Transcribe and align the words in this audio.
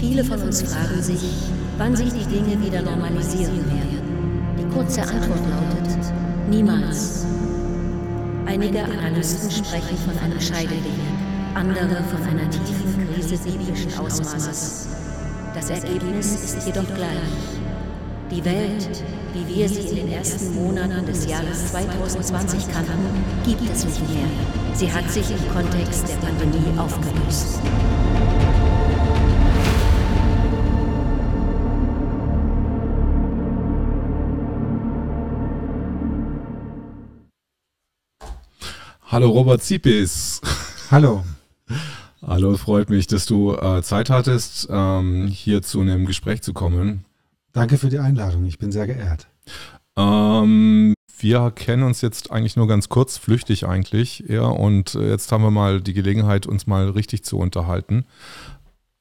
Viele 0.00 0.24
von 0.24 0.40
uns 0.40 0.62
fragen 0.62 1.02
sich, 1.02 1.22
wann 1.76 1.94
sich 1.94 2.10
die 2.10 2.24
Dinge 2.24 2.58
wieder 2.64 2.80
normalisieren 2.80 3.58
werden. 3.66 4.00
Die 4.58 4.74
kurze 4.74 5.02
Antwort 5.02 5.42
lautet, 5.46 5.98
niemals. 6.48 7.26
Einige 8.46 8.82
Analysten 8.82 9.50
sprechen 9.50 9.98
von 9.98 10.18
einer 10.24 10.40
Scheidelinie, 10.40 11.12
andere 11.54 12.02
von 12.04 12.22
einer 12.22 12.48
tiefen 12.48 13.12
Krise 13.12 13.36
biblischen 13.44 13.92
Ausmaßes. 13.98 14.88
Das 15.54 15.68
Ergebnis 15.68 16.44
ist 16.44 16.66
jedoch 16.66 16.94
gleich. 16.94 17.20
Die 18.30 18.42
Welt, 18.42 19.04
wie 19.34 19.54
wir 19.54 19.68
sie 19.68 19.80
in 19.80 19.96
den 19.96 20.12
ersten 20.12 20.54
Monaten 20.54 21.04
des 21.04 21.26
Jahres 21.26 21.72
2020 21.72 22.72
kannten, 22.72 23.22
gibt 23.44 23.70
es 23.70 23.84
nicht 23.84 24.00
mehr. 24.08 24.28
Sie 24.72 24.90
hat 24.90 25.10
sich 25.10 25.30
im 25.30 25.52
Kontext 25.52 26.08
der 26.08 26.16
Pandemie 26.26 26.78
aufgelöst. 26.78 27.60
Hallo 39.20 39.32
Robert 39.32 39.62
Zipis. 39.62 40.40
Hallo. 40.90 41.22
Hallo, 42.26 42.56
freut 42.56 42.88
mich, 42.88 43.06
dass 43.06 43.26
du 43.26 43.54
äh, 43.54 43.82
Zeit 43.82 44.08
hattest, 44.08 44.66
ähm, 44.70 45.26
hier 45.26 45.60
zu 45.60 45.82
einem 45.82 46.06
Gespräch 46.06 46.40
zu 46.40 46.54
kommen. 46.54 47.04
Danke 47.52 47.76
für 47.76 47.90
die 47.90 47.98
Einladung, 47.98 48.46
ich 48.46 48.58
bin 48.58 48.72
sehr 48.72 48.86
geehrt. 48.86 49.28
Ähm, 49.94 50.94
wir 51.18 51.50
kennen 51.50 51.82
uns 51.82 52.00
jetzt 52.00 52.30
eigentlich 52.30 52.56
nur 52.56 52.66
ganz 52.66 52.88
kurz, 52.88 53.18
flüchtig 53.18 53.66
eigentlich 53.66 54.30
eher. 54.30 54.48
Und 54.58 54.94
äh, 54.94 55.10
jetzt 55.10 55.30
haben 55.32 55.44
wir 55.44 55.50
mal 55.50 55.82
die 55.82 55.92
Gelegenheit, 55.92 56.46
uns 56.46 56.66
mal 56.66 56.88
richtig 56.88 57.22
zu 57.22 57.36
unterhalten. 57.36 58.06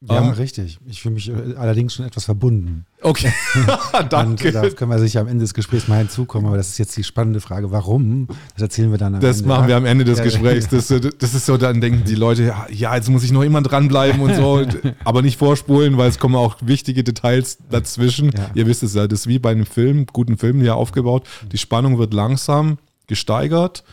Ja, 0.01 0.21
um, 0.21 0.29
richtig. 0.29 0.79
Ich 0.85 1.01
fühle 1.01 1.15
mich 1.15 1.29
äh, 1.29 1.55
allerdings 1.57 1.93
schon 1.93 2.05
etwas 2.05 2.23
verbunden. 2.23 2.85
Okay, 3.01 3.33
danke. 4.09 4.47
Und 4.47 4.55
da 4.55 4.69
können 4.69 4.91
wir 4.91 4.99
sicher 4.99 5.19
am 5.19 5.27
Ende 5.27 5.43
des 5.43 5.53
Gesprächs 5.53 5.89
mal 5.89 5.97
hinzukommen, 5.97 6.47
aber 6.47 6.55
das 6.55 6.69
ist 6.69 6.77
jetzt 6.77 6.95
die 6.95 7.03
spannende 7.03 7.41
Frage, 7.41 7.71
warum? 7.71 8.27
Das 8.53 8.61
erzählen 8.61 8.91
wir 8.91 8.97
dann 8.97 9.15
am 9.15 9.19
das 9.19 9.39
Ende. 9.39 9.49
Das 9.49 9.57
machen 9.57 9.67
wir 9.67 9.75
am 9.75 9.85
Ende 9.85 10.05
des 10.05 10.21
Gesprächs. 10.21 10.69
Das, 10.69 10.87
das, 10.87 11.33
ist 11.33 11.45
so, 11.45 11.57
dann 11.57 11.81
denken 11.81 12.05
die 12.05 12.15
Leute, 12.15 12.53
ja, 12.71 12.95
jetzt 12.95 13.09
muss 13.09 13.23
ich 13.23 13.33
noch 13.33 13.43
immer 13.43 13.61
dranbleiben 13.61 14.21
und 14.21 14.35
so, 14.35 14.65
aber 15.03 15.21
nicht 15.21 15.37
vorspulen, 15.37 15.97
weil 15.97 16.09
es 16.09 16.17
kommen 16.17 16.35
auch 16.35 16.55
wichtige 16.61 17.03
Details 17.03 17.57
dazwischen. 17.69 18.31
Ja. 18.31 18.51
Ihr 18.53 18.67
wisst 18.67 18.83
es 18.83 18.93
ja, 18.93 19.05
das 19.05 19.21
ist 19.21 19.27
wie 19.27 19.39
bei 19.39 19.51
einem 19.51 19.65
Film, 19.65 20.05
guten 20.05 20.37
Film 20.37 20.63
ja 20.63 20.75
aufgebaut. 20.75 21.27
Die 21.51 21.57
Spannung 21.57 21.97
wird 21.97 22.13
langsam 22.13 22.77
gesteigert 23.07 23.83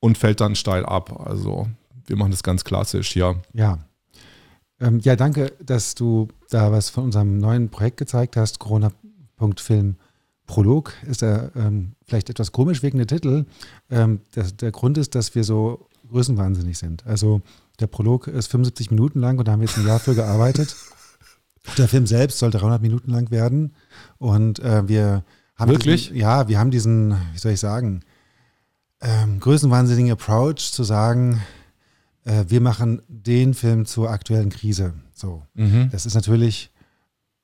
und 0.00 0.18
fällt 0.18 0.40
dann 0.40 0.56
steil 0.56 0.84
ab. 0.84 1.20
Also 1.24 1.68
wir 2.08 2.16
machen 2.16 2.32
das 2.32 2.42
ganz 2.42 2.64
klassisch, 2.64 3.14
ja. 3.14 3.36
Ja, 3.52 3.78
ähm, 4.80 5.00
ja, 5.00 5.16
danke, 5.16 5.52
dass 5.60 5.94
du 5.94 6.28
da 6.50 6.70
was 6.72 6.90
von 6.90 7.04
unserem 7.04 7.38
neuen 7.38 7.68
Projekt 7.68 7.96
gezeigt 7.96 8.36
hast. 8.36 8.58
Corona.film 8.58 9.96
Prolog 10.46 10.94
ist 11.06 11.22
da 11.22 11.50
ähm, 11.56 11.92
vielleicht 12.06 12.30
etwas 12.30 12.52
komisch 12.52 12.82
wegen 12.82 12.98
der 12.98 13.06
Titel. 13.06 13.44
Ähm, 13.90 14.20
das, 14.32 14.56
der 14.56 14.72
Grund 14.72 14.96
ist, 14.96 15.14
dass 15.14 15.34
wir 15.34 15.44
so 15.44 15.88
größenwahnsinnig 16.10 16.78
sind. 16.78 17.06
Also 17.06 17.42
der 17.80 17.86
Prolog 17.86 18.26
ist 18.26 18.48
75 18.48 18.90
Minuten 18.90 19.20
lang 19.20 19.38
und 19.38 19.46
da 19.46 19.52
haben 19.52 19.60
wir 19.60 19.68
jetzt 19.68 19.78
ein 19.78 19.86
Jahr 19.86 20.00
für 20.00 20.14
gearbeitet. 20.14 20.74
Der 21.76 21.86
Film 21.86 22.06
selbst 22.06 22.38
soll 22.38 22.50
300 22.50 22.80
Minuten 22.80 23.10
lang 23.10 23.30
werden 23.30 23.74
und 24.16 24.58
äh, 24.60 24.88
wir 24.88 25.22
haben 25.54 25.70
wirklich 25.70 26.04
diesen, 26.04 26.16
ja, 26.16 26.48
wir 26.48 26.58
haben 26.58 26.70
diesen, 26.70 27.10
wie 27.34 27.38
soll 27.38 27.52
ich 27.52 27.60
sagen, 27.60 28.00
ähm, 29.02 29.38
größenwahnsinnigen 29.38 30.12
Approach 30.12 30.72
zu 30.72 30.82
sagen, 30.82 31.42
äh, 32.28 32.44
wir 32.48 32.60
machen 32.60 33.02
den 33.08 33.54
Film 33.54 33.86
zur 33.86 34.10
aktuellen 34.10 34.50
Krise. 34.50 34.92
So, 35.14 35.42
mhm. 35.54 35.88
das 35.90 36.04
ist 36.04 36.14
natürlich, 36.14 36.70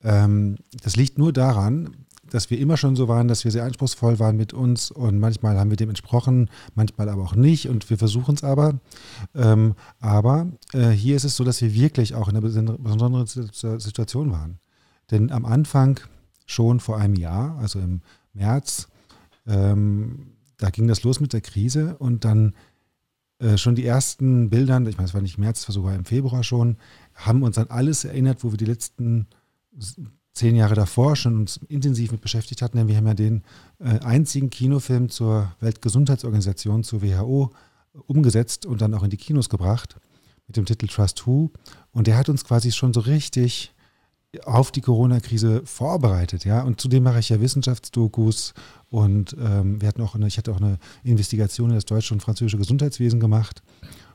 ähm, 0.02 0.56
das 0.82 0.96
liegt 0.96 1.18
nur 1.18 1.32
daran, 1.32 1.96
dass 2.30 2.50
wir 2.50 2.58
immer 2.58 2.76
schon 2.76 2.96
so 2.96 3.08
waren, 3.08 3.28
dass 3.28 3.44
wir 3.44 3.50
sehr 3.50 3.64
anspruchsvoll 3.64 4.18
waren 4.18 4.36
mit 4.36 4.52
uns 4.52 4.90
und 4.90 5.18
manchmal 5.18 5.58
haben 5.58 5.70
wir 5.70 5.76
dem 5.76 5.88
entsprochen, 5.88 6.50
manchmal 6.74 7.08
aber 7.08 7.22
auch 7.22 7.34
nicht 7.34 7.68
und 7.68 7.88
wir 7.90 7.96
versuchen 7.96 8.34
es 8.34 8.44
aber. 8.44 8.80
Ähm, 9.34 9.74
aber 10.00 10.48
äh, 10.72 10.90
hier 10.90 11.16
ist 11.16 11.24
es 11.24 11.36
so, 11.36 11.44
dass 11.44 11.62
wir 11.62 11.74
wirklich 11.74 12.14
auch 12.14 12.28
in 12.28 12.36
einer 12.36 12.76
besonderen 12.78 13.26
Situation 13.26 14.32
waren. 14.32 14.58
Denn 15.10 15.30
am 15.30 15.44
Anfang, 15.44 16.00
schon 16.46 16.80
vor 16.80 16.98
einem 16.98 17.14
Jahr, 17.14 17.56
also 17.58 17.78
im 17.78 18.00
März, 18.34 18.88
ähm, 19.46 20.32
da 20.58 20.70
ging 20.70 20.88
das 20.88 21.02
los 21.02 21.20
mit 21.20 21.32
der 21.32 21.40
Krise 21.40 21.96
und 21.98 22.24
dann 22.24 22.54
äh, 23.38 23.56
schon 23.56 23.74
die 23.74 23.84
ersten 23.84 24.50
Bilder, 24.50 24.80
ich 24.86 24.96
meine, 24.96 25.08
es 25.08 25.14
war 25.14 25.20
nicht 25.20 25.38
März, 25.38 25.60
es 25.60 25.68
war 25.68 25.72
sogar 25.74 25.94
im 25.94 26.04
Februar 26.04 26.42
schon, 26.42 26.76
haben 27.14 27.42
uns 27.42 27.58
an 27.58 27.68
alles 27.68 28.04
erinnert, 28.04 28.44
wo 28.44 28.52
wir 28.52 28.58
die 28.58 28.64
letzten 28.64 29.26
zehn 30.32 30.56
Jahre 30.56 30.74
davor 30.74 31.16
schon 31.16 31.40
uns 31.40 31.60
intensiv 31.68 32.12
mit 32.12 32.20
beschäftigt 32.20 32.60
hatten. 32.60 32.76
Denn 32.76 32.88
wir 32.88 32.96
haben 32.96 33.06
ja 33.06 33.14
den 33.14 33.42
äh, 33.78 34.00
einzigen 34.00 34.50
Kinofilm 34.50 35.08
zur 35.08 35.52
Weltgesundheitsorganisation, 35.60 36.84
zur 36.84 37.02
WHO, 37.02 37.50
umgesetzt 38.06 38.66
und 38.66 38.80
dann 38.80 38.94
auch 38.94 39.04
in 39.04 39.10
die 39.10 39.16
Kinos 39.16 39.48
gebracht 39.48 39.96
mit 40.46 40.56
dem 40.56 40.66
Titel 40.66 40.88
Trust 40.88 41.26
Who. 41.26 41.52
Und 41.92 42.06
der 42.06 42.16
hat 42.16 42.28
uns 42.28 42.44
quasi 42.44 42.72
schon 42.72 42.92
so 42.92 43.00
richtig 43.00 43.72
auf 44.42 44.72
die 44.72 44.80
Corona-Krise 44.80 45.62
vorbereitet, 45.64 46.44
ja. 46.44 46.62
Und 46.62 46.80
zudem 46.80 47.04
mache 47.04 47.20
ich 47.20 47.28
ja 47.28 47.40
Wissenschaftsdokus 47.40 48.52
und 48.94 49.36
ähm, 49.40 49.80
wir 49.80 49.88
hatten 49.88 50.02
auch 50.02 50.14
eine, 50.14 50.28
ich 50.28 50.38
hatte 50.38 50.52
auch 50.52 50.60
eine 50.60 50.78
Investigation 51.02 51.70
in 51.70 51.74
das 51.74 51.84
deutsche 51.84 52.14
und 52.14 52.20
französische 52.20 52.58
Gesundheitswesen 52.58 53.18
gemacht. 53.18 53.64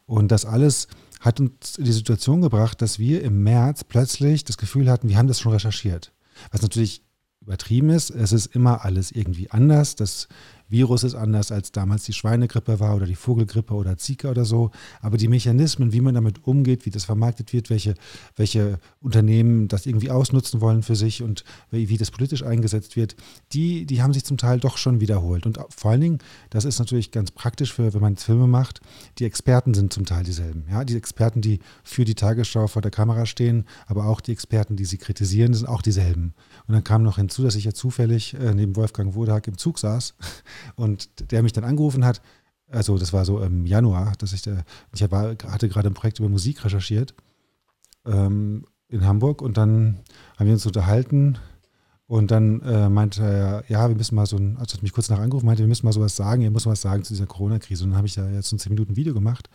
Und 0.05 0.31
das 0.31 0.45
alles 0.45 0.87
hat 1.19 1.41
uns 1.41 1.77
in 1.77 1.83
die 1.83 1.91
Situation 1.91 2.39
gebracht, 2.39 2.81
dass 2.81 2.97
wir 2.97 3.21
im 3.21 3.43
März 3.43 3.83
plötzlich 3.83 4.45
das 4.45 4.57
Gefühl 4.57 4.89
hatten, 4.89 5.09
wir 5.09 5.17
haben 5.17 5.27
das 5.27 5.41
schon 5.41 5.51
recherchiert. 5.51 6.13
Was 6.51 6.61
natürlich 6.61 7.03
übertrieben 7.41 7.89
ist. 7.89 8.09
Es 8.09 8.31
ist 8.31 8.55
immer 8.55 8.85
alles 8.85 9.11
irgendwie 9.11 9.51
anders. 9.51 9.97
Das 9.97 10.29
Virus 10.69 11.03
ist 11.03 11.15
anders, 11.15 11.51
als 11.51 11.71
damals 11.71 12.03
die 12.03 12.13
Schweinegrippe 12.13 12.79
war 12.79 12.95
oder 12.95 13.05
die 13.05 13.15
Vogelgrippe 13.15 13.73
oder 13.73 13.97
Zika 13.97 14.29
oder 14.29 14.45
so. 14.45 14.71
Aber 15.01 15.17
die 15.17 15.27
Mechanismen, 15.27 15.91
wie 15.93 16.01
man 16.01 16.13
damit 16.13 16.45
umgeht, 16.45 16.85
wie 16.85 16.91
das 16.91 17.05
vermarktet 17.05 17.53
wird, 17.53 17.69
welche, 17.69 17.95
welche 18.35 18.79
Unternehmen 19.01 19.67
das 19.67 19.85
irgendwie 19.85 20.11
ausnutzen 20.11 20.61
wollen 20.61 20.83
für 20.83 20.95
sich 20.95 21.23
und 21.23 21.43
wie, 21.71 21.97
das 21.97 22.11
politisch 22.11 22.43
eingesetzt 22.43 22.95
wird, 22.95 23.15
die, 23.51 23.85
die 23.85 24.01
haben 24.01 24.13
sich 24.13 24.23
zum 24.23 24.37
Teil 24.37 24.59
doch 24.59 24.77
schon 24.77 24.99
wiederholt. 24.99 25.45
Und 25.45 25.59
vor 25.75 25.91
allen 25.91 26.01
Dingen, 26.01 26.19
das 26.51 26.65
ist 26.65 26.79
natürlich 26.79 27.11
ganz 27.11 27.31
praktisch 27.31 27.73
für, 27.73 27.93
wenn 27.93 28.01
man 28.01 28.15
Filme 28.15 28.47
macht, 28.47 28.79
die 29.17 29.25
Experten 29.25 29.73
sind 29.73 29.91
zum 29.91 30.05
Teil 30.05 30.23
dieselben. 30.23 30.65
Ja, 30.69 30.85
die 30.85 30.95
Experten, 30.95 31.41
die 31.41 31.59
für 31.83 32.05
die 32.05 32.15
Tagesschau 32.15 32.67
vor 32.67 32.81
der 32.81 32.91
Kamera 32.91 33.25
stehen, 33.25 33.65
aber 33.87 34.05
auch 34.05 34.21
die 34.21 34.31
Experten, 34.31 34.75
die 34.75 34.85
sie 34.85 34.97
kritisieren, 34.97 35.53
sind 35.53 35.67
auch 35.67 35.81
dieselben. 35.81 36.33
Und 36.67 36.75
dann 36.75 36.83
kam 36.83 37.01
noch 37.01 37.17
hinzu, 37.17 37.43
dass 37.43 37.55
ich 37.55 37.63
ja 37.63 37.73
zufällig 37.73 38.35
äh, 38.35 38.53
neben 38.53 38.75
Wolfgang 38.75 39.15
Wodak 39.15 39.47
im 39.47 39.57
Zug 39.57 39.79
saß 39.79 40.13
und 40.75 41.31
der 41.31 41.43
mich 41.43 41.53
dann 41.53 41.63
angerufen 41.63 42.05
hat. 42.05 42.21
Also 42.71 42.97
das 42.97 43.13
war 43.13 43.25
so 43.25 43.39
im 43.41 43.65
Januar, 43.65 44.13
dass 44.19 44.33
ich 44.33 44.43
da, 44.43 44.63
ich 44.93 45.11
war, 45.11 45.35
hatte 45.47 45.69
gerade 45.69 45.89
ein 45.89 45.93
Projekt 45.93 46.19
über 46.19 46.29
Musik 46.29 46.63
recherchiert 46.63 47.15
ähm, 48.05 48.65
in 48.87 49.05
Hamburg 49.05 49.41
und 49.41 49.57
dann 49.57 49.99
haben 50.37 50.45
wir 50.47 50.53
uns 50.53 50.65
unterhalten 50.65 51.37
und 52.09 52.31
dann 52.31 52.61
äh, 52.61 52.89
meinte 52.89 53.21
er, 53.21 53.63
ja, 53.67 53.87
wir 53.87 53.95
müssen 53.95 54.15
mal 54.15 54.25
so 54.25 54.35
ein, 54.35 54.57
also 54.57 54.73
hat 54.73 54.81
mich 54.81 54.93
kurz 54.93 55.09
nach 55.09 55.19
angerufen, 55.19 55.45
meinte, 55.45 55.61
wir 55.61 55.67
müssen 55.67 55.85
mal 55.85 55.93
sowas 55.93 56.15
sagen, 56.15 56.41
ihr 56.41 56.49
muss 56.49 56.65
was 56.65 56.81
sagen 56.81 57.03
zu 57.03 57.13
dieser 57.13 57.27
Corona-Krise. 57.27 57.83
Und 57.83 57.91
dann 57.91 57.97
habe 57.97 58.07
ich 58.07 58.15
da 58.15 58.27
jetzt 58.27 58.49
so 58.49 58.55
ein 58.55 58.59
10 58.59 58.71
Minuten 58.73 58.95
Video 58.95 59.13
gemacht. 59.13 59.47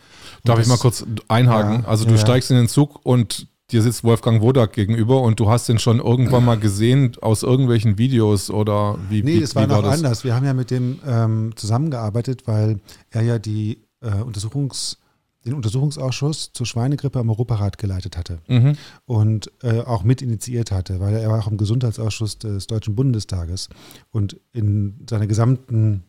Darf 0.44 0.59
das, 0.59 0.66
ich 0.66 0.70
mal 0.70 0.78
kurz 0.78 1.04
einhaken? 1.26 1.82
Ja, 1.82 1.88
also 1.88 2.04
du 2.04 2.12
ja, 2.12 2.19
steigst 2.19 2.53
in 2.53 2.56
den 2.56 2.69
Zug 2.69 3.04
und 3.04 3.48
dir 3.74 3.82
sitzt 3.82 4.04
Wolfgang 4.04 4.40
Wodak 4.40 4.72
gegenüber 4.72 5.20
und 5.20 5.40
du 5.40 5.50
hast 5.50 5.68
den 5.68 5.78
schon 5.78 5.98
irgendwann 5.98 6.44
mal 6.44 6.58
gesehen 6.58 7.16
aus 7.20 7.42
irgendwelchen 7.42 7.98
Videos 7.98 8.50
oder 8.50 8.96
wie 9.10 9.22
Nee, 9.22 9.36
wie, 9.36 9.40
das 9.40 9.54
war 9.54 9.66
noch 9.66 9.82
das? 9.82 9.96
anders. 9.96 10.24
Wir 10.24 10.34
haben 10.34 10.46
ja 10.46 10.54
mit 10.54 10.70
dem 10.70 11.00
ähm, 11.06 11.52
zusammengearbeitet, 11.56 12.46
weil 12.46 12.80
er 13.10 13.22
ja 13.22 13.38
die 13.38 13.82
äh, 14.00 14.22
Untersuchungs 14.22 14.98
den 15.44 15.52
Untersuchungsausschuss 15.52 16.52
zur 16.54 16.64
Schweinegrippe 16.64 17.18
am 17.18 17.28
Europarat 17.28 17.76
geleitet 17.76 18.16
hatte 18.16 18.38
mhm. 18.49 18.76
und 19.04 19.52
äh, 19.62 19.81
auch 19.81 20.02
mit 20.02 20.22
initiiert 20.22 20.70
hatte, 20.70 21.00
weil 21.00 21.14
er 21.14 21.28
war 21.28 21.38
auch 21.38 21.50
im 21.50 21.58
Gesundheitsausschuss 21.58 22.38
des 22.38 22.66
Deutschen 22.66 22.96
Bundestages 22.96 23.69
und 24.10 24.40
in 24.52 25.04
seiner 25.08 25.26
gesamten 25.26 26.04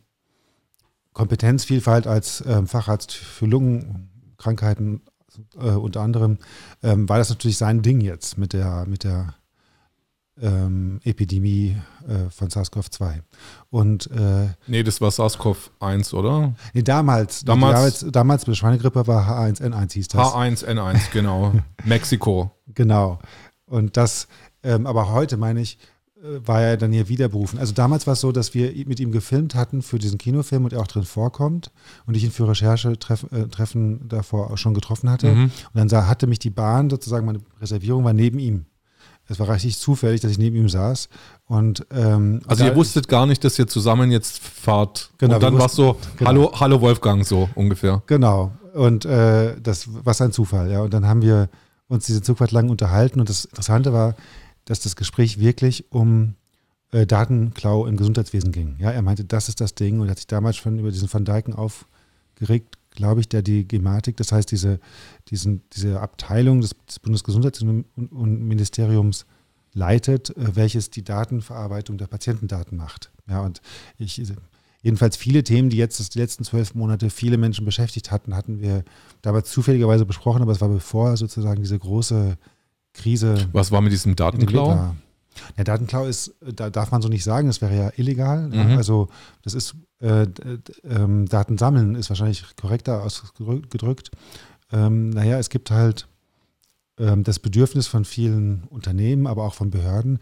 Kompetenzvielfalt 1.12 2.06
als 2.06 2.40
äh, 2.42 2.64
Facharzt 2.64 3.12
für 3.12 3.44
Lungenkrankheiten 3.44 5.02
äh, 5.58 5.70
unter 5.70 6.00
anderem, 6.00 6.38
ähm, 6.82 7.08
war 7.08 7.18
das 7.18 7.28
natürlich 7.28 7.56
sein 7.58 7.82
Ding 7.82 8.00
jetzt 8.00 8.38
mit 8.38 8.52
der, 8.52 8.84
mit 8.86 9.04
der 9.04 9.34
ähm, 10.40 11.00
Epidemie 11.04 11.76
äh, 12.06 12.30
von 12.30 12.48
SARS-CoV-2. 12.48 13.22
Und 13.70 14.10
äh, 14.10 14.48
nee, 14.66 14.82
das 14.82 15.00
war 15.00 15.10
SARS-CoV-1, 15.10 16.14
oder? 16.14 16.54
Nee, 16.74 16.82
damals, 16.82 17.44
damals, 17.44 18.00
damals, 18.00 18.12
damals 18.12 18.44
bei 18.44 18.54
Schweinegrippe 18.54 19.06
war 19.06 19.28
H1N1 19.28 19.92
hieß 19.94 20.08
das. 20.08 20.28
H1N1, 20.28 21.10
genau. 21.12 21.52
Mexiko. 21.84 22.50
Genau. 22.74 23.18
Und 23.64 23.96
das, 23.96 24.28
ähm, 24.62 24.86
aber 24.86 25.10
heute 25.10 25.36
meine 25.36 25.60
ich, 25.60 25.78
war 26.44 26.62
er 26.62 26.76
dann 26.76 26.92
hier 26.92 27.08
wieder 27.08 27.28
berufen. 27.28 27.58
Also 27.58 27.72
damals 27.72 28.06
war 28.06 28.14
es 28.14 28.20
so, 28.20 28.32
dass 28.32 28.54
wir 28.54 28.72
mit 28.86 29.00
ihm 29.00 29.12
gefilmt 29.12 29.54
hatten 29.54 29.82
für 29.82 29.98
diesen 29.98 30.18
Kinofilm 30.18 30.64
und 30.64 30.72
er 30.72 30.80
auch 30.80 30.86
drin 30.86 31.04
vorkommt 31.04 31.70
und 32.06 32.16
ich 32.16 32.24
ihn 32.24 32.30
für 32.30 32.48
Recherchetreffen 32.48 33.94
äh, 33.96 34.08
davor 34.08 34.50
auch 34.50 34.58
schon 34.58 34.74
getroffen 34.74 35.10
hatte. 35.10 35.28
Mhm. 35.32 35.44
Und 35.44 35.74
dann 35.74 35.88
sah, 35.88 36.06
hatte 36.06 36.26
mich 36.26 36.38
die 36.38 36.50
Bahn 36.50 36.90
sozusagen, 36.90 37.26
meine 37.26 37.40
Reservierung 37.60 38.04
war 38.04 38.12
neben 38.12 38.38
ihm. 38.38 38.66
Es 39.28 39.40
war 39.40 39.48
richtig 39.48 39.78
zufällig, 39.78 40.20
dass 40.20 40.30
ich 40.30 40.38
neben 40.38 40.56
ihm 40.56 40.68
saß. 40.68 41.08
Und, 41.46 41.84
ähm, 41.90 42.42
also 42.46 42.64
ihr 42.64 42.76
wusstet 42.76 43.08
gar 43.08 43.26
nicht, 43.26 43.42
dass 43.42 43.58
ihr 43.58 43.66
zusammen 43.66 44.12
jetzt 44.12 44.38
fahrt. 44.38 45.10
Genau, 45.18 45.34
und 45.34 45.42
dann 45.42 45.58
war 45.58 45.66
es 45.66 45.72
so, 45.72 45.96
genau. 46.16 46.28
hallo, 46.28 46.52
hallo 46.60 46.80
Wolfgang, 46.80 47.26
so 47.26 47.48
ungefähr. 47.56 48.02
Genau. 48.06 48.52
Und 48.74 49.04
äh, 49.04 49.60
das 49.60 49.88
war 49.88 50.14
ein 50.20 50.32
Zufall, 50.32 50.70
ja. 50.70 50.80
Und 50.80 50.94
dann 50.94 51.06
haben 51.06 51.22
wir 51.22 51.48
uns 51.88 52.06
diese 52.06 52.22
Zugfahrt 52.22 52.52
lang 52.52 52.68
unterhalten. 52.68 53.18
Und 53.18 53.28
das 53.28 53.46
Interessante 53.46 53.92
war, 53.92 54.14
dass 54.66 54.80
das 54.80 54.96
Gespräch 54.96 55.40
wirklich 55.40 55.90
um 55.90 56.34
äh, 56.92 57.06
Datenklau 57.06 57.86
im 57.86 57.96
Gesundheitswesen 57.96 58.52
ging. 58.52 58.76
Ja, 58.78 58.90
er 58.90 59.00
meinte, 59.00 59.24
das 59.24 59.48
ist 59.48 59.62
das 59.62 59.74
Ding 59.74 60.00
und 60.00 60.10
hat 60.10 60.18
sich 60.18 60.26
damals 60.26 60.56
schon 60.56 60.78
über 60.78 60.90
diesen 60.90 61.10
Van 61.12 61.24
Dijken 61.24 61.54
aufgeregt, 61.54 62.76
glaube 62.90 63.20
ich, 63.20 63.28
der 63.28 63.42
die 63.42 63.66
Gematik, 63.66 64.16
das 64.16 64.30
heißt 64.32 64.50
diese, 64.50 64.80
diesen, 65.30 65.62
diese 65.72 66.00
Abteilung 66.00 66.60
des, 66.60 66.74
des 66.86 66.98
Bundesgesundheitsministeriums 66.98 69.24
leitet, 69.72 70.36
äh, 70.36 70.56
welches 70.56 70.90
die 70.90 71.04
Datenverarbeitung 71.04 71.96
der 71.98 72.08
Patientendaten 72.08 72.76
macht. 72.76 73.12
Ja, 73.28 73.42
und 73.42 73.60
ich, 73.98 74.20
jedenfalls 74.82 75.16
viele 75.16 75.44
Themen, 75.44 75.70
die 75.70 75.76
jetzt 75.76 76.14
die 76.14 76.18
letzten 76.18 76.42
zwölf 76.44 76.74
Monate 76.74 77.10
viele 77.10 77.36
Menschen 77.36 77.64
beschäftigt 77.64 78.10
hatten, 78.10 78.34
hatten 78.34 78.60
wir 78.60 78.82
damals 79.22 79.48
zufälligerweise 79.50 80.06
besprochen, 80.06 80.42
aber 80.42 80.52
es 80.52 80.60
war 80.60 80.68
bevor 80.68 81.16
sozusagen 81.16 81.62
diese 81.62 81.78
große 81.78 82.36
Krise. 82.96 83.48
Was 83.52 83.70
war 83.70 83.80
mit 83.80 83.92
diesem 83.92 84.16
Datenklau? 84.16 84.94
Der 85.56 85.64
Datenklau 85.64 86.06
ist, 86.06 86.34
da 86.40 86.70
darf 86.70 86.90
man 86.90 87.02
so 87.02 87.08
nicht 87.08 87.24
sagen, 87.24 87.46
das 87.46 87.60
wäre 87.60 87.76
ja 87.76 87.92
illegal. 87.96 88.48
Mhm. 88.48 88.76
Also 88.76 89.08
das 89.42 89.54
ist, 89.54 89.76
äh, 90.00 90.22
äh, 90.22 91.26
Daten 91.28 91.58
sammeln 91.58 91.94
ist 91.94 92.08
wahrscheinlich 92.08 92.44
korrekter 92.56 93.02
ausgedrückt. 93.02 94.10
Ähm, 94.72 95.10
naja, 95.10 95.38
es 95.38 95.50
gibt 95.50 95.70
halt 95.70 96.08
ähm, 96.98 97.22
das 97.22 97.38
Bedürfnis 97.38 97.86
von 97.86 98.04
vielen 98.04 98.64
Unternehmen, 98.70 99.26
aber 99.26 99.44
auch 99.44 99.54
von 99.54 99.70
Behörden, 99.70 100.18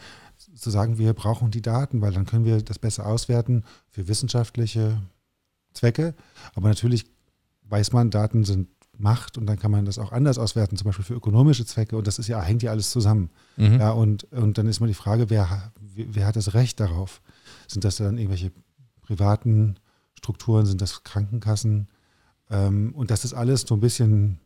zu 0.55 0.71
sagen, 0.71 0.99
wir 0.99 1.13
brauchen 1.15 1.51
die 1.51 1.63
Daten, 1.63 2.01
weil 2.01 2.13
dann 2.13 2.27
können 2.27 2.45
wir 2.45 2.63
das 2.63 2.79
besser 2.79 3.07
auswerten 3.07 3.65
für 3.91 4.09
wissenschaftliche 4.09 5.01
Zwecke. 5.73 6.15
Aber 6.55 6.69
natürlich 6.69 7.07
weiß 7.69 7.93
man, 7.93 8.11
Daten 8.11 8.45
sind 8.45 8.69
macht 8.99 9.39
und 9.39 9.47
dann 9.47 9.59
kann 9.59 9.71
man 9.71 9.85
das 9.85 9.99
auch 9.99 10.13
anders 10.13 10.39
auswerten, 10.39 10.77
zum 10.77 10.87
Beispiel 10.87 11.05
für 11.05 11.15
ökonomische 11.15 11.67
Zwecke 11.67 11.97
und 11.97 12.07
das 12.07 12.19
ist 12.19 12.29
ja, 12.29 12.41
hängt 12.41 12.63
ja 12.63 12.71
alles 12.71 12.91
zusammen. 12.91 13.31
Mhm. 13.57 13.81
Ja, 13.81 13.91
und, 13.91 14.25
und 14.33 14.59
dann 14.59 14.67
ist 14.67 14.81
mal 14.81 14.87
die 14.87 14.95
Frage, 14.95 15.31
wer, 15.31 15.73
wer 15.95 16.27
hat 16.27 16.37
das 16.37 16.55
Recht 16.55 16.81
darauf? 16.81 17.21
Sind 17.69 17.85
das 17.85 17.97
dann 17.97 18.19
irgendwelche 18.19 18.53
privaten 19.03 19.77
Strukturen, 20.17 20.67
sind 20.67 20.81
das 20.81 21.03
Krankenkassen? 21.05 21.89
Ähm, 22.51 22.93
und 22.95 23.11
das 23.11 23.25
ist 23.25 23.35
alles 23.35 23.63
so 23.63 23.75
ein 23.75 23.81
bisschen 23.81 24.39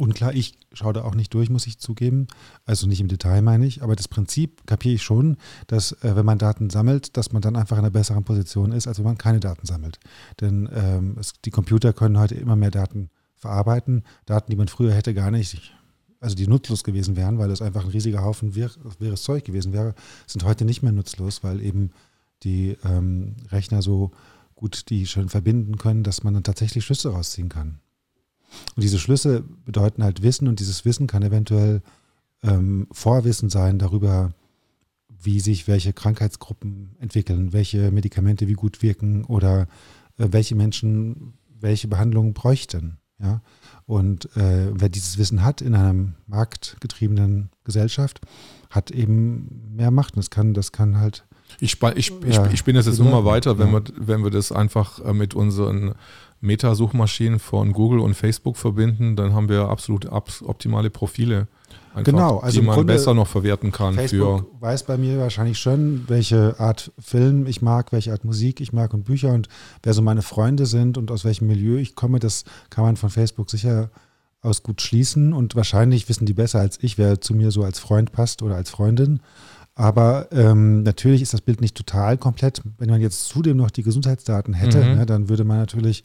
unklar. 0.00 0.34
Ich 0.34 0.54
schaue 0.72 0.92
da 0.92 1.04
auch 1.04 1.14
nicht 1.14 1.32
durch, 1.34 1.50
muss 1.50 1.66
ich 1.66 1.78
zugeben. 1.78 2.26
Also 2.64 2.86
nicht 2.86 3.00
im 3.00 3.08
Detail 3.08 3.42
meine 3.42 3.66
ich, 3.66 3.82
aber 3.82 3.94
das 3.94 4.08
Prinzip 4.08 4.66
kapiere 4.66 4.94
ich 4.94 5.02
schon, 5.02 5.36
dass 5.66 5.92
äh, 6.02 6.16
wenn 6.16 6.26
man 6.26 6.38
Daten 6.38 6.70
sammelt, 6.70 7.16
dass 7.16 7.32
man 7.32 7.42
dann 7.42 7.56
einfach 7.56 7.76
in 7.76 7.84
einer 7.84 7.90
besseren 7.90 8.24
Position 8.24 8.72
ist, 8.72 8.88
als 8.88 8.98
wenn 8.98 9.04
man 9.04 9.18
keine 9.18 9.40
Daten 9.40 9.66
sammelt. 9.66 10.00
Denn 10.40 10.68
ähm, 10.72 11.16
es, 11.20 11.34
die 11.44 11.50
Computer 11.50 11.92
können 11.92 12.18
heute 12.18 12.34
immer 12.34 12.56
mehr 12.56 12.70
Daten 12.70 13.10
verarbeiten. 13.40 14.04
Daten, 14.26 14.50
die 14.50 14.56
man 14.56 14.68
früher 14.68 14.94
hätte 14.94 15.14
gar 15.14 15.30
nicht, 15.30 15.74
also 16.20 16.36
die 16.36 16.46
nutzlos 16.46 16.84
gewesen 16.84 17.16
wären, 17.16 17.38
weil 17.38 17.48
das 17.48 17.62
einfach 17.62 17.84
ein 17.84 17.90
riesiger 17.90 18.22
Haufen 18.22 18.54
wir, 18.54 18.70
wirres 18.98 19.22
Zeug 19.22 19.44
gewesen 19.44 19.72
wäre, 19.72 19.94
sind 20.26 20.44
heute 20.44 20.64
nicht 20.64 20.82
mehr 20.82 20.92
nutzlos, 20.92 21.42
weil 21.42 21.60
eben 21.60 21.90
die 22.42 22.76
ähm, 22.84 23.36
Rechner 23.50 23.82
so 23.82 24.12
gut 24.54 24.90
die 24.90 25.06
schön 25.06 25.28
verbinden 25.28 25.78
können, 25.78 26.04
dass 26.04 26.22
man 26.22 26.34
dann 26.34 26.42
tatsächlich 26.42 26.84
Schlüsse 26.84 27.10
rausziehen 27.10 27.48
kann. 27.48 27.80
Und 28.76 28.82
diese 28.82 28.98
Schlüsse 28.98 29.42
bedeuten 29.64 30.04
halt 30.04 30.22
Wissen 30.22 30.48
und 30.48 30.60
dieses 30.60 30.84
Wissen 30.84 31.06
kann 31.06 31.22
eventuell 31.22 31.82
ähm, 32.42 32.86
Vorwissen 32.92 33.48
sein 33.48 33.78
darüber, 33.78 34.34
wie 35.22 35.40
sich 35.40 35.68
welche 35.68 35.92
Krankheitsgruppen 35.92 36.96
entwickeln, 36.98 37.52
welche 37.52 37.90
Medikamente 37.90 38.48
wie 38.48 38.54
gut 38.54 38.82
wirken 38.82 39.24
oder 39.24 39.62
äh, 40.18 40.28
welche 40.30 40.54
Menschen 40.54 41.34
welche 41.60 41.88
Behandlungen 41.88 42.32
bräuchten. 42.32 42.98
Ja? 43.22 43.40
Und 43.86 44.34
äh, 44.36 44.68
wer 44.72 44.88
dieses 44.88 45.18
Wissen 45.18 45.44
hat 45.44 45.60
in 45.60 45.74
einer 45.74 45.94
marktgetriebenen 46.26 47.50
Gesellschaft, 47.64 48.20
hat 48.70 48.90
eben 48.90 49.72
mehr 49.74 49.90
Macht. 49.90 50.14
Und 50.14 50.18
das 50.18 50.30
kann, 50.30 50.54
das 50.54 50.72
kann 50.72 50.98
halt. 50.98 51.24
Ich, 51.58 51.82
ich, 51.96 52.08
ja, 52.10 52.46
ich, 52.46 52.52
ich 52.52 52.64
bin 52.64 52.76
jetzt, 52.76 52.86
jetzt 52.86 53.00
nur 53.00 53.10
mal 53.10 53.24
weiter, 53.24 53.58
wenn, 53.58 53.72
ja. 53.72 53.72
wir, 53.74 53.82
wenn 53.96 54.22
wir 54.22 54.30
das 54.30 54.52
einfach 54.52 55.04
äh, 55.04 55.12
mit 55.12 55.34
unseren 55.34 55.94
Meta-Suchmaschinen 56.40 57.38
von 57.38 57.72
Google 57.72 58.00
und 58.00 58.14
Facebook 58.14 58.56
verbinden, 58.56 59.16
dann 59.16 59.34
haben 59.34 59.48
wir 59.48 59.68
absolut 59.68 60.06
optimale 60.10 60.90
Profile 60.90 61.48
Einfach, 61.92 62.12
genau, 62.12 62.38
also 62.38 62.60
die 62.60 62.66
man 62.66 62.76
Grunde, 62.76 62.92
besser 62.92 63.14
noch 63.14 63.26
verwerten 63.26 63.72
kann. 63.72 63.94
Facebook 63.94 64.46
für 64.54 64.60
weiß 64.60 64.84
bei 64.84 64.96
mir 64.96 65.18
wahrscheinlich 65.18 65.58
schon, 65.58 66.04
welche 66.06 66.58
Art 66.60 66.92
Film 67.00 67.46
ich 67.46 67.62
mag, 67.62 67.90
welche 67.90 68.12
Art 68.12 68.24
Musik 68.24 68.60
ich 68.60 68.72
mag 68.72 68.94
und 68.94 69.04
Bücher 69.04 69.32
und 69.32 69.48
wer 69.82 69.92
so 69.92 70.00
meine 70.00 70.22
Freunde 70.22 70.66
sind 70.66 70.98
und 70.98 71.10
aus 71.10 71.24
welchem 71.24 71.48
Milieu 71.48 71.78
ich 71.78 71.96
komme, 71.96 72.20
das 72.20 72.44
kann 72.70 72.84
man 72.84 72.96
von 72.96 73.10
Facebook 73.10 73.50
sicher 73.50 73.90
aus 74.40 74.62
gut 74.62 74.80
schließen 74.80 75.32
und 75.32 75.56
wahrscheinlich 75.56 76.08
wissen 76.08 76.26
die 76.26 76.32
besser 76.32 76.60
als 76.60 76.78
ich, 76.80 76.96
wer 76.96 77.20
zu 77.20 77.34
mir 77.34 77.50
so 77.50 77.64
als 77.64 77.80
Freund 77.80 78.12
passt 78.12 78.42
oder 78.42 78.54
als 78.54 78.70
Freundin. 78.70 79.20
Aber 79.74 80.28
ähm, 80.30 80.82
natürlich 80.82 81.22
ist 81.22 81.34
das 81.34 81.40
Bild 81.40 81.60
nicht 81.60 81.76
total 81.76 82.18
komplett. 82.18 82.62
Wenn 82.78 82.90
man 82.90 83.00
jetzt 83.00 83.24
zudem 83.28 83.56
noch 83.56 83.70
die 83.70 83.82
Gesundheitsdaten 83.82 84.54
hätte, 84.54 84.84
mhm. 84.84 84.96
ne, 84.96 85.06
dann 85.06 85.28
würde 85.28 85.44
man 85.44 85.58
natürlich 85.58 86.04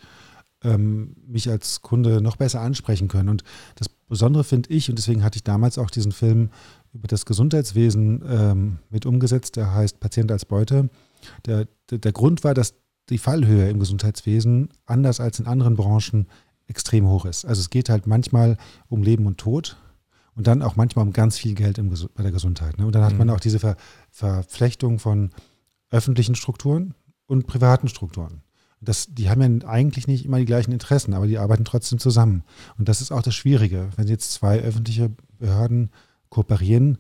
ähm, 0.66 1.16
mich 1.28 1.50
als 1.50 1.82
Kunde 1.82 2.22
noch 2.22 2.36
besser 2.36 2.62
ansprechen 2.62 3.08
können. 3.08 3.30
Und 3.30 3.44
das 3.76 3.88
Besondere 3.90 4.44
finde 4.44 4.70
ich, 4.70 4.90
und 4.90 4.98
deswegen 4.98 5.24
hatte 5.24 5.38
ich 5.38 5.44
damals 5.44 5.78
auch 5.78 5.90
diesen 5.90 6.12
Film 6.12 6.50
über 6.94 7.08
das 7.08 7.26
Gesundheitswesen 7.26 8.24
ähm, 8.28 8.78
mit 8.90 9.06
umgesetzt, 9.06 9.56
der 9.56 9.74
heißt 9.74 10.00
Patient 10.00 10.32
als 10.32 10.46
Beute. 10.46 10.90
Der, 11.46 11.68
der, 11.90 12.00
der 12.00 12.12
Grund 12.12 12.44
war, 12.44 12.54
dass 12.54 12.74
die 13.10 13.18
Fallhöhe 13.18 13.70
im 13.70 13.80
Gesundheitswesen 13.80 14.70
anders 14.86 15.20
als 15.20 15.40
in 15.40 15.46
anderen 15.46 15.76
Branchen 15.76 16.28
extrem 16.68 17.08
hoch 17.08 17.26
ist. 17.26 17.46
Also 17.46 17.62
es 17.62 17.70
geht 17.70 17.90
halt 17.90 18.08
manchmal 18.08 18.58
um 18.88 19.04
Leben 19.04 19.28
und 19.28 19.38
Tod 19.38 19.78
und 20.36 20.48
dann 20.48 20.64
auch 20.64 20.76
manchmal 20.76 21.06
um 21.06 21.14
ganz 21.14 21.38
viel 21.38 21.54
Geld 21.54 21.78
im, 21.78 21.90
bei 21.90 22.24
der 22.24 22.32
Gesundheit. 22.32 22.80
Ne? 22.80 22.86
Und 22.86 22.96
dann 22.96 23.04
hat 23.04 23.14
mhm. 23.14 23.20
man 23.20 23.30
auch 23.30 23.40
diese 23.40 23.60
Ver, 23.60 23.76
Verflechtung 24.10 24.98
von 24.98 25.30
öffentlichen 25.92 26.36
Strukturen 26.36 26.96
und 27.28 27.46
privaten 27.46 27.88
Strukturen 27.88 28.42
das, 28.86 29.08
die 29.10 29.30
haben 29.30 29.42
ja 29.42 29.68
eigentlich 29.68 30.08
nicht 30.08 30.26
immer 30.26 30.40
die 30.40 30.46
gleichen 30.46 30.72
Interessen, 30.72 31.14
aber 31.14 31.28
die 31.28 31.38
arbeiten 31.38 31.66
trotzdem 31.66 32.00
zusammen. 32.00 32.44
Und 32.78 32.88
das 32.90 33.02
ist 33.02 33.12
auch 33.12 33.22
das 33.22 33.36
Schwierige. 33.36 33.90
Wenn 33.96 34.08
jetzt 34.08 34.34
zwei 34.34 34.60
öffentliche 34.60 35.12
Behörden 35.40 35.90
kooperieren 36.30 36.98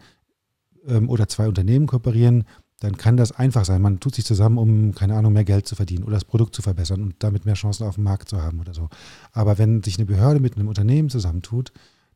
ähm, 0.87 1.09
oder 1.09 1.27
zwei 1.27 1.47
Unternehmen 1.47 1.87
kooperieren, 1.87 2.45
dann 2.79 2.97
kann 2.97 3.17
das 3.17 3.31
einfach 3.31 3.65
sein. 3.65 3.81
Man 3.81 3.99
tut 3.99 4.15
sich 4.15 4.25
zusammen, 4.25 4.57
um, 4.57 4.93
keine 4.93 5.15
Ahnung, 5.15 5.33
mehr 5.33 5.45
Geld 5.45 5.67
zu 5.67 5.75
verdienen 5.75 6.03
oder 6.03 6.15
das 6.15 6.25
Produkt 6.25 6.55
zu 6.55 6.61
verbessern 6.61 7.01
und 7.01 7.15
damit 7.19 7.45
mehr 7.45 7.55
Chancen 7.55 7.87
auf 7.87 7.95
dem 7.95 8.03
Markt 8.03 8.29
zu 8.29 8.41
haben 8.41 8.59
oder 8.59 8.73
so. 8.73 8.89
Aber 9.31 9.57
wenn 9.57 9.81
sich 9.81 9.97
eine 9.97 10.05
Behörde 10.05 10.39
mit 10.39 10.57
einem 10.57 10.67
Unternehmen 10.67 11.09
zusammentut, 11.09 11.71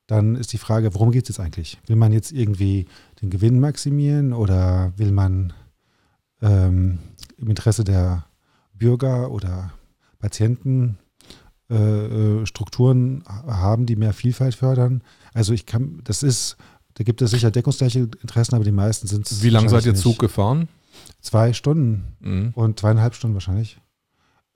dann 0.05 0.35
ist 0.35 0.51
die 0.53 0.57
Frage, 0.57 0.93
worum 0.93 1.11
geht 1.11 1.23
es 1.23 1.29
jetzt 1.29 1.39
eigentlich? 1.39 1.79
Will 1.85 1.95
man 1.95 2.11
jetzt 2.11 2.31
irgendwie 2.31 2.87
den 3.21 3.29
Gewinn 3.29 3.59
maximieren 3.59 4.33
oder 4.33 4.91
will 4.97 5.11
man 5.11 5.53
ähm, 6.41 6.99
im 7.37 7.49
Interesse 7.49 7.83
der 7.83 8.25
Bürger 8.79 9.31
oder 9.31 9.71
Patienten 10.19 10.97
äh, 11.69 11.75
äh, 11.75 12.45
Strukturen 12.47 13.23
haben, 13.27 13.85
die 13.85 13.95
mehr 13.95 14.13
Vielfalt 14.13 14.55
fördern. 14.55 15.03
Also 15.33 15.53
ich 15.53 15.67
kann, 15.67 16.01
das 16.03 16.23
ist, 16.23 16.57
da 16.95 17.03
gibt 17.03 17.21
es 17.21 17.29
sicher 17.29 17.51
deckungsgleiche 17.51 18.09
Interessen, 18.21 18.55
aber 18.55 18.63
die 18.63 18.71
meisten 18.71 19.07
sind 19.07 19.29
Wie 19.43 19.49
lange 19.49 19.69
seid 19.69 19.85
ihr 19.85 19.93
Zug 19.93 20.17
gefahren? 20.17 20.67
Zwei 21.21 21.53
Stunden 21.53 22.15
mhm. 22.21 22.51
und 22.55 22.79
zweieinhalb 22.79 23.13
Stunden 23.13 23.35
wahrscheinlich. 23.35 23.79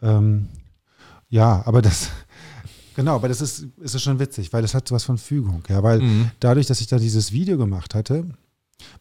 Ähm, 0.02 0.48
ja, 1.30 1.62
aber 1.66 1.84
das, 1.84 2.10
genau, 2.96 3.16
aber 3.16 3.28
das 3.28 3.42
ist, 3.42 3.68
ist 3.80 4.02
schon 4.02 4.20
witzig, 4.20 4.52
weil 4.52 4.64
das 4.64 4.74
hat 4.74 4.92
was 4.92 5.04
von 5.04 5.20
Fügung. 5.20 5.64
Ja, 5.70 5.84
weil 5.84 6.02
mhm. 6.02 6.32
dadurch, 6.40 6.66
dass 6.66 6.82
ich 6.82 6.88
da 6.88 6.98
dieses 6.98 7.32
Video 7.32 7.58
gemacht 7.58 7.94
hatte, 7.94 8.26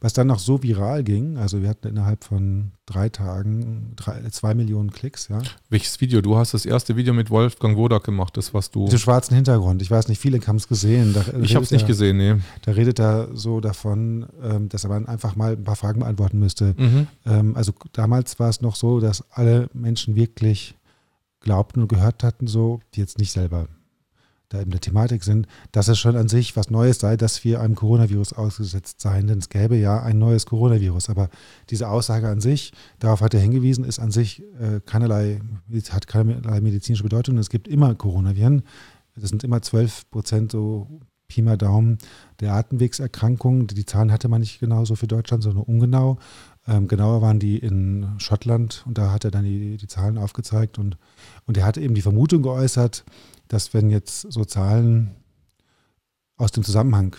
was 0.01 0.13
dann 0.13 0.27
noch 0.27 0.39
so 0.39 0.63
viral 0.63 1.05
ging, 1.05 1.37
also 1.37 1.63
wir 1.63 1.69
hatten 1.69 1.89
innerhalb 1.89 2.25
von 2.25 2.73
drei 2.87 3.09
Tagen 3.09 3.93
drei, 3.97 4.29
zwei 4.31 4.55
Millionen 4.55 4.91
Klicks, 4.91 5.29
ja. 5.29 5.41
Welches 5.71 6.01
Video? 6.01 6.21
Du 6.21 6.37
hast 6.37 6.55
das 6.55 6.67
erste 6.67 6.97
Video 6.97 7.15
mit 7.15 7.31
Wolfgang 7.31 7.77
Wodak 7.77 8.05
gemacht, 8.05 8.37
das 8.37 8.53
was 8.55 8.71
du. 8.71 8.85
Mit 8.85 8.93
dem 8.93 8.99
schwarzen 8.99 9.35
Hintergrund. 9.35 9.83
Ich 9.83 9.91
weiß 9.91 10.09
nicht, 10.09 10.19
viele 10.19 10.41
haben 10.47 10.57
es 10.57 10.69
gesehen. 10.69 11.13
Da 11.15 11.25
ich 11.41 11.55
habe 11.55 11.65
es 11.65 11.71
nicht 11.71 11.87
gesehen, 11.87 12.17
nee. 12.17 12.37
Da 12.63 12.73
redet 12.73 12.99
er 12.99 13.29
so 13.35 13.61
davon, 13.61 14.27
ähm, 14.43 14.69
dass 14.69 14.85
er 14.85 14.91
man 14.91 15.07
einfach 15.07 15.37
mal 15.37 15.53
ein 15.53 15.65
paar 15.65 15.77
Fragen 15.77 16.01
beantworten 16.01 16.39
müsste. 16.39 16.75
Mhm. 16.77 17.07
Ähm, 17.27 17.57
also 17.57 17.73
damals 17.93 18.39
war 18.39 18.49
es 18.49 18.61
noch 18.61 18.77
so, 18.77 19.01
dass 19.01 19.25
alle 19.31 19.69
Menschen 19.73 20.17
wirklich 20.17 20.75
glaubten 21.41 21.83
und 21.83 21.89
gehört 21.89 22.23
hatten, 22.23 22.47
so, 22.47 22.81
die 22.95 23.01
jetzt 23.01 23.19
nicht 23.19 23.33
selber 23.33 23.69
da 24.53 24.61
in 24.61 24.71
der 24.71 24.81
Thematik 24.81 25.25
sind, 25.25 25.47
dass 25.73 25.89
es 25.89 25.99
schon 25.99 26.17
an 26.17 26.29
sich 26.29 26.57
was 26.57 26.71
Neues 26.71 26.99
sei, 26.99 27.17
dass 27.17 27.45
wir 27.45 27.61
einem 27.61 27.75
Coronavirus 27.75 28.35
ausgesetzt 28.35 29.01
seien, 29.01 29.27
denn 29.27 29.39
es 29.39 29.49
gäbe 29.49 29.77
ja 29.77 30.03
ein 30.03 30.19
neues 30.19 30.47
Coronavirus. 30.47 31.11
Aber 31.11 31.29
diese 31.71 31.89
Aussage 31.89 32.29
an 32.29 32.41
sich, 32.41 32.73
darauf 32.99 33.21
hat 33.21 33.35
er 33.35 33.41
hingewiesen, 33.41 33.85
ist 33.85 33.99
an 33.99 34.11
sich 34.11 34.43
äh, 34.61 34.81
keinerlei, 34.85 35.41
hat 35.91 36.07
keinerlei 36.07 36.61
medizinische 36.61 37.05
Bedeutung. 37.05 37.39
Es 37.39 37.51
gibt 37.51 37.69
immer 37.69 37.95
Coronaviren. 37.95 38.63
Das 39.15 39.31
sind 39.31 39.45
immer 39.45 39.63
12 39.63 40.11
Prozent 40.11 40.53
so 40.53 41.01
Pi 41.33 41.41
mal 41.41 41.57
Daumen 41.57 41.99
der 42.41 42.53
Atemwegserkrankungen. 42.55 43.67
Die 43.67 43.87
Zahlen 43.87 44.13
hatte 44.13 44.29
man 44.29 44.41
nicht 44.41 44.61
genau 44.61 44.85
so 44.85 44.97
für 44.97 45.07
Deutschland, 45.07 45.43
sondern 45.43 45.65
ungenau. 45.65 46.19
Ähm, 46.67 46.89
genauer 46.89 47.23
waren 47.23 47.39
die 47.39 47.59
in 47.59 48.07
Schottland 48.19 48.85
und 48.87 48.99
da 48.99 49.11
hat 49.11 49.25
er 49.25 49.31
dann 49.31 49.45
die, 49.45 49.79
die 49.79 49.87
Zahlen 49.87 50.19
aufgezeigt 50.19 50.79
und, 50.79 50.99
und 51.47 51.57
er 51.57 51.65
hat 51.65 51.79
eben 51.79 51.95
die 51.95 52.03
Vermutung 52.03 52.43
geäußert, 52.43 53.05
dass 53.53 53.75
wenn 53.75 53.91
jetzt 53.91 54.23
so 54.33 54.47
Zahlen 54.47 55.11
aus 56.39 56.53
dem 56.53 56.65
Zusammenhang 56.65 57.15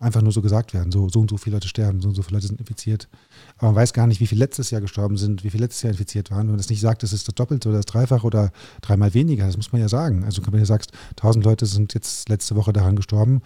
einfach 0.00 0.20
nur 0.20 0.32
so 0.32 0.42
gesagt 0.42 0.74
werden, 0.74 0.92
so, 0.92 1.08
so 1.08 1.20
und 1.20 1.30
so 1.30 1.38
viele 1.38 1.56
Leute 1.56 1.66
sterben, 1.66 2.02
so 2.02 2.08
und 2.08 2.14
so 2.14 2.22
viele 2.22 2.36
Leute 2.36 2.46
sind 2.46 2.60
infiziert, 2.60 3.08
aber 3.56 3.68
man 3.68 3.76
weiß 3.76 3.94
gar 3.94 4.06
nicht, 4.06 4.20
wie 4.20 4.26
viele 4.26 4.40
letztes 4.40 4.70
Jahr 4.70 4.82
gestorben 4.82 5.16
sind, 5.16 5.44
wie 5.44 5.50
viele 5.50 5.64
letztes 5.64 5.82
Jahr 5.82 5.92
infiziert 5.92 6.30
waren. 6.30 6.40
Wenn 6.40 6.48
man 6.48 6.58
das 6.58 6.68
nicht 6.68 6.82
sagt, 6.82 7.02
das 7.02 7.14
ist 7.14 7.26
das 7.26 7.34
Doppelte 7.34 7.70
oder 7.70 7.78
das 7.78 7.86
Dreifache 7.86 8.26
oder 8.26 8.52
dreimal 8.82 9.14
weniger, 9.14 9.46
das 9.46 9.56
muss 9.56 9.72
man 9.72 9.80
ja 9.80 9.88
sagen. 9.88 10.24
Also 10.24 10.42
wenn 10.46 10.60
du 10.60 10.66
sagst, 10.66 10.92
1000 11.12 11.42
Leute 11.44 11.64
sind 11.64 11.94
jetzt 11.94 12.28
letzte 12.28 12.54
Woche 12.54 12.74
daran 12.74 12.94
gestorben, 12.94 13.40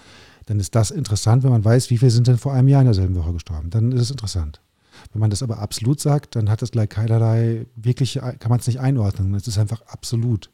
dann 0.47 0.59
ist 0.59 0.75
das 0.75 0.91
interessant, 0.91 1.45
wenn 1.45 1.53
man 1.53 1.65
weiß, 1.65 1.91
wie 1.91 1.99
viele 1.99 2.11
sind 2.11 2.27
denn 2.27 2.39
vor 2.39 2.53
einem 2.53 2.67
Jahr 2.67 2.83
in 2.83 2.87
derselben 2.87 3.15
Woche 3.15 3.33
gestorben. 3.35 3.71
Dann 3.71 3.93
ist 3.93 4.03
es 4.03 4.11
interessant. 4.11 4.61
Wenn 5.13 5.21
man 5.21 5.31
das 5.31 5.45
aber 5.45 5.61
absolut 5.61 6.01
sagt, 6.01 6.35
dann 6.35 6.51
hat 6.51 6.61
das 6.61 6.73
gleich 6.73 6.89
keinerlei, 6.89 7.67
wirklich 7.77 8.15
kann 8.15 8.49
man 8.49 8.59
es 8.59 8.67
nicht 8.67 8.81
einordnen. 8.81 9.33
Es 9.35 9.47
ist 9.47 9.59
einfach 9.59 9.83
absolut. 9.83 10.51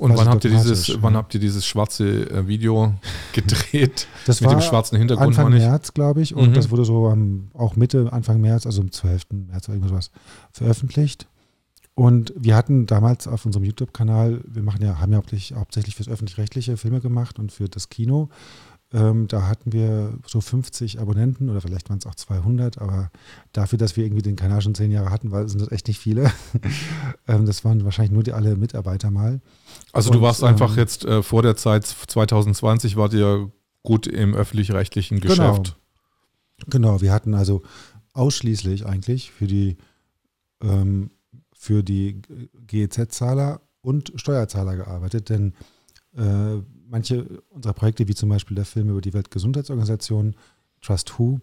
Und 0.00 0.16
wann 0.16 0.28
habt, 0.28 0.44
ihr 0.44 0.50
dieses, 0.50 0.86
ja. 0.86 0.96
wann 1.00 1.16
habt 1.16 1.34
ihr 1.34 1.40
dieses 1.40 1.66
schwarze 1.66 2.30
äh, 2.30 2.46
Video 2.46 2.94
gedreht? 3.32 4.06
Das 4.26 4.40
mit 4.40 4.50
war 4.50 4.56
dem 4.56 4.62
schwarzen 4.62 4.98
Hintergrund, 4.98 5.38
Anfang 5.38 5.52
März, 5.52 5.94
glaube 5.94 6.22
ich. 6.22 6.34
Und 6.34 6.50
mhm. 6.50 6.54
das 6.54 6.70
wurde 6.70 6.84
so 6.84 7.06
um, 7.06 7.48
auch 7.54 7.76
Mitte, 7.76 8.12
Anfang 8.12 8.40
März, 8.40 8.66
also 8.66 8.82
am 8.82 8.90
12. 8.90 9.24
März 9.48 9.68
oder 9.68 9.76
irgendwas 9.76 10.10
veröffentlicht. 10.52 11.26
Und 11.94 12.32
wir 12.36 12.56
hatten 12.56 12.86
damals 12.86 13.28
auf 13.28 13.46
unserem 13.46 13.64
YouTube-Kanal, 13.64 14.40
wir 14.46 14.62
machen 14.62 14.82
ja, 14.82 14.98
haben 14.98 15.12
ja 15.12 15.18
hauptsächlich, 15.18 15.56
hauptsächlich 15.56 15.94
fürs 15.94 16.08
öffentlich-rechtliche 16.08 16.76
Filme 16.76 17.00
gemacht 17.00 17.38
und 17.38 17.52
für 17.52 17.68
das 17.68 17.88
Kino. 17.88 18.30
Ähm, 18.94 19.26
da 19.26 19.48
hatten 19.48 19.72
wir 19.72 20.14
so 20.24 20.40
50 20.40 21.00
Abonnenten 21.00 21.50
oder 21.50 21.60
vielleicht 21.60 21.90
waren 21.90 21.98
es 21.98 22.06
auch 22.06 22.14
200, 22.14 22.78
aber 22.78 23.10
dafür, 23.52 23.76
dass 23.76 23.96
wir 23.96 24.04
irgendwie 24.04 24.22
den 24.22 24.36
Kanal 24.36 24.62
schon 24.62 24.76
zehn 24.76 24.92
Jahre 24.92 25.10
hatten, 25.10 25.32
war, 25.32 25.48
sind 25.48 25.60
das 25.60 25.72
echt 25.72 25.88
nicht 25.88 25.98
viele. 25.98 26.30
ähm, 27.26 27.44
das 27.44 27.64
waren 27.64 27.84
wahrscheinlich 27.84 28.12
nur 28.12 28.22
die 28.22 28.32
alle 28.32 28.54
Mitarbeiter 28.54 29.10
mal. 29.10 29.40
Also 29.92 30.10
Und, 30.10 30.16
du 30.16 30.22
warst 30.22 30.44
einfach 30.44 30.70
ähm, 30.74 30.78
jetzt 30.78 31.04
äh, 31.04 31.24
vor 31.24 31.42
der 31.42 31.56
Zeit 31.56 31.84
2020 31.84 32.94
wart 32.94 33.14
ihr 33.14 33.50
gut 33.82 34.06
im 34.06 34.32
öffentlich-rechtlichen 34.32 35.18
genau. 35.18 35.34
Geschäft. 35.34 35.76
Genau. 36.58 36.70
genau, 36.70 37.00
wir 37.00 37.12
hatten 37.12 37.34
also 37.34 37.62
ausschließlich 38.12 38.86
eigentlich 38.86 39.32
für 39.32 39.48
die 39.48 39.76
ähm, 40.62 41.10
für 41.52 41.82
die 41.82 42.22
GEZ-Zahler 42.68 43.60
und 43.80 44.12
Steuerzahler 44.14 44.76
gearbeitet, 44.76 45.30
denn 45.30 45.54
äh, 46.16 46.62
manche 46.94 47.42
unserer 47.50 47.72
Projekte, 47.72 48.06
wie 48.06 48.14
zum 48.14 48.28
Beispiel 48.28 48.54
der 48.54 48.64
Film 48.64 48.88
über 48.88 49.00
die 49.00 49.12
Weltgesundheitsorganisation, 49.12 50.36
Trust 50.80 51.18
Who, 51.18 51.40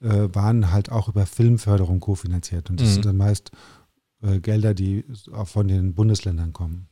äh, 0.00 0.28
waren 0.32 0.72
halt 0.72 0.90
auch 0.90 1.08
über 1.08 1.24
Filmförderung 1.24 2.00
kofinanziert. 2.00 2.68
Und 2.68 2.80
das 2.80 2.88
mhm. 2.88 2.92
sind 2.94 3.04
dann 3.04 3.16
meist 3.16 3.52
äh, 4.22 4.40
Gelder, 4.40 4.74
die 4.74 5.04
auch 5.32 5.46
von 5.46 5.68
den 5.68 5.94
Bundesländern 5.94 6.52
kommen. 6.52 6.88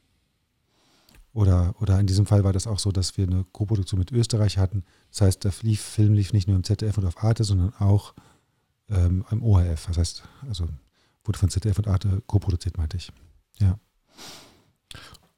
Oder, 1.33 1.75
oder 1.81 1.99
in 1.99 2.07
diesem 2.07 2.27
Fall 2.27 2.45
war 2.45 2.53
das 2.53 2.69
auch 2.69 2.79
so, 2.79 2.93
dass 2.93 3.17
wir 3.17 3.27
eine 3.27 3.45
Co-Produktion 3.51 3.99
mit 3.99 4.13
Österreich 4.13 4.57
hatten. 4.57 4.85
Das 5.11 5.23
heißt, 5.23 5.43
der 5.43 5.53
lief, 5.63 5.81
Film 5.81 6.15
lief 6.15 6.33
nicht 6.33 6.47
nur 6.47 6.57
im 6.57 6.63
ZDF 6.63 6.97
und 6.99 7.07
auf 7.07 7.25
Arte, 7.25 7.43
sondern 7.43 7.75
auch 7.81 8.15
ähm, 8.89 9.25
im 9.33 9.43
ORF. 9.43 9.87
Das 9.89 9.99
heißt, 9.99 10.23
also 10.49 10.69
wurde 11.25 11.41
von 11.41 11.51
ZDF 11.51 11.79
und 11.79 11.89
Arte 11.89 12.23
co-produziert, 12.29 12.79
meinte 12.79 12.99
ich. 12.99 13.11
Ja. 13.59 13.81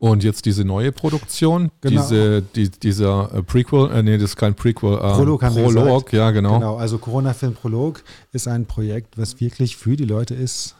Und 0.00 0.22
jetzt 0.22 0.46
diese 0.46 0.64
neue 0.64 0.92
Produktion, 0.92 1.72
genau. 1.80 2.00
diese, 2.00 2.40
die, 2.40 2.70
dieser 2.70 3.34
äh, 3.34 3.42
Prequel, 3.42 3.90
äh, 3.90 4.02
nee, 4.02 4.16
das 4.16 4.30
ist 4.30 4.36
kein 4.36 4.54
Prequel, 4.54 4.94
äh, 4.94 4.98
Prolog, 4.98 5.40
Prolog 5.40 6.12
ja, 6.12 6.30
genau. 6.30 6.54
Genau, 6.54 6.76
also 6.76 6.98
Corona-Film 6.98 7.54
Prolog 7.54 8.04
ist 8.32 8.46
ein 8.46 8.64
Projekt, 8.66 9.18
was 9.18 9.40
wirklich 9.40 9.76
für 9.76 9.96
die 9.96 10.04
Leute 10.04 10.34
ist, 10.36 10.76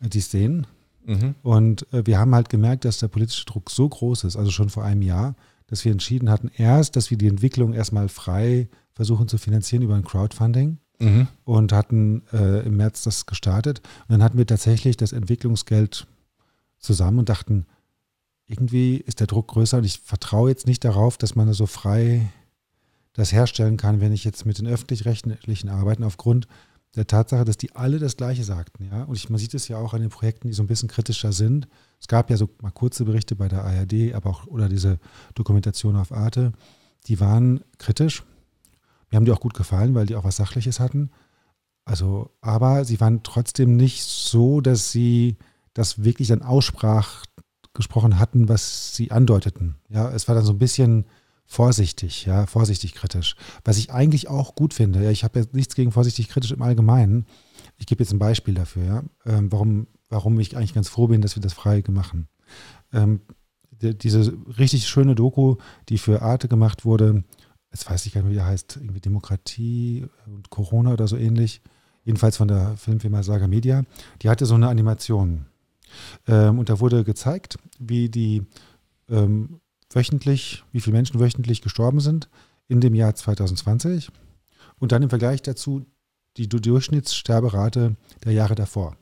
äh, 0.00 0.08
die 0.08 0.18
es 0.18 0.30
sehen. 0.30 0.66
Mhm. 1.06 1.34
Und 1.42 1.90
äh, 1.94 2.04
wir 2.04 2.18
haben 2.18 2.34
halt 2.34 2.50
gemerkt, 2.50 2.84
dass 2.84 2.98
der 2.98 3.08
politische 3.08 3.46
Druck 3.46 3.70
so 3.70 3.88
groß 3.88 4.24
ist, 4.24 4.36
also 4.36 4.50
schon 4.50 4.68
vor 4.68 4.84
einem 4.84 5.00
Jahr, 5.00 5.34
dass 5.66 5.82
wir 5.86 5.92
entschieden 5.92 6.28
hatten, 6.28 6.50
erst, 6.54 6.96
dass 6.96 7.10
wir 7.10 7.16
die 7.16 7.28
Entwicklung 7.28 7.72
erstmal 7.72 8.10
frei 8.10 8.68
versuchen 8.92 9.28
zu 9.28 9.38
finanzieren 9.38 9.82
über 9.82 9.94
ein 9.94 10.04
Crowdfunding. 10.04 10.78
Mhm. 11.00 11.28
Und 11.44 11.72
hatten 11.72 12.24
äh, 12.32 12.66
im 12.66 12.76
März 12.76 13.04
das 13.04 13.24
gestartet. 13.24 13.80
Und 14.08 14.12
dann 14.14 14.22
hatten 14.22 14.36
wir 14.36 14.46
tatsächlich 14.46 14.96
das 14.96 15.12
Entwicklungsgeld 15.12 16.08
zusammen 16.78 17.20
und 17.20 17.28
dachten, 17.28 17.66
irgendwie 18.48 18.96
ist 18.96 19.20
der 19.20 19.26
Druck 19.26 19.48
größer 19.48 19.78
und 19.78 19.84
ich 19.84 20.00
vertraue 20.00 20.48
jetzt 20.48 20.66
nicht 20.66 20.84
darauf, 20.84 21.18
dass 21.18 21.34
man 21.34 21.52
so 21.52 21.66
frei 21.66 22.32
das 23.12 23.32
herstellen 23.32 23.76
kann, 23.76 24.00
wenn 24.00 24.12
ich 24.12 24.24
jetzt 24.24 24.46
mit 24.46 24.58
den 24.58 24.66
öffentlich-rechtlichen 24.66 25.68
arbeiten, 25.68 26.02
aufgrund 26.02 26.48
der 26.96 27.06
Tatsache, 27.06 27.44
dass 27.44 27.58
die 27.58 27.76
alle 27.76 27.98
das 27.98 28.16
Gleiche 28.16 28.44
sagten. 28.44 28.88
Ja? 28.90 29.04
Und 29.04 29.16
ich, 29.16 29.28
man 29.28 29.38
sieht 29.38 29.54
es 29.54 29.68
ja 29.68 29.76
auch 29.76 29.92
an 29.92 30.00
den 30.00 30.10
Projekten, 30.10 30.48
die 30.48 30.54
so 30.54 30.62
ein 30.62 30.66
bisschen 30.66 30.88
kritischer 30.88 31.32
sind. 31.32 31.68
Es 32.00 32.08
gab 32.08 32.30
ja 32.30 32.36
so 32.36 32.48
mal 32.62 32.70
kurze 32.70 33.04
Berichte 33.04 33.36
bei 33.36 33.48
der 33.48 33.64
ARD, 33.64 34.14
aber 34.14 34.30
auch 34.30 34.46
oder 34.46 34.68
diese 34.68 34.98
Dokumentation 35.34 35.96
auf 35.96 36.12
Arte, 36.12 36.52
die 37.06 37.20
waren 37.20 37.60
kritisch. 37.78 38.24
Mir 39.10 39.16
haben 39.16 39.24
die 39.24 39.32
auch 39.32 39.40
gut 39.40 39.54
gefallen, 39.54 39.94
weil 39.94 40.06
die 40.06 40.16
auch 40.16 40.24
was 40.24 40.36
Sachliches 40.36 40.80
hatten. 40.80 41.10
Also, 41.84 42.30
aber 42.40 42.84
sie 42.84 43.00
waren 43.00 43.22
trotzdem 43.22 43.76
nicht 43.76 44.04
so, 44.04 44.60
dass 44.60 44.90
sie 44.90 45.36
das 45.74 46.04
wirklich 46.04 46.28
dann 46.28 46.42
aussprach, 46.42 47.24
gesprochen 47.78 48.18
hatten, 48.18 48.50
was 48.50 48.94
sie 48.94 49.10
andeuteten. 49.10 49.76
Ja, 49.88 50.10
es 50.10 50.28
war 50.28 50.34
dann 50.34 50.44
so 50.44 50.52
ein 50.52 50.58
bisschen 50.58 51.06
vorsichtig, 51.46 52.26
ja, 52.26 52.44
vorsichtig 52.44 52.94
kritisch. 52.94 53.34
Was 53.64 53.78
ich 53.78 53.90
eigentlich 53.90 54.28
auch 54.28 54.54
gut 54.54 54.74
finde. 54.74 55.02
Ja, 55.02 55.10
ich 55.10 55.24
habe 55.24 55.38
jetzt 55.38 55.54
nichts 55.54 55.74
gegen 55.74 55.92
vorsichtig 55.92 56.28
kritisch 56.28 56.52
im 56.52 56.60
Allgemeinen. 56.60 57.24
Ich 57.78 57.86
gebe 57.86 58.02
jetzt 58.02 58.12
ein 58.12 58.18
Beispiel 58.18 58.52
dafür, 58.52 58.84
ja, 58.84 59.02
ähm, 59.24 59.50
warum, 59.50 59.86
warum 60.10 60.38
ich 60.38 60.56
eigentlich 60.56 60.74
ganz 60.74 60.88
froh 60.88 61.06
bin, 61.06 61.22
dass 61.22 61.36
wir 61.36 61.42
das 61.42 61.54
frei 61.54 61.82
machen. 61.88 62.28
Ähm, 62.92 63.22
die, 63.70 63.96
diese 63.96 64.36
richtig 64.58 64.86
schöne 64.88 65.14
Doku, 65.14 65.56
die 65.88 65.96
für 65.96 66.20
Arte 66.20 66.48
gemacht 66.48 66.84
wurde, 66.84 67.24
jetzt 67.72 67.88
weiß 67.88 68.04
ich 68.04 68.12
gar 68.12 68.22
nicht, 68.22 68.30
wie 68.30 68.36
der 68.36 68.46
heißt, 68.46 68.76
irgendwie 68.76 69.00
Demokratie 69.00 70.06
und 70.26 70.50
Corona 70.50 70.92
oder 70.92 71.08
so 71.08 71.16
ähnlich, 71.16 71.62
jedenfalls 72.04 72.36
von 72.36 72.48
der 72.48 72.76
Filmfirma 72.76 73.22
Saga 73.22 73.46
Media, 73.46 73.84
die 74.20 74.28
hatte 74.28 74.44
so 74.44 74.54
eine 74.54 74.68
Animation. 74.68 75.46
Ähm, 76.26 76.58
und 76.58 76.68
da 76.68 76.80
wurde 76.80 77.04
gezeigt, 77.04 77.58
wie 77.78 78.08
die 78.08 78.42
ähm, 79.08 79.60
wöchentlich, 79.90 80.64
wie 80.72 80.80
viele 80.80 80.96
Menschen 80.96 81.20
wöchentlich 81.20 81.62
gestorben 81.62 82.00
sind 82.00 82.28
in 82.68 82.80
dem 82.80 82.94
Jahr 82.94 83.14
2020 83.14 84.10
und 84.78 84.92
dann 84.92 85.02
im 85.02 85.10
Vergleich 85.10 85.42
dazu 85.42 85.86
die 86.36 86.48
Durchschnittssterberate 86.48 87.96
der 88.24 88.32
Jahre 88.32 88.54
davor. 88.54 88.96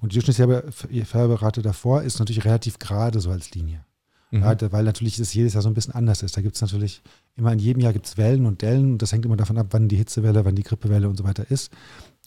Und 0.00 0.12
die 0.12 0.20
Durchschnittssterberate 0.20 1.62
davor 1.62 2.02
ist 2.02 2.18
natürlich 2.18 2.44
relativ 2.44 2.78
gerade 2.78 3.20
so 3.20 3.30
als 3.30 3.50
Linie. 3.52 3.84
Mhm. 4.30 4.42
Ja, 4.42 4.72
weil 4.72 4.84
natürlich 4.84 5.16
das 5.16 5.34
jedes 5.34 5.54
Jahr 5.54 5.62
so 5.62 5.68
ein 5.68 5.74
bisschen 5.74 5.94
anders 5.94 6.22
ist. 6.22 6.36
Da 6.36 6.42
gibt 6.42 6.54
es 6.54 6.62
natürlich 6.62 7.02
immer 7.36 7.52
in 7.52 7.58
jedem 7.58 7.82
Jahr 7.82 7.92
gibt 7.92 8.06
es 8.06 8.16
Wellen 8.16 8.46
und 8.46 8.62
Dellen 8.62 8.92
und 8.92 9.02
das 9.02 9.12
hängt 9.12 9.24
immer 9.26 9.36
davon 9.36 9.58
ab, 9.58 9.68
wann 9.70 9.88
die 9.88 9.96
Hitzewelle, 9.96 10.44
wann 10.44 10.56
die 10.56 10.62
Grippewelle 10.62 11.08
und 11.08 11.16
so 11.16 11.24
weiter 11.24 11.50
ist. 11.50 11.72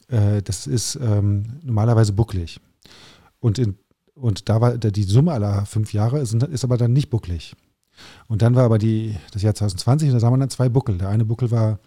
Äh, 0.08 0.42
das 0.42 0.68
ist 0.68 0.98
ähm, 1.02 1.60
normalerweise 1.64 2.14
bucklig. 2.14 2.60
Und, 3.40 3.60
in, 3.60 3.78
und 4.16 4.50
da 4.50 4.62
war 4.62 4.78
die 4.78 5.04
Summe 5.04 5.32
aller 5.32 5.66
fünf 5.66 5.94
Jahre 5.94 6.20
ist, 6.20 6.34
ist 6.34 6.64
aber 6.64 6.78
dann 6.78 6.94
nicht 6.94 7.10
bucklig. 7.10 7.56
Und 8.28 8.42
dann 8.42 8.56
war 8.56 8.64
aber 8.64 8.78
die, 8.78 9.16
das 9.32 9.42
Jahr 9.42 9.56
2020 9.56 10.10
und 10.10 10.14
da 10.16 10.20
sah 10.20 10.30
man 10.30 10.40
dann 10.40 10.50
zwei 10.50 10.70
Buckel. 10.70 10.98
Der 10.98 11.10
eine 11.10 11.26
Buckel 11.26 11.52
war 11.52 11.80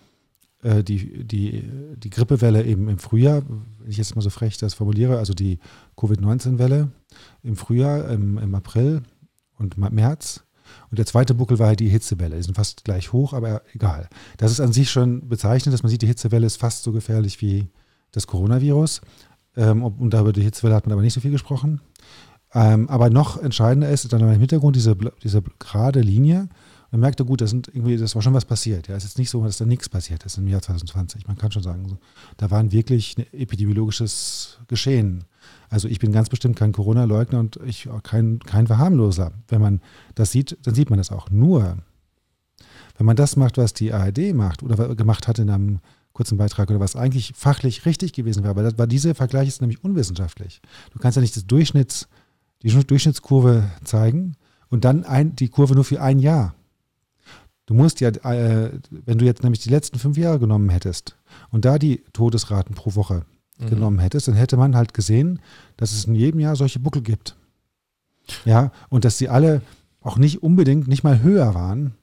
äh, 0.62 0.83
die, 0.83 1.25
die, 1.25 1.64
die 1.97 2.11
Grippewelle 2.11 2.64
eben 2.64 2.88
im 2.88 2.99
Frühjahr, 2.99 3.42
wenn 3.47 3.90
ich 3.90 3.97
jetzt 3.97 4.14
mal 4.14 4.23
so 4.23 4.30
frech 4.30 4.59
das 4.59 4.75
formuliere, 4.75 5.19
also 5.19 5.35
die 5.35 5.59
Covid-19-Welle 5.97 6.90
im 7.42 7.57
Frühjahr, 7.57 8.09
im, 8.11 8.38
im 8.38 8.54
April 8.54 9.02
und 9.59 9.78
März. 9.78 10.45
Und 10.90 10.99
der 10.99 11.07
zweite 11.07 11.35
Buckel 11.35 11.59
war 11.59 11.69
halt 11.69 11.80
die 11.80 11.88
Hitzewelle. 11.88 12.37
Die 12.37 12.42
sind 12.42 12.54
fast 12.54 12.85
gleich 12.85 13.12
hoch, 13.12 13.33
aber 13.33 13.62
egal. 13.75 14.09
Das 14.37 14.52
ist 14.52 14.61
an 14.61 14.73
sich 14.73 14.90
schon 14.90 15.28
bezeichnend, 15.28 15.75
dass 15.75 15.83
man 15.83 15.90
sieht, 15.90 16.02
die 16.02 16.07
Hitzewelle 16.07 16.47
ist 16.47 16.59
fast 16.59 16.85
so 16.85 16.92
gefährlich 16.92 17.40
wie 17.40 17.69
das 18.12 18.26
Coronavirus. 18.26 19.00
Ähm, 19.57 19.83
und 19.83 20.14
über 20.14 20.33
die 20.33 20.42
Hitzewelle 20.42 20.75
hat 20.75 20.87
man 20.87 20.92
aber 20.92 21.02
nicht 21.02 21.14
so 21.14 21.21
viel 21.21 21.30
gesprochen. 21.30 21.80
Ähm, 22.52 22.88
aber 22.88 23.11
noch 23.11 23.40
entscheidender 23.40 23.90
ist 23.90 24.12
dann 24.12 24.21
im 24.21 24.40
Hintergrund 24.40 24.76
diese, 24.76 24.97
diese 25.23 25.42
gerade 25.59 26.00
Linie. 26.00 26.49
Man 26.90 27.02
merkte, 27.02 27.25
gut, 27.25 27.40
das, 27.40 27.50
sind 27.50 27.69
irgendwie, 27.69 27.97
das 27.97 28.16
war 28.16 28.23
schon 28.23 28.35
was 28.35 28.45
passiert. 28.45 28.88
Ja, 28.88 28.97
es 28.97 29.04
ist 29.04 29.19
nicht 29.19 29.30
so, 29.30 29.45
dass 29.45 29.59
da 29.59 29.64
nichts 29.64 29.88
passiert 29.88 30.25
ist 30.25 30.38
im 30.38 30.49
Jahr 30.49 30.61
2020. 30.61 31.28
Man 31.28 31.38
kann 31.38 31.52
schon 31.52 31.62
sagen, 31.62 31.99
da 32.37 32.50
war 32.50 32.73
wirklich 32.73 33.16
ein 33.16 33.26
epidemiologisches 33.33 34.59
Geschehen. 34.66 35.25
Also 35.69 35.87
ich 35.87 36.00
bin 36.00 36.11
ganz 36.11 36.28
bestimmt 36.28 36.57
kein 36.57 36.73
Corona-Leugner 36.73 37.38
und 37.38 37.61
ich 37.64 37.88
kein, 38.02 38.40
kein 38.40 38.66
Verharmloser. 38.66 39.33
Wenn 39.47 39.61
man 39.61 39.80
das 40.16 40.33
sieht, 40.33 40.59
dann 40.64 40.75
sieht 40.75 40.90
man 40.90 40.99
das 40.99 41.12
auch. 41.12 41.30
Nur, 41.30 41.78
wenn 42.97 43.07
man 43.07 43.16
das 43.16 43.37
macht, 43.37 43.57
was 43.57 43.73
die 43.73 43.92
ARD 43.92 44.35
macht 44.35 44.64
oder 44.64 44.97
gemacht 44.97 45.28
hat 45.28 45.38
in 45.38 45.49
einem 45.49 45.78
kurzen 46.20 46.36
Beitrag 46.36 46.68
oder 46.68 46.80
was 46.80 46.96
eigentlich 46.96 47.32
fachlich 47.34 47.86
richtig 47.86 48.12
gewesen 48.12 48.42
wäre. 48.42 48.50
Aber 48.50 48.62
das 48.62 48.76
war 48.76 48.86
dieser 48.86 49.14
Vergleich 49.14 49.48
ist 49.48 49.62
nämlich 49.62 49.82
unwissenschaftlich. 49.82 50.60
Du 50.92 50.98
kannst 50.98 51.16
ja 51.16 51.22
nicht 51.22 51.34
das 51.34 51.46
Durchschnitts, 51.46 52.08
die 52.62 52.68
Durchschnittskurve 52.68 53.70
zeigen 53.84 54.36
und 54.68 54.84
dann 54.84 55.04
ein, 55.04 55.34
die 55.34 55.48
Kurve 55.48 55.74
nur 55.74 55.84
für 55.84 56.02
ein 56.02 56.18
Jahr. 56.18 56.54
Du 57.64 57.72
musst 57.72 58.00
ja, 58.00 58.10
äh, 58.10 58.70
wenn 58.90 59.16
du 59.16 59.24
jetzt 59.24 59.42
nämlich 59.42 59.62
die 59.62 59.70
letzten 59.70 59.98
fünf 59.98 60.18
Jahre 60.18 60.38
genommen 60.38 60.68
hättest 60.68 61.16
und 61.52 61.64
da 61.64 61.78
die 61.78 62.04
Todesraten 62.12 62.74
pro 62.74 62.94
Woche 62.96 63.24
mhm. 63.58 63.70
genommen 63.70 63.98
hättest, 63.98 64.28
dann 64.28 64.34
hätte 64.34 64.58
man 64.58 64.76
halt 64.76 64.92
gesehen, 64.92 65.40
dass 65.78 65.92
es 65.92 66.04
in 66.04 66.14
jedem 66.14 66.40
Jahr 66.40 66.54
solche 66.54 66.80
Buckel 66.80 67.00
gibt. 67.00 67.34
Ja, 68.44 68.72
und 68.90 69.06
dass 69.06 69.16
sie 69.16 69.30
alle 69.30 69.62
auch 70.02 70.18
nicht 70.18 70.42
unbedingt 70.42 70.86
nicht 70.86 71.02
mal 71.02 71.22
höher 71.22 71.54
waren 71.54 71.94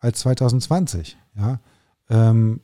als 0.00 0.18
2020. 0.18 1.16
Ja, 1.34 1.60
ähm, 2.10 2.60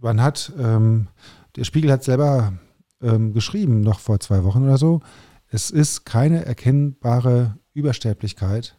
man 0.00 0.20
hat, 0.20 0.52
ähm, 0.58 1.08
der 1.56 1.64
Spiegel 1.64 1.90
hat 1.90 2.04
selber 2.04 2.54
ähm, 3.02 3.32
geschrieben, 3.32 3.80
noch 3.80 4.00
vor 4.00 4.20
zwei 4.20 4.44
Wochen 4.44 4.62
oder 4.62 4.78
so, 4.78 5.00
es 5.48 5.70
ist 5.70 6.04
keine 6.04 6.44
erkennbare 6.44 7.58
Übersterblichkeit, 7.74 8.76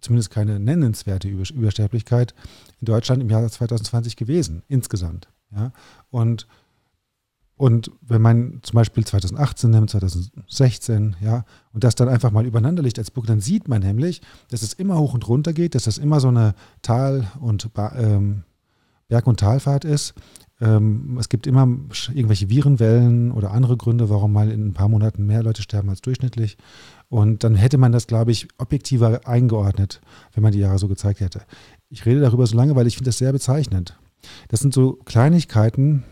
zumindest 0.00 0.30
keine 0.30 0.58
nennenswerte 0.60 1.28
Übersterblichkeit 1.28 2.34
in 2.80 2.86
Deutschland 2.86 3.22
im 3.22 3.30
Jahr 3.30 3.46
2020 3.48 4.16
gewesen, 4.16 4.62
insgesamt. 4.68 5.28
Ja? 5.54 5.72
Und, 6.10 6.46
und 7.56 7.90
wenn 8.00 8.22
man 8.22 8.60
zum 8.62 8.76
Beispiel 8.76 9.04
2018 9.04 9.70
nimmt, 9.70 9.90
2016, 9.90 11.16
ja, 11.20 11.44
und 11.72 11.84
das 11.84 11.94
dann 11.94 12.08
einfach 12.08 12.30
mal 12.30 12.46
übereinander 12.46 12.82
legt 12.82 12.98
als 12.98 13.10
Buch, 13.10 13.26
dann 13.26 13.40
sieht 13.40 13.68
man 13.68 13.82
nämlich, 13.82 14.22
dass 14.48 14.62
es 14.62 14.72
immer 14.72 14.98
hoch 14.98 15.14
und 15.14 15.28
runter 15.28 15.52
geht, 15.52 15.74
dass 15.74 15.84
das 15.84 15.98
immer 15.98 16.20
so 16.20 16.28
eine 16.28 16.54
Tal- 16.82 17.30
und 17.40 17.68
ähm, 17.76 18.44
Berg- 19.12 19.26
und 19.26 19.40
Talfahrt 19.40 19.84
ist. 19.84 20.14
Ähm, 20.58 21.18
es 21.20 21.28
gibt 21.28 21.46
immer 21.46 21.68
irgendwelche 22.14 22.48
Virenwellen 22.48 23.30
oder 23.30 23.50
andere 23.50 23.76
Gründe, 23.76 24.08
warum 24.08 24.32
mal 24.32 24.50
in 24.50 24.68
ein 24.68 24.72
paar 24.72 24.88
Monaten 24.88 25.26
mehr 25.26 25.42
Leute 25.42 25.60
sterben 25.60 25.90
als 25.90 26.00
durchschnittlich. 26.00 26.56
Und 27.10 27.44
dann 27.44 27.54
hätte 27.54 27.76
man 27.76 27.92
das, 27.92 28.06
glaube 28.06 28.30
ich, 28.30 28.48
objektiver 28.56 29.20
eingeordnet, 29.26 30.00
wenn 30.32 30.42
man 30.42 30.52
die 30.52 30.60
Jahre 30.60 30.78
so 30.78 30.88
gezeigt 30.88 31.20
hätte. 31.20 31.42
Ich 31.90 32.06
rede 32.06 32.22
darüber 32.22 32.46
so 32.46 32.56
lange, 32.56 32.74
weil 32.74 32.86
ich 32.86 32.94
finde 32.94 33.10
das 33.10 33.18
sehr 33.18 33.32
bezeichnend. 33.32 33.98
Das 34.48 34.60
sind 34.60 34.72
so 34.72 34.94
Kleinigkeiten, 35.04 36.04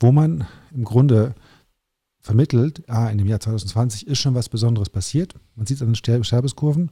wo 0.00 0.10
man 0.10 0.44
im 0.74 0.82
Grunde 0.82 1.36
vermittelt, 2.20 2.82
ah, 2.88 3.10
in 3.10 3.18
dem 3.18 3.28
Jahr 3.28 3.38
2020 3.38 4.08
ist 4.08 4.18
schon 4.18 4.34
was 4.34 4.48
Besonderes 4.48 4.90
passiert. 4.90 5.36
Man 5.54 5.66
sieht 5.66 5.76
es 5.76 5.82
an 5.82 5.92
den 5.92 6.24
Sterbeskurven, 6.24 6.90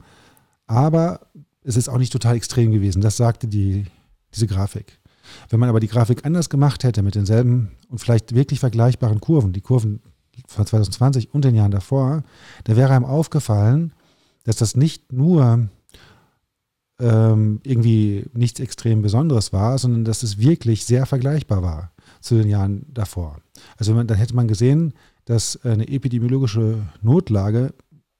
aber 0.67 1.27
es 1.63 1.75
ist 1.75 1.89
auch 1.89 1.97
nicht 1.97 2.13
total 2.13 2.37
extrem 2.37 2.71
gewesen. 2.71 3.01
Das 3.01 3.17
sagte 3.17 3.49
die, 3.49 3.87
diese 4.33 4.47
Grafik. 4.47 5.01
Wenn 5.49 5.59
man 5.59 5.69
aber 5.69 5.79
die 5.79 5.87
Grafik 5.87 6.25
anders 6.25 6.49
gemacht 6.49 6.83
hätte 6.83 7.01
mit 7.01 7.15
denselben 7.15 7.71
und 7.89 7.99
vielleicht 7.99 8.35
wirklich 8.35 8.59
vergleichbaren 8.59 9.21
Kurven, 9.21 9.53
die 9.53 9.61
Kurven 9.61 10.01
von 10.47 10.65
2020 10.65 11.33
und 11.33 11.45
den 11.45 11.55
Jahren 11.55 11.71
davor, 11.71 12.23
da 12.65 12.75
wäre 12.75 12.93
einem 12.93 13.05
aufgefallen, 13.05 13.93
dass 14.43 14.57
das 14.57 14.75
nicht 14.75 15.11
nur 15.11 15.69
ähm, 16.99 17.59
irgendwie 17.63 18.25
nichts 18.33 18.59
extrem 18.59 19.01
Besonderes 19.01 19.53
war, 19.53 19.77
sondern 19.77 20.05
dass 20.05 20.23
es 20.23 20.39
wirklich 20.39 20.85
sehr 20.85 21.05
vergleichbar 21.05 21.61
war 21.61 21.91
zu 22.21 22.35
den 22.35 22.47
Jahren 22.47 22.85
davor. 22.93 23.37
Also 23.77 23.93
man, 23.93 24.07
dann 24.07 24.17
hätte 24.17 24.35
man 24.35 24.47
gesehen, 24.47 24.93
dass 25.25 25.63
eine 25.63 25.87
epidemiologische 25.87 26.81
Notlage 27.01 27.73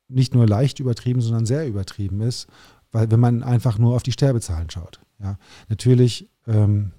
nicht 0.10 0.34
nur 0.34 0.48
leicht 0.48 0.80
übertrieben, 0.80 1.22
sondern 1.22 1.46
sehr 1.46 1.68
übertrieben 1.68 2.22
ist, 2.22 2.48
weil 2.92 3.10
wenn 3.12 3.20
man 3.20 3.44
einfach 3.44 3.78
nur 3.78 3.96
auf 3.96 4.04
die 4.04 4.12
Sterbezahlen 4.12 4.70
schaut. 4.70 5.00
Ja, 5.20 5.38
natürlich 5.70 6.30
ähm, 6.46 6.92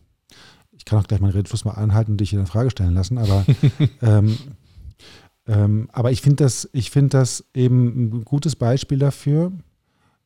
kann 0.88 0.98
auch 0.98 1.06
gleich 1.06 1.20
meinen 1.20 1.32
Redefluss 1.32 1.64
mal 1.64 1.72
anhalten 1.72 2.12
und 2.12 2.20
dich 2.20 2.32
in 2.32 2.46
Frage 2.46 2.70
stellen 2.70 2.94
lassen, 2.94 3.18
aber, 3.18 3.44
ähm, 4.02 4.38
ähm, 5.46 5.88
aber 5.92 6.10
ich 6.10 6.22
finde 6.22 6.44
das, 6.44 6.68
find 6.74 7.14
das 7.14 7.44
eben 7.54 8.18
ein 8.18 8.24
gutes 8.24 8.56
Beispiel 8.56 8.98
dafür, 8.98 9.52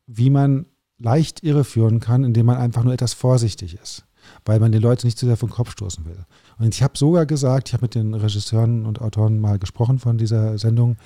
wie 0.07 0.31
man 0.31 0.67
leicht 0.99 1.43
irreführen 1.43 2.01
kann, 2.01 2.25
indem 2.25 2.47
man 2.47 2.57
einfach 2.57 2.85
nur 2.85 2.93
etwas 2.93 3.13
vorsichtig 3.13 3.77
ist, 3.83 4.05
weil 4.45 4.61
man 4.61 4.71
den 4.71 4.83
Leuten 4.83 5.07
nicht 5.07 5.19
zu 5.19 5.27
sehr 5.27 5.37
vom 5.37 5.51
Kopf 5.51 5.73
stoßen 5.73 6.05
will. 6.05 6.25
Und 6.59 6.75
ich 6.75 6.83
habe 6.83 6.97
sogar 6.97 7.27
gesagt, 7.27 7.69
ich 7.69 7.75
habe 7.75 7.85
mit 7.85 7.97
den 7.97 8.15
Regisseuren 8.15 8.87
und 8.87 9.01
Autoren 9.01 9.41
mal 9.41 9.59
gesprochen 9.59 9.99
von 9.99 10.17
dieser 10.17 10.59
Sendung, 10.59 10.97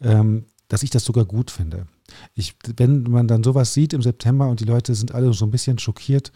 ähm, 0.00 0.46
dass 0.68 0.82
ich 0.82 0.90
das 0.90 1.04
sogar 1.04 1.24
gut 1.24 1.52
finde. 1.52 1.86
Ich, 2.34 2.56
wenn 2.76 3.04
man 3.04 3.28
dann 3.28 3.44
sowas 3.44 3.72
sieht 3.72 3.92
im 3.92 4.02
September 4.02 4.48
und 4.48 4.58
die 4.58 4.64
Leute 4.64 4.94
sind 4.94 5.14
alle 5.14 5.32
so 5.32 5.44
ein 5.44 5.50
bisschen 5.52 5.78
schockiert 5.78 6.32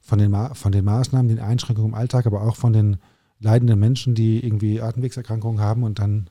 von 0.00 0.18
den, 0.18 0.34
von 0.54 0.72
den 0.72 0.84
Maßnahmen, 0.84 1.28
den 1.28 1.40
Einschränkungen 1.40 1.90
im 1.90 1.94
Alltag, 1.94 2.26
aber 2.26 2.42
auch 2.42 2.56
von 2.56 2.72
den 2.72 2.96
leidenden 3.40 3.78
Menschen, 3.78 4.14
die 4.14 4.44
irgendwie 4.44 4.80
Atemwegserkrankungen 4.80 5.60
haben 5.60 5.82
und 5.84 5.98
dann 5.98 6.30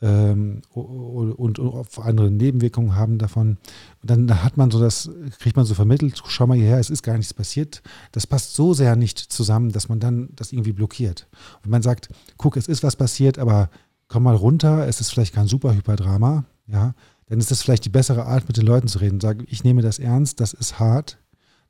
ähm, 0.00 0.62
und, 0.70 1.32
und, 1.32 1.58
und 1.58 1.98
andere 1.98 2.30
Nebenwirkungen 2.30 2.94
haben 2.94 3.18
davon. 3.18 3.58
Und 4.00 4.10
dann 4.10 4.42
hat 4.44 4.56
man 4.56 4.70
so 4.70 4.80
das, 4.80 5.10
kriegt 5.38 5.56
man 5.56 5.66
so 5.66 5.74
vermittelt, 5.74 6.22
schau 6.26 6.46
mal 6.46 6.56
hierher, 6.56 6.78
es 6.78 6.90
ist 6.90 7.02
gar 7.02 7.16
nichts 7.16 7.34
passiert. 7.34 7.82
Das 8.12 8.26
passt 8.26 8.54
so 8.54 8.74
sehr 8.74 8.96
nicht 8.96 9.18
zusammen, 9.18 9.72
dass 9.72 9.88
man 9.88 10.00
dann 10.00 10.30
das 10.36 10.52
irgendwie 10.52 10.72
blockiert. 10.72 11.26
Und 11.64 11.70
man 11.70 11.82
sagt, 11.82 12.08
guck, 12.36 12.56
es 12.56 12.68
ist 12.68 12.82
was 12.82 12.96
passiert, 12.96 13.38
aber 13.38 13.70
komm 14.06 14.22
mal 14.22 14.36
runter, 14.36 14.86
es 14.86 15.00
ist 15.00 15.10
vielleicht 15.10 15.34
kein 15.34 15.48
super 15.48 15.74
Hyperdrama, 15.74 16.44
ja, 16.66 16.94
dann 17.26 17.40
ist 17.40 17.50
das 17.50 17.62
vielleicht 17.62 17.84
die 17.84 17.90
bessere 17.90 18.24
Art, 18.24 18.48
mit 18.48 18.56
den 18.56 18.64
Leuten 18.64 18.88
zu 18.88 19.00
reden. 19.00 19.20
Sag, 19.20 19.44
ich 19.48 19.62
nehme 19.64 19.82
das 19.82 19.98
ernst, 19.98 20.40
das 20.40 20.54
ist 20.54 20.78
hart, 20.78 21.18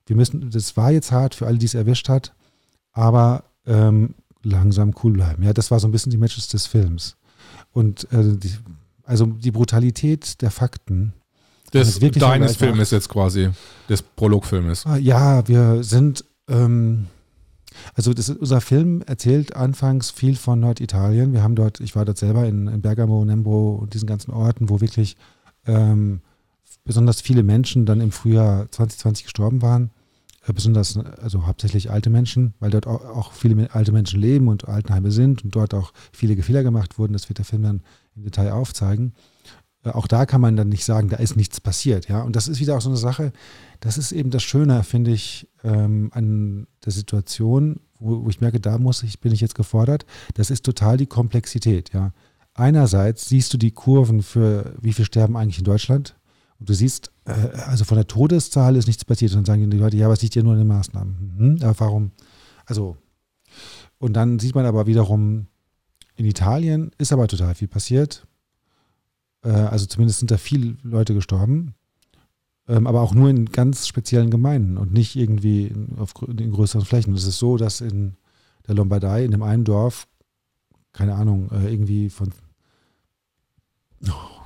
wir 0.09 0.16
müssen, 0.16 0.51
das 0.51 0.77
war 0.77 0.90
jetzt 0.90 1.12
hart 1.12 1.35
für 1.35 1.47
alle, 1.47 1.59
die 1.59 1.66
es 1.66 1.75
erwischt 1.75 2.09
hat, 2.09 2.35
aber 2.92 3.44
ähm, 3.66 4.14
langsam 4.42 4.94
cool 5.03 5.12
bleiben. 5.12 5.42
Ja, 5.42 5.53
das 5.53 5.71
war 5.71 5.81
so 5.81 5.88
ein 5.88 5.92
bisschen 5.92 6.11
die 6.11 6.16
Matches 6.16 6.49
des 6.49 6.66
Films. 6.66 7.16
Und 7.73 8.11
äh, 8.12 8.37
die, 8.37 8.53
also 9.05 9.27
die 9.27 9.51
Brutalität 9.51 10.40
der 10.42 10.51
Fakten. 10.51 11.12
Des 11.73 11.99
deines 11.99 12.57
Filmes 12.57 12.90
jetzt 12.90 13.11
quasi, 13.11 13.51
des 13.88 14.01
Prologfilmes. 14.01 14.87
Ah, 14.87 14.97
ja, 14.97 15.47
wir 15.47 15.85
sind, 15.85 16.25
ähm, 16.49 17.07
also 17.94 18.14
das, 18.14 18.31
unser 18.31 18.62
Film 18.62 19.03
erzählt 19.03 19.55
anfangs 19.55 20.11
viel 20.11 20.37
von 20.37 20.61
Norditalien. 20.61 21.35
Wir 21.35 21.42
haben 21.42 21.55
dort, 21.55 21.81
ich 21.81 21.94
war 21.94 22.07
dort 22.07 22.16
selber 22.16 22.47
in, 22.47 22.68
in 22.68 22.81
Bergamo, 22.81 23.23
Nembro 23.25 23.75
und 23.75 23.92
diesen 23.92 24.07
ganzen 24.07 24.31
Orten, 24.31 24.71
wo 24.71 24.81
wirklich 24.81 25.18
ähm, 25.66 26.23
besonders 26.85 27.21
viele 27.21 27.42
Menschen 27.42 27.85
dann 27.85 28.01
im 28.01 28.12
Frühjahr 28.12 28.71
2020 28.71 29.25
gestorben 29.25 29.61
waren. 29.61 29.90
Besonders, 30.53 30.97
also 30.97 31.47
hauptsächlich 31.47 31.91
alte 31.91 32.11
Menschen, 32.11 32.55
weil 32.61 32.71
dort 32.71 32.87
auch 32.87 33.33
viele 33.33 33.73
alte 33.75 33.93
Menschen 33.93 34.21
leben 34.21 34.49
und 34.49 34.69
Altenheime 34.69 35.11
sind 35.11 35.45
und 35.45 35.55
dort 35.55 35.75
auch 35.75 35.93
viele 36.13 36.41
Fehler 36.43 36.63
gemacht 36.63 36.99
wurden. 36.99 37.13
Das 37.13 37.29
wird 37.29 37.39
der 37.39 37.45
Film 37.45 37.63
dann 37.63 37.83
im 38.15 38.25
Detail 38.25 38.53
aufzeigen. 38.53 39.15
Äh, 39.85 39.91
auch 39.91 40.07
da 40.07 40.27
kann 40.27 40.41
man 40.41 40.57
dann 40.57 40.69
nicht 40.69 40.85
sagen, 40.85 41.09
da 41.09 41.17
ist 41.17 41.37
nichts 41.37 41.61
passiert. 41.61 42.09
Ja? 42.09 42.23
Und 42.23 42.37
das 42.37 42.49
ist 42.49 42.61
wieder 42.61 42.77
auch 42.77 42.81
so 42.81 42.89
eine 42.89 42.99
Sache, 42.99 43.33
das 43.81 43.99
ist 43.99 44.13
eben 44.13 44.31
das 44.31 44.43
Schöne, 44.43 44.83
finde 44.83 45.13
ich, 45.13 45.49
ähm, 45.65 46.11
an 46.13 46.67
der 46.85 46.93
Situation, 46.93 47.81
wo, 47.99 48.25
wo, 48.25 48.31
ich 48.31 48.41
merke, 48.41 48.61
da 48.61 48.79
muss 48.79 49.03
ich, 49.03 49.21
bin 49.21 49.33
ich 49.33 49.41
jetzt 49.41 49.55
gefordert. 49.55 50.07
Das 50.35 50.51
ist 50.51 50.65
total 50.65 50.97
die 50.97 51.07
Komplexität. 51.07 51.93
Ja? 51.93 52.13
Einerseits 52.55 53.29
siehst 53.29 53.53
du 53.55 53.59
die 53.59 53.73
Kurven 53.73 54.23
für, 54.23 54.75
wie 54.81 54.93
viel 54.93 55.05
sterben 55.05 55.37
eigentlich 55.37 55.59
in 55.59 55.65
Deutschland 55.65 56.17
und 56.59 56.68
du 56.68 56.75
siehst, 56.75 57.12
äh, 57.25 57.33
also 57.66 57.85
von 57.85 57.97
der 57.97 58.07
Todeszahl 58.07 58.77
ist 58.77 58.87
nichts 58.87 59.05
passiert. 59.05 59.33
Und 59.33 59.38
dann 59.38 59.59
sagen 59.59 59.71
die 59.71 59.77
Leute, 59.77 59.97
ja, 59.97 60.11
es 60.12 60.23
liegt 60.23 60.35
ja 60.35 60.42
nur 60.42 60.55
in 60.55 60.61
den 60.61 60.68
Maßnahmen. 60.68 61.35
Mhm, 61.37 61.62
aber 61.62 61.79
warum? 61.81 62.11
Also, 62.66 62.97
und 63.99 64.14
dann 64.14 64.38
sieht 64.38 64.55
man 64.55 64.66
aber 64.66 64.87
wiederum, 64.87 65.47
in 66.16 66.27
Italien 66.27 66.90
ist 66.99 67.12
aber 67.12 67.29
total 67.29 67.55
viel 67.55 67.68
passiert. 67.68 68.27
Äh, 69.44 69.51
also 69.51 69.87
zumindest 69.87 70.18
sind 70.18 70.31
da 70.31 70.37
viele 70.37 70.77
Leute 70.83 71.14
gestorben. 71.14 71.75
Ähm, 72.66 72.87
aber 72.87 73.01
auch 73.01 73.14
nur 73.14 73.31
in 73.31 73.47
ganz 73.47 73.87
speziellen 73.87 74.31
Gemeinden 74.31 74.77
und 74.77 74.92
nicht 74.92 75.16
irgendwie 75.16 75.68
in, 75.68 75.97
auf, 75.99 76.12
in 76.27 76.51
größeren 76.51 76.85
Flächen. 76.85 77.14
Es 77.14 77.25
ist 77.25 77.38
so, 77.38 77.57
dass 77.57 77.81
in 77.81 78.16
der 78.66 78.75
Lombardei, 78.75 79.25
in 79.25 79.31
dem 79.31 79.42
einen 79.42 79.64
Dorf, 79.64 80.07
keine 80.92 81.14
Ahnung, 81.14 81.51
äh, 81.51 81.73
irgendwie 81.73 82.11
von 82.11 82.33
oh, 84.07 84.38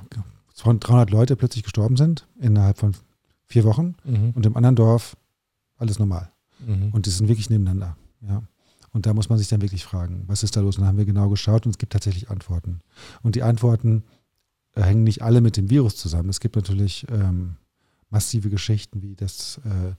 300 0.63 1.09
Leute 1.09 1.35
plötzlich 1.35 1.63
gestorben 1.63 1.97
sind 1.97 2.27
innerhalb 2.39 2.77
von 2.77 2.95
vier 3.45 3.63
Wochen 3.63 3.95
mhm. 4.03 4.31
und 4.35 4.45
im 4.45 4.55
anderen 4.55 4.75
Dorf 4.75 5.17
alles 5.77 5.99
normal. 5.99 6.31
Mhm. 6.65 6.89
Und 6.91 7.05
die 7.05 7.09
sind 7.09 7.27
wirklich 7.27 7.49
nebeneinander. 7.49 7.97
Ja. 8.21 8.43
Und 8.91 9.05
da 9.05 9.13
muss 9.13 9.29
man 9.29 9.39
sich 9.39 9.47
dann 9.47 9.61
wirklich 9.61 9.83
fragen, 9.83 10.23
was 10.27 10.43
ist 10.43 10.55
da 10.55 10.61
los? 10.61 10.77
Und 10.77 10.81
dann 10.81 10.89
haben 10.89 10.97
wir 10.97 11.05
genau 11.05 11.29
geschaut 11.29 11.65
und 11.65 11.71
es 11.71 11.77
gibt 11.77 11.93
tatsächlich 11.93 12.29
Antworten. 12.29 12.79
Und 13.23 13.35
die 13.35 13.43
Antworten 13.43 14.03
äh, 14.75 14.83
hängen 14.83 15.03
nicht 15.03 15.21
alle 15.21 15.41
mit 15.41 15.57
dem 15.57 15.69
Virus 15.69 15.95
zusammen. 15.95 16.29
Es 16.29 16.39
gibt 16.39 16.55
natürlich 16.55 17.05
ähm, 17.09 17.55
massive 18.09 18.49
Geschichten, 18.49 19.01
wie 19.01 19.15
das 19.15 19.59
äh, 19.65 19.93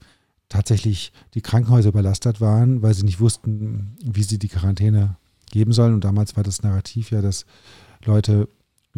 tatsächlich 0.47 1.11
die 1.33 1.41
Krankenhäuser 1.41 1.89
überlastet 1.89 2.39
waren, 2.39 2.81
weil 2.81 2.93
sie 2.93 3.03
nicht 3.03 3.19
wussten, 3.19 3.97
wie 4.01 4.23
sie 4.23 4.39
die 4.39 4.47
Quarantäne 4.47 5.17
geben 5.51 5.73
sollen. 5.73 5.93
Und 5.93 6.03
damals 6.03 6.37
war 6.37 6.43
das 6.43 6.63
Narrativ 6.63 7.11
ja, 7.11 7.21
dass 7.21 7.45
Leute 8.05 8.47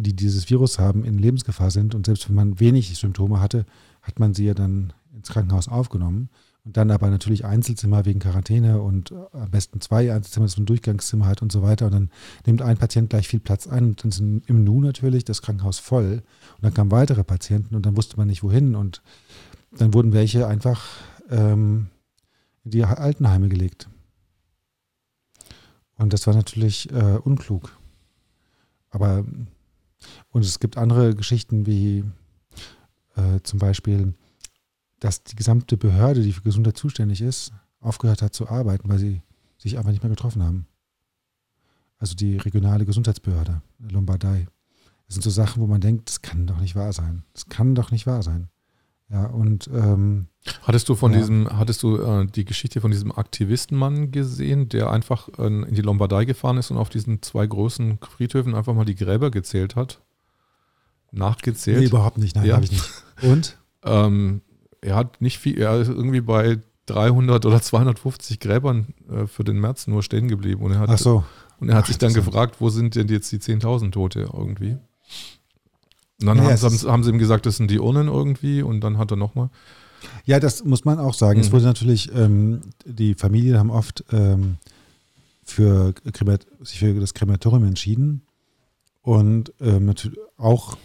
die 0.02 0.14
dieses 0.14 0.48
Virus 0.48 0.78
haben, 0.78 1.04
in 1.04 1.18
Lebensgefahr 1.18 1.70
sind. 1.70 1.94
Und 1.94 2.06
selbst 2.06 2.28
wenn 2.28 2.36
man 2.36 2.60
wenig 2.60 2.96
Symptome 2.96 3.40
hatte, 3.40 3.66
hat 4.02 4.18
man 4.18 4.34
sie 4.34 4.46
ja 4.46 4.54
dann 4.54 4.92
ins 5.14 5.28
Krankenhaus 5.28 5.68
aufgenommen. 5.68 6.28
Und 6.64 6.76
dann 6.76 6.90
aber 6.90 7.08
natürlich 7.08 7.44
Einzelzimmer 7.44 8.04
wegen 8.04 8.20
Quarantäne 8.20 8.80
und 8.80 9.12
am 9.32 9.50
besten 9.50 9.80
zwei 9.80 10.12
Einzelzimmer, 10.12 10.46
dass 10.46 10.56
man 10.56 10.64
ein 10.64 10.66
Durchgangszimmer 10.66 11.26
hat 11.26 11.42
und 11.42 11.50
so 11.50 11.62
weiter. 11.62 11.86
Und 11.86 11.92
dann 11.92 12.10
nimmt 12.46 12.62
ein 12.62 12.76
Patient 12.76 13.10
gleich 13.10 13.26
viel 13.26 13.40
Platz 13.40 13.66
ein 13.66 13.86
und 13.86 14.04
dann 14.04 14.10
ist 14.10 14.20
im 14.20 14.64
Nu 14.64 14.80
natürlich 14.80 15.24
das 15.24 15.42
Krankenhaus 15.42 15.78
voll. 15.78 16.22
Und 16.56 16.62
dann 16.62 16.74
kamen 16.74 16.90
weitere 16.90 17.24
Patienten 17.24 17.74
und 17.74 17.86
dann 17.86 17.96
wusste 17.96 18.16
man 18.16 18.26
nicht 18.26 18.42
wohin. 18.42 18.74
Und 18.74 19.02
dann 19.72 19.94
wurden 19.94 20.12
welche 20.12 20.46
einfach 20.46 20.84
ähm, 21.30 21.86
in 22.64 22.70
die 22.70 22.84
Altenheime 22.84 23.48
gelegt. 23.48 23.88
Und 25.96 26.12
das 26.12 26.26
war 26.26 26.34
natürlich 26.34 26.90
äh, 26.92 27.18
unklug. 27.22 27.76
Aber 28.90 29.24
und 30.30 30.44
es 30.44 30.60
gibt 30.60 30.76
andere 30.76 31.14
Geschichten 31.14 31.66
wie 31.66 32.04
äh, 33.16 33.40
zum 33.42 33.58
Beispiel, 33.58 34.14
dass 35.00 35.24
die 35.24 35.36
gesamte 35.36 35.76
Behörde, 35.76 36.22
die 36.22 36.32
für 36.32 36.42
Gesundheit 36.42 36.76
zuständig 36.76 37.20
ist, 37.20 37.52
aufgehört 37.80 38.22
hat 38.22 38.34
zu 38.34 38.48
arbeiten, 38.48 38.88
weil 38.88 38.98
sie 38.98 39.22
sich 39.58 39.78
einfach 39.78 39.90
nicht 39.90 40.02
mehr 40.02 40.10
getroffen 40.10 40.42
haben. 40.42 40.66
Also 41.98 42.14
die 42.14 42.36
regionale 42.36 42.84
Gesundheitsbehörde, 42.84 43.60
Lombardei. 43.90 44.46
Das 45.06 45.14
sind 45.14 45.22
so 45.22 45.30
Sachen, 45.30 45.62
wo 45.62 45.66
man 45.66 45.80
denkt, 45.80 46.08
das 46.08 46.22
kann 46.22 46.46
doch 46.46 46.60
nicht 46.60 46.76
wahr 46.76 46.92
sein. 46.92 47.24
Das 47.32 47.48
kann 47.48 47.74
doch 47.74 47.90
nicht 47.90 48.06
wahr 48.06 48.22
sein. 48.22 48.48
Ja, 49.10 49.24
und 49.24 49.70
ähm, 49.72 50.26
hattest 50.62 50.88
du 50.88 50.94
von 50.94 51.12
ja. 51.12 51.18
diesem, 51.18 51.48
hattest 51.58 51.82
du 51.82 51.96
äh, 51.96 52.26
die 52.26 52.44
Geschichte 52.44 52.82
von 52.82 52.90
diesem 52.90 53.10
Aktivistenmann 53.10 54.10
gesehen, 54.10 54.68
der 54.68 54.90
einfach 54.90 55.30
äh, 55.38 55.46
in 55.46 55.74
die 55.74 55.80
Lombardei 55.80 56.26
gefahren 56.26 56.58
ist 56.58 56.70
und 56.70 56.76
auf 56.76 56.90
diesen 56.90 57.22
zwei 57.22 57.46
großen 57.46 57.98
Friedhöfen 58.02 58.54
einfach 58.54 58.74
mal 58.74 58.84
die 58.84 58.94
Gräber 58.94 59.30
gezählt 59.30 59.76
hat? 59.76 60.02
Nachgezählt? 61.10 61.80
Nee, 61.80 61.86
überhaupt 61.86 62.18
nicht, 62.18 62.36
nein, 62.36 62.46
ja. 62.46 62.54
habe 62.54 62.64
ich 62.64 62.72
nicht. 62.72 62.90
Und? 63.22 63.56
ähm, 63.84 64.42
er 64.80 64.96
hat 64.96 65.20
nicht 65.20 65.38
viel, 65.38 65.58
er 65.58 65.80
ist 65.80 65.88
irgendwie 65.88 66.20
bei 66.20 66.58
300 66.86 67.44
oder 67.46 67.60
250 67.60 68.40
Gräbern 68.40 68.94
äh, 69.10 69.26
für 69.26 69.44
den 69.44 69.58
März 69.60 69.86
nur 69.86 70.02
stehen 70.02 70.28
geblieben. 70.28 70.62
Und 70.62 70.72
er 70.72 70.80
hat, 70.80 70.90
Ach 70.90 70.98
so. 70.98 71.24
Und 71.60 71.68
er 71.68 71.76
hat 71.76 71.84
Ach, 71.84 71.88
sich 71.88 71.98
dann 71.98 72.14
gefragt, 72.14 72.56
wo 72.60 72.70
sind 72.70 72.94
denn 72.94 73.08
jetzt 73.08 73.30
die 73.32 73.38
10.000 73.38 73.90
Tote 73.90 74.20
irgendwie? 74.32 74.78
Und 76.20 76.26
dann 76.26 76.38
ja, 76.38 76.44
haben, 76.44 76.78
haben, 76.78 77.04
sie 77.04 77.10
ihm 77.10 77.18
gesagt, 77.18 77.46
das 77.46 77.56
sind 77.56 77.70
die 77.70 77.78
Urnen 77.78 78.08
irgendwie 78.08 78.62
und 78.62 78.80
dann 78.80 78.98
hat 78.98 79.10
er 79.10 79.16
nochmal. 79.16 79.50
Ja, 80.24 80.40
das 80.40 80.64
muss 80.64 80.84
man 80.84 80.98
auch 80.98 81.14
sagen. 81.14 81.38
Mhm. 81.38 81.44
Es 81.44 81.52
wurde 81.52 81.64
natürlich, 81.64 82.12
ähm, 82.14 82.60
die 82.84 83.14
Familien 83.14 83.58
haben 83.58 83.70
oft 83.70 84.04
ähm, 84.12 84.58
für, 85.44 85.94
sich 86.60 86.78
für 86.78 86.94
das 86.94 87.14
Krematorium 87.14 87.64
entschieden 87.64 88.22
und 89.02 89.52
ähm, 89.60 89.92
auch 90.36 90.76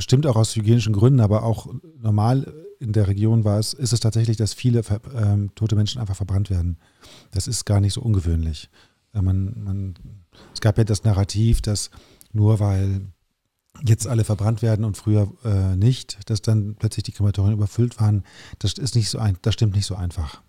bestimmt 0.00 0.26
auch 0.26 0.36
aus 0.36 0.56
hygienischen 0.56 0.94
Gründen, 0.94 1.20
aber 1.20 1.42
auch 1.42 1.66
normal 2.00 2.50
in 2.78 2.94
der 2.94 3.06
Region 3.06 3.44
war 3.44 3.58
es, 3.58 3.74
ist 3.74 3.92
es 3.92 4.00
tatsächlich, 4.00 4.38
dass 4.38 4.54
viele 4.54 4.82
ähm, 5.14 5.54
tote 5.54 5.76
Menschen 5.76 6.00
einfach 6.00 6.16
verbrannt 6.16 6.48
werden. 6.48 6.78
Das 7.32 7.46
ist 7.46 7.66
gar 7.66 7.80
nicht 7.80 7.92
so 7.92 8.00
ungewöhnlich. 8.00 8.70
Äh, 9.12 9.20
man, 9.20 9.62
man, 9.62 9.94
es 10.54 10.62
gab 10.62 10.78
ja 10.78 10.84
das 10.84 11.04
Narrativ, 11.04 11.60
dass 11.60 11.90
nur 12.32 12.60
weil 12.60 13.08
jetzt 13.84 14.06
alle 14.06 14.24
verbrannt 14.24 14.62
werden 14.62 14.86
und 14.86 14.96
früher 14.96 15.30
äh, 15.44 15.76
nicht, 15.76 16.30
dass 16.30 16.40
dann 16.40 16.76
plötzlich 16.76 17.02
die 17.02 17.12
Krematorien 17.12 17.52
überfüllt 17.52 18.00
waren, 18.00 18.24
das 18.58 18.72
ist 18.72 18.94
nicht 18.94 19.10
so 19.10 19.18
ein, 19.18 19.36
das 19.42 19.52
stimmt 19.52 19.76
nicht 19.76 19.84
so 19.84 19.96
einfach. 19.96 20.40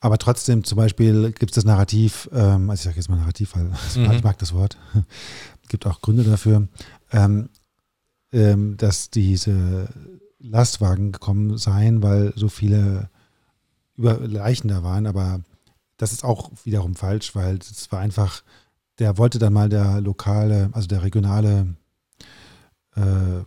Aber 0.00 0.16
trotzdem, 0.16 0.64
zum 0.64 0.76
Beispiel 0.76 1.32
gibt 1.32 1.50
es 1.50 1.56
das 1.56 1.66
Narrativ, 1.66 2.26
ähm, 2.32 2.70
also 2.70 2.80
ich 2.80 2.84
sage 2.84 2.96
jetzt 2.96 3.10
mal 3.10 3.16
Narrativ, 3.16 3.54
weil 3.54 3.64
mhm. 3.96 4.12
ich 4.12 4.24
mag 4.24 4.38
das 4.38 4.54
Wort, 4.54 4.78
gibt 5.68 5.86
auch 5.86 6.00
Gründe 6.00 6.24
dafür, 6.24 6.68
ähm, 7.12 7.50
ähm, 8.32 8.76
dass 8.76 9.10
diese 9.10 9.88
Lastwagen 10.38 11.12
gekommen 11.12 11.56
seien, 11.58 12.02
weil 12.02 12.32
so 12.36 12.48
viele 12.48 13.10
über 13.96 14.18
Leichen 14.20 14.68
da 14.68 14.82
waren, 14.82 15.06
aber 15.06 15.40
das 15.96 16.12
ist 16.12 16.24
auch 16.24 16.50
wiederum 16.64 16.94
falsch, 16.94 17.34
weil 17.34 17.58
es 17.58 17.92
war 17.92 18.00
einfach, 18.00 18.42
der 18.98 19.18
wollte 19.18 19.38
dann 19.38 19.52
mal 19.52 19.68
der 19.68 20.00
lokale, 20.00 20.70
also 20.72 20.88
der 20.88 21.02
regionale 21.02 21.76
äh, 22.96 23.42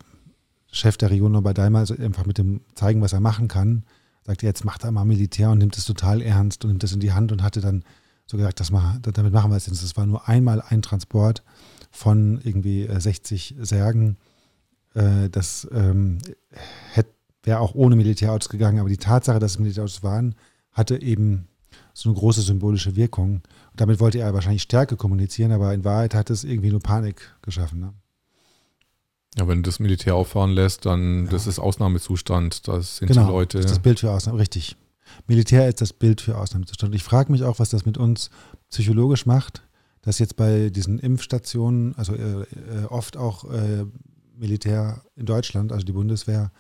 Chef 0.72 0.98
der 0.98 1.10
Region 1.10 1.42
bei 1.44 1.54
Daimler 1.54 1.80
also 1.80 1.96
einfach 1.96 2.26
mit 2.26 2.38
dem 2.38 2.62
zeigen, 2.76 3.02
was 3.02 3.14
er 3.14 3.20
machen 3.20 3.48
kann. 3.48 3.84
Sagt 4.24 4.44
jetzt 4.44 4.66
macht 4.66 4.84
er 4.84 4.92
mal 4.92 5.06
Militär 5.06 5.52
und 5.52 5.60
nimmt 5.60 5.78
es 5.78 5.86
total 5.86 6.22
ernst 6.22 6.64
und 6.64 6.72
nimmt 6.72 6.84
das 6.84 6.92
in 6.92 7.00
die 7.00 7.14
Hand 7.14 7.32
und 7.32 7.44
hatte 7.44 7.62
dann 7.62 7.84
so 8.26 8.38
gesagt, 8.38 8.60
das 8.60 8.72
mal, 8.72 9.00
damit 9.02 9.34
machen 9.34 9.52
wir 9.52 9.58
es 9.58 9.68
jetzt. 9.68 9.84
Das 9.84 9.96
war 9.98 10.06
nur 10.06 10.28
einmal 10.28 10.62
ein 10.62 10.82
Transport 10.82 11.44
von 11.92 12.42
irgendwie 12.44 12.88
60 12.90 13.58
äh, 13.58 13.66
Särgen. 13.66 14.18
Äh, 14.96 15.30
das 15.30 15.68
ähm, 15.72 16.18
wäre 17.46 17.60
auch 17.60 17.76
ohne 17.76 17.96
Militärautos 17.96 18.50
gegangen, 18.50 18.80
aber 18.80 18.90
die 18.90 18.98
Tatsache, 18.98 19.40
dass 19.40 19.52
es 19.52 19.60
Militärautos 19.60 20.04
waren, 20.04 20.36
hatte 20.72 21.02
eben 21.02 21.48
so 21.94 22.10
eine 22.10 22.18
große 22.18 22.42
symbolische 22.42 22.96
Wirkung. 22.96 23.36
Und 23.36 23.82
damit 23.82 24.00
wollte 24.00 24.20
er 24.20 24.34
wahrscheinlich 24.34 24.64
Stärke 24.64 24.98
kommunizieren, 24.98 25.52
aber 25.52 25.74
in 25.74 25.84
Wahrheit 25.84 26.14
hat 26.14 26.30
es 26.30 26.44
irgendwie 26.44 26.72
nur 26.72 26.82
Panik 26.82 27.36
geschaffen. 27.42 27.80
Ne? 27.80 27.94
Ja, 29.38 29.48
wenn 29.48 29.64
das 29.64 29.80
Militär 29.80 30.16
auffahren 30.16 30.52
lässt, 30.52 30.86
dann 30.86 31.26
ja. 31.26 31.32
das 31.32 31.48
ist 31.48 31.60
Ausnahmezustand. 31.60 32.68
Das 32.68 32.98
sind 32.98 33.08
genau, 33.08 33.26
die 33.26 33.32
Leute. 33.32 33.58
Das 33.58 33.66
ist 33.66 33.72
das 33.72 33.84
Bild 33.84 34.00
für 34.00 34.12
Ausnahme, 34.12 34.40
richtig. 34.40 34.76
Militär 35.28 35.68
ist 35.68 35.82
das 35.82 35.94
Bild 35.94 36.22
für 36.22 36.38
Ausnahmezustand. 36.38 36.96
Ich 36.96 37.04
frage 37.04 37.32
mich 37.32 37.44
auch, 37.44 37.60
was 37.60 37.70
das 37.70 37.86
mit 37.86 37.98
uns 37.98 38.30
psychologisch 38.70 39.26
macht, 39.26 39.62
dass 40.02 40.20
jetzt 40.20 40.36
bei 40.36 40.70
diesen 40.70 41.00
Impfstationen, 41.00 41.96
also 41.96 42.14
äh, 42.14 42.42
äh, 42.42 42.46
oft 42.90 43.18
auch 43.18 43.52
äh, 43.52 43.86
Militär 44.38 45.02
in 45.16 45.26
Deutschland, 45.26 45.72
also 45.72 45.86
die 45.86 45.92
Bundeswehr, 45.92 46.52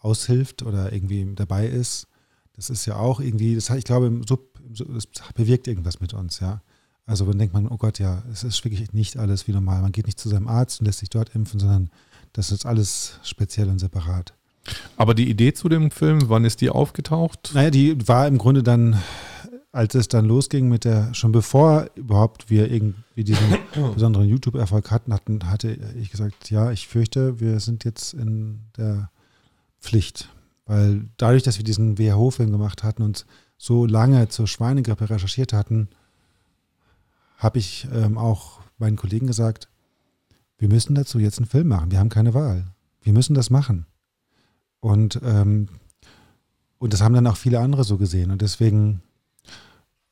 aushilft 0.00 0.62
oder 0.62 0.92
irgendwie 0.92 1.34
dabei 1.34 1.66
ist. 1.66 2.06
Das 2.54 2.70
ist 2.70 2.86
ja 2.86 2.96
auch 2.96 3.20
irgendwie, 3.20 3.54
das, 3.54 3.70
ich 3.70 3.84
glaube, 3.84 4.10
das 4.26 5.06
bewirkt 5.34 5.68
irgendwas 5.68 6.00
mit 6.00 6.14
uns, 6.14 6.40
ja. 6.40 6.62
Also 7.06 7.26
dann 7.26 7.38
denkt 7.38 7.54
man, 7.54 7.66
oh 7.66 7.76
Gott, 7.76 7.98
ja, 7.98 8.22
es 8.32 8.44
ist 8.44 8.64
wirklich 8.64 8.92
nicht 8.92 9.16
alles 9.16 9.48
wie 9.48 9.52
normal. 9.52 9.82
Man 9.82 9.90
geht 9.90 10.06
nicht 10.06 10.20
zu 10.20 10.28
seinem 10.28 10.46
Arzt 10.46 10.80
und 10.80 10.86
lässt 10.86 11.00
sich 11.00 11.10
dort 11.10 11.34
impfen, 11.34 11.58
sondern 11.58 11.90
das 12.32 12.52
ist 12.52 12.66
alles 12.66 13.18
speziell 13.24 13.68
und 13.68 13.80
separat. 13.80 14.34
Aber 14.96 15.14
die 15.14 15.28
Idee 15.28 15.52
zu 15.52 15.68
dem 15.68 15.90
Film, 15.90 16.28
wann 16.28 16.44
ist 16.44 16.60
die 16.60 16.70
aufgetaucht? 16.70 17.50
Naja, 17.54 17.70
die 17.70 18.06
war 18.06 18.28
im 18.28 18.38
Grunde 18.38 18.62
dann, 18.62 19.00
als 19.72 19.94
es 19.94 20.08
dann 20.08 20.24
losging 20.24 20.68
mit 20.68 20.84
der, 20.84 21.14
schon 21.14 21.32
bevor 21.32 21.86
überhaupt 21.94 22.50
wir 22.50 22.70
irgendwie 22.70 23.24
diesen 23.24 23.46
besonderen 23.94 24.28
YouTube-Erfolg 24.28 24.90
hatten, 24.90 25.12
hatten, 25.12 25.48
hatte 25.48 25.78
ich 26.00 26.10
gesagt, 26.10 26.50
ja, 26.50 26.72
ich 26.72 26.88
fürchte, 26.88 27.38
wir 27.40 27.60
sind 27.60 27.84
jetzt 27.84 28.14
in 28.14 28.60
der 28.76 29.10
Pflicht. 29.80 30.28
Weil 30.66 31.08
dadurch, 31.16 31.42
dass 31.42 31.58
wir 31.58 31.64
diesen 31.64 31.98
WHO-Film 31.98 32.50
gemacht 32.50 32.82
hatten 32.82 33.02
und 33.02 33.26
so 33.58 33.86
lange 33.86 34.28
zur 34.28 34.46
Schweinegrippe 34.46 35.08
recherchiert 35.08 35.52
hatten, 35.52 35.88
habe 37.36 37.58
ich 37.58 37.86
ähm, 37.92 38.18
auch 38.18 38.60
meinen 38.78 38.96
Kollegen 38.96 39.26
gesagt, 39.26 39.68
wir 40.58 40.68
müssen 40.68 40.94
dazu 40.94 41.18
jetzt 41.18 41.38
einen 41.38 41.46
Film 41.46 41.68
machen. 41.68 41.90
Wir 41.90 41.98
haben 41.98 42.08
keine 42.08 42.34
Wahl. 42.34 42.66
Wir 43.02 43.12
müssen 43.12 43.34
das 43.34 43.50
machen. 43.50 43.86
Und, 44.80 45.20
ähm, 45.22 45.68
und 46.78 46.92
das 46.92 47.02
haben 47.02 47.14
dann 47.14 47.26
auch 47.26 47.36
viele 47.36 47.60
andere 47.60 47.84
so 47.84 47.96
gesehen. 47.96 48.30
Und 48.30 48.42
deswegen 48.42 49.02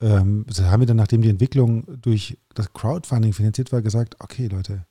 ähm, 0.01 0.47
haben 0.61 0.81
wir 0.81 0.87
dann, 0.87 0.97
nachdem 0.97 1.23
die 1.23 1.31
Entwicklung 1.31 2.01
durch 2.01 2.39
das 2.55 2.73
Crowdfunding 2.73 3.33
finanziert 3.33 3.73
war, 3.73 3.83
gesagt, 3.83 4.17
okay 4.21 4.47
Leute, 4.47 4.87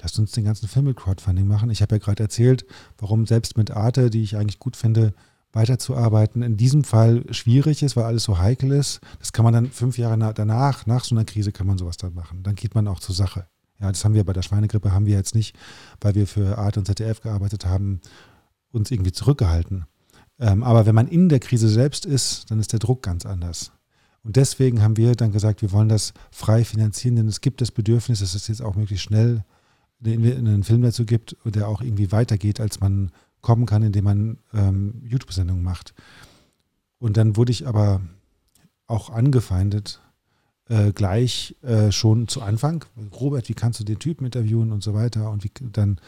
lasst 0.00 0.18
uns 0.18 0.32
den 0.32 0.44
ganzen 0.44 0.68
Film 0.68 0.86
mit 0.86 0.96
Crowdfunding 0.96 1.46
machen. 1.46 1.70
Ich 1.70 1.82
habe 1.82 1.96
ja 1.96 1.98
gerade 1.98 2.22
erzählt, 2.22 2.64
warum 2.98 3.26
selbst 3.26 3.56
mit 3.56 3.70
Arte, 3.70 4.10
die 4.10 4.22
ich 4.22 4.36
eigentlich 4.36 4.58
gut 4.58 4.76
finde, 4.76 5.12
weiterzuarbeiten, 5.52 6.42
in 6.42 6.56
diesem 6.56 6.84
Fall 6.84 7.24
schwierig 7.30 7.82
ist, 7.82 7.96
weil 7.96 8.04
alles 8.04 8.24
so 8.24 8.38
heikel 8.38 8.70
ist. 8.72 9.00
Das 9.18 9.32
kann 9.32 9.44
man 9.44 9.54
dann 9.54 9.70
fünf 9.70 9.96
Jahre 9.98 10.32
danach, 10.34 10.86
nach 10.86 11.04
so 11.04 11.14
einer 11.14 11.24
Krise, 11.24 11.52
kann 11.52 11.66
man 11.66 11.78
sowas 11.78 11.96
dann 11.96 12.14
machen. 12.14 12.42
Dann 12.42 12.54
geht 12.54 12.74
man 12.74 12.86
auch 12.86 13.00
zur 13.00 13.14
Sache. 13.14 13.46
Ja, 13.80 13.90
das 13.90 14.04
haben 14.04 14.14
wir 14.14 14.24
bei 14.24 14.32
der 14.32 14.42
Schweinegrippe, 14.42 14.92
haben 14.92 15.06
wir 15.06 15.16
jetzt 15.16 15.34
nicht, 15.34 15.56
weil 16.00 16.14
wir 16.14 16.26
für 16.26 16.58
Art 16.58 16.76
und 16.76 16.86
ZDF 16.86 17.20
gearbeitet 17.20 17.64
haben, 17.64 18.00
uns 18.72 18.90
irgendwie 18.90 19.12
zurückgehalten. 19.12 19.86
Ähm, 20.38 20.62
aber 20.62 20.86
wenn 20.86 20.94
man 20.94 21.08
in 21.08 21.28
der 21.28 21.40
Krise 21.40 21.68
selbst 21.68 22.04
ist, 22.04 22.50
dann 22.50 22.60
ist 22.60 22.72
der 22.72 22.80
Druck 22.80 23.02
ganz 23.02 23.24
anders. 23.24 23.72
Und 24.22 24.36
deswegen 24.36 24.82
haben 24.82 24.96
wir 24.96 25.14
dann 25.14 25.32
gesagt, 25.32 25.62
wir 25.62 25.72
wollen 25.72 25.88
das 25.88 26.12
frei 26.30 26.64
finanzieren, 26.64 27.16
denn 27.16 27.28
es 27.28 27.40
gibt 27.40 27.60
das 27.60 27.70
Bedürfnis, 27.70 28.20
dass 28.20 28.34
es 28.34 28.48
jetzt 28.48 28.62
auch 28.62 28.74
möglichst 28.74 29.04
schnell 29.04 29.44
einen 30.04 30.64
Film 30.64 30.82
dazu 30.82 31.04
gibt, 31.04 31.36
der 31.44 31.68
auch 31.68 31.80
irgendwie 31.80 32.12
weitergeht, 32.12 32.60
als 32.60 32.80
man 32.80 33.10
kommen 33.40 33.66
kann, 33.66 33.82
indem 33.82 34.04
man 34.04 34.38
ähm, 34.52 35.02
YouTube-Sendungen 35.04 35.62
macht. 35.62 35.94
Und 36.98 37.16
dann 37.16 37.36
wurde 37.36 37.52
ich 37.52 37.66
aber 37.66 38.00
auch 38.86 39.10
angefeindet 39.10 40.00
äh, 40.68 40.92
gleich 40.92 41.56
äh, 41.62 41.92
schon 41.92 42.28
zu 42.28 42.42
Anfang. 42.42 42.84
Robert, 43.12 43.48
wie 43.48 43.54
kannst 43.54 43.80
du 43.80 43.84
den 43.84 43.98
Typen 43.98 44.24
interviewen 44.26 44.72
und 44.72 44.82
so 44.82 44.94
weiter? 44.94 45.30
Und 45.30 45.44
wie 45.44 45.50
dann, 45.72 46.00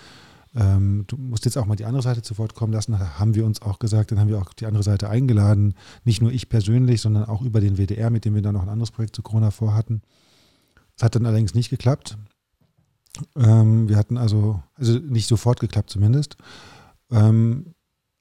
ähm, 0.54 1.04
du 1.06 1.16
musst 1.16 1.44
jetzt 1.44 1.56
auch 1.56 1.66
mal 1.66 1.76
die 1.76 1.84
andere 1.84 2.02
Seite 2.02 2.22
zu 2.22 2.36
Wort 2.38 2.54
kommen 2.54 2.72
lassen. 2.72 2.98
Haben 2.98 3.34
wir 3.34 3.46
uns 3.46 3.62
auch 3.62 3.78
gesagt, 3.78 4.10
dann 4.10 4.18
haben 4.18 4.28
wir 4.28 4.38
auch 4.38 4.52
die 4.52 4.66
andere 4.66 4.82
Seite 4.82 5.08
eingeladen. 5.08 5.74
Nicht 6.04 6.20
nur 6.20 6.32
ich 6.32 6.48
persönlich, 6.48 7.00
sondern 7.00 7.24
auch 7.24 7.42
über 7.42 7.60
den 7.60 7.76
WDR, 7.76 8.10
mit 8.10 8.24
dem 8.24 8.34
wir 8.34 8.42
dann 8.42 8.54
noch 8.54 8.62
ein 8.62 8.68
anderes 8.68 8.90
Projekt 8.90 9.14
zu 9.14 9.22
Corona 9.22 9.50
vorhatten. 9.50 10.02
Das 10.96 11.04
hat 11.04 11.14
dann 11.14 11.26
allerdings 11.26 11.54
nicht 11.54 11.70
geklappt. 11.70 12.18
Ähm, 13.36 13.88
wir 13.88 13.96
hatten 13.96 14.16
also, 14.16 14.62
also 14.74 14.98
nicht 14.98 15.28
sofort 15.28 15.60
geklappt 15.60 15.90
zumindest. 15.90 16.36
Ähm, 17.10 17.74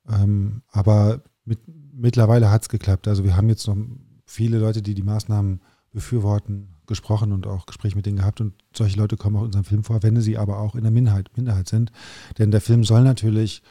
ähm, 0.07 0.61
aber 0.67 1.23
mit, 1.45 1.59
mittlerweile 1.93 2.51
hat 2.51 2.63
es 2.63 2.69
geklappt. 2.69 3.07
Also 3.07 3.23
wir 3.23 3.35
haben 3.35 3.49
jetzt 3.49 3.67
noch 3.67 3.77
viele 4.25 4.59
Leute, 4.59 4.81
die 4.81 4.93
die 4.93 5.03
Maßnahmen 5.03 5.61
befürworten, 5.91 6.75
gesprochen 6.89 7.31
und 7.31 7.47
auch 7.47 7.65
Gespräche 7.65 7.95
mit 7.95 8.05
denen 8.05 8.17
gehabt. 8.17 8.41
Und 8.41 8.53
solche 8.75 8.97
Leute 8.97 9.15
kommen 9.15 9.37
auch 9.37 9.41
in 9.41 9.47
unserem 9.47 9.63
Film 9.63 9.83
vor, 9.85 10.03
wenn 10.03 10.19
sie 10.19 10.37
aber 10.37 10.59
auch 10.59 10.75
in 10.75 10.83
der 10.83 10.91
Minderheit, 10.91 11.29
Minderheit 11.37 11.69
sind. 11.69 11.93
Denn 12.37 12.51
der 12.51 12.59
Film 12.59 12.83
soll 12.83 13.03
natürlich 13.03 13.61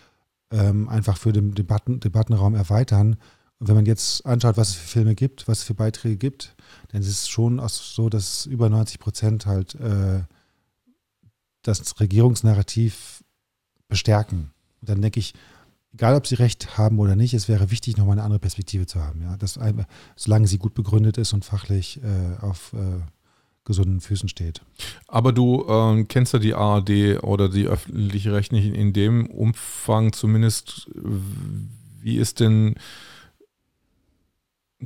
ähm, 0.51 0.89
einfach 0.89 1.19
für 1.19 1.33
den 1.33 1.55
Debatten, 1.55 2.01
Debattenraum 2.01 2.55
erweitern. 2.55 3.17
Und 3.59 3.69
wenn 3.69 3.75
man 3.75 3.87
jetzt 3.87 4.25
anschaut, 4.25 4.57
was 4.57 4.71
es 4.71 4.75
für 4.77 4.89
Filme 4.89 5.15
gibt, 5.15 5.49
was 5.49 5.59
es 5.59 5.65
für 5.65 5.75
Beiträge 5.75 6.17
gibt, 6.17 6.57
dann 6.89 7.03
ist 7.03 7.09
es 7.09 7.29
schon 7.29 7.61
so, 7.69 8.09
dass 8.09 8.47
über 8.47 8.71
90 8.71 8.99
Prozent 8.99 9.47
halt 9.47 9.75
äh, 9.75 10.23
das 11.63 12.01
Regierungsnarrativ 12.01 13.25
bestärken. 13.89 14.53
Und 14.81 14.89
dann 14.89 15.03
denke 15.03 15.21
ich, 15.21 15.35
egal 15.93 16.15
ob 16.15 16.27
sie 16.27 16.35
recht 16.37 16.79
haben 16.79 16.99
oder 16.99 17.17
nicht, 17.17 17.35
es 17.35 17.49
wäre 17.49 17.71
wichtig, 17.71 17.97
nochmal 17.97 18.15
eine 18.15 18.25
andere 18.25 18.41
Perspektive 18.41 18.87
zu 18.87 19.03
haben. 19.03 19.23
Ja? 19.23 19.37
Das, 19.37 19.59
solange 20.17 20.47
sie 20.47 20.59
gut 20.59 20.75
begründet 20.75 21.19
ist 21.19 21.33
und 21.33 21.45
fachlich 21.45 22.01
äh, 22.03 22.45
auf 22.45 22.73
äh, 22.75 23.01
gesunden 23.65 24.01
Füßen 24.01 24.29
steht. 24.29 24.63
Aber 25.07 25.33
du 25.33 25.65
äh, 25.69 26.05
kennst 26.05 26.33
ja 26.33 26.39
die 26.39 26.55
ARD 26.55 27.23
oder 27.23 27.49
die 27.49 27.67
öffentliche 27.67 28.33
Rechtlichen 28.33 28.75
in 28.75 28.93
dem 28.93 29.27
Umfang 29.27 30.13
zumindest. 30.13 30.91
Wie 32.01 32.17
ist 32.17 32.41
denn 32.41 32.75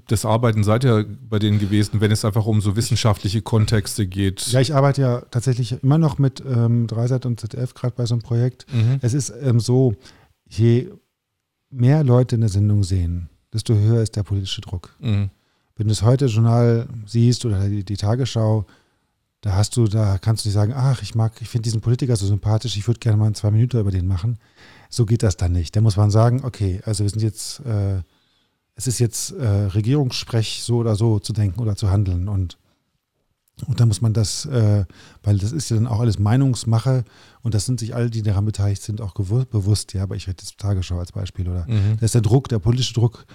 das 0.09 0.25
Arbeiten 0.25 0.65
seid 0.65 0.85
ihr 0.85 1.07
bei 1.29 1.39
denen 1.39 1.59
gewesen, 1.59 2.01
wenn 2.01 2.11
es 2.11 2.25
einfach 2.25 2.47
um 2.47 2.61
so 2.61 2.77
wissenschaftliche 2.77 3.43
Kontexte 3.43 4.07
geht? 4.07 4.47
Ja, 4.49 4.61
ich 4.61 4.75
arbeite 4.75 5.03
ja 5.03 5.21
tatsächlich 5.31 5.83
immer 5.83 5.99
noch 5.99 6.19
mit 6.19 6.43
ähm, 6.47 6.87
Dreisat 6.87 7.27
und 7.27 7.39
ZDF, 7.39 7.75
gerade 7.75 7.95
bei 7.95 8.07
so 8.07 8.15
einem 8.15 8.23
Projekt. 8.23 8.67
Mhm. 8.73 8.99
Es 9.03 9.13
ist 9.13 9.33
ähm, 9.43 9.61
so, 9.61 9.95
je 10.59 10.91
mehr 11.71 12.05
Leute 12.05 12.35
in 12.35 12.43
der 12.43 12.51
Sendung 12.51 12.85
sehen, 12.85 13.29
desto 13.53 13.75
höher 13.75 14.03
ist 14.03 14.17
der 14.17 14.23
politische 14.23 14.61
Druck. 14.61 14.95
Mhm. 15.01 15.31
Wenn 15.77 15.89
du 15.89 15.95
das 15.95 16.03
Heute-Journal 16.03 16.89
siehst 17.07 17.45
oder 17.45 17.69
die, 17.69 17.85
die, 17.85 17.97
Tagesschau, 17.97 18.67
da 19.41 19.57
hast 19.57 19.77
du, 19.77 19.87
da 19.87 20.19
kannst 20.19 20.45
du 20.45 20.49
nicht 20.49 20.55
sagen, 20.55 20.73
ach, 20.75 21.03
ich 21.03 21.15
mag, 21.15 21.33
ich 21.41 21.49
finde 21.49 21.65
diesen 21.65 21.81
Politiker 21.81 22.15
so 22.17 22.27
sympathisch, 22.27 22.77
ich 22.77 22.87
würde 22.87 23.01
gerne 23.01 23.17
mal 23.17 23.33
zwei 23.33 23.51
Minuten 23.51 23.81
über 23.81 23.91
den 23.91 24.07
machen. 24.07 24.39
So 24.91 25.07
geht 25.07 25.23
das 25.23 25.37
dann 25.37 25.53
nicht. 25.53 25.75
Da 25.75 25.81
muss 25.81 25.97
man 25.97 26.11
sagen, 26.11 26.45
okay, 26.45 26.81
also 26.85 27.03
wir 27.03 27.11
sind 27.11 27.23
jetzt 27.23 27.61
äh, 27.61 28.03
es 28.75 28.87
ist 28.87 28.99
jetzt 28.99 29.33
äh, 29.33 29.47
Regierungssprech, 29.47 30.63
so 30.63 30.77
oder 30.77 30.97
so 30.97 31.19
zu 31.19 31.33
denken 31.33 31.61
oder 31.61 31.77
zu 31.77 31.91
handeln. 31.91 32.29
Und, 32.29 32.59
und 33.67 33.81
da 33.81 33.87
muss 33.87 34.01
man 34.01 34.13
das, 34.13 34.47
äh, 34.47 34.85
weil 35.23 35.39
das 35.39 35.53
ist 35.53 35.71
ja 35.71 35.77
dann 35.77 35.87
auch 35.87 36.01
alles 36.01 36.19
Meinungsmache 36.19 37.05
und 37.43 37.55
das 37.55 37.67
sind 37.67 37.81
sich 37.81 37.95
alle, 37.95 38.11
die 38.11 38.23
daran 38.23 38.45
beteiligt 38.45 38.83
sind, 38.83 39.01
auch 39.01 39.15
bewusst. 39.15 39.93
Ja, 39.93 40.03
aber 40.03 40.17
ich 40.17 40.27
rede 40.27 40.39
jetzt 40.41 40.59
Tagesschau 40.59 40.99
als 40.99 41.13
Beispiel, 41.13 41.49
oder? 41.49 41.67
Mhm. 41.69 41.97
Da 42.01 42.05
ist 42.05 42.15
der 42.15 42.23
Druck, 42.23 42.49
der 42.49 42.59
politische 42.59 42.95
Druck 42.95 43.27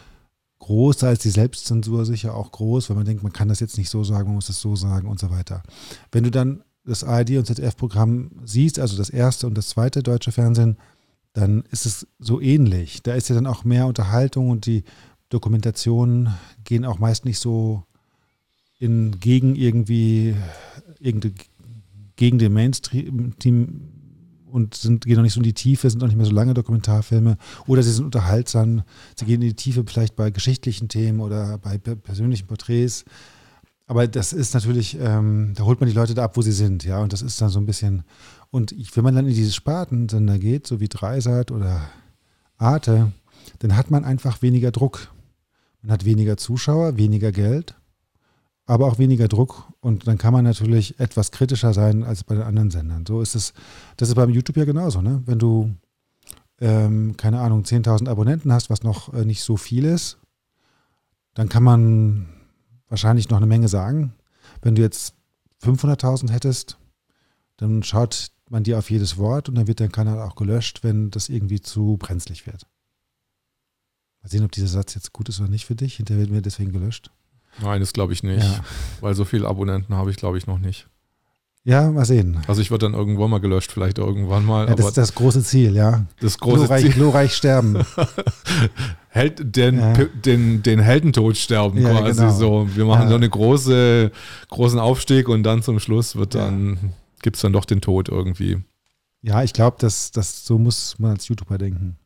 groß, 0.60 0.98
da 0.98 1.12
ist 1.12 1.24
die 1.24 1.30
Selbstzensur 1.30 2.06
sicher 2.06 2.36
auch 2.36 2.52
groß, 2.52 2.90
weil 2.90 2.98
man 2.98 3.06
denkt, 3.06 3.24
man 3.24 3.32
kann 3.32 3.48
das 3.48 3.60
jetzt 3.60 3.78
nicht 3.78 3.90
so 3.90 4.04
sagen, 4.04 4.26
man 4.26 4.36
muss 4.36 4.48
das 4.48 4.60
so 4.60 4.76
sagen 4.76 5.08
und 5.08 5.20
so 5.20 5.30
weiter. 5.30 5.64
Wenn 6.12 6.24
du 6.24 6.32
dann 6.32 6.64
das 6.84 7.04
ARD 7.04 7.38
und 7.38 7.46
ZDF-Programm 7.46 8.32
siehst, 8.44 8.80
also 8.80 8.98
das 8.98 9.10
erste 9.10 9.46
und 9.46 9.58
das 9.58 9.70
zweite 9.70 10.04
deutsche 10.04 10.32
Fernsehen, 10.32 10.78
dann 11.34 11.64
ist 11.70 11.86
es 11.86 12.08
so 12.18 12.42
ähnlich. 12.42 13.04
Da 13.04 13.14
ist 13.14 13.30
ja 13.30 13.36
dann 13.36 13.46
auch 13.46 13.64
mehr 13.64 13.86
Unterhaltung 13.86 14.50
und 14.50 14.66
die 14.66 14.84
Dokumentationen 15.30 16.34
gehen 16.64 16.86
auch 16.86 17.00
meist 17.00 17.26
nicht 17.26 17.40
so 17.40 17.84
in, 18.80 19.20
gegen 19.20 19.56
irgendwie 19.56 20.36
gegen 22.18 22.40
den 22.40 22.54
Mainstream 22.54 23.36
und 24.52 24.74
sind, 24.76 25.06
gehen 25.06 25.18
auch 25.20 25.24
nicht 25.24 25.34
so 25.34 25.40
in 25.40 25.44
die 25.44 25.54
Tiefe, 25.54 25.90
sind 25.90 26.04
auch 26.04 26.08
nicht 26.08 26.18
mehr 26.18 26.26
so 26.26 26.32
lange 26.32 26.54
Dokumentarfilme 26.54 27.38
oder 27.68 27.84
sie 27.84 27.92
sind 27.92 28.06
unterhaltsam, 28.06 28.84
sie 29.16 29.26
gehen 29.26 29.42
in 29.42 29.50
die 29.50 29.56
Tiefe 29.56 29.84
vielleicht 29.86 30.16
bei 30.16 30.32
geschichtlichen 30.32 30.90
Themen 30.90 31.20
oder 31.20 31.58
bei 31.60 31.78
persönlichen 31.78 32.48
Porträts. 32.48 33.06
Aber 33.86 34.06
das 34.08 34.34
ist 34.34 34.54
natürlich, 34.54 34.98
ähm, 35.00 35.54
da 35.56 35.64
holt 35.64 35.80
man 35.80 35.88
die 35.88 35.96
Leute 35.96 36.14
da 36.14 36.26
ab, 36.26 36.36
wo 36.36 36.42
sie 36.42 36.52
sind, 36.52 36.84
ja, 36.84 37.00
und 37.00 37.14
das 37.14 37.22
ist 37.22 37.40
dann 37.40 37.50
so 37.50 37.60
ein 37.60 37.66
bisschen, 37.66 38.04
und 38.50 38.74
ich, 38.74 38.96
wenn 38.98 39.04
man 39.04 39.16
dann 39.16 39.28
in 39.28 39.34
diese 39.34 39.54
Spartensender 39.54 40.40
geht, 40.40 40.68
so 40.68 40.82
wie 40.82 40.90
Dreisat 40.90 41.52
oder 41.52 41.88
Arte, 42.58 43.14
dann 43.60 43.78
hat 43.78 43.90
man 43.90 44.04
einfach 44.04 44.42
weniger 44.42 44.72
Druck. 44.72 45.14
Man 45.82 45.92
hat 45.92 46.04
weniger 46.04 46.36
Zuschauer, 46.36 46.98
weniger 46.98 47.32
Geld, 47.32 47.76
aber 48.68 48.86
auch 48.86 49.00
weniger 49.00 49.28
Druck. 49.28 49.64
Und 49.80 50.08
dann 50.08 50.18
kann 50.18 50.34
man 50.34 50.44
natürlich 50.44 51.00
etwas 51.00 51.32
kritischer 51.32 51.74
sein 51.74 52.04
als 52.04 52.24
bei 52.24 52.36
den 52.36 52.44
anderen 52.44 52.70
Sendern. 52.70 53.06
So 53.08 53.22
ist 53.22 53.34
es, 53.34 53.54
das 53.96 54.10
ist 54.10 54.16
beim 54.16 54.30
YouTube 54.30 54.58
ja 54.58 54.66
genauso. 54.66 55.02
Ne? 55.02 55.24
Wenn 55.26 55.40
du, 55.40 55.74
ähm, 56.60 57.16
keine 57.18 57.40
Ahnung, 57.40 57.64
10.000 57.64 58.08
Abonnenten 58.10 58.52
hast, 58.52 58.70
was 58.70 58.84
noch 58.84 59.14
äh, 59.14 59.26
nicht 59.26 59.42
so 59.42 59.58
viel 59.58 59.86
ist, 59.86 60.20
dann 61.34 61.50
kann 61.50 61.64
man 61.64 62.28
wahrscheinlich 62.90 63.30
noch 63.30 63.38
eine 63.38 63.48
Menge 63.48 63.70
sagen. 63.70 64.14
Wenn 64.62 64.76
du 64.76 64.82
jetzt 64.82 65.16
500.000 65.64 66.32
hättest, 66.32 66.78
dann 67.56 67.84
schaut 67.84 68.32
man 68.50 68.64
dir 68.64 68.78
auf 68.78 68.90
jedes 68.90 69.18
Wort 69.18 69.50
und 69.50 69.56
dann 69.56 69.68
wird 69.68 69.80
dein 69.80 69.92
Kanal 69.92 70.22
auch 70.22 70.36
gelöscht, 70.36 70.84
wenn 70.84 71.10
das 71.10 71.30
irgendwie 71.30 71.62
zu 71.62 71.98
brenzlig 71.98 72.46
wird. 72.46 72.68
Mal 74.22 74.30
sehen, 74.30 74.44
ob 74.44 74.52
dieser 74.52 74.68
Satz 74.68 74.94
jetzt 74.96 75.14
gut 75.14 75.30
ist 75.30 75.40
oder 75.40 75.50
nicht 75.50 75.66
für 75.66 75.76
dich. 75.76 75.98
Hinterher 75.98 76.22
werden 76.22 76.34
wir 76.34 76.42
deswegen 76.42 76.72
gelöscht. 76.72 77.12
Nein, 77.62 77.80
das 77.80 77.94
glaube 77.94 78.14
ich 78.14 78.24
nicht. 78.24 78.44
Ja. 78.44 78.60
Weil 79.02 79.16
so 79.16 79.26
viele 79.26 79.48
Abonnenten 79.48 79.96
habe 79.96 80.12
ich, 80.12 80.18
glaube 80.18 80.38
ich, 80.38 80.48
noch 80.48 80.60
nicht. 80.60 80.88
Ja, 81.68 81.92
mal 81.92 82.06
sehen. 82.06 82.40
Also 82.48 82.62
ich 82.62 82.72
würde 82.72 82.86
dann 82.86 82.94
irgendwann 82.94 83.30
mal 83.30 83.42
gelöscht, 83.42 83.74
vielleicht 83.74 83.98
irgendwann 83.98 84.46
mal. 84.46 84.70
Ja, 84.70 84.76
das 84.76 84.86
ist 84.86 84.98
das 84.98 85.16
große 85.16 85.44
Ziel, 85.44 85.76
ja. 85.76 86.06
Das 86.22 86.38
große 86.38 86.60
glorreich, 86.60 86.82
Ziel. 86.82 86.94
Glorreich 86.94 87.34
sterben. 87.34 87.84
Held, 89.10 89.54
den, 89.58 89.78
ja. 89.78 89.94
den, 89.94 90.64
den 90.64 90.80
Heldentod 90.80 91.36
sterben 91.36 91.82
ja, 91.82 91.90
quasi 91.90 92.22
genau. 92.22 92.32
so. 92.32 92.70
Wir 92.74 92.86
machen 92.86 93.10
so 93.10 93.16
einen 93.16 93.30
große, 93.30 94.14
großen 94.48 94.80
Aufstieg 94.80 95.28
und 95.28 95.44
dann 95.44 95.62
zum 95.62 95.82
Schluss 95.82 96.16
wird 96.16 96.36
dann, 96.36 96.94
gibt 97.22 97.36
es 97.36 97.42
dann 97.42 97.52
doch 97.52 97.66
den 97.66 97.82
Tod 97.82 98.08
irgendwie. 98.08 98.64
Ja, 99.22 99.44
ich 99.44 99.52
glaube, 99.52 99.76
dass, 99.78 100.12
dass 100.12 100.46
so 100.46 100.58
muss 100.58 100.98
man 101.00 101.12
als 101.12 101.28
YouTuber 101.28 101.58
denken. 101.58 101.98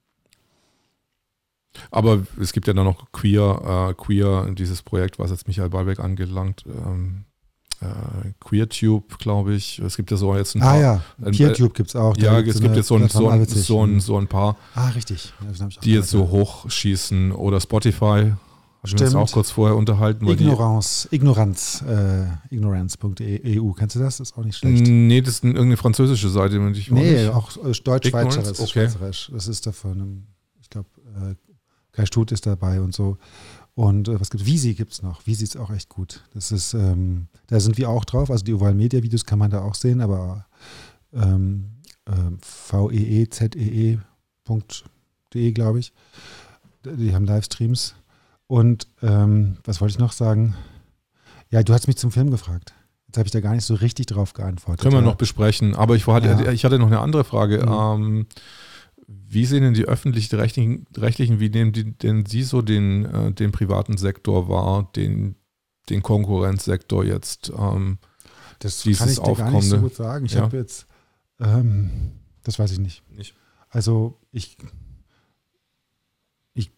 Aber 1.89 2.21
es 2.39 2.53
gibt 2.53 2.67
ja 2.67 2.73
dann 2.73 2.85
noch 2.85 3.11
Queer, 3.11 3.89
äh, 3.89 3.93
Queer, 3.93 4.53
dieses 4.57 4.81
Projekt, 4.81 5.19
was 5.19 5.31
jetzt 5.31 5.47
Michael 5.47 5.69
Ballbeck 5.69 5.99
angelangt, 5.99 6.63
ähm, 6.67 7.25
äh, 7.81 8.33
QueerTube, 8.39 9.17
glaube 9.17 9.55
ich. 9.55 9.79
Es 9.79 9.97
gibt 9.97 10.11
ja 10.11 10.17
so 10.17 10.35
jetzt 10.35 10.55
ein 10.55 10.61
ah, 10.61 10.65
paar. 10.65 10.75
Ah 10.75 10.79
ja, 10.79 11.31
QueerTube 11.31 11.73
gibt 11.73 11.89
es 11.89 11.95
auch. 11.95 12.15
Ja, 12.17 12.39
es 12.39 12.61
gibt 12.61 12.75
jetzt 12.75 12.87
so 12.87 12.95
ein, 12.95 13.09
so, 13.09 13.27
ein, 13.27 13.45
so, 13.45 13.83
ein, 13.83 13.99
so 13.99 14.17
ein 14.17 14.27
paar, 14.27 14.55
ah, 14.75 14.89
richtig. 14.89 15.33
die 15.83 15.93
jetzt 15.93 16.11
so 16.11 16.29
hochschießen. 16.29 17.31
Oder 17.31 17.59
Spotify. 17.59 18.33
Haben 18.83 18.99
wir 18.99 19.05
uns 19.05 19.15
auch 19.15 19.31
kurz 19.31 19.51
vorher 19.51 19.77
unterhalten. 19.77 20.27
Ignorance, 20.27 21.07
Ignoranz, 21.11 21.83
äh, 21.87 22.25
ignorance.eu, 22.49 23.73
kennst 23.73 23.95
du 23.95 23.99
das? 23.99 24.17
Das 24.17 24.29
ist 24.31 24.37
auch 24.37 24.43
nicht 24.43 24.57
schlecht. 24.57 24.87
Nee, 24.87 25.21
das 25.21 25.35
ist 25.35 25.43
irgendeine 25.43 25.77
französische 25.77 26.29
Seite. 26.29 26.57
Ich 26.73 26.89
nee, 26.89 27.27
auch 27.27 27.55
äh, 27.57 27.71
deutsch-schweizerisch. 27.71 28.59
Okay. 29.29 29.35
Das 29.35 29.47
ist 29.47 29.67
davon, 29.67 30.25
ich 30.59 30.69
glaube, 30.71 30.89
äh, 31.15 31.35
Kai 31.91 32.05
Stut 32.05 32.31
ist 32.31 32.45
dabei 32.45 32.81
und 32.81 32.93
so. 32.93 33.17
Und 33.73 34.07
äh, 34.07 34.19
was 34.19 34.29
gibt 34.29 34.43
es? 34.43 34.47
Visi 34.47 34.73
gibt 34.73 34.91
es 34.93 35.01
noch. 35.01 35.25
Visi 35.25 35.43
ist 35.43 35.57
auch 35.57 35.71
echt 35.71 35.89
gut. 35.89 36.23
Das 36.33 36.51
ist, 36.51 36.73
ähm, 36.73 37.27
da 37.47 37.59
sind 37.59 37.77
wir 37.77 37.89
auch 37.89 38.05
drauf. 38.05 38.29
Also 38.29 38.43
die 38.43 38.53
Oval 38.53 38.73
Media 38.73 39.01
Videos 39.01 39.25
kann 39.25 39.39
man 39.39 39.51
da 39.51 39.61
auch 39.61 39.75
sehen, 39.75 40.01
aber 40.01 40.45
ähm, 41.13 41.71
äh, 42.05 42.11
veezee.de, 42.41 43.97
glaube 45.53 45.79
ich. 45.79 45.93
Die 46.83 47.13
haben 47.13 47.25
Livestreams. 47.25 47.95
Und 48.47 48.87
ähm, 49.01 49.57
was 49.63 49.79
wollte 49.79 49.93
ich 49.93 49.99
noch 49.99 50.11
sagen? 50.11 50.55
Ja, 51.49 51.63
du 51.63 51.73
hast 51.73 51.87
mich 51.87 51.97
zum 51.97 52.11
Film 52.11 52.31
gefragt. 52.31 52.73
Jetzt 53.07 53.17
habe 53.17 53.27
ich 53.27 53.31
da 53.31 53.41
gar 53.41 53.53
nicht 53.53 53.65
so 53.65 53.75
richtig 53.75 54.07
drauf 54.07 54.33
geantwortet. 54.33 54.81
Können 54.81 54.95
wir 54.95 55.01
noch 55.01 55.15
besprechen. 55.15 55.75
Aber 55.75 55.95
ich, 55.95 56.07
hatte, 56.07 56.29
ja. 56.45 56.51
ich 56.51 56.63
hatte 56.65 56.79
noch 56.79 56.87
eine 56.87 56.99
andere 56.99 57.23
Frage. 57.23 57.65
Mhm. 57.65 57.71
Ähm, 57.71 58.25
wie 59.27 59.45
sehen 59.45 59.63
denn 59.63 59.73
die 59.73 59.85
öffentlich-rechtlichen, 59.85 60.85
rechtlichen, 60.95 61.39
wie 61.39 61.49
nehmen 61.49 61.71
die, 61.71 61.97
denn 61.97 62.25
Sie 62.25 62.43
so 62.43 62.61
den, 62.61 63.05
äh, 63.05 63.31
den 63.31 63.51
privaten 63.51 63.97
Sektor 63.97 64.49
wahr, 64.49 64.91
den, 64.95 65.35
den 65.89 66.01
Konkurrenzsektor 66.01 67.03
jetzt? 67.03 67.51
Ähm, 67.57 67.97
das 68.59 68.83
kann 68.83 69.09
ich 69.09 69.19
dir 69.19 69.35
gar 69.35 69.51
nicht 69.51 69.67
so 69.67 69.79
gut 69.79 69.95
sagen. 69.95 70.25
Ich 70.25 70.33
ja. 70.33 70.41
habe 70.41 70.57
jetzt, 70.57 70.87
ähm, 71.39 71.89
das 72.43 72.59
weiß 72.59 72.71
ich 72.73 72.79
nicht. 72.79 73.03
nicht. 73.09 73.35
Also 73.69 74.19
ich, 74.31 74.57
ich, 76.53 76.71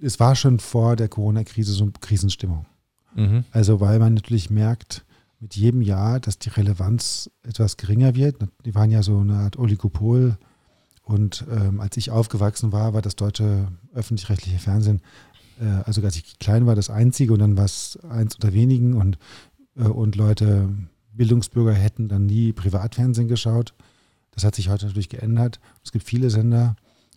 es 0.00 0.20
war 0.20 0.36
schon 0.36 0.58
vor 0.58 0.96
der 0.96 1.08
Corona-Krise 1.08 1.72
so 1.72 1.84
eine 1.84 1.92
Krisenstimmung. 1.92 2.66
Mhm. 3.14 3.44
Also 3.52 3.80
weil 3.80 3.98
man 3.98 4.14
natürlich 4.14 4.50
merkt, 4.50 5.04
mit 5.40 5.56
jedem 5.56 5.80
Jahr, 5.80 6.20
dass 6.20 6.38
die 6.38 6.50
Relevanz 6.50 7.30
etwas 7.42 7.78
geringer 7.78 8.14
wird. 8.14 8.36
Die 8.64 8.74
waren 8.74 8.90
ja 8.90 9.02
so 9.02 9.18
eine 9.18 9.36
Art 9.36 9.58
Oligopol 9.58 10.36
und 11.10 11.44
ähm, 11.50 11.80
als 11.80 11.96
ich 11.96 12.12
aufgewachsen 12.12 12.70
war, 12.70 12.94
war 12.94 13.02
das 13.02 13.16
deutsche 13.16 13.66
öffentlich-rechtliche 13.92 14.60
Fernsehen, 14.60 15.00
äh, 15.60 15.64
also 15.84 16.00
als 16.02 16.14
ich 16.14 16.38
klein 16.38 16.66
war, 16.66 16.76
das 16.76 16.88
einzige 16.88 17.32
und 17.32 17.40
dann 17.40 17.56
war 17.56 17.64
es 17.64 17.98
eins 18.08 18.36
unter 18.36 18.52
wenigen 18.52 18.94
und, 18.94 19.18
äh, 19.76 19.82
und 19.82 20.14
Leute, 20.14 20.68
Bildungsbürger 21.12 21.72
hätten 21.72 22.06
dann 22.06 22.26
nie 22.26 22.52
Privatfernsehen 22.52 23.26
geschaut. 23.26 23.74
Das 24.30 24.44
hat 24.44 24.54
sich 24.54 24.68
heute 24.68 24.86
natürlich 24.86 25.08
geändert. 25.08 25.58
Es 25.84 25.90
gibt 25.90 26.04
viele 26.04 26.30
Sender 26.30 26.76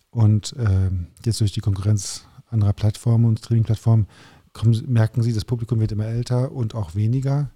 und 0.10 0.54
äh, 0.54 0.90
jetzt 1.24 1.40
durch 1.40 1.52
die 1.52 1.62
Konkurrenz 1.62 2.26
anderer 2.50 2.74
Plattformen 2.74 3.26
und 3.26 3.40
Streaming-Plattformen 3.40 4.08
merken 4.88 5.22
sie, 5.22 5.34
das 5.34 5.46
Publikum 5.46 5.80
wird 5.80 5.92
immer 5.92 6.08
älter 6.08 6.52
und 6.52 6.74
auch 6.74 6.96
weniger. 6.96 7.52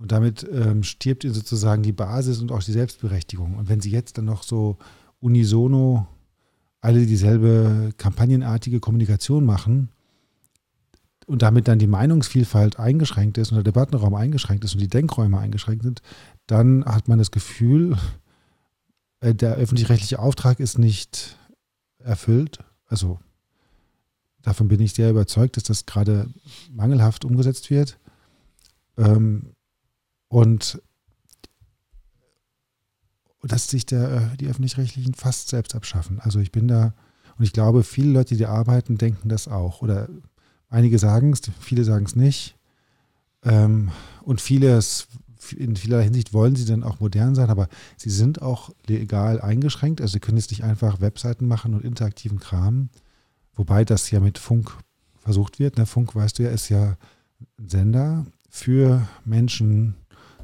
Und 0.00 0.10
damit 0.10 0.44
ähm, 0.52 0.82
stirbt 0.82 1.22
ihnen 1.22 1.34
sozusagen 1.34 1.84
die 1.84 1.92
Basis 1.92 2.40
und 2.40 2.50
auch 2.50 2.62
die 2.62 2.72
Selbstberechtigung. 2.72 3.54
Und 3.56 3.68
wenn 3.68 3.80
sie 3.80 3.90
jetzt 3.90 4.18
dann 4.18 4.24
noch 4.24 4.42
so 4.42 4.78
unisono 5.20 6.06
alle 6.80 7.06
dieselbe 7.06 7.92
kampagnenartige 7.96 8.80
Kommunikation 8.80 9.44
machen, 9.44 9.90
und 11.28 11.42
damit 11.42 11.68
dann 11.68 11.78
die 11.78 11.86
Meinungsvielfalt 11.86 12.78
eingeschränkt 12.78 13.36
ist 13.36 13.52
und 13.52 13.56
der 13.56 13.64
Debattenraum 13.64 14.14
eingeschränkt 14.14 14.64
ist 14.64 14.74
und 14.74 14.80
die 14.80 14.88
Denkräume 14.88 15.38
eingeschränkt 15.38 15.82
sind, 15.82 16.00
dann 16.46 16.84
hat 16.86 17.06
man 17.06 17.18
das 17.18 17.30
Gefühl, 17.30 17.98
äh, 19.20 19.34
der 19.34 19.56
öffentlich-rechtliche 19.56 20.20
Auftrag 20.20 20.58
ist 20.58 20.78
nicht 20.78 21.36
erfüllt. 21.98 22.60
Also 22.86 23.20
davon 24.40 24.68
bin 24.68 24.80
ich 24.80 24.94
sehr 24.94 25.10
überzeugt, 25.10 25.58
dass 25.58 25.64
das 25.64 25.84
gerade 25.84 26.30
mangelhaft 26.72 27.26
umgesetzt 27.26 27.68
wird. 27.68 27.98
Ähm, 28.96 29.52
und 30.28 30.80
dass 33.42 33.68
sich 33.68 33.86
der, 33.86 34.36
die 34.40 34.48
öffentlich-rechtlichen 34.48 35.14
fast 35.14 35.48
selbst 35.48 35.74
abschaffen. 35.74 36.20
Also 36.20 36.40
ich 36.40 36.52
bin 36.52 36.68
da, 36.68 36.94
und 37.38 37.44
ich 37.44 37.52
glaube, 37.52 37.84
viele 37.84 38.10
Leute, 38.10 38.36
die 38.36 38.46
arbeiten, 38.46 38.98
denken 38.98 39.28
das 39.28 39.46
auch. 39.46 39.82
Oder 39.82 40.08
einige 40.68 40.98
sagen 40.98 41.32
es, 41.32 41.40
viele 41.60 41.84
sagen 41.84 42.06
es 42.06 42.16
nicht. 42.16 42.56
Ähm, 43.44 43.90
und 44.22 44.40
vieles, 44.40 45.06
in 45.56 45.76
vieler 45.76 46.00
Hinsicht 46.00 46.32
wollen 46.32 46.56
sie 46.56 46.64
dann 46.64 46.82
auch 46.82 46.98
modern 46.98 47.36
sein, 47.36 47.48
aber 47.48 47.68
sie 47.96 48.10
sind 48.10 48.42
auch 48.42 48.70
legal 48.86 49.40
eingeschränkt. 49.40 50.00
Also 50.00 50.14
sie 50.14 50.20
können 50.20 50.38
jetzt 50.38 50.50
nicht 50.50 50.64
einfach 50.64 51.00
Webseiten 51.00 51.46
machen 51.46 51.74
und 51.74 51.84
interaktiven 51.84 52.40
Kram. 52.40 52.88
Wobei 53.54 53.84
das 53.84 54.10
ja 54.10 54.20
mit 54.20 54.38
Funk 54.38 54.76
versucht 55.18 55.58
wird. 55.58 55.78
Ne? 55.78 55.86
Funk, 55.86 56.14
weißt 56.14 56.38
du 56.38 56.42
ja, 56.42 56.50
ist 56.50 56.68
ja 56.68 56.96
ein 57.58 57.68
Sender 57.68 58.26
für 58.50 59.06
Menschen 59.24 59.94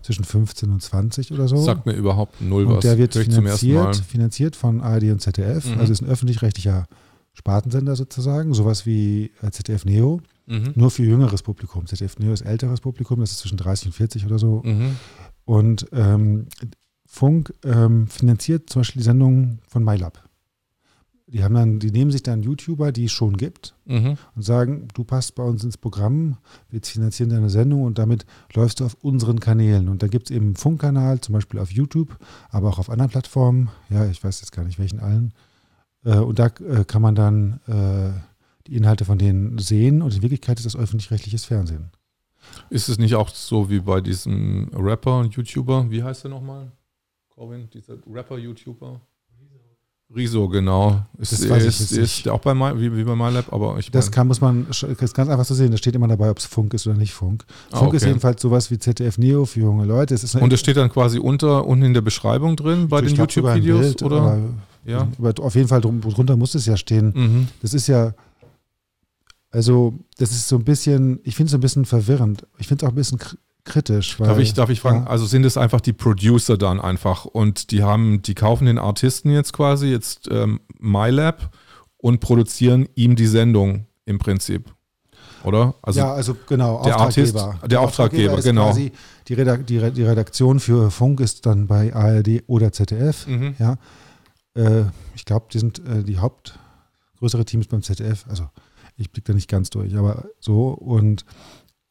zwischen 0.04 0.24
15 0.24 0.70
und 0.70 0.82
20 0.82 1.32
oder 1.32 1.48
so. 1.48 1.56
Sagt 1.56 1.86
mir 1.86 1.94
überhaupt 1.94 2.40
null 2.40 2.66
und 2.66 2.76
was. 2.76 2.82
Der 2.82 2.98
wird 2.98 3.14
finanziert, 3.14 3.96
finanziert 3.96 4.54
von 4.54 4.80
ARD 4.80 5.04
und 5.04 5.20
ZDF. 5.20 5.66
Mhm. 5.66 5.80
Also 5.80 5.92
ist 5.92 6.02
ein 6.02 6.08
öffentlich-rechtlicher 6.08 6.86
Spartensender 7.32 7.96
sozusagen, 7.96 8.52
sowas 8.52 8.84
wie 8.84 9.32
äh, 9.42 9.50
ZDF 9.50 9.86
Neo, 9.86 10.20
mhm. 10.46 10.72
nur 10.74 10.90
für 10.90 11.04
jüngeres 11.04 11.42
Publikum. 11.42 11.86
ZDF 11.86 12.18
Neo 12.18 12.32
ist 12.32 12.42
älteres 12.42 12.80
Publikum, 12.80 13.20
das 13.20 13.32
ist 13.32 13.38
zwischen 13.38 13.56
30 13.56 13.86
und 13.86 13.92
40 13.92 14.26
oder 14.26 14.38
so. 14.38 14.62
Mhm. 14.62 14.96
Und 15.46 15.86
ähm, 15.92 16.46
Funk 17.06 17.54
ähm, 17.64 18.06
finanziert 18.08 18.68
zum 18.68 18.80
Beispiel 18.80 19.00
die 19.00 19.04
Sendung 19.04 19.58
von 19.66 19.84
MyLab. 19.84 20.22
Die 21.34 21.42
haben 21.42 21.54
dann, 21.56 21.80
die 21.80 21.90
nehmen 21.90 22.12
sich 22.12 22.22
dann 22.22 22.44
YouTuber, 22.44 22.92
die 22.92 23.06
es 23.06 23.12
schon 23.12 23.36
gibt, 23.36 23.74
mhm. 23.86 24.16
und 24.36 24.42
sagen, 24.42 24.86
du 24.94 25.02
passt 25.02 25.34
bei 25.34 25.42
uns 25.42 25.64
ins 25.64 25.76
Programm, 25.76 26.38
wir 26.70 26.80
finanzieren 26.80 27.28
deine 27.28 27.50
Sendung 27.50 27.82
und 27.82 27.98
damit 27.98 28.24
läufst 28.54 28.78
du 28.78 28.84
auf 28.84 28.94
unseren 29.02 29.40
Kanälen. 29.40 29.88
Und 29.88 30.04
da 30.04 30.06
gibt 30.06 30.30
es 30.30 30.36
eben 30.36 30.46
einen 30.46 30.56
Funkkanal, 30.56 31.20
zum 31.20 31.32
Beispiel 31.32 31.58
auf 31.58 31.72
YouTube, 31.72 32.16
aber 32.50 32.68
auch 32.68 32.78
auf 32.78 32.88
anderen 32.88 33.10
Plattformen. 33.10 33.68
Ja, 33.90 34.06
ich 34.06 34.22
weiß 34.22 34.42
jetzt 34.42 34.52
gar 34.52 34.64
nicht, 34.64 34.78
welchen 34.78 35.00
allen. 35.00 35.34
Äh, 36.04 36.18
und 36.18 36.38
da 36.38 36.46
äh, 36.46 36.84
kann 36.84 37.02
man 37.02 37.16
dann 37.16 37.58
äh, 37.66 38.12
die 38.68 38.76
Inhalte 38.76 39.04
von 39.04 39.18
denen 39.18 39.58
sehen 39.58 40.02
und 40.02 40.14
in 40.14 40.22
Wirklichkeit 40.22 40.58
ist 40.58 40.66
das 40.66 40.76
öffentlich-rechtliches 40.76 41.46
Fernsehen. 41.46 41.90
Ist 42.70 42.88
es 42.88 42.96
nicht 42.96 43.16
auch 43.16 43.30
so 43.30 43.68
wie 43.70 43.80
bei 43.80 44.00
diesem 44.00 44.70
Rapper 44.72 45.18
und 45.18 45.34
YouTuber? 45.34 45.90
Wie 45.90 46.04
heißt 46.04 46.22
der 46.22 46.30
nochmal? 46.30 46.70
Corbin, 47.28 47.68
dieser 47.70 47.96
Rapper-YouTuber? 48.06 49.00
Riso, 50.14 50.48
genau. 50.48 51.04
Ist, 51.18 51.32
das 51.32 51.48
weiß 51.48 51.64
ist, 51.64 51.92
ich 51.92 51.98
ist, 51.98 52.18
ist 52.20 52.28
auch 52.28 52.40
bei 52.40 52.54
My, 52.54 52.72
wie, 52.76 52.96
wie 52.96 53.04
bei 53.04 53.16
MyLab, 53.16 53.52
aber 53.52 53.78
ich 53.78 53.90
Das 53.90 54.10
kann, 54.10 54.28
muss 54.28 54.40
man, 54.40 54.66
das 54.68 54.82
ist 54.82 55.14
ganz 55.14 55.28
einfach 55.28 55.44
zu 55.44 55.54
sehen. 55.54 55.70
Da 55.70 55.76
steht 55.76 55.94
immer 55.94 56.08
dabei, 56.08 56.30
ob 56.30 56.38
es 56.38 56.44
Funk 56.44 56.74
ist 56.74 56.86
oder 56.86 56.96
nicht 56.96 57.12
Funk. 57.12 57.44
Ah, 57.70 57.78
Funk 57.78 57.88
okay. 57.88 57.96
ist 57.96 58.06
jedenfalls 58.06 58.40
sowas 58.40 58.70
wie 58.70 58.78
ZDF 58.78 59.18
Neo 59.18 59.44
für 59.44 59.60
junge 59.60 59.84
Leute. 59.84 60.14
Es 60.14 60.34
Und 60.34 60.52
es 60.52 60.60
steht 60.60 60.76
dann 60.76 60.90
quasi 60.90 61.18
unter, 61.18 61.66
unten 61.66 61.84
in 61.84 61.94
der 61.94 62.02
Beschreibung 62.02 62.56
drin 62.56 62.88
bei 62.88 63.00
den 63.00 63.14
YouTube-Videos, 63.14 64.02
oder? 64.02 64.38
Ja. 64.86 65.08
auf 65.18 65.54
jeden 65.54 65.68
Fall 65.68 65.80
drunter 65.80 66.36
muss 66.36 66.54
es 66.54 66.66
ja 66.66 66.76
stehen. 66.76 67.12
Mhm. 67.14 67.48
Das 67.62 67.72
ist 67.72 67.86
ja, 67.86 68.12
also, 69.54 69.94
das 70.18 70.32
ist 70.32 70.48
so 70.48 70.56
ein 70.56 70.64
bisschen, 70.64 71.20
ich 71.22 71.36
finde 71.36 71.46
es 71.46 71.52
so 71.52 71.58
ein 71.58 71.60
bisschen 71.60 71.84
verwirrend. 71.84 72.44
Ich 72.58 72.66
finde 72.66 72.84
es 72.84 72.88
auch 72.88 72.92
ein 72.92 72.96
bisschen 72.96 73.20
kritisch. 73.64 74.16
Darf, 74.18 74.38
ich, 74.38 74.54
darf 74.54 74.70
ich 74.70 74.80
fragen, 74.80 75.04
ja. 75.04 75.06
also 75.06 75.26
sind 75.26 75.44
es 75.44 75.56
einfach 75.56 75.80
die 75.80 75.92
Producer 75.92 76.56
dann 76.56 76.80
einfach 76.80 77.24
und 77.24 77.70
die 77.70 77.82
haben, 77.82 78.22
die 78.22 78.34
kaufen 78.34 78.66
den 78.66 78.78
Artisten 78.78 79.30
jetzt 79.30 79.52
quasi, 79.52 79.88
jetzt 79.88 80.28
ähm, 80.30 80.60
MyLab 80.78 81.50
und 81.96 82.20
produzieren 82.20 82.88
ihm 82.94 83.16
die 83.16 83.26
Sendung 83.26 83.86
im 84.04 84.18
Prinzip. 84.18 84.72
Oder? 85.44 85.74
Also 85.82 86.00
ja, 86.00 86.12
also 86.12 86.36
genau, 86.46 86.82
der 86.82 86.96
Auftraggeber. 86.96 87.44
Artist, 87.44 87.62
der, 87.62 87.68
der 87.68 87.80
Auftraggeber, 87.80 88.32
Auftraggeber 88.34 88.42
genau. 88.42 88.66
Quasi 88.66 88.92
die, 89.28 89.34
Redak 89.34 89.66
die, 89.66 89.90
die, 89.90 90.02
Redaktion 90.02 90.58
für 90.58 90.90
Funk 90.90 91.20
ist 91.20 91.44
dann 91.44 91.66
bei 91.66 91.94
ARD 91.94 92.44
oder 92.46 92.72
ZDF. 92.72 93.26
Mhm. 93.26 93.54
Ja. 93.58 93.76
Äh, 94.54 94.84
ich 95.14 95.24
glaube, 95.24 95.46
die 95.52 95.58
sind 95.58 95.80
äh, 95.86 96.02
die 96.02 96.18
Haupt 96.18 96.58
größere 97.18 97.44
Teams 97.44 97.66
beim 97.66 97.82
ZDF. 97.82 98.24
Also 98.28 98.48
ich 98.96 99.10
blicke 99.10 99.28
da 99.28 99.34
nicht 99.34 99.48
ganz 99.48 99.70
durch, 99.70 99.96
aber 99.96 100.24
so 100.40 100.68
und 100.68 101.24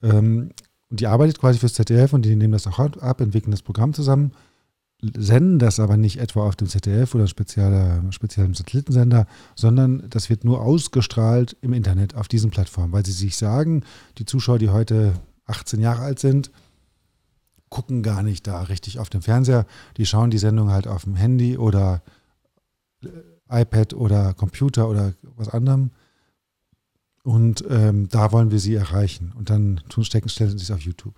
ähm, 0.01 0.51
und 0.93 0.99
die 0.99 1.07
arbeitet 1.07 1.39
quasi 1.39 1.57
fürs 1.57 1.73
ZDF 1.73 2.13
und 2.13 2.23
die 2.23 2.35
nehmen 2.35 2.53
das 2.53 2.67
auch 2.67 2.77
ab, 2.77 3.19
entwickeln 3.19 3.49
das 3.49 3.63
Programm 3.63 3.95
zusammen, 3.95 4.31
senden 5.01 5.57
das 5.57 5.79
aber 5.79 5.97
nicht 5.97 6.19
etwa 6.19 6.45
auf 6.45 6.55
dem 6.55 6.67
ZDF 6.67 7.15
oder 7.15 7.25
spezieller, 7.25 8.03
speziellen 8.11 8.53
Satellitensender, 8.53 9.25
sondern 9.55 10.07
das 10.11 10.29
wird 10.29 10.43
nur 10.43 10.61
ausgestrahlt 10.61 11.57
im 11.61 11.73
Internet 11.73 12.13
auf 12.13 12.27
diesen 12.27 12.51
Plattformen, 12.51 12.93
weil 12.93 13.03
sie 13.03 13.11
sich 13.11 13.37
sagen, 13.37 13.81
die 14.19 14.25
Zuschauer, 14.25 14.59
die 14.59 14.69
heute 14.69 15.13
18 15.47 15.79
Jahre 15.79 16.03
alt 16.03 16.19
sind, 16.19 16.51
gucken 17.69 18.03
gar 18.03 18.21
nicht 18.21 18.45
da 18.45 18.61
richtig 18.61 18.99
auf 18.99 19.09
dem 19.09 19.23
Fernseher. 19.23 19.65
Die 19.97 20.05
schauen 20.05 20.29
die 20.29 20.37
Sendung 20.37 20.69
halt 20.69 20.87
auf 20.87 21.05
dem 21.05 21.15
Handy 21.15 21.57
oder 21.57 22.03
äh, 23.03 23.07
iPad 23.49 23.95
oder 23.95 24.35
Computer 24.35 24.87
oder 24.87 25.15
was 25.37 25.49
anderem. 25.49 25.89
Und 27.23 27.63
ähm, 27.69 28.09
da 28.09 28.31
wollen 28.31 28.51
wir 28.51 28.59
sie 28.59 28.75
erreichen. 28.75 29.31
Und 29.35 29.49
dann 29.49 29.81
tun 29.89 30.03
stecken, 30.03 30.29
stellen 30.29 30.57
sie 30.57 30.63
es 30.63 30.71
auf 30.71 30.81
YouTube. 30.81 31.15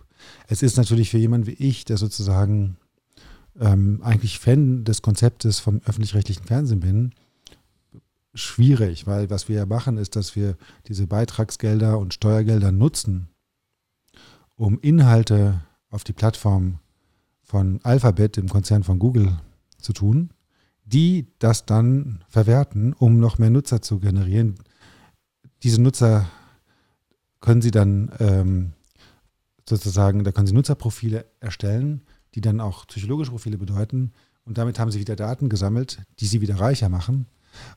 Es 0.48 0.62
ist 0.62 0.78
natürlich 0.78 1.10
für 1.10 1.18
jemanden 1.18 1.48
wie 1.48 1.54
ich, 1.54 1.84
der 1.84 1.98
sozusagen 1.98 2.78
ähm, 3.60 4.02
eigentlich 4.04 4.40
Fan 4.40 4.84
des 4.84 5.02
Konzeptes 5.02 5.60
vom 5.60 5.82
öffentlich-rechtlichen 5.86 6.46
Fernsehen 6.46 6.80
bin, 6.80 7.14
schwierig, 8.34 9.08
weil 9.08 9.30
was 9.30 9.50
wir 9.50 9.56
ja 9.56 9.66
machen, 9.66 9.98
ist, 9.98 10.16
dass 10.16 10.36
wir 10.36 10.58
diese 10.88 11.08
Beitragsgelder 11.08 11.98
und 11.98 12.14
Steuergelder 12.14 12.72
nutzen, 12.72 13.30
um 14.56 14.80
Inhalte 14.80 15.62
auf 15.90 16.04
die 16.04 16.14
Plattform 16.14 16.80
von 17.42 17.80
Alphabet, 17.84 18.38
dem 18.38 18.50
Konzern 18.50 18.84
von 18.84 19.00
Google, 19.00 19.38
zu 19.78 19.94
tun, 19.94 20.32
die 20.84 21.28
das 21.40 21.66
dann 21.66 22.24
verwerten, 22.28 22.94
um 22.94 23.20
noch 23.20 23.38
mehr 23.38 23.50
Nutzer 23.50 23.82
zu 23.82 24.00
generieren, 24.00 24.56
diese 25.66 25.82
Nutzer 25.82 26.28
können 27.42 27.64
Sie 27.64 27.72
dann 27.72 28.12
ähm, 28.20 28.74
sozusagen, 29.68 30.24
da 30.24 30.32
können 30.32 30.46
Sie 30.46 30.54
Nutzerprofile 30.54 31.26
erstellen, 31.40 32.02
die 32.36 32.42
dann 32.42 32.62
auch 32.62 32.86
psychologische 32.86 33.32
Profile 33.32 33.58
bedeuten. 33.58 34.14
Und 34.46 34.60
damit 34.60 34.78
haben 34.78 34.92
Sie 34.92 35.00
wieder 35.00 35.16
Daten 35.16 35.50
gesammelt, 35.50 36.04
die 36.20 36.28
Sie 36.28 36.40
wieder 36.40 36.60
reicher 36.60 36.88
machen. 36.88 37.26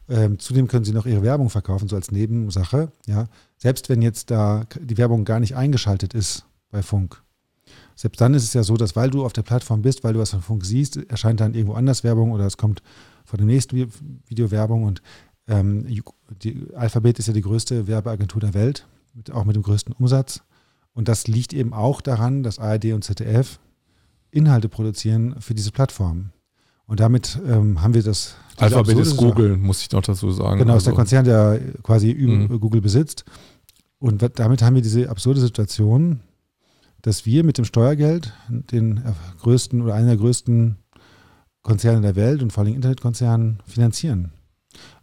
Ähm, 0.07 0.39
zudem 0.39 0.69
können 0.69 0.85
Sie 0.85 0.93
noch 0.93 1.07
Ihre 1.07 1.23
Werbung 1.23 1.49
verkaufen, 1.49 1.89
so 1.89 1.97
als 1.97 2.11
Nebensache. 2.11 2.93
Ja. 3.07 3.29
Selbst 3.57 3.89
wenn 3.89 4.03
jetzt 4.03 4.31
da 4.31 4.67
die 4.79 4.99
Werbung 4.99 5.25
gar 5.25 5.41
nicht 5.41 5.57
eingeschaltet 5.57 6.13
ist 6.13 6.45
bei 6.71 6.83
Funk. 6.83 7.23
Selbst 7.97 8.21
dann 8.21 8.35
ist 8.35 8.45
es 8.45 8.53
ja 8.53 8.65
so, 8.65 8.77
dass 8.77 8.97
weil 8.97 9.09
du 9.09 9.25
auf 9.25 9.33
der 9.33 9.43
Plattform 9.43 9.81
bist, 9.81 10.05
weil 10.05 10.13
du 10.13 10.21
was 10.21 10.31
von 10.31 10.43
Funk 10.43 10.67
siehst, 10.67 10.99
erscheint 11.09 11.41
dann 11.41 11.55
irgendwo 11.55 11.73
anders 11.73 12.05
Werbung 12.05 12.33
oder 12.33 12.45
es 12.45 12.59
kommt 12.59 12.83
von 13.25 13.39
dem 13.39 13.47
nächsten 13.47 13.91
Video 14.27 14.51
Werbung 14.51 14.85
und 14.85 15.01
ähm, 15.47 15.87
die 16.31 16.67
Alphabet 16.75 17.19
ist 17.19 17.27
ja 17.27 17.33
die 17.33 17.41
größte 17.41 17.87
Werbeagentur 17.87 18.41
der 18.41 18.55
Welt, 18.55 18.87
mit, 19.15 19.31
auch 19.31 19.45
mit 19.45 19.57
dem 19.57 19.63
größten 19.63 19.95
Umsatz. 19.95 20.43
Und 20.93 21.09
das 21.09 21.27
liegt 21.27 21.53
eben 21.53 21.73
auch 21.73 22.01
daran, 22.01 22.43
dass 22.43 22.59
ARD 22.59 22.93
und 22.93 23.05
ZDF 23.05 23.59
Inhalte 24.31 24.69
produzieren 24.69 25.37
für 25.41 25.55
diese 25.55 25.73
Plattform. 25.73 26.31
Und 26.87 27.01
damit 27.01 27.39
ähm, 27.47 27.83
haben 27.83 27.95
wir 27.95 28.03
das. 28.03 28.37
Alphabet 28.57 28.99
ist 28.99 29.17
Google, 29.17 29.57
muss 29.57 29.83
ich 29.83 29.91
noch 29.93 30.03
dazu 30.03 30.31
sagen. 30.33 30.59
Genau, 30.59 30.73
also. 30.75 30.79
ist 30.79 30.87
der 30.87 30.93
also 30.93 30.97
Konzern, 30.97 31.25
der 31.25 31.61
quasi 31.83 32.15
mhm. 32.15 32.61
Google 32.61 32.81
besitzt. 32.81 33.25
Und 33.99 34.25
damit 34.39 34.63
haben 34.63 34.75
wir 34.75 34.83
diese 34.83 35.09
absurde 35.09 35.41
Situation, 35.41 36.21
dass 37.03 37.27
wir 37.27 37.45
mit 37.45 37.59
dem 37.59 37.65
Steuergeld 37.65 38.33
den 38.49 39.03
größten 39.41 39.83
oder 39.83 39.95
einen 39.95 40.09
der 40.09 40.17
größten 40.17 40.77
Konzerne 41.63 42.01
der 42.01 42.17
Welt 42.17 42.43
und 42.43 42.53
vor 42.53 42.65
allem 42.65 42.75
Internetkonzernen 42.75 43.59
finanzieren 43.67 44.33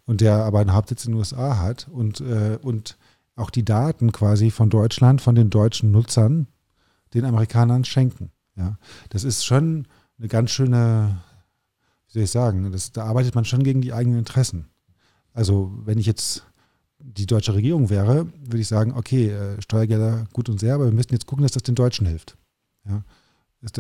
und 0.06 0.22
der 0.22 0.44
aber 0.44 0.60
einen 0.60 0.74
Hauptsitz 0.74 1.06
in 1.06 1.12
den 1.12 1.18
USA 1.18 1.60
hat 1.60 1.88
und, 1.92 2.22
äh, 2.22 2.58
und 2.62 2.98
auch 3.36 3.50
die 3.50 3.66
Daten 3.66 4.12
quasi 4.12 4.52
von 4.52 4.70
Deutschland, 4.70 5.22
von 5.22 5.36
den 5.36 5.50
deutschen 5.50 5.92
Nutzern, 5.92 6.48
den 7.14 7.26
Amerikanern 7.26 7.84
schenken. 7.84 8.32
Ja, 8.56 8.78
das 9.10 9.24
ist 9.24 9.46
schon 9.46 9.88
eine 10.18 10.28
ganz 10.28 10.52
schöne, 10.52 11.18
wie 12.08 12.14
soll 12.14 12.24
ich 12.24 12.32
sagen, 12.32 12.72
das, 12.72 12.92
da 12.92 13.06
arbeitet 13.06 13.36
man 13.36 13.46
schon 13.46 13.64
gegen 13.64 13.82
die 13.82 13.94
eigenen 13.94 14.20
Interessen. 14.20 14.70
Also 15.34 15.74
wenn 15.84 15.98
ich 15.98 16.06
jetzt 16.06 16.46
die 16.98 17.26
deutsche 17.26 17.54
Regierung 17.54 17.90
wäre, 17.90 18.28
würde 18.40 18.60
ich 18.60 18.68
sagen, 18.68 18.94
okay, 18.94 19.30
äh, 19.30 19.62
Steuergelder 19.62 20.26
gut 20.32 20.48
und 20.48 20.60
sehr, 20.60 20.76
aber 20.76 20.86
wir 20.86 20.94
müssen 20.94 21.12
jetzt 21.12 21.26
gucken, 21.26 21.44
dass 21.44 21.52
das 21.52 21.64
den 21.64 21.76
Deutschen 21.76 22.08
hilft. 22.08 22.38
Ja 22.88 23.04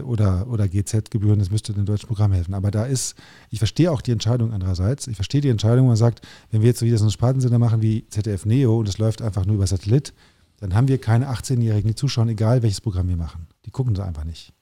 oder, 0.03 0.47
oder 0.49 0.67
GZ-Gebühren, 0.67 1.39
das 1.39 1.51
müsste 1.51 1.73
dem 1.73 1.85
deutschen 1.85 2.07
Programm 2.07 2.31
helfen. 2.33 2.53
Aber 2.53 2.71
da 2.71 2.85
ist, 2.85 3.15
ich 3.49 3.59
verstehe 3.59 3.91
auch 3.91 4.01
die 4.01 4.11
Entscheidung 4.11 4.51
andererseits. 4.51 5.07
Ich 5.07 5.15
verstehe 5.15 5.41
die 5.41 5.49
Entscheidung, 5.49 5.87
man 5.87 5.95
sagt, 5.95 6.25
wenn 6.51 6.61
wir 6.61 6.67
jetzt 6.67 6.79
so 6.79 6.85
wieder 6.85 6.97
so 6.97 7.05
einen 7.05 7.11
Spartensender 7.11 7.59
machen 7.59 7.81
wie 7.81 8.07
ZDF 8.09 8.45
Neo 8.45 8.79
und 8.79 8.89
es 8.89 8.97
läuft 8.97 9.21
einfach 9.21 9.45
nur 9.45 9.55
über 9.55 9.67
Satellit, 9.67 10.13
dann 10.57 10.73
haben 10.73 10.87
wir 10.87 10.99
keine 10.99 11.29
18-Jährigen, 11.29 11.89
die 11.89 11.95
zuschauen, 11.95 12.29
egal 12.29 12.63
welches 12.63 12.81
Programm 12.81 13.09
wir 13.09 13.17
machen. 13.17 13.47
Die 13.65 13.71
gucken 13.71 13.95
sie 13.95 14.03
einfach 14.03 14.23
nicht. 14.23 14.53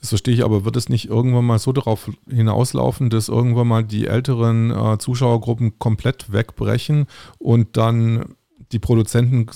Das 0.00 0.08
verstehe 0.08 0.34
ich, 0.34 0.44
aber 0.44 0.64
wird 0.64 0.76
es 0.76 0.88
nicht 0.88 1.08
irgendwann 1.08 1.44
mal 1.44 1.58
so 1.58 1.72
darauf 1.72 2.10
hinauslaufen, 2.28 3.10
dass 3.10 3.28
irgendwann 3.28 3.68
mal 3.68 3.84
die 3.84 4.06
älteren 4.06 4.70
äh, 4.70 4.98
Zuschauergruppen 4.98 5.78
komplett 5.78 6.32
wegbrechen 6.32 7.06
und 7.38 7.76
dann 7.76 8.34
die 8.72 8.78
Produzenten 8.78 9.46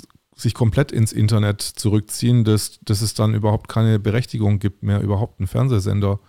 sich 0.42 0.54
komplett 0.54 0.92
ins 0.92 1.12
Internet 1.12 1.62
zurückziehen, 1.62 2.44
dass, 2.44 2.78
dass 2.82 3.00
es 3.00 3.14
dann 3.14 3.34
überhaupt 3.34 3.68
keine 3.68 3.98
Berechtigung 3.98 4.58
gibt 4.58 4.82
mehr, 4.82 5.00
überhaupt 5.00 5.40
einen 5.40 5.46
Fernsehsender, 5.46 6.20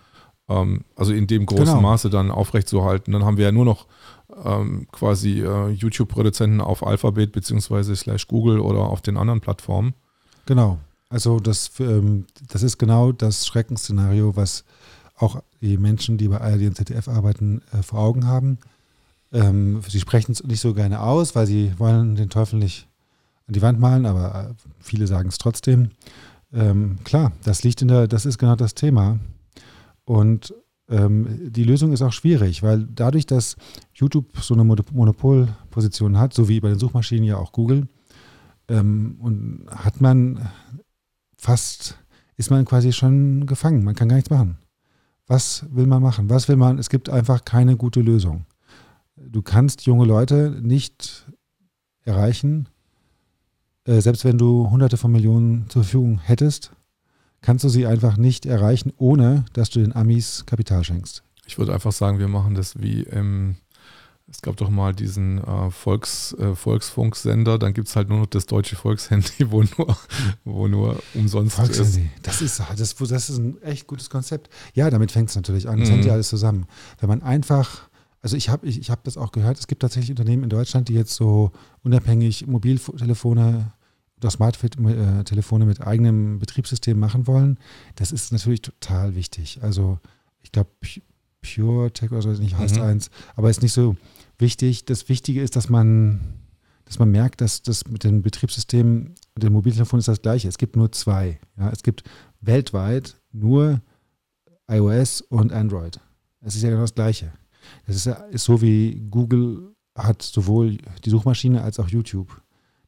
ähm, 0.48 0.84
also 0.96 1.12
in 1.12 1.26
dem 1.26 1.46
großen 1.46 1.64
genau. 1.66 1.80
Maße 1.80 2.10
dann 2.10 2.30
aufrechtzuerhalten. 2.30 3.12
Dann 3.12 3.24
haben 3.24 3.36
wir 3.36 3.46
ja 3.46 3.52
nur 3.52 3.64
noch 3.64 3.86
ähm, 4.44 4.86
quasi 4.92 5.40
äh, 5.40 5.70
YouTube-Produzenten 5.70 6.60
auf 6.60 6.86
Alphabet 6.86 7.32
beziehungsweise 7.32 7.94
slash 7.94 8.26
Google 8.26 8.60
oder 8.60 8.80
auf 8.80 9.02
den 9.02 9.16
anderen 9.16 9.40
Plattformen. 9.40 9.94
Genau. 10.46 10.78
Also 11.10 11.38
das, 11.38 11.70
ähm, 11.78 12.26
das 12.48 12.62
ist 12.62 12.78
genau 12.78 13.12
das 13.12 13.46
Schreckensszenario, 13.46 14.36
was 14.36 14.64
auch 15.16 15.42
die 15.60 15.76
Menschen, 15.76 16.18
die 16.18 16.28
bei 16.28 16.40
ARD 16.40 16.62
und 16.62 16.76
ZDF 16.76 17.08
arbeiten, 17.08 17.62
äh, 17.72 17.82
vor 17.82 18.00
Augen 18.00 18.26
haben. 18.26 18.58
Ähm, 19.32 19.80
sie 19.88 20.00
sprechen 20.00 20.32
es 20.32 20.42
nicht 20.42 20.60
so 20.60 20.74
gerne 20.74 21.00
aus, 21.00 21.34
weil 21.34 21.46
sie 21.46 21.72
wollen 21.78 22.16
den 22.16 22.30
Teufel 22.30 22.58
nicht 22.58 22.88
an 23.46 23.54
die 23.54 23.62
Wand 23.62 23.78
malen, 23.78 24.06
aber 24.06 24.50
äh, 24.50 24.54
viele 24.80 25.06
sagen 25.06 25.28
es 25.28 25.38
trotzdem. 25.38 25.90
Ähm, 26.52 26.98
klar, 27.04 27.32
das 27.44 27.64
liegt 27.64 27.82
in 27.82 27.88
der, 27.88 28.08
das 28.08 28.26
ist 28.26 28.38
genau 28.38 28.56
das 28.56 28.74
Thema. 28.74 29.18
Und 30.04 30.54
ähm, 30.88 31.50
die 31.50 31.64
Lösung 31.64 31.92
ist 31.92 32.02
auch 32.02 32.12
schwierig, 32.12 32.62
weil 32.62 32.86
dadurch, 32.86 33.26
dass 33.26 33.56
YouTube 33.94 34.36
so 34.38 34.54
eine 34.54 34.64
Monopolposition 34.64 36.18
hat, 36.18 36.34
so 36.34 36.48
wie 36.48 36.60
bei 36.60 36.68
den 36.68 36.78
Suchmaschinen 36.78 37.24
ja 37.24 37.36
auch 37.36 37.52
Google, 37.52 37.88
ähm, 38.68 39.16
und 39.20 39.66
hat 39.70 40.00
man 40.00 40.48
fast, 41.36 41.98
ist 42.36 42.50
man 42.50 42.64
quasi 42.64 42.92
schon 42.92 43.46
gefangen. 43.46 43.84
Man 43.84 43.94
kann 43.94 44.08
gar 44.08 44.16
nichts 44.16 44.30
machen. 44.30 44.58
Was 45.26 45.66
will 45.70 45.86
man 45.86 46.02
machen? 46.02 46.28
Was 46.28 46.48
will 46.48 46.56
man? 46.56 46.78
Es 46.78 46.90
gibt 46.90 47.08
einfach 47.08 47.44
keine 47.44 47.76
gute 47.76 48.00
Lösung. 48.00 48.46
Du 49.16 49.42
kannst 49.42 49.86
junge 49.86 50.04
Leute 50.04 50.58
nicht 50.62 51.26
erreichen, 52.02 52.68
äh, 53.86 54.00
selbst 54.00 54.24
wenn 54.24 54.38
du 54.38 54.70
hunderte 54.70 54.96
von 54.96 55.12
Millionen 55.12 55.68
zur 55.68 55.82
Verfügung 55.82 56.18
hättest, 56.18 56.72
kannst 57.42 57.64
du 57.64 57.68
sie 57.68 57.86
einfach 57.86 58.16
nicht 58.16 58.46
erreichen, 58.46 58.92
ohne 58.96 59.44
dass 59.52 59.70
du 59.70 59.80
den 59.80 59.94
Amis 59.94 60.44
Kapital 60.46 60.82
schenkst. 60.82 61.22
Ich 61.46 61.58
würde 61.58 61.74
einfach 61.74 61.92
sagen, 61.92 62.18
wir 62.18 62.28
machen 62.28 62.54
das 62.54 62.80
wie 62.80 63.02
im, 63.02 63.56
es 64.26 64.40
gab 64.40 64.56
doch 64.56 64.70
mal 64.70 64.94
diesen 64.94 65.44
äh, 65.44 65.70
Volks, 65.70 66.32
äh, 66.38 66.54
Volksfunksender, 66.54 67.58
dann 67.58 67.74
gibt 67.74 67.88
es 67.88 67.96
halt 67.96 68.08
nur 68.08 68.20
noch 68.20 68.26
das 68.26 68.46
deutsche 68.46 68.76
Volkshandy, 68.76 69.50
wo 69.50 69.62
nur, 69.62 69.98
wo 70.44 70.68
nur 70.68 71.02
umsonst 71.12 71.58
ist. 71.58 72.00
Das 72.22 72.40
ist, 72.40 72.62
das, 72.76 72.94
das 72.94 73.28
ist 73.28 73.38
ein 73.38 73.60
echt 73.62 73.86
gutes 73.86 74.08
Konzept. 74.08 74.48
Ja, 74.72 74.88
damit 74.88 75.12
fängt 75.12 75.28
es 75.28 75.36
natürlich 75.36 75.68
an. 75.68 75.80
Das 75.80 75.90
mhm. 75.90 75.94
hängt 75.94 76.04
ja 76.06 76.14
alles 76.14 76.30
zusammen. 76.30 76.66
Wenn 76.98 77.10
man 77.10 77.22
einfach 77.22 77.88
also 78.24 78.38
ich 78.38 78.48
habe 78.48 78.66
ich, 78.66 78.80
ich 78.80 78.90
hab 78.90 79.04
das 79.04 79.18
auch 79.18 79.32
gehört, 79.32 79.58
es 79.58 79.66
gibt 79.66 79.82
tatsächlich 79.82 80.08
Unternehmen 80.08 80.44
in 80.44 80.48
Deutschland, 80.48 80.88
die 80.88 80.94
jetzt 80.94 81.14
so 81.14 81.52
unabhängig 81.82 82.46
Mobiltelefone 82.46 83.73
Smartphone-Telefone 84.30 85.66
mit 85.66 85.80
eigenem 85.80 86.38
Betriebssystem 86.38 86.98
machen 86.98 87.26
wollen. 87.26 87.58
Das 87.96 88.12
ist 88.12 88.32
natürlich 88.32 88.62
total 88.62 89.14
wichtig. 89.14 89.58
Also 89.62 89.98
ich 90.40 90.52
glaube, 90.52 90.70
PureTech 91.42 92.10
oder 92.10 92.22
so 92.22 92.30
nicht 92.30 92.56
heißt 92.56 92.76
mhm. 92.76 92.82
eins, 92.82 93.10
aber 93.36 93.50
ist 93.50 93.62
nicht 93.62 93.72
so 93.72 93.96
wichtig. 94.38 94.86
Das 94.86 95.08
Wichtige 95.08 95.42
ist, 95.42 95.56
dass 95.56 95.68
man, 95.68 96.20
dass 96.84 96.98
man 96.98 97.10
merkt, 97.10 97.40
dass 97.40 97.62
das 97.62 97.86
mit 97.86 98.04
dem 98.04 98.22
Betriebssystem 98.22 99.14
und 99.34 99.42
dem 99.42 99.52
Mobiltelefon 99.52 99.98
ist 99.98 100.08
das 100.08 100.22
gleiche. 100.22 100.48
Es 100.48 100.58
gibt 100.58 100.76
nur 100.76 100.90
zwei. 100.92 101.38
Ja? 101.58 101.70
Es 101.70 101.82
gibt 101.82 102.04
weltweit 102.40 103.16
nur 103.32 103.80
iOS 104.68 105.20
und 105.20 105.52
Android. 105.52 106.00
Es 106.40 106.56
ist 106.56 106.62
ja 106.62 106.70
genau 106.70 106.82
das 106.82 106.94
gleiche. 106.94 107.32
Das 107.86 107.96
ist, 107.96 108.06
ist 108.06 108.44
so 108.44 108.60
wie 108.60 109.06
Google 109.10 109.74
hat 109.96 110.22
sowohl 110.22 110.78
die 111.04 111.10
Suchmaschine 111.10 111.62
als 111.62 111.78
auch 111.78 111.88
YouTube. 111.88 112.42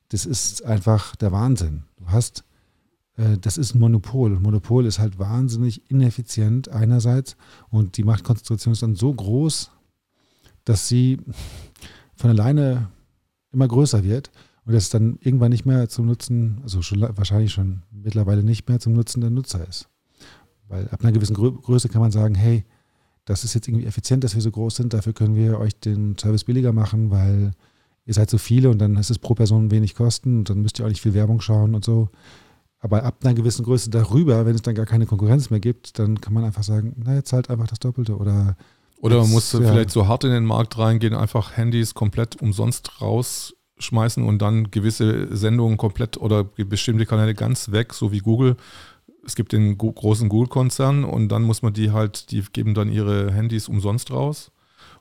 Das 0.08 0.26
ist 0.26 0.64
einfach 0.64 1.16
der 1.16 1.32
Wahnsinn. 1.32 1.84
Du 1.96 2.06
hast, 2.08 2.44
äh, 3.16 3.38
das 3.38 3.58
ist 3.58 3.74
ein 3.74 3.80
Monopol. 3.80 4.32
Und 4.32 4.42
Monopol 4.42 4.86
ist 4.86 4.98
halt 4.98 5.18
wahnsinnig 5.18 5.90
ineffizient 5.90 6.68
einerseits 6.68 7.36
und 7.70 7.96
die 7.96 8.04
Machtkonzentration 8.04 8.72
ist 8.72 8.82
dann 8.82 8.94
so 8.94 9.12
groß, 9.12 9.70
dass 10.64 10.88
sie 10.88 11.18
von 12.16 12.30
alleine 12.30 12.90
immer 13.52 13.68
größer 13.68 14.04
wird 14.04 14.30
und 14.64 14.72
das 14.72 14.90
dann 14.90 15.18
irgendwann 15.20 15.50
nicht 15.50 15.64
mehr 15.64 15.88
zum 15.88 16.06
Nutzen, 16.06 16.58
also 16.62 16.82
schon, 16.82 17.00
wahrscheinlich 17.00 17.52
schon 17.52 17.82
mittlerweile 17.90 18.42
nicht 18.42 18.68
mehr 18.68 18.80
zum 18.80 18.92
Nutzen 18.92 19.20
der 19.20 19.30
Nutzer 19.30 19.66
ist. 19.66 19.88
Weil 20.68 20.88
ab 20.88 21.02
einer 21.02 21.12
gewissen 21.12 21.34
Größe 21.34 21.88
kann 21.88 22.00
man 22.00 22.10
sagen, 22.10 22.34
hey, 22.34 22.64
das 23.24 23.44
ist 23.44 23.54
jetzt 23.54 23.68
irgendwie 23.68 23.86
effizient, 23.86 24.24
dass 24.24 24.34
wir 24.34 24.42
so 24.42 24.50
groß 24.50 24.76
sind, 24.76 24.92
dafür 24.92 25.12
können 25.12 25.34
wir 25.34 25.58
euch 25.58 25.78
den 25.78 26.16
Service 26.18 26.44
billiger 26.44 26.72
machen, 26.72 27.10
weil 27.10 27.52
ihr 28.06 28.14
seid 28.14 28.30
so 28.30 28.38
viele 28.38 28.70
und 28.70 28.78
dann 28.78 28.96
ist 28.96 29.10
es 29.10 29.18
pro 29.18 29.34
Person 29.34 29.70
wenig 29.70 29.94
Kosten 29.94 30.38
und 30.38 30.50
dann 30.50 30.62
müsst 30.62 30.78
ihr 30.78 30.84
auch 30.84 30.88
nicht 30.88 31.02
viel 31.02 31.14
Werbung 31.14 31.40
schauen 31.40 31.74
und 31.74 31.84
so. 31.84 32.08
Aber 32.78 33.02
ab 33.02 33.18
einer 33.22 33.34
gewissen 33.34 33.64
Größe 33.64 33.90
darüber, 33.90 34.46
wenn 34.46 34.54
es 34.54 34.62
dann 34.62 34.74
gar 34.74 34.86
keine 34.86 35.06
Konkurrenz 35.06 35.50
mehr 35.50 35.60
gibt, 35.60 35.98
dann 35.98 36.20
kann 36.20 36.32
man 36.32 36.44
einfach 36.44 36.62
sagen, 36.62 36.94
na, 37.04 37.14
jetzt 37.14 37.32
halt 37.32 37.50
einfach 37.50 37.66
das 37.66 37.80
Doppelte 37.80 38.16
oder 38.16 38.56
oder 38.98 39.20
man 39.20 39.30
muss 39.30 39.52
ja. 39.52 39.60
vielleicht 39.60 39.90
so 39.90 40.08
hart 40.08 40.24
in 40.24 40.30
den 40.30 40.46
Markt 40.46 40.78
reingehen, 40.78 41.12
einfach 41.12 41.56
Handys 41.56 41.92
komplett 41.92 42.40
umsonst 42.40 43.02
rausschmeißen 43.02 44.24
und 44.24 44.40
dann 44.40 44.70
gewisse 44.70 45.36
Sendungen 45.36 45.76
komplett 45.76 46.16
oder 46.16 46.44
bestimmte 46.44 47.04
Kanäle 47.04 47.34
ganz 47.34 47.72
weg, 47.72 47.92
so 47.92 48.10
wie 48.10 48.20
Google 48.20 48.56
es 49.26 49.34
gibt 49.34 49.52
den 49.52 49.76
großen 49.76 50.28
Google-Konzern 50.28 51.04
und 51.04 51.28
dann 51.28 51.42
muss 51.42 51.62
man 51.62 51.72
die 51.72 51.90
halt, 51.90 52.30
die 52.30 52.42
geben 52.52 52.74
dann 52.74 52.90
ihre 52.90 53.32
Handys 53.32 53.68
umsonst 53.68 54.10
raus. 54.10 54.52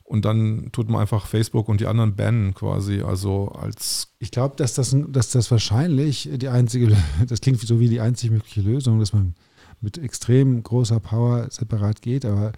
Und 0.05 0.23
dann 0.23 0.69
tut 0.71 0.87
man 0.87 1.01
einfach 1.01 1.25
Facebook 1.25 1.67
und 1.67 1.81
die 1.81 1.87
anderen 1.87 2.15
bannen 2.15 2.53
quasi, 2.53 3.01
also 3.01 3.47
als. 3.49 4.13
Ich 4.19 4.29
glaube, 4.29 4.55
dass 4.55 4.75
das, 4.75 4.95
dass 5.09 5.31
das 5.31 5.49
wahrscheinlich 5.49 6.29
die 6.31 6.47
einzige, 6.47 6.95
das 7.27 7.41
klingt 7.41 7.59
so 7.59 7.79
wie 7.79 7.89
die 7.89 8.01
einzig 8.01 8.29
mögliche 8.29 8.61
Lösung, 8.61 8.99
dass 8.99 9.13
man 9.13 9.33
mit 9.81 9.97
extrem 9.97 10.61
großer 10.61 10.99
Power 10.99 11.47
separat 11.49 12.03
geht, 12.03 12.23
aber 12.23 12.53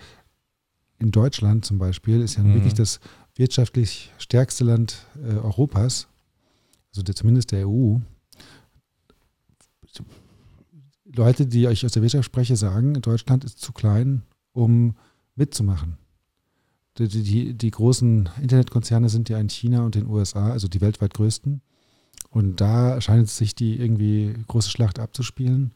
in 1.00 1.12
Deutschland 1.12 1.64
zum 1.64 1.80
Beispiel 1.80 2.22
ist 2.22 2.36
ja 2.36 2.44
mhm. 2.44 2.56
wirklich 2.56 2.74
das 2.74 3.00
wirtschaftlich 3.36 4.12
stärkste 4.18 4.66
Land 4.66 5.06
äh, 5.16 5.36
Europas, 5.36 6.10
also 6.92 7.02
der, 7.02 7.16
zumindest 7.16 7.54
der 7.54 7.68
EU. 7.68 7.98
Leute, 11.06 11.48
die 11.48 11.66
euch 11.68 11.86
aus 11.86 11.94
der 11.94 12.02
Wirtschaft 12.02 12.26
spreche, 12.26 12.58
sagen, 12.58 13.02
Deutschland 13.02 13.46
ist 13.46 13.60
zu 13.62 13.72
klein, 13.72 14.24
um 14.52 14.96
mitzumachen. 15.36 15.98
Die, 16.98 17.08
die, 17.08 17.54
die, 17.54 17.72
großen 17.72 18.30
Internetkonzerne 18.42 19.10
sind 19.10 19.30
ja 19.30 19.38
in 19.40 19.50
China 19.50 19.86
und 19.86 19.96
den 19.96 20.08
USA, 20.08 20.52
also 20.52 20.68
die 20.68 20.82
weltweit 20.82 21.14
größten. 21.14 21.62
Und 22.30 22.60
da 22.60 23.00
scheint 23.02 23.30
sich 23.30 23.56
die 23.56 23.80
irgendwie 23.80 24.34
große 24.48 24.70
Schlacht 24.70 25.00
abzuspielen. 25.00 25.72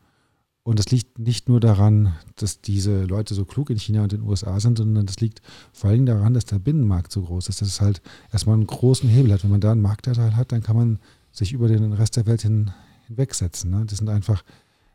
Und 0.64 0.78
das 0.78 0.92
liegt 0.92 1.18
nicht 1.18 1.50
nur 1.50 1.60
daran, 1.60 2.14
dass 2.36 2.62
diese 2.62 3.04
Leute 3.06 3.34
so 3.34 3.46
klug 3.46 3.70
in 3.70 3.80
China 3.80 4.04
und 4.04 4.12
den 4.12 4.22
USA 4.22 4.60
sind, 4.60 4.78
sondern 4.78 5.06
das 5.06 5.20
liegt 5.20 5.42
vor 5.74 5.90
allem 5.90 6.06
daran, 6.06 6.34
dass 6.34 6.46
der 6.46 6.60
Binnenmarkt 6.60 7.12
so 7.12 7.24
groß 7.24 7.50
ist, 7.50 7.62
dass 7.62 7.68
es 7.68 7.82
halt 7.82 8.02
erstmal 8.32 8.56
einen 8.56 8.68
großen 8.68 9.10
Hebel 9.10 9.34
hat. 9.34 9.44
Wenn 9.44 9.52
man 9.52 9.62
da 9.62 9.72
einen 9.72 9.82
Marktanteil 9.82 10.36
hat, 10.36 10.52
dann 10.52 10.62
kann 10.62 10.76
man 10.76 11.00
sich 11.32 11.54
über 11.54 11.68
den 11.68 11.94
Rest 11.94 12.18
der 12.18 12.28
Welt 12.28 12.42
hin, 12.42 12.72
hinwegsetzen. 13.08 13.72
Ne? 13.72 13.86
Das 13.88 13.98
sind 13.98 14.10
einfach 14.10 14.44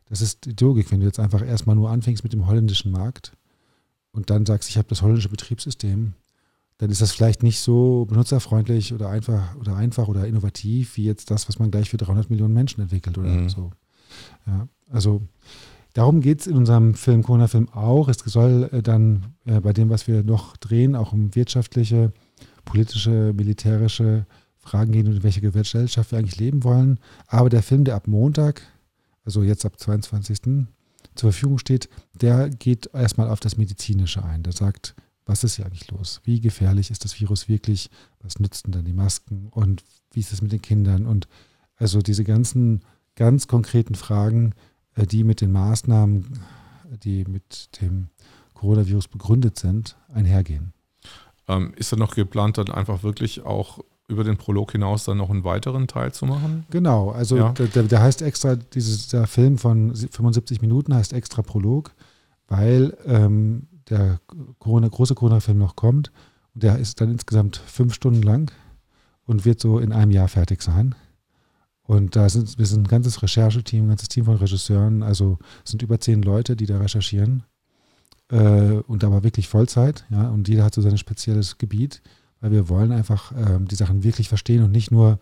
das 0.09 0.20
ist 0.20 0.47
die 0.47 0.64
Logik, 0.64 0.91
wenn 0.91 1.01
du 1.01 1.07
jetzt 1.07 1.18
einfach 1.18 1.45
erstmal 1.45 1.77
nur 1.77 1.91
anfängst 1.91 2.22
mit 2.22 2.33
dem 2.33 2.47
holländischen 2.47 2.93
Markt 2.93 3.33
und 4.17 4.31
dann 4.31 4.47
sagst, 4.47 4.69
ich 4.69 4.77
habe 4.77 4.89
das 4.89 5.03
holländische 5.03 5.29
Betriebssystem, 5.29 6.14
dann 6.79 6.91
ist 6.91 7.01
das 7.01 7.12
vielleicht 7.12 7.43
nicht 7.43 7.61
so 7.61 8.05
benutzerfreundlich 8.07 8.93
oder 8.93 9.09
einfach 9.09 9.57
oder 9.57 9.77
einfach 9.77 10.09
oder 10.09 10.27
innovativ 10.27 10.97
wie 10.97 11.05
jetzt 11.05 11.31
das, 11.31 11.49
was 11.49 11.59
man 11.59 11.71
gleich 11.71 11.91
für 11.91 11.97
300 11.97 12.29
Millionen 12.29 12.53
Menschen 12.53 12.83
entwickelt 12.83 13.17
oder 13.17 13.29
mhm. 13.29 13.49
so. 13.49 13.71
Ja, 14.47 14.69
also 14.91 15.23
darum 15.95 16.21
geht 16.21 16.41
es 16.41 16.47
in 16.47 16.57
unserem 16.57 16.95
Film, 16.95 17.23
Corona-Film 17.23 17.71
auch. 17.71 18.09
Es 18.09 18.19
soll 18.19 18.69
äh, 18.73 18.83
dann 18.83 19.35
äh, 19.47 19.61
bei 19.61 19.73
dem, 19.73 19.89
was 19.89 20.07
wir 20.07 20.23
noch 20.23 20.57
drehen, 20.57 20.97
auch 20.97 21.12
um 21.12 21.35
wirtschaftliche, 21.35 22.12
politische, 22.64 23.33
militärische 23.35 24.27
Fragen 24.59 24.93
gehen 24.93 25.07
und 25.07 25.17
in 25.17 25.23
welcher 25.23 25.41
Gesellschaft 25.41 26.11
wir 26.11 26.19
eigentlich 26.19 26.39
leben 26.39 26.64
wollen. 26.64 26.99
Aber 27.27 27.49
der 27.49 27.62
Film, 27.62 27.85
der 27.85 27.95
ab 27.95 28.07
Montag 28.07 28.62
also 29.27 29.43
jetzt 29.43 29.67
ab 29.67 29.79
22. 29.79 30.67
zur 31.17 31.33
Verfügung 31.33 31.59
steht, 31.59 31.89
der 32.14 32.49
geht 32.51 32.91
erstmal 32.93 33.29
auf 33.29 33.41
das 33.41 33.57
Medizinische 33.57 34.25
ein. 34.25 34.43
Der 34.43 34.53
sagt, 34.53 34.95
was 35.25 35.43
ist 35.43 35.57
hier 35.57 35.67
eigentlich 35.67 35.91
los? 35.91 36.21
Wie 36.25 36.41
gefährlich 36.41 36.91
ist 36.91 37.05
das 37.05 37.21
Virus 37.21 37.49
wirklich? 37.49 37.91
Was 38.21 38.39
nützen 38.39 38.73
dann 38.73 38.85
die 38.85 38.93
Masken? 38.93 39.49
Und 39.51 39.85
wie 40.12 40.21
ist 40.21 40.33
es 40.33 40.41
mit 40.41 40.53
den 40.53 40.62
Kindern? 40.62 41.07
Und 41.07 41.27
also 41.77 42.01
diese 42.01 42.25
ganzen 42.25 42.83
ganz 43.17 43.49
konkreten 43.49 43.95
Fragen, 43.95 44.55
äh, 44.95 45.07
die 45.07 45.25
mit 45.25 45.41
den 45.41 45.53
Maßnahmen, 45.53 46.39
die 47.03 47.25
mit 47.25 47.81
dem 47.81 48.09
Coronavirus 48.55 49.09
begründet 49.09 49.59
sind, 49.59 49.97
einhergehen. 50.12 50.73
Ähm, 51.49 51.75
ist 51.75 51.93
da 51.93 51.97
noch 51.97 52.14
geplant, 52.14 52.59
dann 52.59 52.71
einfach 52.71 53.03
wirklich 53.03 53.43
auch 53.43 53.81
über 54.09 54.25
den 54.25 54.37
Prolog 54.37 54.73
hinaus 54.73 55.05
dann 55.05 55.19
noch 55.19 55.31
einen 55.31 55.45
weiteren 55.45 55.89
Teil 55.89 56.13
zu 56.13 56.27
machen? 56.27 56.65
Genau, 56.71 57.11
also 57.11 57.37
ja. 57.37 57.53
der, 57.53 57.83
der, 57.85 58.01
heißt 58.01 58.23
extra, 58.23 58.55
dieser 58.57 59.27
Film 59.27 59.59
von 59.59 59.95
75 59.95 60.61
Minuten 60.61 60.95
heißt 60.95 61.13
extra 61.13 61.43
Prolog, 61.43 61.93
weil 62.49 62.97
ähm, 63.07 63.67
der 63.89 64.21
Corona, 64.59 64.89
große 64.89 65.15
Corona-Film 65.15 65.59
noch 65.59 65.77
kommt. 65.77 66.13
Und 66.55 66.63
der 66.63 66.79
ist 66.79 67.01
dann 67.01 67.11
insgesamt 67.11 67.57
fünf 67.57 67.95
Stunden 67.95 68.23
lang 68.23 68.53
und 69.27 69.45
wird 69.45 69.61
so 69.61 69.79
in 69.79 69.93
einem 69.93 70.13
Jahr 70.13 70.29
fertig 70.29 70.63
sein. 70.63 70.95
Und 71.83 72.17
da 72.17 72.29
sind 72.29 72.59
wir 72.59 72.67
sind 72.67 72.83
ein 72.83 72.89
ganzes 72.89 73.23
Rechercheteam, 73.23 73.85
ein 73.85 73.89
ganzes 73.89 74.09
Team 74.09 74.25
von 74.25 74.37
Regisseuren, 74.37 75.03
also 75.03 75.39
es 75.65 75.71
sind 75.71 75.83
über 75.83 76.01
zehn 76.01 76.23
Leute, 76.23 76.57
die 76.57 76.67
da 76.67 76.79
recherchieren. 76.79 77.45
Äh, 78.29 78.81
und 78.89 79.05
aber 79.05 79.23
wirklich 79.23 79.49
Vollzeit, 79.49 80.05
ja, 80.11 80.29
und 80.29 80.49
jeder 80.49 80.65
hat 80.65 80.75
so 80.75 80.83
sein 80.83 80.99
spezielles 80.99 81.59
Gebiet, 81.59 82.03
weil 82.47 82.53
wir 82.53 82.69
wollen 82.69 82.93
einfach 82.93 83.33
ähm, 83.33 83.67
die 83.67 83.75
Sachen 83.75 84.05
wirklich 84.05 84.29
verstehen 84.29 84.63
und 84.63 84.71
nicht 84.71 84.93
nur, 84.93 85.19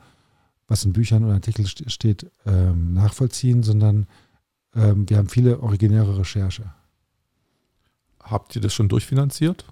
was 0.69 0.85
in 0.85 0.93
Büchern 0.93 1.25
oder 1.25 1.33
Artikeln 1.33 1.67
steht, 1.67 2.31
ähm, 2.45 2.93
nachvollziehen, 2.93 3.63
sondern 3.63 4.07
ähm, 4.75 5.09
wir 5.09 5.17
haben 5.17 5.29
viele 5.29 5.61
originäre 5.61 6.19
Recherche. 6.19 6.65
Habt 8.23 8.55
ihr 8.57 8.61
das 8.61 8.75
schon 8.75 8.91
durchfinanziert? 8.91 9.65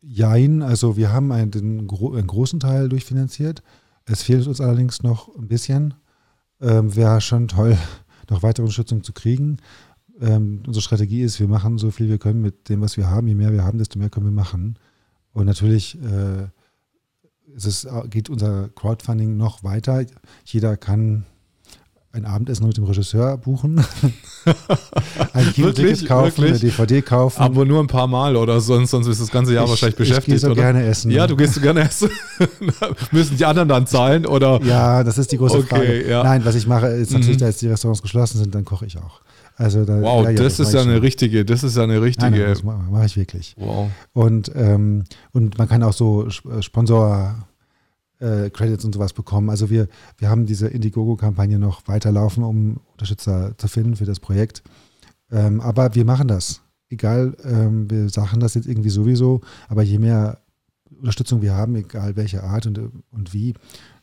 Jein, 0.00 0.62
also 0.62 0.96
wir 0.96 1.12
haben 1.12 1.32
einen, 1.32 1.52
einen, 1.52 1.86
großen 1.88 2.60
Teil 2.60 2.88
durchfinanziert. 2.88 3.64
Es 4.04 4.22
fehlt 4.22 4.46
uns 4.46 4.60
allerdings 4.60 5.02
noch 5.02 5.34
ein 5.36 5.48
bisschen. 5.48 5.94
Ähm, 6.60 6.94
Wäre 6.94 7.20
schon 7.20 7.48
toll, 7.48 7.76
noch 8.30 8.44
weitere 8.44 8.62
Unterstützung 8.62 9.02
zu 9.02 9.12
kriegen. 9.12 9.56
Ähm, 10.20 10.62
unsere 10.68 10.82
Strategie 10.82 11.22
ist, 11.22 11.40
wir 11.40 11.48
machen 11.48 11.78
so 11.78 11.90
viel 11.90 12.08
wir 12.08 12.18
können 12.18 12.42
mit 12.42 12.68
dem, 12.68 12.80
was 12.80 12.96
wir 12.96 13.10
haben. 13.10 13.26
Je 13.26 13.34
mehr 13.34 13.52
wir 13.52 13.64
haben, 13.64 13.78
desto 13.78 13.98
mehr 13.98 14.08
können 14.08 14.26
wir 14.26 14.32
machen. 14.32 14.78
Und 15.32 15.46
natürlich 15.46 16.00
äh, 16.00 16.46
es, 17.56 17.86
geht 18.08 18.30
unser 18.30 18.68
Crowdfunding 18.70 19.36
noch 19.36 19.64
weiter. 19.64 20.04
Jeder 20.44 20.76
kann 20.76 21.24
ein 22.12 22.24
Abendessen 22.24 22.66
mit 22.66 22.76
dem 22.76 22.84
Regisseur 22.84 23.36
buchen, 23.36 23.76
ein 25.32 25.52
Kinoticket 25.52 26.06
kaufen, 26.06 26.42
wirklich? 26.42 26.50
eine 26.50 26.58
DVD 26.58 27.02
kaufen. 27.02 27.40
Aber 27.40 27.64
nur 27.64 27.78
ein 27.80 27.86
paar 27.86 28.08
Mal 28.08 28.34
oder 28.34 28.60
sonst, 28.60 28.90
sonst 28.90 29.06
ist 29.06 29.20
das 29.20 29.30
ganze 29.30 29.54
Jahr 29.54 29.64
ich, 29.64 29.70
wahrscheinlich 29.70 29.96
beschäftigt. 29.96 30.28
Ich 30.28 30.32
gehe 30.34 30.38
so 30.40 30.50
oder? 30.50 30.62
gerne 30.62 30.84
essen. 30.84 31.12
Ja, 31.12 31.28
du 31.28 31.36
gehst 31.36 31.54
so 31.54 31.60
gerne 31.60 31.82
essen. 31.82 32.10
Müssen 33.12 33.36
die 33.36 33.44
anderen 33.44 33.68
dann 33.68 33.86
zahlen 33.86 34.26
oder? 34.26 34.60
Ja, 34.64 35.04
das 35.04 35.18
ist 35.18 35.30
die 35.30 35.38
große 35.38 35.58
okay, 35.58 35.66
Frage. 35.68 36.08
Ja. 36.08 36.24
Nein, 36.24 36.44
was 36.44 36.56
ich 36.56 36.66
mache, 36.66 36.88
ist 36.88 37.12
natürlich, 37.12 37.36
mhm. 37.36 37.40
da 37.40 37.46
jetzt 37.46 37.62
die 37.62 37.68
Restaurants 37.68 38.02
geschlossen 38.02 38.38
sind, 38.38 38.54
dann 38.54 38.64
koche 38.64 38.86
ich 38.86 38.98
auch. 38.98 39.20
Also 39.60 39.84
da, 39.84 40.00
wow, 40.00 40.24
ja, 40.24 40.30
ja, 40.30 40.36
das, 40.38 40.56
das 40.56 40.68
ist 40.68 40.74
ja 40.74 40.80
eine 40.80 41.02
richtige, 41.02 41.44
das 41.44 41.62
ist 41.62 41.76
ja 41.76 41.82
eine 41.82 42.00
richtige. 42.00 42.30
Nein, 42.30 42.40
nein, 42.40 42.48
das 42.48 42.62
mache 42.62 42.82
mach 42.90 43.04
ich 43.04 43.14
wirklich. 43.18 43.54
Wow. 43.58 43.90
Und, 44.14 44.50
ähm, 44.54 45.04
und 45.32 45.58
man 45.58 45.68
kann 45.68 45.82
auch 45.82 45.92
so 45.92 46.26
äh, 46.26 46.62
Sponsor 46.62 47.34
äh, 48.20 48.48
Credits 48.48 48.86
und 48.86 48.94
sowas 48.94 49.12
bekommen. 49.12 49.50
Also 49.50 49.68
wir, 49.68 49.88
wir 50.16 50.30
haben 50.30 50.46
diese 50.46 50.68
Indiegogo-Kampagne 50.68 51.58
noch 51.58 51.86
weiterlaufen, 51.88 52.42
um 52.42 52.80
Unterstützer 52.92 53.52
zu 53.58 53.68
finden 53.68 53.96
für 53.96 54.06
das 54.06 54.18
Projekt. 54.18 54.62
Ähm, 55.30 55.60
aber 55.60 55.94
wir 55.94 56.06
machen 56.06 56.26
das. 56.26 56.62
Egal, 56.88 57.36
ähm, 57.44 57.90
wir 57.90 58.08
sagen 58.08 58.40
das 58.40 58.54
jetzt 58.54 58.66
irgendwie 58.66 58.88
sowieso, 58.88 59.42
aber 59.68 59.82
je 59.82 59.98
mehr 59.98 60.38
Unterstützung 61.00 61.42
wir 61.42 61.54
haben, 61.54 61.76
egal 61.76 62.16
welche 62.16 62.42
Art 62.44 62.66
und, 62.66 62.78
und 63.10 63.34
wie, 63.34 63.52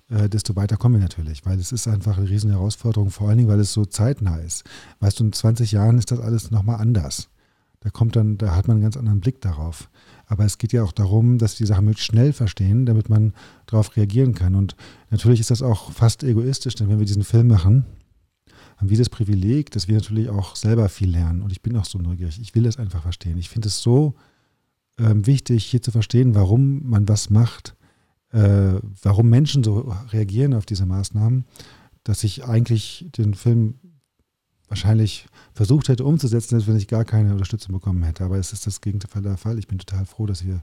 äh, 0.10 0.30
desto 0.30 0.56
weiter 0.56 0.78
kommen 0.78 0.96
wir 0.96 1.02
natürlich, 1.02 1.46
weil 1.46 1.60
es 1.60 1.72
ist 1.72 1.88
einfach 1.88 2.18
eine 2.18 2.30
riesen 2.30 2.52
Herausforderung, 2.52 3.10
vor 3.10 3.28
allen 3.28 3.38
Dingen, 3.38 3.50
weil 3.50 3.60
es 3.60 3.74
so 3.74 3.86
zeitnah 3.86 4.38
ist. 4.38 4.64
Weißt 5.00 5.20
du, 5.20 5.26
in 5.26 5.34
20 5.34 5.72
Jahren 5.72 5.98
ist 5.98 6.12
das 6.12 6.20
alles 6.20 6.52
nochmal 6.52 6.80
anders. 6.80 7.30
Da 7.82 7.90
kommt 7.90 8.16
dann, 8.16 8.38
da 8.38 8.56
hat 8.56 8.68
man 8.68 8.76
einen 8.76 8.84
ganz 8.84 8.98
anderen 8.98 9.20
Blick 9.20 9.42
darauf. 9.42 9.90
Aber 10.26 10.44
es 10.46 10.58
geht 10.58 10.74
ja 10.74 10.84
auch 10.84 10.92
darum, 10.92 11.38
dass 11.38 11.56
die 11.56 11.66
Sachen 11.66 11.86
möglichst 11.86 12.08
schnell 12.08 12.34
verstehen, 12.34 12.86
damit 12.86 13.10
man 13.10 13.34
darauf 13.66 13.96
reagieren 13.96 14.34
kann. 14.34 14.56
Und 14.56 14.76
natürlich 15.10 15.40
ist 15.40 15.52
das 15.52 15.62
auch 15.62 15.92
fast 15.92 16.24
egoistisch, 16.24 16.76
denn 16.76 16.90
wenn 16.90 17.00
wir 17.00 17.06
diesen 17.06 17.24
Film 17.24 17.48
machen, 17.48 17.86
haben 18.78 18.90
wir 18.90 18.98
das 18.98 19.10
Privileg, 19.10 19.72
dass 19.72 19.88
wir 19.88 19.96
natürlich 19.96 20.30
auch 20.30 20.56
selber 20.56 20.90
viel 20.90 21.10
lernen. 21.10 21.42
Und 21.42 21.52
ich 21.52 21.62
bin 21.62 21.78
auch 21.78 21.86
so 21.86 21.98
neugierig. 21.98 22.40
Ich 22.42 22.56
will 22.56 22.64
das 22.64 22.78
einfach 22.78 23.02
verstehen. 23.04 23.38
Ich 23.38 23.50
finde 23.50 23.70
es 23.70 23.82
so 23.82 24.16
ähm, 25.00 25.26
wichtig, 25.26 25.66
hier 25.66 25.82
zu 25.82 25.92
verstehen, 25.92 26.36
warum 26.36 26.88
man 26.90 27.08
was 27.08 27.30
macht, 27.30 27.76
äh, 28.38 28.80
warum 29.02 29.30
Menschen 29.30 29.64
so 29.64 29.94
reagieren 30.12 30.54
auf 30.54 30.66
diese 30.66 30.86
Maßnahmen, 30.86 31.46
dass 32.04 32.24
ich 32.24 32.46
eigentlich 32.46 33.08
den 33.18 33.34
Film 33.34 33.76
wahrscheinlich 34.68 35.26
versucht 35.54 35.90
hätte 35.90 36.04
umzusetzen, 36.04 36.50
selbst 36.50 36.68
wenn 36.68 36.78
ich 36.78 36.88
gar 36.88 37.06
keine 37.06 37.32
Unterstützung 37.32 37.74
bekommen 37.74 38.04
hätte. 38.04 38.24
Aber 38.24 38.38
es 38.38 38.54
ist 38.54 38.68
das 38.68 38.82
Gegenteil 38.82 39.24
der 39.24 39.38
Fall. 39.38 39.58
Ich 39.58 39.68
bin 39.68 39.80
total 39.80 40.06
froh, 40.06 40.26
dass 40.26 40.46
wir, 40.46 40.62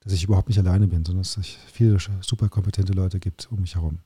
dass 0.00 0.12
ich 0.12 0.24
überhaupt 0.24 0.48
nicht 0.48 0.58
alleine 0.58 0.86
bin, 0.86 1.04
sondern 1.04 1.22
dass 1.22 1.36
es 1.36 1.56
viele 1.72 1.96
super 2.20 2.48
kompetente 2.48 2.92
Leute 2.92 3.18
gibt 3.18 3.48
um 3.50 3.60
mich 3.60 3.74
herum. 3.74 3.98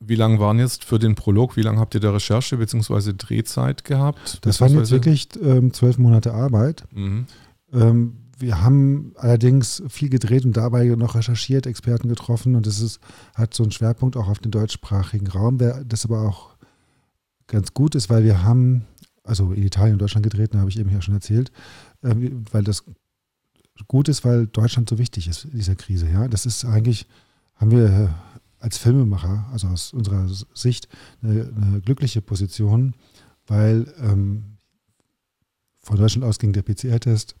Wie 0.00 0.14
lange 0.14 0.38
waren 0.38 0.58
jetzt 0.58 0.84
für 0.84 0.98
den 0.98 1.14
Prolog, 1.14 1.56
wie 1.56 1.62
lange 1.62 1.80
habt 1.80 1.94
ihr 1.94 2.00
da 2.00 2.12
Recherche 2.12 2.56
bzw. 2.56 3.14
Drehzeit 3.16 3.84
gehabt? 3.84 4.38
Das 4.42 4.60
waren 4.60 4.74
jetzt 4.74 4.90
wirklich 4.90 5.28
ähm, 5.42 5.72
zwölf 5.72 5.98
Monate 5.98 6.34
Arbeit. 6.34 6.84
Mhm. 6.92 7.26
Ähm, 7.72 8.16
wir 8.38 8.62
haben 8.62 9.12
allerdings 9.16 9.82
viel 9.88 10.08
gedreht 10.08 10.44
und 10.44 10.56
dabei 10.56 10.84
noch 10.84 11.14
recherchiert, 11.14 11.66
Experten 11.66 12.08
getroffen 12.08 12.54
und 12.54 12.66
das 12.66 12.80
ist, 12.80 13.00
hat 13.34 13.54
so 13.54 13.64
einen 13.64 13.72
Schwerpunkt 13.72 14.16
auch 14.16 14.28
auf 14.28 14.38
den 14.38 14.52
deutschsprachigen 14.52 15.26
Raum, 15.26 15.58
das 15.58 16.04
aber 16.04 16.22
auch 16.22 16.56
ganz 17.46 17.74
gut 17.74 17.94
ist, 17.94 18.10
weil 18.10 18.24
wir 18.24 18.42
haben, 18.42 18.86
also 19.24 19.52
in 19.52 19.64
Italien 19.64 19.94
und 19.94 20.02
Deutschland 20.02 20.22
gedreht, 20.22 20.54
habe 20.54 20.70
ich 20.70 20.78
eben 20.78 20.90
ja 20.90 21.02
schon 21.02 21.14
erzählt, 21.14 21.50
äh, 22.02 22.14
weil 22.52 22.62
das 22.62 22.84
gut 23.86 24.08
ist, 24.08 24.24
weil 24.24 24.46
Deutschland 24.46 24.88
so 24.88 24.98
wichtig 24.98 25.28
ist 25.28 25.44
in 25.44 25.52
dieser 25.52 25.76
Krise. 25.76 26.08
Ja, 26.08 26.28
das 26.28 26.46
ist 26.46 26.64
eigentlich, 26.64 27.06
haben 27.54 27.70
wir 27.70 28.14
als 28.58 28.78
Filmemacher, 28.78 29.46
also 29.52 29.68
aus 29.68 29.92
unserer 29.92 30.28
Sicht, 30.54 30.88
eine, 31.22 31.52
eine 31.56 31.80
glückliche 31.80 32.20
Position, 32.20 32.94
weil 33.46 33.92
ähm, 34.00 34.58
von 35.80 35.96
Deutschland 35.96 36.24
aus 36.24 36.38
ging 36.38 36.52
der 36.52 36.62
PCR-Test. 36.62 37.36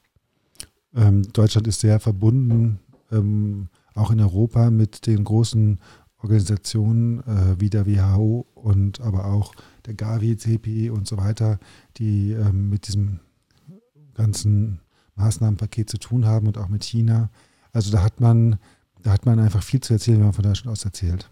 Ähm, 0.94 1.22
Deutschland 1.32 1.66
ist 1.66 1.80
sehr 1.80 2.00
verbunden, 2.00 2.78
ähm, 3.10 3.68
auch 3.94 4.10
in 4.10 4.20
Europa, 4.20 4.70
mit 4.70 5.06
den 5.06 5.24
großen 5.24 5.80
Organisationen 6.22 7.20
äh, 7.20 7.60
wie 7.60 7.70
der 7.70 7.86
WHO 7.86 8.46
und 8.54 9.00
aber 9.00 9.26
auch 9.26 9.54
der 9.86 9.94
Gavi, 9.94 10.36
CP 10.36 10.90
und 10.90 11.06
so 11.06 11.16
weiter, 11.16 11.58
die 11.96 12.32
ähm, 12.32 12.68
mit 12.68 12.88
diesem 12.88 13.20
ganzen 14.14 14.80
Maßnahmenpaket 15.14 15.88
zu 15.88 15.98
tun 15.98 16.26
haben 16.26 16.46
und 16.46 16.58
auch 16.58 16.68
mit 16.68 16.84
China. 16.84 17.30
Also 17.72 17.90
da 17.90 18.02
hat 18.02 18.20
man, 18.20 18.58
da 19.02 19.12
hat 19.12 19.26
man 19.26 19.38
einfach 19.38 19.62
viel 19.62 19.80
zu 19.80 19.92
erzählen, 19.92 20.18
wenn 20.18 20.26
man 20.26 20.32
von 20.32 20.44
Deutschland 20.44 20.72
aus 20.72 20.84
erzählt. 20.84 21.30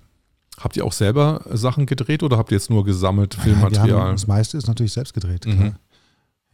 Habt 0.59 0.77
ihr 0.77 0.85
auch 0.85 0.93
selber 0.93 1.45
Sachen 1.53 1.87
gedreht 1.87 2.23
oder 2.23 2.39
habt 2.39 2.51
ihr 2.51 2.57
jetzt 2.57 2.71
nur 2.71 2.85
gesammelt 2.85 3.35
Filmmaterial? 3.35 3.89
Ja, 3.89 4.05
haben, 4.05 4.13
das 4.13 4.27
meiste 4.27 4.57
ist 4.57 4.69
natürlich 4.69 4.93
selbst 4.93 5.13
gedreht. 5.13 5.43
Klar. 5.43 5.57
Mhm. 5.57 5.75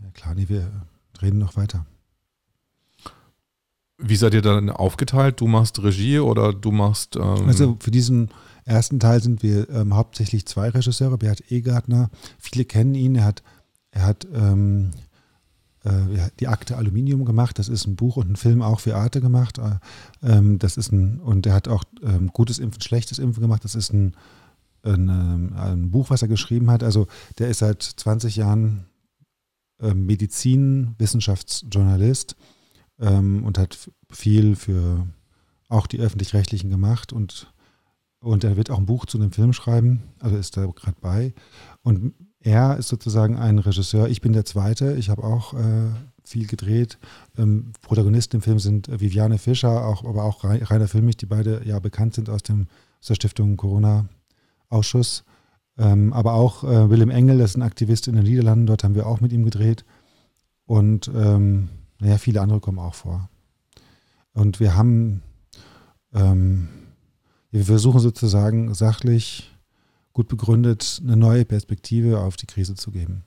Ja, 0.00 0.11
klar, 0.12 0.34
nee, 0.34 0.48
wir 0.48 0.70
drehen 1.12 1.38
noch 1.38 1.57
weiter. 1.57 1.86
Wie 3.99 4.16
seid 4.16 4.34
ihr 4.34 4.43
dann 4.43 4.70
aufgeteilt? 4.70 5.40
Du 5.40 5.47
machst 5.47 5.82
Regie 5.82 6.18
oder 6.18 6.53
du 6.53 6.72
machst. 6.72 7.16
Ähm 7.16 7.47
also 7.47 7.76
für 7.80 7.90
diesen 7.90 8.30
ersten 8.64 9.01
Teil 9.01 9.22
sind 9.22 9.43
wir 9.43 9.68
ähm, 9.70 9.95
hauptsächlich 9.95 10.47
zwei 10.47 10.68
Regisseure, 10.68 11.18
Bert 11.18 11.51
Egartner. 11.51 12.11
Viele 12.38 12.64
kennen 12.64 12.95
ihn. 12.95 13.16
Er 13.16 13.24
hat, 13.24 13.43
er 13.90 14.07
hat 14.07 14.26
ähm, 14.34 14.90
äh, 15.84 16.30
die 16.38 16.47
Akte 16.49 16.76
Aluminium 16.76 17.24
gemacht. 17.24 17.59
Das 17.59 17.68
ist 17.68 17.86
ein 17.86 17.97
Buch 17.97 18.16
und 18.16 18.30
ein 18.30 18.36
Film 18.36 18.62
auch 18.62 18.78
für 18.80 18.97
Arte 18.97 19.20
gemacht. 19.20 19.59
Äh, 19.59 19.78
ähm, 20.22 20.59
das 20.59 20.76
ist 20.76 20.93
ein, 20.93 21.20
und 21.20 21.47
er 21.47 21.55
hat 21.55 21.68
auch 21.68 21.84
ähm, 22.03 22.30
gutes 22.32 22.59
Impfen, 22.59 22.82
schlechtes 22.82 23.18
Impfen 23.18 23.40
gemacht. 23.40 23.64
Das 23.64 23.74
ist 23.74 23.90
ein, 23.93 24.14
ein, 24.84 25.09
ähm, 25.09 25.55
ein, 25.57 25.90
Buch, 25.90 26.11
was 26.11 26.22
er 26.22 26.28
geschrieben 26.28 26.70
hat. 26.70 26.84
Also 26.84 27.09
der 27.38 27.49
ist 27.49 27.59
seit 27.59 27.82
20 27.82 28.36
Jahren 28.36 28.86
Medizin-Wissenschaftsjournalist 29.80 32.36
ähm, 33.03 33.44
und 33.44 33.59
hat 33.59 33.90
viel 34.11 34.57
für 34.57 35.07
auch 35.68 35.86
die 35.86 36.00
öffentlich-rechtlichen 36.00 36.70
gemacht 36.70 37.12
und 37.12 37.53
und 38.20 38.44
er 38.44 38.57
wird 38.57 38.70
auch 38.70 38.78
ein 38.78 38.86
Buch 38.86 39.05
zu 39.07 39.18
dem 39.18 39.32
Film 39.32 39.53
schreiben, 39.53 40.05
also 40.20 40.36
ist 40.36 40.57
da 40.57 40.64
gerade 40.66 40.96
bei. 41.00 41.34
Und 41.82 42.14
er 42.38 42.76
ist 42.76 42.86
sozusagen 42.86 43.36
ein 43.36 43.59
Regisseur. 43.59 44.09
Ich 44.09 44.20
bin 44.20 44.32
der 44.32 44.44
Zweite. 44.44 44.94
Ich 44.94 45.11
habe 45.11 45.24
auch 45.24 45.55
äh, 45.55 45.90
viel 46.24 46.46
gedreht. 46.46 46.98
Ähm, 47.36 47.72
Protagonisten 47.82 48.36
im 48.36 48.42
Film 48.42 48.61
sind 48.61 48.88
Viviane 48.88 49.38
Fischer, 49.38 49.86
auch, 49.86 50.05
aber 50.05 50.22
auch 50.22 50.44
Rainer 50.44 50.86
Filmich, 50.86 51.16
die 51.16 51.26
beide 51.26 51.62
ja 51.64 51.80
bekannt 51.80 52.14
sind 52.14 52.30
aus, 52.30 52.44
dem, 52.44 52.68
aus 53.00 53.09
der 53.09 53.16
Stiftung 53.16 53.57
Corona-Ausschuss. 53.57 55.24
Ähm, 55.76 56.12
aber 56.12 56.34
auch 56.34 56.62
äh, 56.62 56.90
Willem 56.90 57.11
Engel, 57.11 57.38
das 57.38 57.50
ist 57.50 57.57
ein 57.57 57.62
Aktivist 57.62 58.07
in 58.07 58.14
den 58.14 58.24
Niederlanden. 58.24 58.66
Dort 58.66 58.84
haben 58.84 58.94
wir 58.94 59.07
auch 59.07 59.20
mit 59.20 59.32
ihm 59.32 59.42
gedreht. 59.42 59.84
Und 60.64 61.11
ähm, 61.12 61.70
naja, 62.03 62.18
viele 62.18 62.40
andere 62.40 62.61
kommen 62.61 62.78
auch 62.78 62.94
vor. 62.94 63.28
Und 64.34 64.61
wir 64.61 64.76
haben 64.76 65.22
ähm, 66.14 66.68
wir 67.53 67.66
versuchen 67.66 68.00
sozusagen 68.00 68.74
sachlich, 68.74 69.50
gut 70.14 70.28
begründet, 70.28 71.00
eine 71.05 71.16
neue 71.16 71.44
Perspektive 71.44 72.20
auf 72.20 72.36
die 72.36 72.46
Krise 72.46 72.74
zu 72.74 72.90
geben. 72.90 73.24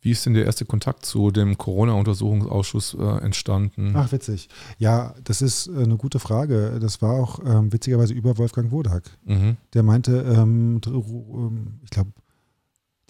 Wie 0.00 0.12
ist 0.12 0.24
denn 0.26 0.34
der 0.34 0.44
erste 0.44 0.64
Kontakt 0.64 1.04
zu 1.04 1.30
dem 1.30 1.58
Corona-Untersuchungsausschuss 1.58 2.94
äh, 2.94 3.24
entstanden? 3.24 3.92
Ach, 3.96 4.12
witzig. 4.12 4.48
Ja, 4.78 5.14
das 5.24 5.42
ist 5.42 5.66
äh, 5.66 5.82
eine 5.82 5.96
gute 5.96 6.18
Frage. 6.18 6.78
Das 6.78 7.02
war 7.02 7.14
auch 7.14 7.40
ähm, 7.44 7.72
witzigerweise 7.72 8.14
über 8.14 8.38
Wolfgang 8.38 8.70
Wodak. 8.70 9.10
Mhm. 9.24 9.56
Der 9.74 9.82
meinte, 9.82 10.20
ähm, 10.20 10.80
ähm 10.86 11.80
ich 11.82 11.90
glaube, 11.90 12.12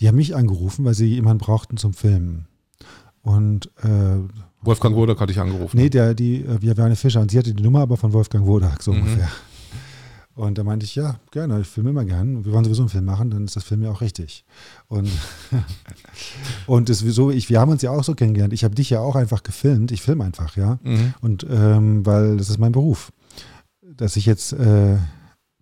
die 0.01 0.09
haben 0.09 0.17
mich 0.17 0.35
angerufen, 0.35 0.85
weil 0.85 0.95
sie 0.95 1.07
jemanden 1.07 1.45
brauchten 1.45 1.77
zum 1.77 1.93
Filmen. 1.93 2.47
Und 3.23 3.71
äh, 3.83 4.19
Wolfgang 4.63 4.97
Wodak 4.97 5.21
hatte 5.21 5.33
ich 5.33 5.41
angerufen. 5.41 5.77
Nee, 5.77 5.91
der, 5.91 6.15
die, 6.15 6.45
äh, 6.45 6.61
wir 6.61 6.77
waren 6.77 6.95
Fischer 6.97 7.21
und 7.21 7.31
sie 7.31 7.39
hatte 7.39 7.55
die 7.55 7.63
Nummer 7.63 7.81
aber 7.81 7.97
von 7.97 8.13
Wolfgang 8.13 8.47
Wodak, 8.47 8.83
so 8.83 8.93
mhm. 8.93 9.03
ungefähr. 9.03 9.29
Und 10.35 10.57
da 10.57 10.63
meinte 10.63 10.85
ich, 10.85 10.95
ja, 10.95 11.19
gerne, 11.33 11.61
ich 11.61 11.67
filme 11.67 11.91
immer 11.91 12.05
gern. 12.05 12.45
Wir 12.45 12.53
wollen 12.53 12.65
sowieso 12.65 12.83
einen 12.83 12.91
Film 12.91 13.05
machen, 13.07 13.31
dann 13.31 13.45
ist 13.45 13.57
das 13.57 13.65
Film 13.65 13.83
ja 13.83 13.91
auch 13.91 14.01
richtig. 14.01 14.45
Und, 14.87 15.11
und 16.69 16.89
das, 16.89 17.01
so, 17.01 17.33
ich, 17.33 17.51
wir 17.51 17.59
haben 17.59 17.73
uns 17.73 17.83
ja 17.83 17.91
auch 17.91 18.05
so 18.05 18.15
kennengelernt. 18.15 18.53
Ich 18.53 18.63
habe 18.63 18.77
dich 18.77 18.89
ja 18.89 19.01
auch 19.01 19.17
einfach 19.17 19.43
gefilmt. 19.43 19.91
Ich 19.91 20.01
filme 20.01 20.23
einfach, 20.23 20.57
ja. 20.57 20.79
Mhm. 20.85 21.15
Und 21.21 21.45
ähm, 21.51 22.07
weil 22.07 22.37
das 22.37 22.51
ist 22.51 22.59
mein 22.59 22.71
Beruf. 22.71 23.11
Dass 23.83 24.15
ich 24.15 24.27
jetzt 24.27 24.53
äh, 24.53 24.99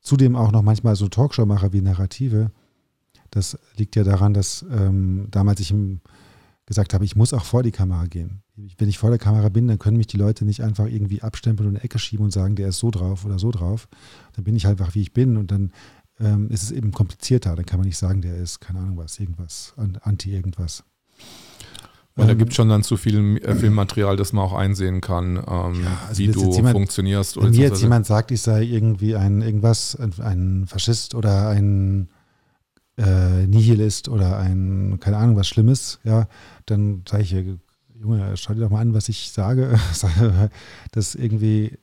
zudem 0.02 0.36
auch 0.36 0.52
noch 0.52 0.60
manchmal 0.60 0.94
so 0.94 1.08
Talkshow 1.08 1.46
mache 1.46 1.72
wie 1.72 1.80
Narrative, 1.80 2.50
das 3.30 3.58
liegt 3.78 3.96
ja 3.96 4.04
daran, 4.04 4.34
dass 4.34 4.64
ähm, 4.70 5.28
damals 5.30 5.60
ich 5.60 5.70
im 5.70 6.00
gesagt 6.66 6.94
habe, 6.94 7.04
ich 7.04 7.16
muss 7.16 7.32
auch 7.32 7.44
vor 7.44 7.62
die 7.62 7.70
Kamera 7.70 8.06
gehen. 8.06 8.42
Wenn 8.78 8.88
ich 8.88 8.98
vor 8.98 9.10
der 9.10 9.18
Kamera 9.18 9.48
bin, 9.48 9.68
dann 9.68 9.78
können 9.78 9.96
mich 9.96 10.08
die 10.08 10.16
Leute 10.16 10.44
nicht 10.44 10.62
einfach 10.62 10.86
irgendwie 10.86 11.22
abstempeln 11.22 11.68
und 11.68 11.74
in 11.74 11.76
eine 11.78 11.84
Ecke 11.84 11.98
schieben 11.98 12.24
und 12.24 12.32
sagen, 12.32 12.56
der 12.56 12.68
ist 12.68 12.78
so 12.78 12.90
drauf 12.90 13.24
oder 13.24 13.38
so 13.38 13.50
drauf. 13.52 13.88
Dann 14.34 14.44
bin 14.44 14.56
ich 14.56 14.66
halt 14.66 14.80
einfach, 14.80 14.94
wie 14.94 15.02
ich 15.02 15.12
bin 15.12 15.36
und 15.36 15.50
dann 15.52 15.72
ähm, 16.18 16.50
ist 16.50 16.64
es 16.64 16.72
eben 16.72 16.90
komplizierter. 16.92 17.54
Dann 17.54 17.66
kann 17.66 17.78
man 17.78 17.86
nicht 17.86 17.98
sagen, 17.98 18.20
der 18.20 18.36
ist, 18.36 18.60
keine 18.60 18.80
Ahnung 18.80 18.96
was, 18.96 19.18
irgendwas, 19.20 19.74
anti 19.76 20.34
irgendwas. 20.34 20.82
Weil 22.16 22.26
da 22.26 22.32
ähm, 22.32 22.38
gibt 22.38 22.50
es 22.50 22.56
schon 22.56 22.68
dann 22.68 22.82
zu 22.82 22.96
viel 22.96 23.36
äh, 23.42 23.54
Filmmaterial, 23.54 24.16
das 24.16 24.32
man 24.32 24.44
auch 24.44 24.54
einsehen 24.54 25.00
kann, 25.00 25.36
ähm, 25.36 25.82
ja, 25.84 26.00
also 26.08 26.18
wie 26.18 26.28
du 26.28 26.52
jemand, 26.52 26.72
funktionierst. 26.72 27.36
Wenn 27.36 27.50
mir 27.50 27.60
jetzt 27.60 27.82
jemand 27.82 28.06
sagt, 28.06 28.30
ich 28.30 28.40
sei 28.40 28.62
irgendwie 28.64 29.14
ein 29.14 29.42
irgendwas, 29.42 29.96
ein 29.96 30.66
Faschist 30.66 31.14
oder 31.14 31.48
ein 31.50 32.08
äh, 32.96 33.46
Nihilist 33.46 34.08
oder 34.08 34.38
ein, 34.38 34.98
keine 35.00 35.18
Ahnung, 35.18 35.36
was 35.36 35.48
Schlimmes, 35.48 36.00
ja, 36.04 36.28
dann 36.66 37.02
sage 37.08 37.22
ich, 37.22 37.36
Junge, 38.00 38.36
schau 38.36 38.54
dir 38.54 38.60
doch 38.60 38.70
mal 38.70 38.80
an, 38.80 38.94
was 38.94 39.08
ich 39.08 39.30
sage. 39.32 39.78
das 40.92 41.14
irgendwie, 41.14 41.78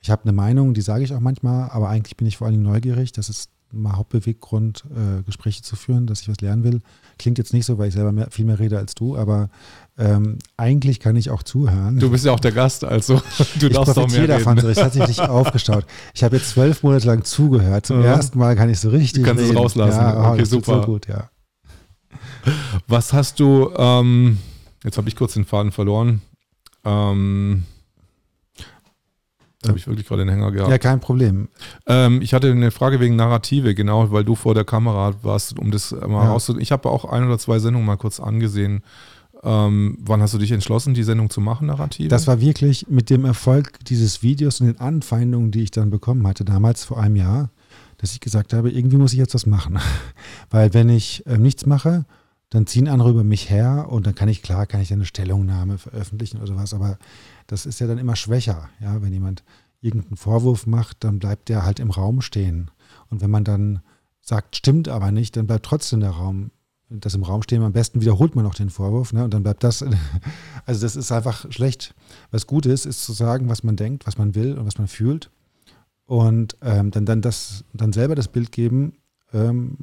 ich 0.00 0.10
habe 0.10 0.22
eine 0.22 0.32
Meinung, 0.32 0.74
die 0.74 0.80
sage 0.80 1.04
ich 1.04 1.12
auch 1.12 1.20
manchmal, 1.20 1.70
aber 1.70 1.88
eigentlich 1.88 2.16
bin 2.16 2.26
ich 2.26 2.36
vor 2.36 2.46
allen 2.46 2.54
Dingen 2.54 2.70
neugierig. 2.70 3.12
Das 3.12 3.28
ist 3.28 3.50
mal 3.72 3.96
Hauptbeweggrund, 3.96 4.84
äh, 4.94 5.22
Gespräche 5.22 5.62
zu 5.62 5.76
führen, 5.76 6.06
dass 6.06 6.22
ich 6.22 6.28
was 6.28 6.40
lernen 6.40 6.64
will. 6.64 6.80
Klingt 7.18 7.38
jetzt 7.38 7.52
nicht 7.52 7.66
so, 7.66 7.78
weil 7.78 7.88
ich 7.88 7.94
selber 7.94 8.12
mehr, 8.12 8.30
viel 8.30 8.44
mehr 8.44 8.58
rede 8.58 8.78
als 8.78 8.94
du, 8.94 9.16
aber 9.16 9.50
ähm, 9.98 10.38
eigentlich 10.56 11.00
kann 11.00 11.16
ich 11.16 11.30
auch 11.30 11.42
zuhören. 11.42 11.98
Du 11.98 12.10
bist 12.10 12.26
ja 12.26 12.32
auch 12.32 12.40
der 12.40 12.52
Gast, 12.52 12.84
also 12.84 13.22
du 13.58 13.66
ich 13.66 13.72
darfst 13.72 13.98
auch 13.98 14.10
mehr 14.10 14.26
davon, 14.26 14.58
reden. 14.58 14.66
so, 14.66 14.68
es 14.68 14.82
hat 14.82 14.92
sich 14.92 15.06
nicht 15.06 15.20
aufgestaut. 15.28 15.86
Ich 16.14 16.22
habe 16.22 16.36
jetzt 16.36 16.50
zwölf 16.50 16.82
Monate 16.82 17.06
lang 17.06 17.24
zugehört. 17.24 17.86
Zum 17.86 18.02
ja. 18.02 18.08
ersten 18.12 18.38
Mal 18.38 18.56
kann 18.56 18.68
ich 18.68 18.78
so 18.78 18.90
richtig 18.90 19.22
Du 19.22 19.28
kannst 19.28 19.42
reden. 19.42 19.56
es 19.56 19.62
rauslassen. 19.62 20.00
Ja, 20.00 20.30
oh, 20.30 20.34
okay, 20.34 20.44
super. 20.44 20.80
So 20.80 20.86
gut, 20.86 21.08
ja. 21.08 21.30
Was 22.86 23.12
hast 23.12 23.40
du, 23.40 23.70
ähm, 23.76 24.38
jetzt 24.84 24.98
habe 24.98 25.08
ich 25.08 25.16
kurz 25.16 25.34
den 25.34 25.44
Faden 25.44 25.72
verloren. 25.72 26.20
Ähm, 26.84 27.64
da 29.62 29.70
habe 29.70 29.78
ich 29.78 29.86
wirklich 29.86 30.06
gerade 30.06 30.24
den 30.24 30.28
Hänger 30.28 30.52
gehabt. 30.52 30.70
Ja, 30.70 30.78
kein 30.78 31.00
Problem. 31.00 31.48
Ähm, 31.86 32.20
ich 32.22 32.34
hatte 32.34 32.50
eine 32.50 32.70
Frage 32.70 33.00
wegen 33.00 33.16
Narrative, 33.16 33.74
genau, 33.74 34.12
weil 34.12 34.24
du 34.24 34.34
vor 34.34 34.54
der 34.54 34.64
Kamera 34.64 35.14
warst, 35.22 35.58
um 35.58 35.70
das 35.70 35.90
mal 35.90 36.24
ja. 36.24 36.30
rauszudrücken. 36.30 36.62
Ich 36.62 36.70
habe 36.70 36.88
auch 36.88 37.04
ein 37.04 37.24
oder 37.26 37.38
zwei 37.38 37.58
Sendungen 37.58 37.86
mal 37.86 37.96
kurz 37.96 38.20
angesehen. 38.20 38.82
Ähm, 39.42 39.98
wann 40.00 40.22
hast 40.22 40.34
du 40.34 40.38
dich 40.38 40.52
entschlossen, 40.52 40.94
die 40.94 41.02
Sendung 41.02 41.30
zu 41.30 41.40
machen, 41.40 41.66
Narrative? 41.66 42.08
Das 42.08 42.26
war 42.26 42.40
wirklich 42.40 42.86
mit 42.88 43.10
dem 43.10 43.24
Erfolg 43.24 43.84
dieses 43.84 44.22
Videos 44.22 44.60
und 44.60 44.66
den 44.66 44.80
Anfeindungen, 44.80 45.50
die 45.50 45.62
ich 45.62 45.70
dann 45.70 45.90
bekommen 45.90 46.26
hatte, 46.26 46.44
damals 46.44 46.84
vor 46.84 47.00
einem 47.00 47.16
Jahr, 47.16 47.50
dass 47.98 48.12
ich 48.12 48.20
gesagt 48.20 48.52
habe, 48.52 48.70
irgendwie 48.70 48.96
muss 48.96 49.12
ich 49.12 49.18
jetzt 49.18 49.34
was 49.34 49.46
machen. 49.46 49.78
Weil 50.50 50.74
wenn 50.74 50.88
ich 50.88 51.26
äh, 51.26 51.38
nichts 51.38 51.66
mache, 51.66 52.04
dann 52.50 52.66
ziehen 52.66 52.88
andere 52.88 53.10
über 53.10 53.24
mich 53.24 53.50
her 53.50 53.86
und 53.90 54.06
dann 54.06 54.14
kann 54.14 54.28
ich, 54.28 54.42
klar, 54.42 54.66
kann 54.66 54.80
ich 54.80 54.92
eine 54.92 55.04
Stellungnahme 55.04 55.78
veröffentlichen 55.78 56.38
oder 56.38 56.46
sowas, 56.46 56.74
aber 56.74 56.98
das 57.46 57.66
ist 57.66 57.80
ja 57.80 57.86
dann 57.86 57.98
immer 57.98 58.16
schwächer. 58.16 58.68
Ja, 58.80 59.02
wenn 59.02 59.12
jemand 59.12 59.42
irgendeinen 59.80 60.16
Vorwurf 60.16 60.66
macht, 60.66 61.04
dann 61.04 61.18
bleibt 61.18 61.48
der 61.48 61.64
halt 61.64 61.80
im 61.80 61.90
Raum 61.90 62.20
stehen. 62.20 62.70
Und 63.10 63.20
wenn 63.20 63.30
man 63.30 63.44
dann 63.44 63.80
sagt, 64.20 64.56
stimmt 64.56 64.88
aber 64.88 65.12
nicht, 65.12 65.36
dann 65.36 65.46
bleibt 65.46 65.66
trotzdem 65.66 66.00
der 66.00 66.10
Raum, 66.10 66.50
das 66.88 67.14
im 67.14 67.22
Raum 67.22 67.42
stehen. 67.42 67.62
Am 67.62 67.72
besten 67.72 68.00
wiederholt 68.00 68.36
man 68.36 68.44
noch 68.44 68.54
den 68.54 68.70
Vorwurf, 68.70 69.12
ne? 69.12 69.24
Und 69.24 69.34
dann 69.34 69.42
bleibt 69.42 69.64
das. 69.64 69.84
Also 70.66 70.80
das 70.80 70.96
ist 70.96 71.12
einfach 71.12 71.50
schlecht. 71.52 71.94
Was 72.32 72.48
gut 72.48 72.66
ist, 72.66 72.86
ist 72.86 73.04
zu 73.04 73.12
sagen, 73.12 73.48
was 73.48 73.62
man 73.62 73.76
denkt, 73.76 74.04
was 74.04 74.18
man 74.18 74.34
will 74.34 74.58
und 74.58 74.66
was 74.66 74.78
man 74.78 74.88
fühlt. 74.88 75.30
Und 76.06 76.56
ähm, 76.60 76.90
dann, 76.90 77.06
dann, 77.06 77.22
das, 77.22 77.64
dann 77.72 77.92
selber 77.92 78.16
das 78.16 78.26
Bild 78.26 78.50
geben, 78.50 78.94
ähm, 79.32 79.76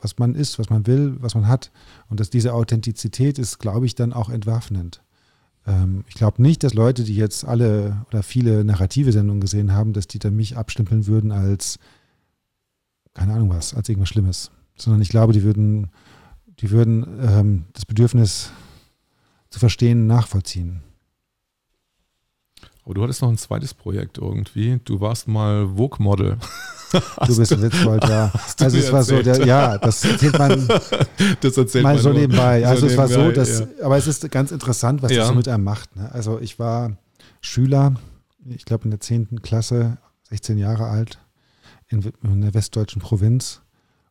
was 0.00 0.18
man 0.18 0.34
ist, 0.34 0.58
was 0.58 0.68
man 0.68 0.86
will, 0.86 1.16
was 1.20 1.36
man 1.36 1.46
hat. 1.46 1.70
Und 2.08 2.18
dass 2.18 2.28
diese 2.28 2.54
Authentizität 2.54 3.38
ist, 3.38 3.58
glaube 3.58 3.86
ich, 3.86 3.94
dann 3.94 4.12
auch 4.12 4.28
entwaffnend. 4.28 5.00
Ähm, 5.66 6.04
ich 6.08 6.14
glaube 6.14 6.42
nicht, 6.42 6.62
dass 6.62 6.74
Leute, 6.74 7.04
die 7.04 7.16
jetzt 7.16 7.44
alle 7.44 8.04
oder 8.08 8.22
viele 8.22 8.64
narrative 8.64 9.12
Sendungen 9.12 9.40
gesehen 9.40 9.72
haben, 9.72 9.92
dass 9.92 10.06
die 10.06 10.18
dann 10.18 10.36
mich 10.36 10.56
abstempeln 10.56 11.06
würden 11.06 11.32
als, 11.32 11.78
keine 13.14 13.32
Ahnung 13.34 13.50
was, 13.50 13.74
als 13.74 13.88
irgendwas 13.88 14.08
Schlimmes. 14.08 14.50
Sondern 14.76 15.02
ich 15.02 15.08
glaube, 15.08 15.32
die 15.32 15.42
würden, 15.42 15.90
die 16.60 16.70
würden 16.70 17.06
ähm, 17.20 17.64
das 17.72 17.84
Bedürfnis 17.84 18.50
zu 19.50 19.58
verstehen 19.58 20.06
nachvollziehen. 20.06 20.82
Aber 22.84 22.94
du 22.94 23.02
hattest 23.02 23.20
noch 23.20 23.28
ein 23.28 23.38
zweites 23.38 23.74
Projekt 23.74 24.18
irgendwie. 24.18 24.80
Du 24.84 25.00
warst 25.00 25.26
mal 25.26 25.68
Vogue-Model. 25.76 26.38
Du 27.26 27.36
bist 27.36 27.52
ein 27.52 27.62
Witzbold, 27.62 28.04
ja. 28.04 28.32
Also 28.60 28.78
es 28.78 28.92
war 28.92 29.02
so, 29.02 29.20
der, 29.20 29.44
ja, 29.44 29.76
das 29.76 30.04
erzählt 30.04 30.38
man 30.38 30.68
das 31.40 31.56
erzählt 31.56 31.82
mal 31.82 31.94
man 31.94 32.02
so 32.02 32.12
nebenbei. 32.12 32.64
Also 32.64 32.82
so 32.82 32.86
es 32.86 32.96
war 32.96 33.08
so, 33.08 33.32
dass, 33.32 33.60
ja. 33.60 33.66
aber 33.82 33.96
es 33.96 34.06
ist 34.06 34.30
ganz 34.30 34.52
interessant, 34.52 35.02
was 35.02 35.10
ja. 35.10 35.18
das 35.18 35.28
so 35.28 35.34
mit 35.34 35.48
einem 35.48 35.64
macht. 35.64 35.96
Ne? 35.96 36.10
Also 36.12 36.38
ich 36.38 36.60
war 36.60 36.96
Schüler, 37.40 37.94
ich 38.48 38.64
glaube 38.64 38.84
in 38.84 38.90
der 38.90 39.00
10. 39.00 39.42
Klasse, 39.42 39.98
16 40.30 40.56
Jahre 40.56 40.86
alt, 40.86 41.18
in, 41.88 42.12
in 42.22 42.40
der 42.40 42.54
westdeutschen 42.54 43.02
Provinz. 43.02 43.62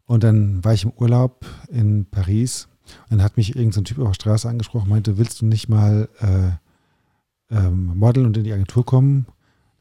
Und 0.05 0.23
dann 0.23 0.63
war 0.63 0.73
ich 0.73 0.83
im 0.83 0.91
Urlaub 0.91 1.45
in 1.69 2.05
Paris 2.05 2.67
und 3.09 3.17
dann 3.17 3.23
hat 3.23 3.37
mich 3.37 3.55
irgendein 3.55 3.71
so 3.73 3.81
Typ 3.81 3.99
auf 3.99 4.09
der 4.09 4.13
Straße 4.13 4.49
angesprochen, 4.49 4.89
meinte, 4.89 5.17
willst 5.17 5.41
du 5.41 5.45
nicht 5.45 5.69
mal 5.69 6.07
äh, 6.19 7.55
ähm, 7.55 7.97
modeln 7.97 8.25
und 8.25 8.37
in 8.37 8.43
die 8.43 8.53
Agentur 8.53 8.85
kommen? 8.85 9.25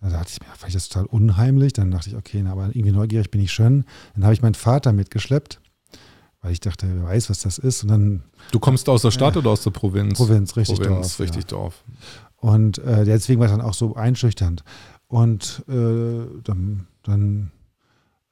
Da 0.01 0.11
dachte 0.11 0.33
ich 0.33 0.41
mir, 0.41 0.55
vielleicht 0.55 0.77
ist 0.77 0.91
das 0.91 1.03
total 1.03 1.07
unheimlich. 1.07 1.73
Dann 1.73 1.91
dachte 1.91 2.11
ich, 2.11 2.17
okay, 2.17 2.43
na, 2.43 2.53
aber 2.53 2.67
irgendwie 2.67 2.93
neugierig 2.93 3.31
bin 3.31 3.41
ich 3.41 3.53
schon. 3.53 3.85
Dann 4.15 4.25
habe 4.25 4.35
ich 4.35 4.43
meinen 4.43 4.55
Vater 4.55 4.93
mitgeschleppt, 4.93 5.61
weil 6.43 6.53
ich 6.53 6.61
dachte, 6.61 6.87
wer 6.95 7.05
weiß, 7.05 7.31
was 7.31 7.41
das 7.41 7.57
ist. 7.57 7.83
Und 7.83 7.89
dann, 7.89 8.23
du 8.53 8.59
kommst 8.59 8.89
aus 8.89 9.03
der 9.03 9.11
Stadt 9.11 9.37
äh, 9.37 9.39
oder 9.39 9.51
aus 9.51 9.63
der 9.63 9.71
Provinz? 9.71 10.19
Provinz, 10.19 10.57
richtig 10.57 10.79
Provinz, 10.79 11.17
Dorf. 11.17 11.21
Richtig 11.21 11.45
ja. 11.45 11.49
Dorf. 11.49 11.85
Und 12.37 12.79
äh, 12.79 13.07
deswegen 13.07 13.41
war 13.41 13.47
es 13.47 13.53
dann 13.53 13.63
auch 13.63 13.73
so 13.73 13.95
einschüchternd. 13.95 14.63
Und 15.07 15.65
äh, 15.69 16.27
dann, 16.43 16.87
dann 17.03 17.51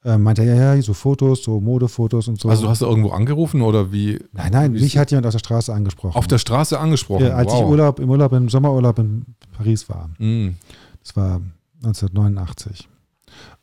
äh, 0.03 0.17
meinte 0.17 0.43
er, 0.43 0.55
ja, 0.55 0.75
ja, 0.75 0.81
so 0.81 0.93
Fotos, 0.93 1.43
so 1.43 1.59
Modefotos 1.61 2.27
und 2.27 2.39
so. 2.39 2.49
Also 2.49 2.63
du 2.63 2.69
hast 2.69 2.81
da 2.81 2.87
irgendwo 2.87 3.11
angerufen 3.11 3.61
oder 3.61 3.91
wie? 3.91 4.19
Nein, 4.33 4.51
nein, 4.51 4.71
mich 4.73 4.97
hat 4.97 5.11
jemand 5.11 5.27
aus 5.27 5.33
der 5.33 5.39
Straße 5.39 5.73
angesprochen. 5.73 6.15
Auf 6.15 6.27
der 6.27 6.37
Straße 6.37 6.79
angesprochen? 6.79 7.25
Ja, 7.25 7.35
als 7.35 7.51
wow. 7.51 7.61
ich 7.61 7.67
Urlaub, 7.67 7.99
im 7.99 8.09
Urlaub, 8.09 8.33
im 8.33 8.49
Sommerurlaub 8.49 8.99
in 8.99 9.25
Paris 9.55 9.87
war. 9.89 10.09
Mm. 10.17 10.55
Das 11.03 11.15
war 11.15 11.41
1989. 11.83 12.89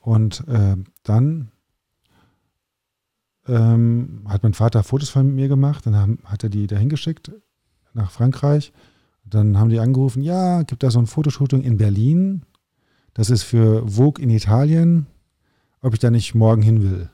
Und 0.00 0.44
äh, 0.48 0.76
dann 1.02 1.50
ähm, 3.46 4.22
hat 4.28 4.42
mein 4.42 4.54
Vater 4.54 4.82
Fotos 4.82 5.10
von 5.10 5.34
mir 5.34 5.48
gemacht, 5.48 5.86
dann 5.86 5.96
haben, 5.96 6.18
hat 6.24 6.42
er 6.42 6.50
die 6.50 6.66
dahin 6.66 6.88
geschickt 6.88 7.30
nach 7.92 8.10
Frankreich. 8.10 8.72
Dann 9.24 9.58
haben 9.58 9.70
die 9.70 9.78
angerufen, 9.78 10.22
ja, 10.22 10.62
gibt 10.62 10.82
da 10.82 10.90
so 10.90 10.98
ein 10.98 11.06
Fotoshooting 11.06 11.62
in 11.62 11.76
Berlin. 11.76 12.42
Das 13.14 13.30
ist 13.30 13.42
für 13.42 13.86
Vogue 13.86 14.22
in 14.22 14.30
Italien, 14.30 15.06
ob 15.82 15.94
ich 15.94 16.00
da 16.00 16.10
nicht 16.10 16.34
morgen 16.34 16.62
hin 16.62 16.82
will. 16.82 17.08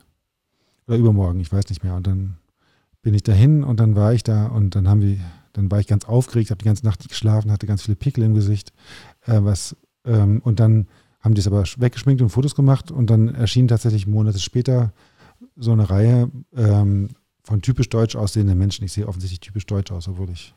Oder 0.87 0.97
übermorgen, 0.99 1.41
ich 1.41 1.53
weiß 1.53 1.69
nicht 1.69 1.83
mehr. 1.83 1.95
Und 1.95 2.07
dann 2.07 2.37
bin 3.03 3.15
ich 3.15 3.23
dahin 3.23 3.65
und 3.65 3.79
dann 3.81 3.95
war 3.95 4.13
ich 4.13 4.23
da 4.23 4.47
und 4.47 4.75
dann 4.75 4.89
haben 4.89 5.01
wir, 5.01 5.19
dann 5.53 5.71
war 5.71 5.79
ich 5.79 5.87
ganz 5.87 6.05
aufgeregt, 6.05 6.51
habe 6.51 6.59
die 6.59 6.65
ganze 6.65 6.85
Nacht 6.85 7.01
nicht 7.01 7.11
geschlafen, 7.11 7.51
hatte 7.51 7.67
ganz 7.67 7.83
viele 7.83 7.97
Pickel 7.97 8.25
im 8.25 8.35
Gesicht, 8.35 8.73
äh, 9.27 9.41
was 9.43 9.77
ähm, 10.05 10.41
und 10.43 10.61
dann 10.61 10.89
haben 11.21 11.35
die 11.35 11.41
es 11.41 11.47
aber 11.47 11.65
weggeschminkt 11.77 12.23
und 12.23 12.31
Fotos 12.31 12.55
gemacht 12.55 12.91
und 12.91 13.11
dann 13.11 13.35
erschien 13.35 13.69
tatsächlich 13.69 14.07
Monate 14.07 14.39
später 14.39 14.93
so 15.57 15.73
eine 15.73 15.89
Reihe 15.91 16.31
ähm, 16.57 17.09
von 17.43 17.63
typisch 17.63 17.89
deutsch 17.89 18.17
aussehenden 18.17 18.59
Menschen. 18.59 18.85
Ich 18.85 18.93
sehe 18.93 19.09
offensichtlich 19.09 19.41
typisch 19.41 19.67
deutsch 19.67 19.91
aus, 19.93 20.09
obwohl 20.09 20.31
ich 20.31 20.55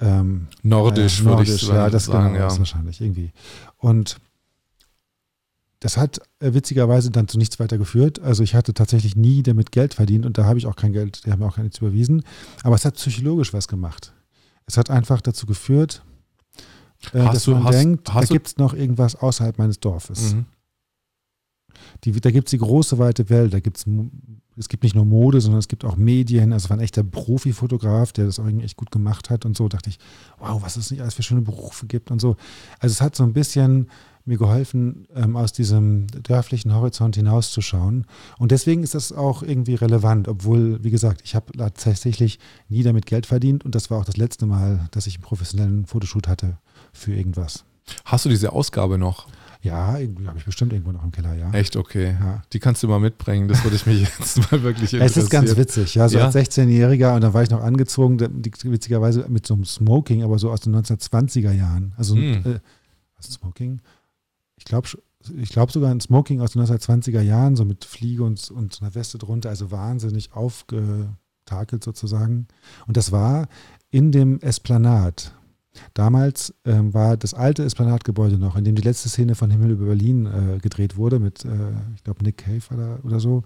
ähm, 0.00 0.46
nordisch, 0.62 1.20
äh, 1.20 1.24
nordisch, 1.24 1.48
würde 1.48 1.62
ich 1.62 1.68
ja, 1.68 1.90
das 1.90 2.04
sagen, 2.04 2.34
genau, 2.34 2.48
ja. 2.48 2.58
wahrscheinlich 2.58 3.00
irgendwie. 3.00 3.32
Und 3.78 4.18
das 5.80 5.96
hat 5.96 6.20
äh, 6.40 6.54
witzigerweise 6.54 7.10
dann 7.10 7.28
zu 7.28 7.38
nichts 7.38 7.58
weiter 7.60 7.78
geführt. 7.78 8.18
Also 8.20 8.42
ich 8.42 8.54
hatte 8.54 8.74
tatsächlich 8.74 9.14
nie 9.16 9.42
damit 9.42 9.70
Geld 9.72 9.94
verdient 9.94 10.26
und 10.26 10.36
da 10.38 10.44
habe 10.44 10.58
ich 10.58 10.66
auch 10.66 10.76
kein 10.76 10.92
Geld, 10.92 11.24
die 11.24 11.30
haben 11.30 11.38
mir 11.40 11.46
auch 11.46 11.56
gar 11.56 11.62
nichts 11.62 11.78
überwiesen. 11.78 12.22
Aber 12.64 12.74
es 12.74 12.84
hat 12.84 12.94
psychologisch 12.94 13.52
was 13.52 13.68
gemacht. 13.68 14.12
Es 14.66 14.76
hat 14.76 14.90
einfach 14.90 15.20
dazu 15.20 15.46
geführt, 15.46 16.02
äh, 17.12 17.18
dass 17.24 17.44
du- 17.44 17.52
man 17.52 17.64
hast- 17.64 17.74
denkt, 17.74 18.12
hast 18.12 18.30
da 18.30 18.34
gibt 18.34 18.46
es 18.48 18.56
noch 18.56 18.74
irgendwas 18.74 19.14
außerhalb 19.16 19.56
meines 19.58 19.78
Dorfes. 19.80 20.34
Mhm. 20.34 20.46
Die, 22.04 22.12
da 22.12 22.30
gibt 22.30 22.48
es 22.48 22.50
die 22.50 22.58
große, 22.58 22.98
weite 22.98 23.28
Welt. 23.30 23.54
Da 23.54 23.60
gibt's, 23.60 23.84
es 24.56 24.68
gibt 24.68 24.82
nicht 24.82 24.94
nur 24.96 25.04
Mode, 25.04 25.40
sondern 25.40 25.60
es 25.60 25.68
gibt 25.68 25.84
auch 25.84 25.96
Medien. 25.96 26.52
Also 26.52 26.70
war 26.70 26.76
ein 26.76 26.80
echter 26.82 27.04
Profifotograf, 27.04 28.12
der 28.12 28.26
das 28.26 28.38
auch 28.40 28.46
echt 28.48 28.76
gut 28.76 28.90
gemacht 28.90 29.30
hat 29.30 29.44
und 29.44 29.56
so. 29.56 29.68
Dachte 29.68 29.90
ich, 29.90 29.98
wow, 30.38 30.60
was 30.62 30.76
es 30.76 30.90
nicht 30.90 31.00
alles 31.00 31.14
für 31.14 31.22
schöne 31.22 31.42
Berufe 31.42 31.86
gibt 31.86 32.10
und 32.10 32.20
so. 32.20 32.36
Also 32.80 32.92
es 32.92 33.00
hat 33.00 33.14
so 33.14 33.22
ein 33.24 33.32
bisschen 33.32 33.88
mir 34.28 34.38
geholfen, 34.38 35.08
ähm, 35.14 35.36
aus 35.36 35.52
diesem 35.52 36.06
dörflichen 36.22 36.74
Horizont 36.74 37.16
hinauszuschauen. 37.16 38.06
Und 38.38 38.52
deswegen 38.52 38.82
ist 38.82 38.94
das 38.94 39.12
auch 39.12 39.42
irgendwie 39.42 39.74
relevant, 39.74 40.28
obwohl, 40.28 40.82
wie 40.84 40.90
gesagt, 40.90 41.22
ich 41.24 41.34
habe 41.34 41.52
tatsächlich 41.56 42.38
nie 42.68 42.82
damit 42.82 43.06
Geld 43.06 43.26
verdient 43.26 43.64
und 43.64 43.74
das 43.74 43.90
war 43.90 43.98
auch 43.98 44.04
das 44.04 44.16
letzte 44.16 44.46
Mal, 44.46 44.88
dass 44.92 45.06
ich 45.06 45.14
einen 45.16 45.22
professionellen 45.24 45.86
Fotoshoot 45.86 46.28
hatte 46.28 46.58
für 46.92 47.12
irgendwas. 47.14 47.64
Hast 48.04 48.24
du 48.24 48.28
diese 48.28 48.52
Ausgabe 48.52 48.98
noch? 48.98 49.26
Ja, 49.60 49.88
habe 49.88 50.08
ich 50.36 50.44
bestimmt 50.44 50.72
irgendwo 50.72 50.92
noch 50.92 51.02
im 51.02 51.10
Keller, 51.10 51.34
ja. 51.34 51.50
Echt 51.52 51.74
okay. 51.74 52.16
Ja. 52.20 52.42
Die 52.52 52.60
kannst 52.60 52.82
du 52.84 52.88
mal 52.88 53.00
mitbringen. 53.00 53.48
Das 53.48 53.64
würde 53.64 53.74
ich 53.74 53.86
mich 53.86 54.02
jetzt 54.18 54.38
mal 54.52 54.62
wirklich 54.62 54.92
interessieren. 54.92 55.02
Es 55.02 55.16
ist 55.16 55.30
ganz 55.30 55.56
witzig, 55.56 55.94
ja, 55.96 56.08
so 56.08 56.18
Ja? 56.18 56.26
als 56.26 56.36
16-Jähriger 56.36 57.14
und 57.16 57.22
dann 57.22 57.34
war 57.34 57.42
ich 57.42 57.50
noch 57.50 57.60
angezogen, 57.62 58.20
witzigerweise 58.20 59.24
mit 59.28 59.46
so 59.46 59.54
einem 59.54 59.64
Smoking, 59.64 60.22
aber 60.22 60.38
so 60.38 60.50
aus 60.52 60.60
den 60.60 60.76
1920er 60.76 61.50
Jahren. 61.50 61.92
Also 61.96 62.14
Hm. 62.14 62.34
äh, 62.44 62.60
was 63.16 63.26
ist 63.28 63.40
Smoking? 63.40 63.80
Ich 64.58 64.64
glaube 64.64 64.88
ich 65.36 65.50
glaub 65.50 65.72
sogar 65.72 65.90
ein 65.90 66.00
Smoking 66.00 66.40
aus 66.40 66.52
den 66.52 66.62
1920er 66.62 67.20
Jahren, 67.20 67.56
so 67.56 67.64
mit 67.64 67.84
Fliege 67.84 68.22
und, 68.22 68.50
und 68.50 68.80
einer 68.80 68.94
Weste 68.94 69.18
drunter, 69.18 69.48
also 69.48 69.70
wahnsinnig 69.70 70.32
aufgetakelt 70.32 71.82
sozusagen. 71.82 72.46
Und 72.86 72.96
das 72.96 73.12
war 73.12 73.48
in 73.90 74.12
dem 74.12 74.40
Esplanat. 74.40 75.34
Damals 75.94 76.54
ähm, 76.64 76.92
war 76.94 77.16
das 77.16 77.34
alte 77.34 77.64
Esplanatgebäude 77.64 78.38
noch, 78.38 78.56
in 78.56 78.64
dem 78.64 78.74
die 78.74 78.82
letzte 78.82 79.08
Szene 79.08 79.34
von 79.34 79.50
Himmel 79.50 79.70
über 79.70 79.86
Berlin 79.86 80.26
äh, 80.26 80.58
gedreht 80.58 80.96
wurde, 80.96 81.18
mit, 81.18 81.44
äh, 81.44 81.50
ich 81.94 82.02
glaube, 82.02 82.24
Nick 82.24 82.38
Cave 82.38 82.98
oder, 83.04 83.20
so. 83.20 83.42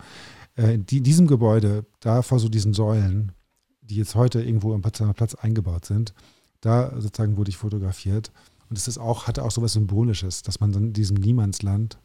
Äh, 0.57 0.75
in 0.75 0.87
die, 0.87 1.01
diesem 1.01 1.27
Gebäude, 1.27 1.85
da 2.01 2.23
vor 2.23 2.39
so 2.39 2.49
diesen 2.49 2.73
Säulen, 2.73 3.33
die 3.83 3.97
jetzt 3.97 4.15
heute 4.15 4.43
irgendwo 4.43 4.73
am 4.73 4.83
Potsdamer 4.83 5.15
Platz 5.15 5.35
eingebaut 5.35 5.85
sind, 5.85 6.15
da 6.61 6.93
sozusagen 7.01 7.37
wurde 7.37 7.51
ich 7.51 7.57
fotografiert. 7.57 8.31
Und 8.73 8.79
es 8.79 8.89
ist 8.89 8.97
auch, 8.97 9.27
hatte 9.27 9.45
auch 9.45 9.51
so 9.51 9.61
was 9.61 9.75
Symbolisches, 9.75 10.41
dass 10.41 10.59
man 10.59 10.73
dann 10.73 10.85
in 10.85 10.93
diesem 10.95 11.19
Niemandsland 11.19 11.99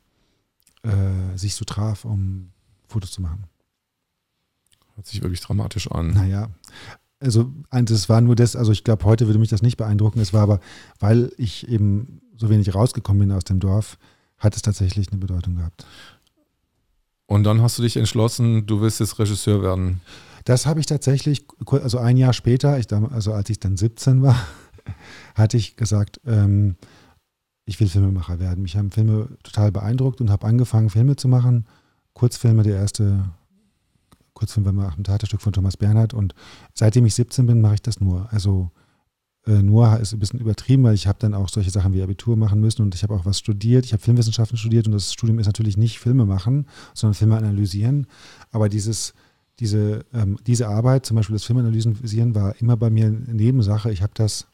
äh, 0.83 1.37
sich 1.37 1.55
so 1.55 1.63
traf, 1.63 2.03
um 2.03 2.49
Fotos 2.89 3.11
zu 3.11 3.21
machen. 3.21 3.45
Hört 4.95 5.07
sich 5.07 5.21
wirklich 5.21 5.39
dramatisch 5.39 5.89
an. 5.89 6.09
Naja, 6.09 6.49
also 7.21 7.53
das 7.71 8.09
war 8.09 8.19
nur 8.19 8.35
das, 8.35 8.57
also 8.57 8.73
ich 8.73 8.83
glaube, 8.83 9.05
heute 9.05 9.27
würde 9.27 9.39
mich 9.39 9.47
das 9.47 9.61
nicht 9.61 9.77
beeindrucken. 9.77 10.19
Es 10.19 10.33
war 10.33 10.41
aber, 10.41 10.59
weil 10.99 11.31
ich 11.37 11.69
eben 11.69 12.19
so 12.35 12.49
wenig 12.49 12.75
rausgekommen 12.75 13.29
bin 13.29 13.31
aus 13.31 13.45
dem 13.45 13.61
Dorf, 13.61 13.97
hat 14.37 14.53
es 14.53 14.61
tatsächlich 14.61 15.09
eine 15.09 15.19
Bedeutung 15.21 15.55
gehabt. 15.55 15.85
Und 17.27 17.45
dann 17.45 17.61
hast 17.61 17.77
du 17.77 17.81
dich 17.81 17.95
entschlossen, 17.95 18.65
du 18.65 18.81
willst 18.81 18.99
jetzt 18.99 19.17
Regisseur 19.19 19.61
werden. 19.61 20.01
Das 20.43 20.65
habe 20.65 20.81
ich 20.81 20.85
tatsächlich, 20.85 21.45
also 21.65 21.97
ein 21.97 22.17
Jahr 22.17 22.33
später, 22.33 22.77
ich, 22.77 22.91
also 22.91 23.31
als 23.31 23.49
ich 23.49 23.61
dann 23.61 23.77
17 23.77 24.21
war, 24.21 24.35
hatte 25.35 25.57
ich 25.57 25.75
gesagt, 25.75 26.19
ähm, 26.25 26.75
ich 27.65 27.79
will 27.79 27.89
Filmemacher 27.89 28.39
werden. 28.39 28.61
Mich 28.61 28.77
haben 28.77 28.91
Filme 28.91 29.29
total 29.43 29.71
beeindruckt 29.71 30.21
und 30.21 30.29
habe 30.29 30.47
angefangen, 30.47 30.89
Filme 30.89 31.15
zu 31.15 31.27
machen. 31.27 31.65
Kurzfilme, 32.13 32.63
der 32.63 32.77
erste 32.77 33.25
Kurzfilm 34.33 34.65
war 34.65 34.73
mal 34.73 34.93
ein 34.95 35.03
Theaterstück 35.03 35.41
von 35.41 35.53
Thomas 35.53 35.77
Bernhard 35.77 36.13
und 36.13 36.33
seitdem 36.73 37.05
ich 37.05 37.15
17 37.15 37.45
bin, 37.45 37.59
mache 37.59 37.75
ich 37.75 37.81
das 37.81 37.99
nur. 37.99 38.31
Also 38.31 38.71
äh, 39.47 39.63
nur 39.63 39.99
ist 39.99 40.13
ein 40.13 40.19
bisschen 40.19 40.39
übertrieben, 40.39 40.83
weil 40.83 40.93
ich 40.93 41.07
habe 41.07 41.19
dann 41.19 41.33
auch 41.33 41.49
solche 41.49 41.71
Sachen 41.71 41.93
wie 41.93 42.03
Abitur 42.03 42.37
machen 42.37 42.59
müssen 42.59 42.81
und 42.81 42.93
ich 42.93 43.03
habe 43.03 43.15
auch 43.15 43.25
was 43.25 43.39
studiert. 43.39 43.85
Ich 43.85 43.93
habe 43.93 44.03
Filmwissenschaften 44.03 44.57
studiert 44.57 44.85
und 44.85 44.91
das 44.91 45.13
Studium 45.13 45.39
ist 45.39 45.47
natürlich 45.47 45.77
nicht 45.77 45.99
Filme 45.99 46.25
machen, 46.25 46.67
sondern 46.93 47.15
Filme 47.15 47.37
analysieren. 47.37 48.07
Aber 48.51 48.69
dieses, 48.69 49.13
diese, 49.59 50.05
ähm, 50.13 50.37
diese 50.45 50.67
Arbeit, 50.67 51.05
zum 51.05 51.15
Beispiel 51.15 51.35
das 51.35 51.45
Filmanalysieren, 51.45 52.35
war 52.35 52.55
immer 52.61 52.77
bei 52.77 52.89
mir 52.89 53.07
eine 53.07 53.33
Nebensache. 53.33 53.91
Ich 53.91 54.01
habe 54.01 54.13
das, 54.15 54.47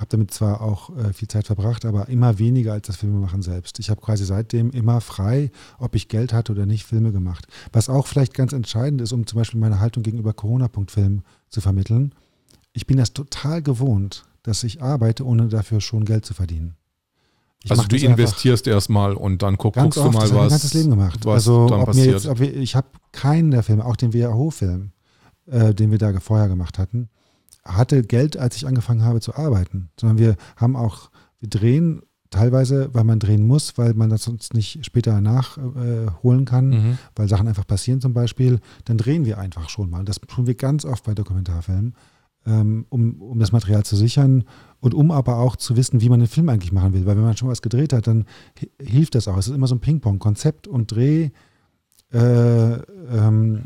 habe 0.00 0.08
damit 0.08 0.30
zwar 0.30 0.62
auch 0.62 0.96
äh, 0.96 1.12
viel 1.12 1.28
Zeit 1.28 1.46
verbracht, 1.46 1.84
aber 1.84 2.08
immer 2.08 2.38
weniger 2.38 2.72
als 2.72 2.86
das 2.86 2.96
Filmemachen 2.96 3.42
selbst. 3.42 3.78
Ich 3.78 3.90
habe 3.90 4.00
quasi 4.00 4.24
seitdem 4.24 4.70
immer 4.70 5.02
frei, 5.02 5.50
ob 5.78 5.94
ich 5.94 6.08
Geld 6.08 6.32
hatte 6.32 6.52
oder 6.52 6.64
nicht, 6.64 6.86
Filme 6.86 7.12
gemacht. 7.12 7.46
Was 7.72 7.90
auch 7.90 8.06
vielleicht 8.06 8.32
ganz 8.32 8.54
entscheidend 8.54 9.02
ist, 9.02 9.12
um 9.12 9.26
zum 9.26 9.38
Beispiel 9.38 9.60
meine 9.60 9.78
Haltung 9.78 10.02
gegenüber 10.02 10.32
Corona-Punkt-Film 10.32 11.22
zu 11.50 11.60
vermitteln. 11.60 12.14
Ich 12.72 12.86
bin 12.86 12.96
das 12.96 13.12
total 13.12 13.60
gewohnt, 13.60 14.24
dass 14.42 14.64
ich 14.64 14.80
arbeite, 14.80 15.26
ohne 15.26 15.48
dafür 15.48 15.82
schon 15.82 16.06
Geld 16.06 16.24
zu 16.24 16.32
verdienen. 16.32 16.76
Ich 17.62 17.70
also 17.70 17.82
du 17.82 17.96
investierst 17.96 18.66
erstmal 18.66 19.12
und 19.12 19.42
dann 19.42 19.58
guck, 19.58 19.74
guckst 19.74 19.98
oft, 19.98 20.14
du 20.14 20.18
mal, 20.18 20.22
das 20.22 20.32
habe 20.32 20.32
ich 20.32 20.32
was, 20.32 20.40
mein 20.40 20.48
ganzes 20.48 20.74
Leben 20.74 20.90
gemacht. 20.90 21.26
was 21.26 21.34
also 21.34 21.64
ob 21.64 21.70
mir 21.70 21.84
passiert. 21.84 22.06
jetzt, 22.06 22.26
ob 22.26 22.40
wir, 22.40 22.56
ich 22.56 22.74
habe 22.74 22.88
keinen 23.12 23.50
der 23.50 23.62
Filme, 23.62 23.84
auch 23.84 23.96
den 23.96 24.14
WHO-Film, 24.14 24.92
äh, 25.46 25.74
den 25.74 25.90
wir 25.90 25.98
da 25.98 26.18
vorher 26.20 26.48
gemacht 26.48 26.78
hatten, 26.78 27.10
hatte 27.64 28.02
Geld, 28.02 28.36
als 28.36 28.56
ich 28.56 28.66
angefangen 28.66 29.02
habe 29.04 29.20
zu 29.20 29.34
arbeiten. 29.34 29.90
Sondern 29.98 30.18
wir 30.18 30.36
haben 30.56 30.76
auch, 30.76 31.10
wir 31.40 31.48
drehen 31.48 32.02
teilweise, 32.30 32.90
weil 32.94 33.02
man 33.04 33.18
drehen 33.18 33.44
muss, 33.46 33.76
weil 33.76 33.92
man 33.94 34.08
das 34.08 34.22
sonst 34.22 34.54
nicht 34.54 34.84
später 34.86 35.20
nachholen 35.20 36.42
äh, 36.42 36.44
kann, 36.44 36.68
Mhm. 36.70 36.98
weil 37.16 37.28
Sachen 37.28 37.48
einfach 37.48 37.66
passieren 37.66 38.00
zum 38.00 38.12
Beispiel, 38.14 38.60
dann 38.84 38.98
drehen 38.98 39.24
wir 39.24 39.38
einfach 39.38 39.68
schon 39.68 39.90
mal. 39.90 40.04
Das 40.04 40.20
tun 40.20 40.46
wir 40.46 40.54
ganz 40.54 40.84
oft 40.84 41.02
bei 41.04 41.14
Dokumentarfilmen, 41.14 41.94
ähm, 42.46 42.86
um, 42.88 43.20
um 43.20 43.38
das 43.40 43.50
Material 43.50 43.84
zu 43.84 43.96
sichern 43.96 44.44
und 44.78 44.94
um 44.94 45.10
aber 45.10 45.38
auch 45.38 45.56
zu 45.56 45.76
wissen, 45.76 46.00
wie 46.00 46.08
man 46.08 46.20
den 46.20 46.28
Film 46.28 46.48
eigentlich 46.48 46.70
machen 46.72 46.92
will. 46.92 47.04
Weil 47.04 47.16
wenn 47.16 47.24
man 47.24 47.36
schon 47.36 47.48
was 47.48 47.62
gedreht 47.62 47.92
hat, 47.92 48.06
dann 48.06 48.24
hi- 48.60 48.70
hilft 48.80 49.16
das 49.16 49.26
auch. 49.26 49.36
Es 49.36 49.48
ist 49.48 49.54
immer 49.54 49.66
so 49.66 49.74
ein 49.74 49.80
Ping-Pong. 49.80 50.20
Konzept 50.20 50.68
und 50.68 50.92
Dreh 50.92 51.30
äh, 52.12 52.72
ähm, 52.74 53.62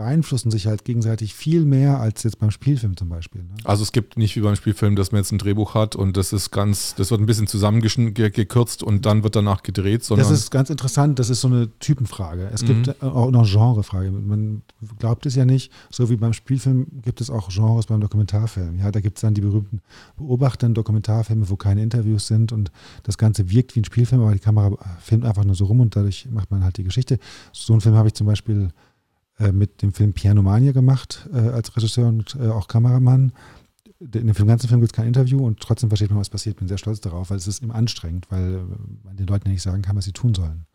beeinflussen 0.00 0.50
sich 0.50 0.66
halt 0.66 0.84
gegenseitig 0.84 1.34
viel 1.34 1.64
mehr 1.66 2.00
als 2.00 2.22
jetzt 2.22 2.38
beim 2.38 2.50
Spielfilm 2.50 2.96
zum 2.96 3.10
Beispiel. 3.10 3.42
Ne? 3.42 3.50
Also 3.64 3.82
es 3.82 3.92
gibt 3.92 4.16
nicht 4.16 4.34
wie 4.34 4.40
beim 4.40 4.56
Spielfilm, 4.56 4.96
dass 4.96 5.12
man 5.12 5.20
jetzt 5.20 5.30
ein 5.30 5.38
Drehbuch 5.38 5.74
hat 5.74 5.94
und 5.94 6.16
das 6.16 6.32
ist 6.32 6.50
ganz, 6.50 6.94
das 6.94 7.10
wird 7.10 7.20
ein 7.20 7.26
bisschen 7.26 7.46
zusammengekürzt 7.46 8.82
und 8.82 9.04
dann 9.06 9.22
wird 9.22 9.36
danach 9.36 9.62
gedreht, 9.62 10.02
sondern 10.04 10.26
Das 10.28 10.38
ist 10.38 10.50
ganz 10.50 10.70
interessant, 10.70 11.18
das 11.18 11.28
ist 11.30 11.40
so 11.42 11.48
eine 11.48 11.68
Typenfrage. 11.80 12.50
Es 12.52 12.62
Mhm. 12.62 12.66
gibt 12.66 12.88
äh, 12.88 13.06
auch 13.06 13.30
noch 13.30 13.46
Genrefrage. 13.50 14.10
Man 14.10 14.62
glaubt 14.98 15.26
es 15.26 15.34
ja 15.34 15.44
nicht, 15.44 15.70
so 15.90 16.08
wie 16.10 16.16
beim 16.16 16.32
Spielfilm 16.32 16.86
gibt 17.02 17.20
es 17.20 17.28
auch 17.30 17.48
Genres 17.50 17.86
beim 17.86 18.00
Dokumentarfilm. 18.00 18.78
Ja, 18.78 18.90
da 18.90 19.00
gibt 19.00 19.18
es 19.18 19.22
dann 19.22 19.34
die 19.34 19.42
berühmten 19.42 19.80
beobachtenden 20.16 20.74
Dokumentarfilme, 20.74 21.48
wo 21.50 21.56
keine 21.56 21.82
Interviews 21.82 22.26
sind 22.26 22.52
und 22.52 22.70
das 23.02 23.18
Ganze 23.18 23.50
wirkt 23.50 23.76
wie 23.76 23.80
ein 23.80 23.84
Spielfilm, 23.84 24.22
aber 24.22 24.32
die 24.32 24.38
Kamera 24.38 24.70
filmt 25.00 25.24
einfach 25.24 25.44
nur 25.44 25.54
so 25.54 25.66
rum 25.66 25.80
und 25.80 25.94
dadurch 25.94 26.26
macht 26.30 26.50
man 26.50 26.64
halt 26.64 26.78
die 26.78 26.84
Geschichte. 26.84 27.18
So 27.52 27.74
einen 27.74 27.80
Film 27.82 27.96
habe 27.96 28.08
ich 28.08 28.14
zum 28.14 28.26
Beispiel 28.26 28.62
äh, 28.62 28.68
mit 29.52 29.82
dem 29.82 29.92
Film 29.92 30.12
Pianomania 30.12 30.72
gemacht, 30.72 31.28
äh, 31.32 31.38
als 31.38 31.76
Regisseur 31.76 32.08
und 32.08 32.36
äh, 32.40 32.48
auch 32.48 32.68
Kameramann. 32.68 33.32
In 34.00 34.10
dem 34.10 34.46
ganzen 34.46 34.68
Film 34.68 34.80
gibt 34.80 34.92
es 34.92 34.96
kein 34.96 35.06
Interview 35.06 35.44
und 35.44 35.60
trotzdem 35.60 35.90
versteht 35.90 36.10
man, 36.10 36.20
was 36.20 36.30
passiert. 36.30 36.56
Bin 36.56 36.68
sehr 36.68 36.78
stolz 36.78 37.00
darauf, 37.00 37.28
weil 37.28 37.36
es 37.36 37.46
ist 37.46 37.62
immer 37.62 37.74
anstrengend, 37.74 38.26
weil 38.30 38.54
äh, 38.54 39.04
man 39.04 39.16
den 39.16 39.26
Leuten 39.26 39.48
ja 39.48 39.52
nicht 39.52 39.62
sagen 39.62 39.82
kann, 39.82 39.96
was 39.96 40.04
sie 40.04 40.12
tun 40.12 40.34
sollen. 40.34 40.66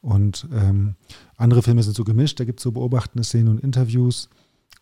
Und 0.00 0.48
ähm, 0.52 0.96
andere 1.36 1.62
Filme 1.62 1.82
sind 1.82 1.94
so 1.94 2.04
gemischt, 2.04 2.40
da 2.40 2.44
gibt 2.44 2.60
es 2.60 2.64
so 2.64 2.72
beobachtende 2.72 3.24
Szenen 3.24 3.48
und 3.48 3.60
Interviews. 3.60 4.28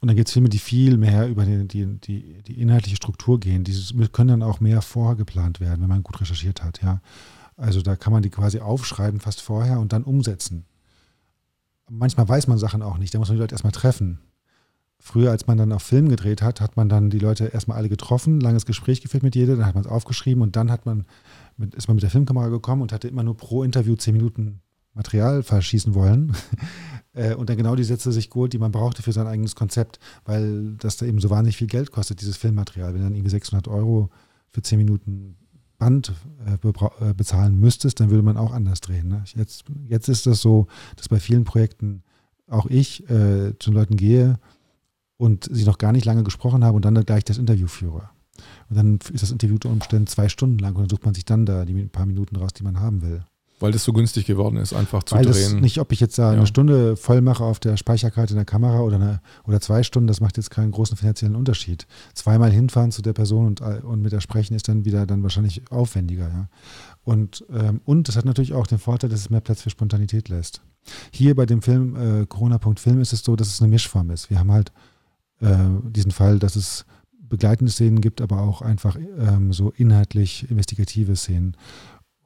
Und 0.01 0.09
dann 0.09 0.17
gibt 0.17 0.29
es 0.29 0.33
Filme, 0.33 0.49
die 0.49 0.59
viel 0.59 0.97
mehr 0.97 1.29
über 1.29 1.45
die, 1.45 1.69
die, 1.69 1.87
die, 1.99 2.43
die 2.43 2.61
inhaltliche 2.61 2.97
Struktur 2.97 3.39
gehen. 3.39 3.65
Die 3.65 3.75
können 4.13 4.29
dann 4.29 4.43
auch 4.43 4.61
mehr 4.61 4.81
vorgeplant 4.81 5.61
werden, 5.61 5.83
wenn 5.83 5.89
man 5.89 6.03
gut 6.03 6.21
recherchiert 6.21 6.63
hat. 6.63 6.83
Ja. 6.83 7.03
Also 7.57 7.83
da 7.83 7.97
kann 7.97 8.13
man 8.13 8.23
die 8.23 8.31
quasi 8.31 8.61
aufschreiben 8.61 9.21
fast 9.21 9.43
vorher 9.43 9.79
und 9.79 9.93
dann 9.93 10.05
umsetzen. 10.05 10.65
Manchmal 11.93 12.29
weiß 12.29 12.47
man 12.47 12.57
Sachen 12.57 12.83
auch 12.83 12.99
nicht, 12.99 13.13
da 13.13 13.19
muss 13.19 13.29
man 13.29 13.37
die 13.37 13.41
Leute 13.41 13.55
erstmal 13.55 13.73
treffen. 13.73 14.21
Früher, 14.99 15.31
als 15.31 15.47
man 15.47 15.59
dann 15.59 15.73
auf 15.73 15.83
Film 15.83 16.09
gedreht 16.09 16.41
hat, 16.41 16.61
hat 16.61 16.77
man 16.77 16.89
dann 16.89 17.11
die 17.11 17.19
Leute 17.19 17.47
erstmal 17.47 17.79
alle 17.79 17.89
getroffen, 17.89 18.39
langes 18.39 18.67
Gespräch 18.67 19.01
geführt 19.01 19.23
mit 19.23 19.35
jedem, 19.35 19.59
dann 19.59 19.67
hat 19.67 19.75
man 19.75 19.85
es 19.85 19.91
aufgeschrieben 19.91 20.43
und 20.43 20.57
dann 20.57 20.71
hat 20.71 20.87
man 20.87 21.07
mit, 21.57 21.75
ist 21.75 21.89
man 21.89 21.97
mit 21.97 22.03
der 22.03 22.11
Filmkamera 22.11 22.49
gekommen 22.49 22.83
und 22.83 22.93
hatte 22.93 23.09
immer 23.09 23.23
nur 23.23 23.37
pro 23.37 23.65
Interview 23.65 23.97
zehn 23.97 24.15
Minuten 24.15 24.61
Material 24.95 25.43
verschießen 25.43 25.95
wollen 25.95 26.37
äh, 27.13 27.35
und 27.35 27.49
dann 27.49 27.57
genau 27.57 27.75
die 27.77 27.85
Sätze 27.85 28.13
sich 28.13 28.31
geholt, 28.31 28.53
die 28.53 28.59
man 28.59 28.73
brauchte 28.73 29.03
für 29.03 29.13
sein 29.13 29.27
eigenes 29.27 29.55
Konzept, 29.55 29.99
weil 30.25 30.75
das 30.79 30.97
da 30.97 31.07
eben 31.07 31.21
so 31.21 31.31
wahnsinnig 31.31 31.57
viel 31.57 31.67
Geld 31.67 31.93
kostet, 31.93 32.21
dieses 32.21 32.37
Filmmaterial. 32.37 32.95
Wenn 32.95 33.03
dann 33.03 33.15
irgendwie 33.15 33.31
600 33.31 33.69
Euro 33.69 34.11
für 34.51 34.63
zehn 34.63 34.79
Minuten 34.79 35.37
Band 35.81 36.13
äh, 36.47 36.69
äh, 36.69 37.15
bezahlen 37.15 37.59
müsstest, 37.59 37.99
dann 37.99 38.11
würde 38.11 38.23
man 38.23 38.37
auch 38.37 38.53
anders 38.53 38.81
drehen. 38.81 39.09
Ne? 39.09 39.25
Jetzt, 39.35 39.65
jetzt 39.89 40.09
ist 40.09 40.27
das 40.27 40.41
so, 40.41 40.69
dass 40.95 41.09
bei 41.09 41.19
vielen 41.19 41.43
Projekten 41.43 42.03
auch 42.47 42.67
ich 42.67 43.09
äh, 43.11 43.59
zu 43.59 43.71
den 43.71 43.75
Leuten 43.75 43.97
gehe 43.97 44.39
und 45.17 45.49
sie 45.51 45.65
noch 45.65 45.79
gar 45.79 45.93
nicht 45.93 46.05
lange 46.05 46.23
gesprochen 46.23 46.65
habe 46.65 46.77
und 46.77 46.85
dann 46.85 47.05
gleich 47.05 47.25
das 47.25 47.39
Interview 47.39 47.67
führe. 47.67 48.11
Und 48.69 48.77
dann 48.77 48.99
ist 49.13 49.23
das 49.23 49.33
Interview 49.33 49.55
unter 49.55 49.71
Umständen 49.71 50.07
zwei 50.07 50.29
Stunden 50.29 50.59
lang 50.59 50.75
und 50.77 50.83
dann 50.83 50.91
sucht 50.91 51.05
man 51.05 51.15
sich 51.15 51.25
dann 51.25 51.47
da 51.47 51.65
die 51.65 51.75
paar 51.87 52.07
Minuten 52.07 52.37
raus, 52.37 52.53
die 52.53 52.63
man 52.63 52.79
haben 52.79 53.03
will. 53.03 53.25
Weil 53.61 53.73
das 53.73 53.85
so 53.85 53.93
günstig 53.93 54.27
geworden 54.27 54.57
ist, 54.57 54.73
einfach 54.73 55.03
zu 55.05 55.15
Weil 55.15 55.25
drehen. 55.25 55.35
Das 55.35 55.53
nicht, 55.53 55.79
ob 55.79 55.93
ich 55.93 56.01
jetzt 56.01 56.19
da 56.19 56.33
Ja. 56.33 56.39
eine 56.39 56.47
Stunde 56.47 56.97
voll 56.97 57.21
mache 57.21 57.45
auf 57.45 57.61
der 57.61 57.77
Speicherkarte 57.77 58.33
in 58.33 58.37
der 58.37 58.47
Kamera 58.47 58.81
oder, 58.81 58.97
eine, 58.97 59.21
oder 59.47 59.61
zwei 59.61 59.83
Stunden, 59.83 60.07
das 60.09 60.21
macht 60.21 60.37
jetzt 60.39 60.51
keinen 60.51 60.73
großen 60.73 60.97
finanziellen 60.97 61.37
Unterschied. 61.37 61.87
Zweimal 62.15 62.51
hinfahren 62.51 62.91
zu 62.91 63.03
der 63.03 63.13
Person 63.13 63.47
und, 63.47 63.61
und 63.61 64.03
mit 64.03 64.13
der 64.13 64.21
sprechen 64.21 64.55
ist 64.55 64.67
dann 64.69 64.85
wieder 64.85 65.07
dann 65.07 65.23
wahrscheinlich 65.23 65.63
aufwendiger. 65.71 66.29
Ja. 66.29 66.49
Und, 67.05 67.45
ähm, 67.53 67.81
und 67.85 68.09
das 68.09 68.17
hat 68.17 68.25
natürlich 68.25 68.55
auch 68.55 68.67
den 68.67 68.79
Vorteil, 68.79 69.11
dass 69.11 69.21
es 69.21 69.31
mehr 69.31 69.41
Platz 69.41 69.63
für 69.63 69.71
Spontanität 69.71 70.29
lässt. 70.29 70.63
Hier 71.13 71.35
bei 71.35 71.45
dem 71.47 71.61
Film 71.61 71.95
äh, 72.23 72.27
Corona.film 72.27 73.01
ist 73.01 73.13
es 73.13 73.23
so, 73.23 73.37
dass 73.37 73.49
es 73.49 73.61
eine 73.61 73.69
Mischform 73.71 74.11
ist. 74.11 74.31
Wir 74.31 74.39
haben 74.39 74.51
halt 74.51 74.73
äh, 75.41 75.57
diesen 75.85 76.11
Fall, 76.11 76.39
dass 76.39 76.57
es 76.57 76.87
begleitende 77.29 77.71
Szenen 77.71 78.01
gibt, 78.01 78.21
aber 78.21 78.41
auch 78.41 78.61
einfach 78.61 78.97
ähm, 79.19 79.53
so 79.53 79.71
inhaltlich 79.77 80.51
investigative 80.51 81.15
Szenen. 81.15 81.57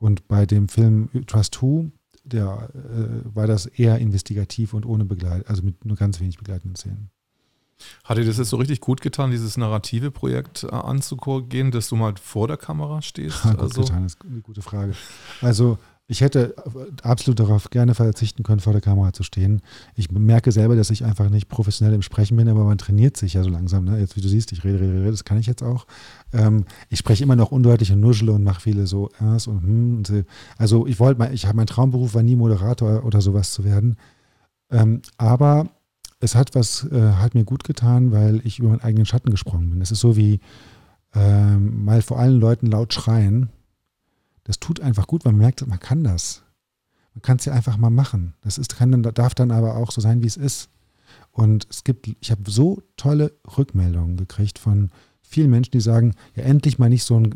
Und 0.05 0.29
bei 0.29 0.45
dem 0.45 0.69
Film 0.69 1.09
Trust 1.27 1.63
Who, 1.63 1.91
der 2.25 2.69
äh, 2.75 3.35
war 3.35 3.47
das 3.47 3.65
eher 3.65 3.97
investigativ 4.01 4.75
und 4.75 4.85
ohne 4.85 5.07
Begleit, 5.07 5.49
also 5.49 5.63
mit 5.63 5.83
nur 5.87 5.97
ganz 5.97 6.21
wenig 6.21 6.37
begleitenden 6.37 6.77
Szenen. 6.77 7.09
Hat 8.05 8.19
dir 8.19 8.25
das 8.27 8.37
jetzt 8.37 8.51
so 8.51 8.59
richtig 8.59 8.83
gut 8.83 9.01
getan, 9.01 9.31
dieses 9.31 9.57
narrative 9.57 10.11
Projekt 10.11 10.65
äh, 10.65 10.67
anzugehen, 10.67 11.71
dass 11.71 11.89
du 11.89 11.97
mal 11.97 12.13
vor 12.21 12.49
der 12.49 12.59
Kamera 12.59 13.01
stehst? 13.01 13.43
gut 13.45 13.59
also, 13.59 13.81
getan, 13.81 14.03
das 14.03 14.17
ist 14.17 14.25
eine 14.27 14.43
gute 14.43 14.61
Frage. 14.61 14.93
Also 15.41 15.79
ich 16.07 16.21
hätte 16.21 16.55
absolut 17.03 17.41
darauf 17.41 17.71
gerne 17.71 17.95
verzichten 17.95 18.43
können, 18.43 18.61
vor 18.61 18.75
der 18.75 18.83
Kamera 18.83 19.15
zu 19.15 19.23
stehen. 19.23 19.63
Ich 19.95 20.11
merke 20.11 20.53
selber, 20.53 20.77
dass 20.77 20.91
ich 20.91 21.05
einfach 21.05 21.31
nicht 21.31 21.49
professionell 21.49 21.95
im 21.95 22.03
Sprechen 22.03 22.37
bin, 22.37 22.49
aber 22.49 22.65
man 22.65 22.77
trainiert 22.77 23.17
sich 23.17 23.35
ja 23.35 23.43
so 23.43 23.49
langsam. 23.49 23.85
Ne? 23.85 23.99
Jetzt, 23.99 24.15
wie 24.15 24.21
du 24.21 24.29
siehst, 24.29 24.53
ich 24.53 24.65
rede, 24.65 24.81
rede, 24.81 25.01
rede, 25.01 25.11
das 25.11 25.25
kann 25.25 25.39
ich 25.39 25.47
jetzt 25.47 25.63
auch. 25.63 25.87
Ähm, 26.35 26.67
ich 26.91 26.99
spreche 26.99 27.25
immer 27.25 27.37
noch 27.37 27.53
undeutlich 27.53 27.91
und 27.91 28.01
nuschele 28.01 28.33
und 28.33 28.45
mache 28.45 28.61
viele 28.61 28.87
so 28.87 29.11
Äs 29.19 29.47
und 29.47 29.63
hm. 29.63 29.97
Und 29.97 30.07
so. 30.07 30.23
Also 30.59 30.87
ich 30.87 31.01
wollte, 31.01 31.19
mal, 31.19 31.33
ich 31.33 31.47
habe 31.47 31.57
mein 31.57 31.67
Traumberuf 31.67 32.15
war 32.15 32.23
nie 32.23 32.37
Moderator 32.37 33.05
oder 33.05 33.23
sowas 33.23 33.53
zu 33.53 33.65
werden. 33.65 33.97
Ähm, 34.71 35.01
aber 35.17 35.71
es 36.21 36.35
hat 36.35 36.55
was, 36.55 36.85
äh, 36.93 37.13
hat 37.13 37.35
mir 37.35 37.45
gut 37.45 37.65
getan, 37.65 38.13
weil 38.13 38.43
ich 38.45 38.59
über 38.59 38.69
meinen 38.69 38.83
eigenen 38.83 39.07
Schatten 39.07 39.31
gesprungen 39.31 39.71
bin. 39.71 39.81
Es 39.81 39.91
ist 39.91 40.01
so 40.01 40.17
wie 40.17 40.41
ähm, 41.15 41.85
mal 41.85 42.03
vor 42.03 42.19
allen 42.19 42.39
Leuten 42.39 42.67
laut 42.67 42.93
schreien. 42.93 43.49
Das 44.45 44.61
tut 44.61 44.81
einfach 44.81 45.07
gut, 45.07 45.25
weil 45.25 45.33
man 45.33 45.41
merkt, 45.41 45.67
man 45.67 45.81
kann 45.81 46.05
das. 46.05 46.43
Man 47.15 47.23
kann 47.23 47.39
es 47.39 47.45
ja 47.45 47.53
einfach 47.53 47.77
mal 47.77 47.91
machen. 47.91 48.35
Das 48.43 48.59
ist, 48.59 48.77
kann 48.77 49.03
darf 49.03 49.35
dann 49.35 49.51
aber 49.51 49.77
auch 49.77 49.91
so 49.91 50.01
sein, 50.01 50.23
wie 50.23 50.27
es 50.27 50.37
ist. 50.37 50.69
Und 51.33 51.67
es 51.71 51.85
gibt, 51.85 52.09
ich 52.21 52.31
habe 52.31 52.51
so 52.51 52.83
tolle 52.97 53.33
Rückmeldungen 53.57 54.17
gekriegt 54.17 54.59
von 54.59 54.91
vielen 55.23 55.51
Menschen, 55.51 55.73
die 55.73 55.81
sagen, 55.81 56.15
ja, 56.37 56.45
endlich 56.45 56.79
mal 56.79 56.89
nicht 56.89 57.05
so 57.05 57.19
ein 57.19 57.35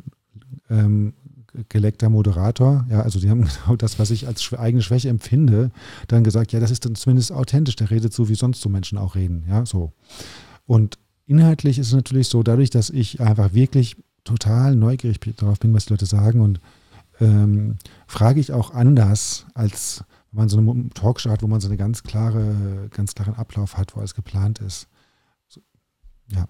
ähm, 0.70 1.14
geleckter 1.68 2.08
Moderator, 2.08 2.86
ja, 2.90 3.00
also 3.00 3.18
die 3.18 3.30
haben 3.30 3.48
genau 3.64 3.76
das, 3.76 3.98
was 3.98 4.10
ich 4.10 4.26
als 4.26 4.52
eigene 4.52 4.82
Schwäche 4.82 5.08
empfinde, 5.08 5.70
dann 6.06 6.24
gesagt, 6.24 6.52
ja, 6.52 6.60
das 6.60 6.70
ist 6.70 6.84
dann 6.84 6.94
zumindest 6.94 7.32
authentisch, 7.32 7.76
der 7.76 7.90
redet 7.90 8.12
so, 8.12 8.28
wie 8.28 8.34
sonst 8.34 8.60
so 8.60 8.68
Menschen 8.68 8.98
auch 8.98 9.14
reden, 9.14 9.44
ja, 9.48 9.64
so. 9.66 9.92
Und 10.66 10.98
inhaltlich 11.26 11.78
ist 11.78 11.88
es 11.88 11.94
natürlich 11.94 12.28
so, 12.28 12.42
dadurch, 12.42 12.70
dass 12.70 12.90
ich 12.90 13.20
einfach 13.20 13.54
wirklich 13.54 13.96
total 14.24 14.76
neugierig 14.76 15.20
darauf 15.36 15.58
bin, 15.58 15.72
was 15.74 15.86
die 15.86 15.94
Leute 15.94 16.06
sagen 16.06 16.40
und 16.40 16.60
ähm, 17.20 17.76
frage 18.06 18.40
ich 18.40 18.52
auch 18.52 18.72
anders, 18.72 19.46
als 19.54 20.04
wenn 20.30 20.40
man 20.40 20.48
so 20.48 20.58
eine 20.58 20.88
Talkshow 20.90 21.30
hat, 21.30 21.42
wo 21.42 21.46
man 21.46 21.60
so 21.60 21.68
eine 21.68 21.76
ganz 21.76 22.02
klare, 22.02 22.88
ganz 22.90 23.14
klaren 23.14 23.34
Ablauf 23.34 23.76
hat, 23.76 23.94
wo 23.94 24.00
alles 24.00 24.14
geplant 24.14 24.60
ist. 24.60 24.88
So, 25.48 25.60
ja. 26.32 26.46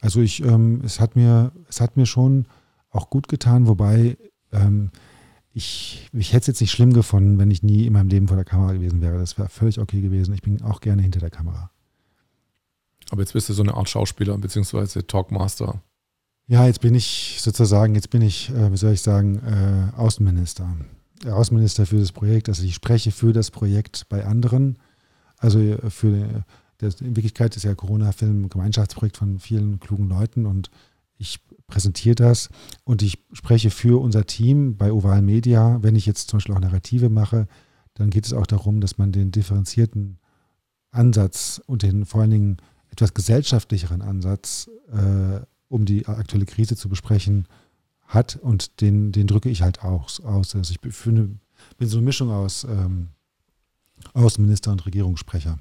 Also 0.00 0.20
ich, 0.20 0.42
ähm, 0.44 0.80
es 0.84 1.00
hat 1.00 1.16
mir, 1.16 1.52
es 1.68 1.80
hat 1.80 1.96
mir 1.96 2.06
schon 2.06 2.46
auch 2.90 3.10
gut 3.10 3.28
getan, 3.28 3.66
wobei 3.66 4.16
ähm, 4.52 4.90
ich, 5.52 6.08
ich 6.12 6.32
hätte 6.32 6.42
es 6.42 6.46
jetzt 6.48 6.60
nicht 6.60 6.72
schlimm 6.72 6.92
gefunden, 6.92 7.38
wenn 7.38 7.50
ich 7.50 7.62
nie 7.62 7.86
in 7.86 7.92
meinem 7.92 8.08
Leben 8.08 8.28
vor 8.28 8.36
der 8.36 8.44
Kamera 8.44 8.72
gewesen 8.72 9.00
wäre. 9.00 9.18
Das 9.18 9.38
wäre 9.38 9.48
völlig 9.48 9.78
okay 9.78 10.00
gewesen. 10.00 10.34
Ich 10.34 10.42
bin 10.42 10.62
auch 10.62 10.80
gerne 10.80 11.02
hinter 11.02 11.20
der 11.20 11.30
Kamera. 11.30 11.70
aber 13.10 13.22
jetzt 13.22 13.34
bist 13.34 13.48
du 13.48 13.52
so 13.52 13.62
eine 13.62 13.74
Art 13.74 13.88
Schauspieler 13.88 14.36
bzw. 14.38 15.02
Talkmaster. 15.02 15.82
Ja, 16.46 16.66
jetzt 16.66 16.82
bin 16.82 16.94
ich 16.94 17.38
sozusagen, 17.40 17.94
jetzt 17.94 18.10
bin 18.10 18.20
ich, 18.20 18.50
äh, 18.50 18.70
wie 18.70 18.76
soll 18.76 18.92
ich 18.92 19.00
sagen, 19.00 19.38
äh, 19.38 19.96
Außenminister. 19.96 20.76
Der 21.22 21.36
Außenminister 21.36 21.86
für 21.86 21.98
das 21.98 22.12
Projekt. 22.12 22.50
Also 22.50 22.64
ich 22.64 22.74
spreche 22.74 23.12
für 23.12 23.32
das 23.32 23.50
Projekt 23.50 24.06
bei 24.10 24.26
anderen. 24.26 24.78
Also 25.38 25.58
äh, 25.58 25.90
für 25.90 26.44
das, 26.78 27.00
in 27.00 27.16
Wirklichkeit 27.16 27.56
ist 27.56 27.62
ja 27.62 27.74
Corona-Film 27.74 28.44
ein 28.44 28.48
Gemeinschaftsprojekt 28.50 29.16
von 29.16 29.38
vielen 29.38 29.80
klugen 29.80 30.08
Leuten 30.08 30.44
und 30.44 30.70
ich 31.16 31.40
präsentiere 31.66 32.16
das 32.16 32.50
und 32.84 33.00
ich 33.00 33.24
spreche 33.32 33.70
für 33.70 34.02
unser 34.02 34.26
Team 34.26 34.76
bei 34.76 34.92
Oval 34.92 35.22
Media. 35.22 35.82
Wenn 35.82 35.96
ich 35.96 36.04
jetzt 36.04 36.28
zum 36.28 36.38
Beispiel 36.38 36.54
auch 36.54 36.60
Narrative 36.60 37.08
mache, 37.08 37.46
dann 37.94 38.10
geht 38.10 38.26
es 38.26 38.34
auch 38.34 38.46
darum, 38.46 38.80
dass 38.82 38.98
man 38.98 39.12
den 39.12 39.30
differenzierten 39.30 40.18
Ansatz 40.90 41.62
und 41.66 41.82
den 41.82 42.04
vor 42.04 42.20
allen 42.20 42.30
Dingen 42.30 42.56
etwas 42.90 43.14
gesellschaftlicheren 43.14 44.02
Ansatz, 44.02 44.68
äh, 44.92 45.40
um 45.74 45.84
die 45.84 46.06
aktuelle 46.06 46.46
Krise 46.46 46.76
zu 46.76 46.88
besprechen, 46.88 47.46
hat 48.06 48.36
und 48.36 48.80
den, 48.80 49.10
den 49.10 49.26
drücke 49.26 49.48
ich 49.48 49.62
halt 49.62 49.82
auch 49.82 50.08
aus. 50.24 50.54
Also 50.54 50.70
ich 50.70 50.80
bin, 50.80 51.40
bin 51.78 51.88
so 51.88 51.98
eine 51.98 52.04
Mischung 52.04 52.30
aus 52.30 52.64
ähm, 52.64 53.08
Außenminister 54.12 54.70
und 54.70 54.86
Regierungssprecher. 54.86 55.58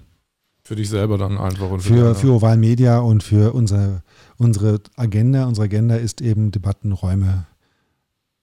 Für 0.62 0.76
dich 0.76 0.90
selber 0.90 1.18
dann 1.18 1.38
einfach 1.38 1.70
und 1.70 1.82
Für, 1.82 2.14
die 2.14 2.20
für 2.20 2.34
Oval 2.34 2.58
Media 2.58 3.00
und 3.00 3.24
für 3.24 3.54
unsere, 3.54 4.04
unsere 4.38 4.82
Agenda. 4.96 5.46
Unsere 5.46 5.66
Agenda 5.66 5.96
ist 5.96 6.22
eben 6.22 6.52
Debattenräume 6.52 7.48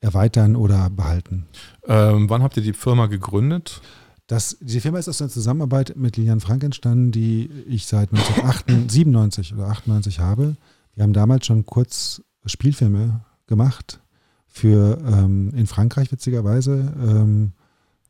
erweitern 0.01 0.57
oder 0.57 0.91
behalten. 0.91 1.47
ähm, 1.87 2.29
wann 2.29 2.43
habt 2.43 2.57
ihr 2.57 2.63
die 2.63 2.73
Firma 2.73 3.07
gegründet? 3.07 3.81
Das, 4.27 4.57
diese 4.61 4.81
Firma 4.81 4.99
ist 4.99 5.09
aus 5.09 5.21
einer 5.21 5.31
Zusammenarbeit 5.31 5.95
mit 5.97 6.17
Lilian 6.17 6.41
Frank 6.41 6.65
entstanden, 6.65 7.13
die 7.13 7.51
ich 7.67 7.87
seit 7.87 8.13
1997 8.13 9.55
oder 9.55 9.69
98 9.69 10.21
habe. 10.21 10.57
Wir 10.95 11.03
haben 11.03 11.13
damals 11.13 11.47
schon 11.47 11.67
kurz 11.67 12.23
Spielfilme 12.45 13.25
gemacht 13.47 14.01
für 14.47 14.99
ähm, 15.07 15.53
in 15.55 15.67
Frankreich 15.67 16.11
witzigerweise, 16.11 16.93
ähm, 17.01 17.53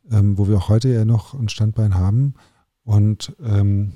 ähm, 0.09 0.37
wo 0.37 0.47
wir 0.47 0.57
auch 0.57 0.69
heute 0.69 0.89
ja 0.89 1.05
noch 1.05 1.33
ein 1.33 1.49
Standbein 1.49 1.95
haben. 1.95 2.33
Und, 2.83 3.35
ähm, 3.43 3.93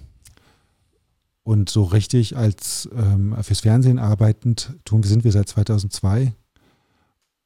und 1.44 1.70
so 1.70 1.84
richtig 1.84 2.38
als 2.38 2.90
ähm, 2.96 3.36
fürs 3.42 3.62
Fernsehen 3.62 4.00
arbeitend 4.00 4.76
tun 4.86 5.04
sind 5.04 5.24
wir 5.24 5.32
seit 5.32 5.50
2002. 5.50 6.34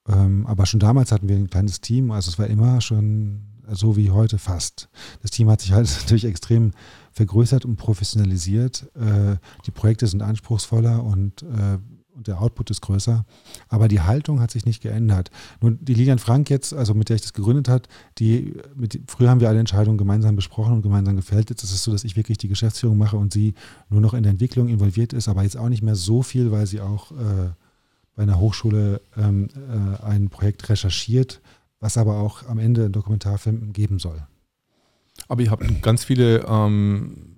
Ähm, 0.08 0.46
aber 0.48 0.66
schon 0.66 0.80
damals 0.80 1.12
hatten 1.12 1.30
wir 1.30 1.36
ein 1.36 1.50
kleines 1.50 1.82
Team, 1.82 2.12
also 2.12 2.30
es 2.30 2.40
war 2.40 2.48
immer 2.48 2.82
schon 2.82 3.49
so 3.72 3.96
wie 3.96 4.12
heute 4.12 4.38
fast. 4.38 4.90
Das 5.22 5.32
Team 5.32 5.50
hat 5.50 5.62
sich 5.62 5.72
halt 5.72 5.90
natürlich 6.00 6.26
extrem 6.26 6.72
vergrößert 7.12 7.66
und 7.66 7.76
professionalisiert. 7.76 8.90
Äh, 8.96 9.38
die 9.66 9.72
Projekte 9.72 10.08
sind 10.08 10.22
anspruchsvoller 10.22 11.04
und, 11.04 11.44
äh, 11.44 11.78
und 12.16 12.28
der 12.28 12.42
Output 12.42 12.70
ist 12.70 12.82
größer. 12.82 13.26
Aber 13.68 13.88
die 13.88 14.02
Haltung 14.02 14.42
hat 14.42 14.52
sich 14.52 14.66
nicht 14.66 14.82
geändert. 14.82 15.32
Nun, 15.62 15.80
die 15.82 15.94
Lilian 15.94 16.20
Frank 16.20 16.50
jetzt, 16.50 16.74
also 16.74 16.94
mit 16.94 17.10
der 17.10 17.16
ich 17.16 17.22
das 17.22 17.34
gegründet 17.34 17.70
hat, 17.70 17.88
die, 18.18 18.54
mit, 18.76 19.02
früher 19.08 19.30
haben 19.30 19.40
wir 19.40 19.50
alle 19.50 19.60
Entscheidungen 19.60 19.98
gemeinsam 19.98 20.36
besprochen 20.36 20.74
und 20.74 20.82
gemeinsam 20.82 21.16
gefällt. 21.16 21.50
Jetzt 21.50 21.64
ist 21.64 21.74
es 21.74 21.84
so, 21.84 21.92
dass 21.92 22.04
ich 22.04 22.16
wirklich 22.16 22.38
die 22.38 22.48
Geschäftsführung 22.48 22.98
mache 22.98 23.18
und 23.18 23.34
sie 23.34 23.54
nur 23.90 24.02
noch 24.02 24.14
in 24.14 24.24
der 24.24 24.32
Entwicklung 24.32 24.68
involviert 24.68 25.14
ist, 25.14 25.28
aber 25.28 25.44
jetzt 25.44 25.58
auch 25.58 25.70
nicht 25.70 25.84
mehr 25.84 25.96
so 25.96 26.22
viel, 26.22 26.52
weil 26.52 26.68
sie 26.68 26.82
auch 26.82 27.12
äh, 27.12 27.52
bei 28.20 28.24
einer 28.24 28.38
Hochschule 28.38 29.02
ähm, 29.16 29.48
äh, 29.56 30.04
ein 30.04 30.28
Projekt 30.28 30.68
recherchiert, 30.68 31.40
was 31.80 31.98
aber 31.98 32.18
auch 32.18 32.46
am 32.48 32.60
Ende 32.60 32.84
einen 32.86 32.92
Dokumentarfilm 32.94 33.74
geben 33.74 34.00
soll. 34.00 34.22
Aber 35.28 35.42
ihr 35.42 35.52
habt 35.52 35.82
ganz 35.82 36.04
viele 36.04 36.46
ähm, 36.48 37.38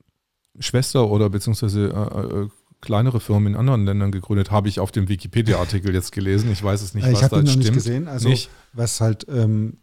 Schwester- 0.60 1.10
oder 1.10 1.30
beziehungsweise 1.30 1.88
äh, 1.90 2.44
äh, 2.44 2.50
kleinere 2.82 3.20
Firmen 3.20 3.54
in 3.54 3.60
anderen 3.60 3.86
Ländern 3.86 4.12
gegründet, 4.12 4.50
habe 4.52 4.68
ich 4.70 4.80
auf 4.80 4.92
dem 4.92 5.08
Wikipedia-Artikel 5.08 5.94
jetzt 5.94 6.12
gelesen. 6.12 6.52
Ich 6.52 6.64
weiß 6.64 6.82
es 6.82 6.94
nicht, 6.94 7.06
Äh, 7.06 7.12
was 7.14 7.20
ich 7.20 7.24
habe 7.24 7.36
da 7.36 7.42
ihn 7.42 7.46
noch 7.46 7.52
stimmt. 7.52 7.66
nicht 7.66 7.74
gesehen. 7.76 8.08
Also 8.08 8.30
Nicht? 8.30 8.50
was 8.74 9.02
halt 9.02 9.26
ähm, 9.30 9.78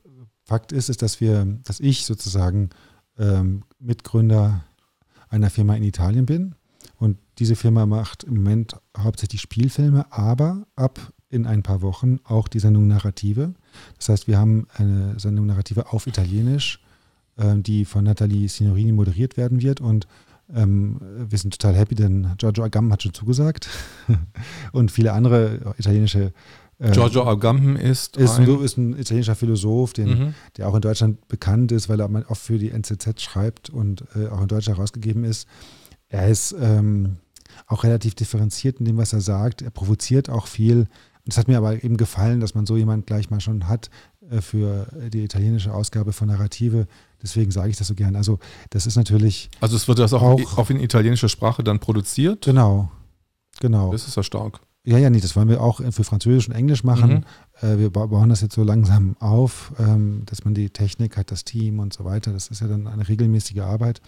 Fakt 0.44 0.72
ist, 0.72 0.88
ist, 0.88 1.02
dass 1.02 1.20
wir, 1.20 1.44
dass 1.64 1.78
ich 1.80 2.04
sozusagen 2.06 2.70
ähm, 3.18 3.62
Mitgründer 3.78 4.64
einer 5.28 5.50
Firma 5.50 5.74
in 5.74 5.82
Italien 5.82 6.26
bin. 6.26 6.54
Und 6.96 7.18
diese 7.38 7.54
Firma 7.54 7.86
macht 7.86 8.24
im 8.24 8.34
Moment 8.36 8.74
hauptsächlich 8.96 9.40
Spielfilme, 9.40 10.10
aber 10.10 10.66
ab 10.74 11.12
in 11.28 11.46
ein 11.46 11.62
paar 11.62 11.82
Wochen 11.82 12.18
auch 12.24 12.48
die 12.48 12.58
Sendung 12.58 12.86
Narrative. 12.88 13.54
Das 13.96 14.08
heißt, 14.08 14.28
wir 14.28 14.38
haben 14.38 14.66
eine 14.74 15.18
Sendung 15.18 15.46
Narrative 15.46 15.92
auf 15.92 16.06
Italienisch, 16.06 16.80
äh, 17.36 17.56
die 17.56 17.84
von 17.84 18.04
Nathalie 18.04 18.48
Signorini 18.48 18.92
moderiert 18.92 19.36
werden 19.36 19.62
wird. 19.62 19.80
Und 19.80 20.06
ähm, 20.54 21.00
wir 21.28 21.38
sind 21.38 21.58
total 21.58 21.76
happy, 21.76 21.94
denn 21.94 22.32
Giorgio 22.38 22.64
Agam 22.64 22.92
hat 22.92 23.02
schon 23.02 23.14
zugesagt. 23.14 23.68
und 24.72 24.90
viele 24.90 25.12
andere 25.12 25.74
italienische 25.78 26.32
äh, 26.78 26.92
Giorgio 26.92 27.24
Agamben 27.24 27.76
ist, 27.76 28.16
ist 28.16 28.38
ein, 28.38 28.62
ist 28.62 28.76
ein 28.76 28.98
italienischer 28.98 29.34
Philosoph, 29.34 29.92
den, 29.92 30.08
Mhm. 30.08 30.34
der 30.56 30.68
auch 30.68 30.74
in 30.74 30.80
Deutschland 30.80 31.26
bekannt 31.28 31.72
ist, 31.72 31.88
weil 31.88 32.00
er 32.00 32.08
oft 32.30 32.40
für 32.40 32.58
die 32.58 32.70
NZZ 32.70 33.20
schreibt 33.20 33.70
und 33.70 34.04
äh, 34.14 34.28
auch 34.28 34.40
in 34.40 34.48
Deutschland 34.48 34.78
herausgegeben 34.78 35.24
ist. 35.24 35.48
Er 36.08 36.28
ist 36.28 36.54
ähm, 36.58 37.16
auch 37.66 37.84
relativ 37.84 38.14
differenziert 38.14 38.78
in 38.78 38.84
dem, 38.84 38.96
was 38.96 39.12
er 39.12 39.20
sagt. 39.20 39.62
Er 39.62 39.70
provoziert 39.70 40.30
auch 40.30 40.46
viel. 40.46 40.86
Und 41.28 41.32
es 41.32 41.36
hat 41.36 41.46
mir 41.46 41.58
aber 41.58 41.84
eben 41.84 41.98
gefallen, 41.98 42.40
dass 42.40 42.54
man 42.54 42.64
so 42.64 42.78
jemand 42.78 43.06
gleich 43.06 43.28
mal 43.28 43.38
schon 43.38 43.68
hat, 43.68 43.90
äh, 44.30 44.40
für 44.40 44.86
die 45.12 45.24
italienische 45.24 45.74
Ausgabe 45.74 46.14
von 46.14 46.28
Narrative. 46.28 46.86
Deswegen 47.22 47.50
sage 47.50 47.68
ich 47.68 47.76
das 47.76 47.88
so 47.88 47.94
gern. 47.94 48.16
Also 48.16 48.38
das 48.70 48.86
ist 48.86 48.96
natürlich. 48.96 49.50
Also 49.60 49.76
es 49.76 49.86
wird 49.88 49.98
das 49.98 50.14
auch, 50.14 50.22
auch 50.22 50.56
auf 50.56 50.70
in 50.70 50.80
italienischer 50.80 51.28
Sprache 51.28 51.62
dann 51.62 51.80
produziert? 51.80 52.46
Genau. 52.46 52.90
Genau. 53.60 53.92
Das 53.92 54.08
ist 54.08 54.16
ja 54.16 54.22
stark. 54.22 54.60
Ja, 54.84 54.96
ja, 54.96 55.10
nee, 55.10 55.20
das 55.20 55.36
wollen 55.36 55.50
wir 55.50 55.62
auch 55.62 55.82
für 55.90 56.02
Französisch 56.02 56.48
und 56.48 56.54
Englisch 56.54 56.82
machen. 56.82 57.26
Mhm. 57.60 57.68
Äh, 57.68 57.78
wir 57.78 57.90
bauen 57.90 58.30
das 58.30 58.40
jetzt 58.40 58.54
so 58.54 58.62
langsam 58.62 59.14
auf, 59.20 59.74
ähm, 59.78 60.22
dass 60.24 60.46
man 60.46 60.54
die 60.54 60.70
Technik 60.70 61.18
hat, 61.18 61.30
das 61.30 61.44
Team 61.44 61.78
und 61.78 61.92
so 61.92 62.06
weiter. 62.06 62.32
Das 62.32 62.48
ist 62.48 62.62
ja 62.62 62.68
dann 62.68 62.86
eine 62.86 63.06
regelmäßige 63.06 63.58
Arbeit. 63.58 64.00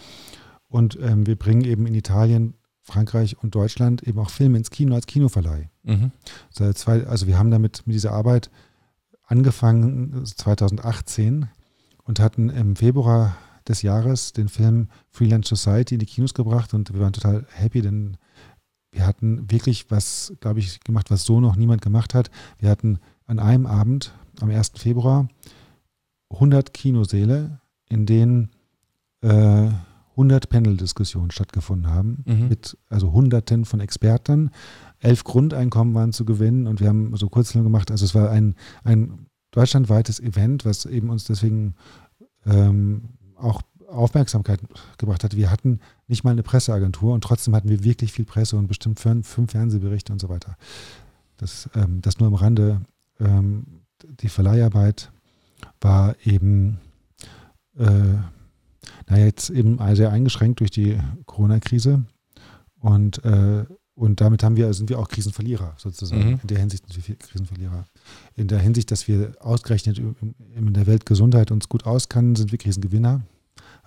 Und 0.68 0.98
ähm, 1.02 1.26
wir 1.26 1.36
bringen 1.36 1.66
eben 1.66 1.84
in 1.84 1.94
Italien, 1.94 2.54
Frankreich 2.90 3.38
und 3.42 3.54
Deutschland 3.54 4.02
eben 4.02 4.18
auch 4.18 4.30
Filme 4.30 4.58
ins 4.58 4.70
Kino 4.70 4.94
als 4.94 5.06
Kinoverleih. 5.06 5.70
Mhm. 5.84 6.10
Also 6.58 7.26
wir 7.26 7.38
haben 7.38 7.50
damit 7.50 7.82
mit 7.86 7.94
dieser 7.94 8.12
Arbeit 8.12 8.50
angefangen 9.24 10.24
2018 10.24 11.48
und 12.04 12.20
hatten 12.20 12.48
im 12.48 12.76
Februar 12.76 13.36
des 13.68 13.82
Jahres 13.82 14.32
den 14.32 14.48
Film 14.48 14.88
Freelance 15.10 15.54
Society 15.54 15.94
in 15.94 16.00
die 16.00 16.06
Kinos 16.06 16.34
gebracht 16.34 16.74
und 16.74 16.92
wir 16.92 17.00
waren 17.00 17.12
total 17.12 17.46
happy, 17.52 17.82
denn 17.82 18.16
wir 18.90 19.06
hatten 19.06 19.50
wirklich 19.50 19.90
was, 19.90 20.32
glaube 20.40 20.58
ich, 20.58 20.80
gemacht, 20.80 21.10
was 21.10 21.24
so 21.24 21.40
noch 21.40 21.54
niemand 21.54 21.82
gemacht 21.82 22.14
hat. 22.14 22.30
Wir 22.58 22.68
hatten 22.68 22.98
an 23.26 23.38
einem 23.38 23.66
Abend, 23.66 24.12
am 24.40 24.50
1. 24.50 24.72
Februar, 24.76 25.28
100 26.30 26.74
Kinosäle, 26.74 27.60
in 27.88 28.06
denen 28.06 28.50
äh, 29.22 29.68
100 30.12 30.48
Panel-Diskussionen 30.48 31.30
stattgefunden 31.30 31.92
haben, 31.92 32.24
mhm. 32.26 32.48
mit 32.48 32.76
also 32.88 33.12
Hunderten 33.12 33.64
von 33.64 33.80
Experten. 33.80 34.50
Elf 34.98 35.24
Grundeinkommen 35.24 35.94
waren 35.94 36.12
zu 36.12 36.24
gewinnen 36.24 36.66
und 36.66 36.80
wir 36.80 36.88
haben 36.88 37.16
so 37.16 37.28
Kurzfilme 37.28 37.64
gemacht. 37.64 37.90
Also 37.90 38.04
es 38.04 38.14
war 38.14 38.30
ein, 38.30 38.54
ein 38.84 39.26
deutschlandweites 39.52 40.20
Event, 40.20 40.64
was 40.64 40.84
eben 40.84 41.10
uns 41.10 41.24
deswegen 41.24 41.74
ähm, 42.46 43.10
auch 43.36 43.62
Aufmerksamkeit 43.88 44.60
gebracht 44.98 45.24
hat. 45.24 45.36
Wir 45.36 45.50
hatten 45.50 45.80
nicht 46.06 46.24
mal 46.24 46.30
eine 46.30 46.42
Presseagentur 46.42 47.12
und 47.12 47.24
trotzdem 47.24 47.54
hatten 47.54 47.68
wir 47.68 47.84
wirklich 47.84 48.12
viel 48.12 48.24
Presse 48.24 48.56
und 48.56 48.68
bestimmt 48.68 49.00
fünf, 49.00 49.50
Fernsehberichte 49.50 50.12
und 50.12 50.20
so 50.20 50.28
weiter. 50.28 50.56
Das, 51.36 51.68
ähm, 51.74 52.00
das 52.02 52.18
nur 52.18 52.28
am 52.28 52.34
Rande. 52.34 52.82
Ähm, 53.18 53.64
die 54.20 54.28
Verleiharbeit 54.28 55.10
war 55.80 56.14
eben, 56.24 56.78
äh, 57.78 58.16
naja, 59.10 59.26
jetzt 59.26 59.50
eben 59.50 59.78
sehr 59.94 60.10
eingeschränkt 60.10 60.60
durch 60.60 60.70
die 60.70 60.98
Corona-Krise 61.26 62.04
und, 62.78 63.24
äh, 63.24 63.64
und 63.94 64.20
damit 64.22 64.42
haben 64.42 64.56
wir, 64.56 64.72
sind 64.72 64.88
wir 64.88 64.98
auch 64.98 65.08
Krisenverlierer 65.08 65.74
sozusagen. 65.76 66.24
Mhm. 66.24 66.40
In 66.40 66.48
der 66.48 66.58
Hinsicht 66.58 66.90
sind 66.90 67.06
wir 67.06 67.16
Krisenverlierer. 67.16 67.84
In 68.36 68.48
der 68.48 68.60
Hinsicht, 68.60 68.90
dass 68.90 69.08
wir 69.08 69.34
ausgerechnet 69.40 69.98
in 69.98 70.72
der 70.72 70.86
Weltgesundheit 70.86 71.50
uns 71.50 71.68
gut 71.68 71.84
auskennen, 71.84 72.34
sind 72.34 72.50
wir 72.50 72.58
Krisengewinner 72.58 73.22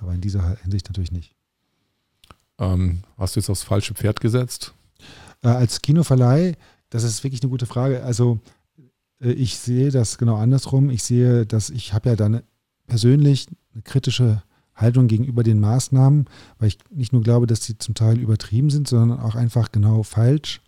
aber 0.03 0.13
in 0.13 0.21
dieser 0.21 0.57
Hinsicht 0.61 0.88
natürlich 0.89 1.11
nicht. 1.11 1.36
Ähm, 2.59 2.99
hast 3.17 3.36
du 3.36 3.39
jetzt 3.39 3.49
aufs 3.49 3.63
falsche 3.63 3.93
Pferd 3.93 4.19
gesetzt? 4.19 4.74
Äh, 5.41 5.47
als 5.47 5.82
Kinoverleih, 5.82 6.55
das 6.89 7.03
ist 7.03 7.24
wirklich 7.24 7.41
eine 7.41 7.49
gute 7.49 7.65
Frage. 7.65 8.03
Also 8.03 8.39
äh, 9.21 9.32
ich 9.32 9.57
sehe 9.57 9.91
das 9.91 10.17
genau 10.17 10.36
andersrum. 10.36 10.89
Ich 10.89 11.03
sehe, 11.03 11.45
dass 11.45 11.69
ich 11.69 11.93
habe 11.93 12.09
ja 12.09 12.15
dann 12.15 12.43
persönlich 12.86 13.47
eine 13.74 13.82
kritische 13.82 14.43
Haltung 14.76 15.07
gegenüber 15.07 15.43
den 15.43 15.59
Maßnahmen, 15.59 16.26
weil 16.59 16.67
ich 16.67 16.78
nicht 16.89 17.13
nur 17.13 17.21
glaube, 17.21 17.47
dass 17.47 17.63
sie 17.63 17.78
zum 17.78 17.95
Teil 17.95 18.19
übertrieben 18.19 18.69
sind, 18.69 18.88
sondern 18.88 19.19
auch 19.19 19.36
einfach 19.36 19.71
genau 19.71 20.03
falsch. 20.03 20.61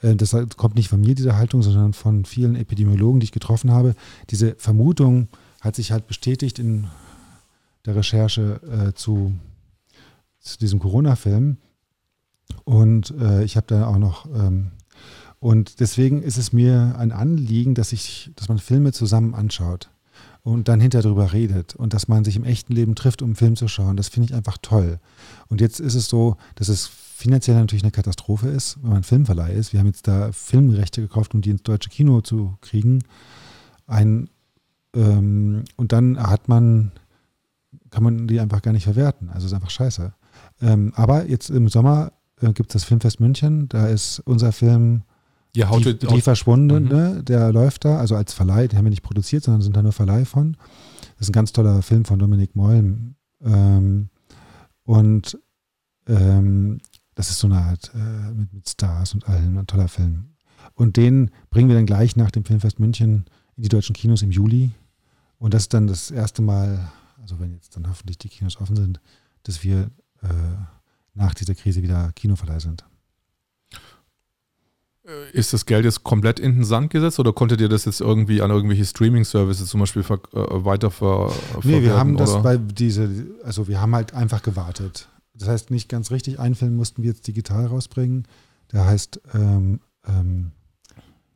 Äh, 0.00 0.16
das 0.16 0.36
kommt 0.56 0.76
nicht 0.76 0.88
von 0.88 1.00
mir, 1.00 1.14
diese 1.14 1.36
Haltung, 1.36 1.62
sondern 1.62 1.92
von 1.92 2.24
vielen 2.24 2.56
Epidemiologen, 2.56 3.20
die 3.20 3.24
ich 3.24 3.32
getroffen 3.32 3.70
habe. 3.70 3.94
Diese 4.30 4.54
Vermutung 4.56 5.28
hat 5.60 5.76
sich 5.76 5.92
halt 5.92 6.06
bestätigt 6.06 6.58
in 6.58 6.86
der 7.84 7.96
Recherche 7.96 8.60
äh, 8.62 8.94
zu, 8.94 9.34
zu, 10.40 10.58
diesem 10.58 10.78
Corona-Film. 10.78 11.58
Und 12.64 13.10
äh, 13.18 13.44
ich 13.44 13.56
habe 13.56 13.66
da 13.66 13.86
auch 13.86 13.98
noch, 13.98 14.26
ähm, 14.26 14.72
und 15.38 15.80
deswegen 15.80 16.22
ist 16.22 16.38
es 16.38 16.52
mir 16.52 16.94
ein 16.98 17.12
Anliegen, 17.12 17.74
dass, 17.74 17.92
ich, 17.92 18.30
dass 18.36 18.48
man 18.48 18.58
Filme 18.58 18.92
zusammen 18.92 19.34
anschaut 19.34 19.90
und 20.44 20.68
dann 20.68 20.80
hinterher 20.80 21.02
darüber 21.02 21.32
redet 21.32 21.74
und 21.74 21.94
dass 21.94 22.06
man 22.06 22.24
sich 22.24 22.36
im 22.36 22.44
echten 22.44 22.72
Leben 22.72 22.94
trifft, 22.94 23.22
um 23.22 23.30
einen 23.30 23.36
Film 23.36 23.56
zu 23.56 23.66
schauen. 23.66 23.96
Das 23.96 24.08
finde 24.08 24.28
ich 24.28 24.34
einfach 24.34 24.58
toll. 24.60 25.00
Und 25.48 25.60
jetzt 25.60 25.80
ist 25.80 25.94
es 25.94 26.08
so, 26.08 26.36
dass 26.54 26.68
es 26.68 26.86
finanziell 26.86 27.56
natürlich 27.56 27.82
eine 27.82 27.90
Katastrophe 27.90 28.48
ist, 28.48 28.78
wenn 28.82 28.90
man 28.90 29.02
Filmverleih 29.02 29.52
ist. 29.52 29.72
Wir 29.72 29.80
haben 29.80 29.86
jetzt 29.86 30.06
da 30.06 30.30
Filmrechte 30.32 31.00
gekauft, 31.00 31.34
um 31.34 31.40
die 31.40 31.50
ins 31.50 31.62
deutsche 31.62 31.90
Kino 31.90 32.20
zu 32.20 32.54
kriegen. 32.60 33.02
Ein, 33.86 34.28
ähm, 34.94 35.64
und 35.76 35.92
dann 35.92 36.18
hat 36.18 36.48
man 36.48 36.92
kann 37.94 38.02
man 38.02 38.26
die 38.26 38.40
einfach 38.40 38.60
gar 38.60 38.72
nicht 38.72 38.84
verwerten. 38.84 39.30
Also 39.30 39.46
ist 39.46 39.52
einfach 39.52 39.70
scheiße. 39.70 40.12
Ähm, 40.60 40.92
aber 40.96 41.26
jetzt 41.26 41.48
im 41.48 41.68
Sommer 41.68 42.12
äh, 42.40 42.52
gibt 42.52 42.70
es 42.70 42.72
das 42.74 42.84
Filmfest 42.84 43.20
München. 43.20 43.68
Da 43.68 43.86
ist 43.86 44.20
unser 44.24 44.50
Film 44.52 45.02
ja, 45.56 45.70
die, 45.78 45.96
die 45.96 46.20
Verschwundene, 46.20 47.16
mhm. 47.16 47.24
der 47.24 47.52
läuft 47.52 47.84
da, 47.84 47.98
also 47.98 48.16
als 48.16 48.32
Verleih, 48.32 48.68
den 48.68 48.78
haben 48.78 48.86
wir 48.86 48.90
nicht 48.90 49.02
produziert, 49.02 49.44
sondern 49.44 49.62
sind 49.62 49.76
da 49.76 49.82
nur 49.82 49.92
Verleih 49.92 50.24
von. 50.24 50.56
Das 51.18 51.26
ist 51.26 51.30
ein 51.30 51.32
ganz 51.32 51.52
toller 51.52 51.82
Film 51.82 52.04
von 52.04 52.18
Dominik 52.18 52.56
Mollm. 52.56 53.14
Ähm, 53.42 54.08
und 54.84 55.38
ähm, 56.08 56.80
das 57.14 57.30
ist 57.30 57.38
so 57.38 57.46
eine 57.46 57.58
Art 57.58 57.92
äh, 57.94 58.32
mit, 58.32 58.52
mit, 58.52 58.68
Stars 58.68 59.14
und 59.14 59.28
allem, 59.28 59.56
ein 59.56 59.66
toller 59.66 59.88
Film. 59.88 60.30
Und 60.74 60.96
den 60.96 61.30
bringen 61.50 61.68
wir 61.68 61.76
dann 61.76 61.86
gleich 61.86 62.16
nach 62.16 62.30
dem 62.30 62.44
Filmfest 62.44 62.80
München 62.80 63.26
in 63.56 63.62
die 63.62 63.68
deutschen 63.68 63.94
Kinos 63.94 64.22
im 64.22 64.32
Juli. 64.32 64.72
Und 65.38 65.54
das 65.54 65.64
ist 65.64 65.74
dann 65.74 65.86
das 65.86 66.10
erste 66.10 66.42
Mal 66.42 66.90
also 67.24 67.40
wenn 67.40 67.54
jetzt 67.54 67.74
dann 67.74 67.88
hoffentlich 67.88 68.18
die 68.18 68.28
Kinos 68.28 68.60
offen 68.60 68.76
sind, 68.76 69.00
dass 69.44 69.64
wir 69.64 69.90
äh, 70.22 70.28
nach 71.14 71.32
dieser 71.32 71.54
Krise 71.54 71.82
wieder 71.82 72.12
Kinoverleih 72.12 72.60
sind. 72.60 72.84
Äh, 75.06 75.36
ist 75.36 75.52
das 75.52 75.66
Geld 75.66 75.84
jetzt 75.84 76.02
komplett 76.02 76.40
in 76.40 76.56
den 76.56 76.64
Sand 76.64 76.90
gesetzt 76.90 77.18
oder 77.20 77.32
konntet 77.32 77.60
ihr 77.60 77.68
das 77.68 77.84
jetzt 77.84 78.00
irgendwie 78.00 78.42
an 78.42 78.50
irgendwelche 78.50 78.84
Streaming-Services 78.84 79.68
zum 79.68 79.80
Beispiel 79.80 80.02
ver 80.02 80.20
äh, 80.32 80.64
weiter 80.64 80.90
ver 80.90 81.32
Nee, 81.62 81.82
wir 81.82 81.96
haben 81.96 82.16
das 82.16 82.32
oder? 82.32 82.42
bei 82.42 82.56
diese, 82.56 83.08
also 83.44 83.68
wir 83.68 83.80
haben 83.80 83.94
halt 83.94 84.14
einfach 84.14 84.42
gewartet. 84.42 85.08
Das 85.34 85.48
heißt 85.48 85.70
nicht 85.70 85.88
ganz 85.88 86.10
richtig, 86.10 86.38
einen 86.38 86.54
Film 86.54 86.76
mussten 86.76 87.02
wir 87.02 87.10
jetzt 87.10 87.26
digital 87.26 87.66
rausbringen. 87.66 88.26
Der 88.72 88.86
heißt 88.86 89.20
ähm, 89.34 89.80
ähm, 90.06 90.52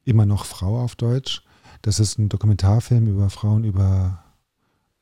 Immer 0.04 0.24
noch 0.24 0.46
Frau 0.46 0.80
auf 0.80 0.96
Deutsch. 0.96 1.42
Das 1.82 2.00
ist 2.00 2.18
ein 2.18 2.30
Dokumentarfilm 2.30 3.08
über 3.08 3.28
Frauen 3.28 3.64
über 3.64 4.24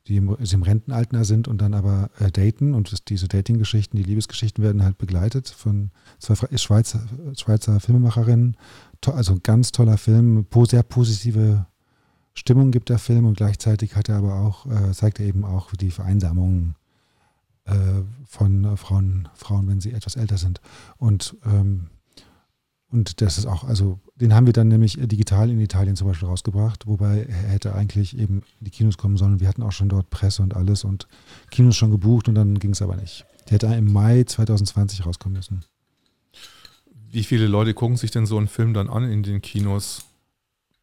die 0.07 0.17
im, 0.17 0.35
im 0.35 0.63
Rentenalter 0.63 1.25
sind 1.25 1.47
und 1.47 1.61
dann 1.61 1.73
aber 1.73 2.09
äh, 2.19 2.31
daten. 2.31 2.73
Und 2.73 2.91
das, 2.91 3.03
diese 3.03 3.27
Dating-Geschichten, 3.27 3.97
die 3.97 4.03
Liebesgeschichten 4.03 4.63
werden 4.63 4.83
halt 4.83 4.97
begleitet 4.97 5.49
von 5.49 5.91
zwei 6.19 6.35
Schweizer, 6.57 7.01
Schweizer 7.37 7.79
Filmemacherinnen. 7.79 8.57
To 9.01 9.11
also 9.11 9.33
ein 9.33 9.43
ganz 9.43 9.71
toller 9.71 9.97
Film, 9.97 10.45
sehr 10.67 10.83
positive 10.83 11.65
Stimmung 12.33 12.71
gibt 12.71 12.89
der 12.89 12.99
Film 12.99 13.25
und 13.25 13.37
gleichzeitig 13.37 13.95
hat 13.95 14.09
er 14.09 14.17
aber 14.17 14.35
auch, 14.35 14.65
äh, 14.65 14.91
zeigt 14.91 15.19
er 15.19 15.25
eben 15.25 15.43
auch 15.43 15.73
die 15.73 15.91
Vereinsamung 15.91 16.75
äh, 17.65 17.73
von 18.25 18.63
äh, 18.63 18.77
Frauen, 18.77 19.27
Frauen, 19.35 19.67
wenn 19.67 19.81
sie 19.81 19.91
etwas 19.91 20.15
älter 20.15 20.37
sind. 20.37 20.61
Und 20.97 21.35
ähm, 21.45 21.87
und 22.89 23.21
das 23.21 23.37
ist 23.37 23.45
auch, 23.45 23.63
also 23.63 23.99
den 24.19 24.33
haben 24.33 24.45
wir 24.45 24.53
dann 24.53 24.67
nämlich 24.67 24.99
äh, 24.99 25.07
digital 25.07 25.49
in 25.49 25.59
Italien 25.59 25.95
zum 25.95 26.07
Beispiel 26.07 26.27
rausgebracht, 26.27 26.87
wobei 26.87 27.25
er 27.29 27.49
hätte 27.49 27.75
eigentlich 27.75 28.17
eben 28.17 28.41
in 28.59 28.65
die 28.65 28.71
Kinos 28.71 28.97
kommen 28.97 29.17
sollen. 29.17 29.39
Wir 29.39 29.47
hatten 29.47 29.63
auch 29.63 29.71
schon 29.71 29.89
dort 29.89 30.09
Presse 30.09 30.41
und 30.41 30.55
alles 30.55 30.83
und 30.83 31.07
Kinos 31.51 31.75
schon 31.75 31.91
gebucht 31.91 32.27
und 32.27 32.35
dann 32.35 32.59
ging 32.59 32.71
es 32.71 32.81
aber 32.81 32.95
nicht. 32.95 33.25
Der 33.45 33.53
hätte 33.53 33.67
im 33.67 33.91
Mai 33.91 34.23
2020 34.23 35.05
rauskommen 35.05 35.37
müssen. 35.37 35.63
Wie 37.09 37.23
viele 37.23 37.47
Leute 37.47 37.73
gucken 37.73 37.97
sich 37.97 38.11
denn 38.11 38.25
so 38.25 38.37
einen 38.37 38.47
Film 38.47 38.73
dann 38.73 38.89
an 38.89 39.03
in 39.03 39.23
den 39.23 39.41
Kinos? 39.41 40.05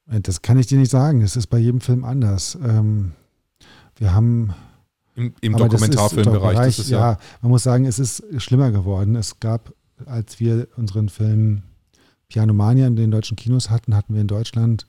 Äh, 0.08 0.20
das 0.20 0.42
kann 0.42 0.58
ich 0.58 0.66
dir 0.66 0.78
nicht 0.78 0.90
sagen. 0.90 1.20
Es 1.20 1.36
ist 1.36 1.48
bei 1.48 1.58
jedem 1.58 1.80
Film 1.80 2.04
anders. 2.04 2.56
Ähm, 2.62 3.12
wir 3.96 4.14
haben. 4.14 4.54
Im, 5.16 5.32
im 5.40 5.56
Dokumentarfilmbereich. 5.56 6.88
Ja, 6.88 7.12
ja, 7.12 7.18
man 7.40 7.50
muss 7.50 7.62
sagen, 7.62 7.84
es 7.84 8.00
ist 8.00 8.24
schlimmer 8.38 8.72
geworden. 8.72 9.14
Es 9.14 9.38
gab, 9.38 9.72
als 10.06 10.40
wir 10.40 10.66
unseren 10.76 11.08
Film 11.08 11.62
Pianomania 12.28 12.86
in 12.86 12.96
den 12.96 13.10
deutschen 13.10 13.36
Kinos 13.36 13.70
hatten, 13.70 13.94
hatten 13.94 14.14
wir 14.14 14.20
in 14.20 14.28
Deutschland 14.28 14.86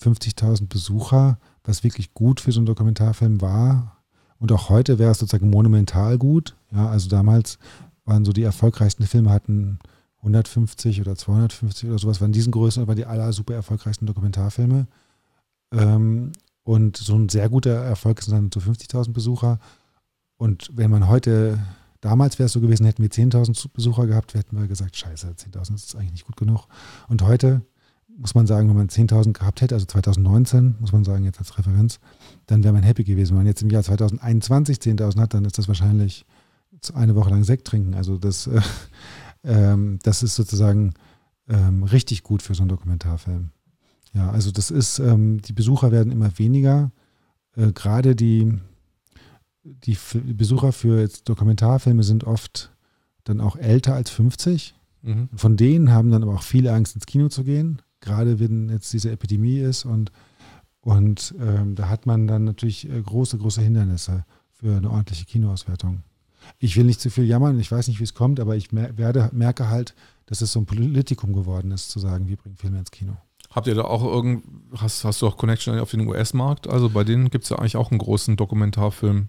50.000 0.00 0.68
Besucher, 0.68 1.38
was 1.64 1.84
wirklich 1.84 2.14
gut 2.14 2.40
für 2.40 2.52
so 2.52 2.60
einen 2.60 2.66
Dokumentarfilm 2.66 3.40
war. 3.40 3.96
Und 4.38 4.50
auch 4.52 4.70
heute 4.70 4.98
wäre 4.98 5.10
es 5.10 5.18
sozusagen 5.18 5.50
monumental 5.50 6.16
gut. 6.16 6.56
Ja, 6.72 6.88
also 6.88 7.08
damals 7.08 7.58
waren 8.04 8.24
so 8.24 8.32
die 8.32 8.42
erfolgreichsten 8.42 9.06
Filme 9.06 9.30
hatten 9.30 9.78
150 10.18 11.00
oder 11.00 11.16
250 11.16 11.88
oder 11.88 11.98
sowas, 11.98 12.20
waren 12.20 12.32
diesen 12.32 12.52
Größen, 12.52 12.86
waren 12.86 12.96
die 12.96 13.06
aller 13.06 13.32
super 13.32 13.54
erfolgreichsten 13.54 14.06
Dokumentarfilme. 14.06 14.86
Ähm, 15.72 16.32
und 16.62 16.96
so 16.96 17.14
ein 17.14 17.28
sehr 17.28 17.48
guter 17.48 17.72
Erfolg 17.72 18.22
sind 18.22 18.34
dann 18.34 18.50
so 18.52 18.60
50.000 18.60 19.12
Besucher. 19.12 19.58
Und 20.36 20.70
wenn 20.74 20.90
man 20.90 21.08
heute 21.08 21.58
Damals 22.00 22.38
wäre 22.38 22.46
es 22.46 22.52
so 22.52 22.60
gewesen, 22.60 22.86
hätten 22.86 23.02
wir 23.02 23.10
10.000 23.10 23.68
Besucher 23.72 24.06
gehabt, 24.06 24.34
hätten 24.34 24.58
wir 24.58 24.66
gesagt, 24.66 24.96
scheiße, 24.96 25.28
10.000 25.28 25.74
ist 25.74 25.94
eigentlich 25.96 26.12
nicht 26.12 26.26
gut 26.26 26.36
genug. 26.36 26.66
Und 27.08 27.22
heute 27.22 27.62
muss 28.16 28.34
man 28.34 28.46
sagen, 28.46 28.68
wenn 28.68 28.76
man 28.76 28.88
10.000 28.88 29.32
gehabt 29.32 29.60
hätte, 29.60 29.74
also 29.74 29.86
2019, 29.86 30.76
muss 30.80 30.92
man 30.92 31.04
sagen, 31.04 31.24
jetzt 31.24 31.38
als 31.38 31.56
Referenz, 31.58 32.00
dann 32.46 32.64
wäre 32.64 32.72
man 32.72 32.82
happy 32.82 33.04
gewesen. 33.04 33.30
Wenn 33.30 33.38
man 33.38 33.46
jetzt 33.46 33.62
im 33.62 33.70
Jahr 33.70 33.82
2021 33.82 34.78
10.000 34.78 35.20
hat, 35.20 35.34
dann 35.34 35.44
ist 35.44 35.58
das 35.58 35.68
wahrscheinlich 35.68 36.24
eine 36.94 37.14
Woche 37.14 37.30
lang 37.30 37.44
Sekt 37.44 37.66
trinken. 37.66 37.94
Also 37.94 38.18
das, 38.18 38.46
äh, 38.46 38.60
ähm, 39.44 39.98
das 40.02 40.22
ist 40.22 40.34
sozusagen 40.34 40.94
ähm, 41.48 41.82
richtig 41.82 42.22
gut 42.22 42.42
für 42.42 42.54
so 42.54 42.62
einen 42.62 42.68
Dokumentarfilm. 42.68 43.50
Ja, 44.12 44.30
also 44.30 44.50
das 44.50 44.70
ist, 44.70 44.98
ähm, 44.98 45.40
die 45.42 45.52
Besucher 45.52 45.92
werden 45.92 46.12
immer 46.12 46.38
weniger. 46.38 46.90
Äh, 47.56 47.72
Gerade 47.72 48.16
die, 48.16 48.58
die 49.62 49.96
Besucher 50.34 50.72
für 50.72 51.08
Dokumentarfilme 51.24 52.02
sind 52.02 52.24
oft 52.24 52.72
dann 53.24 53.40
auch 53.40 53.56
älter 53.56 53.94
als 53.94 54.10
50. 54.10 54.74
Mhm. 55.02 55.28
Von 55.34 55.56
denen 55.56 55.90
haben 55.90 56.10
dann 56.10 56.22
aber 56.22 56.34
auch 56.34 56.42
viele 56.42 56.72
Angst, 56.72 56.94
ins 56.94 57.06
Kino 57.06 57.28
zu 57.28 57.44
gehen. 57.44 57.82
Gerade 58.00 58.40
wenn 58.40 58.70
jetzt 58.70 58.92
diese 58.92 59.10
Epidemie 59.10 59.58
ist 59.58 59.84
und, 59.84 60.10
und 60.80 61.34
ähm, 61.38 61.74
da 61.74 61.88
hat 61.88 62.06
man 62.06 62.26
dann 62.26 62.44
natürlich 62.44 62.88
äh, 62.88 63.00
große, 63.00 63.36
große 63.38 63.60
Hindernisse 63.60 64.24
für 64.52 64.76
eine 64.76 64.90
ordentliche 64.90 65.26
Kinoauswertung. 65.26 66.02
Ich 66.58 66.76
will 66.76 66.84
nicht 66.84 67.00
zu 67.00 67.10
viel 67.10 67.24
jammern, 67.24 67.60
ich 67.60 67.70
weiß 67.70 67.88
nicht, 67.88 68.00
wie 68.00 68.04
es 68.04 68.14
kommt, 68.14 68.40
aber 68.40 68.56
ich 68.56 68.72
mer 68.72 68.96
werde, 68.96 69.28
merke 69.32 69.68
halt, 69.68 69.94
dass 70.24 70.40
es 70.40 70.52
so 70.52 70.60
ein 70.60 70.66
Politikum 70.66 71.34
geworden 71.34 71.70
ist, 71.70 71.90
zu 71.90 71.98
sagen, 71.98 72.28
wir 72.28 72.36
bringen 72.36 72.56
Filme 72.56 72.78
ins 72.78 72.90
Kino. 72.90 73.16
Habt 73.50 73.66
ihr 73.66 73.74
da 73.74 73.82
auch 73.82 74.04
irgend, 74.04 74.44
hast, 74.76 75.04
hast 75.04 75.20
du 75.20 75.26
auch 75.26 75.36
Connection 75.36 75.78
auf 75.78 75.90
den 75.90 76.06
US-Markt? 76.06 76.68
Also 76.68 76.88
bei 76.88 77.04
denen 77.04 77.30
gibt 77.30 77.44
es 77.44 77.50
ja 77.50 77.58
eigentlich 77.58 77.76
auch 77.76 77.90
einen 77.90 77.98
großen 77.98 78.36
Dokumentarfilm. 78.36 79.28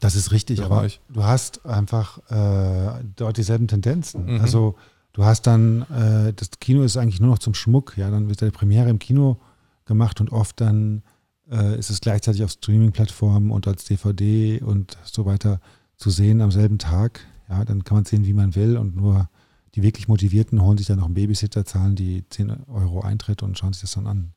Das 0.00 0.16
ist 0.16 0.32
richtig, 0.32 0.60
Bereich. 0.60 1.00
aber 1.06 1.14
du 1.14 1.24
hast 1.24 1.64
einfach 1.66 2.18
äh, 2.30 3.04
dort 3.16 3.36
dieselben 3.36 3.68
Tendenzen. 3.68 4.34
Mhm. 4.34 4.40
Also 4.40 4.74
du 5.12 5.24
hast 5.24 5.46
dann, 5.46 5.82
äh, 5.90 6.32
das 6.32 6.50
Kino 6.60 6.82
ist 6.82 6.96
eigentlich 6.96 7.20
nur 7.20 7.30
noch 7.30 7.38
zum 7.38 7.54
Schmuck, 7.54 7.96
ja, 7.96 8.10
dann 8.10 8.28
wird 8.28 8.42
eine 8.42 8.52
Premiere 8.52 8.90
im 8.90 8.98
Kino 8.98 9.38
gemacht 9.84 10.20
und 10.20 10.30
oft 10.32 10.60
dann 10.60 11.02
äh, 11.50 11.78
ist 11.78 11.90
es 11.90 12.00
gleichzeitig 12.00 12.42
auf 12.44 12.50
Streaming-Plattformen 12.50 13.50
und 13.50 13.66
als 13.66 13.84
DVD 13.84 14.60
und 14.62 14.96
so 15.04 15.26
weiter 15.26 15.60
zu 15.96 16.10
sehen 16.10 16.40
am 16.40 16.50
selben 16.50 16.78
Tag. 16.78 17.20
Ja, 17.48 17.64
dann 17.64 17.84
kann 17.84 17.98
man 17.98 18.04
sehen, 18.04 18.26
wie 18.26 18.32
man 18.32 18.54
will 18.54 18.76
und 18.76 18.96
nur 18.96 19.28
die 19.74 19.82
wirklich 19.82 20.08
Motivierten 20.08 20.62
holen 20.62 20.78
sich 20.78 20.86
dann 20.86 20.98
noch 20.98 21.06
einen 21.06 21.14
Babysitter, 21.14 21.64
zahlen 21.64 21.96
die 21.96 22.24
10 22.28 22.64
Euro 22.68 23.00
Eintritt 23.00 23.42
und 23.42 23.58
schauen 23.58 23.72
sich 23.72 23.82
das 23.82 23.92
dann 23.92 24.06
an. 24.06 24.32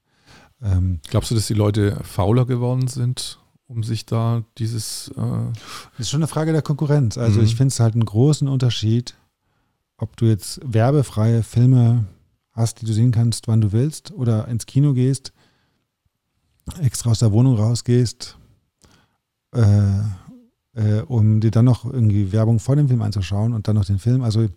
Ähm, 0.62 1.00
Glaubst 1.10 1.32
du, 1.32 1.36
dass 1.36 1.48
die 1.48 1.54
Leute 1.54 2.00
fauler 2.04 2.46
geworden 2.46 2.88
sind, 2.88 3.40
um 3.68 3.84
sich 3.84 4.06
da 4.06 4.44
dieses. 4.58 5.10
Äh 5.10 5.52
das 5.98 6.00
ist 6.00 6.10
schon 6.10 6.22
eine 6.22 6.28
Frage 6.28 6.52
der 6.52 6.62
Konkurrenz. 6.62 7.18
Also, 7.18 7.40
mhm. 7.40 7.46
ich 7.46 7.56
finde 7.56 7.72
es 7.72 7.80
halt 7.80 7.94
einen 7.94 8.06
großen 8.06 8.48
Unterschied, 8.48 9.16
ob 9.98 10.16
du 10.18 10.26
jetzt 10.26 10.60
werbefreie 10.64 11.44
Filme 11.44 12.06
hast, 12.52 12.82
die 12.82 12.86
du 12.86 12.94
sehen 12.94 13.12
kannst, 13.12 13.48
wann 13.48 13.62
du 13.62 13.72
willst, 13.72 14.12
oder 14.12 14.48
ins 14.48 14.66
Kino 14.66 14.94
gehst, 14.94 15.32
extra 16.82 17.12
aus 17.12 17.20
der 17.20 17.32
Wohnung 17.32 17.56
rausgehst, 17.56 18.38
äh, 19.54 20.00
äh, 20.74 21.02
um 21.08 21.40
dir 21.40 21.52
dann 21.52 21.66
noch 21.66 21.86
irgendwie 21.86 22.32
Werbung 22.32 22.60
vor 22.60 22.76
dem 22.76 22.88
Film 22.88 23.02
anzuschauen 23.02 23.54
und 23.54 23.68
dann 23.68 23.76
noch 23.76 23.86
den 23.86 24.00
Film. 24.00 24.24
Also 24.24 24.48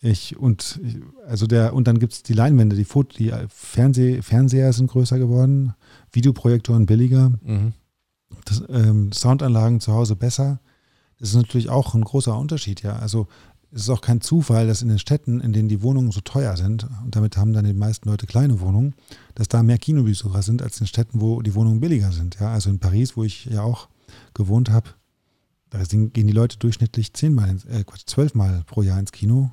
ich 0.00 0.36
und 0.36 0.80
also 1.26 1.46
der 1.46 1.72
und 1.72 1.86
dann 1.88 1.98
gibt 1.98 2.12
es 2.12 2.22
die 2.22 2.34
Leinwände, 2.34 2.76
die, 2.76 2.84
Foto, 2.84 3.16
die 3.16 3.32
Fernseh, 3.48 4.22
Fernseher 4.22 4.72
sind 4.72 4.88
größer 4.88 5.18
geworden, 5.18 5.74
Videoprojektoren 6.12 6.86
billiger, 6.86 7.32
mhm. 7.42 7.72
Das, 8.44 8.62
ähm, 8.68 9.12
Soundanlagen 9.12 9.80
zu 9.80 9.92
Hause 9.92 10.16
besser. 10.16 10.60
Das 11.18 11.30
ist 11.30 11.36
natürlich 11.36 11.68
auch 11.68 11.94
ein 11.94 12.02
großer 12.02 12.36
Unterschied, 12.36 12.82
ja. 12.82 12.96
Also 12.96 13.26
es 13.72 13.82
ist 13.82 13.90
auch 13.90 14.00
kein 14.00 14.20
Zufall, 14.20 14.66
dass 14.66 14.82
in 14.82 14.88
den 14.88 14.98
Städten, 14.98 15.40
in 15.40 15.52
denen 15.52 15.68
die 15.68 15.82
Wohnungen 15.82 16.12
so 16.12 16.20
teuer 16.20 16.56
sind, 16.56 16.84
und 17.04 17.14
damit 17.14 17.36
haben 17.36 17.52
dann 17.52 17.64
die 17.64 17.74
meisten 17.74 18.08
Leute 18.08 18.26
kleine 18.26 18.60
Wohnungen, 18.60 18.94
dass 19.34 19.48
da 19.48 19.62
mehr 19.62 19.78
Kinobesucher 19.78 20.42
sind 20.42 20.62
als 20.62 20.80
in 20.80 20.86
Städten, 20.86 21.20
wo 21.20 21.42
die 21.42 21.54
Wohnungen 21.54 21.80
billiger 21.80 22.12
sind. 22.12 22.38
Ja, 22.40 22.52
also 22.52 22.70
in 22.70 22.78
Paris, 22.78 23.16
wo 23.16 23.24
ich 23.24 23.46
ja 23.46 23.62
auch 23.62 23.88
gewohnt 24.34 24.70
habe, 24.70 24.90
da 25.70 25.82
gehen 25.82 26.12
die 26.12 26.32
Leute 26.32 26.58
durchschnittlich 26.58 27.12
zehnmal, 27.12 27.56
äh, 27.68 27.84
zwölfmal 28.06 28.62
pro 28.66 28.82
Jahr 28.82 29.00
ins 29.00 29.12
Kino 29.12 29.50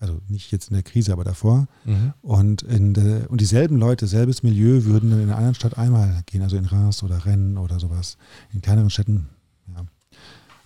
also 0.00 0.18
nicht 0.28 0.50
jetzt 0.50 0.70
in 0.70 0.74
der 0.74 0.82
Krise, 0.82 1.12
aber 1.12 1.24
davor. 1.24 1.68
Mhm. 1.84 2.14
Und, 2.22 2.62
in 2.62 2.94
de, 2.94 3.26
und 3.26 3.40
dieselben 3.40 3.78
Leute, 3.78 4.06
selbes 4.06 4.42
Milieu, 4.42 4.84
würden 4.84 5.10
dann 5.10 5.20
in 5.20 5.28
einer 5.28 5.36
anderen 5.36 5.54
Stadt 5.54 5.76
einmal 5.76 6.22
gehen, 6.26 6.42
also 6.42 6.56
in 6.56 6.64
Reims 6.64 7.02
oder 7.02 7.24
Rennes 7.26 7.58
oder 7.58 7.78
sowas. 7.78 8.16
In 8.52 8.62
kleineren 8.62 8.90
Städten, 8.90 9.28
ja. 9.68 9.84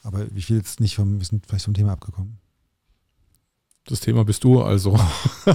Aber 0.05 0.24
ich 0.35 0.49
will 0.49 0.59
jetzt 0.59 0.80
nicht 0.80 0.95
vom, 0.95 1.18
wir 1.18 1.26
sind 1.26 1.47
vielleicht 1.47 1.64
vom 1.64 1.74
Thema 1.74 1.93
abgekommen. 1.93 2.39
Das 3.87 4.01
Thema 4.01 4.24
bist 4.24 4.43
du 4.45 4.62
also. 4.62 4.99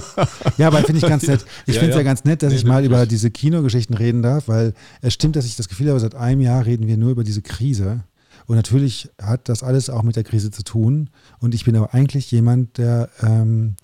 ja, 0.58 0.68
aber 0.68 0.84
finde 0.84 0.98
ich 0.98 1.08
ganz 1.08 1.26
nett. 1.26 1.44
Ich 1.66 1.74
ja, 1.74 1.80
finde 1.80 1.90
es 1.90 1.96
ja. 1.96 2.00
ja. 2.00 2.02
ganz 2.04 2.24
nett, 2.24 2.42
dass 2.42 2.52
nee, 2.52 2.58
ich 2.58 2.64
mal 2.64 2.84
über 2.84 3.04
diese 3.06 3.30
Kinogeschichten 3.30 3.96
reden 3.96 4.22
darf, 4.22 4.46
weil 4.46 4.74
es 5.00 5.14
stimmt, 5.14 5.34
dass 5.34 5.46
ich 5.46 5.56
das 5.56 5.68
Gefühl 5.68 5.88
habe, 5.88 5.98
seit 5.98 6.14
einem 6.14 6.40
Jahr 6.40 6.64
reden 6.64 6.86
wir 6.86 6.96
nur 6.96 7.10
über 7.10 7.24
diese 7.24 7.42
Krise. 7.42 8.04
Und 8.50 8.56
natürlich 8.56 9.08
hat 9.22 9.48
das 9.48 9.62
alles 9.62 9.90
auch 9.90 10.02
mit 10.02 10.16
der 10.16 10.24
Krise 10.24 10.50
zu 10.50 10.64
tun. 10.64 11.10
Und 11.38 11.54
ich 11.54 11.64
bin 11.64 11.76
aber 11.76 11.94
eigentlich 11.94 12.32
jemand, 12.32 12.78
der, 12.78 13.08
ähm, 13.22 13.76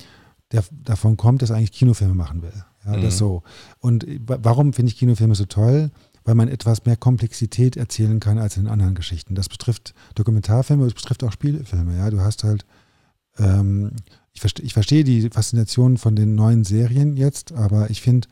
der 0.50 0.64
davon 0.72 1.16
kommt, 1.16 1.40
dass 1.40 1.50
er 1.50 1.56
eigentlich 1.56 1.70
Kinofilme 1.70 2.14
machen 2.14 2.42
will. 2.42 2.64
Ja, 2.84 2.96
mhm. 2.96 3.02
das 3.02 3.16
so. 3.16 3.44
Und 3.78 4.04
warum 4.26 4.72
finde 4.72 4.90
ich 4.90 4.98
Kinofilme 4.98 5.36
so 5.36 5.44
toll? 5.44 5.92
Weil 6.24 6.34
man 6.34 6.48
etwas 6.48 6.84
mehr 6.84 6.96
Komplexität 6.96 7.76
erzählen 7.76 8.18
kann 8.18 8.38
als 8.38 8.56
in 8.56 8.66
anderen 8.66 8.96
Geschichten. 8.96 9.36
Das 9.36 9.48
betrifft 9.48 9.94
Dokumentarfilme, 10.16 10.82
das 10.82 10.94
betrifft 10.94 11.22
auch 11.22 11.30
Spielfilme. 11.30 11.96
Ja, 11.96 12.10
du 12.10 12.20
hast 12.20 12.42
halt, 12.42 12.66
ähm, 13.38 13.92
ich, 14.32 14.40
verste, 14.40 14.62
ich 14.62 14.74
verstehe 14.74 15.04
die 15.04 15.30
Faszination 15.30 15.96
von 15.96 16.16
den 16.16 16.34
neuen 16.34 16.64
Serien 16.64 17.16
jetzt, 17.16 17.52
aber 17.52 17.88
ich 17.88 18.00
finde, 18.00 18.26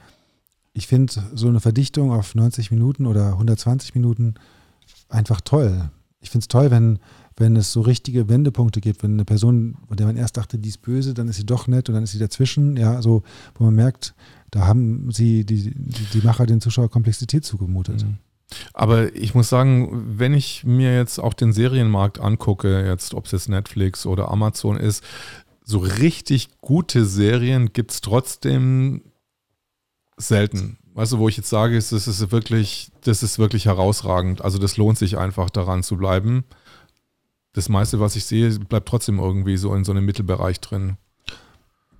ich 0.72 0.89
finde 0.89 1.12
so 1.32 1.47
eine 1.47 1.61
Verdichtung 1.61 2.11
auf 2.11 2.35
90 2.35 2.72
Minuten 2.72 3.07
oder 3.07 3.35
120 3.35 3.95
Minuten 3.95 4.35
einfach 5.09 5.41
toll 5.41 5.91
ich 6.25 6.31
finde 6.31 6.45
es 6.45 6.49
toll, 6.49 6.70
wenn, 6.70 6.99
wenn 7.37 7.55
es 7.55 7.72
so 7.72 7.83
richtige 7.83 8.29
Wendepunkte 8.31 8.81
gibt, 8.81 9.03
wenn 9.03 9.12
eine 9.12 9.27
Person, 9.27 9.77
von 9.87 9.97
der 9.97 10.07
man 10.07 10.16
erst 10.16 10.39
dachte, 10.39 10.59
die 10.59 10.70
ist 10.70 10.81
böse, 10.81 11.12
dann 11.12 11.29
ist 11.29 11.37
sie 11.37 11.45
doch 11.47 11.68
nett 11.68 11.89
und 11.89 11.95
dann 11.95 12.03
ist 12.03 12.12
sie 12.12 12.18
dazwischen, 12.18 12.79
ja, 12.79 13.03
so, 13.03 13.22
wo 13.55 13.64
man 13.64 13.75
merkt, 13.75 14.14
da 14.51 14.66
haben 14.66 15.11
sie, 15.12 15.45
die, 15.45 15.70
die, 15.75 16.05
die 16.12 16.27
Macher 16.27 16.47
den 16.47 16.62
Zuschauer 16.62 16.89
Komplexität 16.89 17.45
zugemutet. 17.45 18.05
Mhm. 18.05 18.16
Aber 18.72 19.14
ich 19.14 19.35
muss 19.35 19.51
sagen, 19.51 20.18
wenn 20.18 20.33
ich 20.33 20.64
mir 20.64 20.97
jetzt 20.97 21.18
auch 21.18 21.35
den 21.35 21.53
Serienmarkt 21.53 22.20
angucke, 22.20 22.87
jetzt 22.87 23.12
ob 23.12 23.27
es 23.27 23.33
jetzt 23.33 23.49
Netflix 23.49 24.07
oder 24.07 24.31
Amazon 24.31 24.77
ist, 24.77 25.05
so 25.62 25.79
richtig 25.79 26.61
gute 26.61 27.05
Serien 27.05 27.72
gibt 27.72 27.91
es 27.91 28.01
trotzdem 28.01 29.03
selten. 30.16 30.79
Weißt 30.95 31.13
du, 31.13 31.19
wo 31.19 31.29
ich 31.29 31.37
jetzt 31.37 31.51
sage, 31.51 31.77
ist, 31.77 31.91
das 31.91 32.07
ist 32.07 32.31
wirklich, 32.31 32.93
das 33.03 33.25
ist 33.25 33.41
wirklich 33.41 33.67
herausragend. 33.67 34.43
Also 34.43 34.59
das 34.59 34.77
lohnt 34.77 34.97
sich 34.97 35.19
einfach 35.19 35.51
daran 35.51 35.83
zu 35.83 35.97
bleiben. 35.97 36.45
Das 37.53 37.69
meiste, 37.69 37.99
was 37.99 38.15
ich 38.15 38.25
sehe, 38.25 38.59
bleibt 38.61 38.89
trotzdem 38.89 39.19
irgendwie 39.19 39.57
so 39.57 39.75
in 39.75 39.85
so 39.85 39.91
einem 39.91 40.05
Mittelbereich 40.05 40.61
drin. 40.61 40.97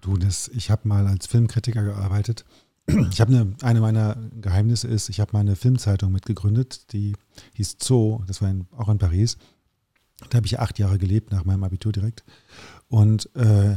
Du, 0.01 0.17
das, 0.17 0.49
ich 0.49 0.71
habe 0.71 0.87
mal 0.87 1.09
als 1.09 1.27
Filmkritiker 1.27 1.83
gearbeitet. 1.83 2.45
Ich 3.11 3.21
habe 3.21 3.35
eine, 3.35 3.55
eine 3.63 3.81
meiner 3.81 4.17
Geheimnisse 4.41 4.87
ist, 4.87 5.09
ich 5.09 5.19
habe 5.19 5.33
mal 5.33 5.41
eine 5.41 5.57
Filmzeitung 5.57 6.13
mitgegründet, 6.13 6.93
die 6.93 7.15
hieß 7.55 7.79
Zoo, 7.83 8.23
das 8.27 8.43
war 8.43 8.51
in, 8.51 8.67
auch 8.77 8.91
in 8.91 8.99
Paris. 8.99 9.39
Da 10.31 10.37
habe 10.37 10.47
ich 10.47 10.61
acht 10.61 10.79
Jahre 10.79 10.99
gelebt, 10.99 11.33
nach 11.33 11.45
meinem 11.45 11.65
Abitur 11.65 11.93
direkt. 11.93 12.23
Und 12.89 13.35
äh, 13.35 13.77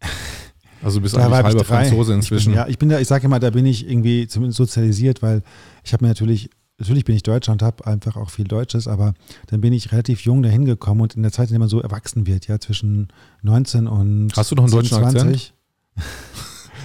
Also 0.82 0.98
du 0.98 1.02
bist 1.02 1.16
da 1.16 1.24
eigentlich 1.24 1.44
halber 1.44 1.64
Franzose 1.64 2.14
inzwischen. 2.14 2.50
Ich 2.50 2.56
bin, 2.56 2.64
ja, 2.64 2.68
ich 2.68 2.78
bin 2.78 2.88
da, 2.88 3.00
ich 3.00 3.08
sage 3.08 3.26
immer, 3.26 3.40
da 3.40 3.50
bin 3.50 3.66
ich 3.66 3.88
irgendwie 3.88 4.26
zumindest 4.26 4.58
sozialisiert, 4.58 5.22
weil 5.22 5.42
ich 5.84 5.92
habe 5.92 6.04
mir 6.04 6.08
natürlich, 6.08 6.50
natürlich 6.78 7.04
bin 7.04 7.16
ich 7.16 7.22
Deutscher 7.22 7.52
und 7.52 7.62
habe 7.62 7.86
einfach 7.86 8.16
auch 8.16 8.30
viel 8.30 8.46
Deutsches, 8.46 8.86
aber 8.86 9.14
dann 9.48 9.60
bin 9.60 9.72
ich 9.72 9.92
relativ 9.92 10.20
jung 10.20 10.42
dahin 10.42 10.64
gekommen 10.64 11.00
und 11.00 11.14
in 11.14 11.22
der 11.22 11.32
Zeit, 11.32 11.48
in 11.48 11.54
der 11.54 11.60
man 11.60 11.68
so 11.68 11.80
erwachsen 11.80 12.26
wird, 12.26 12.46
ja, 12.46 12.58
zwischen 12.60 13.08
19 13.42 13.86
und 13.86 14.32
Hast 14.36 14.50
du 14.50 14.54
noch 14.54 14.64
einen 14.64 14.72
deutschen 14.72 14.98
20, 14.98 15.20
Akzent? 15.20 15.54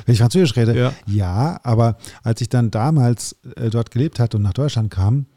Wenn 0.05 0.13
ich 0.13 0.19
Französisch 0.19 0.55
rede, 0.57 0.77
ja. 0.77 0.93
ja, 1.05 1.59
aber 1.63 1.97
als 2.23 2.41
ich 2.41 2.49
dann 2.49 2.71
damals 2.71 3.37
äh, 3.55 3.69
dort 3.69 3.91
gelebt 3.91 4.19
hatte 4.19 4.37
und 4.37 4.43
nach 4.43 4.53
Deutschland 4.53 4.91
kam, 4.91 5.27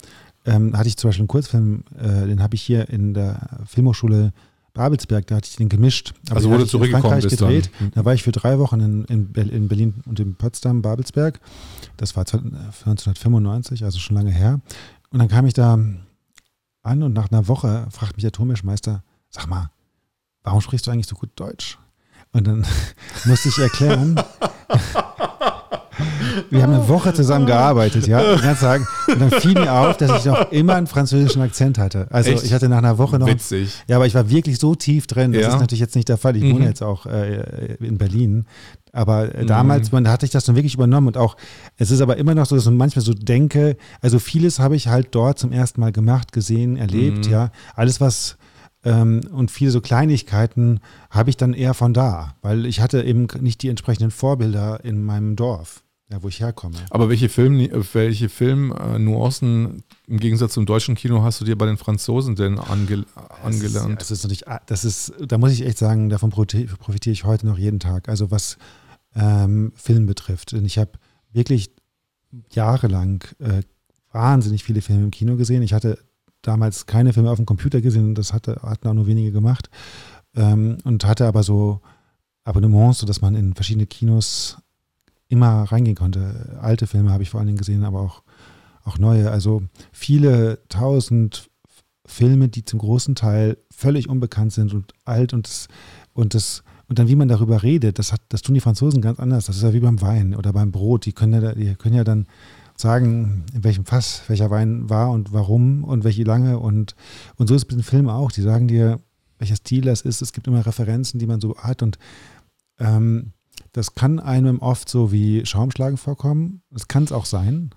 ähm, 0.45 0.77
hatte 0.77 0.89
ich 0.89 0.97
zum 0.97 1.09
Beispiel 1.09 1.23
einen 1.23 1.29
Kurzfilm, 1.29 1.85
äh, 1.99 2.27
den 2.27 2.43
habe 2.43 2.55
ich 2.55 2.63
hier 2.63 2.89
in 2.89 3.15
der 3.15 3.61
Filmhochschule 3.67 4.33
Babelsberg, 4.77 5.27
da 5.27 5.37
hatte 5.37 5.49
ich 5.49 5.57
den 5.57 5.71
gemischt. 5.71 6.13
Aber 6.29 6.37
also 6.37 6.51
wurde 6.51 6.67
zurückgekommen 6.67 7.21
bist 7.21 7.31
gedreht. 7.31 7.71
Dann. 7.79 7.93
Da 7.95 8.05
war 8.05 8.13
ich 8.13 8.23
für 8.23 8.31
drei 8.31 8.59
Wochen 8.59 8.81
in, 8.81 9.05
in, 9.07 9.35
in, 9.35 9.69
Berlin 9.69 9.95
und 10.05 10.21
in 10.21 10.35
Potsdam, 10.35 10.83
Babelsberg. 10.83 11.41
Das 11.97 12.15
war 12.15 12.25
1995, 12.25 13.85
also 13.85 13.99
schon 13.99 14.17
lange 14.17 14.31
her. 14.31 14.61
Und 15.11 15.19
dann 15.19 15.29
kam 15.29 15.47
ich 15.47 15.55
da 15.55 15.79
an 16.83 17.03
und 17.03 17.13
nach 17.15 17.31
einer 17.31 17.49
Woche 17.49 17.87
fragt 17.91 18.17
mich 18.17 18.23
der 18.23 18.33
Turmischmeister, 18.33 19.03
sag 19.31 19.47
mal, 19.47 19.71
warum 20.43 20.61
sprichst 20.61 20.87
du 20.87 20.91
eigentlich 20.91 21.07
so 21.07 21.17
gut 21.17 21.31
Deutsch? 21.37 21.79
Und 22.33 22.47
dann 22.47 22.67
musste 23.25 23.49
ich 23.49 23.59
erklären, 23.59 24.21
wir 26.51 26.63
haben 26.63 26.75
eine 26.75 26.89
Woche 26.89 27.15
zusammen 27.15 27.47
gearbeitet, 27.47 28.07
ja. 28.07 28.21
Und 28.21 28.43
dann, 28.45 28.87
und 29.09 29.21
dann 29.21 29.31
fiel 29.41 29.55
mir 29.55 29.73
auf, 29.73 29.97
dass 29.97 30.21
ich 30.21 30.25
noch 30.27 30.51
immer 30.53 30.75
einen 30.75 30.87
französischen 30.87 31.43
Akzent 31.43 31.79
hatte. 31.79 32.07
Also 32.11 32.31
Echt? 32.31 32.45
ich 32.45 32.53
hatte 32.53 32.69
nach 32.69 32.79
einer 32.79 32.99
Woche 32.99 33.19
noch. 33.19 33.27
Witzig. 33.27 33.73
Ja, 33.89 33.97
aber 33.97 34.07
ich 34.07 34.15
war 34.15 34.29
wirklich 34.31 34.59
so 34.59 34.75
tief 34.75 35.07
drin. 35.07 35.33
Das 35.33 35.43
ja. 35.43 35.49
ist 35.49 35.61
natürlich 35.61 35.81
jetzt 35.81 35.95
nicht 35.95 36.09
der 36.09 36.17
Fall. 36.17 36.37
Ich 36.37 36.43
mhm. 36.43 36.55
wohne 36.55 36.67
jetzt 36.67 36.83
auch 36.83 37.07
äh, 37.07 37.77
in 37.81 37.99
Berlin. 37.99 38.47
Aber 38.93 39.35
äh, 39.35 39.45
damals, 39.45 39.93
man, 39.93 40.09
hatte 40.09 40.25
ich 40.25 40.33
das 40.33 40.45
dann 40.45 40.57
wirklich 40.57 40.75
übernommen 40.75 41.07
und 41.07 41.19
auch, 41.19 41.37
es 41.77 41.91
ist 41.91 42.01
aber 42.01 42.17
immer 42.17 42.35
noch 42.35 42.47
so, 42.47 42.57
dass 42.57 42.65
ich 42.65 42.73
manchmal 42.73 43.05
so 43.05 43.13
denke, 43.13 43.77
also 44.01 44.19
vieles 44.19 44.59
habe 44.59 44.75
ich 44.75 44.89
halt 44.89 45.09
dort 45.11 45.39
zum 45.39 45.53
ersten 45.53 45.81
Mal 45.81 45.93
gemacht, 45.93 46.33
gesehen, 46.33 46.77
erlebt, 46.77 47.27
Mhm. 47.27 47.33
ja. 47.33 47.51
Alles, 47.75 48.01
was 48.01 48.39
ähm, 48.87 49.21
und 49.33 49.51
viele 49.51 49.71
so 49.71 49.81
Kleinigkeiten 49.81 50.81
habe 51.11 51.29
ich 51.29 51.37
dann 51.37 51.53
eher 51.53 51.75
von 51.75 51.93
da, 51.93 52.37
weil 52.41 52.65
ich 52.67 52.81
hatte 52.81 53.03
eben 53.03 53.27
nicht 53.41 53.63
die 53.63 53.69
entsprechenden 53.69 54.11
Vorbilder 54.11 54.85
in 54.85 55.05
meinem 55.05 55.35
Dorf, 55.37 55.83
ja, 56.11 56.23
wo 56.23 56.29
ich 56.29 56.41
herkomme. 56.41 56.77
Aber 56.91 57.09
welche 57.09 57.29
Film, 57.29 57.59
welche 57.93 58.29
Filmnuancen 58.29 59.83
im 60.07 60.19
Gegensatz 60.19 60.53
zum 60.53 60.65
deutschen 60.65 60.95
Kino 60.95 61.23
hast 61.23 61.41
du 61.41 61.45
dir 61.45 61.59
bei 61.59 61.67
den 61.67 61.79
Franzosen 61.79 62.37
denn 62.37 62.59
ange, 62.59 63.05
angelernt? 63.43 64.01
Das 64.01 64.11
ist, 64.11 64.25
das 64.25 64.25
ist 64.25 64.25
natürlich, 64.25 64.45
das 64.67 64.85
ist, 64.85 65.13
da 65.27 65.39
muss 65.39 65.53
ich 65.53 65.67
echt 65.67 65.79
sagen, 65.79 66.09
davon 66.09 66.31
profitiere 66.31 66.77
profitiere 66.77 67.13
ich 67.13 67.25
heute 67.25 67.47
noch 67.47 67.59
jeden 67.59 67.81
Tag. 67.81 68.09
Also 68.09 68.31
was 68.31 68.57
ähm, 69.17 69.73
Film 69.75 70.07
betrifft. 70.07 70.53
Und 70.53 70.65
ich 70.65 70.79
habe 70.79 70.93
wirklich 71.33 71.71
jahrelang 72.53 73.25
äh, 73.41 73.63
wahnsinnig 74.13 74.63
viele 74.63 74.83
Filme 74.83 75.05
im 75.05 75.11
Kino 75.11 75.37
gesehen. 75.37 75.63
Ich 75.63 75.73
hatte 75.73 75.99
damals 76.43 76.87
keine 76.87 77.13
Filme 77.13 77.31
auf 77.31 77.37
dem 77.37 77.47
Computer 77.47 77.81
gesehen, 77.81 78.15
das 78.15 78.33
hatte, 78.33 78.61
hatten 78.63 78.87
auch 78.87 78.95
nur 78.95 79.07
wenige 79.07 79.33
gemacht. 79.33 79.71
Ähm, 80.35 80.79
und 80.85 81.05
hatte 81.05 81.27
aber 81.27 81.43
so 81.43 81.81
Abonnements, 82.45 83.01
sodass 83.01 83.21
man 83.21 83.35
in 83.35 83.55
verschiedene 83.55 83.87
Kinos 83.87 84.59
immer 85.29 85.65
reingehen 85.65 85.97
konnte. 85.97 86.59
Alte 86.61 86.87
Filme 86.87 87.11
habe 87.11 87.23
ich 87.23 87.31
vor 87.31 87.41
allen 87.41 87.49
Dingen 87.49 87.59
gesehen, 87.59 87.85
aber 87.85 88.01
auch, 88.01 88.23
auch 88.85 88.99
neue. 88.99 89.31
Also 89.31 89.63
viele 89.93 90.61
tausend 90.69 91.51
Filme, 92.07 92.49
die 92.49 92.65
zum 92.65 92.79
großen 92.79 93.15
Teil 93.15 93.59
völlig 93.71 94.09
unbekannt 94.09 94.53
sind 94.53 94.73
und 94.73 94.93
alt 95.05 95.33
und 95.33 95.47
das, 95.47 95.69
und 96.13 96.35
das 96.35 96.63
und 96.89 97.01
dann 97.01 97.09
wie 97.09 97.17
man 97.17 97.27
darüber 97.27 97.65
redet, 97.65 97.99
das 97.99 98.13
hat 98.13 98.21
das 98.29 98.43
tun 98.43 98.55
die 98.55 98.61
Franzosen 98.61 99.03
ganz 99.03 99.19
anders. 99.19 99.47
Das 99.47 99.57
ist 99.57 99.63
ja 99.63 99.73
wie 99.73 99.81
beim 99.81 100.01
Wein 100.01 100.37
oder 100.37 100.53
beim 100.53 100.71
Brot. 100.71 101.05
Die 101.05 101.13
können 101.13 101.43
ja, 101.43 101.53
die 101.53 101.75
können 101.75 101.97
ja 101.97 102.05
dann 102.05 102.27
sagen, 102.77 103.45
in 103.55 103.65
welchem 103.65 103.85
Fass 103.85 104.23
welcher 104.29 104.51
Wein 104.51 104.89
war 104.89 105.11
und 105.11 105.33
warum 105.33 105.83
und 105.83 106.05
welche 106.05 106.23
lange 106.23 106.59
und 106.61 106.95
und 107.37 107.49
so 107.49 107.55
ist 107.55 107.65
es 107.65 107.69
mit 107.69 107.81
den 107.81 107.83
Filmen 107.83 108.09
auch. 108.09 108.31
Die 108.31 108.43
sagen 108.43 108.69
dir, 108.69 109.01
welcher 109.39 109.57
Stil 109.57 109.83
das 109.83 110.03
ist. 110.03 110.23
Es 110.23 110.33
gibt 110.33 110.47
immer 110.47 110.65
Referenzen, 110.65 111.19
die 111.19 111.27
man 111.27 111.41
so 111.41 111.57
hat 111.57 111.83
und 111.83 111.99
ähm, 112.79 113.33
das 113.73 113.95
kann 113.95 114.21
einem 114.21 114.61
oft 114.61 114.89
so 114.89 115.13
wie 115.13 115.45
Schaumschlagen 115.45 115.99
vorkommen. 115.99 116.63
Das 116.71 116.89
kann 116.89 117.05
es 117.05 117.13
auch 117.13 117.27
sein. 117.27 117.71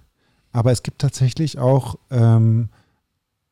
Aber 0.51 0.71
es 0.71 0.83
gibt 0.83 0.99
tatsächlich 0.99 1.59
auch 1.59 1.95
ähm, 2.09 2.69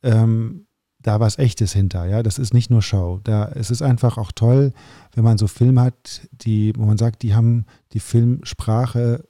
ähm, 0.03 0.67
da 0.99 1.19
was 1.19 1.37
Echtes 1.37 1.73
hinter. 1.73 2.05
Ja, 2.05 2.23
das 2.23 2.39
ist 2.39 2.53
nicht 2.53 2.69
nur 2.69 2.81
Show. 2.81 3.19
Da 3.23 3.49
es 3.49 3.71
ist 3.71 3.81
einfach 3.81 4.17
auch 4.17 4.31
toll, 4.31 4.73
wenn 5.13 5.23
man 5.23 5.37
so 5.37 5.47
Filme 5.47 5.81
hat, 5.81 6.27
die, 6.31 6.73
wo 6.75 6.85
man 6.85 6.97
sagt, 6.97 7.21
die 7.21 7.35
haben 7.35 7.65
die 7.93 7.99
Filmsprache 7.99 9.27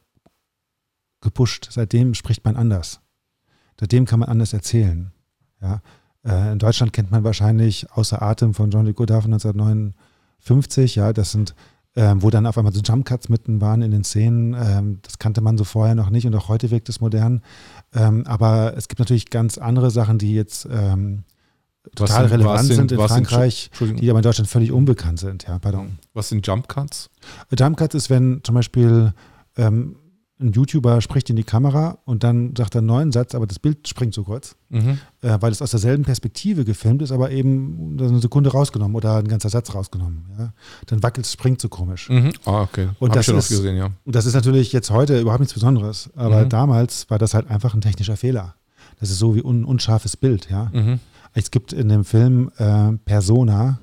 gepusht. 1.22 1.70
Seitdem 1.72 2.14
spricht 2.14 2.46
man 2.46 2.56
anders. 2.56 3.02
Seitdem 3.80 4.06
kann 4.06 4.20
man 4.20 4.30
anders 4.30 4.54
erzählen. 4.54 5.12
Ja, 5.62 5.82
äh, 6.24 6.52
in 6.52 6.60
Deutschland 6.60 6.94
kennt 6.94 7.12
man 7.12 7.24
wahrscheinlich 7.24 7.92
außer 7.92 8.22
Atem 8.22 8.54
von 8.54 8.72
Jean-Luc 8.72 8.96
Godard 8.96 9.24
von 9.24 9.34
1959. 9.34 10.96
Ja, 10.96 11.14
das 11.14 11.32
sind 11.32 11.56
ähm, 11.98 12.22
wo 12.22 12.30
dann 12.30 12.46
auf 12.46 12.58
einmal 12.58 12.74
so 12.74 12.80
Jumpcuts 12.80 13.28
mitten 13.28 13.60
waren 13.60 13.82
in 13.82 13.90
den 13.92 14.04
Szenen. 14.04 14.54
Ähm, 14.54 15.00
das 15.02 15.18
kannte 15.18 15.42
man 15.42 15.58
so 15.58 15.64
vorher 15.64 15.96
noch 15.96 16.12
nicht 16.12 16.28
und 16.28 16.36
auch 16.36 16.48
heute 16.48 16.70
wirkt 16.70 16.88
es 16.90 17.02
modern. 17.02 17.42
Ähm, 17.94 18.24
aber 18.28 18.78
es 18.78 18.88
gibt 18.88 19.00
natürlich 19.00 19.32
ganz 19.32 19.58
andere 19.58 19.90
Sachen, 19.90 20.20
die 20.20 20.36
jetzt 20.36 20.68
ähm, 20.72 21.24
total 21.96 22.30
sind- 22.30 22.34
relevant 22.40 22.60
was 22.60 22.68
sind, 22.68 22.92
in 22.92 23.00
Frankreich, 23.00 23.68
Entschuldigung, 23.72 24.02
die 24.02 24.10
aber 24.12 24.20
in 24.20 24.24
Deutschland 24.24 24.48
völlig 24.48 24.72
unbekannt 24.72 25.20
sind. 25.20 25.48
Ja, 25.48 25.58
pardon. 25.58 25.98
was 26.14 26.30
sind 26.30 26.46
Jump 26.46 26.68
Cuts? 26.68 27.10
Jumpcuts 27.58 27.96
ist, 27.96 28.10
wenn 28.12 28.42
zum 28.44 28.54
Beispiel 28.54 29.14
ähm, 29.58 29.96
ein 30.40 30.52
YouTuber 30.52 31.02
spricht 31.02 31.30
in 31.32 31.36
die 31.36 31.44
Kamera 31.44 31.98
und 32.06 32.24
dann 32.24 32.54
sagt 32.56 32.76
er 32.76 32.80
einen 32.80 32.88
neuen 32.88 33.12
Satz, 33.12 33.34
aber 33.34 33.48
das 33.48 33.58
Bild 33.58 33.88
springt 33.88 34.14
so 34.14 34.24
kurz, 34.24 34.56
Mhm. 34.70 35.00
äh, 35.22 35.38
weil 35.40 35.52
es 35.52 35.62
aus 35.64 35.72
derselben 35.72 36.04
Perspektive 36.04 36.64
gefilmt 36.64 37.02
ist, 37.02 37.12
aber 37.12 37.32
eben 37.32 37.98
eine 38.00 38.20
Sekunde 38.20 38.52
rausgenommen 38.52 38.96
oder 38.96 39.16
ein 39.18 39.28
ganzer 39.28 39.50
Satz 39.50 39.74
rausgenommen. 39.74 40.26
Ja? 40.38 40.54
Dann 40.86 41.02
wackelt 41.02 41.26
es, 41.26 41.34
springt 41.34 41.60
so 41.60 41.70
komisch. 41.70 42.10
Mhm. 42.10 42.34
Ah, 42.46 42.62
okay. 42.62 42.90
Und 43.00 43.10
Hab 43.10 43.16
das 43.16 43.22
ich 43.22 43.26
schon 43.26 43.38
ist- 43.40 43.46
oft 43.46 43.50
gesehen, 43.62 43.78
ja. 43.78 43.90
Und 44.06 44.16
das 44.16 44.28
ist 44.28 44.36
natürlich 44.36 44.72
jetzt 44.74 44.92
heute 44.92 45.20
überhaupt 45.20 45.40
nichts 45.40 45.56
Besonderes, 45.56 46.10
aber 46.16 46.46
Mhm. 46.46 46.50
damals 46.50 47.10
war 47.10 47.18
das 47.18 47.34
halt 47.34 47.50
einfach 47.50 47.74
ein 47.74 47.82
technischer 47.82 48.16
Fehler. 48.18 48.54
Das 49.00 49.10
ist 49.10 49.18
so 49.20 49.36
wie 49.36 49.42
un 49.44 49.66
unscharfes 49.66 50.18
Bild, 50.18 50.50
ja. 50.52 50.70
Mhm. 50.74 51.00
Es 51.34 51.50
gibt 51.50 51.74
in 51.74 51.90
dem 51.90 52.04
Film 52.06 52.52
äh, 52.58 52.94
Persona, 53.06 53.80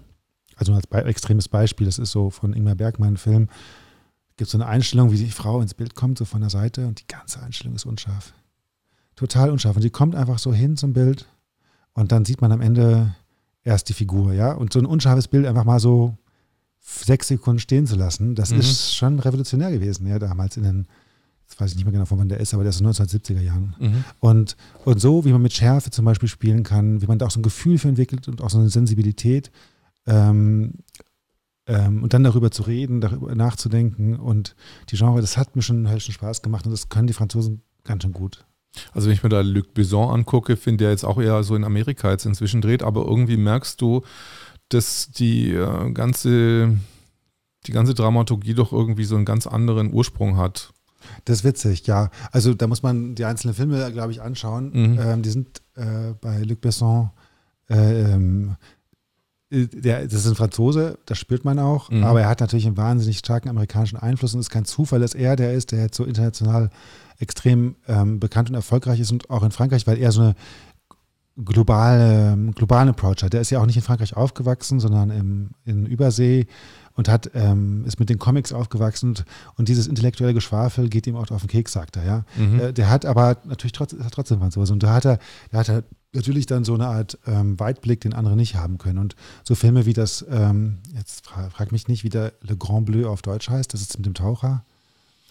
also 0.57 0.73
als 0.73 0.87
Be 0.87 1.05
extremes 1.05 1.49
Beispiel, 1.49 1.87
das 1.87 1.99
ist 1.99 2.13
so 2.13 2.31
von 2.31 2.53
Ingmar 2.53 2.77
Bergmann 2.77 3.15
ein 3.15 3.17
Film, 3.17 3.49
gibt 4.37 4.49
es 4.49 4.53
so 4.53 4.59
eine 4.59 4.67
Einstellung, 4.67 5.13
wie 5.13 5.19
die 5.19 5.31
Frau 5.31 5.61
ins 5.61 5.75
Bild 5.75 5.95
kommt, 5.95 6.19
so 6.19 6.25
von 6.25 6.41
der 6.41 6.51
Seite 6.51 6.87
und 6.87 7.01
die 7.01 7.07
ganze 7.07 7.41
Einstellung 7.43 7.75
ist 7.77 7.87
unscharf. 7.87 8.33
Total 9.17 9.51
unscharf. 9.51 9.77
Und 9.77 9.83
sie 9.83 9.91
kommt 9.91 10.15
einfach 10.17 10.39
so 10.39 10.53
hin 10.53 10.77
zum 10.77 10.93
Bild 10.93 11.27
und 11.93 12.11
dann 12.11 12.25
sieht 12.25 12.41
man 12.41 12.51
am 12.51 12.61
Ende 12.61 13.15
erst 13.63 13.89
die 13.89 13.93
Figur, 13.93 14.33
ja. 14.33 14.53
Und 14.53 14.73
so 14.73 14.79
ein 14.81 14.87
unscharfes 14.87 15.29
Bild 15.29 15.47
einfach 15.47 15.65
mal 15.65 15.79
so 15.81 16.17
sechs 16.81 17.29
Sekunden 17.29 17.61
stehen 17.61 17.87
zu 17.87 17.97
lassen, 17.97 18.35
das 18.35 18.51
Mhm. 18.51 18.61
ist 18.61 18.95
schon 18.95 19.19
revolutionär 19.19 19.71
gewesen, 19.71 20.07
ja, 20.07 20.19
damals 20.19 20.57
in 20.59 20.65
den, 20.65 20.87
jetzt 21.49 21.59
weiß 21.59 21.71
ich 21.71 21.77
nicht 21.77 21.85
mehr 21.87 21.93
genau, 21.93 22.05
von 22.05 22.19
wann 22.19 22.29
der 22.29 22.41
ist, 22.41 22.53
aber 22.53 22.63
der 22.63 22.71
ist 22.71 22.81
in 22.81 22.87
den 22.87 22.93
1970er 22.93 23.41
Jahren. 23.41 23.75
Mhm. 23.79 24.05
Und, 24.21 24.57
und 24.85 25.01
so, 25.01 25.25
wie 25.25 25.33
man 25.33 25.41
mit 25.41 25.55
Schärfe 25.55 25.91
zum 25.91 26.05
Beispiel 26.05 26.29
spielen 26.29 26.63
kann, 26.63 27.01
wie 27.01 27.07
man 27.07 27.19
da 27.19 27.27
auch 27.27 27.31
so 27.31 27.41
ein 27.41 27.45
Gefühl 27.45 27.79
für 27.79 27.89
entwickelt 27.89 28.29
und 28.29 28.43
auch 28.43 28.51
so 28.51 28.59
eine 28.59 28.69
Sensibilität 28.69 29.51
ähm, 30.07 30.73
ähm, 31.67 32.03
und 32.03 32.15
dann 32.15 32.25
darüber 32.25 32.51
zu 32.51 32.63
reden, 32.63 33.01
darüber 33.01 33.35
nachzudenken 33.35 34.17
und 34.17 34.55
die 34.91 34.97
Genre, 34.97 35.21
das 35.21 35.37
hat 35.37 35.57
mir 35.57 35.63
schon 35.63 35.77
einen 35.77 35.87
hellsten 35.87 36.13
Spaß 36.13 36.43
gemacht 36.43 36.67
und 36.67 36.73
das 36.73 36.89
können 36.89 37.07
die 37.07 37.13
Franzosen 37.15 37.63
ganz 37.85 38.03
schön 38.03 38.13
gut. 38.13 38.45
Also 38.93 39.07
wenn 39.07 39.15
ich 39.15 39.23
mir 39.23 39.29
da 39.29 39.41
Luc 39.41 39.73
Besson 39.73 40.11
angucke, 40.11 40.57
finde 40.57 40.85
der 40.85 40.91
jetzt 40.91 41.05
auch 41.05 41.21
eher 41.21 41.43
so 41.45 41.55
in 41.55 41.65
Amerika 41.65 42.11
jetzt 42.11 42.27
inzwischen 42.27 42.61
dreht, 42.61 42.83
aber 42.83 43.05
irgendwie 43.05 43.37
merkst 43.37 43.81
du, 43.81 44.03
dass 44.69 45.11
die 45.11 45.53
äh, 45.53 45.91
ganze 45.93 46.77
die 47.67 47.73
ganze 47.73 47.95
Dramaturgie 47.95 48.55
doch 48.55 48.73
irgendwie 48.73 49.05
so 49.05 49.17
einen 49.17 49.25
ganz 49.25 49.47
anderen 49.47 49.93
Ursprung 49.93 50.37
hat. 50.37 50.73
Das 51.25 51.39
ist 51.39 51.45
witzig, 51.45 51.87
ja. 51.87 52.11
Also 52.33 52.55
da 52.55 52.67
muss 52.67 52.83
man 52.83 53.15
die 53.15 53.25
einzelnen 53.25 53.55
Filme, 53.55 53.91
glaube 53.93 54.13
ich, 54.13 54.23
anschauen. 54.23 54.71
Mhm. 54.73 54.99
Ähm, 55.01 55.23
die 55.23 55.31
sind 55.31 55.63
äh, 55.77 56.15
bei 56.21 56.43
Luc 56.43 56.61
Besson, 56.61 57.11
äh, 57.69 58.13
ähm, 58.13 58.51
äh, 58.51 58.55
der, 59.55 60.03
das 60.05 60.15
ist 60.15 60.27
ein 60.29 60.35
Franzose, 60.35 60.99
das 61.07 61.19
spürt 61.19 61.45
man 61.45 61.59
auch, 61.59 61.91
Mhm. 61.91 62.05
aber 62.05 62.21
er 62.23 62.29
hat 62.29 62.41
natürlich 62.41 62.67
einen 62.67 62.77
wahnsinnig 62.77 63.19
starken 63.19 63.49
amerikanischen 63.49 63.97
Einfluss 63.99 64.35
und 64.35 64.41
es 64.41 64.47
ist 64.47 64.51
kein 64.51 64.65
Zufall, 64.65 65.01
dass 65.01 65.15
er 65.15 65.37
der 65.37 65.55
ist, 65.55 65.73
der 65.73 65.83
jetzt 65.83 65.97
so 65.97 66.05
international 66.05 66.71
extrem 67.19 67.77
ähm, 67.87 68.21
bekannt 68.21 68.49
und 68.49 68.55
erfolgreich 68.57 69.01
ist 69.01 69.13
und 69.13 69.31
auch 69.31 69.43
in 69.43 69.51
Frankreich, 69.53 69.87
weil 69.87 69.99
er 69.99 70.13
so 70.13 70.21
eine 70.23 70.35
globale, 71.45 72.37
globalen 72.55 72.89
Approach 72.89 73.23
hat. 73.23 73.33
Der 73.33 73.41
ist 73.41 73.51
ja 73.51 73.61
auch 73.61 73.67
nicht 73.67 73.77
in 73.77 73.83
Frankreich 73.83 74.17
aufgewachsen, 74.17 74.79
sondern 74.79 75.11
im, 75.11 75.51
in 75.65 75.85
Übersee 75.87 76.47
und 76.95 77.09
hat, 77.09 77.31
ähm, 77.35 77.85
ist 77.87 77.99
mit 77.99 78.09
den 78.09 78.19
Comics 78.19 78.53
aufgewachsen 78.53 79.09
und, 79.11 79.25
und 79.57 79.69
dieses 79.69 79.89
intellektuelle 79.89 80.33
Geschwafel 80.35 80.89
geht 80.89 81.07
ihm 81.09 81.17
auch 81.17 81.29
auf 81.31 81.43
den 81.43 81.49
Keks, 81.49 81.73
sagt 81.73 81.97
er, 81.97 82.05
ja. 82.05 82.25
Mhm. 82.37 82.61
Äh, 82.61 82.73
der 82.73 82.89
hat 82.89 83.05
aber 83.05 83.39
natürlich 83.45 83.73
trotz, 83.73 83.95
hat 83.95 84.13
trotzdem 84.13 84.39
Franzose 84.39 84.73
und 84.73 84.83
da 84.83 84.95
hat 84.95 85.05
er, 85.05 85.19
da 85.51 85.59
hat 85.59 85.69
er 85.69 85.83
natürlich 86.15 86.47
dann 86.47 86.65
so 86.65 86.75
eine 86.75 86.87
Art 86.87 87.19
ähm, 87.27 87.59
Weitblick, 87.59 88.01
den 88.01 88.13
andere 88.13 88.37
nicht 88.37 88.57
haben 88.57 88.79
können. 88.79 88.99
Und 88.99 89.17
so 89.43 89.55
Filme 89.55 89.87
wie 89.87 89.93
das, 89.93 90.25
ähm, 90.31 90.79
jetzt 90.97 91.27
fra 91.27 91.49
frag 91.51 91.73
mich 91.73 91.89
nicht, 91.89 92.05
wie 92.05 92.09
der 92.09 92.33
Le 92.43 92.57
Grand 92.57 92.87
Bleu 92.87 93.09
auf 93.09 93.23
Deutsch 93.23 93.49
heißt, 93.49 93.73
das 93.73 93.81
ist 93.81 93.97
mit 93.97 94.07
dem 94.07 94.15
Taucher. 94.15 94.65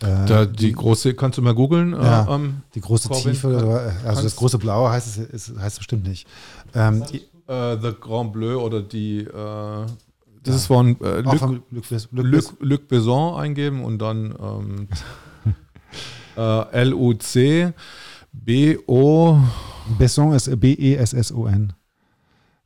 Äh, 0.02 0.26
Da 0.26 0.46
die 0.46 0.72
große, 0.72 1.14
kannst 1.14 1.38
du 1.38 1.42
mal 1.42 1.56
googeln? 1.56 1.94
Ja. 1.94 2.26
Äh, 2.26 2.36
ähm, 2.36 2.62
die 2.76 2.82
große 2.82 3.08
Corbin, 3.08 3.34
Tiefe, 3.34 3.48
oder, 3.48 3.94
also 4.06 4.24
das 4.24 4.36
große 4.36 4.58
Blaue 4.58 4.90
heißt 4.90 5.08
es 5.08 5.50
ist, 5.50 5.58
heißt 5.58 5.74
es 5.74 5.78
bestimmt 5.80 6.08
nicht. 6.08 6.28
Ähm, 6.74 7.04
die, 7.12 7.22
äh, 7.48 7.78
The 7.82 7.94
Grand 8.00 8.34
Bleu 8.34 8.58
oder 8.58 8.82
die 8.82 9.20
äh, 9.20 9.86
das 10.44 10.56
ist 10.56 10.66
von 10.66 11.00
äh, 11.00 11.22
Luc, 11.22 11.38
von 11.38 11.64
Luc, 11.72 11.90
Luc, 11.90 12.08
Luc, 12.12 12.26
Luc, 12.26 12.54
Luc 12.60 12.88
Besson 12.90 13.40
eingeben 13.40 13.84
und 13.84 14.00
dann 14.00 14.36
ähm, 14.42 14.88
äh, 16.38 16.82
L-U-C 16.82 17.72
B-O 18.34 19.40
Besson 19.98 20.34
ist 20.34 20.50
B-E-S-S-O-N. 20.60 21.74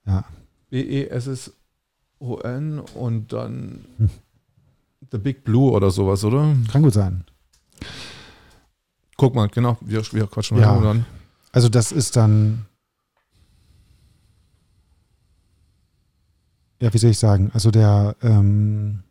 Ja. 0.05 0.25
B-E-S-S-O-N 0.69 2.79
und 2.79 3.33
dann 3.33 3.85
The 5.11 5.17
Big 5.17 5.43
Blue 5.43 5.71
oder 5.71 5.91
sowas, 5.91 6.23
oder? 6.23 6.55
Kann 6.71 6.83
gut 6.83 6.93
sein. 6.93 7.23
Guck 9.17 9.35
mal, 9.35 9.47
genau, 9.47 9.77
wir, 9.81 10.01
wir 10.13 10.27
quatschen 10.27 10.57
mal 10.57 10.63
Ja. 10.63 10.71
und 10.75 10.83
dann. 10.83 11.05
Also 11.51 11.69
das 11.69 11.91
ist 11.91 12.15
dann, 12.15 12.65
ja, 16.81 16.93
wie 16.93 16.97
soll 16.97 17.11
ich 17.11 17.19
sagen, 17.19 17.49
also 17.53 17.71
der, 17.71 18.15
ähm, 18.21 19.03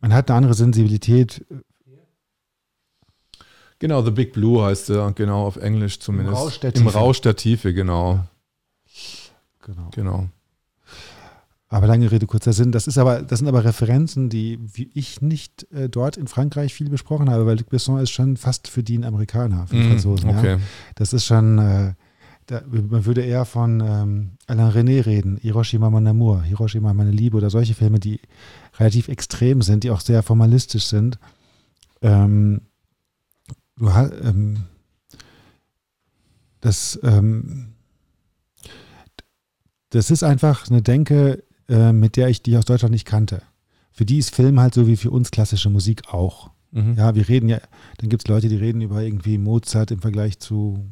man 0.00 0.12
hat 0.14 0.30
eine 0.30 0.38
andere 0.38 0.54
Sensibilität. 0.54 1.44
Genau, 3.80 4.02
The 4.02 4.10
Big 4.10 4.32
Blue 4.32 4.64
heißt 4.64 4.88
der, 4.88 5.12
genau, 5.12 5.46
auf 5.46 5.56
Englisch 5.56 6.00
zumindest. 6.00 6.36
Rausch 6.36 6.60
der 6.60 6.74
Im 6.74 6.82
Tiefe. 6.84 6.98
Rausch 6.98 7.20
der 7.20 7.36
Tiefe, 7.36 7.72
genau. 7.74 8.24
Genau. 9.64 9.90
Genau. 9.94 10.28
Aber 11.70 11.86
lange 11.86 12.10
Rede, 12.10 12.26
kurzer 12.26 12.54
Sinn. 12.54 12.72
Das, 12.72 12.86
ist 12.86 12.96
aber, 12.96 13.20
das 13.22 13.40
sind 13.40 13.48
aber 13.48 13.62
Referenzen, 13.64 14.30
die 14.30 14.58
wie 14.72 14.90
ich 14.94 15.20
nicht 15.20 15.70
äh, 15.70 15.88
dort 15.90 16.16
in 16.16 16.26
Frankreich 16.26 16.72
viel 16.72 16.88
besprochen 16.88 17.28
habe, 17.28 17.44
weil 17.44 17.58
Luc 17.58 17.68
Besson 17.68 18.00
ist 18.00 18.10
schon 18.10 18.38
fast 18.38 18.68
für 18.68 18.82
die 18.82 18.96
ein 18.96 19.04
Amerikaner, 19.04 19.66
für 19.66 19.76
die 19.76 19.82
Mm, 19.82 19.88
Franzosen. 19.90 20.30
okay. 20.30 20.52
Ja. 20.52 20.58
Das 20.94 21.12
ist 21.12 21.26
schon, 21.26 21.58
äh, 21.58 21.92
da, 22.46 22.62
man 22.66 23.04
würde 23.04 23.20
eher 23.20 23.44
von 23.44 23.82
ähm, 23.86 24.30
Alain 24.46 24.70
René 24.72 25.04
reden, 25.04 25.36
Hiroshima 25.36 25.90
Mon 25.90 26.06
Amour, 26.06 26.42
Hiroshima 26.42 26.94
meine 26.94 27.10
Liebe 27.10 27.36
oder 27.36 27.50
solche 27.50 27.74
Filme, 27.74 28.00
die 28.00 28.18
relativ 28.78 29.08
extrem 29.08 29.60
sind, 29.60 29.84
die 29.84 29.90
auch 29.90 30.00
sehr 30.00 30.22
formalistisch 30.22 30.86
sind. 30.86 31.18
Ähm, 32.00 32.62
du 33.78 33.92
hast, 33.92 34.12
ähm, 34.22 34.64
das, 36.60 36.98
ähm, 37.02 37.74
das 39.90 40.10
ist 40.10 40.22
einfach 40.22 40.68
eine 40.70 40.82
Denke, 40.82 41.44
äh, 41.68 41.92
mit 41.92 42.16
der 42.16 42.28
ich 42.28 42.42
die 42.42 42.56
aus 42.56 42.64
Deutschland 42.64 42.92
nicht 42.92 43.06
kannte. 43.06 43.42
Für 43.92 44.04
die 44.04 44.18
ist 44.18 44.34
Film 44.34 44.60
halt 44.60 44.74
so 44.74 44.86
wie 44.86 44.96
für 44.96 45.10
uns 45.10 45.30
klassische 45.30 45.70
Musik 45.70 46.12
auch. 46.12 46.50
Mhm. 46.70 46.94
Ja, 46.96 47.14
wir 47.14 47.28
reden 47.28 47.48
ja, 47.48 47.60
dann 47.98 48.08
gibt 48.08 48.24
es 48.24 48.28
Leute, 48.28 48.48
die 48.48 48.56
reden 48.56 48.80
über 48.80 49.02
irgendwie 49.02 49.38
Mozart 49.38 49.90
im 49.90 50.00
Vergleich 50.00 50.38
zu, 50.38 50.86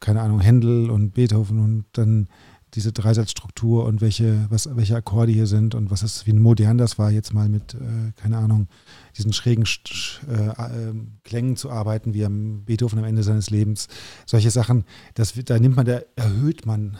keine 0.00 0.20
Ahnung, 0.22 0.40
Händel 0.40 0.90
und 0.90 1.12
Beethoven 1.12 1.60
und 1.60 1.84
dann 1.92 2.28
diese 2.74 2.92
Dreisatzstruktur 2.92 3.84
und 3.86 4.00
welche, 4.00 4.46
was, 4.50 4.68
welche 4.76 4.96
Akkorde 4.96 5.32
hier 5.32 5.46
sind 5.46 5.74
und 5.74 5.90
was 5.90 6.02
ist, 6.02 6.26
wie 6.26 6.32
modern 6.32 6.76
das 6.78 6.98
war, 6.98 7.10
jetzt 7.10 7.32
mal 7.32 7.48
mit, 7.48 7.74
äh, 7.74 8.12
keine 8.16 8.36
Ahnung, 8.38 8.68
diesen 9.16 9.32
schrägen 9.32 9.64
Sch- 9.64 10.18
äh, 10.28 10.90
äh, 10.90 10.94
Klängen 11.24 11.56
zu 11.56 11.70
arbeiten, 11.70 12.12
wie 12.14 12.24
am 12.24 12.64
Beethoven 12.64 12.98
am 12.98 13.04
Ende 13.04 13.22
seines 13.22 13.50
Lebens. 13.50 13.88
Solche 14.26 14.50
Sachen, 14.50 14.84
das, 15.14 15.32
da 15.44 15.58
nimmt 15.58 15.76
man, 15.76 15.86
da 15.86 16.00
erhöht 16.16 16.66
man 16.66 16.98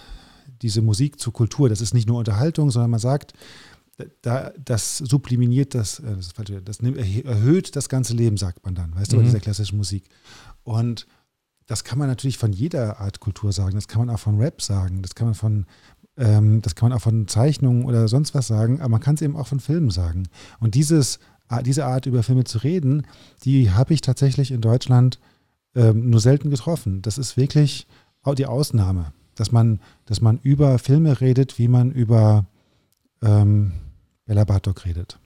diese 0.62 0.82
Musik 0.82 1.20
zur 1.20 1.32
Kultur. 1.32 1.68
Das 1.68 1.80
ist 1.80 1.94
nicht 1.94 2.08
nur 2.08 2.18
Unterhaltung, 2.18 2.70
sondern 2.70 2.90
man 2.90 3.00
sagt, 3.00 3.32
da, 4.22 4.52
das 4.64 4.98
subliminiert 4.98 5.74
das, 5.74 5.98
äh, 6.00 6.14
das, 6.16 6.26
ist 6.28 6.36
falsch, 6.36 6.52
das 6.64 6.78
erhöht 6.80 7.76
das 7.76 7.88
ganze 7.88 8.14
Leben, 8.14 8.36
sagt 8.36 8.64
man 8.64 8.74
dann, 8.74 8.94
weißt 8.94 9.12
du, 9.12 9.16
bei 9.16 9.22
Mhm. 9.22 9.26
dieser 9.26 9.40
klassischen 9.40 9.76
Musik. 9.76 10.04
Und 10.62 11.06
das 11.68 11.84
kann 11.84 11.98
man 11.98 12.08
natürlich 12.08 12.38
von 12.38 12.52
jeder 12.52 12.98
Art 12.98 13.20
Kultur 13.20 13.52
sagen. 13.52 13.74
Das 13.74 13.86
kann 13.86 14.04
man 14.04 14.14
auch 14.14 14.18
von 14.18 14.40
Rap 14.40 14.60
sagen. 14.62 15.02
Das 15.02 15.14
kann 15.14 15.28
man 15.28 15.34
von, 15.34 15.66
ähm, 16.16 16.62
das 16.62 16.74
kann 16.74 16.88
man 16.88 16.98
auch 16.98 17.02
von 17.02 17.28
Zeichnungen 17.28 17.84
oder 17.84 18.08
sonst 18.08 18.34
was 18.34 18.48
sagen. 18.48 18.80
Aber 18.80 18.88
man 18.88 19.00
kann 19.00 19.14
es 19.14 19.22
eben 19.22 19.36
auch 19.36 19.46
von 19.46 19.60
Filmen 19.60 19.90
sagen. 19.90 20.28
Und 20.60 20.74
dieses, 20.74 21.20
diese 21.64 21.84
Art 21.84 22.06
über 22.06 22.22
Filme 22.22 22.44
zu 22.44 22.58
reden, 22.58 23.06
die 23.44 23.70
habe 23.70 23.92
ich 23.92 24.00
tatsächlich 24.00 24.50
in 24.50 24.62
Deutschland 24.62 25.18
ähm, 25.74 26.08
nur 26.08 26.20
selten 26.20 26.48
getroffen. 26.50 27.02
Das 27.02 27.18
ist 27.18 27.36
wirklich 27.36 27.86
die 28.36 28.46
Ausnahme, 28.46 29.12
dass 29.36 29.52
man, 29.52 29.80
dass 30.04 30.20
man 30.20 30.38
über 30.42 30.78
Filme 30.78 31.22
redet, 31.22 31.58
wie 31.58 31.68
man 31.68 31.90
über 31.90 32.44
ähm, 33.22 33.72
Bella 34.26 34.44
Bartok 34.44 34.84
redet. 34.84 35.18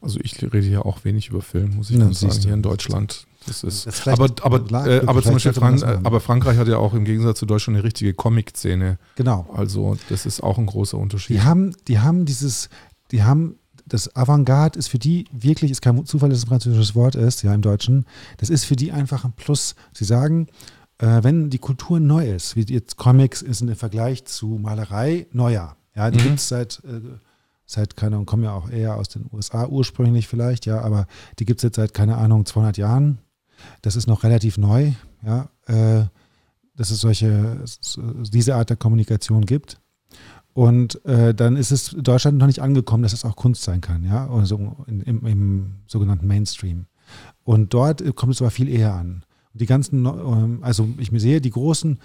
Also 0.00 0.18
ich 0.22 0.40
rede 0.42 0.60
hier 0.60 0.86
auch 0.86 1.04
wenig 1.04 1.28
über 1.28 1.42
Film, 1.42 1.76
muss 1.76 1.90
ich 1.90 1.98
Ja, 1.98 2.10
sagen, 2.12 2.40
hier 2.40 2.54
in 2.54 2.62
Deutschland. 2.62 3.26
Das 3.46 3.62
ist, 3.62 3.86
Das 3.86 4.06
aber 4.08 4.28
aber, 4.42 4.86
äh, 4.86 5.02
aber 5.06 5.22
zum 5.22 5.34
Beispiel 5.34 5.52
Frank, 5.52 5.82
aber 5.82 6.20
Frankreich 6.20 6.58
hat 6.58 6.68
ja 6.68 6.78
auch 6.78 6.94
im 6.94 7.04
Gegensatz 7.04 7.38
zu 7.38 7.46
Deutschland 7.46 7.76
eine 7.76 7.84
richtige 7.84 8.12
Comic-Szene. 8.14 8.98
Genau. 9.14 9.46
Also 9.54 9.96
das 10.08 10.26
ist 10.26 10.42
auch 10.42 10.58
ein 10.58 10.66
großer 10.66 10.98
Unterschied. 10.98 11.36
Die 11.36 11.42
haben, 11.42 11.72
die 11.88 12.00
haben 12.00 12.24
dieses, 12.24 12.68
die 13.12 13.22
haben, 13.22 13.56
das 13.86 14.14
Avantgarde 14.16 14.78
ist 14.78 14.88
für 14.88 14.98
die 14.98 15.26
wirklich, 15.32 15.70
ist 15.70 15.80
kein 15.82 16.04
Zufall, 16.06 16.28
dass 16.30 16.38
es 16.38 16.44
ein 16.44 16.48
französisches 16.48 16.94
Wort 16.96 17.14
ist, 17.14 17.42
ja, 17.42 17.54
im 17.54 17.62
Deutschen. 17.62 18.04
Das 18.38 18.50
ist 18.50 18.64
für 18.64 18.74
die 18.76 18.90
einfach 18.90 19.24
ein 19.24 19.32
Plus. 19.32 19.76
Sie 19.92 20.04
sagen, 20.04 20.48
äh, 20.98 21.22
wenn 21.22 21.50
die 21.50 21.58
Kultur 21.58 22.00
neu 22.00 22.28
ist, 22.28 22.56
wie 22.56 22.62
jetzt 22.72 22.96
Comics 22.96 23.42
ist 23.42 23.60
im 23.60 23.74
Vergleich 23.76 24.24
zu 24.24 24.58
Malerei 24.60 25.26
neuer. 25.32 25.76
Ja, 25.94 26.10
die 26.10 26.18
Mhm. 26.18 26.22
gibt 26.24 26.38
es 26.40 26.48
seit, 26.48 26.82
äh, 26.84 27.00
seit, 27.64 27.96
keine 27.96 28.16
Ahnung, 28.16 28.26
kommen 28.26 28.44
ja 28.44 28.52
auch 28.54 28.68
eher 28.70 28.96
aus 28.96 29.08
den 29.08 29.26
USA 29.32 29.66
ursprünglich 29.66 30.26
vielleicht, 30.28 30.66
ja, 30.66 30.80
aber 30.80 31.06
die 31.38 31.44
gibt 31.44 31.60
es 31.60 31.62
jetzt 31.64 31.76
seit, 31.76 31.94
keine 31.94 32.16
Ahnung, 32.16 32.44
200 32.44 32.76
Jahren. 32.76 33.18
Das 33.82 33.96
ist 33.96 34.06
noch 34.06 34.24
relativ 34.24 34.58
neu, 34.58 34.92
ja, 35.24 35.48
äh, 35.66 36.04
dass 36.76 36.90
es 36.90 37.00
solche, 37.00 37.64
diese 38.32 38.54
Art 38.54 38.70
der 38.70 38.76
Kommunikation 38.76 39.46
gibt. 39.46 39.80
Und 40.52 41.04
äh, 41.04 41.34
dann 41.34 41.56
ist 41.56 41.70
es 41.70 41.92
in 41.92 42.02
Deutschland 42.02 42.38
noch 42.38 42.46
nicht 42.46 42.62
angekommen, 42.62 43.02
dass 43.02 43.12
es 43.12 43.24
auch 43.24 43.36
Kunst 43.36 43.62
sein 43.62 43.80
kann, 43.80 44.04
ja, 44.04 44.28
also 44.30 44.76
in, 44.86 45.02
im, 45.02 45.26
im 45.26 45.72
sogenannten 45.86 46.26
Mainstream. 46.26 46.86
Und 47.44 47.74
dort 47.74 48.02
kommt 48.16 48.32
es 48.32 48.40
aber 48.40 48.50
viel 48.50 48.68
eher 48.68 48.94
an. 48.94 49.24
Die 49.52 49.66
ganzen, 49.66 50.06
ähm, 50.06 50.58
also 50.62 50.88
ich 50.98 51.10
sehe, 51.20 51.40
die 51.40 51.50
großen, 51.50 51.98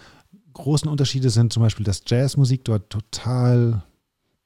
großen 0.54 0.90
Unterschiede 0.90 1.30
sind 1.30 1.54
zum 1.54 1.64
Beispiel, 1.64 1.86
dass 1.86 2.04
Jazzmusik 2.06 2.66
dort 2.66 2.90
total 2.90 3.84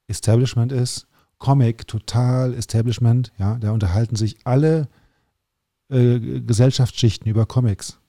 Establishment 0.07 0.71
ist, 0.71 1.07
Comic 1.37 1.87
total 1.87 2.53
Establishment, 2.53 3.31
ja, 3.37 3.57
da 3.57 3.71
unterhalten 3.71 4.15
sich 4.15 4.37
alle 4.45 4.87
äh, 5.89 6.41
Gesellschaftsschichten 6.41 7.29
über 7.29 7.45
Comics. 7.45 7.99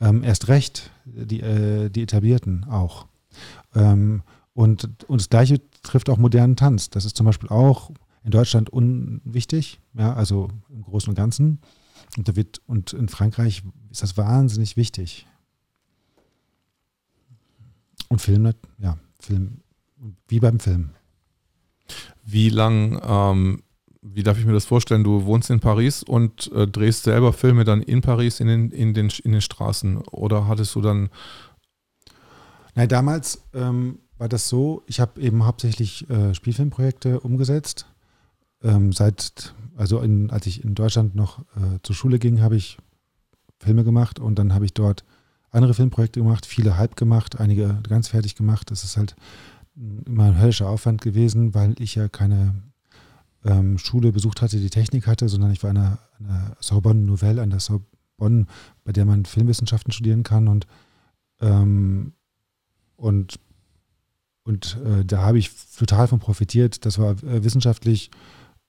Ähm, 0.00 0.24
erst 0.24 0.48
recht 0.48 0.90
die, 1.04 1.40
äh, 1.40 1.90
die 1.90 2.02
Etablierten 2.02 2.64
auch. 2.64 3.06
Ähm, 3.74 4.22
und, 4.54 4.88
und 5.08 5.20
das 5.20 5.30
Gleiche 5.30 5.60
trifft 5.82 6.10
auch 6.10 6.18
modernen 6.18 6.56
Tanz. 6.56 6.90
Das 6.90 7.04
ist 7.04 7.16
zum 7.16 7.26
Beispiel 7.26 7.48
auch 7.48 7.90
in 8.24 8.30
Deutschland 8.30 8.70
unwichtig, 8.70 9.80
ja, 9.94 10.12
also 10.14 10.48
im 10.68 10.82
Großen 10.82 11.08
und 11.08 11.16
Ganzen. 11.16 11.60
Und, 12.16 12.28
da 12.28 12.36
wird, 12.36 12.60
und 12.66 12.92
in 12.92 13.08
Frankreich 13.08 13.62
ist 13.90 14.02
das 14.02 14.16
wahnsinnig 14.16 14.76
wichtig. 14.76 15.26
Und 18.08 18.20
Film, 18.20 18.52
ja, 18.78 18.98
Film, 19.18 19.60
wie 20.28 20.40
beim 20.40 20.60
Film. 20.60 20.90
Wie 22.24 22.50
lang, 22.50 23.00
ähm, 23.02 23.62
wie 24.02 24.22
darf 24.22 24.38
ich 24.38 24.44
mir 24.44 24.52
das 24.52 24.64
vorstellen? 24.64 25.04
Du 25.04 25.24
wohnst 25.24 25.48
in 25.48 25.60
Paris 25.60 26.02
und 26.02 26.50
äh, 26.52 26.66
drehst 26.66 27.04
selber 27.04 27.32
Filme 27.32 27.64
dann 27.64 27.82
in 27.82 28.00
Paris 28.00 28.40
in 28.40 28.48
den, 28.48 28.70
in 28.70 28.94
den, 28.94 29.10
in 29.22 29.32
den 29.32 29.40
Straßen 29.40 29.98
oder 29.98 30.48
hattest 30.48 30.74
du 30.74 30.80
dann 30.80 31.08
Nein, 32.74 32.88
damals 32.88 33.42
ähm, 33.52 33.98
war 34.18 34.28
das 34.28 34.48
so, 34.48 34.82
ich 34.86 35.00
habe 35.00 35.20
eben 35.20 35.44
hauptsächlich 35.44 36.08
äh, 36.08 36.34
Spielfilmprojekte 36.34 37.20
umgesetzt. 37.20 37.86
Ähm, 38.62 38.92
seit, 38.92 39.54
also 39.76 40.00
in, 40.00 40.30
als 40.30 40.46
ich 40.46 40.64
in 40.64 40.74
Deutschland 40.74 41.14
noch 41.14 41.40
äh, 41.40 41.80
zur 41.82 41.94
Schule 41.94 42.18
ging, 42.18 42.40
habe 42.40 42.56
ich 42.56 42.78
Filme 43.58 43.84
gemacht 43.84 44.18
und 44.18 44.38
dann 44.38 44.54
habe 44.54 44.64
ich 44.64 44.74
dort 44.74 45.04
andere 45.50 45.74
Filmprojekte 45.74 46.20
gemacht, 46.20 46.46
viele 46.46 46.78
halb 46.78 46.96
gemacht, 46.96 47.38
einige 47.38 47.78
ganz 47.86 48.08
fertig 48.08 48.34
gemacht. 48.36 48.70
Das 48.70 48.84
ist 48.84 48.96
halt 48.96 49.16
immer 50.06 50.24
ein 50.24 50.40
höllischer 50.40 50.68
Aufwand 50.68 51.02
gewesen, 51.02 51.54
weil 51.54 51.74
ich 51.78 51.94
ja 51.94 52.08
keine 52.08 52.54
ähm, 53.44 53.78
Schule 53.78 54.12
besucht 54.12 54.42
hatte, 54.42 54.58
die 54.58 54.70
Technik 54.70 55.06
hatte, 55.06 55.28
sondern 55.28 55.52
ich 55.52 55.62
war 55.62 55.70
an 55.70 55.76
der, 55.76 55.98
an 56.18 56.26
der 56.26 56.56
Sorbonne 56.60 57.00
Nouvelle, 57.00 57.42
an 57.42 57.50
der 57.50 57.60
Sorbonne, 57.60 58.46
bei 58.84 58.92
der 58.92 59.04
man 59.04 59.24
Filmwissenschaften 59.24 59.92
studieren 59.92 60.22
kann 60.22 60.48
und 60.48 60.66
ähm, 61.40 62.12
und, 62.96 63.40
und 64.44 64.78
äh, 64.84 65.04
da 65.04 65.22
habe 65.22 65.38
ich 65.38 65.50
total 65.76 66.06
von 66.06 66.20
profitiert. 66.20 66.86
Das 66.86 66.98
war 66.98 67.20
äh, 67.24 67.42
wissenschaftlich, 67.42 68.12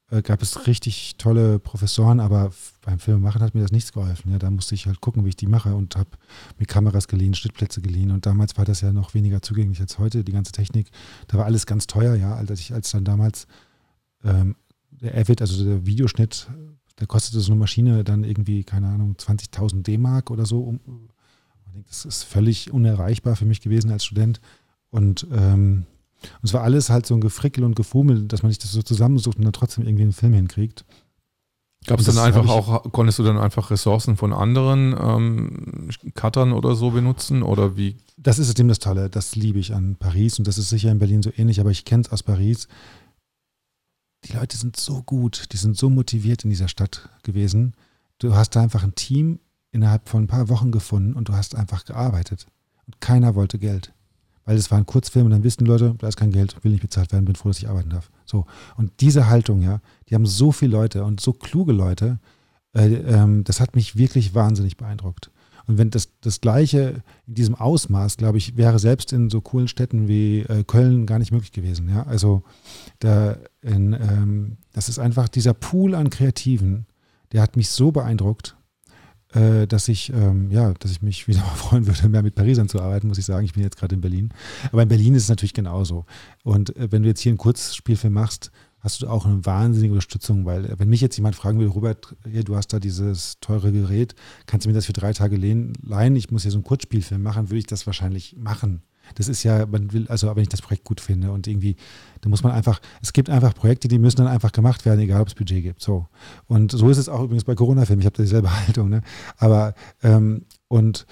äh, 0.10 0.24
gab 0.24 0.42
es 0.42 0.66
richtig 0.66 1.18
tolle 1.18 1.60
Professoren, 1.60 2.20
aber 2.20 2.52
beim 2.82 2.98
Filmemachen 2.98 3.44
hat 3.44 3.54
mir 3.54 3.62
das 3.62 3.72
nichts 3.72 3.94
geholfen. 3.94 4.32
Ja, 4.32 4.40
da 4.40 4.50
musste 4.50 4.74
ich 4.74 4.88
halt 4.88 5.02
gucken, 5.02 5.24
wie 5.24 5.30
ich 5.30 5.36
die 5.36 5.46
mache 5.46 5.76
und 5.76 5.96
habe 5.96 6.10
mir 6.58 6.66
Kameras 6.66 7.08
geliehen, 7.08 7.36
Schnittplätze 7.36 7.82
geliehen. 7.82 8.10
Und 8.10 8.26
damals 8.26 8.58
war 8.58 8.66
das 8.66 8.82
ja 8.82 8.92
noch 8.92 9.14
weniger 9.14 9.44
zugänglich 9.44 9.80
als 9.82 10.00
heute, 10.00 10.24
die 10.24 10.32
ganze 10.32 10.52
Technik. 10.52 10.90
Da 11.28 11.38
war 11.38 11.46
alles 11.46 11.68
ganz 11.68 11.86
teuer, 11.86 12.16
ja. 12.16 12.34
Als 12.34 12.50
ich, 12.60 12.74
als 12.74 12.90
dann 12.90 13.06
damals 13.06 13.46
ähm, 14.24 14.56
der 15.04 15.16
Avid, 15.16 15.42
also 15.42 15.64
der 15.64 15.86
Videoschnitt, 15.86 16.48
da 16.96 17.06
kostete 17.06 17.40
so 17.42 17.52
eine 17.52 17.60
Maschine 17.60 18.04
dann 18.04 18.24
irgendwie, 18.24 18.64
keine 18.64 18.88
Ahnung, 18.88 19.16
20.000 19.18 19.84
D-Mark 19.84 20.32
oder 20.32 20.46
so, 20.46 20.62
um, 20.62 20.80
das 21.88 22.06
ist 22.06 22.24
völlig 22.24 22.72
unerreichbar 22.72 23.36
für 23.36 23.46
mich 23.46 23.62
gewesen 23.62 23.92
als 23.92 24.06
Student. 24.06 24.40
Und, 24.90 25.28
ähm, 25.32 25.86
und 26.22 26.44
es 26.44 26.54
war 26.54 26.62
alles 26.62 26.90
halt 26.90 27.06
so 27.06 27.16
ein 27.16 27.22
Gefrickel 27.22 27.64
und 27.64 27.76
Gefummel, 27.76 28.28
dass 28.28 28.44
man 28.44 28.52
sich 28.52 28.60
das 28.60 28.72
so 28.72 28.84
zusammensucht 28.84 29.38
und 29.38 29.44
dann 29.44 29.54
trotzdem 29.54 29.86
irgendwie 29.86 30.04
einen 30.04 30.14
Film 30.14 30.34
hinkriegt. 30.34 30.86
Gab 31.86 32.00
es 32.00 32.06
dann 32.06 32.18
einfach 32.20 32.48
auch, 32.48 32.92
konntest 32.92 33.20
du 33.20 33.24
dann 33.24 33.38
einfach 33.38 33.70
Ressourcen 33.70 34.16
von 34.16 34.32
anderen 34.32 34.96
ähm, 34.98 35.90
Cuttern 36.14 36.54
oder 36.54 36.76
so 36.76 36.92
benutzen? 36.92 37.44
Oder 37.44 37.76
wie? 37.76 37.98
Das 38.16 38.40
ist 38.40 38.58
eben 38.58 38.70
das 38.70 38.80
Tolle, 38.80 39.10
das 39.10 39.36
liebe 39.36 39.60
ich 39.60 39.74
an 39.74 39.98
Paris 39.98 40.40
und 40.40 40.48
das 40.48 40.58
ist 40.58 40.70
sicher 40.70 40.92
in 40.92 41.00
Berlin 41.00 41.24
so 41.24 41.32
ähnlich, 41.36 41.60
aber 41.60 41.72
ich 41.72 41.84
kenne 41.84 42.04
es 42.04 42.12
aus 42.12 42.24
Paris. 42.24 42.70
Die 44.26 44.34
Leute 44.34 44.58
sind 44.58 44.78
so 44.78 45.02
gut, 45.04 45.52
die 45.52 45.58
sind 45.58 45.78
so 45.78 45.90
motiviert 45.90 46.44
in 46.44 46.50
dieser 46.50 46.68
Stadt 46.68 47.10
gewesen. 47.24 47.74
Du 48.20 48.36
hast 48.36 48.56
da 48.56 48.62
einfach 48.62 48.84
ein 48.84 48.96
Team 48.96 49.40
innerhalb 49.72 50.08
von 50.08 50.24
ein 50.24 50.28
paar 50.28 50.50
Wochen 50.50 50.72
gefunden 50.72 51.14
und 51.14 51.30
du 51.30 51.34
hast 51.34 51.56
einfach 51.56 51.84
gearbeitet. 51.86 52.46
Und 52.86 53.02
keiner 53.02 53.36
wollte 53.36 53.60
Geld. 53.60 53.94
Weil 54.46 54.58
es 54.58 54.72
war 54.72 54.78
ein 54.78 54.86
Kurzfilm 54.86 55.26
und 55.26 55.32
dann 55.32 55.44
wissen 55.44 55.66
Leute, 55.66 55.96
da 55.98 56.08
ist 56.08 56.18
kein 56.18 56.32
Geld, 56.32 56.64
will 56.64 56.72
nicht 56.72 56.82
bezahlt 56.82 57.12
werden, 57.12 57.26
bin 57.26 57.36
froh, 57.36 57.50
dass 57.50 57.60
ich 57.60 57.70
arbeiten 57.70 57.90
darf. 57.90 58.12
So. 58.26 58.46
Und 58.76 58.92
diese 59.00 59.28
Haltung, 59.28 59.62
ja, 59.62 59.82
die 60.10 60.16
haben 60.16 60.26
so 60.26 60.52
viele 60.52 60.72
Leute 60.72 61.06
und 61.06 61.22
so 61.22 61.34
kluge 61.34 61.72
Leute, 61.72 62.20
äh, 62.74 62.94
ähm, 62.94 63.44
das 63.44 63.60
hat 63.60 63.76
mich 63.76 63.96
wirklich 63.96 64.36
wahnsinnig 64.36 64.78
beeindruckt. 64.78 65.32
Und 65.68 65.78
wenn 65.78 65.90
das, 65.90 66.10
das 66.22 66.42
Gleiche 66.42 67.04
in 67.28 67.36
diesem 67.36 67.56
Ausmaß, 67.56 68.18
glaube 68.18 68.38
ich, 68.38 68.58
wäre 68.58 68.80
selbst 68.80 69.14
in 69.14 69.30
so 69.30 69.42
coolen 69.42 69.68
Städten 69.68 70.08
wie 70.08 70.42
äh, 70.42 70.64
Köln 70.64 71.06
gar 71.06 71.20
nicht 71.20 71.32
möglich 71.32 71.52
gewesen. 71.52 71.90
Ja? 71.90 72.04
Also 72.04 72.44
da 73.00 73.38
in, 73.62 73.94
ähm, 73.94 74.58
das 74.74 74.90
ist 74.90 75.00
einfach 75.00 75.30
dieser 75.30 75.54
Pool 75.54 75.96
an 75.96 76.10
Kreativen, 76.10 76.86
der 77.32 77.42
hat 77.42 77.56
mich 77.56 77.70
so 77.70 77.92
beeindruckt, 77.92 78.56
äh, 79.34 79.66
dass 79.68 79.88
ich, 79.88 80.12
ähm, 80.14 80.52
ja, 80.52 80.74
dass 80.74 80.92
ich 80.92 81.02
mich 81.02 81.28
wieder 81.28 81.40
mal 81.40 81.56
freuen 81.56 81.88
würde, 81.88 82.10
mehr 82.10 82.24
mit 82.24 82.36
Parisern 82.36 82.70
zu 82.70 82.82
arbeiten, 82.82 83.08
muss 83.08 83.18
ich 83.18 83.26
sagen. 83.26 83.46
Ich 83.46 83.54
bin 83.54 83.64
jetzt 83.64 83.78
gerade 83.78 83.96
in 83.96 84.02
Berlin. 84.02 84.30
Aber 84.72 84.84
in 84.84 84.90
Berlin 84.90 85.16
ist 85.16 85.24
es 85.24 85.30
natürlich 85.30 85.54
genauso. 85.54 86.06
Und 86.44 86.76
äh, 86.76 86.92
wenn 86.92 87.04
du 87.04 87.10
jetzt 87.10 87.22
hier 87.22 87.32
einen 87.32 87.38
Kurzspielfilm 87.38 88.14
machst, 88.14 88.52
hast 88.84 89.02
du 89.02 89.08
auch 89.08 89.26
eine 89.26 89.46
wahnsinnige 89.46 89.94
Unterstützung, 89.94 90.46
weil 90.46 90.78
wenn 90.78 90.90
mich 90.90 91.02
jetzt 91.02 91.16
jemand 91.16 91.36
fragen 91.36 91.58
will, 91.60 91.68
Robert, 91.68 92.16
hier, 92.30 92.44
du 92.44 92.56
hast 92.56 92.74
da 92.74 92.80
dieses 92.80 93.40
teure 93.40 93.72
Gerät, 93.72 94.14
kannst 94.46 94.66
du 94.66 94.70
mir 94.70 94.76
das 94.76 94.86
für 94.86 94.94
drei 94.94 95.14
Tage 95.14 95.38
leihen? 95.38 96.16
Ich 96.16 96.30
muss 96.32 96.42
hier 96.42 96.52
so 96.52 96.58
einen 96.58 96.66
Kurzspielfilm 96.66 97.24
machen, 97.24 97.50
würde 97.50 97.60
ich 97.60 97.66
das 97.66 97.88
wahrscheinlich 97.88 98.36
machen. 98.38 98.84
Das 99.16 99.28
ist 99.28 99.44
ja, 99.44 99.66
man 99.66 99.92
will, 99.94 100.08
also 100.08 100.34
wenn 100.36 100.44
ich 100.44 100.50
das 100.50 100.62
Projekt 100.62 100.84
gut 100.84 101.02
finde 101.02 101.32
und 101.32 101.48
irgendwie, 101.48 101.76
da 102.22 102.30
muss 102.30 102.44
man 102.44 102.52
einfach, 102.52 102.82
es 103.02 103.14
gibt 103.14 103.30
einfach 103.30 103.54
Projekte, 103.54 103.88
die 103.88 104.00
müssen 104.00 104.18
dann 104.18 104.28
einfach 104.28 104.52
gemacht 104.52 104.86
werden, 104.86 105.00
egal 105.00 105.22
ob 105.22 105.28
es 105.28 105.36
Budget 105.36 105.64
gibt. 105.64 105.82
So. 105.82 106.08
Und 106.48 106.72
so 106.72 106.90
ist 106.90 106.98
es 106.98 107.10
auch 107.10 107.24
übrigens 107.24 107.44
bei 107.44 107.56
Corona-Filmen, 107.56 108.02
ich 108.02 108.06
habe 108.06 108.22
dieselbe 108.22 108.52
Haltung, 108.68 108.90
ne? 108.90 109.02
Aber 109.38 109.76
ähm, 110.04 110.46
und, 110.68 111.06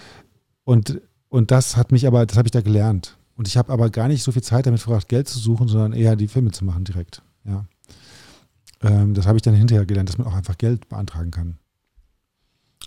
und, 0.64 1.02
und 1.30 1.52
das 1.52 1.78
hat 1.78 1.92
mich 1.92 2.08
aber, 2.08 2.26
das 2.26 2.38
habe 2.38 2.48
ich 2.48 2.52
da 2.52 2.62
gelernt. 2.62 3.18
Und 3.36 3.48
ich 3.48 3.58
habe 3.58 3.72
aber 3.72 3.90
gar 3.90 4.08
nicht 4.08 4.24
so 4.24 4.32
viel 4.32 4.44
Zeit 4.44 4.66
damit 4.66 4.82
verbracht, 4.82 5.08
Geld 5.08 5.28
zu 5.28 5.40
suchen, 5.40 5.68
sondern 5.68 5.94
eher 5.94 6.16
die 6.16 6.28
Filme 6.28 6.52
zu 6.52 6.66
machen 6.66 6.84
direkt. 6.84 7.24
Ja. 7.46 7.66
Ähm, 8.82 9.14
das 9.14 9.28
habe 9.28 9.38
ich 9.38 9.42
dann 9.42 9.54
hinterher 9.54 9.86
gelernt, 9.86 10.10
dass 10.10 10.18
man 10.18 10.28
auch 10.28 10.34
einfach 10.34 10.58
Geld 10.58 10.90
beantragen 10.90 11.32
kann. 11.32 11.58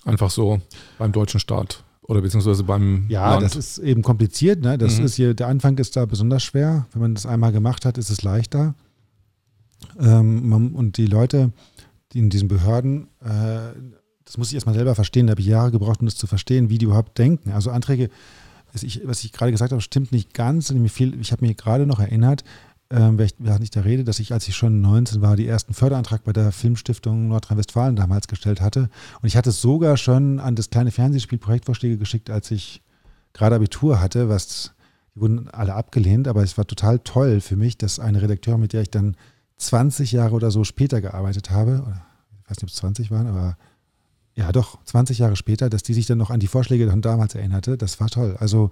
Einfach 0.04 0.30
so 0.30 0.60
beim 0.98 1.12
deutschen 1.12 1.40
Staat. 1.40 1.82
Oder 2.02 2.20
beziehungsweise 2.20 2.64
beim 2.64 3.06
Ja, 3.08 3.30
Land. 3.30 3.42
das 3.44 3.56
ist 3.56 3.78
eben 3.78 4.02
kompliziert. 4.02 4.60
Ne? 4.60 4.76
Das 4.76 4.98
Mhm. 4.98 5.04
ist 5.06 5.14
hier, 5.14 5.32
der 5.34 5.48
Anfang 5.48 5.78
ist 5.78 5.96
da 5.96 6.04
besonders 6.04 6.42
schwer. 6.42 6.86
Wenn 6.92 7.00
man 7.00 7.14
das 7.14 7.24
einmal 7.24 7.52
gemacht 7.52 7.84
hat, 7.86 7.96
ist 7.96 8.10
es 8.10 8.22
leichter. 8.22 8.74
Ähm, 9.98 10.48
man, 10.48 10.72
und 10.72 10.96
die 10.98 11.06
Leute, 11.06 11.52
die 12.12 12.18
in 12.18 12.30
diesen 12.30 12.48
Behörden, 12.48 13.08
äh, 13.20 13.72
das 14.24 14.36
muss 14.38 14.48
ich 14.48 14.54
erstmal 14.54 14.74
selber 14.74 14.94
verstehen, 14.94 15.26
da 15.26 15.32
habe 15.32 15.40
ich 15.40 15.46
Jahre 15.46 15.70
gebraucht, 15.70 16.00
um 16.00 16.06
das 16.06 16.16
zu 16.16 16.26
verstehen, 16.26 16.68
wie 16.70 16.78
die 16.78 16.86
überhaupt 16.86 17.16
denken. 17.18 17.52
Also 17.52 17.70
Anträge, 17.70 18.10
was 18.72 18.82
ich, 18.82 19.00
was 19.06 19.24
ich 19.24 19.32
gerade 19.32 19.52
gesagt 19.52 19.72
habe, 19.72 19.80
stimmt 19.80 20.12
nicht 20.12 20.34
ganz. 20.34 20.70
Mir 20.72 20.88
fiel, 20.88 21.18
ich 21.20 21.32
habe 21.32 21.46
mich 21.46 21.56
gerade 21.56 21.86
noch 21.86 22.00
erinnert, 22.00 22.44
ähm, 22.94 23.18
während 23.18 23.64
ich 23.64 23.70
da 23.70 23.80
rede, 23.80 24.04
dass 24.04 24.20
ich, 24.20 24.32
als 24.32 24.46
ich 24.48 24.56
schon 24.56 24.80
19 24.80 25.20
war, 25.20 25.36
die 25.36 25.46
ersten 25.46 25.74
Förderantrag 25.74 26.24
bei 26.24 26.32
der 26.32 26.52
Filmstiftung 26.52 27.28
Nordrhein-Westfalen 27.28 27.96
damals 27.96 28.28
gestellt 28.28 28.60
hatte. 28.60 28.88
Und 29.20 29.26
ich 29.26 29.36
hatte 29.36 29.50
sogar 29.50 29.96
schon 29.96 30.40
an 30.40 30.54
das 30.54 30.70
kleine 30.70 30.90
Fernsehspiel 30.90 31.38
Projektvorschläge 31.38 31.98
geschickt, 31.98 32.30
als 32.30 32.50
ich 32.50 32.82
gerade 33.32 33.56
Abitur 33.56 34.00
hatte, 34.00 34.28
was 34.28 34.46
die 34.46 34.74
wurden 35.14 35.48
alle 35.48 35.74
abgelehnt, 35.74 36.28
aber 36.28 36.42
es 36.42 36.58
war 36.58 36.66
total 36.66 36.98
toll 36.98 37.40
für 37.40 37.56
mich, 37.56 37.78
dass 37.78 37.98
eine 37.98 38.20
Redakteurin, 38.20 38.60
mit 38.60 38.72
der 38.72 38.82
ich 38.82 38.90
dann 38.90 39.16
20 39.58 40.12
Jahre 40.12 40.34
oder 40.34 40.50
so 40.50 40.64
später 40.64 41.00
gearbeitet 41.00 41.50
habe, 41.50 41.82
oder 41.86 42.04
ich 42.42 42.50
weiß 42.50 42.56
nicht, 42.56 42.64
ob 42.64 42.68
es 42.70 42.76
20 42.76 43.10
waren, 43.10 43.26
aber 43.28 43.56
ja 44.36 44.50
doch, 44.52 44.82
20 44.84 45.18
Jahre 45.18 45.36
später, 45.36 45.70
dass 45.70 45.82
die 45.82 45.94
sich 45.94 46.06
dann 46.06 46.18
noch 46.18 46.30
an 46.30 46.40
die 46.40 46.48
Vorschläge 46.48 46.90
von 46.90 47.02
damals 47.02 47.34
erinnerte, 47.34 47.78
das 47.78 48.00
war 48.00 48.08
toll. 48.08 48.36
Also 48.40 48.70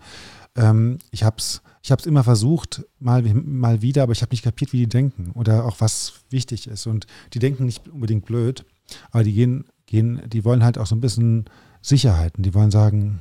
ähm, 0.56 0.98
ich 1.10 1.24
habe 1.24 1.36
es 1.38 1.62
ich 1.82 1.90
hab's 1.90 2.06
immer 2.06 2.22
versucht, 2.22 2.84
mal, 3.00 3.22
mal 3.34 3.82
wieder, 3.82 4.04
aber 4.04 4.12
ich 4.12 4.22
habe 4.22 4.32
nicht 4.32 4.44
kapiert, 4.44 4.72
wie 4.72 4.78
die 4.78 4.88
denken 4.88 5.32
oder 5.34 5.64
auch 5.64 5.80
was 5.80 6.14
wichtig 6.30 6.68
ist. 6.68 6.86
Und 6.86 7.06
die 7.34 7.40
denken 7.40 7.66
nicht 7.66 7.88
unbedingt 7.88 8.24
blöd, 8.24 8.64
aber 9.10 9.24
die 9.24 9.32
gehen, 9.32 9.64
gehen, 9.86 10.22
die 10.28 10.44
wollen 10.44 10.62
halt 10.62 10.78
auch 10.78 10.86
so 10.86 10.94
ein 10.94 11.00
bisschen 11.00 11.46
Sicherheiten. 11.80 12.44
Die 12.44 12.54
wollen 12.54 12.70
sagen, 12.70 13.20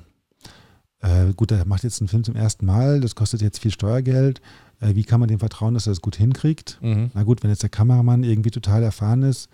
äh, 1.00 1.34
gut, 1.36 1.50
der 1.50 1.66
macht 1.66 1.84
jetzt 1.84 2.02
einen 2.02 2.08
Film 2.08 2.24
zum 2.24 2.36
ersten 2.36 2.68
Mal, 2.68 3.02
das 3.02 3.16
kostet 3.16 3.42
jetzt 3.42 3.60
viel 3.60 3.72
Steuergeld. 3.72 4.42
Äh, 4.80 4.94
wie 4.94 5.04
kann 5.04 5.20
man 5.20 5.30
dem 5.30 5.40
vertrauen, 5.40 5.74
dass 5.74 5.88
er 5.88 5.92
das 5.92 6.02
gut 6.02 6.16
hinkriegt? 6.16 6.78
Mhm. 6.84 7.10
Na 7.16 7.24
gut, 7.24 7.42
wenn 7.42 7.50
jetzt 7.50 7.64
der 7.64 7.70
Kameramann 7.70 8.24
irgendwie 8.24 8.52
total 8.52 8.84
erfahren 8.84 9.24
ist, 9.24 9.50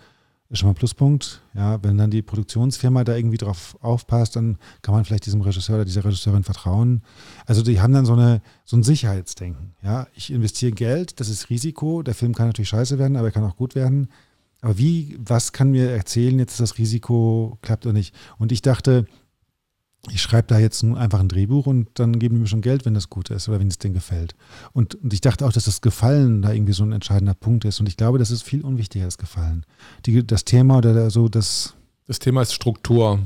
ist 0.50 0.60
schon 0.60 0.68
mal 0.68 0.72
ein 0.72 0.76
Pluspunkt. 0.76 1.42
Ja, 1.54 1.82
wenn 1.84 1.98
dann 1.98 2.10
die 2.10 2.22
Produktionsfirma 2.22 3.04
da 3.04 3.16
irgendwie 3.16 3.38
drauf 3.38 3.78
aufpasst, 3.82 4.36
dann 4.36 4.58
kann 4.82 4.94
man 4.94 5.04
vielleicht 5.04 5.26
diesem 5.26 5.42
Regisseur 5.42 5.76
oder 5.76 5.86
dieser 5.86 6.06
Regisseurin 6.06 6.44
vertrauen. 6.44 7.02
Also 7.46 7.62
die 7.62 7.82
haben 7.82 7.94
dann 7.94 8.06
so, 8.06 8.14
eine, 8.14 8.42
so 8.64 8.78
ein 8.78 8.84
Sicherheitsdenken. 8.84 9.76
Ja, 9.82 10.08
ich 10.14 10.32
investiere 10.32 10.72
Geld, 10.72 11.20
das 11.20 11.30
ist 11.30 11.50
Risiko. 11.50 12.02
Der 12.02 12.16
Film 12.16 12.34
kann 12.34 12.48
natürlich 12.48 12.70
scheiße 12.70 12.98
werden, 12.98 13.18
aber 13.18 13.28
er 13.28 13.32
kann 13.32 13.44
auch 13.44 13.58
gut 13.58 13.76
werden. 13.76 14.10
Aber 14.62 14.78
wie, 14.78 15.18
was 15.20 15.52
kann 15.52 15.72
mir 15.72 15.92
erzählen, 15.92 16.40
jetzt 16.40 16.60
das 16.60 16.78
Risiko 16.78 17.58
klappt 17.62 17.86
oder 17.86 17.94
nicht? 17.94 18.16
Und 18.38 18.52
ich 18.52 18.62
dachte, 18.62 19.06
ich 20.10 20.22
schreibe 20.22 20.48
da 20.48 20.60
jetzt 20.60 20.84
nur 20.84 20.98
einfach 20.98 21.20
ein 21.20 21.28
Drehbuch 21.28 21.66
und 21.66 21.90
dann 21.96 22.20
geben 22.20 22.36
die 22.36 22.42
mir 22.42 22.48
schon 22.48 22.62
Geld, 22.62 22.86
wenn 22.86 22.94
das 22.94 23.10
gut 23.10 23.30
ist 23.30 23.50
oder 23.50 23.60
wenn 23.60 23.68
es 23.68 23.78
denen 23.78 23.94
gefällt. 23.94 24.36
Und, 24.74 24.96
und 24.96 25.14
ich 25.14 25.22
dachte 25.22 25.46
auch, 25.46 25.52
dass 25.52 25.66
das 25.66 25.82
Gefallen 25.82 26.42
da 26.42 26.52
irgendwie 26.52 26.74
so 26.74 26.84
ein 26.84 26.94
entscheidender 26.94 27.34
Punkt 27.34 27.66
ist. 27.66 27.80
Und 27.80 27.90
ich 27.90 27.98
glaube, 27.98 28.18
das 28.18 28.32
ist 28.32 28.44
viel 28.44 28.62
unwichtiger, 28.62 29.06
das 29.06 29.18
Gefallen. 29.18 29.66
Die, 30.06 30.26
das 30.26 30.46
Thema 30.46 30.78
oder 30.78 31.10
so, 31.10 31.28
das. 31.28 31.74
Das 32.08 32.20
Thema 32.20 32.42
ist 32.42 32.54
Struktur. 32.54 33.20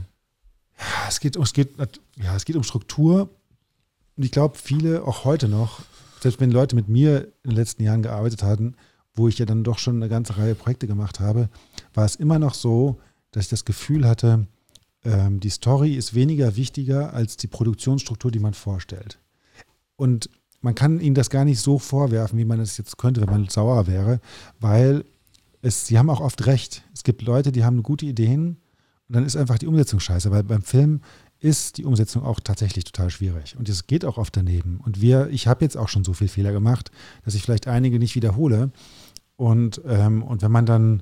Ja, 0.79 1.07
es 1.07 1.19
geht, 1.19 1.35
es 1.35 1.53
geht, 1.53 1.75
ja, 2.17 2.35
es 2.35 2.45
geht 2.45 2.55
um 2.55 2.63
Struktur. 2.63 3.29
Und 4.17 4.23
ich 4.23 4.31
glaube, 4.31 4.57
viele, 4.57 5.03
auch 5.03 5.23
heute 5.23 5.47
noch, 5.47 5.81
selbst 6.19 6.39
wenn 6.39 6.51
Leute 6.51 6.75
mit 6.75 6.87
mir 6.87 7.25
in 7.43 7.51
den 7.51 7.57
letzten 7.57 7.83
Jahren 7.83 8.01
gearbeitet 8.01 8.41
hatten, 8.41 8.75
wo 9.13 9.27
ich 9.27 9.37
ja 9.37 9.45
dann 9.45 9.63
doch 9.63 9.77
schon 9.77 9.97
eine 9.97 10.09
ganze 10.09 10.37
Reihe 10.37 10.55
Projekte 10.55 10.87
gemacht 10.87 11.19
habe, 11.19 11.49
war 11.93 12.05
es 12.05 12.15
immer 12.15 12.39
noch 12.39 12.55
so, 12.55 12.99
dass 13.31 13.43
ich 13.45 13.49
das 13.49 13.65
Gefühl 13.65 14.07
hatte, 14.07 14.47
ähm, 15.03 15.39
die 15.39 15.49
Story 15.49 15.95
ist 15.95 16.13
weniger 16.13 16.55
wichtiger 16.55 17.13
als 17.13 17.37
die 17.37 17.47
Produktionsstruktur, 17.47 18.31
die 18.31 18.39
man 18.39 18.53
vorstellt. 18.53 19.19
Und 19.95 20.29
man 20.61 20.75
kann 20.75 20.99
ihnen 20.99 21.15
das 21.15 21.29
gar 21.29 21.45
nicht 21.45 21.59
so 21.59 21.79
vorwerfen, 21.79 22.37
wie 22.37 22.45
man 22.45 22.59
es 22.59 22.77
jetzt 22.77 22.97
könnte, 22.97 23.21
wenn 23.21 23.29
man 23.29 23.49
sauer 23.49 23.87
wäre, 23.87 24.19
weil 24.59 25.03
es, 25.61 25.87
sie 25.87 25.97
haben 25.97 26.09
auch 26.09 26.21
oft 26.21 26.45
recht. 26.45 26.83
Es 26.93 27.03
gibt 27.03 27.21
Leute, 27.23 27.51
die 27.51 27.63
haben 27.63 27.83
gute 27.83 28.05
Ideen 28.05 28.57
und 29.07 29.15
dann 29.15 29.25
ist 29.25 29.35
einfach 29.35 29.57
die 29.57 29.67
Umsetzung 29.67 29.99
scheiße, 29.99 30.31
weil 30.31 30.43
beim 30.43 30.61
Film 30.61 31.01
ist 31.39 31.77
die 31.77 31.85
Umsetzung 31.85 32.23
auch 32.23 32.39
tatsächlich 32.39 32.83
total 32.83 33.09
schwierig 33.09 33.55
und 33.57 33.67
es 33.67 33.87
geht 33.87 34.05
auch 34.05 34.17
oft 34.17 34.37
daneben. 34.37 34.79
Und 34.79 35.01
wir, 35.01 35.29
ich 35.29 35.47
habe 35.47 35.65
jetzt 35.65 35.75
auch 35.75 35.89
schon 35.89 36.03
so 36.03 36.13
viele 36.13 36.29
Fehler 36.29 36.51
gemacht, 36.51 36.91
dass 37.25 37.33
ich 37.33 37.41
vielleicht 37.41 37.67
einige 37.67 37.97
nicht 37.97 38.15
wiederhole. 38.15 38.71
Und, 39.37 39.81
ähm, 39.87 40.21
und 40.21 40.43
wenn 40.43 40.51
man 40.51 40.67
dann 40.67 41.01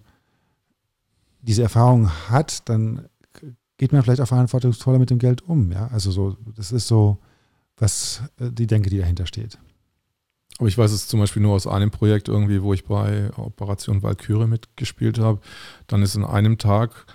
diese 1.42 1.62
Erfahrung 1.62 2.10
hat, 2.30 2.70
dann 2.70 3.08
geht 3.80 3.94
man 3.94 4.04
vielleicht 4.04 4.22
auch 4.22 4.28
verantwortungsvoller 4.28 5.00
mit 5.00 5.10
dem 5.10 5.18
Geld 5.18 5.42
um. 5.42 5.72
Ja, 5.72 5.88
also 5.88 6.12
so, 6.12 6.38
das 6.56 6.72
ist 6.72 6.88
so, 6.88 7.18
was 7.78 8.22
äh, 8.40 8.52
die 8.52 8.68
Denke, 8.68 8.92
die 8.92 9.00
dahinter 9.00 9.26
steht. 9.26 9.58
Aber 10.60 10.68
ich 10.68 10.78
weiß 10.78 10.92
es 10.92 11.08
zum 11.08 11.22
Beispiel 11.22 11.42
nur 11.42 11.56
aus 11.56 11.66
einem 11.66 11.90
Projekt 11.90 12.28
irgendwie, 12.28 12.62
wo 12.62 12.74
ich 12.74 12.84
bei 12.84 13.32
Operation 13.38 14.04
Valkyrie 14.04 14.48
mitgespielt 14.48 15.18
habe. 15.18 15.40
Dann 15.88 16.04
ist 16.04 16.16
in 16.16 16.26
einem 16.26 16.58
Tag 16.58 17.06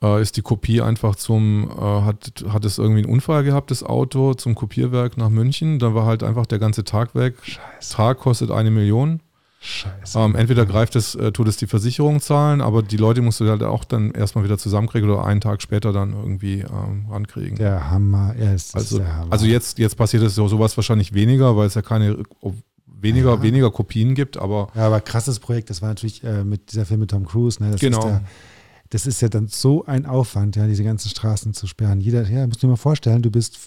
äh, 0.00 0.22
ist 0.22 0.36
die 0.36 0.42
Kopie 0.42 0.80
einfach 0.80 1.16
zum, 1.16 1.68
äh, 1.70 1.82
hat, 1.82 2.44
hat 2.48 2.64
es 2.64 2.78
irgendwie 2.78 3.02
einen 3.02 3.12
Unfall 3.12 3.42
gehabt, 3.42 3.72
das 3.72 3.82
Auto, 3.82 4.34
zum 4.34 4.54
Kopierwerk 4.54 5.16
nach 5.16 5.30
München. 5.30 5.80
Da 5.80 5.94
war 5.94 6.06
halt 6.06 6.22
einfach 6.22 6.46
der 6.46 6.60
ganze 6.60 6.84
Tag 6.84 7.16
weg. 7.16 7.34
Scheiße. 7.42 7.94
Tag 7.94 8.18
kostet 8.18 8.52
eine 8.52 8.70
Million. 8.70 9.20
Scheiße. 9.60 10.18
Ähm, 10.18 10.34
entweder 10.36 10.64
greift 10.66 10.94
es, 10.96 11.14
äh, 11.14 11.32
tut 11.32 11.48
es 11.48 11.56
die 11.56 11.66
Versicherung 11.66 12.20
zahlen, 12.20 12.60
aber 12.60 12.82
die 12.82 12.96
Leute 12.98 13.20
musst 13.22 13.40
du 13.40 13.48
halt 13.48 13.62
auch 13.62 13.84
dann 13.84 14.10
erstmal 14.12 14.44
wieder 14.44 14.58
zusammenkriegen 14.58 15.08
oder 15.10 15.24
einen 15.24 15.40
Tag 15.40 15.60
später 15.62 15.92
dann 15.92 16.12
irgendwie 16.12 16.60
ähm, 16.60 17.06
rankriegen. 17.10 17.56
der 17.56 17.90
Hammer, 17.90 18.34
er 18.38 18.54
ist, 18.54 18.68
ist 18.68 18.74
Also, 18.76 18.98
der 18.98 19.16
Hammer. 19.16 19.32
also 19.32 19.46
jetzt, 19.46 19.78
jetzt 19.78 19.96
passiert 19.96 20.22
es 20.22 20.34
so 20.34 20.46
sowas 20.46 20.76
wahrscheinlich 20.76 21.14
weniger, 21.14 21.56
weil 21.56 21.66
es 21.66 21.74
ja 21.74 21.82
keine 21.82 22.22
weniger, 22.86 23.34
Ja. 23.34 23.42
weniger 23.42 23.70
Kopien 23.70 24.14
gibt, 24.14 24.36
aber 24.36 24.68
Ja, 24.74 24.86
aber 24.86 25.00
krasses 25.00 25.40
Projekt, 25.40 25.70
das 25.70 25.82
war 25.82 25.88
natürlich 25.88 26.22
äh, 26.22 26.44
mit 26.44 26.70
dieser 26.72 26.86
Film 26.86 27.00
mit 27.00 27.10
Tom 27.10 27.26
Cruise. 27.26 27.62
Ne? 27.62 27.72
Das 27.72 27.80
Genau. 27.80 27.98
Ist 27.98 28.04
der, 28.06 28.22
das 28.90 29.06
ist 29.06 29.20
ja 29.20 29.28
dann 29.28 29.48
so 29.48 29.84
ein 29.86 30.06
Aufwand, 30.06 30.54
ja, 30.54 30.66
diese 30.68 30.84
ganzen 30.84 31.08
Straßen 31.08 31.52
zu 31.54 31.66
sperren. 31.66 32.00
Jeder, 32.00 32.22
ja, 32.28 32.46
musst 32.46 32.62
du 32.62 32.66
dir 32.68 32.70
mal 32.72 32.76
vorstellen, 32.76 33.20
du 33.20 33.30
bist 33.32 33.58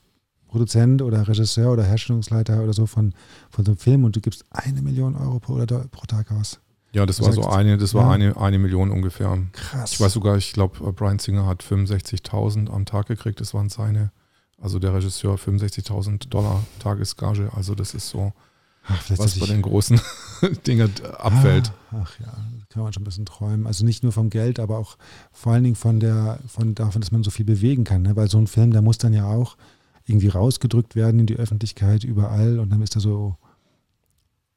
Produzent 0.49 1.01
oder 1.01 1.27
Regisseur 1.27 1.71
oder 1.71 1.83
Herstellungsleiter 1.83 2.61
oder 2.61 2.73
so 2.73 2.85
von, 2.85 3.13
von 3.49 3.65
so 3.65 3.71
einem 3.71 3.77
Film 3.77 4.03
und 4.03 4.15
du 4.15 4.21
gibst 4.21 4.43
eine 4.49 4.81
Million 4.81 5.15
Euro 5.15 5.39
pro, 5.39 5.53
oder 5.53 5.65
pro 5.65 6.05
Tag 6.05 6.31
aus. 6.31 6.59
ja, 6.91 7.05
das 7.05 7.21
war 7.21 7.31
so 7.31 7.47
eine, 7.47 7.77
das 7.77 7.93
war 7.93 8.05
ja. 8.05 8.11
eine, 8.11 8.37
eine 8.37 8.59
Million 8.59 8.91
ungefähr. 8.91 9.37
Krass. 9.53 9.93
Ich 9.93 10.01
weiß 10.01 10.13
sogar, 10.13 10.37
ich 10.37 10.53
glaube, 10.53 10.91
Brian 10.93 11.19
Singer 11.19 11.45
hat 11.45 11.63
65.000 11.63 12.69
am 12.69 12.85
Tag 12.85 13.07
gekriegt, 13.07 13.39
das 13.39 13.53
waren 13.53 13.69
seine, 13.69 14.11
also 14.59 14.79
der 14.79 14.93
Regisseur 14.93 15.35
65.000 15.35 16.29
Dollar 16.29 16.63
Tagesgage, 16.79 17.51
also 17.55 17.75
das 17.75 17.93
ist 17.93 18.09
so, 18.09 18.33
Ach, 18.87 19.09
was 19.17 19.39
bei 19.39 19.45
den 19.45 19.61
großen 19.61 20.01
Dingen 20.67 20.91
abfällt. 21.17 21.71
Ah, 21.91 22.03
ach 22.03 22.19
ja, 22.19 22.33
kann 22.69 22.83
man 22.83 22.93
schon 22.93 23.03
ein 23.03 23.05
bisschen 23.05 23.25
träumen. 23.25 23.67
Also 23.67 23.85
nicht 23.85 24.03
nur 24.03 24.11
vom 24.11 24.29
Geld, 24.29 24.59
aber 24.59 24.77
auch 24.77 24.97
vor 25.31 25.53
allen 25.53 25.63
Dingen 25.63 25.75
von 25.75 25.99
der, 25.99 26.39
von 26.47 26.75
davon, 26.75 27.01
dass 27.01 27.11
man 27.11 27.23
so 27.23 27.29
viel 27.29 27.45
bewegen 27.45 27.83
kann. 27.83 28.01
Ne? 28.01 28.15
Weil 28.15 28.29
so 28.29 28.37
ein 28.39 28.47
Film, 28.47 28.71
der 28.71 28.81
muss 28.81 28.97
dann 28.97 29.13
ja 29.13 29.25
auch 29.25 29.57
irgendwie 30.09 30.27
rausgedrückt 30.29 30.95
werden 30.95 31.19
in 31.19 31.25
die 31.25 31.37
Öffentlichkeit 31.37 32.03
überall 32.03 32.59
und 32.59 32.69
dann 32.71 32.81
ist 32.81 32.95
er 32.95 33.01
so 33.01 33.37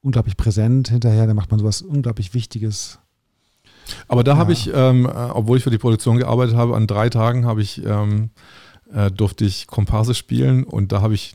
unglaublich 0.00 0.36
präsent 0.36 0.88
hinterher, 0.88 1.26
dann 1.26 1.36
macht 1.36 1.50
man 1.50 1.60
sowas 1.60 1.82
unglaublich 1.82 2.34
Wichtiges. 2.34 2.98
Aber 4.08 4.24
da 4.24 4.36
habe 4.36 4.52
Ja. 4.52 4.58
ich, 4.58 4.70
ähm, 4.74 5.06
äh, 5.06 5.08
obwohl 5.10 5.58
ich 5.58 5.64
für 5.64 5.70
die 5.70 5.78
Produktion 5.78 6.16
gearbeitet 6.18 6.56
habe, 6.56 6.76
an 6.76 6.86
drei 6.86 7.08
Tagen 7.08 7.46
habe 7.46 7.62
ich 7.62 7.84
ähm, 7.84 8.30
äh, 8.92 9.10
durfte 9.10 9.44
ich 9.44 9.66
Komparse 9.66 10.14
spielen 10.14 10.64
und 10.64 10.92
da 10.92 11.00
habe 11.00 11.14
ich, 11.14 11.34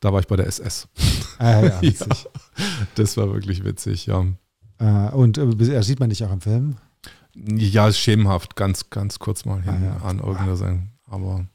da 0.00 0.12
war 0.12 0.20
ich 0.20 0.26
bei 0.26 0.36
der 0.36 0.46
SS. 0.46 0.88
Ah, 1.38 1.62
ja, 1.62 1.80
ja, 1.82 1.92
das 2.94 3.16
war 3.16 3.32
wirklich 3.32 3.64
witzig, 3.64 4.06
ja. 4.06 4.24
Äh, 4.78 5.10
und 5.12 5.38
äh, 5.38 5.82
sieht 5.82 6.00
man 6.00 6.10
dich 6.10 6.24
auch 6.24 6.32
im 6.32 6.40
Film? 6.40 6.76
Ja, 7.34 7.92
schemenhaft, 7.92 8.56
ganz, 8.56 8.90
ganz 8.90 9.18
kurz 9.18 9.44
mal 9.44 9.62
hin 9.62 9.74
ah, 9.74 9.84
ja. 9.84 9.96
an 10.06 10.18
irgendeiner 10.18 10.56
sein. 10.56 10.90
Aber. 11.08 11.46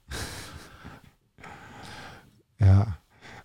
Ja, 2.61 2.97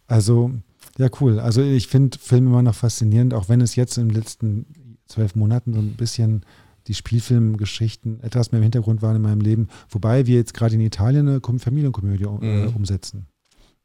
also, 0.06 0.52
ja, 0.98 1.09
cool. 1.20 1.40
Also 1.40 1.62
ich 1.62 1.88
finde 1.88 2.18
Filme 2.18 2.51
immer 2.51 2.62
noch 2.62 2.74
faszinierend, 2.74 3.34
auch 3.34 3.48
wenn 3.48 3.60
es 3.60 3.74
jetzt 3.74 3.97
in 3.98 4.09
den 4.09 4.14
letzten 4.14 4.66
zwölf 5.06 5.34
Monaten 5.34 5.72
so 5.72 5.80
ein 5.80 5.97
bisschen 5.97 6.44
die 6.86 6.94
Spielfilmgeschichten 6.94 8.20
etwas 8.22 8.52
mehr 8.52 8.60
im 8.60 8.64
Hintergrund 8.64 9.02
waren 9.02 9.16
in 9.16 9.22
meinem 9.22 9.40
Leben. 9.40 9.68
Wobei 9.88 10.26
wir 10.26 10.36
jetzt 10.36 10.55
gerade 10.55 10.74
in 10.74 10.80
Italien 10.80 11.28
eine 11.28 11.40
Familienkomödie 11.59 12.24
äh, 12.24 12.66
mhm. 12.66 12.76
umsetzen. 12.76 13.26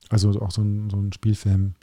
Also 0.10 0.30
auch 0.42 0.52
so 0.52 0.62
ein, 0.62 0.90
so 0.90 0.98
ein 0.98 1.12
Spielfilm 1.14 1.74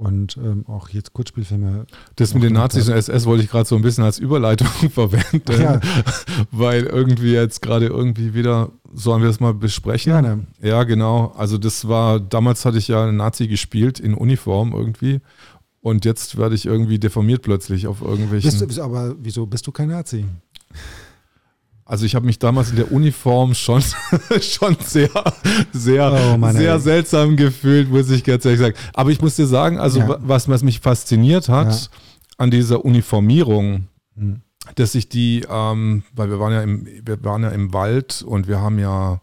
und 0.00 0.38
ähm, 0.38 0.64
auch 0.66 0.88
jetzt 0.88 1.12
Kurzspielfilme. 1.12 1.86
Das 2.16 2.32
mit 2.32 2.42
den 2.42 2.54
Nazis 2.54 2.88
und 2.88 2.94
SS 2.94 3.26
wollte 3.26 3.44
ich 3.44 3.50
gerade 3.50 3.68
so 3.68 3.76
ein 3.76 3.82
bisschen 3.82 4.02
als 4.02 4.18
Überleitung 4.18 4.66
verwenden, 4.90 5.60
ja. 5.60 5.78
weil 6.50 6.84
irgendwie 6.84 7.32
jetzt 7.32 7.60
gerade 7.60 7.86
irgendwie 7.86 8.32
wieder, 8.32 8.70
sollen 8.94 9.20
wir 9.20 9.28
das 9.28 9.40
mal 9.40 9.52
besprechen? 9.52 10.12
Gerne. 10.12 10.46
Ja, 10.62 10.84
genau. 10.84 11.34
Also 11.36 11.58
das 11.58 11.86
war, 11.86 12.18
damals 12.18 12.64
hatte 12.64 12.78
ich 12.78 12.88
ja 12.88 13.04
einen 13.04 13.18
Nazi 13.18 13.46
gespielt 13.46 14.00
in 14.00 14.14
Uniform 14.14 14.72
irgendwie 14.72 15.20
und 15.82 16.06
jetzt 16.06 16.38
werde 16.38 16.54
ich 16.54 16.64
irgendwie 16.64 16.98
deformiert 16.98 17.42
plötzlich 17.42 17.86
auf 17.86 18.00
irgendwelchen. 18.00 18.58
Bist 18.58 18.78
du, 18.78 18.82
aber 18.82 19.14
wieso 19.18 19.44
bist 19.44 19.66
du 19.66 19.72
kein 19.72 19.88
Nazi? 19.88 20.24
Also 21.90 22.06
ich 22.06 22.14
habe 22.14 22.24
mich 22.24 22.38
damals 22.38 22.70
in 22.70 22.76
der 22.76 22.92
Uniform 22.92 23.52
schon, 23.52 23.82
schon 24.40 24.76
sehr, 24.78 25.10
sehr, 25.72 26.38
oh 26.40 26.52
sehr 26.52 26.78
seltsam 26.78 27.36
gefühlt, 27.36 27.90
muss 27.90 28.08
ich 28.10 28.22
ganz 28.22 28.44
ehrlich 28.44 28.60
sagen. 28.60 28.76
Aber 28.94 29.10
ich 29.10 29.20
muss 29.20 29.34
dir 29.34 29.48
sagen, 29.48 29.80
also 29.80 29.98
ja. 29.98 30.16
was, 30.20 30.48
was 30.48 30.62
mich 30.62 30.78
fasziniert 30.78 31.48
hat 31.48 31.72
ja. 31.72 31.88
an 32.38 32.52
dieser 32.52 32.84
Uniformierung, 32.84 33.88
hm. 34.16 34.40
dass 34.76 34.94
ich 34.94 35.08
die, 35.08 35.44
ähm, 35.50 36.04
weil 36.14 36.30
wir 36.30 36.38
waren 36.38 36.52
ja 36.52 36.62
im, 36.62 36.86
wir 36.86 37.24
waren 37.24 37.42
ja 37.42 37.48
im 37.48 37.72
Wald 37.72 38.22
und 38.22 38.46
wir 38.46 38.60
haben 38.60 38.78
ja 38.78 39.20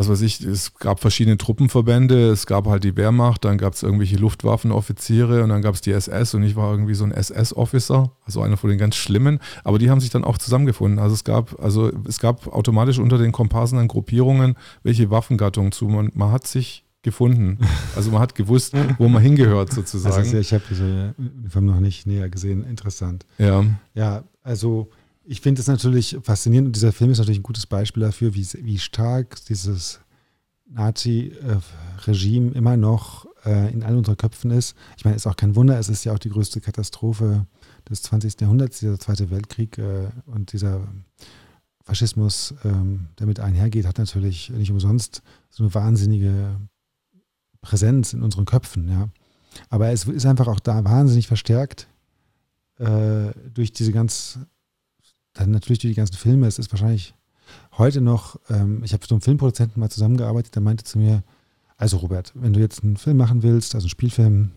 was 0.00 0.08
weiß 0.08 0.22
ich, 0.22 0.40
es 0.40 0.74
gab 0.76 0.98
verschiedene 0.98 1.36
Truppenverbände, 1.36 2.30
es 2.30 2.46
gab 2.46 2.66
halt 2.66 2.84
die 2.84 2.96
Wehrmacht, 2.96 3.44
dann 3.44 3.58
gab 3.58 3.74
es 3.74 3.82
irgendwelche 3.82 4.16
Luftwaffenoffiziere 4.16 5.42
und 5.44 5.50
dann 5.50 5.60
gab 5.60 5.74
es 5.74 5.82
die 5.82 5.90
SS 5.90 6.32
und 6.32 6.42
ich 6.42 6.56
war 6.56 6.70
irgendwie 6.70 6.94
so 6.94 7.04
ein 7.04 7.12
SS-Officer, 7.12 8.10
also 8.24 8.40
einer 8.40 8.56
von 8.56 8.70
den 8.70 8.78
ganz 8.78 8.96
schlimmen, 8.96 9.40
aber 9.62 9.78
die 9.78 9.90
haben 9.90 10.00
sich 10.00 10.08
dann 10.08 10.24
auch 10.24 10.38
zusammengefunden. 10.38 10.98
Also 10.98 11.12
es 11.12 11.22
gab, 11.22 11.62
also 11.62 11.92
es 12.08 12.18
gab 12.18 12.46
automatisch 12.46 12.98
unter 12.98 13.18
den 13.18 13.30
Komparsen 13.30 13.76
dann 13.76 13.88
Gruppierungen, 13.88 14.54
welche 14.82 15.10
Waffengattungen 15.10 15.70
zu. 15.70 15.86
Man, 15.86 16.10
man 16.14 16.32
hat 16.32 16.46
sich 16.46 16.86
gefunden. 17.02 17.58
Also 17.96 18.10
man 18.12 18.20
hat 18.20 18.34
gewusst, 18.34 18.74
wo 18.96 19.08
man 19.08 19.20
hingehört 19.20 19.72
sozusagen. 19.72 20.16
Also 20.16 20.38
ich 20.38 20.54
habe 20.54 20.62
diese 20.70 21.14
Uniform 21.18 21.66
noch 21.66 21.80
nicht 21.80 22.06
näher 22.06 22.30
gesehen. 22.30 22.64
Interessant. 22.64 23.26
Ja. 23.36 23.64
Ja, 23.94 24.24
also 24.42 24.88
ich 25.30 25.40
finde 25.40 25.60
es 25.60 25.68
natürlich 25.68 26.18
faszinierend 26.22 26.66
und 26.66 26.76
dieser 26.76 26.92
Film 26.92 27.12
ist 27.12 27.18
natürlich 27.18 27.38
ein 27.38 27.44
gutes 27.44 27.64
Beispiel 27.64 28.02
dafür, 28.02 28.34
wie, 28.34 28.44
wie 28.64 28.80
stark 28.80 29.36
dieses 29.46 30.00
Nazi-Regime 30.66 32.50
immer 32.50 32.76
noch 32.76 33.26
äh, 33.44 33.72
in 33.72 33.84
all 33.84 33.96
unseren 33.96 34.16
Köpfen 34.16 34.50
ist. 34.50 34.74
Ich 34.96 35.04
meine, 35.04 35.14
es 35.14 35.22
ist 35.22 35.30
auch 35.30 35.36
kein 35.36 35.54
Wunder, 35.54 35.78
es 35.78 35.88
ist 35.88 36.02
ja 36.02 36.12
auch 36.12 36.18
die 36.18 36.30
größte 36.30 36.60
Katastrophe 36.60 37.46
des 37.88 38.02
20. 38.02 38.40
Jahrhunderts, 38.40 38.80
dieser 38.80 38.98
Zweite 38.98 39.30
Weltkrieg 39.30 39.78
äh, 39.78 40.08
und 40.26 40.52
dieser 40.52 40.80
Faschismus, 41.84 42.52
ähm, 42.64 43.06
der 43.20 43.28
mit 43.28 43.38
einhergeht, 43.38 43.86
hat 43.86 43.98
natürlich 43.98 44.50
nicht 44.50 44.72
umsonst 44.72 45.22
so 45.48 45.62
eine 45.62 45.72
wahnsinnige 45.72 46.56
Präsenz 47.60 48.14
in 48.14 48.24
unseren 48.24 48.46
Köpfen. 48.46 48.88
Ja. 48.88 49.10
Aber 49.68 49.92
es 49.92 50.06
ist 50.06 50.26
einfach 50.26 50.48
auch 50.48 50.58
da 50.58 50.82
wahnsinnig 50.82 51.28
verstärkt 51.28 51.86
äh, 52.78 53.30
durch 53.54 53.72
diese 53.72 53.92
ganz 53.92 54.40
dann 55.32 55.50
natürlich 55.50 55.78
durch 55.78 55.92
die 55.92 55.96
ganzen 55.96 56.16
Filme. 56.16 56.46
Es 56.46 56.58
ist 56.58 56.72
wahrscheinlich 56.72 57.14
heute 57.78 58.00
noch, 58.00 58.38
ähm, 58.48 58.82
ich 58.84 58.92
habe 58.92 59.02
mit 59.02 59.10
einem 59.10 59.20
Filmproduzenten 59.20 59.80
mal 59.80 59.90
zusammengearbeitet, 59.90 60.54
der 60.54 60.62
meinte 60.62 60.84
zu 60.84 60.98
mir, 60.98 61.22
also 61.76 61.98
Robert, 61.98 62.32
wenn 62.34 62.52
du 62.52 62.60
jetzt 62.60 62.84
einen 62.84 62.96
Film 62.96 63.16
machen 63.16 63.42
willst, 63.42 63.74
also 63.74 63.86
einen 63.86 63.90
Spielfilm, 63.90 64.50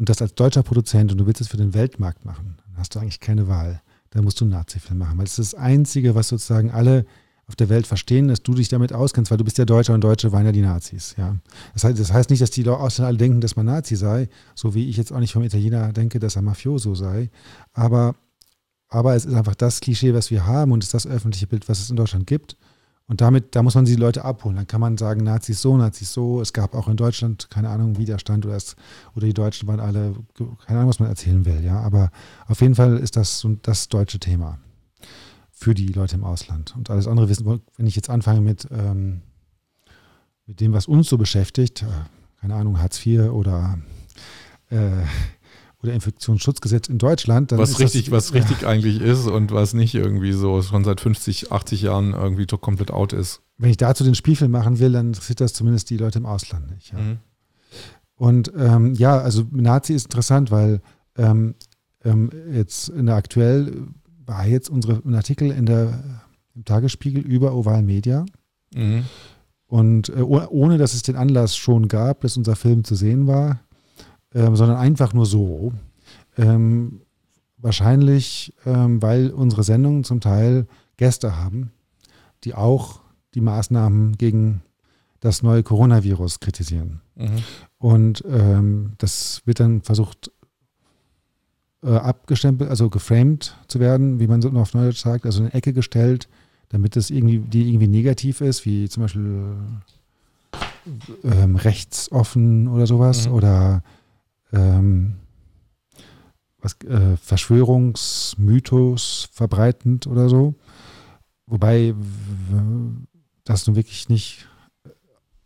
und 0.00 0.08
das 0.08 0.22
als 0.22 0.34
deutscher 0.34 0.62
Produzent 0.62 1.12
und 1.12 1.18
du 1.18 1.26
willst 1.26 1.42
es 1.42 1.48
für 1.48 1.58
den 1.58 1.74
Weltmarkt 1.74 2.24
machen, 2.24 2.56
dann 2.64 2.78
hast 2.78 2.94
du 2.94 2.98
eigentlich 2.98 3.20
keine 3.20 3.48
Wahl. 3.48 3.82
Dann 4.08 4.24
musst 4.24 4.40
du 4.40 4.46
einen 4.46 4.52
Nazi-Film 4.52 4.98
machen, 4.98 5.18
weil 5.18 5.26
es 5.26 5.38
ist 5.38 5.52
das 5.52 5.60
Einzige, 5.60 6.14
was 6.14 6.28
sozusagen 6.28 6.70
alle 6.70 7.04
auf 7.46 7.54
der 7.54 7.68
Welt 7.68 7.86
verstehen, 7.86 8.28
dass 8.28 8.42
du 8.42 8.54
dich 8.54 8.68
damit 8.68 8.94
auskennst, 8.94 9.30
weil 9.30 9.36
du 9.36 9.44
bist 9.44 9.58
ja 9.58 9.66
Deutscher 9.66 9.92
und 9.92 10.00
Deutsche 10.00 10.32
waren 10.32 10.46
ja 10.46 10.52
die 10.52 10.62
Nazis. 10.62 11.14
Ja. 11.18 11.36
Das, 11.74 11.84
heißt, 11.84 12.00
das 12.00 12.12
heißt 12.12 12.30
nicht, 12.30 12.40
dass 12.40 12.50
die 12.50 12.66
Ausländer 12.66 13.08
alle 13.08 13.18
denken, 13.18 13.42
dass 13.42 13.56
man 13.56 13.66
Nazi 13.66 13.94
sei, 13.94 14.30
so 14.54 14.74
wie 14.74 14.88
ich 14.88 14.96
jetzt 14.96 15.12
auch 15.12 15.18
nicht 15.18 15.34
vom 15.34 15.42
Italiener 15.42 15.92
denke, 15.92 16.18
dass 16.18 16.34
er 16.34 16.42
Mafioso 16.42 16.94
sei. 16.94 17.28
Aber 17.74 18.14
aber 18.90 19.14
es 19.14 19.24
ist 19.24 19.34
einfach 19.34 19.54
das 19.54 19.80
Klischee, 19.80 20.12
was 20.12 20.30
wir 20.30 20.46
haben 20.46 20.72
und 20.72 20.82
ist 20.82 20.92
das 20.92 21.06
öffentliche 21.06 21.46
Bild, 21.46 21.68
was 21.68 21.78
es 21.78 21.90
in 21.90 21.96
Deutschland 21.96 22.26
gibt. 22.26 22.56
Und 23.06 23.20
damit, 23.20 23.56
da 23.56 23.62
muss 23.62 23.74
man 23.74 23.84
die 23.84 23.96
Leute 23.96 24.24
abholen. 24.24 24.56
Dann 24.56 24.68
kann 24.68 24.80
man 24.80 24.96
sagen, 24.96 25.24
Nazis 25.24 25.60
so, 25.60 25.76
Nazis 25.76 26.12
so. 26.12 26.40
Es 26.40 26.52
gab 26.52 26.74
auch 26.74 26.86
in 26.86 26.96
Deutschland, 26.96 27.48
keine 27.50 27.68
Ahnung, 27.68 27.98
Widerstand 27.98 28.46
oder, 28.46 28.54
es, 28.54 28.76
oder 29.16 29.26
die 29.26 29.34
Deutschen 29.34 29.66
waren 29.66 29.80
alle, 29.80 30.14
keine 30.64 30.78
Ahnung, 30.78 30.90
was 30.90 31.00
man 31.00 31.08
erzählen 31.08 31.44
will, 31.44 31.64
ja. 31.64 31.80
Aber 31.80 32.10
auf 32.46 32.60
jeden 32.60 32.76
Fall 32.76 32.98
ist 32.98 33.16
das 33.16 33.40
so 33.40 33.56
das 33.62 33.88
deutsche 33.88 34.20
Thema 34.20 34.58
für 35.50 35.74
die 35.74 35.88
Leute 35.88 36.16
im 36.16 36.24
Ausland. 36.24 36.74
Und 36.76 36.88
alles 36.88 37.08
andere 37.08 37.28
wissen, 37.28 37.60
wenn 37.76 37.86
ich 37.86 37.96
jetzt 37.96 38.10
anfange 38.10 38.40
mit, 38.40 38.68
ähm, 38.70 39.22
mit 40.46 40.60
dem, 40.60 40.72
was 40.72 40.86
uns 40.86 41.08
so 41.08 41.18
beschäftigt, 41.18 41.82
äh, 41.82 41.86
keine 42.40 42.54
Ahnung, 42.54 42.80
Hartz 42.80 43.04
IV 43.04 43.30
oder 43.30 43.78
äh, 44.70 45.02
oder 45.82 45.92
Infektionsschutzgesetz 45.92 46.88
in 46.88 46.98
Deutschland. 46.98 47.52
was 47.52 47.78
richtig, 47.78 48.06
das, 48.06 48.12
was 48.12 48.34
richtig 48.34 48.66
eigentlich 48.66 49.00
ist 49.00 49.26
und 49.26 49.50
was 49.50 49.72
nicht 49.72 49.94
irgendwie 49.94 50.32
so 50.32 50.60
schon 50.62 50.84
seit 50.84 51.00
50, 51.00 51.52
80 51.52 51.82
Jahren 51.82 52.12
irgendwie 52.12 52.46
komplett 52.46 52.90
out 52.90 53.12
ist. 53.12 53.40
Wenn 53.56 53.70
ich 53.70 53.76
dazu 53.76 54.04
den 54.04 54.14
Spielfilm 54.14 54.50
machen 54.50 54.78
will, 54.78 54.92
dann 54.92 55.08
interessiert 55.08 55.40
das 55.40 55.52
zumindest 55.52 55.90
die 55.90 55.96
Leute 55.96 56.18
im 56.18 56.26
Ausland 56.26 56.70
nicht. 56.70 56.92
Ja. 56.92 56.98
Mhm. 56.98 57.18
Und 58.14 58.52
ähm, 58.56 58.94
ja, 58.94 59.18
also 59.18 59.44
Nazi 59.50 59.94
ist 59.94 60.04
interessant, 60.04 60.50
weil 60.50 60.82
ähm, 61.16 61.54
ähm, 62.04 62.30
jetzt 62.52 62.90
in 62.90 63.06
der 63.06 63.16
aktuell 63.16 63.86
war 64.26 64.46
jetzt 64.46 64.68
unsere 64.68 65.00
ein 65.04 65.14
Artikel 65.14 65.50
in 65.50 65.64
der 65.64 66.20
im 66.54 66.64
Tagesspiegel 66.64 67.22
über 67.22 67.54
Oval 67.54 67.82
Media. 67.82 68.26
Mhm. 68.74 69.04
Und 69.66 70.08
äh, 70.10 70.20
ohne 70.20 70.78
dass 70.78 70.94
es 70.94 71.02
den 71.02 71.16
Anlass 71.16 71.56
schon 71.56 71.88
gab, 71.88 72.20
dass 72.22 72.36
unser 72.36 72.56
Film 72.56 72.84
zu 72.84 72.94
sehen 72.94 73.26
war, 73.26 73.60
ähm, 74.34 74.56
sondern 74.56 74.76
einfach 74.76 75.12
nur 75.12 75.26
so. 75.26 75.72
Ähm, 76.36 77.02
wahrscheinlich, 77.58 78.54
ähm, 78.64 79.02
weil 79.02 79.30
unsere 79.30 79.64
Sendungen 79.64 80.04
zum 80.04 80.20
Teil 80.20 80.66
Gäste 80.96 81.36
haben, 81.36 81.72
die 82.44 82.54
auch 82.54 83.00
die 83.34 83.40
Maßnahmen 83.40 84.16
gegen 84.18 84.62
das 85.20 85.42
neue 85.42 85.62
Coronavirus 85.62 86.40
kritisieren. 86.40 87.00
Mhm. 87.14 87.42
Und 87.78 88.24
ähm, 88.26 88.92
das 88.98 89.42
wird 89.44 89.60
dann 89.60 89.82
versucht 89.82 90.30
äh, 91.82 91.90
abgestempelt, 91.90 92.70
also 92.70 92.90
geframed 92.90 93.56
zu 93.68 93.80
werden, 93.80 94.20
wie 94.20 94.26
man 94.26 94.42
so 94.42 94.50
auf 94.50 94.74
Neudeutsch 94.74 95.00
sagt, 95.00 95.26
also 95.26 95.40
in 95.40 95.46
eine 95.46 95.54
Ecke 95.54 95.72
gestellt, 95.72 96.28
damit 96.70 96.96
es 96.96 97.10
irgendwie, 97.10 97.38
die 97.38 97.68
irgendwie 97.68 97.88
negativ 97.88 98.40
ist, 98.40 98.64
wie 98.64 98.88
zum 98.88 99.02
Beispiel 99.02 99.54
ähm, 101.24 101.56
rechtsoffen 101.56 102.68
oder 102.68 102.86
sowas 102.86 103.28
mhm. 103.28 103.34
oder 103.34 103.82
ähm, 104.52 105.16
was, 106.58 106.80
äh, 106.82 107.16
Verschwörungsmythos 107.16 109.28
verbreitend 109.32 110.06
oder 110.06 110.28
so. 110.28 110.54
Wobei 111.46 111.94
das 113.44 113.66
nun 113.66 113.76
wirklich 113.76 114.08
nicht 114.08 114.46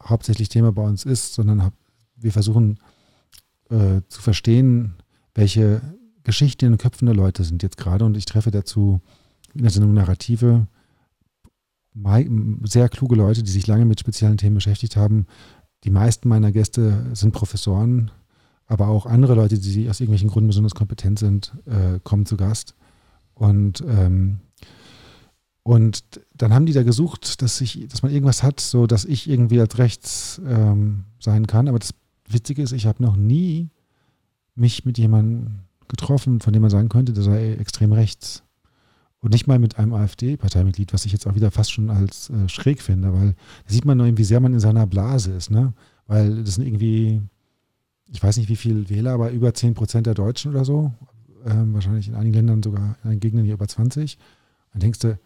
hauptsächlich 0.02 0.48
Thema 0.48 0.72
bei 0.72 0.82
uns 0.82 1.04
ist, 1.04 1.34
sondern 1.34 1.72
wir 2.16 2.32
versuchen 2.32 2.78
äh, 3.70 4.02
zu 4.08 4.20
verstehen, 4.20 4.96
welche 5.34 5.80
Geschichten 6.22 6.66
in 6.66 6.72
den 6.72 6.78
Köpfen 6.78 7.06
der 7.06 7.14
Leute 7.14 7.44
sind 7.44 7.62
jetzt 7.62 7.76
gerade. 7.76 8.04
Und 8.04 8.16
ich 8.16 8.26
treffe 8.26 8.50
dazu 8.50 9.00
in 9.54 9.62
der 9.62 9.70
Sendung 9.70 9.94
Narrative 9.94 10.66
sehr 12.64 12.88
kluge 12.88 13.14
Leute, 13.14 13.42
die 13.42 13.50
sich 13.50 13.66
lange 13.66 13.84
mit 13.84 14.00
speziellen 14.00 14.36
Themen 14.36 14.56
beschäftigt 14.56 14.96
haben. 14.96 15.26
Die 15.84 15.90
meisten 15.90 16.28
meiner 16.28 16.50
Gäste 16.50 17.14
sind 17.14 17.32
Professoren, 17.32 18.10
aber 18.66 18.88
auch 18.88 19.06
andere 19.06 19.34
Leute, 19.34 19.58
die 19.58 19.88
aus 19.88 20.00
irgendwelchen 20.00 20.28
Gründen 20.28 20.48
besonders 20.48 20.74
kompetent 20.74 21.18
sind, 21.18 21.52
äh, 21.66 22.00
kommen 22.02 22.26
zu 22.26 22.36
Gast. 22.36 22.74
Und, 23.34 23.84
ähm, 23.86 24.38
und 25.62 26.04
dann 26.34 26.52
haben 26.52 26.66
die 26.66 26.72
da 26.72 26.82
gesucht, 26.82 27.42
dass, 27.42 27.60
ich, 27.60 27.86
dass 27.88 28.02
man 28.02 28.12
irgendwas 28.12 28.42
hat, 28.42 28.60
so 28.60 28.86
dass 28.86 29.04
ich 29.04 29.28
irgendwie 29.28 29.60
als 29.60 29.78
rechts 29.78 30.40
ähm, 30.46 31.04
sein 31.18 31.46
kann. 31.46 31.68
Aber 31.68 31.78
das 31.78 31.94
Witzige 32.28 32.62
ist, 32.62 32.72
ich 32.72 32.86
habe 32.86 33.02
noch 33.02 33.16
nie 33.16 33.70
mich 34.54 34.84
mit 34.84 34.98
jemandem 34.98 35.60
getroffen, 35.88 36.40
von 36.40 36.52
dem 36.52 36.62
man 36.62 36.70
sagen 36.70 36.88
könnte, 36.88 37.12
der 37.12 37.22
sei 37.22 37.54
extrem 37.54 37.92
rechts. 37.92 38.42
Und 39.20 39.32
nicht 39.32 39.46
mal 39.46 39.58
mit 39.58 39.78
einem 39.78 39.94
AfD-Parteimitglied, 39.94 40.92
was 40.92 41.06
ich 41.06 41.12
jetzt 41.12 41.26
auch 41.26 41.34
wieder 41.34 41.50
fast 41.50 41.72
schon 41.72 41.88
als 41.88 42.28
äh, 42.28 42.48
schräg 42.48 42.82
finde, 42.82 43.12
weil 43.14 43.34
da 43.66 43.72
sieht 43.72 43.86
man 43.86 43.96
nur, 43.96 44.18
wie 44.18 44.24
sehr 44.24 44.40
man 44.40 44.52
in 44.52 44.60
seiner 44.60 44.86
Blase 44.86 45.32
ist, 45.32 45.50
ne? 45.50 45.72
Weil 46.06 46.44
das 46.44 46.56
sind 46.56 46.66
irgendwie, 46.66 47.22
ich 48.12 48.22
weiß 48.22 48.36
nicht 48.36 48.48
wie 48.48 48.56
viele 48.56 48.88
Wähler, 48.88 49.12
aber 49.12 49.30
über 49.30 49.54
10 49.54 49.74
Prozent 49.74 50.06
der 50.06 50.14
Deutschen 50.14 50.52
oder 50.52 50.64
so. 50.64 50.92
Ähm, 51.44 51.74
wahrscheinlich 51.74 52.08
in 52.08 52.14
einigen 52.14 52.34
Ländern 52.34 52.62
sogar, 52.62 52.96
in 53.02 53.10
einigen 53.10 53.20
Gegenden 53.20 53.44
hier 53.44 53.54
über 53.54 53.68
20. 53.68 54.18
Dann 54.72 54.80
denkst 54.80 55.00
du, 55.00 55.18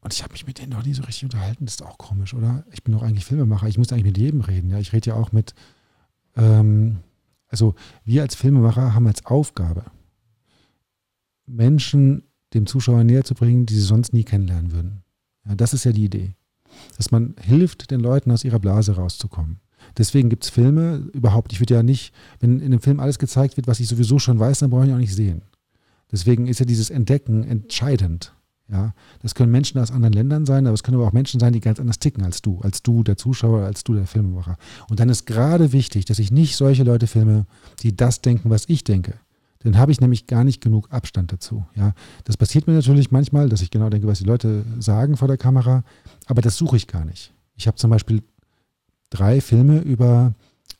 und 0.00 0.12
ich 0.12 0.22
habe 0.22 0.32
mich 0.32 0.46
mit 0.46 0.58
denen 0.58 0.70
noch 0.70 0.84
nie 0.84 0.94
so 0.94 1.02
richtig 1.02 1.24
unterhalten, 1.24 1.64
das 1.64 1.74
ist 1.74 1.82
auch 1.82 1.98
komisch, 1.98 2.34
oder? 2.34 2.64
Ich 2.70 2.84
bin 2.84 2.94
doch 2.94 3.02
eigentlich 3.02 3.24
Filmemacher, 3.24 3.66
ich 3.66 3.78
muss 3.78 3.92
eigentlich 3.92 4.04
mit 4.04 4.18
jedem 4.18 4.40
reden, 4.40 4.70
ja. 4.70 4.78
Ich 4.78 4.92
rede 4.92 5.10
ja 5.10 5.16
auch 5.16 5.32
mit, 5.32 5.54
ähm, 6.36 6.98
also 7.48 7.74
wir 8.04 8.22
als 8.22 8.36
Filmemacher 8.36 8.94
haben 8.94 9.06
als 9.06 9.26
Aufgabe, 9.26 9.84
Menschen 11.46 12.22
dem 12.54 12.66
Zuschauer 12.66 13.04
näher 13.04 13.24
zu 13.24 13.34
bringen, 13.34 13.66
die 13.66 13.74
sie 13.74 13.80
sonst 13.80 14.12
nie 14.12 14.24
kennenlernen 14.24 14.72
würden. 14.72 15.02
Ja, 15.46 15.54
das 15.54 15.74
ist 15.74 15.84
ja 15.84 15.92
die 15.92 16.04
Idee. 16.04 16.34
Dass 16.96 17.10
man 17.10 17.34
hilft, 17.40 17.90
den 17.90 18.00
Leuten 18.00 18.30
aus 18.30 18.44
ihrer 18.44 18.58
Blase 18.58 18.96
rauszukommen. 18.96 19.60
Deswegen 19.96 20.28
gibt 20.28 20.44
es 20.44 20.50
Filme 20.50 21.08
überhaupt. 21.12 21.52
Ich 21.52 21.60
würde 21.60 21.74
ja 21.74 21.82
nicht, 21.82 22.12
wenn 22.40 22.60
in 22.60 22.66
einem 22.66 22.80
Film 22.80 23.00
alles 23.00 23.18
gezeigt 23.18 23.56
wird, 23.56 23.66
was 23.66 23.80
ich 23.80 23.88
sowieso 23.88 24.18
schon 24.18 24.38
weiß, 24.38 24.60
dann 24.60 24.70
brauche 24.70 24.86
ich 24.86 24.92
auch 24.92 24.98
nicht 24.98 25.14
sehen. 25.14 25.42
Deswegen 26.10 26.46
ist 26.46 26.60
ja 26.60 26.66
dieses 26.66 26.90
Entdecken 26.90 27.44
entscheidend. 27.44 28.32
Ja, 28.70 28.92
das 29.22 29.34
können 29.34 29.50
Menschen 29.50 29.80
aus 29.80 29.90
anderen 29.90 30.12
Ländern 30.12 30.44
sein, 30.44 30.66
aber 30.66 30.74
es 30.74 30.82
können 30.82 30.98
aber 30.98 31.06
auch 31.06 31.12
Menschen 31.12 31.40
sein, 31.40 31.54
die 31.54 31.60
ganz 31.60 31.80
anders 31.80 32.00
ticken 32.00 32.22
als 32.22 32.42
du, 32.42 32.60
als 32.60 32.82
du 32.82 33.02
der 33.02 33.16
Zuschauer, 33.16 33.62
als 33.62 33.82
du 33.82 33.94
der 33.94 34.06
Filmemacher. 34.06 34.58
Und 34.90 35.00
dann 35.00 35.08
ist 35.08 35.24
gerade 35.24 35.72
wichtig, 35.72 36.04
dass 36.04 36.18
ich 36.18 36.30
nicht 36.30 36.54
solche 36.54 36.82
Leute 36.82 37.06
filme, 37.06 37.46
die 37.82 37.96
das 37.96 38.20
denken, 38.20 38.50
was 38.50 38.64
ich 38.68 38.84
denke. 38.84 39.14
Dann 39.60 39.78
habe 39.78 39.90
ich 39.90 40.02
nämlich 40.02 40.26
gar 40.26 40.44
nicht 40.44 40.60
genug 40.60 40.92
Abstand 40.92 41.32
dazu. 41.32 41.64
Ja, 41.74 41.94
das 42.24 42.36
passiert 42.36 42.66
mir 42.66 42.74
natürlich 42.74 43.10
manchmal, 43.10 43.48
dass 43.48 43.62
ich 43.62 43.70
genau 43.70 43.88
denke, 43.88 44.06
was 44.06 44.18
die 44.18 44.26
Leute 44.26 44.64
sagen 44.78 45.16
vor 45.16 45.28
der 45.28 45.38
Kamera, 45.38 45.82
aber 46.26 46.42
das 46.42 46.58
suche 46.58 46.76
ich 46.76 46.86
gar 46.86 47.06
nicht. 47.06 47.32
Ich 47.56 47.66
habe 47.66 47.78
zum 47.78 47.90
Beispiel 47.90 48.22
drei 49.10 49.40
Filme 49.40 49.80
über 49.80 50.34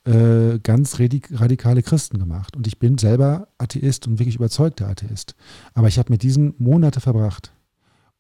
äh, 0.05 0.59
ganz 0.63 0.99
radikale 0.99 1.83
Christen 1.83 2.19
gemacht 2.19 2.57
und 2.57 2.67
ich 2.67 2.79
bin 2.79 2.99
selber 2.99 3.49
Atheist 3.59 4.07
und 4.07 4.19
wirklich 4.19 4.37
überzeugter 4.37 4.89
Atheist. 4.89 5.35
Aber 5.75 5.89
ich 5.89 5.99
habe 5.99 6.11
mit 6.13 6.23
diesen 6.23 6.55
Monate 6.59 7.01
verbracht 7.01 7.53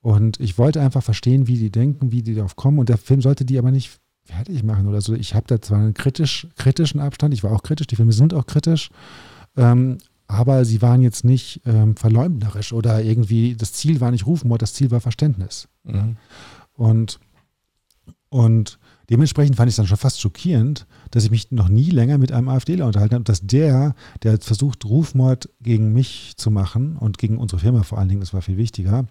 und 0.01 0.39
ich 0.41 0.59
wollte 0.59 0.81
einfach 0.81 1.03
verstehen, 1.03 1.47
wie 1.47 1.57
die 1.57 1.71
denken, 1.71 2.13
wie 2.13 2.23
die 2.23 2.35
darauf 2.35 2.57
kommen 2.57 2.79
und 2.79 2.89
der 2.89 2.99
Film 2.99 3.21
sollte 3.21 3.45
die 3.45 3.59
aber 3.59 3.71
nicht 3.71 4.01
fertig 4.25 4.63
machen 4.63 4.87
oder 4.87 5.01
so. 5.01 5.15
Ich 5.15 5.35
habe 5.35 5.47
da 5.47 5.61
zwar 5.61 5.79
einen 5.79 5.95
kritisch, 5.95 6.47
kritischen 6.57 7.01
Abstand, 7.01 7.33
ich 7.33 7.43
war 7.43 7.53
auch 7.53 7.63
kritisch, 7.63 7.87
die 7.87 7.97
Filme 7.97 8.13
sind 8.13 8.35
auch 8.35 8.47
kritisch, 8.47 8.91
ähm, 9.57 9.99
aber 10.27 10.67
sie 10.67 10.83
waren 10.83 11.01
jetzt 11.01 11.25
nicht 11.25 11.63
ähm, 11.65 11.97
verleumderisch 11.97 12.75
oder 12.75 13.03
irgendwie, 13.03 13.57
das 13.57 13.73
Ziel 13.73 14.01
war 14.01 14.11
nicht 14.11 14.27
Rufmord, 14.27 14.61
das 14.61 14.75
Ziel 14.75 14.91
war 14.91 15.01
Verständnis. 15.01 15.69
Mhm. 15.85 16.19
Und, 16.75 17.19
und 18.29 18.79
dementsprechend 19.11 19.57
fand 19.57 19.69
ich 19.69 19.73
es 19.73 19.77
dann 19.77 19.87
schon 19.87 19.97
fast 19.97 20.21
schockierend, 20.21 20.87
dass 21.11 21.25
ich 21.25 21.31
mich 21.31 21.51
noch 21.51 21.69
nie 21.69 21.91
länger 21.91 22.19
mit 22.19 22.33
einem 22.33 22.49
AfDler 22.49 22.87
unterhalten 22.87 23.15
habe, 23.15 23.25
dass 23.25 23.41
der, 23.41 23.95
der 24.23 24.41
versucht, 24.41 24.85
Rufmord 24.85 25.49
gegen 25.61 25.93
mich 25.93 26.35
zu 26.37 26.51
machen 26.51 26.97
und 26.97 27.19
gegen 27.19 27.39
unsere 27.39 27.61
Firma 27.61 27.83
vor 27.83 27.99
allen 27.99 28.09
Dingen, 28.09 28.21
das 28.21 28.35
war 28.35 28.43
viel 28.43 28.57
wichtiger, 28.57 29.07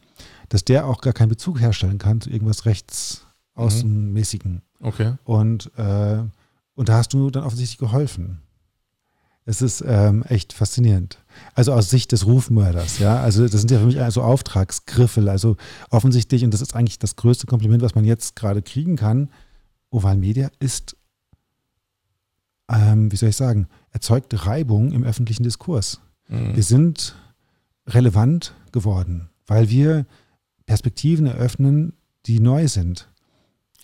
dass 0.50 0.66
der 0.66 0.88
auch 0.88 1.02
gar 1.02 1.14
keinen 1.14 1.30
Bezug 1.30 1.60
herstellen 1.60 1.98
kann 1.98 2.22
zu 2.22 2.30
irgendwas 2.30 2.66
rechtsaußenmäßigen. 2.66 4.54
Mhm. 4.54 4.62
Okay. 4.80 5.14
Und, 5.24 5.72
äh, 5.78 6.20
und 6.76 6.90
da 6.90 6.98
hast 6.98 7.14
du 7.14 7.30
dann 7.30 7.44
offensichtlich 7.44 7.80
geholfen. 7.80 8.42
Es 9.50 9.62
ist 9.62 9.82
ähm, 9.88 10.24
echt 10.28 10.52
faszinierend. 10.52 11.20
Also 11.56 11.72
aus 11.72 11.90
Sicht 11.90 12.12
des 12.12 12.26
Rufmörders, 12.26 13.00
ja. 13.00 13.22
Also 13.22 13.48
das 13.48 13.62
sind 13.62 13.72
ja 13.72 13.80
für 13.80 13.86
mich 13.86 14.02
also 14.02 14.22
Auftragsgriffel. 14.22 15.30
Also 15.30 15.56
offensichtlich, 15.90 16.44
und 16.44 16.54
das 16.54 16.60
ist 16.60 16.76
eigentlich 16.76 17.00
das 17.00 17.16
größte 17.16 17.48
Kompliment, 17.48 17.82
was 17.82 17.96
man 17.96 18.04
jetzt 18.04 18.36
gerade 18.36 18.62
kriegen 18.62 18.98
kann, 18.98 19.30
Oval 19.90 20.18
Media 20.18 20.50
ist, 20.60 20.96
ähm, 22.70 23.12
wie 23.12 23.16
soll 23.16 23.30
ich 23.30 23.36
sagen, 23.36 23.68
erzeugt 23.92 24.46
Reibung 24.46 24.92
im 24.92 25.04
öffentlichen 25.04 25.44
Diskurs. 25.44 26.02
Mhm. 26.28 26.56
Wir 26.56 26.64
sind 26.64 27.16
relevant 27.88 28.54
geworden, 28.72 29.30
weil 29.46 29.70
wir 29.70 30.06
Perspektiven 30.66 31.26
eröffnen, 31.26 31.94
die 32.26 32.40
neu 32.40 32.68
sind. 32.68 33.10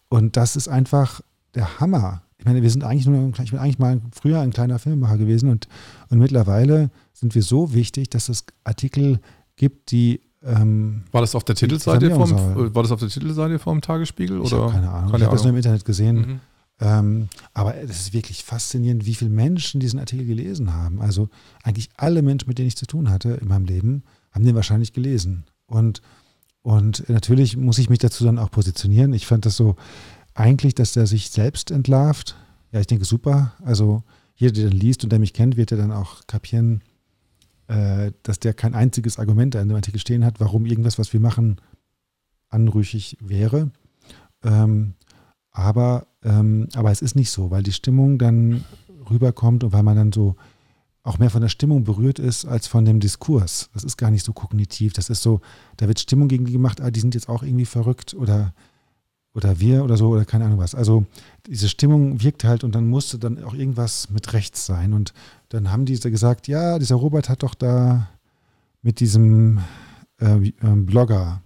Und 0.09 0.35
das 0.35 0.55
ist 0.55 0.67
einfach 0.67 1.21
der 1.55 1.79
Hammer. 1.79 2.23
Ich 2.37 2.45
meine, 2.45 2.61
wir 2.61 2.69
sind 2.69 2.83
eigentlich 2.83 3.07
nur, 3.07 3.31
ich 3.41 3.51
bin 3.51 3.59
eigentlich 3.59 3.79
mal 3.79 4.01
früher 4.11 4.41
ein 4.41 4.51
kleiner 4.51 4.77
Filmemacher 4.79 5.17
gewesen 5.17 5.49
und, 5.49 5.67
und 6.09 6.19
mittlerweile 6.19 6.91
sind 7.13 7.35
wir 7.35 7.41
so 7.41 7.73
wichtig, 7.73 8.09
dass 8.09 8.27
es 8.27 8.45
Artikel 8.65 9.19
gibt, 9.55 9.91
die 9.91 10.19
ähm, 10.45 11.03
war 11.11 11.21
das 11.21 11.35
auf 11.35 11.43
der 11.43 11.55
Titelseite 11.55 12.11
vom, 12.11 12.31
war 12.75 12.83
das 12.83 12.91
auf 12.91 12.99
der 12.99 13.09
Titelseite 13.09 13.59
vom 13.59 13.81
Tagesspiegel? 13.81 14.41
Ich 14.43 14.53
oder? 14.53 14.71
keine 14.71 14.89
Ahnung. 14.89 15.11
Keine 15.11 15.23
ich 15.23 15.25
habe 15.25 15.35
das 15.35 15.43
nur 15.43 15.51
im 15.51 15.57
Internet 15.57 15.85
gesehen. 15.85 16.15
Mhm. 16.15 16.39
Ähm, 16.79 17.29
aber 17.53 17.77
es 17.77 17.99
ist 18.01 18.13
wirklich 18.13 18.43
faszinierend, 18.43 19.05
wie 19.05 19.15
viele 19.15 19.29
Menschen 19.29 19.79
diesen 19.79 19.99
Artikel 19.99 20.25
gelesen 20.25 20.73
haben. 20.73 21.01
Also 21.01 21.29
eigentlich 21.63 21.89
alle 21.97 22.21
Menschen, 22.21 22.49
mit 22.49 22.57
denen 22.57 22.67
ich 22.67 22.77
zu 22.77 22.87
tun 22.87 23.09
hatte 23.09 23.29
in 23.41 23.47
meinem 23.47 23.65
Leben, 23.65 24.03
haben 24.31 24.43
den 24.43 24.55
wahrscheinlich 24.55 24.91
gelesen. 24.91 25.45
Und, 25.65 26.01
und 26.61 27.07
natürlich 27.09 27.55
muss 27.55 27.77
ich 27.77 27.89
mich 27.89 27.99
dazu 27.99 28.25
dann 28.25 28.39
auch 28.39 28.51
positionieren. 28.51 29.13
Ich 29.13 29.27
fand 29.27 29.45
das 29.45 29.55
so, 29.55 29.75
eigentlich, 30.33 30.75
dass 30.75 30.93
der 30.93 31.07
sich 31.07 31.29
selbst 31.29 31.71
entlarvt. 31.71 32.35
Ja, 32.71 32.79
ich 32.79 32.87
denke, 32.87 33.05
super. 33.05 33.53
Also 33.63 34.03
jeder, 34.35 34.53
der 34.53 34.69
dann 34.69 34.77
liest 34.77 35.03
und 35.03 35.11
der 35.11 35.19
mich 35.19 35.33
kennt, 35.33 35.57
wird 35.57 35.71
ja 35.71 35.77
dann 35.77 35.91
auch 35.91 36.25
kapieren, 36.27 36.81
dass 38.23 38.39
der 38.39 38.53
kein 38.53 38.75
einziges 38.75 39.19
Argument 39.19 39.55
in 39.55 39.67
dem 39.67 39.75
Artikel 39.75 39.99
stehen 39.99 40.25
hat, 40.25 40.39
warum 40.39 40.65
irgendwas, 40.65 40.99
was 40.99 41.13
wir 41.13 41.19
machen, 41.19 41.57
anrüchig 42.49 43.17
wäre. 43.19 43.71
Ähm, 44.43 44.93
aber, 45.51 46.07
ähm, 46.23 46.67
aber 46.75 46.91
es 46.91 47.01
ist 47.01 47.15
nicht 47.15 47.31
so, 47.31 47.51
weil 47.51 47.63
die 47.63 47.71
Stimmung 47.71 48.17
dann 48.17 48.63
rüberkommt 49.09 49.63
und 49.63 49.73
weil 49.73 49.83
man 49.83 49.95
dann 49.95 50.11
so 50.11 50.35
auch 51.03 51.19
mehr 51.19 51.29
von 51.29 51.41
der 51.41 51.49
Stimmung 51.49 51.83
berührt 51.83 52.17
ist 52.17 52.45
als 52.45 52.67
von 52.67 52.85
dem 52.85 52.99
Diskurs. 52.99 53.69
Das 53.73 53.83
ist 53.83 53.97
gar 53.97 54.09
nicht 54.09 54.23
so 54.23 54.33
kognitiv. 54.33 54.93
Das 54.93 55.09
ist 55.09 55.21
so, 55.21 55.41
da 55.77 55.87
wird 55.87 55.99
Stimmung 55.99 56.29
gegen 56.29 56.45
die 56.45 56.53
gemacht, 56.53 56.79
ah, 56.79 56.91
die 56.91 57.01
sind 57.01 57.13
jetzt 57.13 57.27
auch 57.27 57.43
irgendwie 57.43 57.65
verrückt 57.65 58.13
oder 58.13 58.53
oder 59.33 59.59
wir 59.59 59.83
oder 59.83 59.97
so 59.97 60.09
oder 60.09 60.25
keine 60.25 60.45
Ahnung 60.45 60.59
was. 60.59 60.75
Also 60.75 61.05
diese 61.47 61.67
Stimmung 61.67 62.21
wirkt 62.21 62.43
halt 62.43 62.63
und 62.63 62.75
dann 62.75 62.87
musste 62.87 63.17
dann 63.17 63.43
auch 63.43 63.53
irgendwas 63.53 64.09
mit 64.09 64.33
rechts 64.33 64.65
sein. 64.65 64.93
Und 64.93 65.13
dann 65.49 65.71
haben 65.71 65.85
diese 65.85 66.11
gesagt, 66.11 66.47
ja, 66.47 66.77
dieser 66.79 66.95
Robert 66.95 67.29
hat 67.29 67.43
doch 67.43 67.55
da 67.55 68.09
mit 68.81 68.99
diesem 68.99 69.59
äh, 70.19 70.47
äh, 70.47 70.51
Blogger 70.61 71.41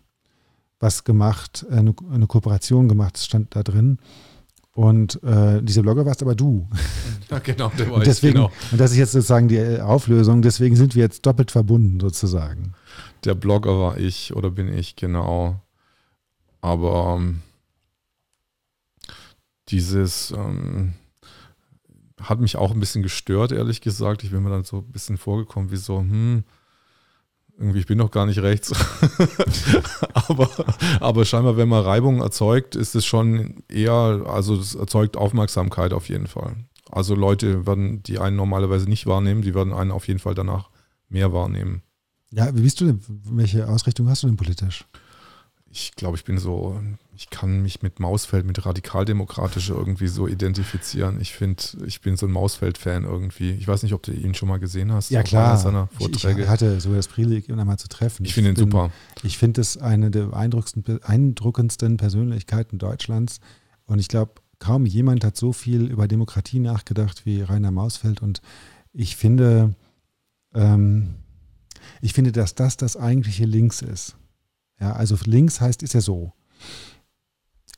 was 0.80 1.04
gemacht, 1.04 1.66
äh, 1.70 1.76
eine, 1.76 1.96
eine, 2.12 2.28
Kooperation 2.28 2.88
gemacht, 2.88 3.18
stand 3.18 3.56
da 3.56 3.64
drin. 3.64 4.00
Und 4.74 5.24
äh, 5.24 5.64
dieser 5.64 5.82
Blogger 5.82 6.06
warst 6.06 6.22
aber 6.22 6.36
du. 6.36 6.68
Ja, 7.30 7.40
genau, 7.40 7.70
der 7.78 7.90
war 7.90 7.98
und 7.98 8.08
deswegen, 8.08 8.36
genau. 8.36 8.52
Und 8.72 8.80
das 8.80 8.92
ist 8.92 8.98
jetzt 8.98 9.12
sozusagen 9.12 9.50
die 9.50 9.82
Auflösung, 9.82 10.42
deswegen 10.42 10.78
sind 10.78 10.96
wir 10.96 11.04
jetzt 11.04 11.26
doppelt 11.26 11.52
verbunden 11.52 12.00
sozusagen. 12.00 12.72
Der 13.26 13.36
Blogger 13.36 13.78
war 13.78 13.98
ich 13.98 14.34
oder 14.34 14.50
bin 14.50 14.74
ich, 14.74 14.96
genau. 14.96 15.60
Aber 16.62 17.18
ähm, 17.20 17.42
dieses 19.69 20.31
ähm, 20.31 20.94
hat 22.22 22.39
mich 22.39 22.56
auch 22.56 22.72
ein 22.72 22.80
bisschen 22.80 23.03
gestört, 23.03 23.52
ehrlich 23.52 23.81
gesagt. 23.81 24.23
Ich 24.23 24.31
bin 24.31 24.44
mir 24.44 24.49
dann 24.49 24.64
so 24.64 24.77
ein 24.77 24.91
bisschen 24.91 25.18
vorgekommen, 25.18 25.72
wie 25.72 25.77
so, 25.77 25.99
hm, 25.99 26.44
irgendwie, 27.57 27.80
ich 27.80 27.85
bin 27.85 27.98
doch 27.98 28.11
gar 28.11 28.26
nicht 28.26 28.39
rechts. 28.39 28.72
aber, 30.14 30.49
aber 30.99 31.26
scheinbar, 31.26 31.57
wenn 31.57 31.69
man 31.69 31.84
Reibung 31.84 32.22
erzeugt, 32.22 32.76
ist 32.76 32.95
es 32.95 33.06
schon 33.06 33.64
eher, 33.68 34.23
also 34.27 34.56
es 34.56 34.76
erzeugt 34.76 35.18
Aufmerksamkeit 35.18 35.94
auf 35.94 36.10
jeden 36.10 36.27
Fall. 36.27 36.56
Also 36.89 37.15
Leute 37.15 37.65
werden, 37.65 38.03
die 38.03 38.19
einen 38.19 38.35
normalerweise 38.35 38.88
nicht 38.88 39.07
wahrnehmen, 39.07 39.41
die 39.41 39.56
werden 39.56 39.73
einen 39.73 39.91
auf 39.91 40.07
jeden 40.07 40.19
Fall 40.19 40.35
danach 40.35 40.69
mehr 41.10 41.34
wahrnehmen. 41.34 41.81
Ja, 42.31 42.56
wie 42.56 42.61
bist 42.61 42.80
du 42.81 42.85
denn, 42.85 43.02
welche 43.07 43.68
Ausrichtung 43.68 44.10
hast 44.10 44.23
du 44.23 44.27
denn 44.27 44.38
politisch? 44.38 44.85
Ich 45.72 45.95
glaube, 45.95 46.18
ich 46.18 46.23
bin 46.23 46.38
so, 46.38 46.80
ich 47.15 47.30
kann 47.30 47.61
mich 47.61 47.81
mit 47.81 47.99
Mausfeld, 47.99 48.45
mit 48.45 48.65
radikaldemokratisch 48.65 49.69
irgendwie 49.69 50.07
so 50.07 50.27
identifizieren. 50.27 51.19
Ich 51.19 51.34
finde, 51.34 51.61
ich 51.85 52.02
bin 52.02 52.15
so 52.15 52.26
ein 52.26 52.31
Mausfeld-Fan 52.31 53.03
irgendwie. 53.03 53.52
Ich 53.52 53.68
weiß 53.68 53.84
nicht, 53.84 53.94
ob 53.94 54.03
du 54.03 54.11
ihn 54.11 54.34
schon 54.34 54.49
mal 54.49 54.60
gesehen 54.60 54.91
hast. 54.91 55.10
Ja, 55.10 55.23
klar. 55.23 55.57
Seiner 55.57 55.88
Vorträge. 55.88 56.39
Ich, 56.39 56.45
ich 56.45 56.49
hatte 56.49 56.80
so 56.80 56.94
das 56.94 57.07
Privileg, 57.07 57.49
ihn 57.49 57.60
einmal 57.60 57.80
zu 57.80 57.88
treffen. 57.88 58.26
Ich, 58.26 58.34
finde 58.34 58.52
ihn 58.52 58.56
super. 58.56 58.91
Ich 59.23 59.38
finde 59.38 59.61
es 59.61 59.77
eine 59.77 60.11
der 60.11 60.26
beeindruckendsten 60.26 61.98
Persönlichkeiten 61.98 62.77
Deutschlands. 62.77 63.39
Und 63.85 63.99
ich 63.99 64.07
glaube, 64.07 64.34
kaum 64.60 64.85
jemand 64.85 65.23
hat 65.23 65.38
so 65.38 65.53
viel 65.53 65.85
über 65.85 66.07
Demokratie 66.07 66.60
nachgedacht 66.60 67.26
wie 67.26 67.41
Rainer 67.41 67.72
Mausfeld. 67.72 68.22
Und 68.22 68.41
ich 68.94 69.15
finde, 69.15 69.76
ähm, 70.53 71.15
ich 72.02 72.14
finde, 72.14 72.31
dass 72.31 72.56
das 72.56 72.77
das 72.77 72.98
eigentliche 72.98 73.45
Links 73.45 73.81
ist. 73.81 74.15
Ja, 74.80 74.94
also 74.94 75.18
links 75.26 75.62
heißt, 75.62 75.84
ist 75.84 75.94
ja 75.94 76.02
so. 76.02 76.34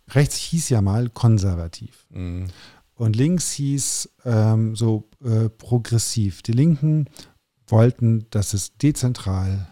Rechts 0.09 0.35
hieß 0.37 0.69
ja 0.69 0.81
mal 0.81 1.09
konservativ. 1.09 2.05
Mhm. 2.09 2.47
Und 2.95 3.15
links 3.15 3.51
hieß 3.51 4.09
ähm, 4.25 4.75
so 4.75 5.09
äh, 5.23 5.49
progressiv. 5.49 6.41
Die 6.41 6.51
Linken 6.51 7.05
wollten, 7.67 8.25
dass 8.31 8.53
es 8.53 8.75
dezentral 8.77 9.67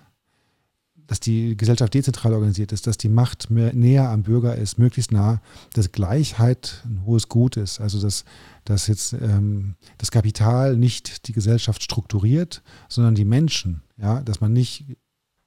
dass 1.07 1.19
die 1.21 1.55
Gesellschaft 1.55 1.93
dezentral 1.93 2.33
organisiert 2.33 2.71
ist, 2.73 2.85
dass 2.85 2.97
die 2.97 3.09
Macht 3.09 3.49
mehr, 3.49 3.73
näher 3.73 4.09
am 4.09 4.23
Bürger 4.23 4.55
ist, 4.55 4.77
möglichst 4.77 5.11
nah, 5.11 5.41
dass 5.73 5.91
Gleichheit 5.91 6.83
ein 6.85 7.05
hohes 7.05 7.29
Gut 7.29 7.57
ist. 7.57 7.79
Also 7.79 7.99
dass, 8.01 8.25
dass 8.65 8.87
jetzt 8.87 9.13
ähm, 9.13 9.75
das 9.97 10.11
Kapital 10.11 10.75
nicht 10.75 11.27
die 11.27 11.33
Gesellschaft 11.33 11.81
strukturiert, 11.81 12.61
sondern 12.89 13.15
die 13.15 13.25
Menschen. 13.25 13.81
Ja, 13.97 14.21
dass 14.21 14.41
man 14.41 14.53
nicht 14.53 14.97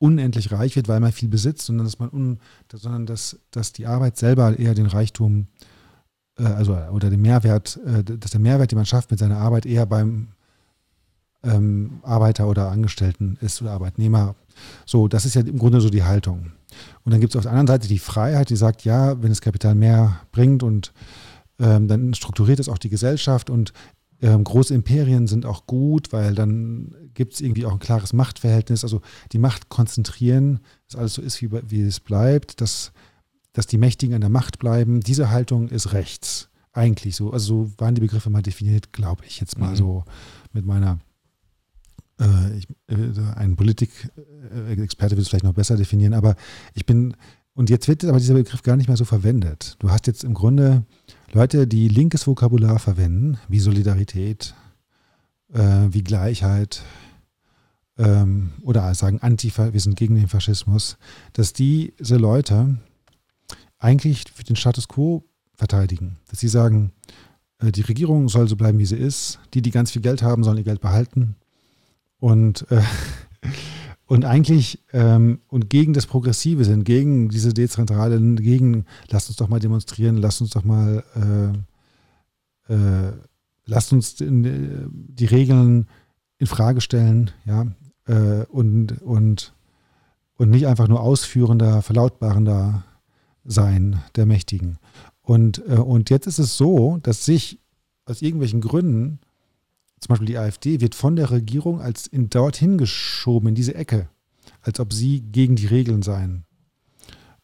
unendlich 0.00 0.50
reich 0.50 0.74
wird, 0.74 0.88
weil 0.88 0.98
man 0.98 1.12
viel 1.12 1.28
besitzt, 1.28 1.66
sondern 1.66 1.86
dass 1.86 1.98
man 1.98 2.10
un, 2.10 2.38
sondern 2.72 3.06
dass, 3.06 3.38
dass 3.50 3.72
die 3.72 3.86
Arbeit 3.86 4.16
selber 4.16 4.58
eher 4.58 4.74
den 4.74 4.86
Reichtum, 4.86 5.46
äh, 6.38 6.44
also 6.44 6.74
oder 6.74 7.10
den 7.10 7.20
Mehrwert, 7.20 7.78
äh, 7.84 8.02
dass 8.02 8.32
der 8.32 8.40
Mehrwert, 8.40 8.72
den 8.72 8.78
man 8.78 8.86
schafft 8.86 9.10
mit 9.10 9.20
seiner 9.20 9.36
Arbeit, 9.36 9.66
eher 9.66 9.86
beim 9.86 10.28
ähm, 11.42 12.00
Arbeiter 12.02 12.48
oder 12.48 12.70
Angestellten 12.70 13.38
ist 13.40 13.60
oder 13.62 13.72
Arbeitnehmer. 13.72 14.34
So, 14.86 15.06
das 15.06 15.26
ist 15.26 15.34
ja 15.34 15.42
im 15.42 15.58
Grunde 15.58 15.80
so 15.80 15.90
die 15.90 16.02
Haltung. 16.02 16.52
Und 17.04 17.12
dann 17.12 17.20
gibt 17.20 17.34
es 17.34 17.36
auf 17.36 17.42
der 17.42 17.52
anderen 17.52 17.66
Seite 17.66 17.88
die 17.88 17.98
Freiheit, 17.98 18.50
die 18.50 18.56
sagt, 18.56 18.84
ja, 18.84 19.20
wenn 19.22 19.30
das 19.30 19.40
Kapital 19.40 19.74
mehr 19.74 20.20
bringt 20.32 20.62
und 20.62 20.92
ähm, 21.58 21.88
dann 21.88 22.14
strukturiert 22.14 22.58
es 22.58 22.68
auch 22.68 22.78
die 22.78 22.88
Gesellschaft 22.88 23.50
und 23.50 23.72
ähm, 24.22 24.44
große 24.44 24.74
Imperien 24.74 25.26
sind 25.26 25.46
auch 25.46 25.66
gut, 25.66 26.12
weil 26.12 26.34
dann 26.34 26.94
gibt 27.14 27.34
es 27.34 27.40
irgendwie 27.40 27.64
auch 27.64 27.72
ein 27.72 27.78
klares 27.78 28.12
Machtverhältnis. 28.12 28.84
Also 28.84 29.00
die 29.32 29.38
Macht 29.38 29.68
konzentrieren, 29.68 30.60
dass 30.88 30.98
alles 30.98 31.14
so 31.14 31.22
ist, 31.22 31.40
wie, 31.42 31.50
wie 31.50 31.82
es 31.82 32.00
bleibt, 32.00 32.60
dass, 32.60 32.92
dass 33.52 33.66
die 33.66 33.78
Mächtigen 33.78 34.14
an 34.14 34.20
der 34.20 34.30
Macht 34.30 34.58
bleiben. 34.58 35.00
Diese 35.00 35.30
Haltung 35.30 35.68
ist 35.68 35.92
rechts. 35.92 36.48
Eigentlich 36.72 37.16
so. 37.16 37.32
Also 37.32 37.64
so 37.64 37.72
waren 37.78 37.94
die 37.94 38.00
Begriffe 38.00 38.30
mal 38.30 38.42
definiert, 38.42 38.92
glaube 38.92 39.24
ich, 39.26 39.40
jetzt 39.40 39.58
mal 39.58 39.70
mhm. 39.70 39.76
so 39.76 40.04
mit 40.52 40.64
meiner 40.66 40.98
äh, 42.20 42.58
ich, 42.58 42.68
äh, 42.88 42.96
ein 43.36 43.56
Politikexperte 43.56 45.16
wird 45.16 45.22
es 45.22 45.28
vielleicht 45.28 45.44
noch 45.44 45.54
besser 45.54 45.76
definieren, 45.76 46.14
aber 46.14 46.36
ich 46.74 46.86
bin, 46.86 47.16
und 47.54 47.70
jetzt 47.70 47.88
wird 47.88 48.04
aber 48.04 48.18
dieser 48.18 48.34
Begriff 48.34 48.62
gar 48.62 48.76
nicht 48.76 48.88
mehr 48.88 48.96
so 48.96 49.04
verwendet. 49.04 49.76
Du 49.80 49.90
hast 49.90 50.06
jetzt 50.06 50.22
im 50.22 50.34
Grunde 50.34 50.84
Leute, 51.32 51.68
die 51.68 51.86
linkes 51.86 52.26
Vokabular 52.26 52.80
verwenden, 52.80 53.38
wie 53.48 53.60
Solidarität, 53.60 54.54
äh, 55.52 55.86
wie 55.90 56.02
Gleichheit 56.02 56.82
ähm, 57.98 58.50
oder 58.62 58.92
sagen 58.94 59.20
Antifa, 59.20 59.72
wir 59.72 59.80
sind 59.80 59.94
gegen 59.94 60.16
den 60.16 60.26
Faschismus, 60.26 60.98
dass 61.32 61.52
diese 61.52 62.16
Leute 62.16 62.78
eigentlich 63.78 64.24
für 64.32 64.42
den 64.42 64.56
Status 64.56 64.88
quo 64.88 65.24
verteidigen. 65.54 66.16
Dass 66.28 66.40
sie 66.40 66.48
sagen, 66.48 66.90
äh, 67.60 67.70
die 67.70 67.82
Regierung 67.82 68.28
soll 68.28 68.48
so 68.48 68.56
bleiben, 68.56 68.80
wie 68.80 68.86
sie 68.86 68.96
ist. 68.96 69.38
Die, 69.54 69.62
die 69.62 69.70
ganz 69.70 69.92
viel 69.92 70.02
Geld 70.02 70.22
haben, 70.22 70.42
sollen 70.42 70.58
ihr 70.58 70.64
Geld 70.64 70.80
behalten. 70.80 71.36
Und, 72.18 72.68
äh, 72.70 72.82
und 74.10 74.24
eigentlich 74.24 74.80
ähm, 74.92 75.38
und 75.46 75.70
gegen 75.70 75.92
das 75.92 76.08
Progressive 76.08 76.64
sind, 76.64 76.82
gegen 76.82 77.28
diese 77.28 77.54
Dezentralen, 77.54 78.34
gegen, 78.34 78.84
lasst 79.08 79.28
uns 79.28 79.36
doch 79.36 79.46
mal 79.46 79.60
demonstrieren, 79.60 80.16
lasst 80.16 80.40
uns 80.40 80.50
doch 80.50 80.64
mal, 80.64 81.04
äh, 82.66 82.74
äh, 82.74 83.12
lasst 83.66 83.92
uns 83.92 84.20
in, 84.20 84.44
äh, 84.44 84.88
die 84.90 85.26
Regeln 85.26 85.86
in 86.38 86.48
Frage 86.48 86.80
stellen, 86.80 87.30
ja, 87.44 87.68
äh, 88.08 88.44
und, 88.46 89.00
und, 89.00 89.54
und 90.34 90.50
nicht 90.50 90.66
einfach 90.66 90.88
nur 90.88 91.02
ausführender, 91.02 91.80
verlautbarender 91.80 92.82
sein 93.44 94.02
der 94.16 94.26
Mächtigen. 94.26 94.78
Und, 95.22 95.62
äh, 95.68 95.76
und 95.76 96.10
jetzt 96.10 96.26
ist 96.26 96.40
es 96.40 96.56
so, 96.56 96.98
dass 97.00 97.24
sich 97.24 97.60
aus 98.06 98.22
irgendwelchen 98.22 98.60
Gründen 98.60 99.20
zum 100.00 100.08
Beispiel 100.08 100.26
die 100.26 100.38
AfD, 100.38 100.80
wird 100.80 100.94
von 100.94 101.16
der 101.16 101.30
Regierung 101.30 101.80
als 101.80 102.06
in 102.06 102.30
dorthin 102.30 102.78
geschoben, 102.78 103.48
in 103.50 103.54
diese 103.54 103.74
Ecke, 103.74 104.08
als 104.62 104.80
ob 104.80 104.92
sie 104.92 105.20
gegen 105.20 105.56
die 105.56 105.66
Regeln 105.66 106.02
seien. 106.02 106.44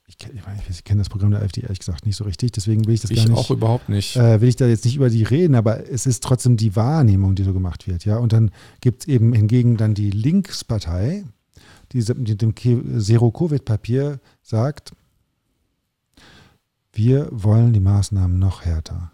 Ich, 0.06 0.16
ich, 0.20 0.70
ich 0.70 0.84
kenne 0.84 1.00
das 1.00 1.08
Programm 1.08 1.32
der 1.32 1.42
AfD 1.42 1.62
ehrlich 1.62 1.80
gesagt 1.80 2.06
nicht 2.06 2.16
so 2.16 2.24
richtig, 2.24 2.52
deswegen 2.52 2.86
will 2.86 2.94
ich 2.94 3.00
das 3.00 3.10
ich 3.10 3.18
gar 3.18 3.28
nicht. 3.28 3.32
Ich 3.32 3.38
auch 3.38 3.50
überhaupt 3.50 3.88
nicht. 3.88 4.16
Äh, 4.16 4.40
will 4.40 4.48
ich 4.48 4.56
da 4.56 4.66
jetzt 4.66 4.84
nicht 4.84 4.96
über 4.96 5.10
die 5.10 5.24
reden, 5.24 5.56
aber 5.56 5.90
es 5.90 6.06
ist 6.06 6.22
trotzdem 6.22 6.56
die 6.56 6.76
Wahrnehmung, 6.76 7.34
die 7.34 7.42
so 7.42 7.52
gemacht 7.52 7.86
wird, 7.86 8.04
ja. 8.04 8.16
Und 8.16 8.32
dann 8.32 8.52
gibt 8.80 9.02
es 9.02 9.08
eben 9.08 9.32
hingegen 9.32 9.76
dann 9.76 9.94
die 9.94 10.10
Linkspartei, 10.10 11.24
die 11.92 11.98
mit 12.14 12.40
dem 12.40 12.54
Zero-Covid-Papier 12.56 14.20
sagt, 14.42 14.92
wir 16.92 17.28
wollen 17.30 17.72
die 17.72 17.80
Maßnahmen 17.80 18.38
noch 18.38 18.64
härter. 18.64 19.12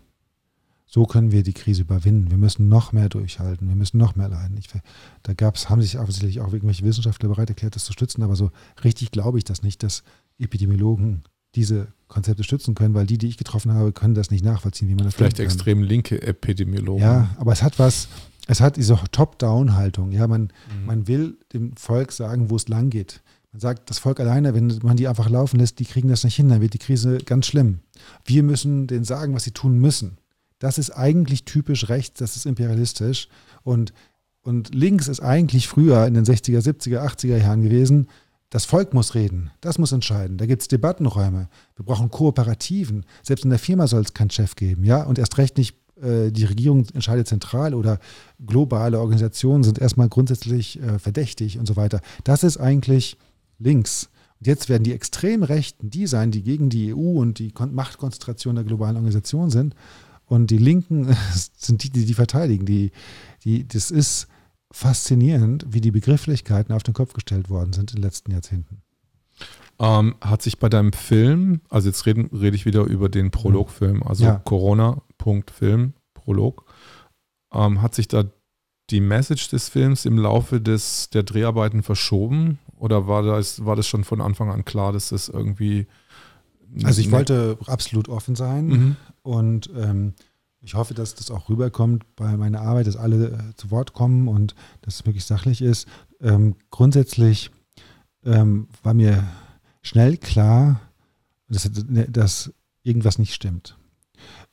So 0.94 1.06
können 1.06 1.32
wir 1.32 1.42
die 1.42 1.54
Krise 1.54 1.82
überwinden. 1.82 2.30
Wir 2.30 2.36
müssen 2.36 2.68
noch 2.68 2.92
mehr 2.92 3.08
durchhalten. 3.08 3.66
Wir 3.66 3.76
müssen 3.76 3.96
noch 3.96 4.14
mehr 4.14 4.28
leiden. 4.28 4.58
Ich, 4.58 4.68
da 5.22 5.32
gab's, 5.32 5.70
haben 5.70 5.80
sich 5.80 5.98
offensichtlich 5.98 6.40
auch 6.40 6.52
irgendwelche 6.52 6.84
Wissenschaftler 6.84 7.30
bereit 7.30 7.48
erklärt, 7.48 7.74
das 7.74 7.86
zu 7.86 7.94
stützen. 7.94 8.22
Aber 8.22 8.36
so 8.36 8.50
richtig 8.84 9.10
glaube 9.10 9.38
ich 9.38 9.44
das 9.44 9.62
nicht, 9.62 9.82
dass 9.82 10.02
Epidemiologen 10.38 11.22
diese 11.54 11.88
Konzepte 12.08 12.44
stützen 12.44 12.74
können, 12.74 12.92
weil 12.92 13.06
die, 13.06 13.16
die 13.16 13.28
ich 13.28 13.38
getroffen 13.38 13.72
habe, 13.72 13.92
können 13.92 14.14
das 14.14 14.30
nicht 14.30 14.44
nachvollziehen, 14.44 14.88
wie 14.88 14.94
man 14.94 15.04
das 15.04 15.14
Vielleicht 15.14 15.40
extrem 15.40 15.82
linke 15.82 16.20
Epidemiologen. 16.20 17.02
Ja, 17.02 17.30
aber 17.38 17.52
es 17.52 17.62
hat 17.62 17.78
was, 17.78 18.08
es 18.46 18.60
hat 18.60 18.76
diese 18.76 18.98
Top-Down-Haltung. 19.12 20.12
Ja, 20.12 20.28
man, 20.28 20.42
mhm. 20.42 20.86
man 20.86 21.08
will 21.08 21.38
dem 21.54 21.74
Volk 21.74 22.12
sagen, 22.12 22.50
wo 22.50 22.56
es 22.56 22.68
lang 22.68 22.90
geht. 22.90 23.22
Man 23.52 23.60
sagt, 23.60 23.88
das 23.88 23.98
Volk 23.98 24.20
alleine, 24.20 24.54
wenn 24.54 24.78
man 24.82 24.98
die 24.98 25.08
einfach 25.08 25.30
laufen 25.30 25.58
lässt, 25.58 25.78
die 25.78 25.86
kriegen 25.86 26.08
das 26.08 26.22
nicht 26.22 26.36
hin, 26.36 26.50
dann 26.50 26.60
wird 26.60 26.74
die 26.74 26.78
Krise 26.78 27.16
ganz 27.16 27.46
schlimm. 27.46 27.80
Wir 28.26 28.42
müssen 28.42 28.86
denen 28.86 29.04
sagen, 29.04 29.32
was 29.34 29.44
sie 29.44 29.52
tun 29.52 29.78
müssen. 29.78 30.18
Das 30.62 30.78
ist 30.78 30.90
eigentlich 30.90 31.44
typisch 31.44 31.88
rechts, 31.88 32.20
das 32.20 32.36
ist 32.36 32.46
imperialistisch. 32.46 33.26
Und, 33.64 33.92
und 34.42 34.72
links 34.72 35.08
ist 35.08 35.18
eigentlich 35.18 35.66
früher 35.66 36.06
in 36.06 36.14
den 36.14 36.24
60er, 36.24 36.60
70er, 36.60 37.00
80er 37.04 37.38
Jahren 37.38 37.62
gewesen, 37.62 38.06
das 38.48 38.64
Volk 38.64 38.94
muss 38.94 39.16
reden, 39.16 39.50
das 39.60 39.78
muss 39.78 39.90
entscheiden. 39.90 40.38
Da 40.38 40.46
gibt 40.46 40.62
es 40.62 40.68
Debattenräume. 40.68 41.48
Wir 41.74 41.84
brauchen 41.84 42.10
Kooperativen. 42.10 43.04
Selbst 43.24 43.42
in 43.42 43.50
der 43.50 43.58
Firma 43.58 43.88
soll 43.88 44.02
es 44.02 44.14
keinen 44.14 44.30
Chef 44.30 44.54
geben, 44.54 44.84
ja. 44.84 45.02
Und 45.02 45.18
erst 45.18 45.36
recht 45.36 45.58
nicht, 45.58 45.74
äh, 46.00 46.30
die 46.30 46.44
Regierung 46.44 46.86
entscheidet 46.94 47.26
zentral 47.26 47.74
oder 47.74 47.98
globale 48.46 49.00
Organisationen 49.00 49.64
sind 49.64 49.80
erstmal 49.80 50.08
grundsätzlich 50.08 50.80
äh, 50.80 51.00
verdächtig 51.00 51.58
und 51.58 51.66
so 51.66 51.74
weiter. 51.74 52.00
Das 52.22 52.44
ist 52.44 52.58
eigentlich 52.58 53.16
links. 53.58 54.10
Und 54.38 54.46
jetzt 54.46 54.68
werden 54.68 54.84
die 54.84 54.92
extrem 54.92 55.42
Rechten 55.42 55.90
die 55.90 56.06
sein, 56.06 56.30
die 56.30 56.44
gegen 56.44 56.68
die 56.68 56.94
EU 56.94 57.18
und 57.20 57.40
die 57.40 57.52
Machtkonzentration 57.58 58.54
der 58.54 58.64
globalen 58.64 58.94
Organisation 58.94 59.50
sind. 59.50 59.74
Und 60.32 60.46
die 60.46 60.56
Linken 60.56 61.14
sind 61.58 61.84
die, 61.84 61.90
die 61.90 62.06
die 62.06 62.14
verteidigen. 62.14 62.64
Die, 62.64 62.90
die, 63.44 63.68
das 63.68 63.90
ist 63.90 64.28
faszinierend, 64.70 65.66
wie 65.68 65.82
die 65.82 65.90
Begrifflichkeiten 65.90 66.74
auf 66.74 66.82
den 66.82 66.94
Kopf 66.94 67.12
gestellt 67.12 67.50
worden 67.50 67.74
sind 67.74 67.90
in 67.90 67.96
den 67.96 68.02
letzten 68.02 68.30
Jahrzehnten. 68.30 68.80
Ähm, 69.78 70.14
hat 70.22 70.40
sich 70.40 70.58
bei 70.58 70.70
deinem 70.70 70.94
Film, 70.94 71.60
also 71.68 71.86
jetzt 71.88 72.06
rede 72.06 72.30
red 72.32 72.54
ich 72.54 72.64
wieder 72.64 72.84
über 72.84 73.10
den 73.10 73.30
Prologfilm, 73.30 74.02
also 74.02 74.24
ja. 74.24 74.36
Corona.film, 74.38 75.92
Prolog, 76.14 76.64
ähm, 77.52 77.82
hat 77.82 77.94
sich 77.94 78.08
da 78.08 78.24
die 78.88 79.02
Message 79.02 79.50
des 79.50 79.68
Films 79.68 80.06
im 80.06 80.16
Laufe 80.16 80.62
des, 80.62 81.10
der 81.10 81.24
Dreharbeiten 81.24 81.82
verschoben? 81.82 82.58
Oder 82.78 83.06
war 83.06 83.22
das, 83.22 83.66
war 83.66 83.76
das 83.76 83.86
schon 83.86 84.04
von 84.04 84.22
Anfang 84.22 84.50
an 84.50 84.64
klar, 84.64 84.94
dass 84.94 85.10
das 85.10 85.28
irgendwie. 85.28 85.88
Also 86.84 87.00
ich 87.00 87.10
wollte 87.10 87.58
absolut 87.66 88.08
offen 88.08 88.34
sein. 88.34 88.66
Mhm. 88.66 88.96
Und 89.22 89.70
ähm, 89.76 90.14
ich 90.60 90.74
hoffe, 90.74 90.94
dass 90.94 91.14
das 91.14 91.30
auch 91.30 91.48
rüberkommt 91.48 92.04
bei 92.16 92.36
meiner 92.36 92.60
Arbeit, 92.60 92.86
dass 92.86 92.96
alle 92.96 93.26
äh, 93.26 93.54
zu 93.56 93.70
Wort 93.70 93.92
kommen 93.92 94.28
und 94.28 94.54
dass 94.82 94.96
es 94.96 95.06
wirklich 95.06 95.24
sachlich 95.24 95.60
ist. 95.60 95.88
Ähm, 96.20 96.54
grundsätzlich 96.70 97.50
ähm, 98.24 98.68
war 98.82 98.94
mir 98.94 99.24
schnell 99.82 100.16
klar, 100.16 100.80
dass, 101.48 101.68
dass 102.08 102.52
irgendwas 102.84 103.18
nicht 103.18 103.34
stimmt. 103.34 103.76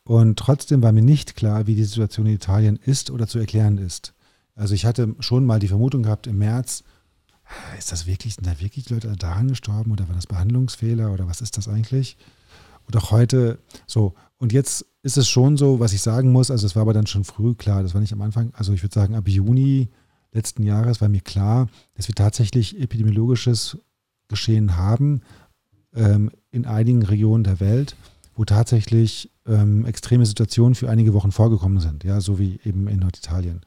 Und 0.04 0.40
trotzdem 0.40 0.82
war 0.82 0.92
mir 0.92 1.04
nicht 1.04 1.36
klar, 1.36 1.68
wie 1.68 1.76
die 1.76 1.84
Situation 1.84 2.26
in 2.26 2.34
Italien 2.34 2.78
ist 2.78 3.12
oder 3.12 3.28
zu 3.28 3.38
erklären 3.38 3.78
ist. 3.78 4.16
Also 4.56 4.74
ich 4.74 4.86
hatte 4.86 5.16
schon 5.20 5.46
mal 5.46 5.60
die 5.60 5.68
Vermutung 5.68 6.04
gehabt 6.04 6.26
im 6.26 6.40
März, 6.40 6.84
ist 7.78 7.92
das 7.92 8.06
wirklich, 8.06 8.36
sind 8.36 8.48
da 8.48 8.60
wirklich 8.60 8.90
Leute 8.90 9.16
daran 9.18 9.48
gestorben 9.48 9.92
oder 9.92 10.08
war 10.08 10.16
das 10.16 10.28
Behandlungsfehler 10.28 11.12
oder 11.12 11.28
was 11.28 11.42
ist 11.42 11.58
das 11.58 11.68
eigentlich? 11.68 12.18
Und 12.86 12.98
auch 12.98 13.12
heute 13.12 13.60
so, 13.86 14.14
und 14.38 14.54
jetzt 14.54 14.86
ist 15.04 15.18
es 15.18 15.30
schon 15.30 15.58
so, 15.58 15.80
was 15.80 15.94
ich 15.94 16.02
sagen 16.02 16.32
muss, 16.32 16.52
also 16.52 16.66
es 16.66 16.76
war 16.76 16.82
aber 16.82 16.94
dann 16.94 17.08
schon 17.08 17.24
früh 17.24 17.54
klar, 17.56 17.84
das 17.84 17.94
war 17.94 18.02
nicht 18.02 18.14
am 18.14 18.22
Anfang, 18.22 18.52
also 18.56 18.74
ich 18.74 18.84
würde 18.84 18.94
sagen, 18.94 19.16
ab 19.16 19.28
Juni 19.28 19.90
letzten 20.32 20.64
Jahres 20.64 21.02
war 21.02 21.10
mir 21.10 21.22
klar, 21.22 21.68
dass 21.96 22.08
wir 22.08 22.16
tatsächlich 22.16 22.80
epidemiologisches 22.80 23.78
Geschehen 24.28 24.78
haben 24.78 25.22
ähm, 25.96 26.32
in 26.52 26.66
einigen 26.66 27.04
Regionen 27.04 27.44
der 27.44 27.60
Welt, 27.60 27.96
wo 28.36 28.46
tatsächlich 28.46 29.32
ähm, 29.46 29.86
extreme 29.86 30.26
Situationen 30.26 30.76
für 30.76 30.90
einige 30.90 31.14
Wochen 31.14 31.32
vorgekommen 31.32 31.80
sind, 31.80 32.04
ja, 32.04 32.22
so 32.22 32.40
wie 32.40 32.60
eben 32.64 32.88
in 32.88 33.00
Norditalien. 33.00 33.62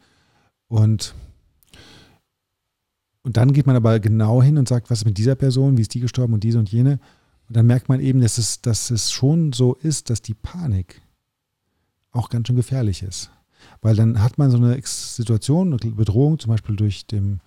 Und, 0.69 1.15
und 3.23 3.37
dann 3.37 3.53
geht 3.53 3.67
man 3.67 3.77
aber 3.77 4.01
genau 4.01 4.43
hin 4.43 4.59
und 4.59 4.69
sagt, 4.69 4.91
was 4.91 5.01
ist 5.01 5.05
mit 5.05 5.19
dieser 5.19 5.35
Person, 5.35 5.77
wie 5.77 5.83
ist 5.83 5.95
die 5.95 6.01
gestorben 6.01 6.35
und 6.35 6.45
diese 6.45 6.59
und 6.59 6.71
jene. 6.71 6.99
Und 7.49 7.57
dann 7.57 7.67
merkt 7.67 7.89
man 7.89 8.01
eben, 8.01 8.21
dass 8.21 8.39
es, 8.39 8.63
dass 8.63 8.91
es 8.91 9.13
schon 9.13 9.53
so 9.53 9.75
ist, 9.75 10.11
dass 10.11 10.23
die 10.23 10.35
Panik 10.35 11.03
auch 12.11 12.29
ganz 12.29 12.49
schön 12.49 12.57
gefährlich 12.57 13.03
ist. 13.03 13.31
Weil 13.81 13.95
dann 13.95 14.23
hat 14.23 14.39
man 14.39 14.51
so 14.51 14.57
eine 14.57 14.81
Situation, 14.85 15.79
eine 15.81 15.93
Bedrohung, 15.93 16.39
zum 16.39 16.51
Beispiel 16.51 16.77
durch, 16.77 17.07
dem, 17.07 17.41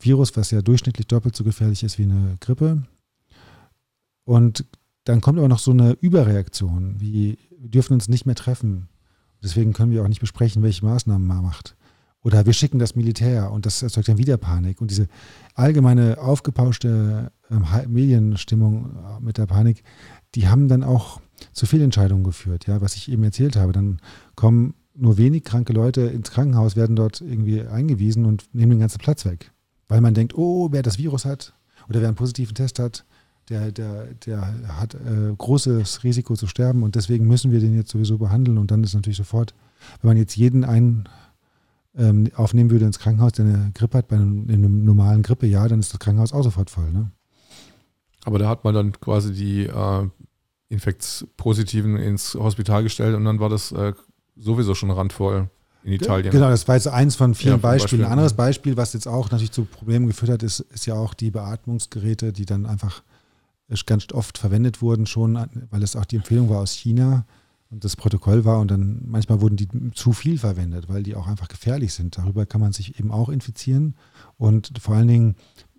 Virus, 0.00 0.36
was 0.36 0.50
ja 0.50 0.62
durchschnittlich 0.62 1.06
doppelt 1.06 1.34
so 1.34 1.44
gefährlich 1.44 1.82
ist 1.82 1.98
wie 1.98 2.04
eine 2.04 2.36
Grippe. 2.40 2.82
Und 4.24 4.64
dann 5.04 5.20
kommt 5.20 5.38
aber 5.38 5.48
noch 5.48 5.58
so 5.58 5.70
eine 5.70 5.92
Überreaktion, 5.92 7.00
wie 7.00 7.38
wir 7.58 7.70
dürfen 7.70 7.94
uns 7.94 8.08
nicht 8.08 8.26
mehr 8.26 8.34
treffen. 8.34 8.88
Deswegen 9.42 9.72
können 9.72 9.90
wir 9.90 10.02
auch 10.02 10.08
nicht 10.08 10.20
besprechen, 10.20 10.62
welche 10.62 10.84
Maßnahmen 10.84 11.26
man 11.26 11.42
macht. 11.42 11.76
Oder 12.22 12.46
wir 12.46 12.52
schicken 12.52 12.78
das 12.78 12.96
Militär 12.96 13.52
und 13.52 13.64
das 13.64 13.82
erzeugt 13.82 14.08
dann 14.08 14.18
wieder 14.18 14.36
Panik. 14.36 14.80
Und 14.80 14.90
diese 14.90 15.06
allgemeine 15.54 16.18
aufgepauschte 16.18 17.30
äh, 17.50 17.86
Medienstimmung 17.86 18.96
mit 19.20 19.38
der 19.38 19.46
Panik, 19.46 19.84
die 20.34 20.48
haben 20.48 20.68
dann 20.68 20.82
auch 20.82 21.20
zu 21.52 21.66
Fehlentscheidungen 21.66 22.24
geführt. 22.24 22.66
Ja, 22.66 22.80
was 22.80 22.96
ich 22.96 23.10
eben 23.10 23.22
erzählt 23.22 23.56
habe, 23.56 23.72
dann 23.72 24.00
kommen 24.34 24.74
nur 24.94 25.16
wenig 25.16 25.44
kranke 25.44 25.72
Leute 25.72 26.02
ins 26.02 26.30
Krankenhaus, 26.30 26.76
werden 26.76 26.96
dort 26.96 27.20
irgendwie 27.20 27.62
eingewiesen 27.62 28.24
und 28.24 28.52
nehmen 28.52 28.72
den 28.72 28.80
ganzen 28.80 28.98
Platz 28.98 29.24
weg. 29.24 29.52
Weil 29.86 30.00
man 30.00 30.14
denkt, 30.14 30.36
oh, 30.36 30.68
wer 30.72 30.82
das 30.82 30.98
Virus 30.98 31.24
hat 31.24 31.54
oder 31.88 32.00
wer 32.00 32.08
einen 32.08 32.16
positiven 32.16 32.54
Test 32.54 32.78
hat, 32.78 33.04
der, 33.48 33.72
der, 33.72 34.06
der 34.26 34.76
hat 34.76 34.94
äh, 34.94 35.32
großes 35.36 36.04
Risiko 36.04 36.34
zu 36.34 36.46
sterben 36.46 36.82
und 36.82 36.96
deswegen 36.96 37.26
müssen 37.26 37.50
wir 37.50 37.60
den 37.60 37.74
jetzt 37.74 37.90
sowieso 37.90 38.18
behandeln. 38.18 38.58
Und 38.58 38.70
dann 38.70 38.84
ist 38.84 38.94
natürlich 38.94 39.16
sofort, 39.16 39.54
wenn 40.02 40.08
man 40.08 40.16
jetzt 40.16 40.36
jeden 40.36 40.64
einen 40.64 41.08
ähm, 41.98 42.30
aufnehmen 42.34 42.70
würde 42.70 42.86
ins 42.86 42.98
Krankenhaus, 42.98 43.32
der 43.32 43.44
eine 43.44 43.70
Grippe 43.74 43.98
hat, 43.98 44.08
bei 44.08 44.16
einem, 44.16 44.48
einem 44.48 44.84
normalen 44.84 45.22
Grippejahr, 45.22 45.68
dann 45.68 45.80
ist 45.80 45.92
das 45.92 46.00
Krankenhaus 46.00 46.32
auch 46.32 46.42
sofort 46.42 46.70
voll. 46.70 46.90
Ne? 46.92 47.10
Aber 48.24 48.38
da 48.38 48.48
hat 48.48 48.64
man 48.64 48.74
dann 48.74 48.92
quasi 48.92 49.32
die 49.32 49.64
äh, 49.64 50.08
Infektspositiven 50.68 51.96
ins 51.96 52.34
Hospital 52.34 52.82
gestellt 52.82 53.16
und 53.16 53.24
dann 53.24 53.40
war 53.40 53.48
das 53.48 53.72
äh, 53.72 53.92
sowieso 54.36 54.74
schon 54.74 54.90
randvoll 54.90 55.48
in 55.82 55.92
Italien. 55.92 56.30
Genau, 56.30 56.50
das 56.50 56.68
war 56.68 56.76
jetzt 56.76 56.88
eins 56.88 57.16
von 57.16 57.34
vielen 57.34 57.54
ja, 57.54 57.56
Beispielen. 57.56 57.80
Beispiel. 57.82 58.04
Ein 58.04 58.12
anderes 58.12 58.34
Beispiel, 58.34 58.76
was 58.76 58.92
jetzt 58.92 59.08
auch 59.08 59.30
natürlich 59.30 59.52
zu 59.52 59.64
Problemen 59.64 60.06
geführt 60.06 60.30
hat, 60.30 60.42
ist, 60.42 60.60
ist 60.60 60.86
ja 60.86 60.94
auch 60.94 61.14
die 61.14 61.30
Beatmungsgeräte, 61.30 62.32
die 62.32 62.46
dann 62.46 62.66
einfach 62.66 63.02
ganz 63.86 64.06
oft 64.12 64.38
verwendet 64.38 64.80
wurden 64.80 65.06
schon, 65.06 65.38
weil 65.70 65.82
es 65.82 65.94
auch 65.94 66.04
die 66.04 66.16
Empfehlung 66.16 66.48
war 66.48 66.60
aus 66.60 66.72
China 66.72 67.26
und 67.70 67.84
das 67.84 67.96
Protokoll 67.96 68.44
war 68.44 68.60
und 68.60 68.70
dann 68.70 69.02
manchmal 69.04 69.40
wurden 69.40 69.56
die 69.56 69.68
zu 69.92 70.12
viel 70.12 70.38
verwendet, 70.38 70.88
weil 70.88 71.02
die 71.02 71.14
auch 71.14 71.26
einfach 71.26 71.48
gefährlich 71.48 71.92
sind. 71.92 72.16
Darüber 72.16 72.46
kann 72.46 72.60
man 72.60 72.72
sich 72.72 72.98
eben 72.98 73.10
auch 73.10 73.28
infizieren 73.28 73.94
und 74.38 74.72
vor 74.80 74.96
allen 74.96 75.08
Dingen 75.08 75.36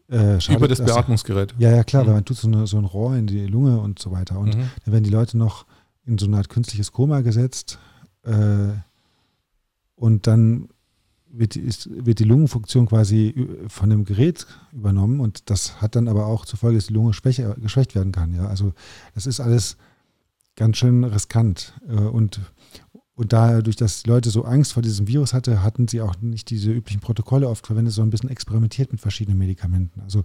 äh, 0.10 0.38
über 0.53 0.68
das 0.68 0.84
Beatmungsgerät. 0.84 1.56
Ja, 1.57 1.72
ja, 1.72 1.84
klar, 1.84 2.03
mhm. 2.03 2.07
weil 2.07 2.14
man 2.16 2.26
tut 2.26 2.38
so, 2.38 2.48
eine, 2.48 2.68
so, 2.68 2.78
ein 2.78 2.86
Rohr 2.86 3.16
in 3.16 3.28
die 3.28 3.45
Lunge 3.45 3.80
und 3.80 3.99
so 3.99 4.11
weiter. 4.11 4.40
Und 4.40 4.56
mhm. 4.56 4.70
dann 4.84 4.94
werden 4.94 5.03
die 5.03 5.10
Leute 5.10 5.38
noch 5.38 5.66
in 6.06 6.18
so 6.18 6.26
eine 6.26 6.38
Art 6.38 6.49
künstliches 6.49 6.91
Koma 6.91 7.22
gesetzt 7.22 7.80
äh, 8.24 8.70
und 9.95 10.28
dann 10.28 10.70
wird, 11.32 11.56
ist, 11.56 11.90
wird 11.91 12.20
die 12.20 12.24
Lungenfunktion 12.24 12.88
quasi 12.88 13.48
von 13.68 13.90
dem 13.91 14.03
Gerät 14.03 14.48
übernommen 14.72 15.20
und 15.20 15.49
das 15.52 15.80
hat 15.80 15.95
dann 15.95 16.07
aber 16.07 16.26
auch 16.26 16.45
zur 16.45 16.57
Folge, 16.57 16.78
dass 16.78 16.88
die 16.88 16.94
Lunge 16.94 17.14
schwächer, 17.14 17.56
geschwächt 17.56 17.94
werden 17.94 18.11
kann. 18.11 18.34
Ja? 18.34 18.48
Also 18.48 18.74
das 19.14 19.28
ist 19.28 19.40
alles 19.40 19.78
ganz 20.60 20.77
schön 20.77 21.03
riskant. 21.03 21.73
Äh, 21.88 21.94
und, 21.94 22.40
und 23.15 23.34
dadurch, 23.34 23.77
dass 23.77 24.06
Leute 24.06 24.30
so 24.30 24.44
Angst 24.44 24.73
vor 24.73 24.84
diesem 24.84 25.07
Virus 25.07 25.34
hatte, 25.34 25.64
hatten 25.64 25.88
sie 25.88 26.02
auch 26.02 26.22
nicht 26.22 26.49
diese 26.52 26.72
üblichen 26.72 27.02
Protokolle 27.02 27.49
oft 27.49 27.65
verwendet, 27.65 27.94
sondern 27.94 28.10
ein 28.10 28.11
bisschen 28.11 28.30
experimentiert 28.30 28.91
mit 28.91 29.02
verschiedenen 29.02 29.40
Medikamenten. 29.40 30.02
Also 30.02 30.23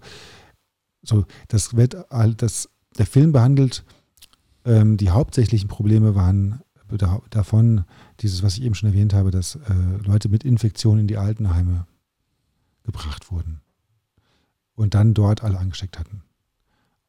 so, 1.02 1.24
das 1.48 1.74
wird, 1.74 1.96
das, 2.36 2.68
der 2.98 3.06
Film 3.06 3.32
behandelt, 3.32 3.84
ähm, 4.64 4.96
die 4.96 5.10
hauptsächlichen 5.10 5.68
Probleme 5.68 6.14
waren 6.14 6.60
davon, 7.30 7.84
dieses, 8.20 8.42
was 8.42 8.56
ich 8.56 8.62
eben 8.62 8.74
schon 8.74 8.90
erwähnt 8.90 9.14
habe, 9.14 9.30
dass 9.30 9.56
äh, 9.56 9.60
Leute 10.04 10.28
mit 10.28 10.44
Infektionen 10.44 11.00
in 11.00 11.06
die 11.06 11.16
Altenheime 11.16 11.86
gebracht 12.84 13.30
wurden 13.30 13.60
und 14.74 14.94
dann 14.94 15.14
dort 15.14 15.42
alle 15.42 15.58
angesteckt 15.58 15.98
hatten. 15.98 16.22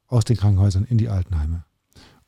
Aus 0.07 0.25
den 0.25 0.37
Krankenhäusern 0.37 0.85
in 0.85 0.97
die 0.97 1.09
Altenheime. 1.09 1.65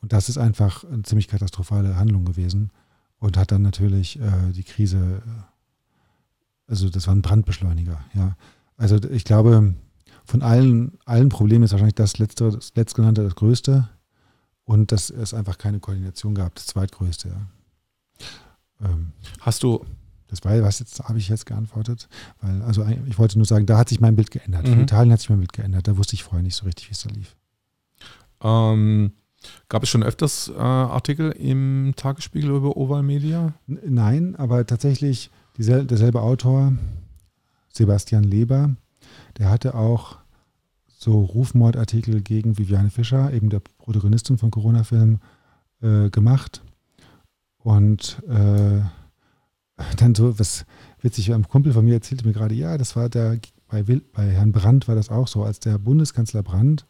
Und 0.01 0.13
das 0.13 0.29
ist 0.29 0.37
einfach 0.37 0.83
eine 0.83 1.03
ziemlich 1.03 1.27
katastrophale 1.27 1.97
Handlung 1.97 2.25
gewesen 2.25 2.71
und 3.19 3.37
hat 3.37 3.51
dann 3.51 3.61
natürlich 3.61 4.19
äh, 4.19 4.51
die 4.51 4.63
Krise, 4.63 5.21
äh, 5.25 6.71
also 6.71 6.89
das 6.89 7.07
war 7.07 7.15
ein 7.15 7.21
Brandbeschleuniger. 7.21 7.99
Ja. 8.13 8.35
Also 8.77 8.97
ich 9.09 9.23
glaube, 9.23 9.75
von 10.25 10.41
allen, 10.41 10.99
allen 11.05 11.29
Problemen 11.29 11.63
ist 11.63 11.71
wahrscheinlich 11.71 11.95
das 11.95 12.19
letzte, 12.19 12.51
das 12.51 12.73
letztgenannte 12.75 13.23
das 13.23 13.35
größte 13.35 13.89
und 14.65 14.91
dass 14.91 15.09
es 15.09 15.33
einfach 15.33 15.57
keine 15.57 15.79
Koordination 15.79 16.35
gab, 16.35 16.55
das 16.55 16.67
zweitgrößte. 16.67 17.29
Ja. 17.29 18.87
Ähm, 18.89 19.13
Hast 19.39 19.63
du. 19.63 19.85
Das 20.29 20.43
war, 20.43 20.61
was 20.61 20.79
jetzt 20.79 20.99
habe 21.07 21.19
ich 21.19 21.29
jetzt 21.29 21.45
geantwortet, 21.45 22.09
weil, 22.41 22.61
also 22.63 22.85
ich 23.07 23.17
wollte 23.17 23.39
nur 23.39 23.45
sagen, 23.45 23.65
da 23.65 23.77
hat 23.77 23.87
sich 23.87 24.01
mein 24.01 24.17
Bild 24.17 24.29
geändert. 24.29 24.67
Mhm. 24.67 24.73
Für 24.73 24.81
Italien 24.81 25.13
hat 25.13 25.21
sich 25.21 25.29
mein 25.29 25.39
Bild 25.39 25.53
geändert. 25.53 25.87
Da 25.87 25.95
wusste 25.95 26.15
ich 26.15 26.23
vorher 26.23 26.43
nicht 26.43 26.55
so 26.55 26.65
richtig, 26.65 26.89
wie 26.89 26.91
es 26.91 27.01
da 27.01 27.09
lief. 27.09 27.37
Ähm, 28.41 29.13
gab 29.69 29.83
es 29.83 29.89
schon 29.89 30.03
öfters 30.03 30.49
äh, 30.49 30.59
Artikel 30.59 31.31
im 31.31 31.93
Tagesspiegel 31.95 32.49
über 32.51 32.77
Oval 32.77 33.03
Media? 33.03 33.53
Nein, 33.65 34.35
aber 34.35 34.65
tatsächlich 34.65 35.29
diesel 35.57 35.85
derselbe 35.85 36.21
Autor, 36.21 36.73
Sebastian 37.73 38.23
Leber, 38.23 38.75
der 39.37 39.49
hatte 39.49 39.75
auch 39.75 40.17
so 40.87 41.21
Rufmordartikel 41.21 42.21
gegen 42.21 42.57
Viviane 42.57 42.89
Fischer, 42.89 43.31
eben 43.31 43.49
der 43.49 43.59
Protagonistin 43.59 44.37
von 44.37 44.51
Corona-Filmen, 44.51 45.19
äh, 45.81 46.09
gemacht. 46.09 46.63
Und 47.59 48.21
äh, 48.27 48.81
dann 49.97 50.15
so, 50.15 50.39
was 50.39 50.65
witzig, 51.01 51.33
ein 51.33 51.47
Kumpel 51.47 51.73
von 51.73 51.85
mir 51.85 51.95
erzählte 51.95 52.25
mir 52.25 52.33
gerade, 52.33 52.55
ja, 52.55 52.77
das 52.77 52.95
war 52.95 53.09
der, 53.09 53.39
bei, 53.67 53.83
bei 53.83 54.31
Herrn 54.31 54.51
Brandt 54.51 54.87
war 54.87 54.95
das 54.95 55.09
auch 55.09 55.27
so, 55.27 55.43
als 55.43 55.59
der 55.59 55.77
Bundeskanzler 55.77 56.43
Brandt 56.43 56.85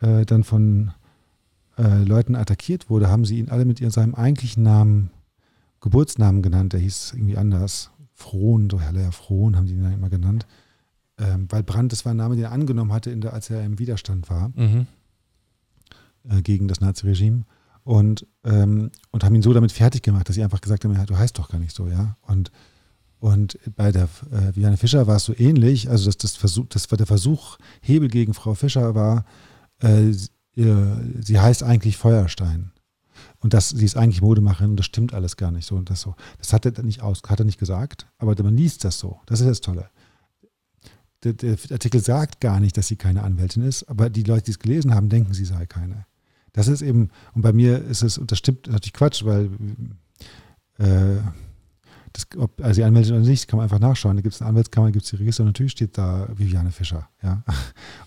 äh, 0.00 0.24
dann 0.24 0.44
von 0.44 0.92
äh, 1.78 2.02
Leuten 2.02 2.34
attackiert 2.34 2.90
wurde, 2.90 3.08
haben 3.08 3.24
sie 3.24 3.38
ihn 3.38 3.48
alle 3.48 3.64
mit 3.64 3.80
ihrem, 3.80 3.90
seinem 3.90 4.14
eigentlichen 4.14 4.62
Namen, 4.62 5.10
Geburtsnamen 5.80 6.42
genannt, 6.42 6.72
der 6.72 6.80
hieß 6.80 7.12
irgendwie 7.14 7.36
anders. 7.36 7.90
Frohn, 8.12 8.68
so 8.68 8.80
Herr 8.80 9.12
Frohn 9.12 9.56
haben 9.56 9.66
die 9.66 9.74
ihn 9.74 9.82
dann 9.82 9.92
immer 9.92 10.10
genannt. 10.10 10.46
Ähm, 11.18 11.46
weil 11.50 11.62
Brandt, 11.62 11.92
das 11.92 12.04
war 12.04 12.12
ein 12.12 12.16
Name, 12.16 12.34
den 12.34 12.44
er 12.44 12.52
angenommen 12.52 12.92
hatte, 12.92 13.16
der, 13.16 13.32
als 13.32 13.50
er 13.50 13.64
im 13.64 13.78
Widerstand 13.78 14.28
war 14.28 14.50
mhm. 14.54 14.86
äh, 16.28 16.42
gegen 16.42 16.68
das 16.68 16.80
Naziregime 16.80 17.44
und, 17.84 18.26
ähm, 18.44 18.90
und 19.10 19.24
haben 19.24 19.34
ihn 19.34 19.42
so 19.42 19.52
damit 19.52 19.72
fertig 19.72 20.02
gemacht, 20.02 20.28
dass 20.28 20.34
sie 20.36 20.44
einfach 20.44 20.60
gesagt 20.60 20.84
haben, 20.84 20.94
ja, 20.94 21.06
du 21.06 21.16
heißt 21.16 21.38
doch 21.38 21.48
gar 21.48 21.58
nicht 21.58 21.74
so, 21.74 21.88
ja. 21.88 22.16
Und, 22.22 22.52
und 23.18 23.58
bei 23.76 23.90
der 23.90 24.08
äh, 24.30 24.54
Viviane 24.54 24.76
Fischer 24.76 25.06
war 25.06 25.16
es 25.16 25.24
so 25.24 25.34
ähnlich, 25.36 25.88
also 25.88 26.06
das, 26.06 26.18
das, 26.18 26.36
Versuch, 26.36 26.66
das 26.68 26.90
war 26.90 26.98
der 26.98 27.06
Versuch, 27.06 27.58
Hebel 27.80 28.08
gegen 28.08 28.34
Frau 28.34 28.54
Fischer 28.54 28.94
war, 28.94 29.24
äh, 29.80 30.12
sie 30.58 31.38
heißt 31.38 31.62
eigentlich 31.62 31.96
Feuerstein. 31.96 32.72
Und 33.40 33.54
das, 33.54 33.68
sie 33.70 33.84
ist 33.84 33.96
eigentlich 33.96 34.22
Modemacherin, 34.22 34.76
das 34.76 34.86
stimmt 34.86 35.14
alles 35.14 35.36
gar 35.36 35.52
nicht 35.52 35.66
so 35.66 35.76
und 35.76 35.90
das 35.90 36.00
so. 36.00 36.16
Das 36.38 36.52
hat 36.52 36.66
er 36.66 36.82
nicht 36.82 37.02
aus, 37.02 37.22
hat 37.28 37.38
er 37.38 37.44
nicht 37.44 37.58
gesagt, 37.58 38.06
aber 38.18 38.40
man 38.42 38.56
liest 38.56 38.84
das 38.84 38.98
so. 38.98 39.20
Das 39.26 39.40
ist 39.40 39.46
das 39.46 39.60
Tolle. 39.60 39.90
Der, 41.24 41.32
der 41.32 41.56
Artikel 41.70 42.00
sagt 42.00 42.40
gar 42.40 42.60
nicht, 42.60 42.76
dass 42.76 42.88
sie 42.88 42.96
keine 42.96 43.22
Anwältin 43.22 43.62
ist, 43.62 43.84
aber 43.84 44.10
die 44.10 44.22
Leute, 44.22 44.44
die 44.44 44.50
es 44.52 44.58
gelesen 44.58 44.94
haben, 44.94 45.08
denken, 45.08 45.34
sie 45.34 45.44
sei 45.44 45.66
keine. 45.66 46.06
Das 46.52 46.66
ist 46.66 46.82
eben, 46.82 47.10
und 47.34 47.42
bei 47.42 47.52
mir 47.52 47.84
ist 47.84 48.02
es, 48.02 48.18
und 48.18 48.32
das 48.32 48.38
stimmt 48.38 48.66
natürlich 48.66 48.92
Quatsch, 48.92 49.24
weil 49.24 49.50
äh, 50.78 51.18
das, 52.12 52.26
ob, 52.36 52.60
also 52.60 52.80
die 52.80 52.84
Anmeldung 52.84 53.18
oder 53.18 53.28
nicht, 53.28 53.46
kann 53.48 53.58
man 53.58 53.64
einfach 53.64 53.78
nachschauen. 53.78 54.16
Da 54.16 54.22
gibt 54.22 54.34
es 54.34 54.40
eine 54.40 54.50
Anwaltskammer, 54.50 54.90
gibt 54.90 55.04
es 55.04 55.10
die 55.10 55.16
Register 55.16 55.42
und 55.42 55.48
natürlich 55.48 55.72
steht 55.72 55.98
da 55.98 56.28
Viviane 56.34 56.72
Fischer. 56.72 57.08
Ja? 57.22 57.44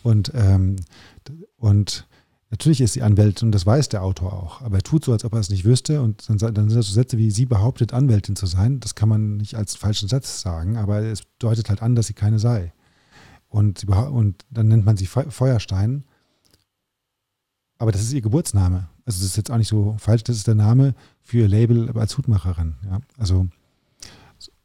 Und, 0.04 0.32
ähm, 0.36 0.78
und 1.58 2.08
natürlich 2.52 2.82
ist 2.82 2.94
sie 2.94 3.02
Anwältin 3.02 3.48
und 3.48 3.52
das 3.54 3.66
weiß 3.66 3.90
der 3.90 4.04
Autor 4.04 4.34
auch. 4.34 4.62
Aber 4.62 4.78
er 4.78 4.84
tut 4.84 5.04
so, 5.04 5.12
als 5.12 5.26
ob 5.26 5.34
er 5.34 5.40
es 5.40 5.50
nicht 5.50 5.66
wüsste 5.66 6.02
und 6.02 6.30
dann, 6.30 6.38
dann 6.38 6.70
sind 6.70 6.78
das 6.78 6.88
so 6.88 6.94
Sätze 6.94 7.18
wie, 7.18 7.32
sie 7.32 7.46
behauptet, 7.46 7.94
Anwältin 7.94 8.36
zu 8.36 8.46
sein. 8.46 8.80
Das 8.80 8.96
kann 8.96 9.10
man 9.10 9.38
nicht 9.38 9.56
als 9.56 9.76
falschen 9.76 10.08
Satz 10.08 10.42
sagen, 10.42 10.78
aber 10.78 11.02
es 11.02 11.24
deutet 11.40 11.70
halt 11.70 11.82
an, 11.82 11.96
dass 11.96 12.08
sie 12.08 12.14
keine 12.14 12.40
sei. 12.40 12.74
Und, 13.50 13.86
und 13.86 14.46
dann 14.52 14.68
nennt 14.68 14.86
man 14.86 14.96
sie 14.96 15.08
Feuerstein 15.08 16.06
aber 17.82 17.92
das 17.92 18.04
ist 18.04 18.14
ihr 18.14 18.22
Geburtsname. 18.22 18.90
Also 19.08 19.22
das 19.22 19.32
ist 19.32 19.38
jetzt 19.38 19.50
auch 19.50 19.58
nicht 19.58 19.68
so 19.68 19.96
falsch, 19.98 20.24
das 20.24 20.38
ist 20.38 20.46
der 20.46 20.54
Name 20.54 20.94
für 21.24 21.40
ihr 21.40 21.48
Label 21.48 21.90
als 21.98 22.16
Hutmacherin. 22.16 22.76
Ja? 22.86 23.00
Also 23.18 23.48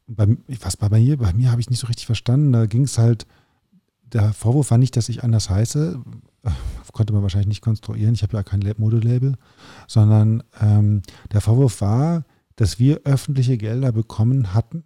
bei, 0.07 0.37
was 0.61 0.77
bei 0.77 0.91
mir, 0.91 1.17
bei 1.17 1.33
mir 1.33 1.51
habe 1.51 1.63
ich 1.63 1.71
nicht 1.71 1.79
so 1.79 1.87
richtig 1.87 2.05
verstanden. 2.05 2.53
Da 2.53 2.67
ging 2.67 2.83
es 2.83 2.99
halt, 2.99 3.27
der 4.03 4.35
Vorwurf 4.35 4.71
war 4.71 4.77
nicht, 4.77 4.99
dass 4.99 5.09
ich 5.09 5.25
anders 5.25 5.49
heiße, 5.49 5.99
konnte 6.97 7.13
man 7.13 7.23
wahrscheinlich 7.23 7.49
nicht 7.49 7.61
konstruieren, 7.61 8.15
ich 8.15 8.23
habe 8.23 8.37
ja 8.37 8.43
kein 8.43 8.65
Modelabel, 8.79 9.37
sondern 9.87 10.43
ähm, 10.61 11.03
der 11.31 11.43
Vorwurf 11.43 11.83
war, 11.83 12.25
dass 12.57 12.79
wir 12.79 13.03
öffentliche 13.05 13.59
Gelder 13.59 13.93
bekommen 13.93 14.55
hatten 14.55 14.83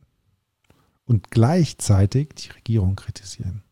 und 1.05 1.31
gleichzeitig 1.31 2.35
die 2.35 2.51
Regierung 2.51 2.97
kritisieren. 2.97 3.63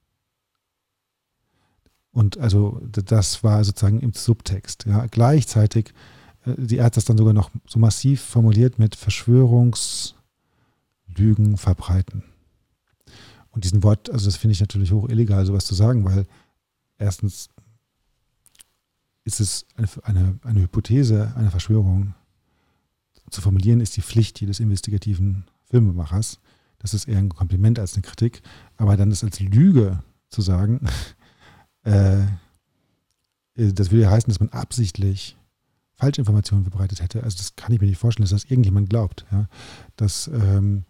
Und 2.13 2.39
also 2.39 2.81
das 2.91 3.43
war 3.45 3.63
sozusagen 3.65 4.01
im 4.01 4.13
Subtext. 4.13 4.87
Ja. 4.87 5.07
Gleichzeitig, 5.07 5.93
äh, 6.47 6.55
die 6.57 6.81
hat 6.83 6.97
das 6.97 7.05
dann 7.05 7.19
sogar 7.19 7.35
noch 7.35 7.51
so 7.67 7.79
massiv 7.79 8.23
formuliert 8.23 8.79
mit 8.79 8.95
Verschwörungslügen 8.97 10.15
verbreiten. 11.57 12.23
Und 13.51 13.65
diesen 13.65 13.83
Wort, 13.83 14.11
also 14.11 14.27
das 14.27 14.37
finde 14.37 14.53
ich 14.53 14.61
natürlich 14.61 14.93
hoch 14.93 15.09
illegal, 15.09 15.45
sowas 15.45 15.65
zu 15.65 15.75
sagen, 15.75 16.05
weil 16.05 16.27
erstens 16.99 17.49
ist 19.29 19.41
es 19.41 19.67
eine, 20.05 20.39
eine, 20.43 20.63
Hypothese, 20.63 21.35
eine 21.37 21.51
Verschwörung 21.51 22.15
zu 23.31 23.43
formulieren, 23.43 23.81
ist 23.81 23.95
die 23.97 24.03
Pflicht 24.03 24.41
jedes 24.41 24.59
investigativen 24.59 25.45
Filmemachers. 25.67 26.41
Das 26.79 26.95
ist 26.95 27.07
eher 27.07 27.19
ein 27.19 27.29
Kompliment 27.29 27.79
als 27.79 27.93
eine 27.93 28.03
Kritik. 28.03 28.41
Aber 28.79 28.97
dann 28.97 29.11
das 29.11 29.23
als 29.23 29.39
Lüge 29.41 30.03
zu 30.31 30.41
sagen, 30.41 30.81
äh, 31.83 32.23
das 33.55 33.91
würde 33.91 34.05
ja 34.05 34.11
heißen, 34.11 34.31
dass 34.31 34.41
man 34.41 34.49
absichtlich 34.49 35.37
Falschinformationen 35.97 36.65
verbreitet 36.65 37.03
hätte. 37.03 37.23
Also 37.23 37.37
das 37.37 37.55
kann 37.55 37.73
ich 37.73 37.83
mir 37.83 37.87
nicht 37.87 37.99
vorstellen, 37.99 38.25
dass 38.25 38.31
das 38.31 38.51
irgendjemand 38.51 38.89
glaubt. 38.89 39.27
Ja? 39.31 39.47
Das 39.97 40.29
ähm, 40.29 40.85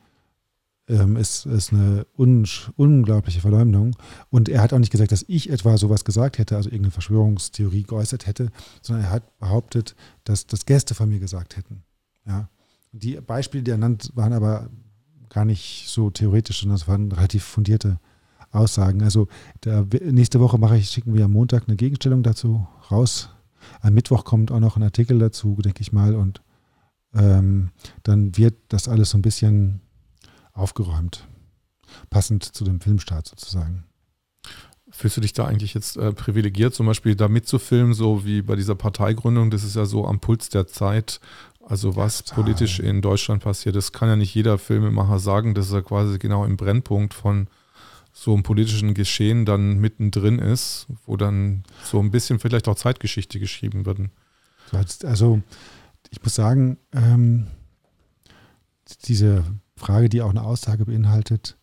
ähm, 0.88 1.16
ist, 1.16 1.46
ist 1.46 1.72
eine 1.72 2.06
un 2.16 2.46
unglaubliche 2.76 3.40
Verleumdung. 3.40 3.96
Und 4.30 4.48
er 4.48 4.62
hat 4.62 4.72
auch 4.72 4.78
nicht 4.78 4.92
gesagt, 4.92 5.12
dass 5.12 5.24
ich 5.28 5.50
etwa 5.50 5.76
sowas 5.76 6.04
gesagt 6.04 6.38
hätte, 6.38 6.56
also 6.56 6.68
irgendeine 6.68 6.92
Verschwörungstheorie 6.92 7.82
geäußert 7.82 8.26
hätte, 8.26 8.50
sondern 8.82 9.04
er 9.04 9.10
hat 9.10 9.38
behauptet, 9.38 9.94
dass 10.24 10.46
das 10.46 10.66
Gäste 10.66 10.94
von 10.94 11.08
mir 11.08 11.18
gesagt 11.18 11.56
hätten. 11.56 11.82
Ja? 12.26 12.48
Die 12.92 13.20
Beispiele, 13.20 13.62
die 13.62 13.70
er 13.70 13.78
nannt, 13.78 14.12
waren 14.14 14.32
aber 14.32 14.70
gar 15.28 15.44
nicht 15.44 15.84
so 15.88 16.10
theoretisch, 16.10 16.60
sondern 16.60 16.76
es 16.76 16.88
waren 16.88 17.12
relativ 17.12 17.44
fundierte 17.44 18.00
Aussagen. 18.50 19.02
Also 19.02 19.28
da, 19.60 19.84
nächste 20.00 20.40
Woche 20.40 20.58
mache 20.58 20.78
ich, 20.78 20.88
schicken 20.88 21.14
wir 21.14 21.26
am 21.26 21.32
Montag 21.32 21.64
eine 21.66 21.76
Gegenstellung 21.76 22.22
dazu 22.22 22.66
raus. 22.90 23.28
Am 23.82 23.92
Mittwoch 23.92 24.24
kommt 24.24 24.50
auch 24.50 24.60
noch 24.60 24.76
ein 24.76 24.82
Artikel 24.82 25.18
dazu, 25.18 25.56
denke 25.56 25.82
ich 25.82 25.92
mal. 25.92 26.14
Und 26.14 26.40
ähm, 27.14 27.70
dann 28.04 28.36
wird 28.38 28.54
das 28.68 28.88
alles 28.88 29.10
so 29.10 29.18
ein 29.18 29.22
bisschen 29.22 29.82
aufgeräumt. 30.58 31.26
Passend 32.10 32.44
zu 32.44 32.64
dem 32.64 32.80
Filmstart 32.80 33.26
sozusagen. 33.26 33.84
Fühlst 34.90 35.16
du 35.16 35.20
dich 35.20 35.34
da 35.34 35.46
eigentlich 35.46 35.74
jetzt 35.74 35.96
äh, 35.96 36.12
privilegiert, 36.12 36.74
zum 36.74 36.86
Beispiel 36.86 37.14
da 37.14 37.28
mitzufilmen, 37.28 37.92
so 37.92 38.24
wie 38.24 38.42
bei 38.42 38.56
dieser 38.56 38.74
Parteigründung? 38.74 39.50
Das 39.50 39.62
ist 39.62 39.76
ja 39.76 39.84
so 39.84 40.06
am 40.06 40.20
Puls 40.20 40.48
der 40.48 40.66
Zeit. 40.66 41.20
Also 41.62 41.96
was 41.96 42.24
ja, 42.26 42.34
politisch 42.34 42.80
in 42.80 43.02
Deutschland 43.02 43.42
passiert, 43.42 43.76
das 43.76 43.92
kann 43.92 44.08
ja 44.08 44.16
nicht 44.16 44.34
jeder 44.34 44.56
Filmemacher 44.56 45.18
sagen, 45.18 45.54
dass 45.54 45.70
er 45.70 45.82
quasi 45.82 46.18
genau 46.18 46.46
im 46.46 46.56
Brennpunkt 46.56 47.12
von 47.12 47.48
so 48.12 48.32
einem 48.32 48.42
politischen 48.42 48.94
Geschehen 48.94 49.44
dann 49.44 49.78
mittendrin 49.78 50.38
ist, 50.38 50.86
wo 51.04 51.16
dann 51.16 51.62
so 51.84 52.00
ein 52.00 52.10
bisschen 52.10 52.38
vielleicht 52.38 52.66
auch 52.68 52.74
Zeitgeschichte 52.74 53.38
geschrieben 53.38 53.84
wird. 53.84 54.00
Also 55.04 55.42
ich 56.10 56.22
muss 56.22 56.34
sagen, 56.34 56.78
ähm, 56.92 57.46
diese 59.04 59.44
Frage, 59.78 60.08
die 60.08 60.22
auch 60.22 60.30
eine 60.30 60.42
Aussage 60.42 60.84
beinhaltet, 60.84 61.56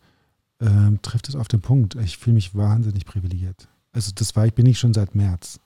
ähm, 0.60 1.00
trifft 1.02 1.28
es 1.28 1.36
auf 1.36 1.48
den 1.48 1.60
Punkt. 1.60 1.94
Ich 1.96 2.18
fühle 2.18 2.34
mich 2.34 2.54
wahnsinnig 2.54 3.04
privilegiert. 3.04 3.68
Also 3.92 4.12
das 4.14 4.36
war, 4.36 4.46
ich 4.46 4.54
bin 4.54 4.66
nicht 4.66 4.78
schon 4.78 4.94
seit 4.94 5.14
März. 5.14 5.60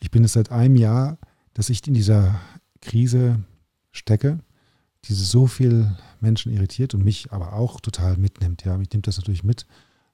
Ich 0.00 0.10
bin 0.10 0.24
es 0.24 0.32
seit 0.32 0.50
einem 0.50 0.76
Jahr, 0.76 1.18
dass 1.54 1.70
ich 1.70 1.86
in 1.86 1.94
dieser 1.94 2.40
Krise 2.80 3.42
stecke, 3.92 4.38
die 5.04 5.14
so 5.14 5.46
viel 5.46 5.96
Menschen 6.20 6.52
irritiert 6.52 6.94
und 6.94 7.04
mich 7.04 7.32
aber 7.32 7.52
auch 7.52 7.80
total 7.80 8.16
mitnimmt. 8.16 8.64
Ja, 8.64 8.76
mich 8.76 8.90
nimmt 8.90 9.06
das 9.06 9.18
natürlich 9.18 9.44
mit 9.44 9.66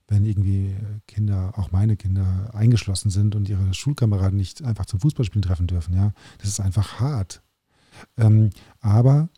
wenn 0.09 0.27
irgendwie 0.27 0.77
Kinder, 1.07 1.53
auch 1.57 1.73
meine 1.73 1.97
Kinder, 1.97 2.51
eingeschlossen 2.53 3.11
sind 3.11 3.35
und 3.35 3.49
ihre 3.49 3.73
Schulkameraden 3.73 4.37
nicht 4.37 4.63
einfach 4.63 4.87
zum 4.87 5.01
Fußballspielen 5.01 5.43
treffen 5.43 5.67
dürfen. 5.67 5.95
Ja, 5.95 6.13
das 6.39 6.49
ist 6.49 6.61
einfach 6.61 7.01
hart. 7.01 7.43
Ähm, 8.17 8.51
aber 8.81 9.29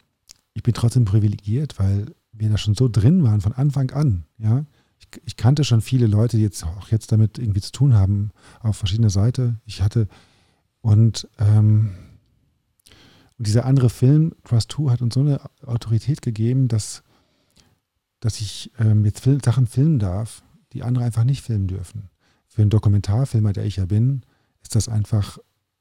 ich 0.56 0.62
bin 0.62 0.72
trotzdem 0.72 1.04
privilegiert, 1.04 1.78
weil 1.78 2.06
wir 2.32 2.48
da 2.48 2.56
schon 2.56 2.74
so 2.74 2.88
drin 2.88 3.22
waren 3.22 3.42
von 3.42 3.52
Anfang 3.52 3.90
an. 3.90 4.24
Ja, 4.38 4.64
ich, 4.98 5.08
ich 5.26 5.36
kannte 5.36 5.64
schon 5.64 5.82
viele 5.82 6.06
Leute, 6.06 6.38
die 6.38 6.42
jetzt 6.42 6.64
auch 6.64 6.88
jetzt 6.88 7.12
damit 7.12 7.38
irgendwie 7.38 7.60
zu 7.60 7.72
tun 7.72 7.92
haben 7.92 8.30
auf 8.60 8.78
verschiedene 8.78 9.10
Seiten. 9.10 9.60
Ich 9.66 9.82
hatte 9.82 10.08
und 10.80 11.28
ähm, 11.38 11.90
und 13.38 13.46
dieser 13.46 13.66
andere 13.66 13.90
Film, 13.90 14.34
Trust 14.44 14.72
2, 14.72 14.90
hat 14.90 15.02
uns 15.02 15.12
so 15.12 15.20
eine 15.20 15.42
Autorität 15.66 16.22
gegeben, 16.22 16.68
dass, 16.68 17.02
dass 18.20 18.40
ich 18.40 18.72
ähm, 18.78 19.04
jetzt 19.04 19.20
Film, 19.20 19.40
Sachen 19.44 19.66
filmen 19.66 19.98
darf, 19.98 20.42
die 20.72 20.82
andere 20.82 21.04
einfach 21.04 21.24
nicht 21.24 21.42
filmen 21.42 21.68
dürfen. 21.68 22.08
Für 22.48 22.62
einen 22.62 22.70
Dokumentarfilmer, 22.70 23.52
der 23.52 23.66
ich 23.66 23.76
ja 23.76 23.84
bin, 23.84 24.22
ist 24.62 24.74
das 24.74 24.88
einfach 24.88 25.36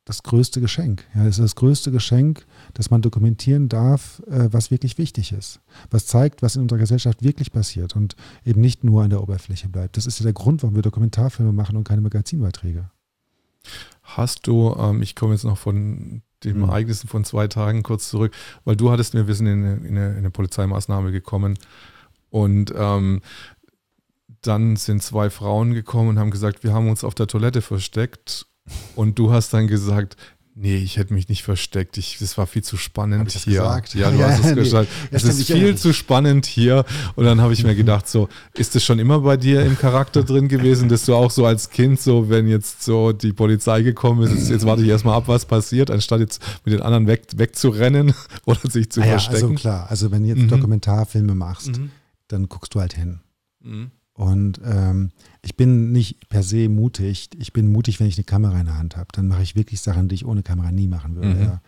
das 0.05 0.21
größte 0.21 0.61
Geschenk. 0.61 1.03
Ja, 1.15 1.23
es 1.23 1.39
ist 1.39 1.43
das 1.43 1.55
größte 1.55 1.91
Geschenk, 1.91 2.45
dass 2.75 2.91
man 2.91 3.01
dokumentieren 3.01 3.69
darf, 3.69 4.21
äh, 4.27 4.47
was 4.51 4.69
wirklich 4.69 4.99
wichtig 4.99 5.31
ist. 5.31 5.59
Was 5.89 6.05
zeigt, 6.05 6.43
was 6.43 6.55
in 6.55 6.61
unserer 6.61 6.79
Gesellschaft 6.79 7.23
wirklich 7.23 7.51
passiert 7.51 7.95
und 7.95 8.15
eben 8.45 8.61
nicht 8.61 8.83
nur 8.83 9.03
an 9.03 9.09
der 9.09 9.21
Oberfläche 9.21 9.67
bleibt. 9.67 9.97
Das 9.97 10.05
ist 10.05 10.19
ja 10.19 10.23
der 10.23 10.33
Grund, 10.33 10.61
warum 10.61 10.75
wir 10.75 10.83
Dokumentarfilme 10.83 11.51
machen 11.51 11.75
und 11.75 11.85
keine 11.85 12.01
Magazinbeiträge. 12.01 12.91
Hast 14.03 14.45
du, 14.45 14.75
ähm, 14.77 15.01
ich 15.01 15.15
komme 15.15 15.33
jetzt 15.33 15.43
noch 15.43 15.57
von 15.57 16.21
dem 16.43 16.57
mhm. 16.57 16.63
Ereignissen 16.65 17.07
von 17.07 17.25
zwei 17.25 17.47
Tagen 17.47 17.81
kurz 17.81 18.09
zurück, 18.09 18.31
weil 18.63 18.75
du 18.75 18.91
hattest 18.91 19.15
mir, 19.15 19.27
wir 19.27 19.33
sind 19.33 19.47
in 19.47 19.65
eine, 19.65 19.75
in 19.77 19.97
eine, 19.97 20.11
in 20.11 20.17
eine 20.17 20.29
Polizeimaßnahme 20.29 21.11
gekommen 21.11 21.57
und 22.29 22.71
ähm, 22.77 23.21
dann 24.41 24.75
sind 24.75 25.01
zwei 25.01 25.31
Frauen 25.31 25.73
gekommen 25.73 26.09
und 26.09 26.19
haben 26.19 26.29
gesagt, 26.29 26.63
wir 26.63 26.73
haben 26.73 26.87
uns 26.87 27.03
auf 27.03 27.15
der 27.15 27.25
Toilette 27.25 27.63
versteckt. 27.63 28.45
Und 28.95 29.19
du 29.19 29.31
hast 29.31 29.53
dann 29.53 29.67
gesagt, 29.67 30.17
nee, 30.55 30.77
ich 30.77 30.97
hätte 30.97 31.13
mich 31.13 31.27
nicht 31.27 31.43
versteckt. 31.43 31.97
Ich, 31.97 32.17
das 32.19 32.37
war 32.37 32.47
viel 32.47 32.63
zu 32.63 32.77
spannend 32.77 33.29
hier. 33.31 33.59
Gesagt? 33.59 33.93
Ja, 33.93 34.09
du 34.11 34.17
ja, 34.17 34.29
hast 34.29 34.39
es 34.39 34.45
nee, 34.55 34.55
gesagt. 34.55 34.89
Es 35.11 35.23
ist 35.23 35.45
viel 35.45 35.75
zu 35.77 35.93
spannend 35.93 36.45
hier. 36.45 36.85
Und 37.15 37.25
dann 37.25 37.41
habe 37.41 37.53
ich 37.53 37.63
mir 37.63 37.75
gedacht, 37.75 38.07
so, 38.07 38.29
ist 38.55 38.73
das 38.73 38.83
schon 38.83 38.97
immer 38.97 39.19
bei 39.19 39.37
dir 39.37 39.63
im 39.63 39.77
Charakter 39.77 40.23
drin 40.23 40.47
gewesen, 40.47 40.89
dass 40.89 41.05
du 41.05 41.13
auch 41.13 41.29
so 41.29 41.45
als 41.45 41.69
Kind, 41.69 41.99
so, 41.99 42.29
wenn 42.29 42.47
jetzt 42.47 42.83
so 42.83 43.11
die 43.11 43.33
Polizei 43.33 43.81
gekommen 43.83 44.23
ist, 44.23 44.33
jetzt, 44.33 44.49
jetzt 44.49 44.65
warte 44.65 44.81
ich 44.81 44.87
erstmal 44.87 45.15
ab, 45.15 45.27
was 45.27 45.45
passiert, 45.45 45.91
anstatt 45.91 46.21
jetzt 46.21 46.41
mit 46.63 46.73
den 46.73 46.81
anderen 46.81 47.07
weg, 47.07 47.27
wegzurennen 47.35 48.13
oder 48.45 48.69
sich 48.69 48.89
zu 48.89 49.01
ah, 49.01 49.05
verstecken. 49.05 49.39
Ja, 49.39 49.47
also 49.47 49.55
klar, 49.55 49.87
also 49.89 50.11
wenn 50.11 50.23
du 50.23 50.29
jetzt 50.29 50.41
mhm. 50.41 50.49
Dokumentarfilme 50.49 51.35
machst, 51.35 51.77
mhm. 51.77 51.91
dann 52.29 52.47
guckst 52.47 52.73
du 52.73 52.79
halt 52.79 52.93
hin. 52.93 53.19
Mhm. 53.61 53.91
Und 54.13 54.61
ähm, 54.63 55.11
ich 55.45 55.55
bin 55.55 55.91
nicht 55.91 56.27
per 56.27 56.41
se 56.41 56.69
mutig. 56.69 57.29
Ich 57.37 57.53
bin 57.53 57.71
mutig, 57.71 57.99
wenn 57.99 58.07
ich 58.07 58.17
eine 58.17 58.23
Kamera 58.23 58.59
in 58.59 58.65
der 58.65 58.79
Hand 58.79 58.97
habe. 58.97 59.09
Dann 59.13 59.27
mache 59.27 59.43
ich 59.43 59.55
wirklich 59.55 59.79
Sachen, 59.79 60.07
die 60.07 60.15
ich 60.15 60.25
ohne 60.25 60.41
Kamera 60.41 60.71
nie 60.71 60.87
machen 60.87 61.15
würde. 61.15 61.35
Mhm. 61.35 61.43
Ja. 61.43 61.61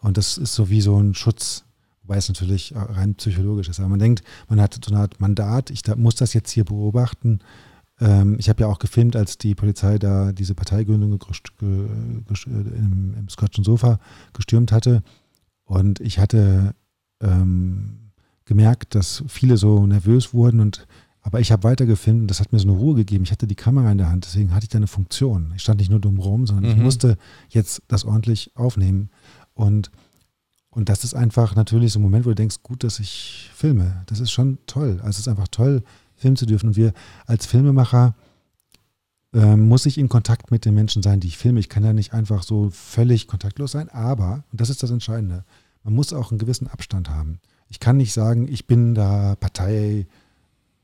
Und 0.00 0.16
das 0.16 0.38
ist 0.38 0.54
so 0.54 0.70
wie 0.70 0.80
so 0.80 0.98
ein 0.98 1.12
Schutz, 1.12 1.64
wobei 2.02 2.16
es 2.16 2.28
natürlich 2.28 2.72
rein 2.74 3.16
psychologisch 3.16 3.68
ist. 3.68 3.80
Aber 3.80 3.90
man 3.90 3.98
denkt, 3.98 4.22
man 4.48 4.62
hat 4.62 4.78
so 4.82 4.90
eine 4.90 5.02
Art 5.02 5.20
Mandat, 5.20 5.70
ich 5.70 5.82
da, 5.82 5.94
muss 5.94 6.14
das 6.14 6.32
jetzt 6.32 6.50
hier 6.50 6.64
beobachten. 6.64 7.40
Ähm, 8.00 8.36
ich 8.38 8.48
habe 8.48 8.62
ja 8.62 8.66
auch 8.66 8.78
gefilmt, 8.78 9.14
als 9.14 9.36
die 9.36 9.54
Polizei 9.54 9.98
da 9.98 10.32
diese 10.32 10.54
Parteigründung 10.54 11.18
im, 11.60 13.14
im 13.18 13.28
Scotch 13.28 13.62
Sofa 13.62 14.00
gestürmt 14.32 14.72
hatte. 14.72 15.02
Und 15.64 16.00
ich 16.00 16.18
hatte 16.18 16.74
ähm, 17.20 18.10
gemerkt, 18.46 18.94
dass 18.94 19.22
viele 19.28 19.58
so 19.58 19.86
nervös 19.86 20.32
wurden 20.32 20.60
und 20.60 20.86
aber 21.28 21.40
ich 21.40 21.52
habe 21.52 21.64
weiter 21.64 21.84
gefilmt 21.84 22.22
und 22.22 22.30
das 22.30 22.40
hat 22.40 22.54
mir 22.54 22.58
so 22.58 22.66
eine 22.66 22.78
Ruhe 22.78 22.94
gegeben. 22.94 23.22
Ich 23.22 23.32
hatte 23.32 23.46
die 23.46 23.54
Kamera 23.54 23.92
in 23.92 23.98
der 23.98 24.08
Hand, 24.08 24.24
deswegen 24.24 24.54
hatte 24.54 24.64
ich 24.64 24.70
da 24.70 24.78
eine 24.78 24.86
Funktion. 24.86 25.52
Ich 25.54 25.60
stand 25.60 25.78
nicht 25.78 25.90
nur 25.90 26.00
dumm 26.00 26.18
rum, 26.18 26.46
sondern 26.46 26.64
mhm. 26.64 26.70
ich 26.70 26.82
musste 26.82 27.18
jetzt 27.50 27.82
das 27.86 28.06
ordentlich 28.06 28.50
aufnehmen. 28.54 29.10
Und, 29.52 29.90
und 30.70 30.88
das 30.88 31.04
ist 31.04 31.12
einfach 31.12 31.54
natürlich 31.54 31.92
so 31.92 31.98
ein 31.98 32.02
Moment, 32.02 32.24
wo 32.24 32.30
du 32.30 32.34
denkst, 32.34 32.62
gut, 32.62 32.82
dass 32.82 32.98
ich 32.98 33.50
filme. 33.54 34.04
Das 34.06 34.20
ist 34.20 34.30
schon 34.30 34.56
toll. 34.64 35.00
Also 35.00 35.10
es 35.10 35.18
ist 35.18 35.28
einfach 35.28 35.48
toll, 35.48 35.82
filmen 36.16 36.38
zu 36.38 36.46
dürfen. 36.46 36.68
Und 36.68 36.76
wir 36.76 36.94
als 37.26 37.44
Filmemacher 37.44 38.14
äh, 39.34 39.54
muss 39.54 39.84
ich 39.84 39.98
in 39.98 40.08
Kontakt 40.08 40.50
mit 40.50 40.64
den 40.64 40.72
Menschen 40.72 41.02
sein, 41.02 41.20
die 41.20 41.28
ich 41.28 41.36
filme. 41.36 41.60
Ich 41.60 41.68
kann 41.68 41.84
ja 41.84 41.92
nicht 41.92 42.14
einfach 42.14 42.42
so 42.42 42.70
völlig 42.70 43.26
kontaktlos 43.26 43.72
sein, 43.72 43.90
aber, 43.90 44.44
und 44.50 44.62
das 44.62 44.70
ist 44.70 44.82
das 44.82 44.90
Entscheidende, 44.90 45.44
man 45.84 45.92
muss 45.92 46.14
auch 46.14 46.30
einen 46.30 46.38
gewissen 46.38 46.68
Abstand 46.68 47.10
haben. 47.10 47.38
Ich 47.68 47.80
kann 47.80 47.98
nicht 47.98 48.14
sagen, 48.14 48.48
ich 48.48 48.66
bin 48.66 48.94
da 48.94 49.36
Partei 49.36 50.06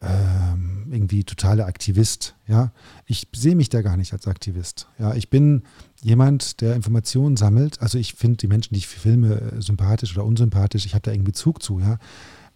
ähm, 0.06 0.86
irgendwie 0.90 1.24
totaler 1.24 1.66
Aktivist. 1.66 2.34
Ja, 2.46 2.72
ich 3.06 3.28
sehe 3.34 3.56
mich 3.56 3.68
da 3.68 3.82
gar 3.82 3.96
nicht 3.96 4.12
als 4.12 4.26
Aktivist. 4.26 4.88
Ja, 4.98 5.14
ich 5.14 5.30
bin 5.30 5.62
jemand, 6.02 6.60
der 6.60 6.74
Informationen 6.74 7.36
sammelt. 7.36 7.80
Also 7.80 7.98
ich 7.98 8.14
finde 8.14 8.36
die 8.38 8.48
Menschen, 8.48 8.74
die 8.74 8.78
ich 8.78 8.86
filme, 8.86 9.40
äh, 9.40 9.62
sympathisch 9.62 10.16
oder 10.16 10.24
unsympathisch. 10.24 10.86
Ich 10.86 10.94
habe 10.94 11.02
da 11.02 11.12
irgendwie 11.12 11.32
Bezug 11.32 11.62
zu. 11.62 11.80
Ja, 11.80 11.98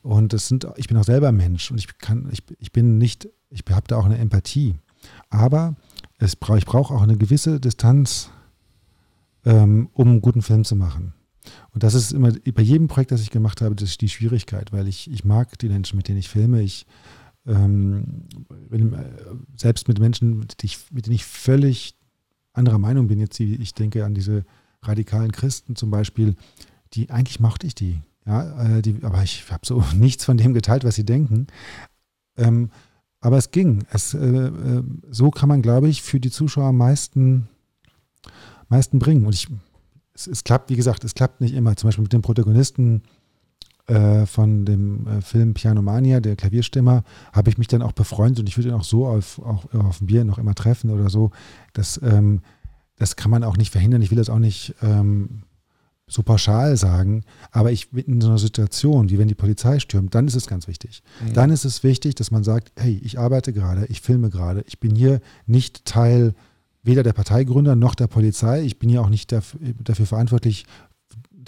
und 0.02 0.32
das 0.32 0.48
sind, 0.48 0.66
ich 0.76 0.88
bin 0.88 0.96
auch 0.96 1.04
selber 1.04 1.32
Mensch 1.32 1.70
und 1.70 1.78
ich 1.78 1.98
kann, 1.98 2.28
ich, 2.30 2.42
ich 2.58 2.72
bin 2.72 2.98
nicht, 2.98 3.28
ich 3.50 3.64
habe 3.70 3.86
da 3.88 3.96
auch 3.96 4.04
eine 4.04 4.18
Empathie. 4.18 4.76
Aber 5.30 5.76
es, 6.18 6.34
ich 6.34 6.66
brauche 6.66 6.94
auch 6.94 7.02
eine 7.02 7.16
gewisse 7.16 7.60
Distanz, 7.60 8.30
ähm, 9.44 9.88
um 9.92 10.08
einen 10.08 10.20
guten 10.20 10.42
Film 10.42 10.64
zu 10.64 10.76
machen. 10.76 11.14
Und 11.72 11.82
das 11.82 11.94
ist 11.94 12.12
immer 12.12 12.32
bei 12.32 12.62
jedem 12.62 12.88
Projekt, 12.88 13.10
das 13.10 13.22
ich 13.22 13.30
gemacht 13.30 13.62
habe, 13.62 13.74
das 13.74 13.90
ist 13.90 14.00
die 14.00 14.08
Schwierigkeit, 14.08 14.72
weil 14.72 14.88
ich, 14.88 15.10
ich 15.10 15.24
mag 15.24 15.58
die 15.58 15.68
Menschen, 15.68 15.96
mit 15.96 16.08
denen 16.08 16.18
ich 16.18 16.28
filme. 16.28 16.60
Ich 16.62 16.86
ähm, 17.48 18.28
äh, 18.70 18.78
selbst 19.56 19.88
mit 19.88 19.98
Menschen, 19.98 20.46
die 20.60 20.66
ich, 20.66 20.78
mit 20.92 21.06
denen 21.06 21.16
ich 21.16 21.24
völlig 21.24 21.96
anderer 22.52 22.78
Meinung 22.78 23.08
bin, 23.08 23.18
jetzt 23.18 23.40
ich 23.40 23.74
denke 23.74 24.04
an 24.04 24.14
diese 24.14 24.44
radikalen 24.82 25.32
Christen 25.32 25.76
zum 25.76 25.90
Beispiel, 25.90 26.36
die 26.92 27.10
eigentlich 27.10 27.40
mochte 27.40 27.66
ich 27.66 27.74
die. 27.74 28.00
Ja, 28.26 28.76
äh, 28.76 28.82
die, 28.82 29.02
aber 29.02 29.22
ich 29.22 29.50
habe 29.50 29.66
so 29.66 29.82
nichts 29.96 30.24
von 30.24 30.36
dem 30.36 30.54
geteilt, 30.54 30.84
was 30.84 30.94
sie 30.94 31.04
denken. 31.04 31.46
Ähm, 32.36 32.70
aber 33.20 33.38
es 33.38 33.50
ging. 33.50 33.84
Es, 33.90 34.14
äh, 34.14 34.18
äh, 34.18 34.84
so 35.10 35.30
kann 35.30 35.48
man, 35.48 35.62
glaube 35.62 35.88
ich, 35.88 36.02
für 36.02 36.20
die 36.20 36.30
Zuschauer 36.30 36.68
am 36.68 36.76
meisten, 36.76 37.48
meisten 38.68 38.98
bringen. 38.98 39.26
Und 39.26 39.34
ich, 39.34 39.48
es, 40.14 40.26
es, 40.26 40.44
klappt, 40.44 40.70
wie 40.70 40.76
gesagt, 40.76 41.04
es 41.04 41.14
klappt 41.14 41.40
nicht 41.40 41.54
immer. 41.54 41.74
Zum 41.76 41.88
Beispiel 41.88 42.02
mit 42.04 42.12
dem 42.12 42.22
Protagonisten 42.22 43.02
äh, 43.88 44.26
von 44.26 44.64
dem 44.64 45.06
äh, 45.06 45.20
Film 45.22 45.54
Pianomania, 45.54 46.20
der 46.20 46.36
Klavierstimmer, 46.36 47.04
habe 47.32 47.50
ich 47.50 47.58
mich 47.58 47.68
dann 47.68 47.82
auch 47.82 47.92
befreundet 47.92 48.40
und 48.40 48.48
ich 48.48 48.56
würde 48.56 48.68
ihn 48.68 48.74
auch 48.74 48.84
so 48.84 49.06
auf, 49.06 49.38
auf, 49.40 49.74
auf 49.74 49.98
dem 49.98 50.06
Bier 50.06 50.24
noch 50.24 50.38
immer 50.38 50.54
treffen 50.54 50.90
oder 50.90 51.08
so. 51.08 51.30
Das, 51.72 52.00
ähm, 52.02 52.42
das 52.96 53.16
kann 53.16 53.30
man 53.30 53.44
auch 53.44 53.56
nicht 53.56 53.72
verhindern. 53.72 54.02
Ich 54.02 54.10
will 54.10 54.18
das 54.18 54.28
auch 54.28 54.38
nicht 54.38 54.74
ähm, 54.82 55.42
so 56.06 56.22
pauschal 56.22 56.76
sagen, 56.76 57.24
aber 57.50 57.72
ich 57.72 57.88
in 57.92 58.20
so 58.20 58.28
einer 58.28 58.38
Situation, 58.38 59.10
wie 59.10 59.18
wenn 59.18 59.28
die 59.28 59.34
Polizei 59.34 59.78
stürmt, 59.78 60.14
dann 60.14 60.26
ist 60.26 60.36
es 60.36 60.46
ganz 60.46 60.68
wichtig. 60.68 61.02
Mhm. 61.24 61.32
Dann 61.34 61.50
ist 61.50 61.64
es 61.64 61.82
wichtig, 61.82 62.14
dass 62.14 62.30
man 62.30 62.44
sagt, 62.44 62.72
hey, 62.76 63.00
ich 63.02 63.18
arbeite 63.18 63.52
gerade, 63.52 63.86
ich 63.86 64.00
filme 64.00 64.30
gerade, 64.30 64.64
ich 64.66 64.80
bin 64.80 64.94
hier 64.94 65.20
nicht 65.46 65.84
Teil 65.84 66.34
weder 66.82 67.02
der 67.02 67.12
Parteigründer 67.12 67.76
noch 67.76 67.94
der 67.94 68.06
Polizei. 68.06 68.62
Ich 68.62 68.78
bin 68.78 68.88
hier 68.88 69.02
auch 69.02 69.10
nicht 69.10 69.32
dafür, 69.32 69.60
dafür 69.82 70.06
verantwortlich, 70.06 70.64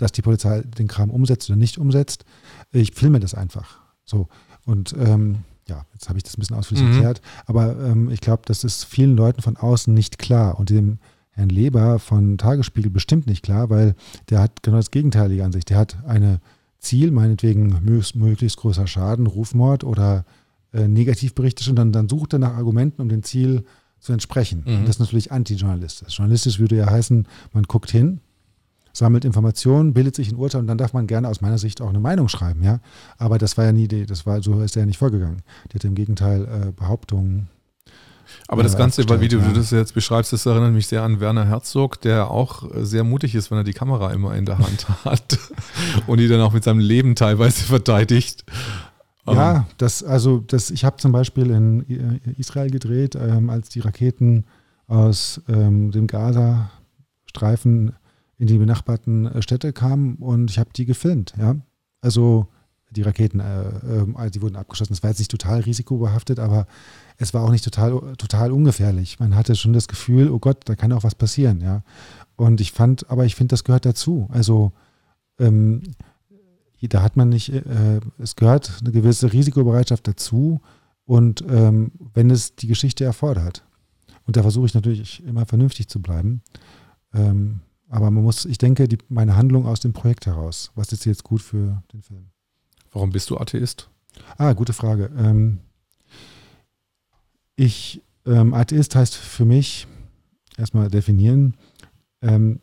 dass 0.01 0.12
die 0.12 0.22
Polizei 0.22 0.62
den 0.62 0.89
Kram 0.89 1.10
umsetzt 1.10 1.51
oder 1.51 1.56
nicht 1.56 1.78
umsetzt. 1.78 2.24
Ich 2.72 2.93
filme 2.93 3.20
das 3.20 3.35
einfach. 3.35 3.78
So. 4.05 4.28
Und 4.64 4.94
ähm, 4.98 5.40
ja, 5.68 5.85
jetzt 5.93 6.09
habe 6.09 6.18
ich 6.18 6.24
das 6.24 6.36
ein 6.36 6.40
bisschen 6.40 6.56
ausführlich 6.56 6.86
mhm. 6.86 6.93
erklärt, 6.94 7.20
aber 7.47 7.78
ähm, 7.78 8.10
ich 8.10 8.20
glaube, 8.20 8.43
das 8.47 8.64
ist 8.64 8.85
vielen 8.85 9.16
Leuten 9.16 9.43
von 9.43 9.56
außen 9.56 9.93
nicht 9.93 10.18
klar. 10.18 10.59
Und 10.59 10.70
dem 10.70 10.98
Herrn 11.31 11.48
Leber 11.48 11.98
von 11.98 12.39
Tagesspiegel 12.39 12.90
bestimmt 12.90 13.27
nicht 13.27 13.43
klar, 13.43 13.70
weil 13.70 13.94
der 14.28 14.40
hat 14.40 14.62
genau 14.62 14.78
das 14.78 14.90
Gegenteilige 14.90 15.44
an 15.44 15.52
sich. 15.52 15.64
Der 15.64 15.78
hat 15.78 15.98
eine 16.06 16.40
Ziel, 16.78 17.10
meinetwegen 17.10 17.68
möglichst, 17.82 18.16
möglichst 18.16 18.56
großer 18.59 18.86
Schaden, 18.86 19.27
Rufmord 19.27 19.85
oder 19.85 20.24
äh, 20.72 20.89
Negativberichte, 20.89 21.68
und 21.70 21.77
dann, 21.77 21.93
dann 21.93 22.09
sucht 22.09 22.32
er 22.32 22.39
nach 22.39 22.55
Argumenten, 22.55 23.02
um 23.02 23.09
dem 23.09 23.22
Ziel 23.22 23.64
zu 24.01 24.12
entsprechen. 24.12 24.64
Mhm. 24.66 24.81
das 24.86 24.97
ist 24.97 25.01
natürlich 25.01 25.31
antijournalistisch. 25.31 26.16
Journalistisch 26.16 26.59
würde 26.59 26.77
ja 26.77 26.90
heißen, 26.90 27.28
man 27.52 27.64
guckt 27.64 27.90
hin, 27.90 28.20
sammelt 29.01 29.24
Informationen, 29.24 29.93
bildet 29.93 30.14
sich 30.14 30.31
ein 30.31 30.36
Urteil 30.36 30.60
und 30.60 30.68
dann 30.68 30.78
darf 30.78 30.93
man 30.93 31.09
gerne 31.09 31.28
aus 31.28 31.40
meiner 31.40 31.59
Sicht 31.59 31.81
auch 31.81 31.89
eine 31.89 31.98
Meinung 32.01 32.28
schreiben, 32.28 32.62
ja. 32.62 32.78
Aber 33.18 33.39
das 33.39 33.59
war 33.59 33.64
ja 33.64 33.72
nie, 33.72 33.89
die, 33.89 34.06
das 34.06 34.27
war, 34.27 34.43
so 34.43 34.60
ist 34.60 34.77
er 34.77 34.82
ja 34.82 34.86
nicht 34.86 34.98
vorgegangen. 34.98 35.43
Der 35.68 35.81
hat 35.81 35.85
im 35.85 35.94
Gegenteil 35.94 36.44
äh, 36.44 36.72
Behauptungen 36.72 37.48
aber 38.47 38.62
das 38.62 38.77
Ganze, 38.77 39.09
weil 39.09 39.20
wie 39.20 39.28
du 39.28 39.39
ja. 39.39 39.52
das 39.52 39.70
jetzt 39.70 39.94
beschreibst, 39.94 40.32
das 40.32 40.47
erinnert 40.47 40.72
mich 40.72 40.86
sehr 40.86 41.02
an 41.02 41.18
Werner 41.18 41.47
Herzog, 41.47 42.01
der 42.01 42.31
auch 42.31 42.62
sehr 42.77 43.02
mutig 43.05 43.35
ist, 43.35 43.51
wenn 43.51 43.59
er 43.59 43.64
die 43.64 43.72
Kamera 43.72 44.12
immer 44.12 44.36
in 44.36 44.47
der 44.47 44.59
Hand 44.59 44.86
hat 45.05 45.39
und 46.06 46.18
die 46.18 46.28
dann 46.28 46.40
auch 46.40 46.52
mit 46.52 46.64
seinem 46.64 46.78
Leben 46.78 47.14
teilweise 47.14 47.64
verteidigt. 47.64 48.44
Ja, 49.27 49.56
ähm. 49.56 49.64
das, 49.78 50.02
also 50.02 50.39
das, 50.39 50.70
ich 50.70 50.85
habe 50.85 50.97
zum 50.98 51.12
Beispiel 51.12 51.51
in 51.51 52.20
Israel 52.39 52.70
gedreht, 52.70 53.16
ähm, 53.16 53.51
als 53.51 53.68
die 53.68 53.81
Raketen 53.81 54.44
aus 54.86 55.40
ähm, 55.48 55.90
dem 55.90 56.06
Gaza-Streifen 56.06 57.93
in 58.40 58.46
die 58.46 58.58
benachbarten 58.58 59.26
äh, 59.26 59.42
Städte 59.42 59.72
kamen 59.72 60.16
und 60.16 60.50
ich 60.50 60.58
habe 60.58 60.70
die 60.74 60.86
gefilmt, 60.86 61.34
ja. 61.38 61.56
Also 62.00 62.48
die 62.90 63.02
Raketen, 63.02 63.38
äh, 63.38 63.68
äh, 63.68 64.30
die 64.30 64.42
wurden 64.42 64.56
abgeschossen. 64.56 64.94
Das 64.94 65.02
war 65.02 65.10
jetzt 65.10 65.18
nicht 65.18 65.30
total 65.30 65.60
risikobehaftet, 65.60 66.40
aber 66.40 66.66
es 67.18 67.34
war 67.34 67.44
auch 67.44 67.50
nicht 67.50 67.62
total, 67.62 68.16
total 68.16 68.50
ungefährlich. 68.50 69.20
Man 69.20 69.36
hatte 69.36 69.54
schon 69.54 69.74
das 69.74 69.86
Gefühl, 69.86 70.30
oh 70.30 70.38
Gott, 70.38 70.62
da 70.64 70.74
kann 70.74 70.92
auch 70.92 71.04
was 71.04 71.14
passieren, 71.14 71.60
ja. 71.60 71.82
Und 72.34 72.62
ich 72.62 72.72
fand, 72.72 73.08
aber 73.10 73.26
ich 73.26 73.36
finde, 73.36 73.52
das 73.52 73.62
gehört 73.62 73.84
dazu. 73.84 74.26
Also 74.32 74.72
ähm, 75.38 75.82
da 76.80 77.02
hat 77.02 77.16
man 77.18 77.28
nicht, 77.28 77.52
äh, 77.52 78.00
es 78.18 78.36
gehört 78.36 78.78
eine 78.80 78.90
gewisse 78.90 79.30
Risikobereitschaft 79.30 80.08
dazu 80.08 80.62
und 81.04 81.44
ähm, 81.46 81.92
wenn 82.14 82.30
es 82.30 82.56
die 82.56 82.68
Geschichte 82.68 83.04
erfordert. 83.04 83.64
Und 84.26 84.38
da 84.38 84.42
versuche 84.42 84.66
ich 84.66 84.74
natürlich 84.74 85.22
immer 85.26 85.44
vernünftig 85.44 85.88
zu 85.88 86.00
bleiben. 86.00 86.40
Ähm, 87.12 87.60
aber 87.90 88.10
man 88.12 88.22
muss, 88.22 88.44
ich 88.44 88.56
denke, 88.56 88.86
die, 88.86 88.98
meine 89.08 89.36
Handlung 89.36 89.66
aus 89.66 89.80
dem 89.80 89.92
Projekt 89.92 90.26
heraus, 90.26 90.70
was 90.76 90.92
ist 90.92 91.04
jetzt 91.04 91.24
gut 91.24 91.42
für 91.42 91.82
den 91.92 92.02
Film? 92.02 92.30
Warum 92.92 93.10
bist 93.10 93.28
du 93.30 93.36
Atheist? 93.36 93.90
Ah, 94.38 94.52
gute 94.52 94.72
Frage. 94.72 95.10
Ähm, 95.16 95.58
ich, 97.56 98.00
ähm, 98.26 98.54
Atheist 98.54 98.94
heißt 98.94 99.16
für 99.16 99.44
mich, 99.44 99.88
erstmal 100.56 100.88
definieren, 100.88 101.56
ähm, 102.22 102.60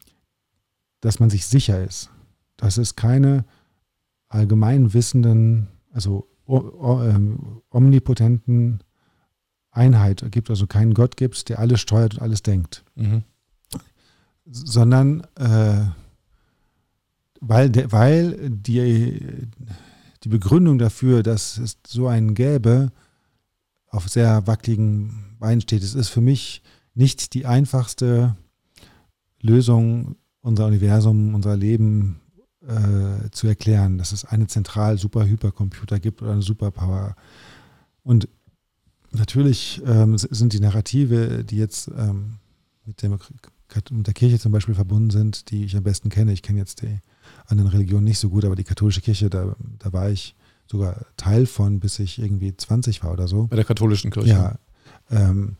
dass 1.01 1.19
man 1.19 1.29
sich 1.29 1.45
sicher 1.45 1.83
ist. 1.83 2.09
Dass 2.55 2.77
es 2.77 2.95
keine 2.95 3.43
allgemein 4.29 4.93
wissenden, 4.93 5.67
also 5.91 6.27
ähm, 6.47 7.61
omnipotenten 7.69 8.79
Einheit 9.71 10.25
gibt, 10.31 10.49
also 10.49 10.67
keinen 10.67 10.93
Gott 10.93 11.17
gibt, 11.17 11.49
der 11.49 11.59
alles 11.59 11.81
steuert 11.81 12.15
und 12.15 12.21
alles 12.21 12.43
denkt. 12.43 12.85
Mhm. 12.95 13.23
Sondern 14.49 15.21
äh, 15.35 15.85
weil, 17.39 17.69
de, 17.69 17.91
weil 17.91 18.49
die, 18.49 19.47
die 20.23 20.29
Begründung 20.29 20.77
dafür, 20.77 21.23
dass 21.23 21.57
es 21.57 21.77
so 21.85 22.07
einen 22.07 22.33
gäbe, 22.33 22.91
auf 23.89 24.09
sehr 24.09 24.47
wackeligen 24.47 25.35
Beinen 25.39 25.61
steht. 25.61 25.83
Es 25.83 25.95
ist 25.95 26.09
für 26.09 26.21
mich 26.21 26.61
nicht 26.93 27.33
die 27.33 27.45
einfachste 27.45 28.35
Lösung, 29.41 30.15
unser 30.41 30.65
Universum, 30.65 31.35
unser 31.35 31.55
Leben 31.55 32.19
äh, 32.67 33.29
zu 33.31 33.47
erklären, 33.47 33.97
dass 33.97 34.11
es 34.11 34.25
eine 34.25 34.47
zentral 34.47 34.97
super 34.97 35.25
Hypercomputer 35.25 35.99
gibt 35.99 36.21
oder 36.21 36.31
eine 36.31 36.41
Superpower. 36.41 37.15
Und 38.03 38.27
natürlich 39.11 39.81
ähm, 39.85 40.17
sind 40.17 40.53
die 40.53 40.59
Narrative, 40.59 41.43
die 41.43 41.57
jetzt 41.57 41.89
ähm, 41.97 42.39
mit, 42.85 43.01
dem, 43.01 43.17
mit 43.91 44.07
der 44.07 44.14
Kirche 44.14 44.39
zum 44.39 44.52
Beispiel 44.52 44.76
verbunden 44.76 45.10
sind, 45.10 45.52
die 45.52 45.65
ich 45.65 45.76
am 45.76 45.84
besten 45.84 46.10
kenne. 46.10 46.31
Ich 46.31 46.41
kenne 46.41 46.60
jetzt 46.60 46.81
die 46.81 46.99
anderen 47.45 47.69
Religionen 47.69 48.06
nicht 48.06 48.19
so 48.19 48.30
gut, 48.30 48.45
aber 48.45 48.56
die 48.56 48.64
katholische 48.64 49.02
Kirche, 49.02 49.30
da, 49.30 49.56
da 49.80 49.94
war 49.94 50.10
ich 50.10 50.35
sogar 50.69 51.06
Teil 51.18 51.45
von, 51.45 51.80
bis 51.80 51.99
ich 51.99 52.19
irgendwie 52.19 52.56
20 52.56 53.03
war 53.03 53.11
oder 53.11 53.27
so. 53.27 53.48
Bei 53.48 53.56
der 53.56 53.65
katholischen 53.65 54.11
Kirche. 54.11 54.30
Ja. 54.30 54.60
Ähm, 55.10 55.57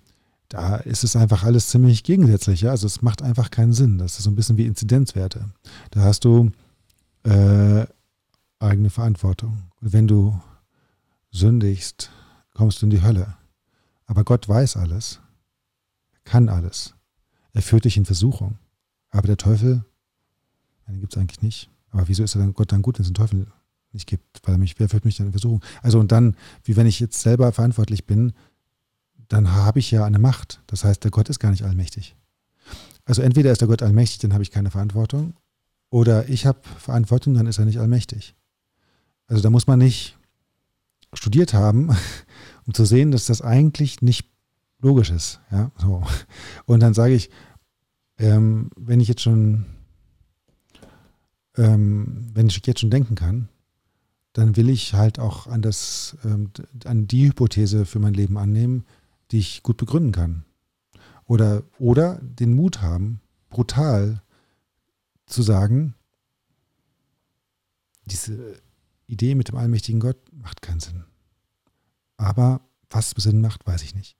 da 0.50 0.78
ist 0.78 1.04
es 1.04 1.16
einfach 1.16 1.44
alles 1.44 1.68
ziemlich 1.70 2.04
gegensätzlich. 2.04 2.62
Ja? 2.62 2.72
Also 2.72 2.88
es 2.88 3.02
macht 3.02 3.22
einfach 3.22 3.52
keinen 3.52 3.74
Sinn. 3.74 3.98
Das 3.98 4.18
ist 4.18 4.24
so 4.24 4.32
ein 4.32 4.36
bisschen 4.36 4.58
wie 4.58 4.66
Inzidenzwerte. 4.66 5.50
Da 5.92 6.02
hast 6.02 6.26
du 6.26 6.52
äh, 7.24 7.86
eigene 8.60 8.90
Verantwortung. 8.90 9.64
Und 9.82 9.94
wenn 9.94 10.08
du 10.08 10.40
sündigst, 11.32 12.10
kommst 12.54 12.82
du 12.82 12.86
in 12.86 12.90
die 12.90 13.02
Hölle. 13.02 13.36
Aber 14.06 14.24
Gott 14.24 14.48
weiß 14.48 14.78
alles, 14.78 15.20
kann 16.24 16.50
alles. 16.50 16.94
Er 17.58 17.64
führt 17.64 17.86
dich 17.86 17.98
in 17.98 18.06
Versuchung. 18.06 18.60
Aber 19.10 19.26
der 19.26 19.38
Teufel, 19.38 19.84
den 20.88 21.00
gibt 21.00 21.14
es 21.14 21.20
eigentlich 21.20 21.42
nicht. 21.42 21.72
Aber 21.90 22.08
wieso 22.08 22.24
ist 22.24 22.36
er 22.36 22.42
dann 22.42 22.54
Gott 22.54 22.72
dann 22.72 22.84
gut, 22.84 23.00
wenn 23.00 23.02
es 23.02 23.08
einen 23.08 23.16
Teufel 23.16 23.48
nicht 23.94 24.06
gibt? 24.06 24.24
Weil 24.44 24.60
mich, 24.60 24.80
wer 24.80 24.90
führt 24.90 25.06
mich 25.06 25.18
dann 25.18 25.26
in 25.26 25.32
Versuchung? 25.32 25.64
Also 25.82 26.00
und 26.00 26.12
dann, 26.12 26.36
wie 26.66 26.76
wenn 26.76 26.86
ich 26.86 27.00
jetzt 27.00 27.20
selber 27.20 27.52
verantwortlich 27.52 28.06
bin, 28.06 28.34
dann 29.28 29.54
habe 29.54 29.80
ich 29.80 29.90
ja 29.90 30.06
eine 30.06 30.20
Macht. 30.20 30.62
Das 30.68 30.84
heißt, 30.84 31.04
der 31.04 31.10
Gott 31.10 31.30
ist 31.30 31.40
gar 31.40 31.50
nicht 31.50 31.64
allmächtig. 31.64 32.16
Also 33.06 33.24
entweder 33.24 33.52
ist 33.52 33.62
der 33.62 33.68
Gott 33.68 33.82
allmächtig, 33.82 34.20
dann 34.20 34.34
habe 34.34 34.44
ich 34.44 34.52
keine 34.52 34.70
Verantwortung, 34.70 35.34
oder 35.90 36.30
ich 36.30 36.46
habe 36.46 36.60
Verantwortung, 36.78 37.34
dann 37.34 37.48
ist 37.48 37.58
er 37.58 37.66
nicht 37.66 37.80
allmächtig. 37.80 38.36
Also 39.26 39.42
da 39.42 39.50
muss 39.50 39.66
man 39.66 39.80
nicht 39.80 40.16
studiert 41.12 41.56
haben, 41.56 41.90
um 42.68 42.76
zu 42.76 42.86
sehen, 42.86 43.10
dass 43.10 43.26
das 43.26 43.42
eigentlich 43.42 44.04
nicht 44.04 44.30
logisch 44.80 45.10
ist. 45.10 45.40
Ja, 45.52 45.72
so. 45.78 46.04
Und 46.66 46.82
dann 46.82 46.94
sage 46.94 47.16
ich, 47.16 47.32
ähm, 48.18 48.69
wenn 48.76 48.99
ich 48.99 49.07
jetzt 49.07 49.22
schon, 49.22 49.65
ähm, 51.56 52.27
wenn 52.34 52.48
ich 52.48 52.65
jetzt 52.65 52.80
schon 52.80 52.89
denken 52.89 53.15
kann, 53.15 53.49
dann 54.34 54.56
will 54.56 54.69
ich 54.69 54.94
halt 54.94 55.19
auch 55.19 55.48
an 55.48 55.61
das, 55.61 56.18
ähm, 56.23 56.52
an 56.85 57.07
die 57.07 57.27
Hypothese 57.27 57.85
für 57.85 57.99
mein 57.99 58.14
Leben 58.14 58.38
annehmen, 58.38 58.85
die 59.31 59.39
ich 59.39 59.64
gut 59.64 59.77
begründen 59.77 60.11
kann. 60.11 60.45
Oder, 61.26 61.64
oder 61.80 62.19
den 62.22 62.53
Mut 62.53 62.81
haben, 62.81 63.19
brutal 63.49 64.22
zu 65.26 65.41
sagen, 65.41 65.95
diese 68.06 68.61
Idee 69.07 69.35
mit 69.35 69.49
dem 69.49 69.57
allmächtigen 69.57 69.99
Gott 69.99 70.18
macht 70.31 70.61
keinen 70.61 70.80
Sinn. 70.80 71.03
Aber 72.15 72.61
was 72.89 73.11
Sinn 73.11 73.41
macht, 73.41 73.65
weiß 73.68 73.84
ich 73.84 73.95
nicht. 73.95 74.15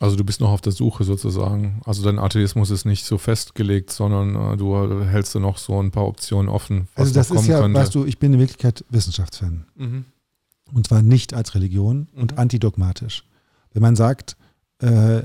Also 0.00 0.16
du 0.16 0.24
bist 0.24 0.40
noch 0.40 0.48
auf 0.48 0.62
der 0.62 0.72
Suche 0.72 1.04
sozusagen. 1.04 1.82
Also 1.84 2.02
dein 2.02 2.18
Atheismus 2.18 2.70
ist 2.70 2.86
nicht 2.86 3.04
so 3.04 3.18
festgelegt, 3.18 3.90
sondern 3.90 4.54
äh, 4.54 4.56
du 4.56 5.04
hältst 5.04 5.34
du 5.34 5.40
noch 5.40 5.58
so 5.58 5.80
ein 5.80 5.90
paar 5.90 6.06
Optionen 6.06 6.48
offen. 6.48 6.88
Was 6.94 7.08
also 7.08 7.14
das 7.14 7.30
ist 7.30 7.46
ja, 7.46 7.60
könnte. 7.60 7.78
weißt 7.78 7.94
du, 7.94 8.06
ich 8.06 8.18
bin 8.18 8.32
in 8.32 8.38
Wirklichkeit 8.38 8.82
Wissenschaftsfan. 8.88 9.66
Mhm. 9.76 10.06
Und 10.72 10.86
zwar 10.86 11.02
nicht 11.02 11.34
als 11.34 11.54
Religion 11.54 12.08
mhm. 12.14 12.22
und 12.22 12.38
antidogmatisch. 12.38 13.24
Wenn 13.74 13.82
man 13.82 13.94
sagt, 13.94 14.38
äh, 14.78 15.20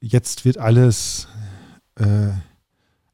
jetzt 0.00 0.44
wird 0.44 0.58
alles, 0.58 1.28
äh, 1.94 2.30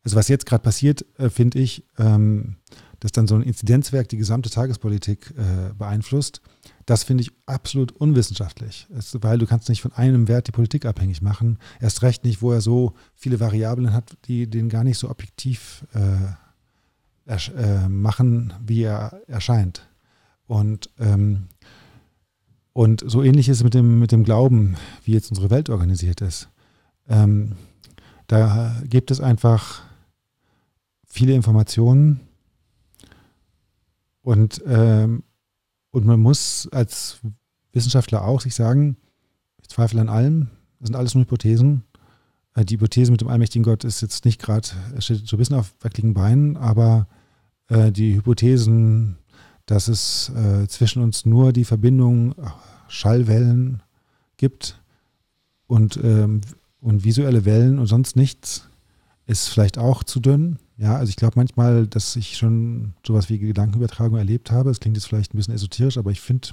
also 0.02 0.16
was 0.16 0.28
jetzt 0.28 0.46
gerade 0.46 0.62
passiert, 0.62 1.04
äh, 1.18 1.28
finde 1.28 1.58
ich, 1.58 1.84
ähm, 1.98 2.56
dass 2.98 3.12
dann 3.12 3.26
so 3.26 3.34
ein 3.34 3.42
Inzidenzwerk 3.42 4.08
die 4.08 4.16
gesamte 4.16 4.48
Tagespolitik 4.48 5.34
äh, 5.36 5.74
beeinflusst, 5.74 6.40
das 6.86 7.04
finde 7.04 7.22
ich 7.22 7.30
absolut 7.46 7.92
unwissenschaftlich, 7.92 8.86
es, 8.96 9.16
weil 9.22 9.38
du 9.38 9.46
kannst 9.46 9.68
nicht 9.68 9.82
von 9.82 9.92
einem 9.92 10.28
Wert 10.28 10.48
die 10.48 10.52
Politik 10.52 10.84
abhängig 10.84 11.22
machen. 11.22 11.58
Erst 11.80 12.02
recht 12.02 12.24
nicht, 12.24 12.42
wo 12.42 12.52
er 12.52 12.60
so 12.60 12.94
viele 13.14 13.40
Variablen 13.40 13.92
hat, 13.92 14.16
die 14.24 14.48
den 14.48 14.68
gar 14.68 14.84
nicht 14.84 14.98
so 14.98 15.10
objektiv 15.10 15.86
äh, 15.94 16.32
äh, 17.26 17.88
machen, 17.88 18.52
wie 18.64 18.82
er 18.82 19.20
erscheint. 19.28 19.88
Und, 20.46 20.90
ähm, 20.98 21.46
und 22.72 23.04
so 23.06 23.22
ähnlich 23.22 23.48
ist 23.48 23.58
es 23.58 23.64
mit 23.64 23.74
dem, 23.74 23.98
mit 23.98 24.12
dem 24.12 24.24
Glauben, 24.24 24.76
wie 25.04 25.12
jetzt 25.12 25.30
unsere 25.30 25.50
Welt 25.50 25.70
organisiert 25.70 26.20
ist. 26.20 26.48
Ähm, 27.08 27.52
da 28.26 28.76
gibt 28.84 29.10
es 29.10 29.20
einfach 29.20 29.82
viele 31.06 31.34
Informationen 31.34 32.20
und, 34.22 34.62
ähm, 34.66 35.22
und 35.92 36.04
man 36.04 36.18
muss 36.18 36.68
als 36.72 37.20
Wissenschaftler 37.72 38.24
auch 38.24 38.40
sich 38.40 38.54
sagen, 38.54 38.96
ich 39.60 39.68
zweifle 39.68 40.00
an 40.00 40.08
allem, 40.08 40.48
das 40.80 40.88
sind 40.88 40.96
alles 40.96 41.14
nur 41.14 41.22
Hypothesen. 41.22 41.84
Äh, 42.54 42.64
die 42.64 42.74
Hypothese 42.74 43.12
mit 43.12 43.20
dem 43.20 43.28
allmächtigen 43.28 43.62
Gott 43.62 43.84
ist 43.84 44.00
jetzt 44.02 44.24
nicht 44.24 44.42
gerade, 44.42 44.68
steht 44.98 45.26
so 45.28 45.36
ein 45.36 45.38
bisschen 45.38 45.56
auf 45.56 45.72
wackeligen 45.80 46.14
Beinen, 46.14 46.56
aber 46.56 47.06
äh, 47.68 47.92
die 47.92 48.16
Hypothesen, 48.16 49.18
dass 49.66 49.86
es 49.86 50.30
äh, 50.30 50.66
zwischen 50.66 51.02
uns 51.02 51.24
nur 51.24 51.52
die 51.52 51.64
Verbindung 51.64 52.34
Schallwellen 52.88 53.82
gibt 54.36 54.82
und 55.68 55.98
ähm, 56.02 56.40
und 56.82 57.04
visuelle 57.04 57.44
Wellen 57.44 57.78
und 57.78 57.86
sonst 57.86 58.16
nichts 58.16 58.68
ist 59.26 59.48
vielleicht 59.48 59.78
auch 59.78 60.02
zu 60.02 60.20
dünn. 60.20 60.58
Ja, 60.78 60.96
also 60.96 61.10
ich 61.10 61.16
glaube 61.16 61.34
manchmal, 61.36 61.86
dass 61.86 62.16
ich 62.16 62.36
schon 62.36 62.94
sowas 63.06 63.28
wie 63.28 63.38
Gedankenübertragung 63.38 64.18
erlebt 64.18 64.50
habe. 64.50 64.70
Es 64.70 64.80
klingt 64.80 64.96
jetzt 64.96 65.06
vielleicht 65.06 65.34
ein 65.34 65.36
bisschen 65.36 65.54
esoterisch, 65.54 65.98
aber 65.98 66.10
ich 66.10 66.20
finde, 66.20 66.48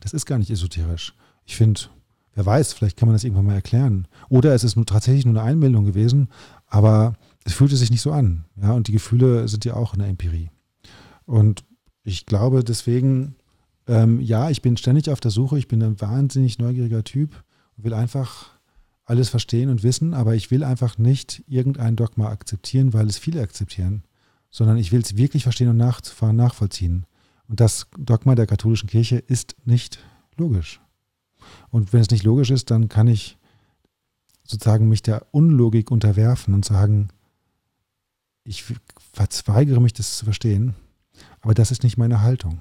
das 0.00 0.12
ist 0.12 0.26
gar 0.26 0.38
nicht 0.38 0.50
esoterisch. 0.50 1.14
Ich 1.44 1.56
finde, 1.56 1.80
wer 2.34 2.46
weiß, 2.46 2.72
vielleicht 2.72 2.96
kann 2.96 3.08
man 3.08 3.14
das 3.14 3.24
irgendwann 3.24 3.46
mal 3.46 3.54
erklären. 3.54 4.06
Oder 4.28 4.54
es 4.54 4.64
ist 4.64 4.76
nur 4.76 4.86
tatsächlich 4.86 5.24
nur 5.24 5.34
eine 5.34 5.50
Einbildung 5.50 5.84
gewesen, 5.84 6.28
aber 6.66 7.14
es 7.44 7.54
fühlte 7.54 7.76
sich 7.76 7.90
nicht 7.90 8.02
so 8.02 8.12
an. 8.12 8.44
Ja, 8.60 8.72
und 8.72 8.88
die 8.88 8.92
Gefühle 8.92 9.48
sind 9.48 9.64
ja 9.64 9.74
auch 9.74 9.94
in 9.94 10.00
der 10.00 10.08
Empirie. 10.08 10.50
Und 11.24 11.64
ich 12.04 12.26
glaube 12.26 12.62
deswegen, 12.62 13.34
ähm, 13.86 14.20
ja, 14.20 14.50
ich 14.50 14.62
bin 14.62 14.76
ständig 14.76 15.10
auf 15.10 15.20
der 15.20 15.30
Suche. 15.30 15.58
Ich 15.58 15.68
bin 15.68 15.82
ein 15.82 16.00
wahnsinnig 16.00 16.58
neugieriger 16.58 17.04
Typ 17.04 17.42
und 17.76 17.84
will 17.84 17.94
einfach 17.94 18.57
alles 19.08 19.30
verstehen 19.30 19.70
und 19.70 19.82
wissen, 19.82 20.12
aber 20.12 20.34
ich 20.34 20.50
will 20.50 20.62
einfach 20.62 20.98
nicht 20.98 21.42
irgendein 21.46 21.96
Dogma 21.96 22.28
akzeptieren, 22.28 22.92
weil 22.92 23.06
es 23.06 23.18
viele 23.18 23.40
akzeptieren, 23.40 24.02
sondern 24.50 24.76
ich 24.76 24.92
will 24.92 25.00
es 25.00 25.16
wirklich 25.16 25.44
verstehen 25.44 25.68
und 25.68 25.76
nachvollziehen. 25.78 27.06
Und 27.48 27.60
das 27.60 27.86
Dogma 27.98 28.34
der 28.34 28.46
katholischen 28.46 28.88
Kirche 28.88 29.16
ist 29.16 29.56
nicht 29.64 29.98
logisch. 30.36 30.80
Und 31.70 31.92
wenn 31.92 32.00
es 32.00 32.10
nicht 32.10 32.24
logisch 32.24 32.50
ist, 32.50 32.70
dann 32.70 32.90
kann 32.90 33.08
ich 33.08 33.38
sozusagen 34.44 34.88
mich 34.88 35.02
der 35.02 35.26
Unlogik 35.30 35.90
unterwerfen 35.90 36.52
und 36.52 36.66
sagen, 36.66 37.08
ich 38.44 38.64
verzweigere 39.12 39.80
mich, 39.80 39.94
das 39.94 40.18
zu 40.18 40.24
verstehen, 40.24 40.74
aber 41.40 41.54
das 41.54 41.70
ist 41.70 41.82
nicht 41.82 41.96
meine 41.96 42.20
Haltung. 42.20 42.60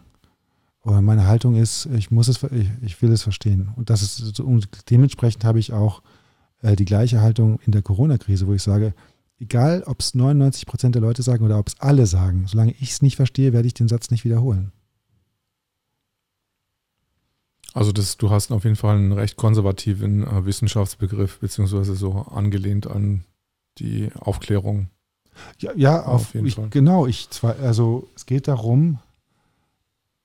Aber 0.81 1.01
meine 1.01 1.27
Haltung 1.27 1.55
ist, 1.55 1.87
ich 1.87 2.11
muss 2.11 2.29
es, 2.29 2.41
ich, 2.81 3.01
will 3.01 3.11
es 3.11 3.23
verstehen. 3.23 3.71
Und 3.75 3.89
das 3.89 4.01
ist, 4.01 4.39
und 4.39 4.69
dementsprechend 4.89 5.43
habe 5.43 5.59
ich 5.59 5.73
auch 5.73 6.01
die 6.61 6.85
gleiche 6.85 7.21
Haltung 7.21 7.59
in 7.65 7.71
der 7.71 7.81
Corona-Krise, 7.81 8.47
wo 8.47 8.53
ich 8.53 8.63
sage, 8.63 8.93
egal 9.39 9.83
ob 9.85 9.99
es 9.99 10.15
99 10.15 10.65
Prozent 10.65 10.95
der 10.95 11.01
Leute 11.01 11.21
sagen 11.21 11.45
oder 11.45 11.59
ob 11.59 11.67
es 11.67 11.79
alle 11.79 12.05
sagen, 12.07 12.45
solange 12.47 12.73
ich 12.79 12.91
es 12.91 13.01
nicht 13.01 13.15
verstehe, 13.15 13.53
werde 13.53 13.67
ich 13.67 13.73
den 13.73 13.87
Satz 13.87 14.09
nicht 14.09 14.25
wiederholen. 14.25 14.71
Also 17.73 17.91
das, 17.91 18.17
du 18.17 18.31
hast 18.31 18.51
auf 18.51 18.63
jeden 18.63 18.75
Fall 18.75 18.95
einen 18.95 19.11
recht 19.11 19.35
konservativen 19.35 20.23
äh, 20.23 20.45
Wissenschaftsbegriff, 20.45 21.39
beziehungsweise 21.39 21.95
so 21.95 22.13
angelehnt 22.13 22.87
an 22.87 23.23
die 23.77 24.09
Aufklärung. 24.19 24.89
Ja, 25.59 25.71
ja 25.75 26.03
auf, 26.03 26.21
auf 26.21 26.33
jeden 26.33 26.47
ich, 26.47 26.55
Fall. 26.55 26.69
Genau, 26.69 27.05
ich 27.05 27.29
zwar, 27.29 27.59
also 27.59 28.09
es 28.15 28.25
geht 28.25 28.47
darum, 28.47 28.97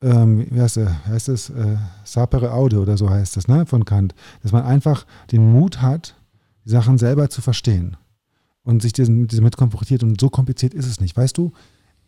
ähm, 0.00 0.46
wie 0.50 0.60
heißt, 0.62 0.76
der, 0.76 1.04
heißt 1.06 1.28
es, 1.28 1.50
äh, 1.50 1.76
sapere 2.04 2.52
aude 2.52 2.80
oder 2.80 2.96
so 2.96 3.10
heißt 3.10 3.36
das, 3.36 3.48
ne, 3.48 3.66
von 3.66 3.84
Kant, 3.84 4.14
dass 4.42 4.52
man 4.52 4.64
einfach 4.64 5.06
den 5.30 5.52
Mut 5.52 5.82
hat, 5.82 6.16
die 6.64 6.70
Sachen 6.70 6.98
selber 6.98 7.30
zu 7.30 7.40
verstehen 7.40 7.96
und 8.64 8.82
sich 8.82 8.92
damit 8.92 9.56
konfrontiert. 9.56 10.02
Und 10.02 10.20
so 10.20 10.30
kompliziert 10.30 10.74
ist 10.74 10.86
es 10.86 11.00
nicht. 11.00 11.16
Weißt 11.16 11.36
du, 11.36 11.52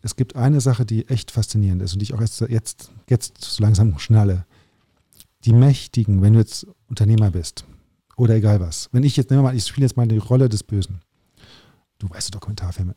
es 0.01 0.15
gibt 0.15 0.35
eine 0.35 0.61
Sache, 0.61 0.85
die 0.85 1.07
echt 1.07 1.31
faszinierend 1.31 1.81
ist 1.81 1.93
und 1.93 1.99
die 1.99 2.03
ich 2.03 2.13
auch 2.13 2.21
jetzt, 2.21 2.41
jetzt, 2.41 2.91
jetzt 3.09 3.43
so 3.43 3.63
langsam 3.63 3.97
schnalle. 3.99 4.45
Die 5.45 5.53
Mächtigen, 5.53 6.21
wenn 6.21 6.33
du 6.33 6.39
jetzt 6.39 6.67
Unternehmer 6.87 7.31
bist 7.31 7.65
oder 8.15 8.35
egal 8.35 8.59
was, 8.59 8.89
wenn 8.91 9.03
ich 9.03 9.17
jetzt, 9.17 9.29
nehmen 9.29 9.43
wir 9.43 9.49
mal, 9.49 9.55
ich 9.55 9.65
spiele 9.65 9.85
jetzt 9.85 9.97
mal 9.97 10.07
die 10.07 10.17
Rolle 10.17 10.49
des 10.49 10.63
Bösen. 10.63 11.01
Du 11.99 12.09
weißt 12.09 12.33
Dokumentarfilme, 12.33 12.95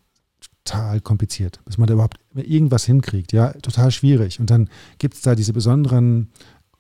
total 0.64 1.00
kompliziert, 1.00 1.60
bis 1.64 1.78
man 1.78 1.86
da 1.86 1.94
überhaupt 1.94 2.18
irgendwas 2.34 2.84
hinkriegt, 2.84 3.32
ja, 3.32 3.52
total 3.54 3.90
schwierig. 3.90 4.40
Und 4.40 4.50
dann 4.50 4.68
gibt 4.98 5.14
es 5.14 5.22
da 5.22 5.34
diese 5.34 5.52
besonderen 5.52 6.28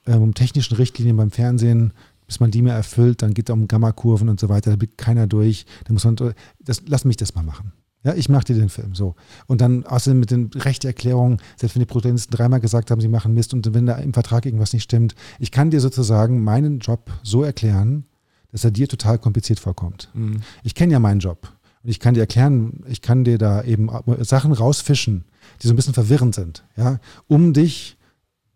ähm, 0.06 0.34
technischen 0.34 0.76
Richtlinien 0.76 1.16
beim 1.16 1.30
Fernsehen, 1.30 1.92
bis 2.28 2.38
man 2.38 2.52
die 2.52 2.62
mehr 2.62 2.74
erfüllt, 2.74 3.22
dann 3.22 3.34
geht 3.34 3.48
es 3.48 3.52
um 3.52 3.66
Gammakurven 3.66 4.28
und 4.28 4.38
so 4.38 4.48
weiter, 4.48 4.70
da 4.70 4.76
blickt 4.76 4.98
keiner 4.98 5.26
durch. 5.26 5.66
Dann 5.84 5.94
muss 5.94 6.04
man, 6.04 6.14
das, 6.60 6.82
lass 6.86 7.04
mich 7.04 7.16
das 7.16 7.34
mal 7.34 7.42
machen. 7.42 7.72
Ja, 8.04 8.14
ich 8.14 8.28
mache 8.28 8.44
dir 8.44 8.54
den 8.54 8.68
Film 8.68 8.94
so. 8.94 9.16
Und 9.46 9.60
dann 9.60 9.84
außerdem 9.84 10.20
mit 10.20 10.30
den 10.30 10.50
Rechteerklärungen, 10.54 11.38
selbst 11.56 11.74
wenn 11.74 11.80
die 11.80 11.86
Protagonisten 11.86 12.32
dreimal 12.32 12.60
gesagt 12.60 12.90
haben, 12.90 13.00
sie 13.00 13.08
machen 13.08 13.34
Mist 13.34 13.54
und 13.54 13.74
wenn 13.74 13.86
da 13.86 13.96
im 13.96 14.12
Vertrag 14.12 14.46
irgendwas 14.46 14.72
nicht 14.72 14.84
stimmt, 14.84 15.16
ich 15.40 15.50
kann 15.50 15.70
dir 15.70 15.80
sozusagen 15.80 16.44
meinen 16.44 16.78
Job 16.78 17.10
so 17.22 17.42
erklären, 17.42 18.04
dass 18.52 18.62
er 18.62 18.70
dir 18.70 18.88
total 18.88 19.18
kompliziert 19.18 19.58
vorkommt. 19.58 20.10
Mhm. 20.14 20.42
Ich 20.62 20.74
kenne 20.74 20.92
ja 20.92 21.00
meinen 21.00 21.20
Job 21.20 21.52
und 21.82 21.90
ich 21.90 21.98
kann 21.98 22.14
dir 22.14 22.20
erklären, 22.20 22.84
ich 22.88 23.02
kann 23.02 23.24
dir 23.24 23.38
da 23.38 23.62
eben 23.64 23.90
Sachen 24.20 24.52
rausfischen, 24.52 25.24
die 25.62 25.66
so 25.66 25.72
ein 25.72 25.76
bisschen 25.76 25.94
verwirrend 25.94 26.34
sind, 26.34 26.64
ja, 26.76 27.00
um 27.26 27.52
dich 27.52 27.96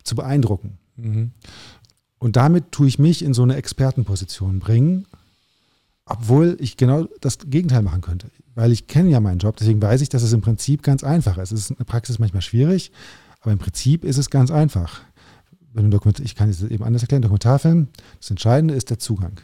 zu 0.04 0.14
beeindrucken. 0.14 0.78
Mhm. 0.96 1.32
Und 2.22 2.36
damit 2.36 2.70
tue 2.70 2.86
ich 2.86 3.00
mich 3.00 3.24
in 3.24 3.34
so 3.34 3.42
eine 3.42 3.56
Expertenposition 3.56 4.60
bringen, 4.60 5.06
obwohl 6.06 6.56
ich 6.60 6.76
genau 6.76 7.08
das 7.20 7.38
Gegenteil 7.38 7.82
machen 7.82 8.00
könnte. 8.00 8.30
Weil 8.54 8.70
ich 8.70 8.86
kenne 8.86 9.10
ja 9.10 9.18
meinen 9.18 9.40
Job, 9.40 9.56
deswegen 9.56 9.82
weiß 9.82 10.02
ich, 10.02 10.08
dass 10.08 10.22
es 10.22 10.32
im 10.32 10.40
Prinzip 10.40 10.84
ganz 10.84 11.02
einfach 11.02 11.36
ist. 11.36 11.50
Es 11.50 11.62
ist 11.62 11.70
in 11.70 11.78
der 11.78 11.84
Praxis 11.84 12.20
manchmal 12.20 12.42
schwierig, 12.42 12.92
aber 13.40 13.50
im 13.50 13.58
Prinzip 13.58 14.04
ist 14.04 14.18
es 14.18 14.30
ganz 14.30 14.52
einfach. 14.52 15.00
Ich 16.22 16.36
kann 16.36 16.48
es 16.48 16.62
eben 16.62 16.84
anders 16.84 17.02
erklären, 17.02 17.22
Dokumentarfilm, 17.22 17.88
das 18.20 18.30
Entscheidende 18.30 18.74
ist 18.74 18.90
der 18.90 19.00
Zugang. 19.00 19.40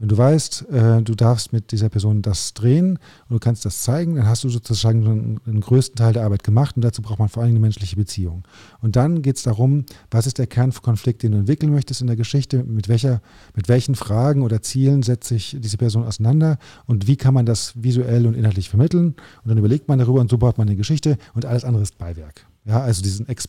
Wenn 0.00 0.08
du 0.08 0.16
weißt, 0.16 0.70
äh, 0.70 1.02
du 1.02 1.14
darfst 1.14 1.52
mit 1.52 1.72
dieser 1.72 1.90
Person 1.90 2.22
das 2.22 2.54
drehen 2.54 2.92
und 3.28 3.34
du 3.34 3.38
kannst 3.38 3.66
das 3.66 3.82
zeigen, 3.82 4.14
dann 4.14 4.26
hast 4.26 4.42
du 4.42 4.48
sozusagen 4.48 5.04
den, 5.04 5.40
den 5.44 5.60
größten 5.60 5.94
Teil 5.94 6.14
der 6.14 6.24
Arbeit 6.24 6.42
gemacht 6.42 6.74
und 6.76 6.82
dazu 6.82 7.02
braucht 7.02 7.18
man 7.18 7.28
vor 7.28 7.42
allem 7.42 7.50
eine 7.50 7.60
menschliche 7.60 7.96
Beziehung. 7.96 8.42
Und 8.80 8.96
dann 8.96 9.20
geht 9.20 9.36
es 9.36 9.42
darum, 9.42 9.84
was 10.10 10.26
ist 10.26 10.38
der 10.38 10.46
Kernkonflikt, 10.46 11.22
den 11.22 11.32
du 11.32 11.38
entwickeln 11.38 11.70
möchtest 11.70 12.00
in 12.00 12.06
der 12.06 12.16
Geschichte, 12.16 12.64
mit, 12.64 12.88
welcher, 12.88 13.20
mit 13.54 13.68
welchen 13.68 13.94
Fragen 13.94 14.42
oder 14.42 14.62
Zielen 14.62 15.02
setzt 15.02 15.28
sich 15.28 15.54
diese 15.60 15.76
Person 15.76 16.04
auseinander 16.04 16.56
und 16.86 17.06
wie 17.06 17.16
kann 17.16 17.34
man 17.34 17.44
das 17.44 17.74
visuell 17.76 18.26
und 18.26 18.32
inhaltlich 18.32 18.70
vermitteln. 18.70 19.08
Und 19.42 19.48
dann 19.48 19.58
überlegt 19.58 19.86
man 19.86 19.98
darüber 19.98 20.22
und 20.22 20.30
so 20.30 20.38
baut 20.38 20.56
man 20.56 20.66
eine 20.66 20.76
Geschichte 20.76 21.18
und 21.34 21.44
alles 21.44 21.62
andere 21.62 21.82
ist 21.82 21.98
Beiwerk. 21.98 22.46
Ja, 22.64 22.80
also 22.80 23.02
diesen 23.02 23.28
Ex 23.28 23.48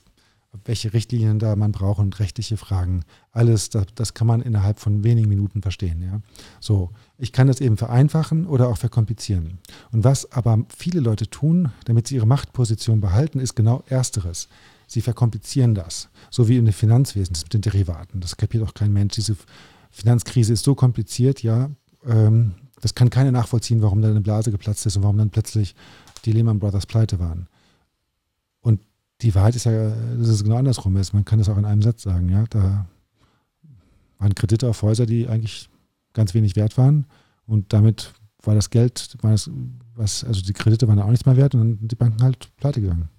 welche 0.66 0.94
Richtlinien 0.94 1.40
da 1.40 1.56
man 1.56 1.72
braucht 1.72 2.00
und 2.00 2.20
rechtliche 2.20 2.58
Fragen. 2.58 3.04
Alles, 3.32 3.70
das, 3.70 3.86
das, 3.96 4.14
kann 4.14 4.28
man 4.28 4.42
innerhalb 4.42 4.80
von 4.80 5.04
wenigen 5.04 5.30
Minuten 5.30 5.62
verstehen. 5.62 6.02
Ja? 6.02 6.22
So, 6.60 6.92
ich 7.18 7.32
kann 7.32 7.48
das 7.48 7.62
eben 7.62 7.78
vereinfachen 7.78 8.46
oder 8.46 8.68
auch 8.68 8.78
verkomplizieren. 8.78 9.60
Und 9.92 10.04
was 10.04 10.32
aber 10.32 10.60
viele 10.76 11.00
Leute 11.00 11.30
tun, 11.30 11.72
damit 11.86 12.08
sie 12.08 12.16
ihre 12.16 12.28
Machtposition 12.28 13.00
behalten, 13.00 13.40
ist 13.40 13.56
genau 13.56 13.84
Ersteres. 13.88 14.50
Sie 14.88 15.02
verkomplizieren 15.02 15.74
das. 15.74 16.10
So 16.30 16.50
wie 16.50 16.58
in 16.58 16.66
den 16.66 16.74
Finanzwesen, 16.74 17.36
mit 17.44 17.54
den 17.54 17.62
Derivaten. 17.62 18.20
Das 18.20 18.36
kapiert 18.36 18.64
auch 18.64 18.74
kein 18.74 18.92
Mensch. 18.92 19.16
Diese 19.16 19.38
Finanzkrise 19.90 20.52
ist 20.54 20.66
so 20.66 20.76
kompliziert, 20.76 21.44
ja. 21.44 21.70
Ähm, 22.06 22.56
das 22.82 22.96
kann 22.96 23.10
keiner 23.10 23.32
nachvollziehen, 23.32 23.82
warum 23.82 24.02
da 24.02 24.10
eine 24.10 24.22
Blase 24.22 24.52
geplatzt 24.52 24.86
ist 24.86 24.98
und 24.98 25.04
warum 25.04 25.18
dann 25.18 25.30
plötzlich 25.30 25.76
die 26.26 26.34
Lehman 26.34 26.60
Brothers 26.60 26.86
pleite 26.86 27.20
waren. 27.20 27.48
Die 29.22 29.36
Wahrheit 29.36 29.56
ist 29.56 29.66
ja, 29.66 29.90
dass 30.18 30.28
es 30.28 30.44
genau 30.44 30.58
andersrum 30.58 30.98
ist. 30.98 31.14
Man 31.14 31.26
kann 31.26 31.40
das 31.40 31.50
auch 31.50 31.58
in 31.58 31.66
einem 31.66 31.82
Satz 31.82 32.04
sagen. 32.04 32.30
Ja? 32.30 32.46
Da 32.50 32.88
waren 34.18 34.36
Kredite 34.36 34.68
auf 34.70 34.82
Häuser, 34.82 35.06
die 35.06 35.28
eigentlich 35.28 35.70
ganz 36.14 36.34
wenig 36.34 36.56
wert 36.56 36.78
waren. 36.78 37.06
Und 37.46 37.74
damit 37.74 38.14
war 38.44 38.56
das 38.56 38.70
Geld, 38.70 39.18
war 39.22 39.32
das, 39.32 39.50
was, 39.96 40.24
also 40.24 40.42
die 40.42 40.54
Kredite 40.54 40.88
waren 40.88 41.00
auch 41.00 41.10
nichts 41.10 41.26
mehr 41.26 41.38
wert 41.38 41.54
und 41.54 41.62
dann 41.62 41.78
sind 41.78 41.92
die 41.92 41.96
Banken 41.96 42.24
halt 42.24 42.50
pleite 42.58 42.82
gegangen. 42.82 43.10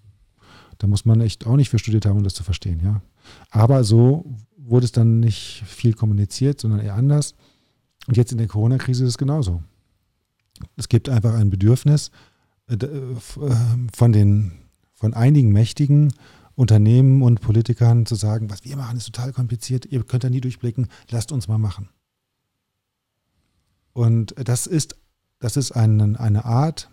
Da 0.78 0.86
muss 0.86 1.04
man 1.04 1.20
echt 1.20 1.46
auch 1.46 1.56
nicht 1.56 1.70
für 1.70 1.78
studiert 1.78 2.06
haben, 2.06 2.16
um 2.16 2.24
das 2.24 2.34
zu 2.34 2.42
verstehen. 2.42 2.80
Ja? 2.82 3.02
Aber 3.50 3.84
so 3.84 4.24
wurde 4.56 4.84
es 4.84 4.92
dann 4.92 5.20
nicht 5.20 5.62
viel 5.66 5.94
kommuniziert, 5.94 6.60
sondern 6.60 6.80
eher 6.80 6.94
anders. 6.94 7.34
Und 8.08 8.16
jetzt 8.16 8.32
in 8.32 8.38
der 8.38 8.48
Corona-Krise 8.48 9.04
ist 9.04 9.10
es 9.10 9.18
genauso. 9.18 9.62
Es 10.76 10.88
gibt 10.88 11.08
einfach 11.08 11.34
ein 11.34 11.50
Bedürfnis 11.50 12.10
äh, 12.68 12.74
äh, 12.74 13.16
von 13.92 14.12
den 14.12 14.52
von 15.02 15.14
einigen 15.14 15.50
mächtigen 15.50 16.14
Unternehmen 16.54 17.22
und 17.22 17.40
Politikern 17.40 18.06
zu 18.06 18.14
sagen, 18.14 18.50
was 18.50 18.62
wir 18.62 18.76
machen, 18.76 18.96
ist 18.96 19.06
total 19.06 19.32
kompliziert, 19.32 19.84
ihr 19.84 20.04
könnt 20.04 20.22
da 20.22 20.30
nie 20.30 20.40
durchblicken, 20.40 20.86
lasst 21.10 21.32
uns 21.32 21.48
mal 21.48 21.58
machen. 21.58 21.88
Und 23.92 24.32
das 24.36 24.68
ist, 24.68 24.94
das 25.40 25.56
ist 25.56 25.72
eine, 25.72 26.20
eine 26.20 26.44
Art, 26.44 26.88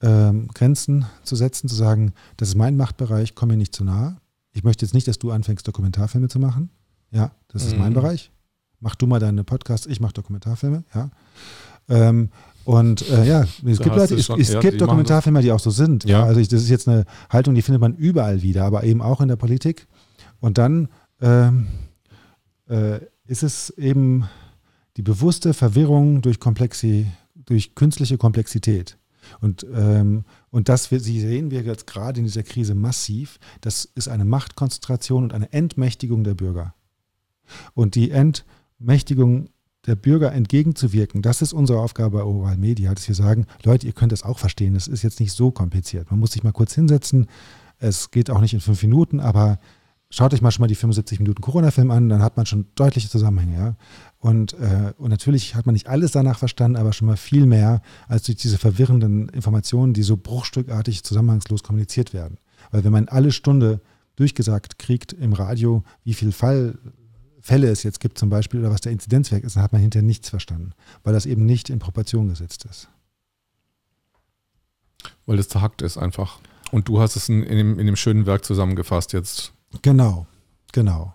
ähm, 0.00 0.48
Grenzen 0.48 1.04
zu 1.24 1.36
setzen, 1.36 1.68
zu 1.68 1.74
sagen, 1.74 2.14
das 2.38 2.48
ist 2.48 2.54
mein 2.54 2.78
Machtbereich, 2.78 3.34
komm 3.34 3.50
mir 3.50 3.58
nicht 3.58 3.76
zu 3.76 3.84
nahe. 3.84 4.16
Ich 4.52 4.64
möchte 4.64 4.86
jetzt 4.86 4.94
nicht, 4.94 5.06
dass 5.06 5.18
du 5.18 5.30
anfängst, 5.30 5.68
Dokumentarfilme 5.68 6.28
zu 6.28 6.38
machen. 6.38 6.70
Ja, 7.10 7.32
das 7.48 7.66
ist 7.66 7.74
mhm. 7.74 7.80
mein 7.80 7.92
Bereich. 7.92 8.30
Mach 8.80 8.94
du 8.94 9.06
mal 9.06 9.20
deine 9.20 9.44
Podcasts, 9.44 9.86
ich 9.86 10.00
mache 10.00 10.14
Dokumentarfilme, 10.14 10.84
ja. 10.94 11.10
Ähm, 11.90 12.30
und 12.66 13.08
äh, 13.08 13.24
ja, 13.24 13.46
es 13.64 13.78
gibt, 13.78 13.94
Leute, 13.94 14.16
es, 14.16 14.28
es 14.28 14.52
ja, 14.52 14.58
gibt 14.58 14.80
Dokumentarfilme, 14.80 15.40
die 15.40 15.52
auch 15.52 15.60
so 15.60 15.70
sind. 15.70 16.04
Ja. 16.04 16.24
Also 16.24 16.40
ich, 16.40 16.48
das 16.48 16.62
ist 16.62 16.68
jetzt 16.68 16.88
eine 16.88 17.04
Haltung, 17.30 17.54
die 17.54 17.62
findet 17.62 17.80
man 17.80 17.94
überall 17.94 18.42
wieder, 18.42 18.64
aber 18.64 18.82
eben 18.82 19.00
auch 19.00 19.20
in 19.20 19.28
der 19.28 19.36
Politik. 19.36 19.86
Und 20.40 20.58
dann 20.58 20.88
ähm, 21.20 21.68
äh, 22.68 22.98
ist 23.28 23.44
es 23.44 23.70
eben 23.70 24.24
die 24.96 25.02
bewusste 25.02 25.54
Verwirrung 25.54 26.22
durch, 26.22 26.40
Komplexi, 26.40 27.06
durch 27.36 27.76
künstliche 27.76 28.18
Komplexität. 28.18 28.98
Und, 29.40 29.64
ähm, 29.72 30.24
und 30.50 30.68
das 30.68 30.86
Sie 30.86 31.20
sehen 31.20 31.52
wir 31.52 31.62
jetzt 31.62 31.86
gerade 31.86 32.18
in 32.18 32.26
dieser 32.26 32.42
Krise 32.42 32.74
massiv. 32.74 33.38
Das 33.60 33.84
ist 33.94 34.08
eine 34.08 34.24
Machtkonzentration 34.24 35.22
und 35.22 35.32
eine 35.32 35.52
Entmächtigung 35.52 36.24
der 36.24 36.34
Bürger. 36.34 36.74
Und 37.74 37.94
die 37.94 38.10
Entmächtigung 38.10 39.50
der 39.86 39.94
Bürger 39.94 40.32
entgegenzuwirken. 40.32 41.22
Das 41.22 41.42
ist 41.42 41.52
unsere 41.52 41.80
Aufgabe 41.80 42.18
bei 42.18 42.24
Oval 42.24 42.56
Media, 42.56 42.94
dass 42.94 43.06
wir 43.08 43.14
sagen, 43.14 43.46
Leute, 43.62 43.86
ihr 43.86 43.92
könnt 43.92 44.12
das 44.12 44.22
auch 44.22 44.38
verstehen. 44.38 44.74
Das 44.74 44.88
ist 44.88 45.02
jetzt 45.02 45.20
nicht 45.20 45.32
so 45.32 45.50
kompliziert. 45.50 46.10
Man 46.10 46.20
muss 46.20 46.32
sich 46.32 46.42
mal 46.42 46.52
kurz 46.52 46.74
hinsetzen. 46.74 47.28
Es 47.78 48.10
geht 48.10 48.30
auch 48.30 48.40
nicht 48.40 48.54
in 48.54 48.60
fünf 48.60 48.82
Minuten, 48.82 49.20
aber 49.20 49.58
schaut 50.10 50.32
euch 50.32 50.40
mal 50.40 50.50
schon 50.50 50.62
mal 50.62 50.68
die 50.68 50.74
75 50.74 51.20
Minuten 51.20 51.42
Corona-Film 51.42 51.90
an, 51.90 52.08
dann 52.08 52.22
hat 52.22 52.36
man 52.36 52.46
schon 52.46 52.66
deutliche 52.74 53.08
Zusammenhänge. 53.08 53.56
Ja? 53.56 53.76
Und, 54.18 54.54
äh, 54.54 54.92
und 54.98 55.10
natürlich 55.10 55.54
hat 55.54 55.66
man 55.66 55.74
nicht 55.74 55.88
alles 55.88 56.12
danach 56.12 56.38
verstanden, 56.38 56.76
aber 56.76 56.92
schon 56.92 57.06
mal 57.06 57.16
viel 57.16 57.46
mehr 57.46 57.82
als 58.08 58.24
durch 58.24 58.38
diese 58.38 58.58
verwirrenden 58.58 59.28
Informationen, 59.28 59.92
die 59.92 60.02
so 60.02 60.16
bruchstückartig 60.16 61.04
zusammenhangslos 61.04 61.62
kommuniziert 61.62 62.12
werden. 62.12 62.38
Weil 62.70 62.84
wenn 62.84 62.92
man 62.92 63.08
alle 63.08 63.32
Stunde 63.32 63.80
durchgesagt 64.16 64.78
kriegt 64.78 65.12
im 65.12 65.32
Radio, 65.32 65.84
wie 66.04 66.14
viel 66.14 66.32
Fall 66.32 66.78
Fälle 67.46 67.68
es 67.68 67.84
jetzt 67.84 68.00
gibt 68.00 68.18
zum 68.18 68.28
Beispiel 68.28 68.58
oder 68.58 68.72
was 68.72 68.80
der 68.80 68.90
Inzidenzwert 68.90 69.44
ist, 69.44 69.54
dann 69.54 69.62
hat 69.62 69.72
man 69.72 69.80
hinterher 69.80 70.04
nichts 70.04 70.30
verstanden, 70.30 70.72
weil 71.04 71.12
das 71.12 71.26
eben 71.26 71.46
nicht 71.46 71.70
in 71.70 71.78
Proportion 71.78 72.28
gesetzt 72.28 72.64
ist. 72.64 72.88
Weil 75.26 75.36
das 75.36 75.48
zerhackt 75.48 75.80
ist 75.80 75.96
einfach. 75.96 76.40
Und 76.72 76.88
du 76.88 76.98
hast 76.98 77.14
es 77.14 77.28
in, 77.28 77.44
in, 77.44 77.56
dem, 77.56 77.78
in 77.78 77.86
dem 77.86 77.94
schönen 77.94 78.26
Werk 78.26 78.44
zusammengefasst 78.44 79.12
jetzt. 79.12 79.52
Genau, 79.82 80.26
genau. 80.72 81.14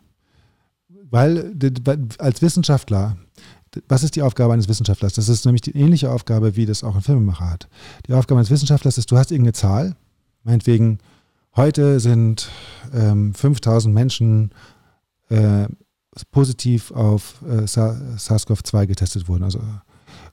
Weil 1.09 1.53
als 2.17 2.41
Wissenschaftler, 2.41 3.17
was 3.89 4.03
ist 4.03 4.15
die 4.15 4.21
Aufgabe 4.21 4.53
eines 4.53 4.69
Wissenschaftlers? 4.69 5.11
Das 5.11 5.27
ist 5.27 5.43
nämlich 5.43 5.61
die 5.61 5.75
ähnliche 5.75 6.11
Aufgabe, 6.11 6.55
wie 6.55 6.65
das 6.65 6.85
auch 6.85 6.95
ein 6.95 7.01
Filmemacher 7.01 7.49
hat. 7.49 7.67
Die 8.07 8.13
Aufgabe 8.13 8.39
eines 8.39 8.51
Wissenschaftlers 8.51 8.97
ist, 8.97 9.11
du 9.11 9.17
hast 9.17 9.31
irgendeine 9.31 9.51
Zahl, 9.51 9.97
meinetwegen, 10.45 10.99
heute 11.57 11.99
sind 11.99 12.49
ähm, 12.93 13.33
5000 13.33 13.93
Menschen 13.93 14.51
äh, 15.27 15.67
positiv 16.31 16.91
auf 16.91 17.41
äh, 17.43 17.65
SARS-CoV-2 17.65 18.87
getestet 18.87 19.27
wurden. 19.27 19.43
Also, 19.43 19.61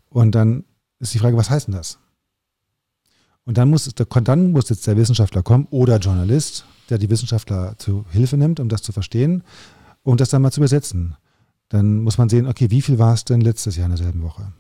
und 0.08 0.34
dann 0.34 0.64
ist 0.98 1.14
die 1.14 1.18
Frage, 1.18 1.36
was 1.36 1.50
heißt 1.50 1.68
denn 1.68 1.74
das? 1.74 1.98
Und 3.44 3.56
dann 3.56 3.70
muss, 3.70 3.88
dann 3.94 4.52
muss 4.52 4.68
jetzt 4.68 4.86
der 4.86 4.96
Wissenschaftler 4.96 5.42
kommen 5.42 5.66
oder 5.70 5.98
Journalist, 5.98 6.66
der 6.90 6.98
die 6.98 7.08
Wissenschaftler 7.08 7.78
zu 7.78 8.04
Hilfe 8.10 8.36
nimmt, 8.36 8.60
um 8.60 8.68
das 8.68 8.82
zu 8.82 8.92
verstehen 8.92 9.42
und 10.02 10.20
das 10.20 10.28
dann 10.30 10.42
mal 10.42 10.50
zu 10.50 10.60
übersetzen. 10.60 11.16
Dann 11.68 12.02
muss 12.02 12.18
man 12.18 12.28
sehen, 12.28 12.46
okay, 12.46 12.70
wie 12.70 12.82
viel 12.82 12.98
war 12.98 13.14
es 13.14 13.24
denn 13.24 13.40
letztes 13.40 13.76
Jahr 13.76 13.86
in 13.86 13.96
derselben 13.96 14.22
Woche? 14.22 14.52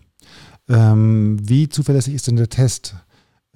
Ähm, 0.68 1.38
wie 1.42 1.68
zuverlässig 1.68 2.14
ist 2.14 2.28
denn 2.28 2.36
der 2.36 2.48
Test? 2.48 2.94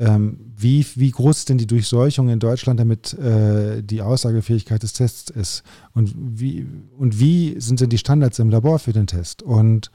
Ähm, 0.03 0.53
wie, 0.57 0.85
wie 0.97 1.11
groß 1.12 1.39
ist 1.39 1.49
denn 1.49 1.59
die 1.59 1.66
Durchseuchung 1.66 2.29
in 2.29 2.41
Deutschland, 2.41 2.81
damit 2.81 3.15
äh, 3.15 3.83
die 3.83 4.03
Aussagefähigkeit 4.03 4.83
des 4.83 4.95
Tests 4.95 5.31
ist? 5.31 5.62
Und 5.95 6.12
wie, 6.16 6.66
und 6.99 7.20
wie 7.20 7.61
sind 7.61 7.81
denn 7.81 7.89
die 7.89 7.99
Standards 7.99 8.41
im 8.41 8.51
Labor 8.51 8.81
für 8.81 8.93
den 8.93 9.07
Test? 9.07 9.45
Und, 9.45 9.93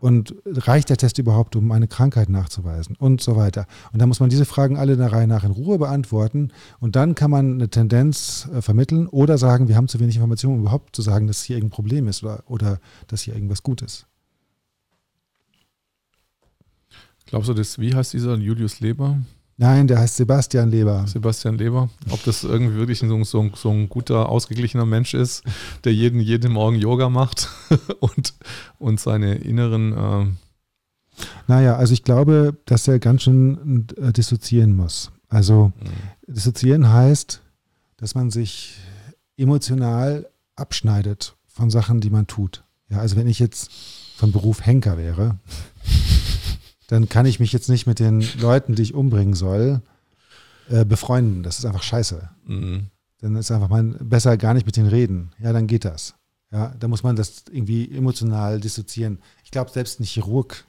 und 0.00 0.34
reicht 0.46 0.88
der 0.88 0.96
Test 0.96 1.18
überhaupt, 1.18 1.56
um 1.56 1.70
eine 1.72 1.88
Krankheit 1.88 2.30
nachzuweisen? 2.30 2.96
Und 2.96 3.20
so 3.20 3.36
weiter. 3.36 3.66
Und 3.92 4.00
dann 4.00 4.08
muss 4.08 4.20
man 4.20 4.30
diese 4.30 4.46
Fragen 4.46 4.78
alle 4.78 4.96
der 4.96 5.12
Reihe 5.12 5.26
nach 5.26 5.44
in 5.44 5.50
Ruhe 5.50 5.76
beantworten. 5.76 6.50
Und 6.80 6.96
dann 6.96 7.14
kann 7.14 7.30
man 7.30 7.54
eine 7.54 7.68
Tendenz 7.68 8.48
äh, 8.54 8.62
vermitteln 8.62 9.08
oder 9.08 9.36
sagen, 9.36 9.68
wir 9.68 9.76
haben 9.76 9.88
zu 9.88 10.00
wenig 10.00 10.16
Informationen, 10.16 10.54
um 10.54 10.60
überhaupt 10.62 10.96
zu 10.96 11.02
sagen, 11.02 11.26
dass 11.26 11.42
hier 11.42 11.56
irgendein 11.56 11.76
Problem 11.76 12.08
ist 12.08 12.24
oder, 12.24 12.44
oder 12.46 12.80
dass 13.08 13.20
hier 13.22 13.34
irgendwas 13.34 13.62
gut 13.62 13.82
ist. 13.82 14.07
Glaubst 17.28 17.48
du, 17.48 17.54
das, 17.54 17.78
wie 17.78 17.94
heißt 17.94 18.12
dieser 18.12 18.36
Julius 18.36 18.80
Leber? 18.80 19.18
Nein, 19.60 19.88
der 19.88 19.98
heißt 19.98 20.16
Sebastian 20.16 20.70
Leber. 20.70 21.04
Sebastian 21.08 21.58
Leber. 21.58 21.90
Ob 22.10 22.22
das 22.24 22.44
irgendwie 22.44 22.76
wirklich 22.76 23.00
so, 23.00 23.24
so, 23.24 23.50
so 23.54 23.70
ein 23.70 23.88
guter, 23.88 24.28
ausgeglichener 24.28 24.86
Mensch 24.86 25.14
ist, 25.14 25.42
der 25.82 25.92
jeden, 25.92 26.20
jeden 26.20 26.52
Morgen 26.52 26.76
Yoga 26.76 27.08
macht 27.08 27.48
und, 28.00 28.34
und 28.78 29.00
seine 29.00 29.34
inneren. 29.34 29.92
Äh 29.92 31.26
naja, 31.48 31.76
also 31.76 31.92
ich 31.92 32.04
glaube, 32.04 32.56
dass 32.66 32.86
er 32.86 33.00
ganz 33.00 33.22
schön 33.24 33.86
äh, 33.96 34.12
dissoziieren 34.12 34.76
muss. 34.76 35.10
Also 35.28 35.72
mhm. 35.76 36.32
dissoziieren 36.32 36.92
heißt, 36.92 37.42
dass 37.96 38.14
man 38.14 38.30
sich 38.30 38.76
emotional 39.36 40.28
abschneidet 40.54 41.36
von 41.46 41.68
Sachen, 41.70 42.00
die 42.00 42.10
man 42.10 42.28
tut. 42.28 42.64
Ja, 42.88 42.98
also 42.98 43.16
wenn 43.16 43.26
ich 43.26 43.40
jetzt 43.40 43.72
von 44.16 44.30
Beruf 44.30 44.64
Henker 44.64 44.96
wäre, 44.96 45.36
dann 46.88 47.08
kann 47.08 47.26
ich 47.26 47.38
mich 47.38 47.52
jetzt 47.52 47.68
nicht 47.68 47.86
mit 47.86 48.00
den 48.00 48.26
Leuten, 48.40 48.74
die 48.74 48.82
ich 48.82 48.94
umbringen 48.94 49.34
soll, 49.34 49.82
äh, 50.68 50.84
befreunden. 50.84 51.42
Das 51.42 51.58
ist 51.58 51.64
einfach 51.64 51.82
scheiße. 51.82 52.28
Mhm. 52.46 52.86
Dann 53.20 53.36
ist 53.36 53.50
einfach 53.50 53.68
mal 53.68 53.82
besser 54.00 54.36
gar 54.36 54.54
nicht 54.54 54.66
mit 54.66 54.76
denen 54.76 54.88
reden. 54.88 55.30
Ja, 55.38 55.52
dann 55.52 55.66
geht 55.66 55.84
das. 55.84 56.14
Ja, 56.50 56.74
da 56.78 56.88
muss 56.88 57.02
man 57.02 57.14
das 57.14 57.44
irgendwie 57.50 57.94
emotional 57.94 58.58
dissoziieren. 58.58 59.18
Ich 59.44 59.50
glaube, 59.50 59.70
selbst 59.70 60.00
ein 60.00 60.04
Chirurg, 60.04 60.64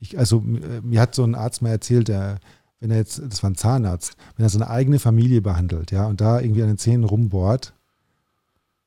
ich, 0.00 0.18
also 0.18 0.38
äh, 0.38 0.80
mir 0.82 1.00
hat 1.00 1.14
so 1.14 1.22
ein 1.22 1.36
Arzt 1.36 1.62
mal 1.62 1.70
erzählt, 1.70 2.08
der, 2.08 2.40
wenn 2.80 2.90
er 2.90 2.96
jetzt, 2.96 3.22
das 3.24 3.42
war 3.42 3.50
ein 3.50 3.56
Zahnarzt, 3.56 4.16
wenn 4.36 4.44
er 4.44 4.50
seine 4.50 4.70
eigene 4.70 4.98
Familie 4.98 5.40
behandelt, 5.40 5.92
ja, 5.92 6.06
und 6.06 6.20
da 6.20 6.40
irgendwie 6.40 6.62
an 6.62 6.68
den 6.68 6.78
Zähnen 6.78 7.04
rumbohrt, 7.04 7.74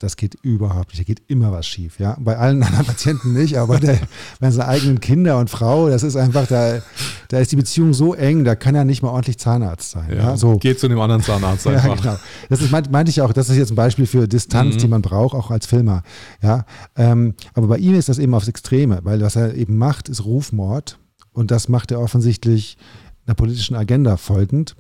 das 0.02 0.18
geht 0.18 0.36
überhaupt 0.42 0.90
nicht. 0.90 1.00
Da 1.00 1.04
geht 1.04 1.22
immer 1.28 1.52
was 1.52 1.68
schief. 1.68 2.00
Ja? 2.00 2.18
Bei 2.20 2.38
allen 2.38 2.64
anderen 2.64 2.86
Patienten 2.86 3.34
nicht, 3.34 3.58
aber 3.58 3.80
der, 3.80 4.00
bei 4.40 4.50
seinen 4.50 4.68
eigenen 4.68 5.00
Kinder 5.00 5.38
und 5.38 5.50
Frau, 5.50 5.90
das 5.90 6.04
ist 6.04 6.16
einfach, 6.16 6.48
da, 6.48 6.82
da 7.30 7.40
ist 7.40 7.52
die 7.52 7.56
Beziehung 7.56 7.94
so 7.94 8.14
eng, 8.16 8.44
da 8.44 8.56
kann 8.56 8.74
er 8.74 8.84
nicht 8.84 9.04
mal 9.04 9.10
ordentlich 9.10 9.38
Zahnarzt 9.38 9.92
sein. 9.92 10.10
Ja, 10.10 10.16
ja? 10.16 10.38
So. 10.38 10.58
Geht 10.58 10.80
zu 10.80 10.88
einem 10.88 11.00
anderen 11.00 11.22
Zahnarzt 11.22 11.68
einfach. 11.68 11.88
ja, 11.88 11.96
genau. 11.96 12.18
Das 12.50 12.62
ist, 12.62 12.72
meinte 12.72 13.10
ich 13.10 13.22
auch, 13.22 13.32
das 13.32 13.50
ist 13.50 13.58
jetzt 13.58 13.72
ein 13.72 13.76
Beispiel 13.76 14.08
für 14.08 14.28
Distanz, 14.28 14.76
mhm. 14.76 14.80
die 14.80 14.88
man 14.88 15.02
braucht, 15.02 15.36
auch 15.36 15.52
als 15.52 15.68
Filmer. 15.68 16.02
Ja? 16.42 16.66
Ähm, 16.96 17.36
aber 17.54 17.68
bei 17.68 17.78
ihm 17.78 17.96
ist 17.96 18.10
das 18.10 18.18
eben 18.18 18.34
aufs 18.34 18.48
Extreme, 18.48 19.00
weil 19.04 19.22
was 19.22 19.36
er 19.36 19.54
eben 19.54 19.78
macht, 19.78 20.10
ist 20.10 20.26
Rufmord. 20.26 20.98
Und 21.34 21.52
das 21.52 21.70
macht 21.70 21.92
er 21.92 22.02
offensichtlich 22.02 22.78
einer 23.26 23.36
politischen 23.36 23.76
Agenda 23.76 24.18
folgend 24.18 24.76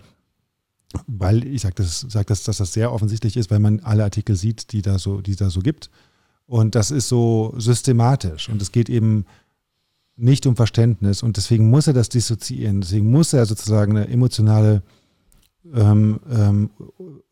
weil 1.08 1.46
ich 1.46 1.62
sage, 1.62 1.76
das, 1.76 2.06
sag 2.10 2.28
das, 2.28 2.44
dass 2.44 2.58
das 2.58 2.74
sehr 2.74 2.92
offensichtlich 2.92 3.38
ist, 3.38 3.52
weil 3.52 3.60
man 3.60 3.80
alle 3.82 4.04
Artikel 4.04 4.36
sieht, 4.36 4.72
die 4.72 4.82
da 4.82 5.00
so, 5.00 5.22
die 5.22 5.36
da 5.36 5.50
so 5.50 5.62
gibt. 5.62 5.90
Und 6.46 6.76
das 6.76 6.92
ist 6.92 7.08
so 7.08 7.54
systematisch 7.58 8.50
und 8.50 8.62
es 8.62 8.72
geht 8.72 8.90
eben 8.90 9.26
nicht 10.18 10.46
um 10.46 10.56
Verständnis 10.56 11.24
und 11.24 11.38
deswegen 11.38 11.70
muss 11.70 11.88
er 11.88 11.94
das 11.94 12.10
dissoziieren. 12.10 12.82
Deswegen 12.82 13.10
muss 13.10 13.34
er 13.34 13.46
sozusagen 13.46 13.96
eine 13.96 14.08
emotionale 14.08 14.84
ähm, 15.74 16.20
ähm, 16.30 16.70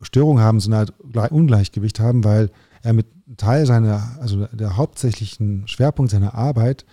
Störung 0.00 0.40
haben, 0.40 0.60
so 0.60 0.70
eine 0.70 0.78
Art 0.78 1.32
Ungleichgewicht 1.32 2.00
haben, 2.00 2.24
weil 2.24 2.50
er 2.82 2.92
mit 2.92 3.06
Teil 3.36 3.66
seiner, 3.66 4.16
also 4.20 4.46
der 4.46 4.76
hauptsächlichen 4.76 5.68
Schwerpunkt 5.68 6.10
seiner 6.10 6.34
Arbeit 6.34 6.84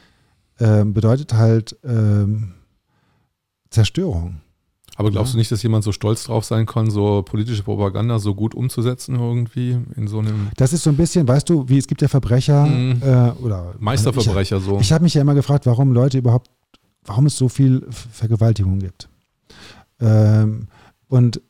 äh, 0.59 0.83
bedeutet 0.83 1.33
halt 1.33 1.77
ähm, 1.83 2.53
Zerstörung. 3.69 4.41
Aber 4.97 5.11
glaubst 5.11 5.31
ja. 5.31 5.33
du 5.33 5.37
nicht, 5.37 5.51
dass 5.51 5.61
jemand 5.61 5.83
so 5.83 5.91
stolz 5.91 6.23
drauf 6.23 6.43
sein 6.43 6.65
kann, 6.65 6.89
so 6.89 7.21
politische 7.21 7.61
Propaganda 7.61 8.17
so 8.17 8.33
gut 8.33 8.55
umzusetzen 8.55 9.15
irgendwie 9.15 9.77
in 9.95 10.07
so 10.07 10.19
einem? 10.19 10.49
Das 10.57 10.73
ist 10.73 10.83
so 10.83 10.89
ein 10.89 10.97
bisschen, 10.97 11.27
weißt 11.27 11.47
du, 11.47 11.69
wie 11.69 11.77
es 11.77 11.85
gibt 11.85 12.01
ja 12.01 12.07
Verbrecher 12.07 12.65
mhm. 12.65 13.01
äh, 13.03 13.29
oder 13.43 13.75
Meisterverbrecher 13.77 14.57
ich, 14.57 14.63
so. 14.63 14.79
Ich 14.79 14.91
habe 14.91 15.03
mich 15.03 15.13
ja 15.13 15.21
immer 15.21 15.35
gefragt, 15.35 15.67
warum 15.67 15.93
Leute 15.93 16.17
überhaupt, 16.17 16.49
warum 17.05 17.27
es 17.27 17.37
so 17.37 17.47
viel 17.47 17.85
Vergewaltigung 17.91 18.79
gibt. 18.79 19.07
Ähm, 20.01 20.67
und 21.07 21.41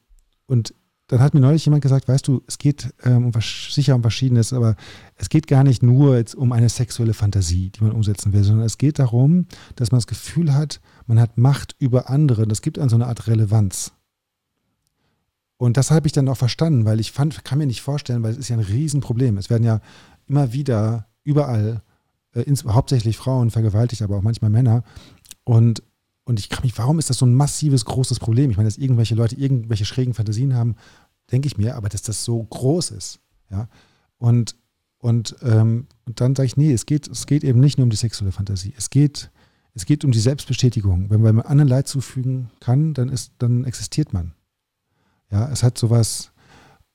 und 0.48 0.74
dann 1.08 1.22
hat 1.22 1.34
mir 1.34 1.40
neulich 1.40 1.64
jemand 1.66 1.82
gesagt, 1.82 2.10
weißt 2.10 2.28
du, 2.28 2.44
es 2.48 2.58
geht 2.58 2.94
ähm, 3.04 3.28
um, 3.28 3.32
sicher 3.42 3.96
um 3.96 4.02
Verschiedenes, 4.02 4.52
aber 4.52 4.76
es 5.16 5.30
geht 5.30 5.48
gar 5.48 5.64
nicht 5.64 5.82
nur 5.82 6.18
jetzt 6.18 6.36
um 6.36 6.52
eine 6.52 6.68
sexuelle 6.68 7.14
Fantasie, 7.14 7.70
die 7.70 7.84
man 7.84 7.94
umsetzen 7.94 8.34
will, 8.34 8.44
sondern 8.44 8.66
es 8.66 8.78
geht 8.78 9.00
darum, 9.00 9.46
dass 9.78 9.92
man 9.92 10.00
das 10.00 10.08
Gefühl 10.08 10.54
hat, 10.54 10.82
man 11.08 11.20
hat 11.20 11.38
Macht 11.38 11.76
über 11.80 12.10
andere. 12.10 12.48
Das 12.48 12.62
gibt 12.62 12.78
dann 12.78 12.90
so 12.90 12.96
eine 12.96 13.08
Art 13.08 13.28
Relevanz. 13.28 13.94
Und 15.58 15.78
das 15.78 15.90
habe 15.90 16.06
ich 16.06 16.14
dann 16.14 16.30
auch 16.30 16.38
verstanden, 16.38 16.86
weil 16.86 17.00
ich 17.00 17.12
fand, 17.12 17.44
kann 17.44 17.58
mir 17.58 17.66
nicht 17.66 17.82
vorstellen, 17.82 18.22
weil 18.22 18.32
es 18.32 18.38
ist 18.38 18.50
ja 18.50 18.58
ein 18.58 18.64
Riesenproblem. 18.64 19.38
Es 19.38 19.50
werden 19.50 19.64
ja 19.64 19.82
immer 20.28 20.54
wieder 20.54 21.08
überall, 21.24 21.82
äh, 22.34 22.42
ins, 22.42 22.64
hauptsächlich 22.64 23.18
Frauen 23.18 23.50
vergewaltigt, 23.50 24.04
aber 24.04 24.18
auch 24.18 24.22
manchmal 24.22 24.52
Männer. 24.52 24.84
Und, 25.44 25.82
und 26.26 26.40
ich 26.40 26.50
kann 26.50 26.64
mich, 26.64 26.78
warum 26.78 27.00
ist 27.00 27.10
das 27.10 27.18
so 27.18 27.26
ein 27.26 27.34
massives, 27.34 27.86
großes 27.86 28.20
Problem? 28.20 28.52
Ich 28.52 28.58
meine, 28.58 28.68
dass 28.68 28.78
irgendwelche 28.78 29.16
Leute 29.16 29.36
irgendwelche 29.36 29.86
schrägen 29.86 30.14
Fantasien 30.14 30.54
haben, 30.54 30.76
denke 31.32 31.48
ich 31.48 31.58
mir, 31.58 31.76
aber 31.76 31.90
dass 31.90 32.04
das 32.04 32.24
so 32.24 32.44
groß 32.44 32.92
ist. 32.92 33.20
Ja. 33.50 33.68
Und, 34.20 34.56
und, 35.00 35.36
ähm, 35.42 35.88
und 36.06 36.22
dann 36.22 36.36
sage 36.36 36.48
ich, 36.48 36.58
nee, 36.58 36.72
es 36.72 36.86
geht, 36.86 37.08
es 37.08 37.26
geht 37.26 37.44
eben 37.44 37.60
nicht 37.60 37.78
nur 37.78 37.84
um 37.84 37.90
die 37.90 37.98
sexuelle 37.98 38.32
Fantasie. 38.32 38.74
Es 38.78 38.90
geht, 38.92 39.32
es 39.78 39.86
geht 39.86 40.04
um 40.04 40.12
die 40.12 40.20
Selbstbestätigung. 40.20 41.12
Wenn 41.12 41.22
man 41.22 41.40
anderen 41.42 41.70
Leid 41.70 41.88
zufügen 41.88 42.50
kann, 42.60 42.96
dann, 42.96 43.10
ist, 43.10 43.34
dann 43.38 43.64
existiert 43.64 44.12
man. 44.12 44.34
Ja, 45.30 45.48
es 45.52 45.62
hat 45.62 45.78
sowas, 45.78 46.32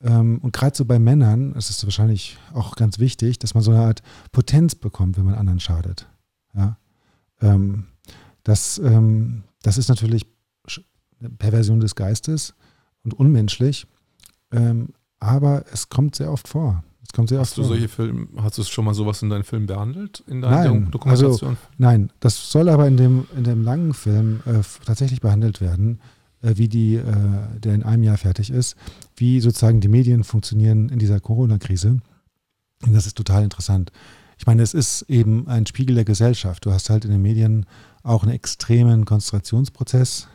ähm, 0.01 0.41
und 0.43 0.53
gerade 0.53 0.77
so 0.77 0.85
bei 0.85 0.99
Männern 0.99 1.53
ist 1.53 1.71
es 1.71 1.85
wahrscheinlich 1.85 2.39
auch 2.53 2.75
ganz 2.75 2.99
wichtig, 2.99 3.39
dass 3.39 3.55
man 3.55 3.63
so 3.63 3.71
eine 3.71 3.83
Art 3.83 4.03
Potenz 4.33 4.75
bekommt, 4.75 5.17
wenn 5.17 5.25
man 5.25 5.37
anderen 5.37 5.61
schadet. 5.61 6.09
Ja, 6.55 6.77
ähm, 7.41 7.87
das, 8.43 8.79
ähm, 8.79 9.45
das 9.63 9.79
ist 9.79 9.89
natürlich 9.89 10.27
eine 11.21 11.31
Perversion 11.31 11.79
des 11.79 11.95
Geistes 11.95 12.53
und 13.05 13.15
unmenschlich, 13.15 13.87
ähm, 14.51 14.89
aber 15.21 15.67
es 15.73 15.89
kommt 15.89 16.17
sehr 16.17 16.33
oft 16.33 16.49
vor. 16.49 16.83
Es 17.05 17.13
kommt 17.13 17.29
sehr 17.29 17.41
hast 17.41 17.59
du 17.59 17.65
solche 17.65 17.89
Filme, 17.89 18.29
hast 18.37 18.59
du 18.59 18.63
schon 18.63 18.85
mal 18.85 18.95
sowas 18.95 19.23
in 19.23 19.31
deinen 19.31 19.45
Filmen 19.45 19.67
behandelt? 19.67 20.23
In 20.27 20.41
deiner 20.41 20.71
Nein, 20.71 20.91
Dokumentation? 20.91 21.51
Also, 21.51 21.57
nein, 21.79 22.13
das 22.21 22.51
soll 22.51 22.69
aber 22.69 22.87
in 22.87 22.97
dem, 22.97 23.27
in 23.37 23.45
dem 23.45 23.63
langen 23.63 23.93
Film 23.93 24.41
äh, 24.47 24.61
tatsächlich 24.85 25.21
behandelt 25.21 25.61
werden 25.61 26.01
äh, 26.43 26.57
wie 26.57 26.69
die, 26.69 26.97
äh, 26.97 27.05
der 27.59 27.75
in 27.75 27.83
einem 27.83 28.03
Jahr 28.03 28.19
fertig 28.19 28.51
ist, 28.51 28.77
wie 29.17 29.41
sozusagen 29.41 29.81
die 29.81 29.89
Medien 29.89 30.25
funktionieren 30.25 30.89
in 30.89 30.99
dieser 30.99 31.21
Corona-Krise. 31.21 32.01
Und 32.85 32.93
das 32.93 33.07
ist 33.07 33.17
total 33.17 33.45
interessant. 33.45 33.93
Ich 34.39 34.47
meine, 34.47 34.63
es 34.63 34.75
ist 34.75 35.03
eben 35.03 35.47
ein 35.47 35.67
Spiegel 35.67 35.95
der 35.95 36.05
Gesellschaft. 36.05 36.67
Du 36.67 36.73
hast 36.73 36.91
halt 36.91 37.05
in 37.05 37.13
den 37.13 37.23
Medien 37.23 37.67
auch 38.03 38.25
einen 38.25 38.33
extremen 38.33 39.05
Konzentrationsprozess, 39.05 40.27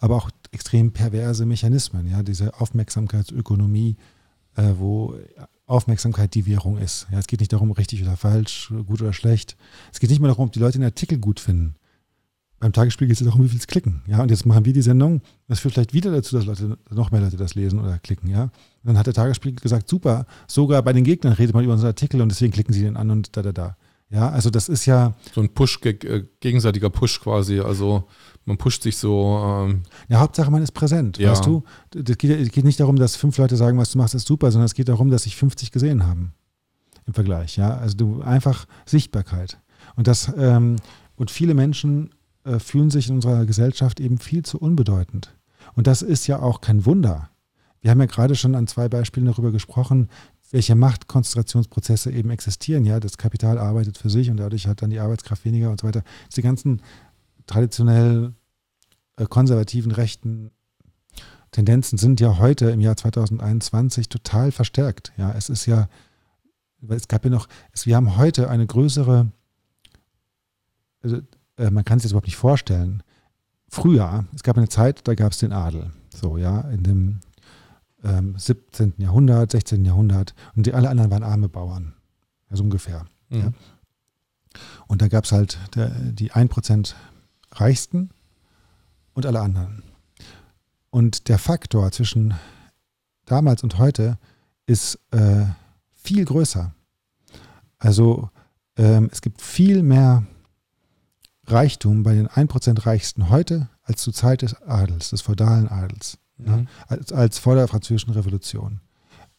aber 0.00 0.16
auch 0.16 0.30
extrem 0.50 0.92
perverse 0.92 1.46
Mechanismen, 1.46 2.08
ja, 2.08 2.22
diese 2.22 2.60
Aufmerksamkeitsökonomie, 2.60 3.96
äh, 4.56 4.72
wo 4.76 5.14
Aufmerksamkeit 5.66 6.34
die 6.34 6.46
Währung 6.46 6.78
ist. 6.78 7.06
Ja, 7.10 7.18
es 7.18 7.26
geht 7.26 7.40
nicht 7.40 7.52
darum, 7.52 7.70
richtig 7.72 8.02
oder 8.02 8.16
falsch, 8.16 8.72
gut 8.86 9.00
oder 9.00 9.12
schlecht. 9.12 9.56
Es 9.92 10.00
geht 10.00 10.10
nicht 10.10 10.20
mehr 10.20 10.28
darum, 10.28 10.46
ob 10.46 10.52
die 10.52 10.58
Leute 10.58 10.78
den 10.78 10.84
Artikel 10.84 11.18
gut 11.18 11.40
finden 11.40 11.76
beim 12.64 12.72
Tagesspiel 12.72 13.08
geht 13.08 13.20
es 13.20 13.26
darum, 13.26 13.44
wie 13.44 13.48
viel 13.48 13.58
es 13.58 13.66
klicken. 13.66 14.00
Ja, 14.06 14.22
und 14.22 14.30
jetzt 14.30 14.46
machen 14.46 14.64
wir 14.64 14.72
die 14.72 14.80
Sendung. 14.80 15.20
Das 15.48 15.60
führt 15.60 15.74
vielleicht 15.74 15.92
wieder 15.92 16.10
dazu, 16.10 16.34
dass 16.34 16.46
Leute, 16.46 16.78
noch 16.90 17.10
mehr 17.10 17.20
Leute 17.20 17.36
das 17.36 17.54
lesen 17.54 17.78
oder 17.78 17.98
klicken. 17.98 18.30
Ja, 18.30 18.44
und 18.44 18.50
dann 18.84 18.96
hat 18.96 19.06
der 19.06 19.12
Tagesspiel 19.12 19.54
gesagt, 19.54 19.86
super, 19.86 20.24
sogar 20.46 20.82
bei 20.82 20.94
den 20.94 21.04
Gegnern 21.04 21.34
redet 21.34 21.54
man 21.54 21.62
über 21.62 21.74
unseren 21.74 21.88
Artikel 21.88 22.22
und 22.22 22.30
deswegen 22.30 22.54
klicken 22.54 22.72
sie 22.72 22.80
den 22.80 22.96
an 22.96 23.10
und 23.10 23.36
da, 23.36 23.42
da, 23.42 23.52
da. 23.52 23.76
Ja, 24.10 24.28
also 24.28 24.50
das 24.50 24.68
ist 24.68 24.86
ja. 24.86 25.14
So 25.34 25.40
ein 25.40 25.48
Push, 25.48 25.80
äh, 25.84 26.24
gegenseitiger 26.40 26.90
Push 26.90 27.20
quasi. 27.20 27.60
Also 27.60 28.04
man 28.44 28.56
pusht 28.56 28.82
sich 28.82 28.96
so. 28.96 29.42
Ähm 29.44 29.82
ja, 30.08 30.20
Hauptsache 30.20 30.50
man 30.50 30.62
ist 30.62 30.72
präsent, 30.72 31.18
ja. 31.18 31.30
weißt 31.30 31.46
du? 31.46 31.64
Es 31.94 32.18
geht, 32.18 32.52
geht, 32.52 32.64
nicht 32.64 32.80
darum, 32.80 32.96
dass 32.96 33.16
fünf 33.16 33.36
Leute 33.38 33.56
sagen, 33.56 33.78
was 33.78 33.90
du 33.90 33.98
machst, 33.98 34.14
ist 34.14 34.26
super, 34.26 34.50
sondern 34.52 34.66
es 34.66 34.74
geht 34.74 34.88
darum, 34.88 35.10
dass 35.10 35.24
sich 35.24 35.36
50 35.36 35.72
gesehen 35.72 36.06
haben 36.06 36.34
im 37.06 37.14
Vergleich. 37.14 37.56
Ja, 37.56 37.76
also 37.76 37.96
du 37.96 38.22
einfach 38.22 38.66
Sichtbarkeit. 38.86 39.58
Und 39.96 40.06
das, 40.06 40.32
ähm, 40.36 40.76
und 41.16 41.30
viele 41.30 41.54
Menschen 41.54 42.10
äh, 42.44 42.58
fühlen 42.58 42.90
sich 42.90 43.08
in 43.08 43.16
unserer 43.16 43.46
Gesellschaft 43.46 44.00
eben 44.00 44.18
viel 44.18 44.44
zu 44.44 44.58
unbedeutend. 44.58 45.34
Und 45.74 45.86
das 45.86 46.02
ist 46.02 46.26
ja 46.26 46.40
auch 46.40 46.60
kein 46.60 46.86
Wunder. 46.86 47.30
Wir 47.80 47.90
haben 47.90 48.00
ja 48.00 48.06
gerade 48.06 48.34
schon 48.34 48.54
an 48.54 48.66
zwei 48.66 48.88
Beispielen 48.88 49.26
darüber 49.26 49.52
gesprochen, 49.52 50.08
welche 50.54 50.76
Machtkonzentrationsprozesse 50.76 52.12
eben 52.12 52.30
existieren. 52.30 52.84
Ja, 52.84 53.00
das 53.00 53.18
Kapital 53.18 53.58
arbeitet 53.58 53.98
für 53.98 54.08
sich 54.08 54.30
und 54.30 54.36
dadurch 54.36 54.68
hat 54.68 54.82
dann 54.82 54.90
die 54.90 55.00
Arbeitskraft 55.00 55.44
weniger 55.44 55.68
und 55.68 55.80
so 55.80 55.86
weiter. 55.88 56.04
Diese 56.30 56.42
ganzen 56.42 56.80
traditionell 57.48 58.34
äh, 59.16 59.24
konservativen 59.24 59.90
rechten 59.90 60.52
Tendenzen 61.50 61.98
sind 61.98 62.20
ja 62.20 62.38
heute 62.38 62.70
im 62.70 62.78
Jahr 62.78 62.96
2021 62.96 64.08
total 64.08 64.52
verstärkt. 64.52 65.12
Ja, 65.16 65.32
es 65.32 65.48
ist 65.48 65.66
ja, 65.66 65.88
es 66.88 67.08
gab 67.08 67.24
ja 67.24 67.32
noch, 67.32 67.48
es, 67.72 67.86
wir 67.86 67.96
haben 67.96 68.16
heute 68.16 68.48
eine 68.48 68.68
größere, 68.68 69.32
also 71.02 71.16
äh, 71.56 71.70
man 71.70 71.84
kann 71.84 71.98
sich 71.98 72.04
das 72.04 72.12
überhaupt 72.12 72.28
nicht 72.28 72.36
vorstellen. 72.36 73.02
Früher, 73.68 74.24
es 74.32 74.44
gab 74.44 74.56
eine 74.56 74.68
Zeit, 74.68 75.08
da 75.08 75.16
gab 75.16 75.32
es 75.32 75.38
den 75.38 75.52
Adel. 75.52 75.90
So, 76.14 76.36
ja, 76.36 76.60
in 76.70 76.84
dem 76.84 77.20
ähm, 78.04 78.34
17. 78.36 78.94
Jahrhundert, 78.98 79.50
16. 79.52 79.84
Jahrhundert. 79.84 80.34
Und 80.54 80.66
die 80.66 80.74
alle 80.74 80.88
anderen 80.88 81.10
waren 81.10 81.22
arme 81.22 81.48
Bauern. 81.48 81.94
Also 82.48 82.62
ungefähr. 82.62 83.06
Mhm. 83.30 83.38
Ja. 83.38 83.52
Und 84.86 85.02
da 85.02 85.08
gab 85.08 85.24
es 85.24 85.32
halt 85.32 85.58
der, 85.74 85.88
die 85.90 86.32
1% 86.32 86.94
Reichsten 87.52 88.10
und 89.14 89.26
alle 89.26 89.40
anderen. 89.40 89.82
Und 90.90 91.28
der 91.28 91.38
Faktor 91.38 91.90
zwischen 91.90 92.34
damals 93.24 93.62
und 93.62 93.78
heute 93.78 94.18
ist 94.66 94.98
äh, 95.10 95.46
viel 95.92 96.24
größer. 96.24 96.72
Also 97.78 98.30
ähm, 98.76 99.08
es 99.12 99.20
gibt 99.20 99.42
viel 99.42 99.82
mehr 99.82 100.24
Reichtum 101.46 102.02
bei 102.02 102.14
den 102.14 102.28
1% 102.28 102.86
Reichsten 102.86 103.28
heute 103.28 103.68
als 103.82 104.02
zur 104.02 104.14
Zeit 104.14 104.42
des 104.42 104.60
Adels, 104.62 105.10
des 105.10 105.20
feudalen 105.20 105.68
Adels, 105.68 106.18
mhm. 106.38 106.46
ja, 106.46 106.64
als, 106.88 107.12
als, 107.12 107.38
vor 107.38 107.54
der 107.54 107.68
Französischen 107.68 108.12
Revolution. 108.12 108.80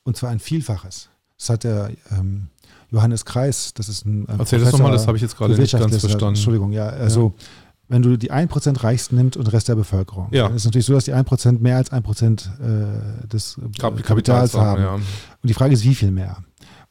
Und 0.04 0.18
zwar 0.18 0.30
ein 0.30 0.40
Vielfaches. 0.40 1.10
Das 1.38 1.50
hat 1.50 1.64
der 1.64 1.92
ähm, 2.12 2.48
Johannes 2.92 3.26
Kreis, 3.26 3.74
das 3.74 3.90
ist 3.90 4.06
ein 4.06 4.26
ähm, 4.30 4.40
Erzähl 4.40 4.60
das 4.60 4.72
nochmal, 4.72 4.92
das 4.92 5.08
habe 5.08 5.18
ich 5.18 5.22
jetzt 5.22 5.36
gerade 5.38 5.58
nicht 5.58 5.72
ganz 5.72 5.98
verstanden. 5.98 6.36
Entschuldigung, 6.36 6.72
ja, 6.72 6.88
also 6.88 7.34
ja. 7.38 7.44
wenn 7.90 8.02
du 8.02 8.18
die 8.18 8.32
1% 8.32 8.84
Reichsten 8.84 9.16
nimmst 9.16 9.36
und 9.36 9.52
Rest 9.52 9.68
der 9.68 9.76
Bevölkerung, 9.76 10.30
ja. 10.32 10.44
dann 10.44 10.56
ist 10.56 10.62
es 10.62 10.66
natürlich 10.66 10.86
so, 10.86 10.94
dass 10.94 11.06
die 11.06 11.14
1% 11.14 11.60
mehr 11.60 11.78
als 11.78 11.92
1% 11.92 13.24
äh, 13.24 13.28
des 13.28 13.56
Kap 13.78 13.96
Kapitals, 14.02 14.06
Kapitals 14.06 14.54
haben. 14.54 14.82
Ja. 14.82 14.94
Und 14.94 15.04
die 15.44 15.54
Frage 15.54 15.74
ist, 15.74 15.84
wie 15.84 15.96
viel 15.96 16.12
mehr? 16.12 16.38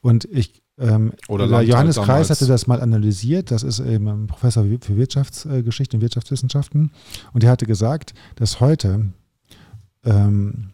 Und 0.01 0.27
ich 0.27 0.65
ähm, 0.79 1.13
Oder 1.29 1.47
der 1.47 1.63
Johannes 1.63 1.97
halt 1.97 2.07
Kreis 2.07 2.31
hatte 2.31 2.47
das 2.47 2.67
mal 2.67 2.81
analysiert. 2.81 3.51
Das 3.51 3.63
ist 3.63 3.81
eben 3.81 4.09
ein 4.09 4.27
Professor 4.27 4.65
für 4.65 4.97
Wirtschaftsgeschichte 4.97 5.97
und 5.97 6.01
Wirtschaftswissenschaften. 6.01 6.91
Und 7.33 7.45
er 7.45 7.51
hatte 7.51 7.67
gesagt, 7.67 8.13
dass 8.35 8.61
heute 8.61 9.13
ähm, 10.05 10.71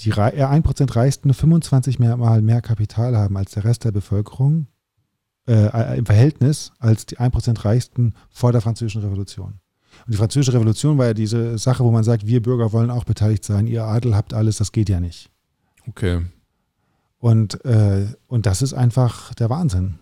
die 0.00 0.12
1% 0.12 0.94
Reichsten 0.94 1.34
25 1.34 1.98
mehr, 1.98 2.16
mal 2.16 2.40
mehr 2.42 2.60
Kapital 2.60 3.16
haben 3.16 3.36
als 3.36 3.52
der 3.52 3.64
Rest 3.64 3.84
der 3.84 3.92
Bevölkerung 3.92 4.68
äh, 5.48 5.66
äh 5.66 5.98
im 5.98 6.06
Verhältnis 6.06 6.72
als 6.78 7.06
die 7.06 7.18
1% 7.18 7.64
Reichsten 7.64 8.14
vor 8.30 8.52
der 8.52 8.60
Französischen 8.60 9.02
Revolution. 9.02 9.60
Und 10.06 10.12
die 10.14 10.16
Französische 10.16 10.52
Revolution 10.52 10.98
war 10.98 11.06
ja 11.06 11.14
diese 11.14 11.58
Sache, 11.58 11.82
wo 11.82 11.90
man 11.90 12.04
sagt, 12.04 12.26
wir 12.26 12.42
Bürger 12.42 12.72
wollen 12.72 12.90
auch 12.90 13.04
beteiligt 13.04 13.44
sein, 13.44 13.66
ihr 13.66 13.84
Adel 13.84 14.14
habt 14.14 14.34
alles, 14.34 14.58
das 14.58 14.70
geht 14.72 14.88
ja 14.88 15.00
nicht. 15.00 15.30
Okay. 15.88 16.24
Und, 17.18 17.64
äh, 17.64 18.06
und 18.28 18.46
das 18.46 18.62
ist 18.62 18.74
einfach 18.74 19.34
der 19.34 19.50
Wahnsinn. 19.50 19.98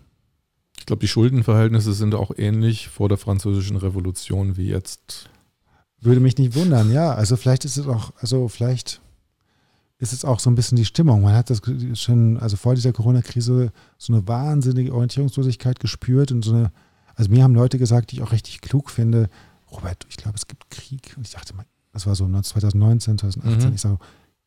Ich 0.79 0.85
glaube, 0.85 0.99
die 0.99 1.07
Schuldenverhältnisse 1.07 1.93
sind 1.93 2.13
auch 2.13 2.31
ähnlich 2.37 2.87
vor 2.89 3.09
der 3.09 3.17
Französischen 3.17 3.77
Revolution 3.77 4.57
wie 4.57 4.67
jetzt. 4.67 5.29
Würde 6.01 6.19
mich 6.19 6.37
nicht 6.37 6.55
wundern, 6.55 6.91
ja. 6.91 7.13
Also 7.13 7.35
vielleicht 7.35 7.65
ist 7.65 7.77
es 7.77 7.87
auch, 7.87 8.13
also 8.19 8.47
vielleicht 8.47 9.01
ist 9.99 10.13
es 10.13 10.23
auch 10.23 10.39
so 10.39 10.49
ein 10.49 10.55
bisschen 10.55 10.75
die 10.75 10.85
Stimmung. 10.85 11.21
Man 11.21 11.33
hat 11.33 11.49
das 11.49 11.61
schon, 11.93 12.37
also 12.37 12.55
vor 12.55 12.75
dieser 12.75 12.93
Corona-Krise 12.93 13.71
so 13.97 14.13
eine 14.13 14.27
wahnsinnige 14.27 14.93
Orientierungslosigkeit 14.93 15.79
gespürt 15.79 16.31
und 16.31 16.45
so 16.45 16.53
eine, 16.53 16.71
also 17.15 17.31
mir 17.31 17.43
haben 17.43 17.55
Leute 17.55 17.79
gesagt, 17.79 18.11
die 18.11 18.17
ich 18.17 18.21
auch 18.21 18.31
richtig 18.31 18.61
klug 18.61 18.91
finde, 18.91 19.29
Robert, 19.71 20.05
ich 20.09 20.17
glaube, 20.17 20.37
es 20.37 20.47
gibt 20.47 20.69
Krieg. 20.69 21.15
Und 21.17 21.25
ich 21.25 21.33
dachte, 21.33 21.53
das 21.91 22.05
war 22.05 22.15
so 22.15 22.25
2019, 22.25 23.17
2018, 23.17 23.69
mhm. 23.69 23.75
ich 23.75 23.81
sage, 23.81 23.97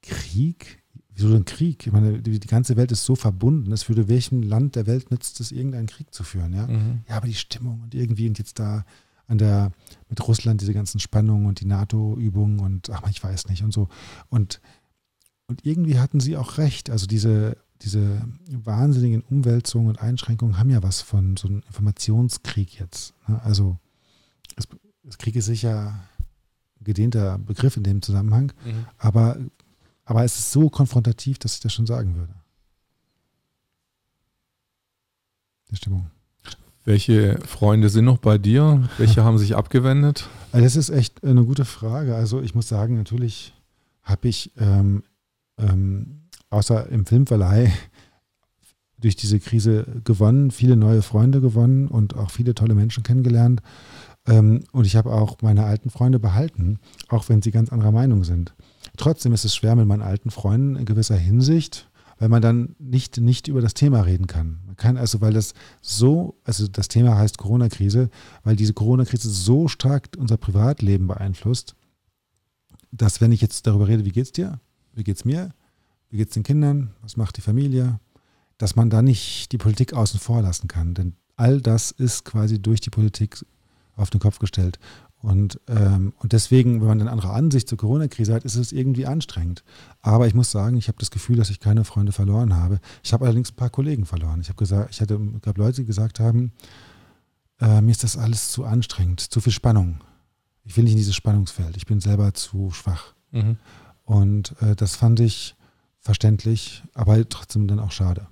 Krieg? 0.03 0.81
wieso 1.15 1.35
ein 1.35 1.45
Krieg? 1.45 1.87
Ich 1.87 1.93
meine, 1.93 2.21
die, 2.21 2.39
die, 2.39 2.49
ganze 2.49 2.77
Welt 2.77 2.93
ist 2.93 3.05
so 3.05 3.15
verbunden, 3.15 3.71
dass 3.71 3.85
für 3.85 4.09
welchem 4.09 4.43
Land 4.43 4.77
der 4.77 4.87
Welt 4.87 5.11
nützt 5.11 5.41
es, 5.41 5.53
irgendeinen 5.53 5.87
Krieg 5.87 6.13
zu 6.13 6.25
führen, 6.25 6.53
ja? 6.53 6.67
Mhm. 6.67 7.01
Ja, 7.09 7.17
aber 7.17 7.27
die 7.27 7.35
Stimmung 7.35 7.81
und 7.83 7.95
irgendwie 7.95 8.29
und 8.29 8.39
jetzt 8.39 8.59
da 8.59 8.85
an 9.31 9.39
der, 9.39 9.73
mit 10.09 10.27
Russland 10.27 10.61
diese 10.61 10.75
ganzen 10.75 11.01
Spannungen 11.01 11.47
und 11.47 11.61
die 11.61 11.67
NATO-Übungen 11.67 12.61
und 12.61 12.91
ach, 12.91 13.09
ich 13.09 13.23
weiß 13.23 13.49
nicht 13.49 13.63
und 13.63 13.73
so. 13.73 13.89
Und, 14.29 14.61
und 15.47 15.65
irgendwie 15.65 15.99
hatten 15.99 16.21
sie 16.21 16.37
auch 16.37 16.59
recht. 16.59 16.91
Also 16.91 17.07
diese, 17.07 17.57
diese 17.83 18.21
wahnsinnigen 18.51 19.23
Umwälzungen 19.23 19.89
und 19.89 20.01
Einschränkungen 20.01 20.59
haben 20.59 20.71
ja 20.71 20.83
was 20.83 21.01
von 21.01 21.37
so 21.37 21.49
einem 21.49 21.63
Informationskrieg 21.67 22.79
jetzt. 22.79 23.15
Ne? 23.29 23.41
Also 23.43 23.79
das, 24.57 24.67
das 25.05 25.17
Krieg 25.17 25.37
ist 25.37 25.47
sicher 25.47 25.95
ein 26.81 26.85
gedehnter 26.85 27.39
Begriff 27.39 27.77
in 27.77 27.85
dem 27.85 28.03
Zusammenhang, 28.03 28.53
mhm. 28.65 28.87
aber 28.99 29.39
aber 30.11 30.25
es 30.25 30.37
ist 30.37 30.51
so 30.51 30.69
konfrontativ, 30.69 31.39
dass 31.39 31.55
ich 31.55 31.61
das 31.61 31.73
schon 31.73 31.87
sagen 31.87 32.17
würde. 32.17 32.35
Die 35.71 35.77
Stimmung. 35.77 36.11
Welche 36.85 37.39
Freunde 37.47 37.89
sind 37.91 38.07
noch 38.07 38.19
bei 38.19 38.39
dir? 38.39 38.89
Welche 38.99 39.23
haben 39.23 39.39
sich 39.39 39.55
abgewendet? 39.55 40.29
Also 40.53 40.65
das 40.65 40.77
ist 40.77 40.91
echt 40.91 41.23
eine 41.25 41.45
gute 41.45 41.65
Frage. 41.65 42.15
Also 42.15 42.41
ich 42.41 42.55
muss 42.55 42.69
sagen, 42.69 42.97
natürlich 42.97 43.55
habe 44.03 44.29
ich 44.29 44.53
ähm, 44.59 45.03
ähm, 45.59 46.23
außer 46.49 46.89
im 46.89 47.07
Filmverleih 47.07 47.71
durch 48.99 49.17
diese 49.17 49.41
Krise 49.41 49.87
gewonnen, 50.05 50.51
viele 50.51 50.77
neue 50.77 51.03
Freunde 51.03 51.41
gewonnen 51.41 51.89
und 51.89 52.17
auch 52.17 52.31
viele 52.31 52.55
tolle 52.55 52.75
Menschen 52.75 53.03
kennengelernt. 53.03 53.63
Ähm, 54.27 54.65
und 54.73 54.87
ich 54.87 54.97
habe 54.97 55.13
auch 55.13 55.39
meine 55.43 55.65
alten 55.65 55.91
Freunde 55.91 56.19
behalten, 56.19 56.79
auch 57.09 57.29
wenn 57.29 57.43
sie 57.43 57.51
ganz 57.51 57.71
anderer 57.71 57.93
Meinung 57.93 58.25
sind. 58.25 58.55
Trotzdem 58.97 59.33
ist 59.33 59.45
es 59.45 59.55
schwer 59.55 59.77
mit 59.77 59.87
meinen 59.87 60.03
alten 60.03 60.31
Freunden 60.31 60.77
in 60.77 60.85
gewisser 60.85 61.17
Hinsicht, 61.17 61.90
weil 62.21 62.29
man 62.29 62.43
dann 62.43 62.77
nicht, 62.79 63.17
nicht 63.17 63.49
über 63.49 63.63
das 63.63 63.73
Thema 63.73 64.03
reden 64.03 64.27
kann. 64.27 64.61
Man 64.67 64.77
kann 64.77 64.99
also, 64.99 65.23
weil 65.23 65.33
das 65.33 65.55
so, 65.81 66.39
also 66.45 66.69
das 66.69 66.89
Thema 66.89 67.17
heißt 67.17 67.39
Corona-Krise, 67.39 68.11
weil 68.45 68.57
diese 68.57 68.75
Corona-Krise 68.75 69.31
so 69.31 69.69
stark 69.69 70.11
unser 70.19 70.37
Privatleben 70.37 71.07
beeinflusst, 71.07 71.75
dass 72.93 73.23
wenn 73.23 73.33
ich 73.33 73.41
jetzt 73.41 73.67
darüber 73.67 73.89
rede, 73.89 74.05
wie 74.05 74.13
geht's 74.13 74.33
dir? 74.33 74.61
Wie 74.93 75.03
geht's 75.03 75.25
mir? 75.25 75.55
Wie 76.11 76.19
geht's 76.19 76.35
den 76.35 76.43
Kindern? 76.43 76.91
Was 77.01 77.17
macht 77.17 77.39
die 77.39 77.41
Familie? 77.41 77.99
Dass 78.59 78.77
man 78.77 78.91
da 78.91 79.01
nicht 79.01 79.51
die 79.53 79.59
Politik 79.59 79.95
außen 79.95 80.21
vor 80.21 80.43
lassen 80.43 80.69
kann. 80.69 80.93
Denn 80.93 81.15
all 81.37 81.63
das 81.63 81.91
ist 81.91 82.27
quasi 82.27 82.61
durch 82.61 82.83
die 82.83 82.91
Politik 82.91 83.43
auf 83.97 84.11
den 84.11 84.21
Kopf 84.21 84.39
gestellt. 84.39 84.79
Und, 85.23 85.61
ähm, 85.69 86.15
und 86.19 86.33
deswegen, 86.33 86.81
wenn 86.81 86.89
man 86.89 87.01
eine 87.01 87.11
andere 87.11 87.31
Ansicht 87.31 87.69
zur 87.69 87.77
Corona-Krise 87.77 88.33
hat, 88.33 88.45
ist 88.45 88.57
es 88.57 88.73
irgendwie 88.73 89.07
anstrengend. 89.07 89.63
Aber 90.01 90.27
ich 90.27 90.35
muss 90.35 90.51
sagen, 90.51 90.79
ich 90.79 90.89
habe 90.89 90.99
das 90.99 91.11
Gefühl, 91.11 91.37
dass 91.37 91.51
ich 91.51 91.61
keine 91.61 91.85
Freunde 91.85 92.13
verloren 92.13 92.57
habe. 92.57 92.81
Ich 93.03 93.13
habe 93.13 93.27
allerdings 93.27 93.53
ein 93.53 93.57
paar 93.57 93.71
Kollegen 93.71 94.07
verloren. 94.07 94.41
Ich 94.41 94.49
habe 94.49 94.57
gesagt, 94.57 94.91
ich 94.93 95.01
hatte, 95.01 95.21
gab 95.43 95.59
Leute, 95.59 95.83
die 95.83 95.87
gesagt 95.87 96.21
haben, 96.21 96.53
äh, 97.61 97.83
mir 97.83 97.91
ist 97.91 98.03
das 98.03 98.17
alles 98.17 98.51
zu 98.51 98.65
anstrengend, 98.65 99.21
zu 99.21 99.41
viel 99.43 99.53
Spannung. 99.53 100.01
Ich 100.65 100.77
will 100.77 100.85
nicht 100.85 100.93
in 100.93 100.99
dieses 100.99 101.15
Spannungsfeld. 101.15 101.77
Ich 101.77 101.85
bin 101.85 102.01
selber 102.01 102.33
zu 102.33 102.71
schwach. 102.71 103.13
Mhm. 103.31 103.59
Und 104.05 104.55
äh, 104.63 104.75
das 104.75 104.97
fand 104.97 105.21
ich 105.21 105.55
verständlich, 105.99 106.83
aber 106.95 107.29
trotzdem 107.29 107.69
dann 107.69 107.79
auch 107.79 107.93
schade. 107.93 108.27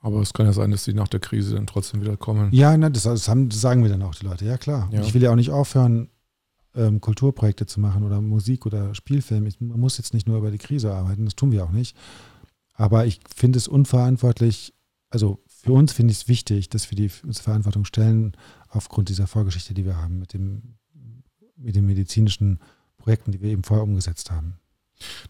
Aber 0.00 0.20
es 0.20 0.32
kann 0.32 0.46
ja 0.46 0.52
sein, 0.52 0.70
dass 0.70 0.84
die 0.84 0.94
nach 0.94 1.08
der 1.08 1.20
Krise 1.20 1.54
dann 1.54 1.66
trotzdem 1.66 2.00
wieder 2.00 2.16
kommen. 2.16 2.52
Ja, 2.52 2.76
na, 2.76 2.90
das, 2.90 3.04
das, 3.04 3.28
haben, 3.28 3.48
das 3.48 3.60
sagen 3.60 3.82
mir 3.82 3.88
dann 3.88 4.02
auch 4.02 4.14
die 4.14 4.26
Leute. 4.26 4.44
Ja, 4.44 4.56
klar. 4.58 4.88
Ja. 4.92 5.00
Ich 5.02 5.14
will 5.14 5.22
ja 5.22 5.32
auch 5.32 5.36
nicht 5.36 5.50
aufhören, 5.50 6.10
ähm, 6.76 7.00
Kulturprojekte 7.00 7.66
zu 7.66 7.80
machen 7.80 8.04
oder 8.04 8.20
Musik 8.20 8.66
oder 8.66 8.94
Spielfilme. 8.94 9.50
man 9.60 9.80
muss 9.80 9.98
jetzt 9.98 10.14
nicht 10.14 10.28
nur 10.28 10.38
über 10.38 10.50
die 10.50 10.58
Krise 10.58 10.94
arbeiten, 10.94 11.24
das 11.24 11.34
tun 11.34 11.50
wir 11.50 11.64
auch 11.64 11.72
nicht. 11.72 11.96
Aber 12.74 13.06
ich 13.06 13.20
finde 13.34 13.56
es 13.56 13.68
unverantwortlich, 13.68 14.74
also 15.08 15.42
für 15.46 15.72
uns 15.72 15.92
finde 15.92 16.12
ich 16.12 16.18
es 16.18 16.28
wichtig, 16.28 16.68
dass 16.68 16.90
wir 16.90 16.96
die, 16.96 17.10
uns 17.24 17.40
Verantwortung 17.40 17.84
stellen 17.84 18.36
aufgrund 18.68 19.08
dieser 19.08 19.26
Vorgeschichte, 19.26 19.74
die 19.74 19.86
wir 19.86 19.96
haben 19.96 20.18
mit, 20.18 20.34
dem, 20.34 20.76
mit 21.56 21.74
den 21.74 21.86
medizinischen 21.86 22.60
Projekten, 22.98 23.32
die 23.32 23.40
wir 23.40 23.50
eben 23.50 23.64
vorher 23.64 23.84
umgesetzt 23.84 24.30
haben. 24.30 24.58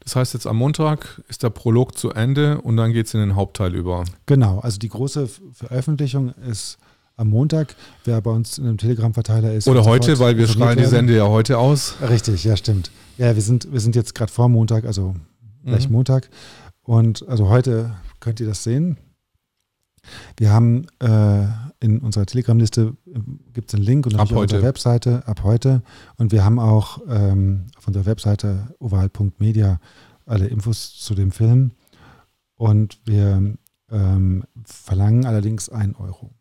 Das 0.01 0.17
heißt, 0.17 0.35
jetzt 0.35 0.47
am 0.47 0.57
Montag 0.57 1.23
ist 1.29 1.43
der 1.43 1.51
Prolog 1.51 1.99
zu 1.99 2.11
Ende 2.11 2.61
und 2.61 2.77
dann 2.77 2.93
geht 2.93 3.07
es 3.07 3.15
in 3.15 3.21
den 3.21 3.35
Hauptteil 3.35 3.75
über. 3.75 4.05
Genau, 4.27 4.61
also 4.61 4.79
die 4.79 4.89
große 4.89 5.29
Veröffentlichung 5.53 6.33
ist 6.49 6.79
am 7.17 7.29
Montag. 7.29 7.75
Wer 8.05 8.21
bei 8.21 8.31
uns 8.31 8.59
in 8.59 8.65
einem 8.67 8.79
Telegram-Verteiler 8.79 9.53
ist. 9.55 9.69
Oder 9.69 9.85
heute, 9.85 10.19
weil 10.19 10.37
wir 10.37 10.47
strahlen 10.47 10.79
die 10.79 10.85
Sende 10.85 11.17
ja 11.17 11.27
heute 11.27 11.59
aus. 11.59 11.95
Richtig, 12.01 12.45
ja, 12.45 12.57
stimmt. 12.57 12.91
Ja, 13.19 13.35
wir 13.35 13.43
sind, 13.43 13.73
wir 13.73 13.81
sind 13.81 13.97
jetzt 13.97 14.15
gerade 14.15 14.31
vor 14.31 14.49
Montag, 14.49 14.85
also 14.85 15.15
gleich 15.65 15.89
mhm. 15.89 15.95
Montag. 15.95 16.29
Und 16.83 17.27
also 17.29 17.49
heute 17.49 17.97
könnt 18.21 18.41
ihr 18.41 18.47
das 18.47 18.63
sehen. 18.63 18.99
Wir 20.37 20.53
haben 20.53 20.87
äh, 21.01 21.47
in 21.87 22.01
unserer 22.01 22.27
Telegram-Liste 22.27 22.97
äh, 23.07 23.19
gibt 23.55 23.71
es 23.71 23.75
einen 23.75 23.85
Link 23.85 24.07
und 24.07 24.17
ab 24.17 24.33
auf 24.33 24.37
unserer 24.37 24.63
Webseite 24.63 25.27
ab 25.27 25.43
heute. 25.45 25.83
Und 26.17 26.33
wir 26.33 26.45
haben 26.45 26.59
auch 26.59 27.01
ähm, 27.09 27.67
auf 27.77 27.87
unserer 27.87 28.07
Webseite 28.07 28.75
oval.media 28.81 29.81
alle 30.27 30.49
Infos 30.49 30.99
zu 30.99 31.15
dem 31.15 31.31
Film. 31.31 31.71
Und 32.57 32.99
wir 33.05 33.57
ähm, 33.91 34.45
verlangen 34.65 35.25
allerdings 35.25 35.69
einen 35.69 35.95
Euro. 35.95 36.33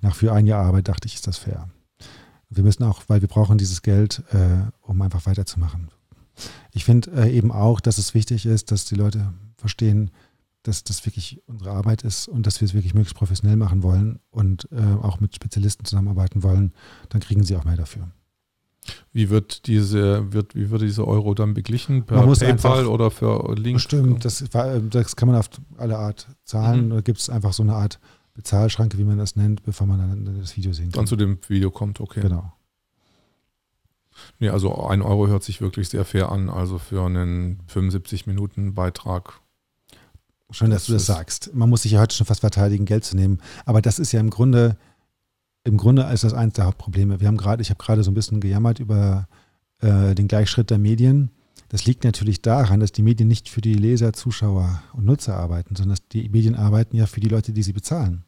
Nach 0.00 0.14
für 0.14 0.32
ein 0.32 0.46
Jahr 0.46 0.64
Arbeit 0.64 0.88
dachte 0.88 1.06
ich, 1.06 1.14
ist 1.14 1.26
das 1.26 1.38
fair. 1.38 1.68
Wir 2.50 2.62
müssen 2.62 2.84
auch, 2.84 3.02
weil 3.08 3.20
wir 3.20 3.28
brauchen 3.28 3.58
dieses 3.58 3.82
Geld, 3.82 4.22
äh, 4.32 4.70
um 4.82 5.00
einfach 5.02 5.26
weiterzumachen. 5.26 5.88
Ich 6.72 6.84
finde 6.84 7.10
äh, 7.12 7.30
eben 7.30 7.50
auch, 7.52 7.80
dass 7.80 7.98
es 7.98 8.14
wichtig 8.14 8.46
ist, 8.46 8.70
dass 8.70 8.84
die 8.84 8.94
Leute 8.94 9.32
verstehen, 9.56 10.10
dass 10.62 10.84
das 10.84 11.04
wirklich 11.06 11.40
unsere 11.46 11.70
Arbeit 11.70 12.02
ist 12.02 12.28
und 12.28 12.46
dass 12.46 12.60
wir 12.60 12.66
es 12.66 12.74
wirklich 12.74 12.94
möglichst 12.94 13.16
professionell 13.16 13.56
machen 13.56 13.82
wollen 13.82 14.18
und 14.30 14.68
äh, 14.72 14.82
auch 15.02 15.20
mit 15.20 15.34
Spezialisten 15.34 15.84
zusammenarbeiten 15.84 16.42
wollen, 16.42 16.72
dann 17.08 17.20
kriegen 17.20 17.42
sie 17.44 17.56
auch 17.56 17.64
mehr 17.64 17.76
dafür. 17.76 18.08
Wie 19.12 19.28
wird 19.30 19.66
diese, 19.66 20.32
wird, 20.32 20.54
wie 20.54 20.70
wird 20.70 20.82
diese 20.82 21.06
Euro 21.06 21.34
dann 21.34 21.54
beglichen? 21.54 22.04
Per 22.04 22.26
PayPal 22.26 22.86
oder 22.86 23.10
für 23.10 23.54
Link? 23.54 23.80
Stimmt, 23.80 24.24
das, 24.24 24.44
das 24.50 25.16
kann 25.16 25.28
man 25.28 25.36
auf 25.36 25.50
alle 25.76 25.98
Art 25.98 26.26
zahlen. 26.44 26.86
Mhm. 26.86 26.90
Da 26.90 27.00
gibt 27.02 27.18
es 27.18 27.28
einfach 27.28 27.52
so 27.52 27.62
eine 27.62 27.74
Art 27.74 28.00
Bezahlschranke, 28.34 28.98
wie 28.98 29.04
man 29.04 29.18
das 29.18 29.36
nennt, 29.36 29.62
bevor 29.64 29.86
man 29.86 29.98
dann 29.98 30.38
das 30.40 30.56
Video 30.56 30.72
sehen 30.72 30.86
kann. 30.86 31.00
Dann 31.00 31.06
zu 31.06 31.16
dem 31.16 31.38
Video 31.48 31.70
kommt, 31.70 32.00
okay. 32.00 32.20
Genau. 32.20 32.52
Nee, 34.38 34.48
also 34.48 34.86
ein 34.86 35.02
Euro 35.02 35.28
hört 35.28 35.42
sich 35.42 35.60
wirklich 35.60 35.88
sehr 35.88 36.04
fair 36.04 36.30
an. 36.30 36.48
Also 36.48 36.78
für 36.78 37.04
einen 37.04 37.60
75 37.66 38.26
Minuten 38.26 38.74
Beitrag 38.74 39.40
Schön, 40.50 40.70
dass 40.70 40.82
das 40.82 40.86
du 40.86 40.92
das 40.94 41.06
sagst. 41.06 41.54
Man 41.54 41.68
muss 41.68 41.82
sich 41.82 41.92
ja 41.92 42.00
heute 42.00 42.14
schon 42.14 42.26
fast 42.26 42.40
verteidigen, 42.40 42.86
Geld 42.86 43.04
zu 43.04 43.16
nehmen. 43.16 43.38
Aber 43.66 43.82
das 43.82 43.98
ist 43.98 44.12
ja 44.12 44.20
im 44.20 44.30
Grunde, 44.30 44.76
im 45.64 45.76
Grunde 45.76 46.02
ist 46.04 46.24
das 46.24 46.32
eines 46.32 46.54
der 46.54 46.64
Hauptprobleme. 46.64 47.20
Wir 47.20 47.28
haben 47.28 47.36
gerade, 47.36 47.60
ich 47.60 47.70
habe 47.70 47.82
gerade 47.82 48.02
so 48.02 48.10
ein 48.10 48.14
bisschen 48.14 48.40
gejammert 48.40 48.80
über 48.80 49.28
äh, 49.80 50.14
den 50.14 50.26
Gleichschritt 50.26 50.70
der 50.70 50.78
Medien. 50.78 51.30
Das 51.68 51.84
liegt 51.84 52.04
natürlich 52.04 52.40
daran, 52.40 52.80
dass 52.80 52.92
die 52.92 53.02
Medien 53.02 53.28
nicht 53.28 53.50
für 53.50 53.60
die 53.60 53.74
Leser, 53.74 54.14
Zuschauer 54.14 54.82
und 54.94 55.04
Nutzer 55.04 55.36
arbeiten, 55.36 55.76
sondern 55.76 55.96
dass 55.96 56.08
die 56.08 56.28
Medien 56.30 56.54
arbeiten 56.54 56.96
ja 56.96 57.06
für 57.06 57.20
die 57.20 57.28
Leute, 57.28 57.52
die 57.52 57.62
sie 57.62 57.74
bezahlen. 57.74 58.24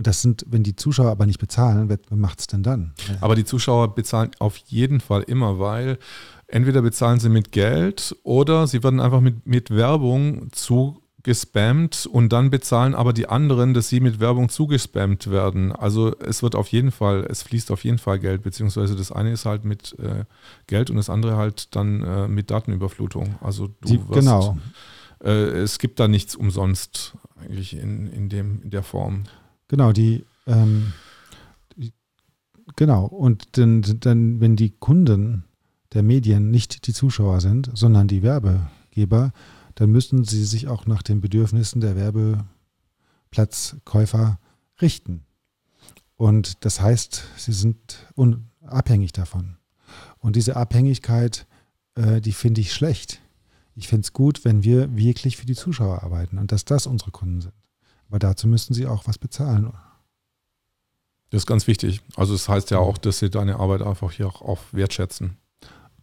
Und 0.00 0.06
das 0.06 0.22
sind, 0.22 0.46
wenn 0.48 0.62
die 0.62 0.76
Zuschauer 0.76 1.10
aber 1.10 1.26
nicht 1.26 1.40
bezahlen, 1.40 1.90
wer 1.90 1.98
macht 2.16 2.40
es 2.40 2.46
denn 2.46 2.62
dann? 2.62 2.94
Aber 3.20 3.34
die 3.34 3.44
Zuschauer 3.44 3.94
bezahlen 3.94 4.30
auf 4.38 4.56
jeden 4.56 4.98
Fall 4.98 5.24
immer, 5.24 5.58
weil 5.58 5.98
entweder 6.46 6.80
bezahlen 6.80 7.20
sie 7.20 7.28
mit 7.28 7.52
Geld 7.52 8.16
oder 8.22 8.66
sie 8.66 8.82
werden 8.82 8.98
einfach 8.98 9.20
mit, 9.20 9.46
mit 9.46 9.68
Werbung 9.68 10.50
zugespammt 10.52 12.06
und 12.10 12.32
dann 12.32 12.48
bezahlen 12.48 12.94
aber 12.94 13.12
die 13.12 13.28
anderen, 13.28 13.74
dass 13.74 13.90
sie 13.90 14.00
mit 14.00 14.20
Werbung 14.20 14.48
zugespammt 14.48 15.30
werden. 15.30 15.70
Also 15.70 16.18
es 16.18 16.42
wird 16.42 16.54
auf 16.54 16.68
jeden 16.68 16.92
Fall, 16.92 17.26
es 17.28 17.42
fließt 17.42 17.70
auf 17.70 17.84
jeden 17.84 17.98
Fall 17.98 18.20
Geld, 18.20 18.42
beziehungsweise 18.42 18.96
das 18.96 19.12
eine 19.12 19.32
ist 19.32 19.44
halt 19.44 19.66
mit 19.66 19.98
äh, 19.98 20.24
Geld 20.66 20.88
und 20.88 20.96
das 20.96 21.10
andere 21.10 21.36
halt 21.36 21.76
dann 21.76 22.02
äh, 22.02 22.26
mit 22.26 22.50
Datenüberflutung. 22.50 23.34
Also 23.42 23.66
du 23.66 23.74
die, 23.86 24.08
wirst, 24.08 24.20
genau. 24.20 24.56
Äh, 25.22 25.58
es 25.58 25.78
gibt 25.78 26.00
da 26.00 26.08
nichts 26.08 26.34
umsonst 26.34 27.18
eigentlich 27.38 27.76
in, 27.76 28.06
in, 28.06 28.30
dem, 28.30 28.62
in 28.62 28.70
der 28.70 28.82
Form. 28.82 29.24
Genau, 29.70 29.92
die 29.92 30.24
ähm, 30.46 30.92
Genau, 32.76 33.06
und 33.06 33.58
dann, 33.58 33.82
dann, 34.00 34.40
wenn 34.40 34.56
die 34.56 34.70
Kunden 34.70 35.44
der 35.92 36.02
Medien 36.02 36.50
nicht 36.50 36.86
die 36.86 36.92
Zuschauer 36.92 37.40
sind, 37.40 37.70
sondern 37.74 38.08
die 38.08 38.22
Werbegeber, 38.22 39.32
dann 39.74 39.90
müssen 39.90 40.24
sie 40.24 40.44
sich 40.44 40.68
auch 40.68 40.86
nach 40.86 41.02
den 41.02 41.20
Bedürfnissen 41.20 41.80
der 41.80 41.96
Werbeplatzkäufer 41.96 44.38
richten. 44.80 45.24
Und 46.16 46.64
das 46.64 46.80
heißt, 46.80 47.24
sie 47.36 47.52
sind 47.52 48.06
unabhängig 48.14 49.12
davon. 49.12 49.56
Und 50.18 50.36
diese 50.36 50.56
Abhängigkeit, 50.56 51.46
äh, 51.96 52.20
die 52.20 52.32
finde 52.32 52.60
ich 52.60 52.72
schlecht. 52.72 53.20
Ich 53.74 53.88
finde 53.88 54.04
es 54.04 54.12
gut, 54.12 54.44
wenn 54.44 54.62
wir 54.64 54.96
wirklich 54.96 55.36
für 55.36 55.46
die 55.46 55.54
Zuschauer 55.54 56.02
arbeiten 56.02 56.38
und 56.38 56.52
dass 56.52 56.64
das 56.64 56.86
unsere 56.86 57.10
Kunden 57.10 57.40
sind. 57.40 57.54
Aber 58.10 58.18
dazu 58.18 58.48
müssten 58.48 58.74
sie 58.74 58.88
auch 58.88 59.06
was 59.06 59.18
bezahlen. 59.18 59.72
Das 61.30 61.42
ist 61.42 61.46
ganz 61.46 61.68
wichtig. 61.68 62.00
Also 62.16 62.34
es 62.34 62.46
das 62.46 62.48
heißt 62.48 62.70
ja 62.72 62.78
auch, 62.78 62.98
dass 62.98 63.20
sie 63.20 63.30
deine 63.30 63.60
Arbeit 63.60 63.82
einfach 63.82 64.10
hier 64.10 64.26
auch 64.26 64.58
wertschätzen. 64.72 65.36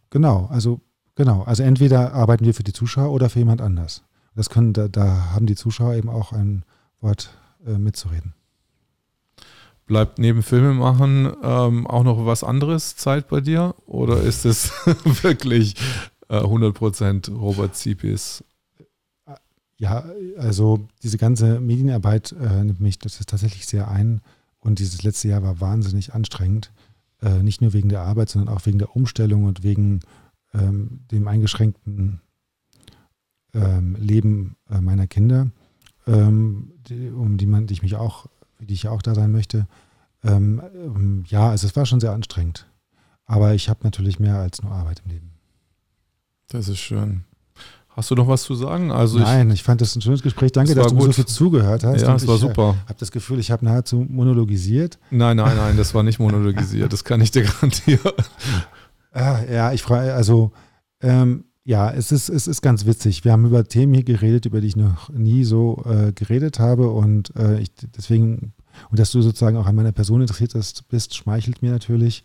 Genau, 0.09 0.45
also 0.45 0.79
genau. 1.15 1.43
Also 1.43 1.63
entweder 1.63 2.13
arbeiten 2.13 2.45
wir 2.45 2.53
für 2.53 2.63
die 2.63 2.71
Zuschauer 2.71 3.11
oder 3.11 3.29
für 3.29 3.39
jemand 3.39 3.61
anders. 3.61 4.03
Das 4.35 4.49
können, 4.49 4.71
da, 4.71 4.87
da 4.87 5.33
haben 5.33 5.47
die 5.47 5.55
Zuschauer 5.55 5.95
eben 5.95 6.09
auch 6.09 6.31
ein 6.31 6.63
Wort 7.01 7.37
äh, 7.65 7.77
mitzureden. 7.77 8.33
Bleibt 9.85 10.17
neben 10.17 10.43
Filme 10.43 10.73
machen 10.73 11.33
ähm, 11.43 11.87
auch 11.87 12.03
noch 12.03 12.25
was 12.25 12.43
anderes 12.43 12.95
Zeit 12.95 13.27
bei 13.27 13.41
dir? 13.41 13.75
Oder 13.85 14.21
ist 14.21 14.45
es 14.45 14.71
wirklich 15.23 15.75
äh, 16.29 16.39
100% 16.39 17.33
Robert 17.33 17.75
Zipis? 17.75 18.45
Ja, 19.77 20.05
also 20.37 20.87
diese 21.03 21.17
ganze 21.17 21.59
Medienarbeit 21.59 22.31
äh, 22.31 22.63
nimmt 22.63 22.79
mich 22.79 22.97
das 22.99 23.19
ist 23.19 23.29
tatsächlich 23.29 23.67
sehr 23.67 23.89
ein. 23.89 24.21
Und 24.59 24.79
dieses 24.79 25.03
letzte 25.03 25.27
Jahr 25.27 25.43
war 25.43 25.61
wahnsinnig 25.61 26.13
anstrengend. 26.13 26.71
Äh, 27.21 27.43
nicht 27.43 27.61
nur 27.61 27.73
wegen 27.73 27.89
der 27.89 28.01
Arbeit, 28.01 28.29
sondern 28.29 28.53
auch 28.53 28.65
wegen 28.65 28.79
der 28.79 28.95
Umstellung 28.95 29.45
und 29.45 29.63
wegen 29.63 30.01
ähm, 30.53 31.01
dem 31.11 31.27
eingeschränkten 31.27 32.21
ähm, 33.53 33.95
Leben 33.95 34.55
äh, 34.69 34.81
meiner 34.81 35.07
Kinder, 35.07 35.47
ähm, 36.05 36.73
die, 36.87 37.09
um 37.09 37.37
die, 37.37 37.45
man, 37.45 37.67
die 37.67 37.73
ich 37.73 37.81
mich 37.81 37.95
auch, 37.95 38.27
die 38.59 38.73
ich 38.73 38.87
auch 38.87 39.01
da 39.01 39.15
sein 39.15 39.31
möchte. 39.31 39.67
Ähm, 40.23 40.61
ähm, 40.73 41.23
ja, 41.27 41.49
also 41.49 41.67
es 41.67 41.75
war 41.75 41.85
schon 41.85 41.99
sehr 41.99 42.13
anstrengend. 42.13 42.67
Aber 43.25 43.53
ich 43.53 43.69
habe 43.69 43.79
natürlich 43.83 44.19
mehr 44.19 44.37
als 44.37 44.61
nur 44.61 44.71
Arbeit 44.71 45.01
im 45.05 45.11
Leben. 45.11 45.31
Das 46.47 46.67
ist 46.67 46.79
schön. 46.79 47.25
Hast 47.97 48.11
du 48.11 48.15
noch 48.15 48.27
was 48.27 48.43
zu 48.43 48.53
sagen? 48.53 48.91
Also 48.91 49.17
Nein, 49.17 49.47
ich, 49.47 49.55
ich 49.55 49.63
fand 49.63 49.81
das 49.81 49.95
ein 49.95 50.01
schönes 50.01 50.21
Gespräch. 50.21 50.51
Danke, 50.51 50.75
dass 50.75 50.89
du 50.89 50.95
gut. 50.95 51.05
so 51.05 51.11
viel 51.13 51.25
zugehört 51.25 51.83
hast. 51.83 52.03
Ja, 52.03 52.15
es 52.15 52.27
war 52.27 52.35
äh, 52.35 52.37
super. 52.37 52.75
Ich 52.83 52.89
habe 52.89 52.99
das 52.99 53.09
Gefühl, 53.09 53.39
ich 53.39 53.49
habe 53.49 53.65
nahezu 53.65 54.05
monologisiert. 54.07 54.99
Nein, 55.09 55.37
nein, 55.37 55.57
nein, 55.57 55.77
das 55.77 55.95
war 55.95 56.03
nicht 56.03 56.19
monologisiert. 56.19 56.93
das 56.93 57.03
kann 57.03 57.21
ich 57.21 57.31
dir 57.31 57.43
garantieren. 57.61 58.11
Ah, 59.11 59.39
ja, 59.51 59.73
ich 59.73 59.81
frage, 59.81 60.13
also 60.13 60.51
ähm, 61.01 61.45
ja, 61.63 61.89
es 61.89 62.11
ist, 62.11 62.29
es 62.29 62.45
ist 62.45 62.61
ganz 62.61 62.85
witzig. 62.85 63.25
Wir 63.25 63.31
haben 63.31 63.45
über 63.45 63.63
Themen 63.63 63.95
hier 63.95 64.03
geredet, 64.03 64.45
über 64.45 64.61
die 64.61 64.67
ich 64.67 64.75
noch 64.75 65.09
nie 65.09 65.43
so 65.43 65.83
äh, 65.85 66.11
geredet 66.11 66.59
habe 66.59 66.91
und 66.91 67.35
äh, 67.35 67.59
ich, 67.59 67.71
deswegen, 67.97 68.53
und 68.91 68.99
dass 68.99 69.09
du 69.09 69.23
sozusagen 69.23 69.57
auch 69.57 69.65
an 69.65 69.75
meiner 69.75 69.91
Person 69.91 70.21
interessiert 70.21 70.53
bist, 70.87 71.15
schmeichelt 71.15 71.63
mir 71.63 71.71
natürlich. 71.71 72.23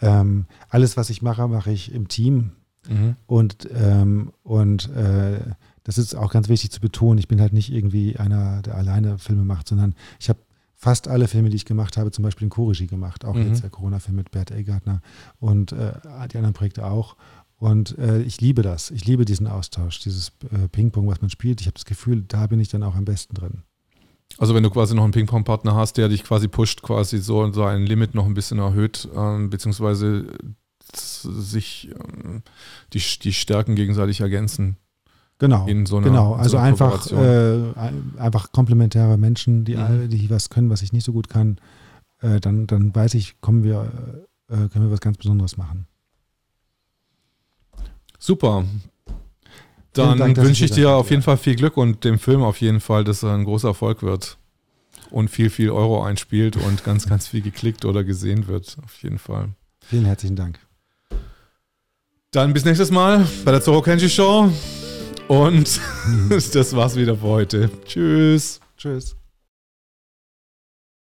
Ähm, 0.00 0.46
alles, 0.70 0.96
was 0.96 1.10
ich 1.10 1.20
mache, 1.20 1.46
mache 1.46 1.70
ich 1.70 1.92
im 1.92 2.08
Team 2.08 2.52
Mhm. 2.88 3.16
Und, 3.26 3.68
ähm, 3.74 4.32
und 4.42 4.90
äh, 4.90 5.40
das 5.84 5.98
ist 5.98 6.14
auch 6.14 6.30
ganz 6.30 6.48
wichtig 6.48 6.70
zu 6.70 6.80
betonen. 6.80 7.18
Ich 7.18 7.28
bin 7.28 7.40
halt 7.40 7.52
nicht 7.52 7.72
irgendwie 7.72 8.16
einer, 8.16 8.62
der 8.62 8.76
alleine 8.76 9.18
Filme 9.18 9.44
macht, 9.44 9.68
sondern 9.68 9.94
ich 10.18 10.28
habe 10.28 10.38
fast 10.74 11.08
alle 11.08 11.28
Filme, 11.28 11.50
die 11.50 11.56
ich 11.56 11.64
gemacht 11.66 11.96
habe, 11.96 12.10
zum 12.10 12.22
Beispiel 12.22 12.46
in 12.46 12.50
Co-Regie 12.50 12.86
gemacht, 12.86 13.24
auch 13.24 13.34
mhm. 13.34 13.48
jetzt 13.48 13.62
der 13.62 13.70
Corona-Film 13.70 14.16
mit 14.16 14.30
Bert 14.30 14.50
Egartner 14.50 15.02
und 15.38 15.72
äh, 15.72 15.92
die 16.32 16.36
anderen 16.36 16.54
Projekte 16.54 16.86
auch. 16.86 17.16
Und 17.58 17.98
äh, 17.98 18.22
ich 18.22 18.40
liebe 18.40 18.62
das. 18.62 18.90
Ich 18.90 19.04
liebe 19.04 19.26
diesen 19.26 19.46
Austausch, 19.46 20.00
dieses 20.00 20.32
äh, 20.50 20.68
Ping-Pong, 20.68 21.06
was 21.06 21.20
man 21.20 21.28
spielt. 21.28 21.60
Ich 21.60 21.66
habe 21.66 21.74
das 21.74 21.84
Gefühl, 21.84 22.24
da 22.26 22.46
bin 22.46 22.58
ich 22.58 22.68
dann 22.68 22.82
auch 22.82 22.94
am 22.94 23.04
besten 23.04 23.34
drin. 23.34 23.62
Also 24.38 24.54
wenn 24.54 24.62
du 24.62 24.70
quasi 24.70 24.94
noch 24.94 25.02
einen 25.02 25.12
Ping-Pong-Partner 25.12 25.74
hast, 25.74 25.98
der 25.98 26.08
dich 26.08 26.24
quasi 26.24 26.48
pusht, 26.48 26.80
quasi 26.80 27.18
so 27.18 27.52
sein 27.52 27.84
Limit 27.84 28.14
noch 28.14 28.24
ein 28.24 28.32
bisschen 28.32 28.58
erhöht, 28.58 29.08
ähm, 29.14 29.50
beziehungsweise 29.50 30.26
sich 30.96 31.90
ähm, 31.94 32.42
die, 32.92 33.02
die 33.22 33.32
Stärken 33.32 33.76
gegenseitig 33.76 34.20
ergänzen. 34.20 34.76
Genau. 35.38 35.66
So 35.86 35.96
einer, 35.96 36.06
genau. 36.06 36.34
Also 36.34 36.50
so 36.50 36.58
einfach, 36.58 37.10
äh, 37.10 37.72
einfach 38.18 38.52
komplementäre 38.52 39.16
Menschen, 39.16 39.64
die, 39.64 39.74
mhm. 39.74 40.10
die 40.10 40.28
was 40.28 40.50
können, 40.50 40.68
was 40.68 40.82
ich 40.82 40.92
nicht 40.92 41.04
so 41.04 41.12
gut 41.12 41.28
kann. 41.28 41.58
Äh, 42.20 42.40
dann, 42.40 42.66
dann 42.66 42.94
weiß 42.94 43.14
ich, 43.14 43.40
kommen 43.40 43.64
wir, 43.64 43.90
äh, 44.48 44.68
können 44.68 44.84
wir 44.84 44.90
was 44.90 45.00
ganz 45.00 45.16
Besonderes 45.16 45.56
machen. 45.56 45.86
Super. 48.18 48.64
Dann 49.94 50.18
Dank, 50.18 50.36
wünsche 50.36 50.66
ich 50.66 50.70
dir 50.70 50.90
auf 50.90 51.10
jeden 51.10 51.22
Fall 51.22 51.38
viel 51.38 51.56
Glück 51.56 51.76
und 51.76 52.04
dem 52.04 52.18
Film 52.18 52.42
auf 52.42 52.60
jeden 52.60 52.80
Fall, 52.80 53.02
dass 53.02 53.22
er 53.22 53.32
ein 53.32 53.44
großer 53.44 53.68
Erfolg 53.68 54.02
wird 54.02 54.36
und 55.10 55.30
viel, 55.30 55.50
viel 55.50 55.70
Euro 55.70 56.04
einspielt 56.04 56.56
und 56.56 56.84
ganz, 56.84 57.08
ganz 57.08 57.26
viel 57.26 57.40
geklickt 57.40 57.84
oder 57.86 58.04
gesehen 58.04 58.46
wird. 58.46 58.76
Auf 58.84 59.02
jeden 59.02 59.18
Fall. 59.18 59.48
Vielen 59.80 60.04
herzlichen 60.04 60.36
Dank. 60.36 60.60
Dann 62.32 62.52
bis 62.52 62.64
nächstes 62.64 62.92
Mal 62.92 63.26
bei 63.44 63.50
der 63.50 63.60
Zoro 63.60 63.82
Kenji 63.82 64.08
Show. 64.08 64.52
Und 65.26 65.80
das 66.30 66.76
war's 66.76 66.94
wieder 66.94 67.16
für 67.16 67.26
heute. 67.26 67.70
Tschüss. 67.84 68.60
Tschüss. 68.76 69.19